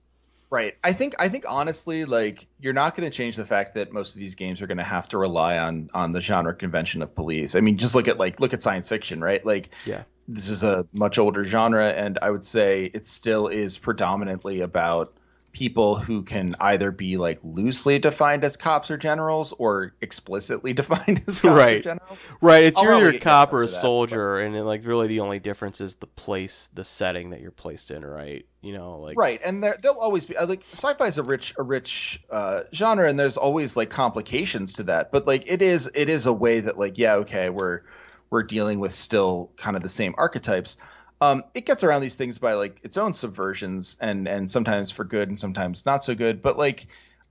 Right. 0.48 0.74
I 0.84 0.92
think 0.92 1.14
I 1.18 1.28
think 1.28 1.44
honestly, 1.48 2.04
like 2.04 2.46
you're 2.60 2.72
not 2.72 2.96
going 2.96 3.10
to 3.10 3.16
change 3.16 3.36
the 3.36 3.46
fact 3.46 3.74
that 3.74 3.92
most 3.92 4.14
of 4.14 4.20
these 4.20 4.36
games 4.36 4.62
are 4.62 4.68
going 4.68 4.78
to 4.78 4.84
have 4.84 5.08
to 5.08 5.18
rely 5.18 5.58
on 5.58 5.90
on 5.92 6.12
the 6.12 6.20
genre 6.20 6.54
convention 6.54 7.02
of 7.02 7.14
police. 7.14 7.54
I 7.56 7.60
mean, 7.60 7.78
just 7.78 7.94
look 7.96 8.06
at 8.06 8.16
like 8.18 8.38
look 8.38 8.52
at 8.54 8.62
science 8.62 8.88
fiction, 8.88 9.20
right? 9.20 9.44
Like 9.44 9.70
Yeah. 9.84 10.04
this 10.28 10.48
is 10.48 10.62
a 10.62 10.86
much 10.92 11.18
older 11.18 11.44
genre, 11.44 11.88
and 11.88 12.18
I 12.22 12.30
would 12.30 12.44
say 12.44 12.90
it 12.94 13.08
still 13.08 13.48
is 13.48 13.76
predominantly 13.76 14.60
about 14.60 15.15
people 15.56 15.98
who 15.98 16.22
can 16.22 16.54
either 16.60 16.90
be 16.90 17.16
like 17.16 17.40
loosely 17.42 17.98
defined 17.98 18.44
as 18.44 18.56
cops 18.58 18.90
or 18.90 18.98
generals 18.98 19.54
or 19.58 19.94
explicitly 20.02 20.72
defined 20.82 21.24
as 21.26 21.38
cops 21.38 21.72
or 21.72 21.78
Right. 21.78 21.80
generals. 21.80 22.26
Right, 22.42 22.64
it's 22.64 22.76
I'll 22.76 22.82
you're 22.82 22.92
either 22.92 23.08
a 23.08 23.14
cop 23.14 23.52
or 23.54 23.62
a 23.62 23.68
that, 23.68 23.80
soldier, 23.80 24.40
and 24.40 24.54
then, 24.54 24.64
like 24.66 24.84
really 24.84 25.08
the 25.08 25.20
only 25.20 25.38
difference 25.38 25.80
is 25.80 25.94
the 25.96 26.06
place, 26.06 26.68
the 26.74 26.84
setting 26.84 27.30
that 27.30 27.40
you're 27.40 27.50
placed 27.50 27.90
in, 27.90 28.04
right? 28.04 28.44
You 28.60 28.74
know, 28.74 28.98
like 29.00 29.16
right 29.16 29.40
and 29.44 29.62
there 29.62 29.76
there'll 29.82 30.00
always 30.00 30.26
be 30.26 30.36
uh, 30.36 30.46
like 30.46 30.62
sci-fi 30.72 31.06
is 31.06 31.18
a 31.18 31.22
rich 31.22 31.54
a 31.58 31.62
rich 31.62 32.20
uh, 32.30 32.62
genre 32.74 33.08
and 33.08 33.18
there's 33.18 33.36
always 33.36 33.76
like 33.76 33.90
complications 33.90 34.74
to 34.74 34.84
that 34.84 35.10
but 35.12 35.26
like 35.26 35.44
it 35.50 35.62
is 35.62 35.88
it 35.94 36.08
is 36.08 36.26
a 36.26 36.32
way 36.32 36.60
that 36.60 36.78
like 36.78 36.98
yeah 36.98 37.14
okay 37.16 37.48
we're 37.50 37.82
we're 38.30 38.42
dealing 38.42 38.80
with 38.80 38.92
still 38.92 39.50
kind 39.56 39.76
of 39.76 39.82
the 39.82 39.88
same 39.88 40.14
archetypes 40.18 40.76
um 41.20 41.42
it 41.54 41.66
gets 41.66 41.82
around 41.82 42.02
these 42.02 42.14
things 42.14 42.38
by 42.38 42.54
like 42.54 42.78
its 42.82 42.96
own 42.96 43.12
subversions 43.12 43.96
and 44.00 44.26
and 44.28 44.50
sometimes 44.50 44.90
for 44.90 45.04
good 45.04 45.28
and 45.28 45.38
sometimes 45.38 45.86
not 45.86 46.04
so 46.04 46.14
good 46.14 46.42
but 46.42 46.58
like 46.58 46.86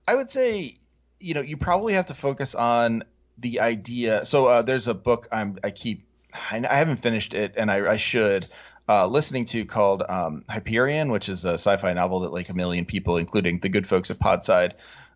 i 0.08 0.14
would 0.14 0.30
say 0.30 0.78
you 1.20 1.34
know 1.34 1.40
you 1.40 1.56
probably 1.56 1.94
have 1.94 2.06
to 2.06 2.14
focus 2.14 2.54
on 2.54 3.02
the 3.38 3.60
idea 3.60 4.24
so 4.24 4.46
uh, 4.46 4.62
there's 4.62 4.88
a 4.88 4.94
book 4.94 5.28
i'm 5.32 5.58
i 5.62 5.70
keep 5.70 6.04
I, 6.32 6.64
I 6.68 6.76
haven't 6.76 7.02
finished 7.02 7.34
it 7.34 7.54
and 7.56 7.70
i, 7.70 7.86
I 7.86 7.96
should 7.96 8.48
uh, 8.88 9.06
listening 9.06 9.44
to 9.46 9.64
called 9.64 10.02
um, 10.08 10.44
Hyperion, 10.48 11.10
which 11.10 11.28
is 11.28 11.44
a 11.44 11.54
sci-fi 11.54 11.92
novel 11.92 12.20
that 12.20 12.32
like 12.32 12.48
a 12.48 12.54
million 12.54 12.84
people, 12.84 13.16
including 13.16 13.58
the 13.58 13.68
good 13.68 13.88
folks 13.88 14.10
at 14.10 14.18
Podside, 14.18 14.74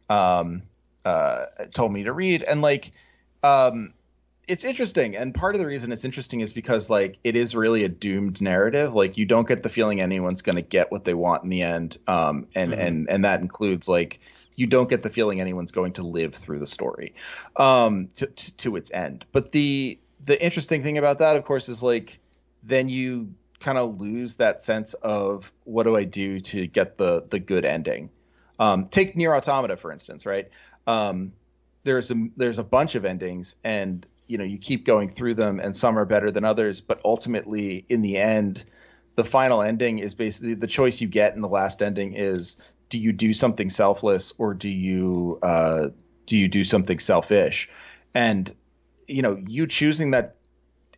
um, 0.09 0.62
uh, 1.05 1.47
told 1.72 1.92
me 1.92 2.05
to 2.05 2.12
read. 2.12 2.42
And 2.42 2.62
like, 2.62 2.90
um, 3.42 3.94
it's 4.51 4.64
interesting, 4.64 5.16
and 5.16 5.32
part 5.32 5.55
of 5.55 5.60
the 5.60 5.66
reason 5.66 5.93
it's 5.93 6.05
interesting 6.05 6.40
is 6.40 6.52
because 6.52 6.90
like 6.90 7.18
it 7.22 7.36
is 7.36 7.55
really 7.55 7.85
a 7.85 7.89
doomed 7.89 8.40
narrative. 8.40 8.93
Like 8.93 9.16
you 9.16 9.24
don't 9.24 9.47
get 9.47 9.62
the 9.62 9.70
feeling 9.70 10.01
anyone's 10.01 10.43
going 10.43 10.56
to 10.56 10.62
get 10.62 10.90
what 10.90 11.05
they 11.05 11.14
want 11.14 11.44
in 11.44 11.51
the 11.51 11.62
end, 11.62 11.98
um, 12.09 12.48
and 12.55 12.72
Mhm. 12.72 12.78
and 12.86 13.10
and 13.10 13.24
that 13.24 13.40
includes 13.40 13.86
like 13.86 14.18
you 14.56 14.66
don't 14.66 14.90
get 14.90 15.02
the 15.05 15.10
feeling 15.10 15.40
anyone's 15.40 15.70
going 15.70 15.93
to 15.94 16.02
live 16.02 16.35
through 16.35 16.59
the 16.59 16.66
story, 16.66 17.14
um, 17.56 18.09
to 18.16 18.27
to, 18.27 18.56
to 18.56 18.77
its 18.77 18.90
end. 18.90 19.24
But 19.32 19.52
the 19.52 19.98
the 20.24 20.43
interesting 20.44 20.82
thing 20.82 20.98
about 20.98 21.20
that, 21.20 21.36
of 21.36 21.44
course, 21.44 21.68
is 21.68 21.82
like 21.82 22.18
then 22.64 22.89
you 22.89 23.32
kind 23.60 23.78
of 23.78 24.01
lose 24.01 24.35
that 24.36 24.62
sense 24.62 24.94
of 24.94 25.52
what 25.64 25.85
do 25.85 25.97
I 25.97 26.05
do 26.05 26.40
to 26.40 26.66
get 26.66 26.98
the 26.98 27.24
the 27.31 27.39
good 27.39 27.64
ending. 27.64 28.10
Um, 28.59 28.89
take 28.89 29.16
Nier 29.16 29.32
Automata 29.32 29.77
for 29.77 29.93
instance, 29.93 30.27
right? 30.27 30.48
Um, 30.89 31.32
there's 31.85 32.10
a 32.10 32.14
there's 32.36 32.59
a 32.59 32.64
bunch 32.64 32.97
of 32.97 33.05
endings, 33.05 33.55
and 33.64 34.05
you 34.31 34.39
know 34.39 34.44
you 34.44 34.59
keep 34.59 34.86
going 34.86 35.11
through 35.11 35.35
them, 35.35 35.61
and 35.61 35.77
some 35.77 35.98
are 35.98 36.05
better 36.07 36.31
than 36.31 36.44
others, 36.44 36.81
but 36.81 37.01
ultimately 37.05 37.85
in 37.89 38.02
the 38.02 38.16
end, 38.16 38.65
the 39.16 39.24
final 39.24 39.62
ending 39.62 39.98
is 39.98 40.15
basically 40.15 40.55
the 40.55 40.66
choice 40.66 41.01
you 41.01 41.09
get 41.09 41.35
in 41.35 41.43
the 41.43 41.48
last 41.48 41.82
ending 41.82 42.15
is 42.15 42.57
do 42.89 42.98
you 42.98 43.12
do 43.12 43.32
something 43.32 43.70
selfless 43.70 44.32
or 44.39 44.55
do 44.55 44.69
you 44.69 45.39
uh, 45.43 45.89
do 46.27 46.36
you 46.36 46.48
do 46.48 46.65
something 46.65 46.98
selfish, 47.01 47.69
and 48.15 48.55
you 49.09 49.23
know 49.23 49.36
you 49.47 49.66
choosing 49.66 50.12
that 50.12 50.36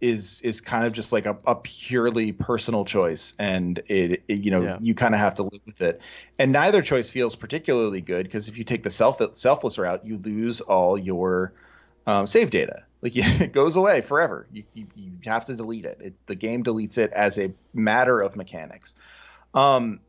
is 0.00 0.40
is 0.42 0.60
kind 0.60 0.84
of 0.84 0.92
just 0.92 1.12
like 1.12 1.26
a, 1.26 1.38
a 1.46 1.54
purely 1.54 2.32
personal 2.32 2.84
choice 2.84 3.34
and 3.38 3.78
it, 3.88 4.22
it- 4.28 4.40
you 4.44 4.50
know 4.50 4.62
Yeah. 4.64 4.78
you 4.78 4.94
kind 4.94 5.14
of 5.14 5.20
have 5.20 5.34
to 5.36 5.42
live 5.44 5.60
with 5.64 5.80
it. 5.80 6.00
And 6.38 6.52
neither 6.52 6.82
choice 6.82 7.10
feels 7.10 7.36
particularly 7.36 8.00
good 8.00 8.24
because 8.24 8.48
if 8.48 8.58
you 8.58 8.64
take 8.64 8.82
the 8.82 8.90
self 8.90 9.20
selfless 9.34 9.78
route 9.78 10.04
you 10.04 10.18
lose 10.18 10.60
all 10.60 10.98
your 10.98 11.52
um, 12.06 12.26
save 12.26 12.50
data 12.50 12.84
like 13.02 13.12
it 13.16 13.52
goes 13.52 13.76
away 13.76 14.00
forever 14.00 14.46
you, 14.52 14.64
you, 14.74 14.86
you 14.94 15.12
have 15.24 15.44
to 15.44 15.54
delete 15.54 15.84
it. 15.84 15.98
it 16.00 16.14
the 16.26 16.34
game 16.34 16.64
deletes 16.64 16.98
it 16.98 17.12
as 17.12 17.38
a 17.38 17.52
matter 17.74 18.20
of 18.20 18.36
mechanics 18.36 18.94
um 19.54 20.00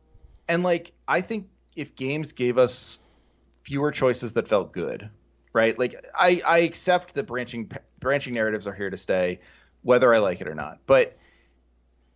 and 0.48 0.62
like 0.62 0.92
i 1.08 1.20
think 1.20 1.46
if 1.76 1.94
games 1.96 2.32
gave 2.32 2.56
us 2.58 2.98
fewer 3.64 3.90
choices 3.90 4.32
that 4.34 4.48
felt 4.48 4.72
good 4.72 5.08
right 5.52 5.78
like 5.78 5.94
i 6.18 6.40
i 6.46 6.58
accept 6.58 7.14
that 7.14 7.26
branching 7.26 7.70
branching 8.00 8.34
narratives 8.34 8.66
are 8.66 8.74
here 8.74 8.90
to 8.90 8.96
stay 8.96 9.40
whether 9.84 10.12
I 10.12 10.18
like 10.18 10.40
it 10.40 10.48
or 10.48 10.54
not. 10.54 10.78
But 10.86 11.16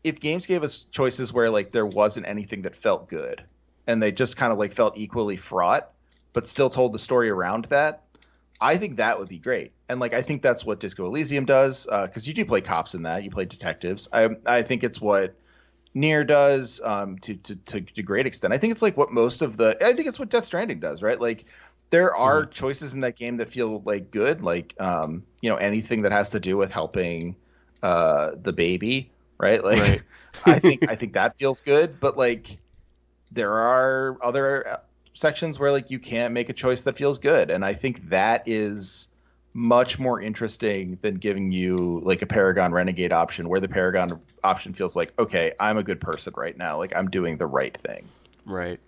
if 0.02 0.18
games 0.18 0.46
gave 0.46 0.64
us 0.64 0.86
choices 0.90 1.32
where 1.32 1.50
like 1.50 1.70
there 1.70 1.86
wasn't 1.86 2.26
anything 2.26 2.62
that 2.62 2.74
felt 2.74 3.08
good 3.08 3.44
and 3.86 4.02
they 4.02 4.10
just 4.10 4.36
kind 4.36 4.52
of 4.52 4.58
like 4.58 4.74
felt 4.74 4.96
equally 4.96 5.36
fraught, 5.36 5.90
but 6.32 6.48
still 6.48 6.70
told 6.70 6.92
the 6.92 6.98
story 6.98 7.30
around 7.30 7.66
that, 7.66 8.02
I 8.60 8.76
think 8.76 8.96
that 8.96 9.18
would 9.18 9.28
be 9.28 9.38
great. 9.38 9.72
And 9.88 10.00
like 10.00 10.14
I 10.14 10.22
think 10.22 10.42
that's 10.42 10.64
what 10.64 10.80
Disco 10.80 11.06
Elysium 11.06 11.44
does 11.44 11.84
because 11.84 12.26
you 12.26 12.34
do 12.34 12.44
play 12.44 12.60
cops 12.60 12.94
in 12.94 13.02
that, 13.04 13.22
you 13.22 13.30
play 13.30 13.44
detectives. 13.44 14.08
I 14.12 14.30
I 14.46 14.62
think 14.62 14.84
it's 14.84 15.00
what 15.00 15.34
Nier 15.94 16.24
does 16.24 16.80
um, 16.84 17.18
to, 17.20 17.34
to 17.36 17.56
to 17.56 17.80
to 17.80 18.02
great 18.02 18.26
extent. 18.26 18.52
I 18.52 18.58
think 18.58 18.72
it's 18.72 18.82
like 18.82 18.96
what 18.96 19.12
most 19.12 19.42
of 19.42 19.56
the 19.56 19.76
I 19.84 19.94
think 19.94 20.08
it's 20.08 20.18
what 20.18 20.30
Death 20.30 20.44
Stranding 20.44 20.80
does, 20.80 21.02
right? 21.02 21.20
Like 21.20 21.44
there 21.90 22.14
are 22.14 22.44
choices 22.46 22.92
in 22.92 23.00
that 23.00 23.16
game 23.16 23.36
that 23.38 23.52
feel 23.52 23.80
like 23.84 24.10
good, 24.10 24.42
like 24.42 24.74
um, 24.78 25.24
you 25.40 25.50
know 25.50 25.56
anything 25.56 26.02
that 26.02 26.12
has 26.12 26.30
to 26.30 26.40
do 26.40 26.56
with 26.56 26.70
helping 26.70 27.36
uh, 27.82 28.32
the 28.42 28.52
baby, 28.52 29.10
right? 29.38 29.62
Like 29.62 29.80
Right. 29.80 30.02
I 30.44 30.58
think 30.60 30.82
I 30.88 30.96
think 30.96 31.14
that 31.14 31.36
feels 31.38 31.60
good, 31.60 31.98
but 32.00 32.16
like 32.16 32.58
there 33.30 33.52
are 33.52 34.18
other 34.22 34.68
uh, 34.68 34.76
sections 35.18 35.58
where 35.58 35.72
like 35.72 35.90
you 35.90 35.98
can't 35.98 36.32
make 36.32 36.48
a 36.48 36.52
choice 36.52 36.82
that 36.82 36.96
feels 36.96 37.18
good, 37.18 37.50
and 37.50 37.64
I 37.64 37.74
think 37.74 38.08
that 38.10 38.44
is 38.46 39.08
much 39.52 39.98
more 39.98 40.22
interesting 40.22 40.98
than 41.02 41.16
giving 41.16 41.50
you 41.50 42.00
like 42.04 42.22
a 42.22 42.26
Paragon 42.26 42.72
Renegade 42.72 43.12
option, 43.12 43.48
where 43.48 43.60
the 43.60 43.68
Paragon 43.68 44.20
option 44.44 44.74
feels 44.74 44.94
like 44.94 45.12
okay, 45.18 45.52
I'm 45.58 45.76
a 45.76 45.82
good 45.82 46.00
person 46.00 46.32
right 46.36 46.56
now, 46.56 46.78
like 46.78 46.92
I'm 46.94 47.10
doing 47.10 47.36
the 47.36 47.46
right 47.46 47.76
thing. 47.84 48.08
Right. 48.46 48.80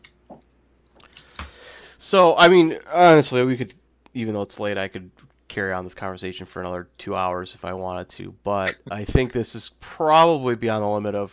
So, 1.99 2.35
I 2.37 2.49
mean, 2.49 2.79
honestly, 2.91 3.45
we 3.45 3.59
could, 3.59 3.75
even 4.15 4.33
though 4.33 4.43
it's 4.43 4.59
late, 4.59 4.79
I 4.79 4.89
could 4.89 5.11
carry 5.49 5.73
on 5.73 5.85
this 5.85 5.93
conversation 5.93 6.47
for 6.47 6.61
another 6.61 6.89
two 6.97 7.15
hours 7.15 7.55
if 7.55 7.65
I 7.65 7.75
wanted 7.75 8.09
to. 8.17 8.35
But 8.43 8.77
I 8.91 9.05
think 9.05 9.33
this 9.33 9.55
is 9.55 9.71
probably 9.81 10.55
beyond 10.55 10.83
the 10.83 10.89
limit 10.89 11.15
of 11.15 11.31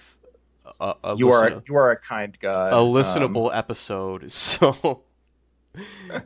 a, 0.79 0.93
a, 1.03 1.15
you 1.17 1.27
listen- 1.29 1.53
are 1.53 1.63
you 1.67 1.75
are 1.75 1.91
a 1.91 1.97
kind 1.99 2.37
God. 2.39 2.73
a 2.73 2.77
Um, 2.77 2.87
listenable 2.93 3.55
episode. 3.55 4.31
So, 4.31 5.03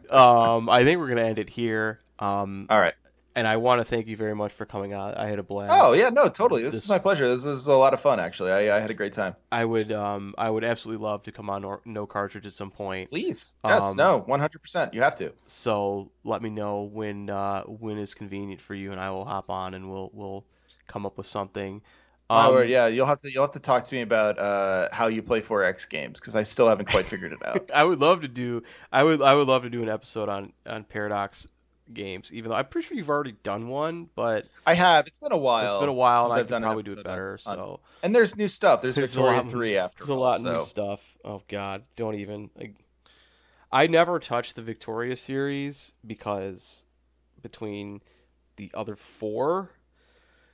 um, 0.10 0.70
I 0.70 0.84
think 0.84 1.00
we're 1.00 1.10
gonna 1.10 1.24
end 1.24 1.40
it 1.40 1.50
here. 1.50 2.00
Um, 2.20 2.68
all 2.70 2.80
right. 2.80 2.94
and 3.36 3.48
I 3.48 3.58
want 3.58 3.82
to 3.82 3.86
thank 3.90 4.08
you 4.08 4.16
very 4.16 4.36
much 4.36 4.54
for 4.54 4.66
coming 4.66 4.94
out. 4.94 5.18
I 5.18 5.28
had 5.28 5.40
a 5.40 5.44
blast. 5.44 5.74
Oh 5.76 5.94
yeah, 5.94 6.10
no, 6.10 6.30
totally. 6.30 6.64
This, 6.64 6.74
This- 6.74 6.84
is 6.84 6.90
my 6.90 7.00
pleasure. 7.00 7.36
This 7.36 7.46
is 7.46 7.68
a 7.68 7.74
lot 7.74 7.94
of 7.94 8.02
fun, 8.02 8.20
actually. 8.20 8.52
I, 8.52 8.78
I 8.78 8.80
had 8.80 8.90
a 8.92 8.94
great 8.94 9.14
time. 9.14 9.36
I 9.52 9.66
would, 9.66 9.92
um, 9.92 10.36
I 10.38 10.50
would 10.50 10.64
absolutely 10.64 11.04
love 11.04 11.24
to 11.24 11.32
come 11.32 11.50
on 11.50 11.64
or, 11.64 11.82
no 11.86 12.06
cartridge 12.06 12.46
at 12.46 12.54
some 12.54 12.72
point. 12.72 13.10
Please, 13.10 13.56
yes, 13.66 13.82
Um, 13.82 13.98
no, 13.98 14.20
one 14.20 14.40
hundred 14.40 14.62
percent. 14.62 14.94
You 14.94 15.02
have 15.02 15.16
to. 15.18 15.34
So 15.48 16.12
let 16.24 16.42
me 16.42 16.50
know 16.50 16.84
when 16.84 17.30
uh, 17.30 17.64
when 17.64 17.98
is 17.98 18.14
convenient 18.14 18.62
for 18.62 18.76
you, 18.76 18.92
and 18.92 19.02
I 19.02 19.10
will 19.12 19.26
hop 19.26 19.50
on 19.50 19.74
and 19.74 19.90
we'll 19.92 20.12
we'll 20.14 20.46
come 20.88 21.06
up 21.06 21.18
with 21.18 21.28
something. 21.28 21.82
Um, 22.32 22.68
yeah, 22.68 22.88
you'll 22.88 23.06
have 23.06 23.20
to 23.22 23.32
you'll 23.32 23.44
have 23.44 23.54
to 23.54 23.60
talk 23.60 23.88
to 23.88 23.96
me 23.96 24.02
about 24.02 24.38
uh, 24.40 24.90
how 24.92 25.08
you 25.08 25.22
play 25.22 25.42
4X 25.42 25.90
games 25.90 26.20
because 26.20 26.36
I 26.36 26.44
still 26.44 26.68
haven't 26.70 26.90
quite 26.90 27.08
figured 27.08 27.34
it 27.34 27.40
out. 27.46 27.70
I 27.74 27.84
would 27.84 28.00
love 28.00 28.22
to 28.22 28.28
do. 28.28 28.64
I 28.92 29.04
would 29.04 29.22
I 29.22 29.34
would 29.36 29.48
love 29.48 29.64
to 29.64 29.70
do 29.70 29.82
an 29.84 29.90
episode 29.90 30.30
on 30.30 30.54
on 30.66 30.84
Paradox 30.84 31.48
games, 31.94 32.30
even 32.32 32.50
though 32.50 32.56
I'm 32.56 32.68
pretty 32.68 32.88
sure 32.88 32.98
you've 32.98 33.10
already 33.10 33.36
done 33.44 33.68
one, 33.68 34.10
but 34.16 34.46
I 34.66 34.76
have. 34.76 35.08
It's 35.08 35.18
been 35.18 35.32
a 35.32 35.38
while. 35.38 35.76
it's 35.76 35.82
been 35.82 35.90
a 35.90 35.94
while, 35.94 36.32
I 36.32 36.36
I've 36.38 36.46
could 36.46 36.50
done 36.52 36.62
probably 36.62 36.84
do 36.84 36.94
it 36.94 37.04
better. 37.04 37.38
on- 37.46 37.58
so 37.58 37.80
and 38.04 38.16
there's 38.16 38.36
new 38.36 38.48
stuff. 38.48 38.82
There's, 38.82 38.96
there's 38.96 39.12
Victoria 39.12 39.42
lot, 39.42 39.52
three 39.52 39.78
after 39.78 39.98
There's 40.00 40.10
a 40.10 40.14
lot 40.14 40.36
of 40.40 40.42
so. 40.44 40.54
new 40.54 40.66
stuff. 40.68 41.00
Oh 41.26 41.42
God, 41.50 41.84
don't 41.98 42.16
even. 42.16 42.50
Like, 42.56 42.76
I 43.72 43.88
never 43.88 44.20
touched 44.20 44.56
the 44.56 44.62
Victoria 44.62 45.16
series 45.18 45.92
because 46.06 46.62
between 47.42 48.02
the 48.58 48.72
other 48.74 48.98
four 49.20 49.70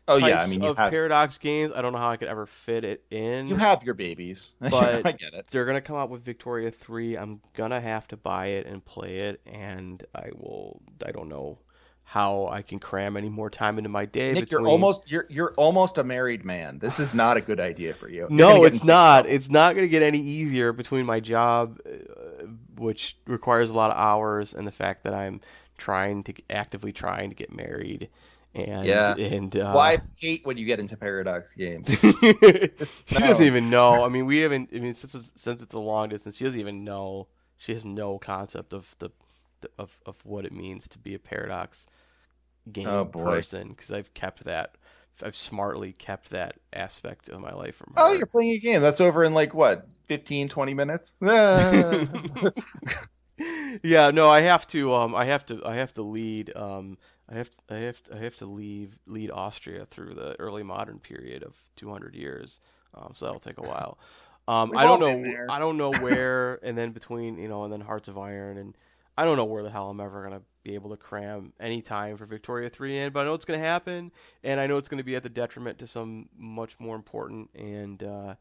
Oh 0.07 0.17
yeah, 0.17 0.41
I 0.41 0.47
mean 0.47 0.61
you 0.61 0.69
of 0.69 0.77
have 0.77 0.91
Paradox 0.91 1.37
games, 1.37 1.71
I 1.75 1.81
don't 1.81 1.91
know 1.91 1.99
how 1.99 2.09
I 2.09 2.17
could 2.17 2.29
ever 2.29 2.47
fit 2.65 2.83
it 2.83 3.03
in. 3.11 3.47
you 3.47 3.55
have 3.55 3.83
your 3.83 3.93
babies. 3.93 4.53
But- 4.59 5.05
I 5.05 5.11
get 5.11 5.33
it. 5.33 5.47
they're 5.51 5.65
gonna 5.65 5.81
come 5.81 5.97
out 5.97 6.09
with 6.09 6.23
Victoria 6.23 6.71
3. 6.85 7.17
I'm 7.17 7.41
gonna 7.55 7.81
have 7.81 8.07
to 8.09 8.17
buy 8.17 8.47
it 8.47 8.65
and 8.65 8.83
play 8.83 9.19
it, 9.29 9.41
and 9.45 10.05
I 10.15 10.29
will. 10.33 10.81
I 11.05 11.11
don't 11.11 11.29
know 11.29 11.59
how 12.07 12.47
I 12.47 12.61
can 12.61 12.79
cram 12.79 13.17
any 13.17 13.27
more 13.27 13.49
time 13.49 13.77
into 13.77 13.89
my 13.89 14.05
day. 14.05 14.31
Nick, 14.31 14.45
between... 14.45 14.61
you're 14.61 14.69
almost 14.69 15.01
you're 15.07 15.25
you're 15.29 15.53
almost 15.57 15.97
a 15.97 16.05
married 16.05 16.45
man. 16.45 16.79
This 16.79 16.99
is 16.99 17.13
not 17.13 17.35
a 17.35 17.41
good 17.41 17.59
idea 17.59 17.95
for 17.95 18.07
you. 18.07 18.27
No, 18.29 18.63
it's 18.63 18.81
not. 18.81 19.23
trouble. 19.23 19.35
It's 19.35 19.49
not 19.49 19.75
gonna 19.75 19.89
get 19.89 20.03
any 20.03 20.19
easier 20.19 20.71
between 20.71 21.05
my 21.05 21.19
job, 21.19 21.79
uh, 21.85 22.45
which 22.77 23.17
requires 23.27 23.69
a 23.71 23.73
lot 23.73 23.91
of 23.91 23.97
hours, 23.97 24.53
and 24.57 24.65
the 24.65 24.71
fact 24.71 25.03
that 25.03 25.13
I'm 25.13 25.41
trying 25.77 26.23
to 26.23 26.33
actively 26.49 26.93
trying 26.93 27.29
to 27.29 27.35
get 27.35 27.53
married. 27.53 28.09
And 28.55 28.85
Yeah. 28.87 29.15
and 29.17 29.55
uh, 29.55 29.73
Wives 29.73 30.13
hate 30.19 30.45
when 30.45 30.57
you 30.57 30.65
get 30.65 30.79
into 30.79 30.97
paradox 30.97 31.53
games. 31.53 31.87
she 33.07 33.21
doesn't 33.21 33.45
even 33.45 33.69
know. 33.69 34.03
I 34.03 34.09
mean, 34.09 34.25
we 34.25 34.39
haven't. 34.39 34.69
I 34.75 34.79
mean, 34.79 34.93
since 34.95 35.15
it's, 35.15 35.31
since 35.35 35.61
it's 35.61 35.73
a 35.73 35.79
long 35.79 36.09
distance, 36.09 36.35
she 36.37 36.43
doesn't 36.45 36.59
even 36.59 36.83
know. 36.83 37.27
She 37.57 37.73
has 37.73 37.85
no 37.85 38.19
concept 38.19 38.73
of 38.73 38.85
the, 38.99 39.09
the 39.61 39.69
of 39.77 39.89
of 40.05 40.15
what 40.23 40.45
it 40.45 40.51
means 40.53 40.87
to 40.89 40.99
be 40.99 41.13
a 41.15 41.19
paradox 41.19 41.85
game 42.71 42.89
Oh, 42.89 43.05
person 43.17 43.69
because 43.69 43.91
I've 43.91 44.13
kept 44.13 44.43
that. 44.45 44.75
I've 45.21 45.35
smartly 45.35 45.93
kept 45.93 46.29
that 46.31 46.57
aspect 46.73 47.29
of 47.29 47.41
my 47.41 47.53
life 47.53 47.75
from 47.75 47.93
her. 47.95 48.03
Oh, 48.03 48.13
you're 48.13 48.27
playing 48.27 48.51
a 48.51 48.59
game. 48.59 48.81
That's 48.81 49.01
over 49.01 49.23
in 49.23 49.33
like 49.33 49.53
what, 49.53 49.87
15, 50.07 50.49
20 50.49 50.73
minutes? 50.73 51.13
Ah. 51.21 52.05
yeah, 53.83 54.11
no, 54.11 54.27
I 54.27 54.41
have 54.41 54.67
to. 54.69 54.93
Um, 54.93 55.15
I 55.15 55.25
have 55.25 55.45
to. 55.47 55.61
I 55.65 55.75
have 55.75 55.93
to 55.93 56.01
lead. 56.01 56.55
Um, 56.55 56.97
I 57.29 57.35
have. 57.35 57.49
to, 57.49 57.75
I 57.75 57.79
have. 57.79 58.03
to, 58.03 58.15
I 58.15 58.19
have 58.19 58.35
to 58.37 58.45
leave. 58.45 58.93
Lead 59.05 59.31
Austria 59.31 59.87
through 59.91 60.15
the 60.15 60.39
early 60.39 60.63
modern 60.63 60.99
period 60.99 61.43
of 61.43 61.53
200 61.77 62.15
years. 62.15 62.59
Um, 62.93 63.13
so 63.17 63.25
that'll 63.25 63.39
take 63.39 63.57
a 63.57 63.67
while. 63.67 63.97
Um, 64.49 64.71
I 64.77 64.85
don't 64.85 65.01
know. 65.01 65.45
I 65.49 65.59
don't 65.59 65.75
know 65.75 65.91
where. 65.91 66.55
and 66.63 66.77
then 66.77 66.93
between 66.93 67.37
you 67.37 67.49
know, 67.49 67.65
and 67.65 67.73
then 67.73 67.81
Hearts 67.81 68.07
of 68.07 68.17
Iron, 68.17 68.57
and 68.57 68.75
I 69.17 69.25
don't 69.25 69.35
know 69.35 69.43
where 69.43 69.61
the 69.61 69.69
hell 69.69 69.89
I'm 69.89 69.99
ever 69.99 70.23
gonna 70.23 70.41
be 70.63 70.75
able 70.75 70.89
to 70.91 70.95
cram 70.95 71.51
any 71.59 71.81
time 71.81 72.15
for 72.15 72.25
Victoria 72.25 72.69
3 72.69 72.97
in. 72.97 73.11
But 73.11 73.19
I 73.19 73.23
know 73.25 73.33
it's 73.33 73.43
gonna 73.43 73.59
happen, 73.59 74.09
and 74.45 74.57
I 74.61 74.67
know 74.67 74.77
it's 74.77 74.87
gonna 74.87 75.03
be 75.03 75.17
at 75.17 75.23
the 75.23 75.27
detriment 75.27 75.79
to 75.79 75.87
some 75.87 76.29
much 76.37 76.71
more 76.79 76.95
important 76.95 77.49
and. 77.55 78.01
Uh, 78.01 78.35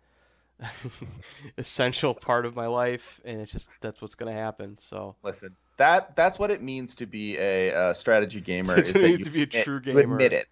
essential 1.59 2.15
part 2.15 2.47
of 2.47 2.55
my 2.57 2.67
life, 2.67 3.03
and 3.25 3.41
it's 3.41 3.53
just 3.53 3.69
that's 3.83 4.01
what's 4.01 4.15
gonna 4.15 4.33
happen. 4.33 4.79
So 4.89 5.17
Listen, 5.23 5.55
that 5.79 6.17
that's 6.17 6.39
what 6.39 6.51
it 6.51 6.63
means 6.63 6.95
to 6.97 7.07
be 7.07 7.37
a 7.39 7.73
uh, 7.75 7.95
strategy 7.95 8.41
gamer. 8.41 8.77
That's 8.77 8.89
is 8.89 8.95
that 8.95 9.03
means 9.03 9.19
you 9.19 9.25
to 9.25 9.31
be 9.31 9.43
a 9.43 9.47
true 9.47 9.81
gamer. 9.81 10.03
admit 10.03 10.33
it. 10.33 10.49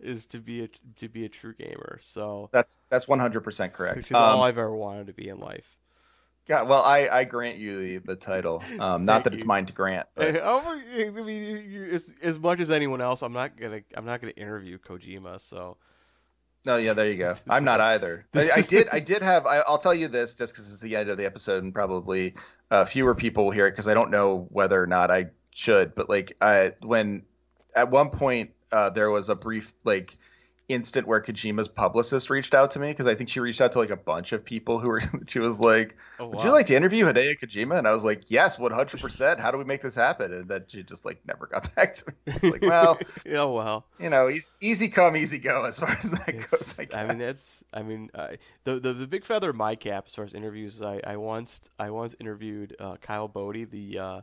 is 0.00 0.26
to 0.26 0.38
be 0.38 0.64
a 0.64 0.68
to 1.00 1.08
be 1.08 1.24
a 1.24 1.28
true 1.28 1.54
gamer. 1.54 2.00
So 2.12 2.50
That's 2.52 2.78
that's 2.90 3.06
100% 3.06 3.72
correct. 3.72 3.96
which 3.96 4.10
is 4.10 4.20
all 4.20 4.42
Um, 4.42 4.42
I've 4.42 4.58
ever 4.58 4.74
wanted 4.74 5.08
to 5.08 5.12
be 5.12 5.28
in 5.28 5.38
life. 5.38 5.64
Yeah, 6.48 6.62
well, 6.62 6.82
I, 6.82 7.08
I 7.08 7.24
grant 7.24 7.58
you 7.58 8.00
the, 8.00 8.14
the 8.14 8.16
title. 8.16 8.62
Um, 8.78 9.04
not 9.04 9.24
that 9.24 9.34
it's 9.34 9.44
mine 9.44 9.66
to 9.66 9.72
grant, 9.72 10.08
but 10.16 10.34
Hey, 10.34 10.40
oh, 10.42 10.60
I 10.60 11.10
mean, 11.10 11.44
you, 11.44 11.56
you, 11.58 11.94
as, 11.94 12.04
as 12.22 12.38
much 12.38 12.60
as 12.60 12.70
anyone 12.70 13.00
else, 13.00 13.22
I'm 13.22 13.32
not 13.32 13.56
gonna 13.58 13.80
I'm 13.96 14.04
not 14.04 14.20
gonna 14.20 14.32
interview 14.36 14.78
Kojima. 14.78 15.40
So 15.48 15.76
no, 16.68 16.76
yeah, 16.76 16.92
there 16.92 17.10
you 17.10 17.16
go. 17.16 17.34
I'm 17.48 17.64
not 17.64 17.80
either. 17.80 18.26
I, 18.34 18.50
I 18.56 18.60
did 18.60 18.88
I 18.92 19.00
did 19.00 19.22
have. 19.22 19.46
I, 19.46 19.60
I'll 19.60 19.78
tell 19.78 19.94
you 19.94 20.06
this 20.06 20.34
just 20.34 20.52
because 20.52 20.70
it's 20.70 20.82
the 20.82 20.96
end 20.96 21.08
of 21.08 21.16
the 21.16 21.24
episode 21.24 21.62
and 21.64 21.72
probably 21.72 22.34
uh, 22.70 22.84
fewer 22.84 23.14
people 23.14 23.46
will 23.46 23.52
hear 23.52 23.66
it 23.66 23.70
because 23.70 23.88
I 23.88 23.94
don't 23.94 24.10
know 24.10 24.46
whether 24.50 24.80
or 24.80 24.86
not 24.86 25.10
I 25.10 25.28
should. 25.50 25.94
But 25.94 26.10
like, 26.10 26.36
I 26.42 26.74
when 26.82 27.22
at 27.74 27.90
one 27.90 28.10
point 28.10 28.50
uh, 28.70 28.90
there 28.90 29.10
was 29.10 29.30
a 29.30 29.34
brief 29.34 29.72
like 29.84 30.14
instant 30.68 31.06
where 31.06 31.20
Kojima's 31.22 31.66
publicist 31.68 32.28
reached 32.28 32.52
out 32.52 32.72
to 32.72 32.78
me 32.78 32.88
because 32.88 33.06
I 33.06 33.14
think 33.14 33.30
she 33.30 33.40
reached 33.40 33.60
out 33.60 33.72
to 33.72 33.78
like 33.78 33.88
a 33.90 33.96
bunch 33.96 34.32
of 34.32 34.44
people 34.44 34.78
who 34.78 34.88
were. 34.88 35.02
She 35.26 35.38
was 35.38 35.58
like. 35.58 35.96
oh, 36.18 36.28
Would 36.28 36.42
you 36.42 36.50
like 36.50 36.66
to 36.66 36.76
interview 36.76 37.04
Hideo 37.06 37.34
Kojima? 37.38 37.78
And 37.78 37.86
I 37.88 37.94
was 37.94 38.04
like, 38.04 38.24
yes, 38.30 38.56
100%. 38.56 39.38
How 39.40 39.50
do 39.50 39.58
we 39.58 39.64
make 39.64 39.82
this 39.82 39.94
happen? 39.94 40.32
And 40.32 40.48
then 40.48 40.64
she 40.68 40.82
just 40.82 41.04
like 41.04 41.20
never 41.26 41.46
got 41.46 41.74
back 41.76 41.94
to 41.96 42.04
me. 42.26 42.50
Like, 42.50 42.62
well, 42.62 42.98
oh 43.34 43.52
well. 43.52 43.84
you 43.98 44.10
know, 44.10 44.28
easy, 44.28 44.46
easy 44.60 44.88
come, 44.90 45.16
easy 45.16 45.38
go 45.38 45.64
as 45.64 45.78
far 45.78 45.98
as 46.02 46.10
that 46.10 46.28
It's- 46.28 46.46
goes. 46.50 46.74
I. 46.78 46.98
I 47.00 47.06
mean, 47.06 47.18
that's. 47.18 47.44
I 47.72 47.82
mean, 47.82 48.10
I, 48.14 48.38
the, 48.64 48.78
the 48.80 48.92
the 48.94 49.06
big 49.06 49.26
feather 49.26 49.50
in 49.50 49.56
my 49.56 49.74
cap 49.74 50.04
as 50.08 50.14
far 50.14 50.24
as 50.24 50.32
interviews. 50.34 50.76
is 50.76 50.82
I, 50.82 51.00
I 51.06 51.16
once 51.16 51.60
I 51.78 51.90
once 51.90 52.14
interviewed 52.20 52.74
uh, 52.80 52.96
Kyle 53.02 53.28
Boddy, 53.28 53.64
the 53.66 53.98
uh, 53.98 54.20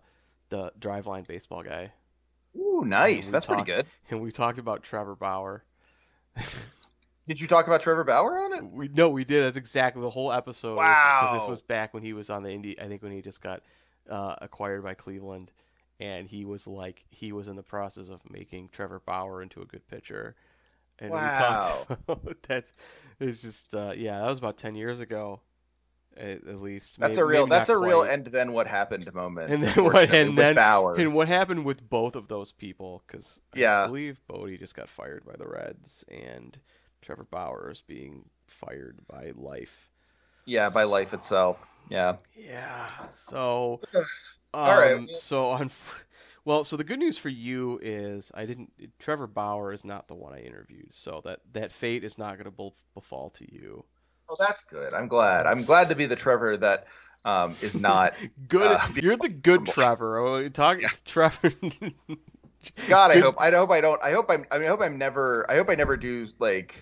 the 0.49 0.71
driveline 0.79 1.27
baseball 1.27 1.61
guy, 1.63 1.91
Ooh, 2.57 2.83
nice. 2.85 3.29
That's 3.29 3.45
pretty 3.45 3.63
good. 3.63 3.85
and 4.09 4.21
we 4.21 4.31
talked 4.31 4.57
about 4.59 4.81
Trevor 4.83 5.15
Bauer. 5.15 5.63
Did 7.27 7.41
you 7.41 7.47
talk 7.47 7.65
about 7.65 7.81
Trevor 7.81 8.03
Bauer 8.03 8.37
on 8.39 8.53
it? 8.53 8.63
We 8.63 8.87
no, 8.89 9.09
we 9.09 9.23
did. 9.25 9.43
That's 9.43 9.57
exactly 9.57 10.01
the 10.01 10.09
whole 10.09 10.31
episode. 10.31 10.75
Wow. 10.77 11.39
This 11.39 11.49
was 11.49 11.61
back 11.61 11.93
when 11.93 12.03
he 12.03 12.13
was 12.13 12.29
on 12.29 12.43
the 12.43 12.51
Indy. 12.51 12.79
I 12.79 12.87
think 12.87 13.01
when 13.01 13.11
he 13.11 13.21
just 13.21 13.41
got 13.41 13.63
uh, 14.09 14.35
acquired 14.41 14.83
by 14.83 14.93
Cleveland, 14.93 15.49
and 15.99 16.27
he 16.27 16.45
was 16.45 16.67
like 16.67 17.03
he 17.09 17.31
was 17.31 17.47
in 17.47 17.55
the 17.55 17.63
process 17.63 18.09
of 18.09 18.21
making 18.29 18.69
Trevor 18.71 19.01
Bauer 19.05 19.41
into 19.41 19.61
a 19.61 19.65
good 19.65 19.87
pitcher. 19.87 20.35
And 20.99 21.11
Wow. 21.11 21.85
we 21.89 21.95
talked 21.95 22.03
about 22.09 22.37
that. 22.47 22.65
It's 23.19 23.41
just 23.41 23.73
uh, 23.73 23.93
yeah, 23.95 24.19
that 24.19 24.29
was 24.29 24.37
about 24.37 24.57
ten 24.59 24.75
years 24.75 24.99
ago, 24.99 25.39
at, 26.17 26.47
at 26.47 26.61
least. 26.61 26.97
That's 26.99 27.17
May- 27.17 27.21
a 27.21 27.25
real. 27.25 27.47
that's 27.47 27.69
a 27.69 27.77
real. 27.77 27.99
quite. 28.01 28.11
And 28.13 28.25
then 28.27 28.51
what 28.51 28.67
happened 28.67 29.09
moment. 29.13 29.51
And 29.51 29.63
then 29.63 29.83
what- 29.83 30.13
and 30.13 30.37
then- 30.37 30.55
Bauer. 30.55 30.95
And 30.95 31.13
what 31.13 31.27
happened 31.27 31.65
with 31.65 31.87
both 31.89 32.15
of 32.15 32.27
those 32.27 32.51
people? 32.51 33.03
Because 33.07 33.25
yeah. 33.53 33.83
I 33.83 33.87
believe 33.87 34.17
Boddy 34.27 34.57
just 34.57 34.75
got 34.75 34.89
fired 34.89 35.25
by 35.25 35.33
the 35.37 35.47
Reds, 35.47 36.03
and 36.09 36.57
Trevor 37.01 37.27
Bauer 37.29 37.71
is 37.71 37.81
being 37.87 38.25
fired 38.61 38.97
by 39.07 39.31
Life. 39.35 39.69
yeah, 40.45 40.69
by 40.69 40.83
life 40.83 41.13
itself. 41.13 41.57
Yeah. 41.89 42.15
Yeah. 42.35 42.89
So, 43.29 43.81
um, 43.93 44.03
All 44.53 44.77
right, 44.79 45.09
so 45.09 45.45
on. 45.49 45.71
Well, 46.45 46.63
so 46.63 46.77
the 46.77 46.83
good 46.83 46.99
news 46.99 47.17
for 47.17 47.29
you 47.29 47.79
is 47.81 48.31
I 48.33 48.45
didn't. 48.45 48.71
Trevor 48.99 49.27
Bauer 49.27 49.73
is 49.73 49.83
not 49.83 50.07
the 50.07 50.15
one 50.15 50.33
I 50.33 50.41
interviewed, 50.41 50.93
so 50.93 51.21
that 51.25 51.39
that 51.53 51.71
fate 51.73 52.03
is 52.03 52.17
not 52.19 52.33
going 52.35 52.45
to 52.45 52.51
befall 52.93 53.31
to 53.39 53.51
you. 53.51 53.83
Oh, 54.29 54.35
that's 54.39 54.63
good. 54.65 54.93
I'm 54.93 55.07
glad. 55.07 55.45
I'm 55.45 55.65
glad 55.65 55.89
to 55.89 55.95
be 55.95 56.05
the 56.05 56.15
Trevor 56.15 56.57
that 56.57 56.85
um, 57.25 57.55
is 57.61 57.75
not. 57.75 58.13
Good. 58.47 58.61
Uh, 58.61 58.87
you're 58.95 59.17
the 59.17 59.29
good. 59.29 59.65
Trevor. 59.65 60.19
Oh, 60.19 60.49
talk, 60.49 60.79
Trevor. 61.05 61.51
God, 62.87 63.11
I 63.11 63.19
hope 63.19 63.35
I 63.37 63.51
hope 63.51 63.71
I 63.71 63.81
don't. 63.81 64.01
I 64.01 64.11
hope 64.11 64.29
I'm. 64.29 64.45
I 64.51 64.57
mean, 64.57 64.67
I 64.67 64.69
hope 64.69 64.81
I'm 64.81 64.97
never. 64.97 65.45
I 65.49 65.55
hope 65.55 65.69
I 65.69 65.75
never 65.75 65.97
do 65.97 66.27
like 66.39 66.81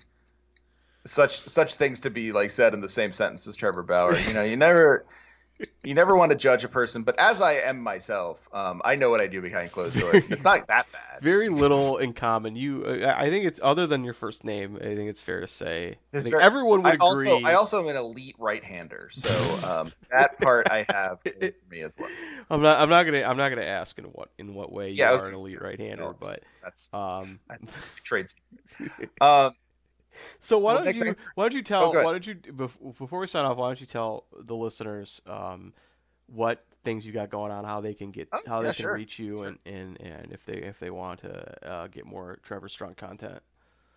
such 1.06 1.48
such 1.48 1.76
things 1.76 2.02
to 2.02 2.10
be 2.10 2.32
like 2.32 2.52
said 2.52 2.74
in 2.74 2.82
the 2.82 2.90
same 2.90 3.14
sentence 3.14 3.48
as 3.48 3.56
Trevor 3.56 3.84
Bauer. 3.84 4.18
You 4.18 4.34
know, 4.34 4.44
you 4.44 4.58
never. 4.58 5.06
You 5.84 5.94
never 5.94 6.16
want 6.16 6.32
to 6.32 6.38
judge 6.38 6.64
a 6.64 6.70
person, 6.70 7.04
but 7.04 7.20
as 7.20 7.42
I 7.42 7.56
am 7.56 7.82
myself, 7.82 8.40
um, 8.54 8.82
I 8.86 8.96
know 8.96 9.10
what 9.10 9.20
I 9.20 9.28
do 9.28 9.42
behind 9.42 9.74
closed 9.74 10.00
doors. 10.00 10.26
It's 10.30 10.44
not 10.46 10.66
that 10.70 10.86
bad. 10.94 11.22
Very 11.22 11.50
little 11.50 11.98
in 11.98 12.14
common. 12.14 12.56
You, 12.56 12.86
uh, 12.86 13.14
I 13.18 13.30
think 13.30 13.46
it's 13.46 13.60
other 13.62 13.86
than 13.86 14.06
your 14.06 14.14
first 14.14 14.46
name. 14.46 14.78
I 14.78 14.96
think 14.96 15.10
it's 15.10 15.20
fair 15.20 15.42
to 15.42 15.48
say. 15.48 15.98
I 16.14 16.22
think 16.22 16.32
very- 16.32 16.42
everyone 16.44 16.84
would 16.84 16.92
I 16.92 16.94
agree. 16.94 17.28
also 17.30 17.42
I 17.46 17.56
also 17.56 17.82
am 17.82 17.90
an 17.90 17.98
elite 17.98 18.36
right-hander, 18.40 19.10
so 19.12 19.60
um, 19.64 19.92
that 20.10 20.40
part 20.40 20.68
I 20.70 20.86
have 20.90 21.20
for 21.22 21.52
me 21.70 21.82
as 21.82 21.98
well. 21.98 22.10
I'm 22.50 22.62
not. 22.62 22.80
I'm 22.80 22.90
not 22.90 23.04
gonna. 23.04 23.24
I'm 23.24 23.38
not 23.38 23.50
gonna 23.50 23.62
ask 23.64 23.98
in 24.00 24.06
what 24.06 24.30
in 24.38 24.56
what 24.56 24.72
way 24.72 24.90
you 24.90 24.96
Yeah, 25.00 25.12
are 25.12 25.16
okay. 25.20 25.30
an 25.30 25.36
elite 25.36 25.62
right-hander, 25.62 25.98
So, 25.98 26.16
but 26.20 26.42
That's 26.64 26.90
um. 26.94 27.40
trades. 28.06 28.36
Um, 29.20 29.54
So 30.42 30.58
why 30.58 30.76
Well, 30.76 30.84
don't 30.86 30.96
you? 30.96 31.16
Why 31.36 31.44
don't 31.46 31.54
you 31.54 31.64
tell? 31.64 31.92
ahead. 31.92 32.06
why 32.06 32.12
don't 32.12 32.26
you? 32.28 32.36
Before 32.36 33.20
we 33.20 33.28
sign 33.28 33.46
off, 33.46 33.58
why 33.58 33.70
don't 33.70 33.80
you 33.82 33.88
tell 33.88 34.26
the 34.46 34.56
listeners 34.56 35.22
um, 35.28 35.74
what 36.28 36.64
things 36.84 37.06
you 37.06 37.14
got 37.14 37.30
going 37.30 37.52
on, 37.52 37.64
how 37.64 37.82
they 37.82 37.94
can 37.94 38.12
get, 38.12 38.28
Oh, 38.32 38.40
how 38.46 38.62
they 38.62 38.74
can 38.74 38.84
sure, 38.84 38.94
reach 38.96 39.18
you, 39.18 39.38
sure. 39.38 39.48
and, 39.48 39.60
and 39.66 40.00
and 40.02 40.32
if 40.32 40.40
they 40.46 40.56
if 40.56 40.80
they 40.80 40.90
want 40.90 41.22
to 41.22 41.68
uh, 41.70 41.88
get 41.88 42.06
more 42.06 42.40
Trevor 42.46 42.68
Strunk 42.68 42.98
content. 42.98 43.42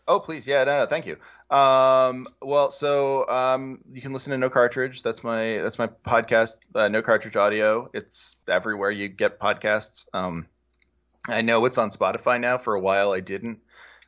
Oh, 0.09 0.21
please, 0.21 0.47
yeah, 0.47 0.63
no, 0.63 0.85
no, 0.85 0.87
thank 0.87 1.05
you. 1.05 1.17
Um, 1.55 2.29
well, 2.41 2.71
so 2.71 3.29
um, 3.29 3.81
you 3.93 4.01
can 4.01 4.13
listen 4.13 4.31
to 4.31 4.39
No 4.39 4.49
Cartridge. 4.49 5.03
That's 5.03 5.25
my 5.25 5.59
that's 5.63 5.81
my 5.81 5.89
podcast, 6.07 6.53
uh, 6.77 6.87
No 6.87 7.03
Cartridge 7.03 7.35
Audio. 7.35 7.91
It's 7.93 8.37
everywhere 8.49 8.93
you 8.93 9.09
get 9.09 9.41
podcasts. 9.41 10.05
Um, 10.15 10.47
I 11.29 11.41
know 11.43 11.65
it's 11.65 11.77
on 11.77 11.91
Spotify 11.91 12.41
now. 12.41 12.57
For 12.57 12.75
a 12.77 12.81
while, 12.81 13.11
I 13.13 13.19
didn't. 13.19 13.59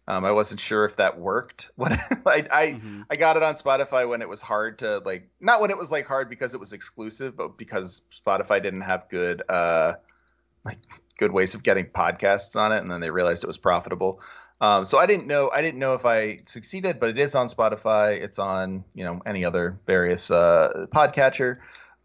Um, 0.09 0.25
I 0.25 0.33
wasn't 0.33 0.59
sure 0.59 0.87
if 0.87 0.97
that 0.97 1.21
worked. 1.21 1.71
When 1.77 1.93
I 1.93 2.47
I, 2.51 2.67
Mhm. 2.73 3.05
I 3.11 3.17
got 3.17 3.37
it 3.37 3.43
on 3.43 3.57
Spotify 3.57 4.09
when 4.09 4.23
it 4.23 4.29
was 4.29 4.41
hard 4.41 4.79
to 4.79 4.99
like, 5.05 5.29
not 5.39 5.61
when 5.61 5.71
it 5.71 5.77
was 5.77 5.91
like 5.91 6.07
hard 6.07 6.31
because 6.31 6.55
it 6.55 6.61
was 6.61 6.73
exclusive, 6.73 7.37
but 7.37 7.59
because 7.59 8.03
Spotify 8.27 8.63
didn't 8.63 8.81
have 8.81 9.09
good 9.11 9.43
uh 9.49 9.95
like 10.65 10.79
good 11.19 11.31
ways 11.33 11.55
of 11.55 11.63
getting 11.63 11.87
podcasts 11.87 12.57
on 12.57 12.73
it, 12.73 12.79
and 12.79 12.91
then 12.91 13.01
they 13.01 13.11
realized 13.11 13.45
it 13.45 13.49
was 13.49 13.59
profitable. 13.59 14.21
Um, 14.61 14.87
so 14.87 14.99
I 14.99 15.07
didn't 15.07 15.27
know 15.27 15.51
I 15.51 15.61
didn't 15.61 15.79
know 15.79 15.95
if 15.95 16.05
I 16.07 16.41
succeeded, 16.47 16.99
but 16.99 17.11
it 17.11 17.19
is 17.19 17.35
on 17.35 17.49
Spotify. 17.51 18.19
It's 18.21 18.39
on 18.39 18.85
you 18.95 19.05
know 19.05 19.21
any 19.27 19.45
other 19.45 19.79
various 19.87 20.31
uh, 20.31 20.87
podcatcher. 20.93 21.59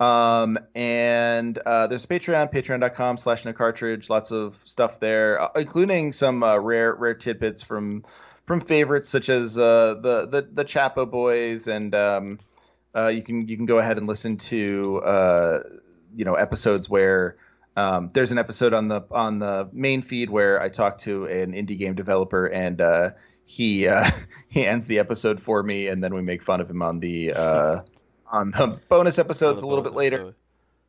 Um, 0.04 0.60
and 0.76 1.58
uh, 1.60 1.88
there's 1.88 2.04
a 2.04 2.08
Patreon, 2.08 2.54
patreon.com 2.54 3.18
slash 3.18 3.46
cartridge. 3.56 4.10
Lots 4.10 4.32
of 4.32 4.56
stuff 4.66 5.00
there, 5.00 5.42
uh, 5.42 5.50
including 5.56 6.12
some 6.12 6.44
uh, 6.44 6.58
rare 6.58 6.94
rare 6.94 7.14
tidbits 7.14 7.64
from 7.64 8.04
from 8.46 8.60
favorites 8.62 9.08
such 9.08 9.30
as 9.30 9.58
uh, 9.58 9.96
the 10.02 10.26
the 10.26 10.50
the 10.52 10.66
Chapo 10.66 11.10
Boys, 11.10 11.68
and 11.68 11.96
um, 11.96 12.40
uh, 12.94 13.08
you 13.08 13.24
can 13.24 13.48
you 13.48 13.56
can 13.56 13.66
go 13.66 13.78
ahead 13.78 13.98
and 13.98 14.06
listen 14.06 14.38
to 14.50 15.02
uh, 15.06 15.60
you 16.14 16.26
know 16.26 16.34
episodes 16.34 16.90
where 16.90 17.38
um, 17.78 18.12
there's 18.14 18.32
an 18.32 18.38
episode 18.38 18.74
on 18.74 18.90
the 18.90 19.06
on 19.10 19.40
the 19.40 19.70
main 19.72 20.02
feed 20.02 20.30
where 20.30 20.62
I 20.62 20.68
talk 20.68 21.00
to 21.02 21.26
an 21.26 21.54
indie 21.54 21.80
game 21.80 21.96
developer 21.96 22.48
and 22.48 23.14
he 23.46 23.88
he 24.50 24.66
ends 24.66 24.86
the 24.86 25.00
episode 25.00 25.42
for 25.42 25.64
me, 25.64 25.88
and 25.88 26.04
then 26.04 26.14
we 26.14 26.22
make 26.22 26.44
fun 26.44 26.60
of 26.60 26.70
him 26.70 26.82
on 26.82 27.00
the 27.00 27.84
on 28.34 28.52
the 28.52 28.80
bonus 28.90 29.18
episodes 29.18 29.62
a 29.62 29.66
little 29.66 29.84
bit 29.84 29.94
later. 29.94 30.34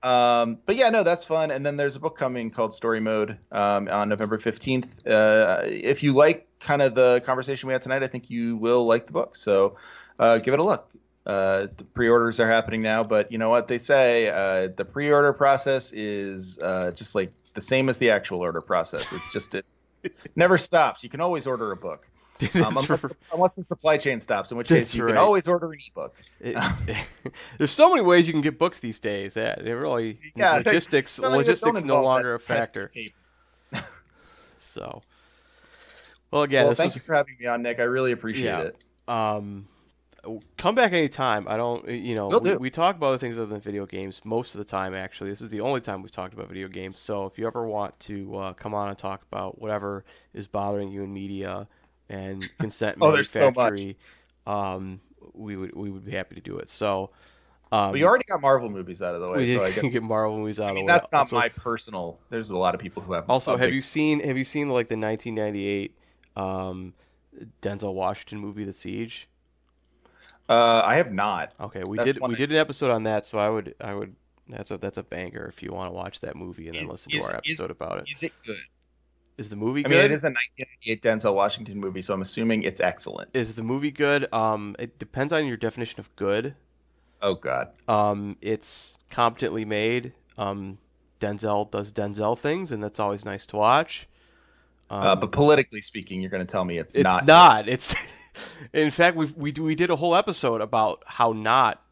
Um, 0.02 0.58
but 0.66 0.76
yeah, 0.76 0.90
no, 0.90 1.04
that's 1.04 1.24
fun. 1.24 1.50
And 1.50 1.64
then 1.64 1.76
there's 1.76 1.96
a 1.96 2.00
book 2.00 2.18
coming 2.18 2.50
called 2.50 2.74
Story 2.74 3.00
Mode 3.00 3.38
um, 3.52 3.88
on 3.88 4.08
November 4.08 4.38
15th. 4.38 4.84
Uh, 5.06 5.62
if 5.64 6.02
you 6.02 6.12
like 6.12 6.48
kind 6.60 6.82
of 6.82 6.94
the 6.94 7.22
conversation 7.24 7.68
we 7.68 7.72
had 7.72 7.82
tonight, 7.82 8.02
I 8.02 8.08
think 8.08 8.28
you 8.28 8.56
will 8.56 8.86
like 8.86 9.06
the 9.06 9.12
book. 9.12 9.36
So 9.36 9.76
uh, 10.18 10.38
give 10.38 10.52
it 10.52 10.60
a 10.60 10.64
look. 10.64 10.90
Uh, 11.24 11.68
the 11.78 11.84
pre-orders 11.94 12.38
are 12.38 12.48
happening 12.48 12.82
now, 12.82 13.02
but 13.02 13.32
you 13.32 13.38
know 13.38 13.48
what 13.48 13.66
they 13.66 13.78
say? 13.78 14.28
Uh, 14.28 14.68
the 14.76 14.84
pre-order 14.84 15.32
process 15.32 15.90
is 15.92 16.58
uh, 16.58 16.90
just 16.90 17.14
like 17.14 17.30
the 17.54 17.62
same 17.62 17.88
as 17.88 17.96
the 17.96 18.10
actual 18.10 18.40
order 18.40 18.60
process. 18.60 19.06
It's 19.10 19.32
just 19.32 19.54
it 19.54 19.64
never 20.36 20.58
stops. 20.58 21.02
You 21.02 21.08
can 21.08 21.22
always 21.22 21.46
order 21.46 21.72
a 21.72 21.76
book, 21.76 22.06
um, 22.54 22.76
unless, 22.76 23.00
unless 23.32 23.54
the 23.54 23.64
supply 23.64 23.96
chain 23.96 24.20
stops, 24.20 24.50
in 24.50 24.56
which 24.56 24.68
case 24.68 24.92
you 24.94 25.02
right. 25.02 25.10
can 25.10 25.18
always 25.18 25.46
order 25.46 25.72
an 25.72 25.78
ebook. 25.90 26.14
It- 26.40 26.56
there's 27.58 27.70
so 27.70 27.90
many 27.90 28.02
ways 28.02 28.26
you 28.26 28.32
can 28.32 28.42
get 28.42 28.58
books 28.58 28.78
these 28.80 28.98
days. 28.98 29.32
Yeah, 29.36 29.56
they 29.62 29.72
really 29.72 30.18
Yeah, 30.36 30.56
logistics 30.56 31.16
them 31.16 31.32
logistics 31.32 31.82
no 31.82 32.02
longer 32.02 32.34
a 32.34 32.40
factor. 32.40 32.90
So, 34.74 35.02
well, 36.32 36.42
again, 36.42 36.64
well, 36.64 36.70
this 36.70 36.78
thanks 36.78 36.94
was, 36.94 37.04
for 37.06 37.14
having 37.14 37.36
me 37.38 37.46
on, 37.46 37.62
Nick. 37.62 37.78
I 37.78 37.84
really 37.84 38.10
appreciate 38.10 38.46
Yeah. 38.46 38.60
it. 38.62 38.76
um, 39.06 39.68
come 40.58 40.74
back 40.74 40.92
anytime. 40.92 41.46
I 41.48 41.56
don't, 41.56 41.88
you 41.88 42.14
know, 42.14 42.40
we, 42.42 42.56
we 42.56 42.70
talk 42.70 42.96
about 42.96 43.08
other 43.08 43.18
things 43.18 43.36
other 43.36 43.46
than 43.46 43.60
video 43.60 43.86
games 43.86 44.20
most 44.24 44.54
of 44.54 44.58
the 44.58 44.64
time. 44.64 44.94
Actually, 44.94 45.30
this 45.30 45.40
is 45.40 45.50
the 45.50 45.60
only 45.60 45.80
time 45.80 46.02
we've 46.02 46.12
talked 46.12 46.34
about 46.34 46.48
video 46.48 46.68
games. 46.68 46.98
So 46.98 47.26
if 47.26 47.38
you 47.38 47.46
ever 47.46 47.66
want 47.66 47.98
to 48.00 48.36
uh, 48.36 48.52
come 48.54 48.74
on 48.74 48.88
and 48.88 48.98
talk 48.98 49.22
about 49.30 49.60
whatever 49.60 50.04
is 50.32 50.46
bothering 50.46 50.90
you 50.90 51.02
in 51.02 51.12
media 51.12 51.68
and 52.08 52.44
consent 52.58 52.98
Oh, 53.00 53.12
there's 53.12 53.30
so 53.30 53.50
much. 53.50 53.80
um, 54.46 55.00
we 55.32 55.56
would 55.56 55.74
we 55.74 55.90
would 55.90 56.04
be 56.04 56.12
happy 56.12 56.34
to 56.34 56.40
do 56.40 56.58
it. 56.58 56.68
So. 56.70 57.10
Um, 57.72 57.90
But 57.92 57.98
you 57.98 58.06
already 58.06 58.24
got 58.28 58.40
Marvel 58.40 58.68
movies 58.68 59.02
out 59.02 59.14
of 59.16 59.20
the 59.20 59.28
way, 59.28 59.38
we 59.38 59.54
so 59.54 59.64
I 59.64 59.72
guess 59.72 59.84
get 59.90 60.02
Marvel 60.02 60.38
movies 60.38 60.60
out 60.60 60.66
I 60.66 60.68
of 60.68 60.74
mean 60.76 60.86
the 60.86 60.92
way. 60.92 60.96
that's 60.98 61.10
not 61.10 61.20
Also- 61.22 61.36
my 61.36 61.48
personal. 61.48 62.18
There's 62.30 62.50
a 62.50 62.56
lot 62.56 62.74
of 62.74 62.80
people 62.80 63.02
who 63.02 63.14
have. 63.14 63.28
Also, 63.28 63.52
have 63.56 63.60
big- 63.68 63.74
you 63.74 63.82
seen 63.82 64.20
have 64.20 64.36
you 64.36 64.44
seen 64.44 64.68
like 64.68 64.88
the 64.88 64.96
1998 64.96 65.92
um, 66.36 66.92
Denzel 67.62 67.94
Washington 67.94 68.38
movie, 68.38 68.64
The 68.64 68.72
Siege? 68.74 69.26
Uh, 70.48 70.82
I 70.84 70.96
have 70.96 71.10
not. 71.10 71.52
Okay, 71.58 71.82
we 71.86 71.96
That's 71.96 72.12
did 72.14 72.22
we 72.22 72.34
I- 72.34 72.38
did 72.38 72.50
an 72.52 72.58
episode 72.58 72.90
on 72.90 73.04
that, 73.04 73.26
so 73.26 73.38
I 73.38 73.48
would 73.48 73.74
I 73.80 73.94
would 73.94 74.14
That's 74.48 74.70
a 74.70 74.76
that's 74.78 74.98
a 74.98 75.02
banger 75.02 75.50
if 75.56 75.62
you 75.62 75.72
want 75.72 75.88
to 75.88 75.94
watch 75.94 76.20
that 76.20 76.36
movie 76.36 76.66
and 76.68 76.76
then 76.76 76.84
Is- 76.84 76.90
listen 76.90 77.12
is- 77.12 77.22
to 77.22 77.32
our 77.32 77.40
is- 77.44 77.50
episode 77.58 77.70
about 77.70 77.98
it. 77.98 78.04
Is 78.14 78.22
it 78.22 78.32
good? 78.46 78.56
Is 79.36 79.48
the 79.48 79.56
movie 79.56 79.80
I 79.84 79.88
good? 79.88 79.90
mean, 79.90 80.04
it 80.04 80.10
is 80.12 80.22
a 80.22 80.30
1998 80.30 81.02
Denzel 81.02 81.34
Washington 81.34 81.80
movie, 81.80 82.02
so 82.02 82.14
I'm 82.14 82.22
assuming 82.22 82.62
it's 82.62 82.80
excellent. 82.80 83.30
Is 83.34 83.54
the 83.54 83.64
movie 83.64 83.90
good? 83.90 84.32
Um, 84.32 84.76
it 84.78 84.98
depends 84.98 85.32
on 85.32 85.46
your 85.46 85.56
definition 85.56 85.98
of 85.98 86.14
good. 86.16 86.54
Oh 87.20 87.34
God. 87.34 87.68
Um, 87.88 88.36
it's 88.40 88.96
competently 89.10 89.64
made. 89.64 90.12
Um, 90.38 90.78
Denzel 91.20 91.70
does 91.70 91.90
Denzel 91.90 92.38
things, 92.40 92.70
and 92.70 92.82
that's 92.82 93.00
always 93.00 93.24
nice 93.24 93.46
to 93.46 93.56
watch. 93.56 94.06
Um, 94.90 95.02
uh, 95.02 95.16
but 95.16 95.32
politically 95.32 95.80
speaking, 95.80 96.20
you're 96.20 96.30
going 96.30 96.46
to 96.46 96.50
tell 96.50 96.64
me 96.64 96.78
it's, 96.78 96.94
it's 96.94 97.02
not. 97.02 97.26
not. 97.26 97.68
It's 97.68 97.92
in 98.72 98.90
fact 98.90 99.16
we 99.16 99.32
we 99.36 99.52
we 99.52 99.74
did 99.74 99.90
a 99.90 99.96
whole 99.96 100.14
episode 100.14 100.60
about 100.60 101.02
how 101.06 101.32
not 101.32 101.82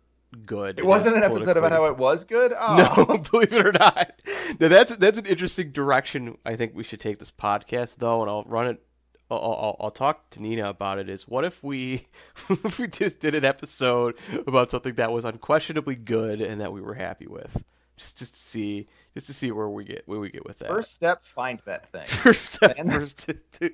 good. 0.47 0.79
It 0.79 0.87
wasn't 0.87 1.17
an 1.17 1.23
episode 1.23 1.57
about 1.57 1.73
how 1.73 1.87
it 1.87 1.97
was 1.97 2.25
good. 2.25 2.53
Oh. 2.65 3.05
No, 3.09 3.19
believe 3.19 3.53
it 3.53 3.67
or 3.67 3.73
not. 3.73 4.13
Now 4.61 4.69
that's 4.69 4.93
that's 4.97 5.19
an 5.19 5.27
interesting 5.27 5.73
direction. 5.73 6.39
I 6.45 6.57
think 6.57 6.75
we 6.75 6.85
should 6.85 7.01
take 7.01 7.19
this 7.19 7.33
podcast 7.41 7.97
though, 7.99 8.23
and 8.23 8.31
I'll 8.31 8.45
run 8.45 8.67
it. 8.69 8.83
I'll, 9.31 9.39
I'll, 9.39 9.77
I'll 9.81 9.91
talk 9.91 10.29
to 10.31 10.43
Nina 10.43 10.69
about 10.69 10.99
it. 10.99 11.09
Is 11.09 11.27
what 11.27 11.45
if 11.45 11.55
we 11.63 12.07
if 12.51 12.79
we 12.79 12.87
just 12.87 13.21
did 13.21 13.35
an 13.35 13.45
episode 13.45 14.15
about 14.47 14.71
something 14.71 14.95
that 14.97 15.13
was 15.13 15.25
unquestionably 15.25 15.95
good 15.95 16.41
and 16.41 16.61
that 16.61 16.73
we 16.73 16.81
were 16.81 16.95
happy 16.95 17.27
with, 17.27 17.51
just 17.97 18.17
just 18.17 18.35
to 18.35 18.41
see 18.41 18.89
just 19.15 19.27
to 19.29 19.35
see 19.35 19.51
where 19.51 19.69
we 19.69 19.85
get 19.85 20.03
where 20.07 20.21
we 20.21 20.31
get 20.31 20.45
with 20.47 20.59
that. 20.59 20.69
First 20.69 20.93
step, 20.93 21.23
find 21.35 21.61
that 21.65 21.91
thing. 21.91 22.07
First 22.23 22.55
step 22.55 22.77
first 22.87 23.19
to, 23.27 23.37
to 23.61 23.71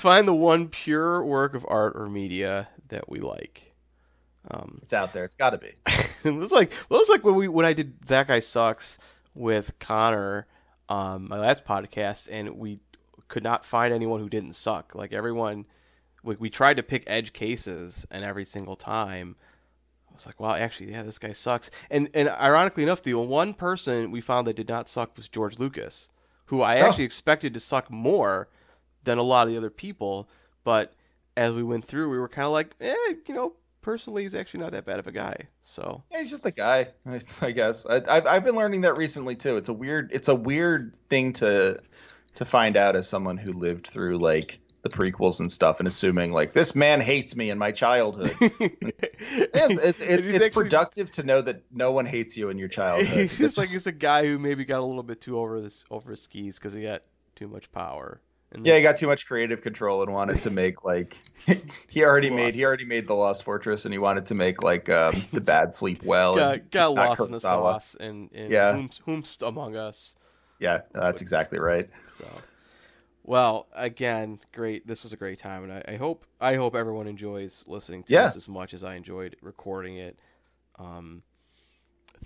find 0.00 0.26
the 0.26 0.34
one 0.34 0.68
pure 0.68 1.24
work 1.24 1.54
of 1.54 1.64
art 1.68 1.94
or 1.96 2.08
media 2.08 2.68
that 2.88 3.08
we 3.08 3.20
like. 3.20 3.60
Um, 4.50 4.80
It's 4.82 4.92
out 4.92 5.12
there. 5.12 5.24
It's 5.24 5.36
got 5.36 5.50
to 5.50 5.58
be. 5.58 5.72
it 6.24 6.30
was 6.30 6.50
like 6.50 6.72
well, 6.88 6.98
it 7.00 7.02
was 7.02 7.08
like 7.08 7.24
when 7.24 7.34
we 7.36 7.48
when 7.48 7.66
I 7.66 7.72
did 7.72 7.94
that 8.08 8.28
guy 8.28 8.40
sucks 8.40 8.98
with 9.34 9.72
Connor, 9.78 10.46
um, 10.88 11.28
my 11.28 11.38
last 11.38 11.64
podcast, 11.64 12.28
and 12.30 12.56
we 12.58 12.80
could 13.28 13.42
not 13.42 13.64
find 13.64 13.92
anyone 13.94 14.20
who 14.20 14.28
didn't 14.28 14.54
suck. 14.54 14.94
Like 14.94 15.12
everyone, 15.12 15.64
we, 16.22 16.36
we 16.36 16.50
tried 16.50 16.76
to 16.78 16.82
pick 16.82 17.04
edge 17.06 17.32
cases, 17.32 18.04
and 18.10 18.24
every 18.24 18.44
single 18.44 18.76
time, 18.76 19.36
I 20.10 20.14
was 20.14 20.26
like, 20.26 20.38
wow, 20.38 20.54
actually, 20.54 20.90
yeah, 20.92 21.02
this 21.02 21.18
guy 21.18 21.32
sucks. 21.32 21.70
And 21.90 22.10
and 22.14 22.28
ironically 22.28 22.82
enough, 22.82 23.02
the 23.02 23.14
one 23.14 23.54
person 23.54 24.10
we 24.10 24.20
found 24.20 24.46
that 24.46 24.56
did 24.56 24.68
not 24.68 24.88
suck 24.88 25.16
was 25.16 25.28
George 25.28 25.58
Lucas, 25.58 26.08
who 26.46 26.60
I 26.60 26.80
Oh. 26.80 26.86
actually 26.86 27.04
expected 27.04 27.54
to 27.54 27.60
suck 27.60 27.90
more 27.90 28.48
than 29.04 29.18
a 29.18 29.22
lot 29.22 29.46
of 29.46 29.52
the 29.52 29.58
other 29.58 29.70
people, 29.70 30.28
but 30.64 30.92
as 31.36 31.54
we 31.54 31.62
went 31.62 31.88
through, 31.88 32.10
we 32.10 32.18
were 32.18 32.28
kind 32.28 32.44
of 32.46 32.52
like, 32.52 32.74
eh, 32.80 32.94
you 33.26 33.34
know, 33.34 33.54
personally, 33.82 34.22
he's 34.22 34.34
actually 34.34 34.60
not 34.60 34.72
that 34.72 34.86
bad 34.86 34.98
of 34.98 35.06
a 35.06 35.12
guy. 35.12 35.36
So 35.76 36.02
Yeah, 36.10 36.20
he's 36.22 36.30
just 36.30 36.46
a 36.46 36.50
guy. 36.50 36.88
It's, 37.06 37.42
I 37.42 37.50
guess 37.52 37.84
I, 37.88 38.02
I've 38.08 38.26
I've 38.26 38.44
been 38.44 38.54
learning 38.56 38.82
that 38.82 38.96
recently 38.96 39.36
too. 39.36 39.56
It's 39.56 39.68
a 39.68 39.72
weird 39.72 40.10
it's 40.12 40.28
a 40.28 40.34
weird 40.34 40.94
thing 41.10 41.32
to 41.34 41.80
to 42.36 42.44
find 42.44 42.76
out 42.76 42.96
as 42.96 43.08
someone 43.08 43.36
who 43.36 43.52
lived 43.52 43.88
through 43.92 44.18
like 44.18 44.58
the 44.82 44.88
prequels 44.88 45.38
and 45.38 45.50
stuff 45.50 45.76
and 45.78 45.86
assuming 45.86 46.32
like 46.32 46.54
this 46.54 46.74
man 46.74 47.00
hates 47.00 47.36
me 47.36 47.50
in 47.50 47.58
my 47.58 47.70
childhood. 47.72 48.34
Yes, 49.54 49.70
it's 49.70 50.00
it's, 50.00 50.26
it's 50.26 50.26
actually- 50.36 50.50
productive 50.50 51.10
to 51.12 51.22
know 51.22 51.42
that 51.42 51.62
no 51.72 51.92
one 51.92 52.06
hates 52.06 52.36
you 52.36 52.48
in 52.50 52.58
your 52.58 52.68
childhood. 52.68 53.06
He's 53.30 53.38
just 53.38 53.56
like 53.56 53.66
It's- 53.70 53.84
he's 53.84 53.86
a 53.86 53.92
guy 53.92 54.24
who 54.24 54.38
maybe 54.38 54.64
got 54.64 54.80
a 54.80 54.84
little 54.84 55.02
bit 55.02 55.20
too 55.20 55.38
over 55.38 55.60
this 55.60 55.84
over 55.90 56.10
his 56.10 56.22
skis 56.22 56.56
because 56.56 56.74
he 56.74 56.82
got 56.82 57.02
too 57.36 57.46
much 57.48 57.70
power. 57.72 58.20
Yeah, 58.64 58.76
he 58.76 58.82
got 58.82 58.96
too 58.98 59.06
much 59.06 59.26
creative 59.26 59.62
control 59.62 60.02
and 60.02 60.12
wanted 60.12 60.40
to 60.42 60.50
make 60.50 60.84
like 60.84 61.16
he 61.88 62.04
already 62.04 62.30
made 62.30 62.54
he 62.54 62.64
already 62.64 62.84
made 62.84 63.08
the 63.08 63.14
Lost 63.14 63.44
Fortress 63.44 63.84
and 63.84 63.92
he 63.94 63.98
wanted 63.98 64.26
to 64.26 64.34
make 64.34 64.62
like 64.62 64.88
um, 64.88 65.26
the 65.32 65.40
Bad 65.40 65.74
Sleep 65.74 66.02
Well. 66.04 66.36
got, 66.36 66.52
and 66.52 66.70
got 66.70 66.94
not 66.94 67.10
lost 67.10 67.20
in 67.26 67.32
the 67.32 67.40
Kurosawa. 67.40 67.40
sauce 67.40 67.96
and, 68.00 68.30
and 68.32 68.52
Yeah. 68.52 68.72
whomst, 68.72 69.00
whomst 69.06 69.42
among 69.46 69.76
us. 69.76 70.14
Yeah, 70.58 70.82
that's 70.94 71.20
exactly 71.22 71.58
right. 71.58 71.88
So, 72.18 72.44
well, 73.24 73.68
again, 73.74 74.40
great. 74.52 74.86
This 74.86 75.02
was 75.02 75.12
a 75.12 75.16
great 75.16 75.38
time, 75.38 75.64
and 75.64 75.72
I, 75.72 75.84
I 75.88 75.96
hope 75.96 76.24
I 76.40 76.54
hope 76.56 76.74
everyone 76.74 77.06
enjoys 77.06 77.64
listening 77.66 78.04
to 78.04 78.12
Yeah. 78.12 78.26
this 78.26 78.36
as 78.36 78.48
much 78.48 78.74
as 78.74 78.82
I 78.82 78.94
enjoyed 78.94 79.36
recording 79.42 79.96
it. 79.96 80.18
Um, 80.78 81.22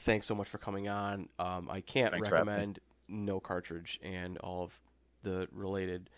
thanks 0.05 0.27
so 0.27 0.35
much 0.35 0.48
for 0.48 0.59
coming 0.59 0.89
on. 0.89 1.28
Um, 1.39 1.69
I 1.70 1.81
can't 1.81 2.12
Thanks 2.12 2.28
for 2.28 2.36
having 2.36 2.55
me. 2.55 2.61
recommend 2.61 2.81
No 3.09 3.40
Cartridge 3.40 3.98
and 4.03 4.39
all 4.39 4.65
of 4.65 4.70
the 5.27 5.48
related 5.53 6.09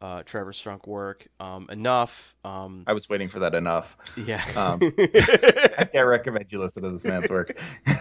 uh, 0.00 0.22
Trevor 0.22 0.52
Strunk 0.52 0.86
work 0.86 1.26
um, 1.40 1.68
enough. 1.70 2.10
Um, 2.44 2.84
I 2.86 2.92
was 2.92 3.08
waiting 3.08 3.28
for 3.28 3.40
that 3.40 3.54
enough. 3.54 3.86
yeah. 4.16 4.44
Um, 4.54 4.80
I 4.98 5.88
can't 5.92 6.06
recommend 6.06 6.46
you 6.50 6.60
listen 6.60 6.82
to 6.84 6.90
this 6.90 7.04
man's 7.04 7.30
work. 7.30 7.56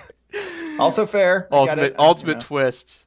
Also 0.80 1.08
fair. 1.08 1.48
Ultimate 1.52 1.96
ultimate 1.98 2.30
you 2.34 2.36
know. 2.36 2.42
twist. 2.42 3.06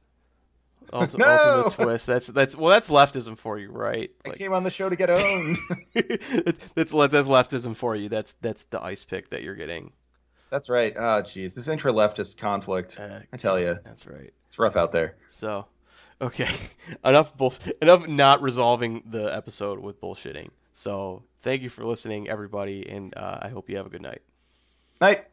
Ulti- 0.91 1.17
No! 1.17 1.63
Ultimate 1.65 1.85
twist. 1.85 2.05
That's 2.05 2.27
that's 2.27 2.55
well, 2.55 2.69
that's 2.69 2.89
leftism 2.89 3.39
for 3.39 3.57
you, 3.57 3.71
right? 3.71 4.11
I 4.25 4.31
came 4.31 4.51
on 4.51 4.63
the 4.65 4.71
show 4.71 4.89
to 4.89 4.95
get 4.97 5.09
owned. 5.09 5.57
that's 5.95 6.59
that's 6.75 6.91
that's 6.91 7.27
leftism 7.27 7.77
for 7.77 7.95
you. 7.95 8.09
That's 8.09 8.33
that's 8.41 8.65
the 8.71 8.81
ice 8.81 9.05
pick 9.05 9.29
that 9.29 9.41
you're 9.41 9.55
getting. 9.55 9.93
That's 10.49 10.69
right. 10.69 10.93
Oh, 10.97 11.23
jeez, 11.23 11.53
this 11.53 11.69
intra-leftist 11.69 12.37
conflict. 12.37 12.97
Uh, 12.99 13.19
I 13.31 13.37
tell 13.37 13.57
you, 13.57 13.77
That's 13.85 14.05
right. 14.05 14.33
it's 14.47 14.59
rough 14.59 14.75
out 14.75 14.91
there. 14.91 15.15
So, 15.39 15.65
okay, 16.21 16.49
enough 17.05 17.35
bull, 17.37 17.53
enough 17.81 18.07
not 18.07 18.41
resolving 18.41 19.03
the 19.11 19.25
episode 19.35 19.79
with 19.79 19.99
bullshitting. 20.01 20.49
So, 20.73 21.23
thank 21.43 21.61
you 21.61 21.69
for 21.69 21.85
listening, 21.85 22.29
everybody, 22.29 22.87
and 22.89 23.15
uh, 23.17 23.39
I 23.41 23.49
hope 23.49 23.69
you 23.69 23.77
have 23.77 23.85
a 23.85 23.89
good 23.89 24.01
night. 24.01 24.21
Night. 24.99 25.25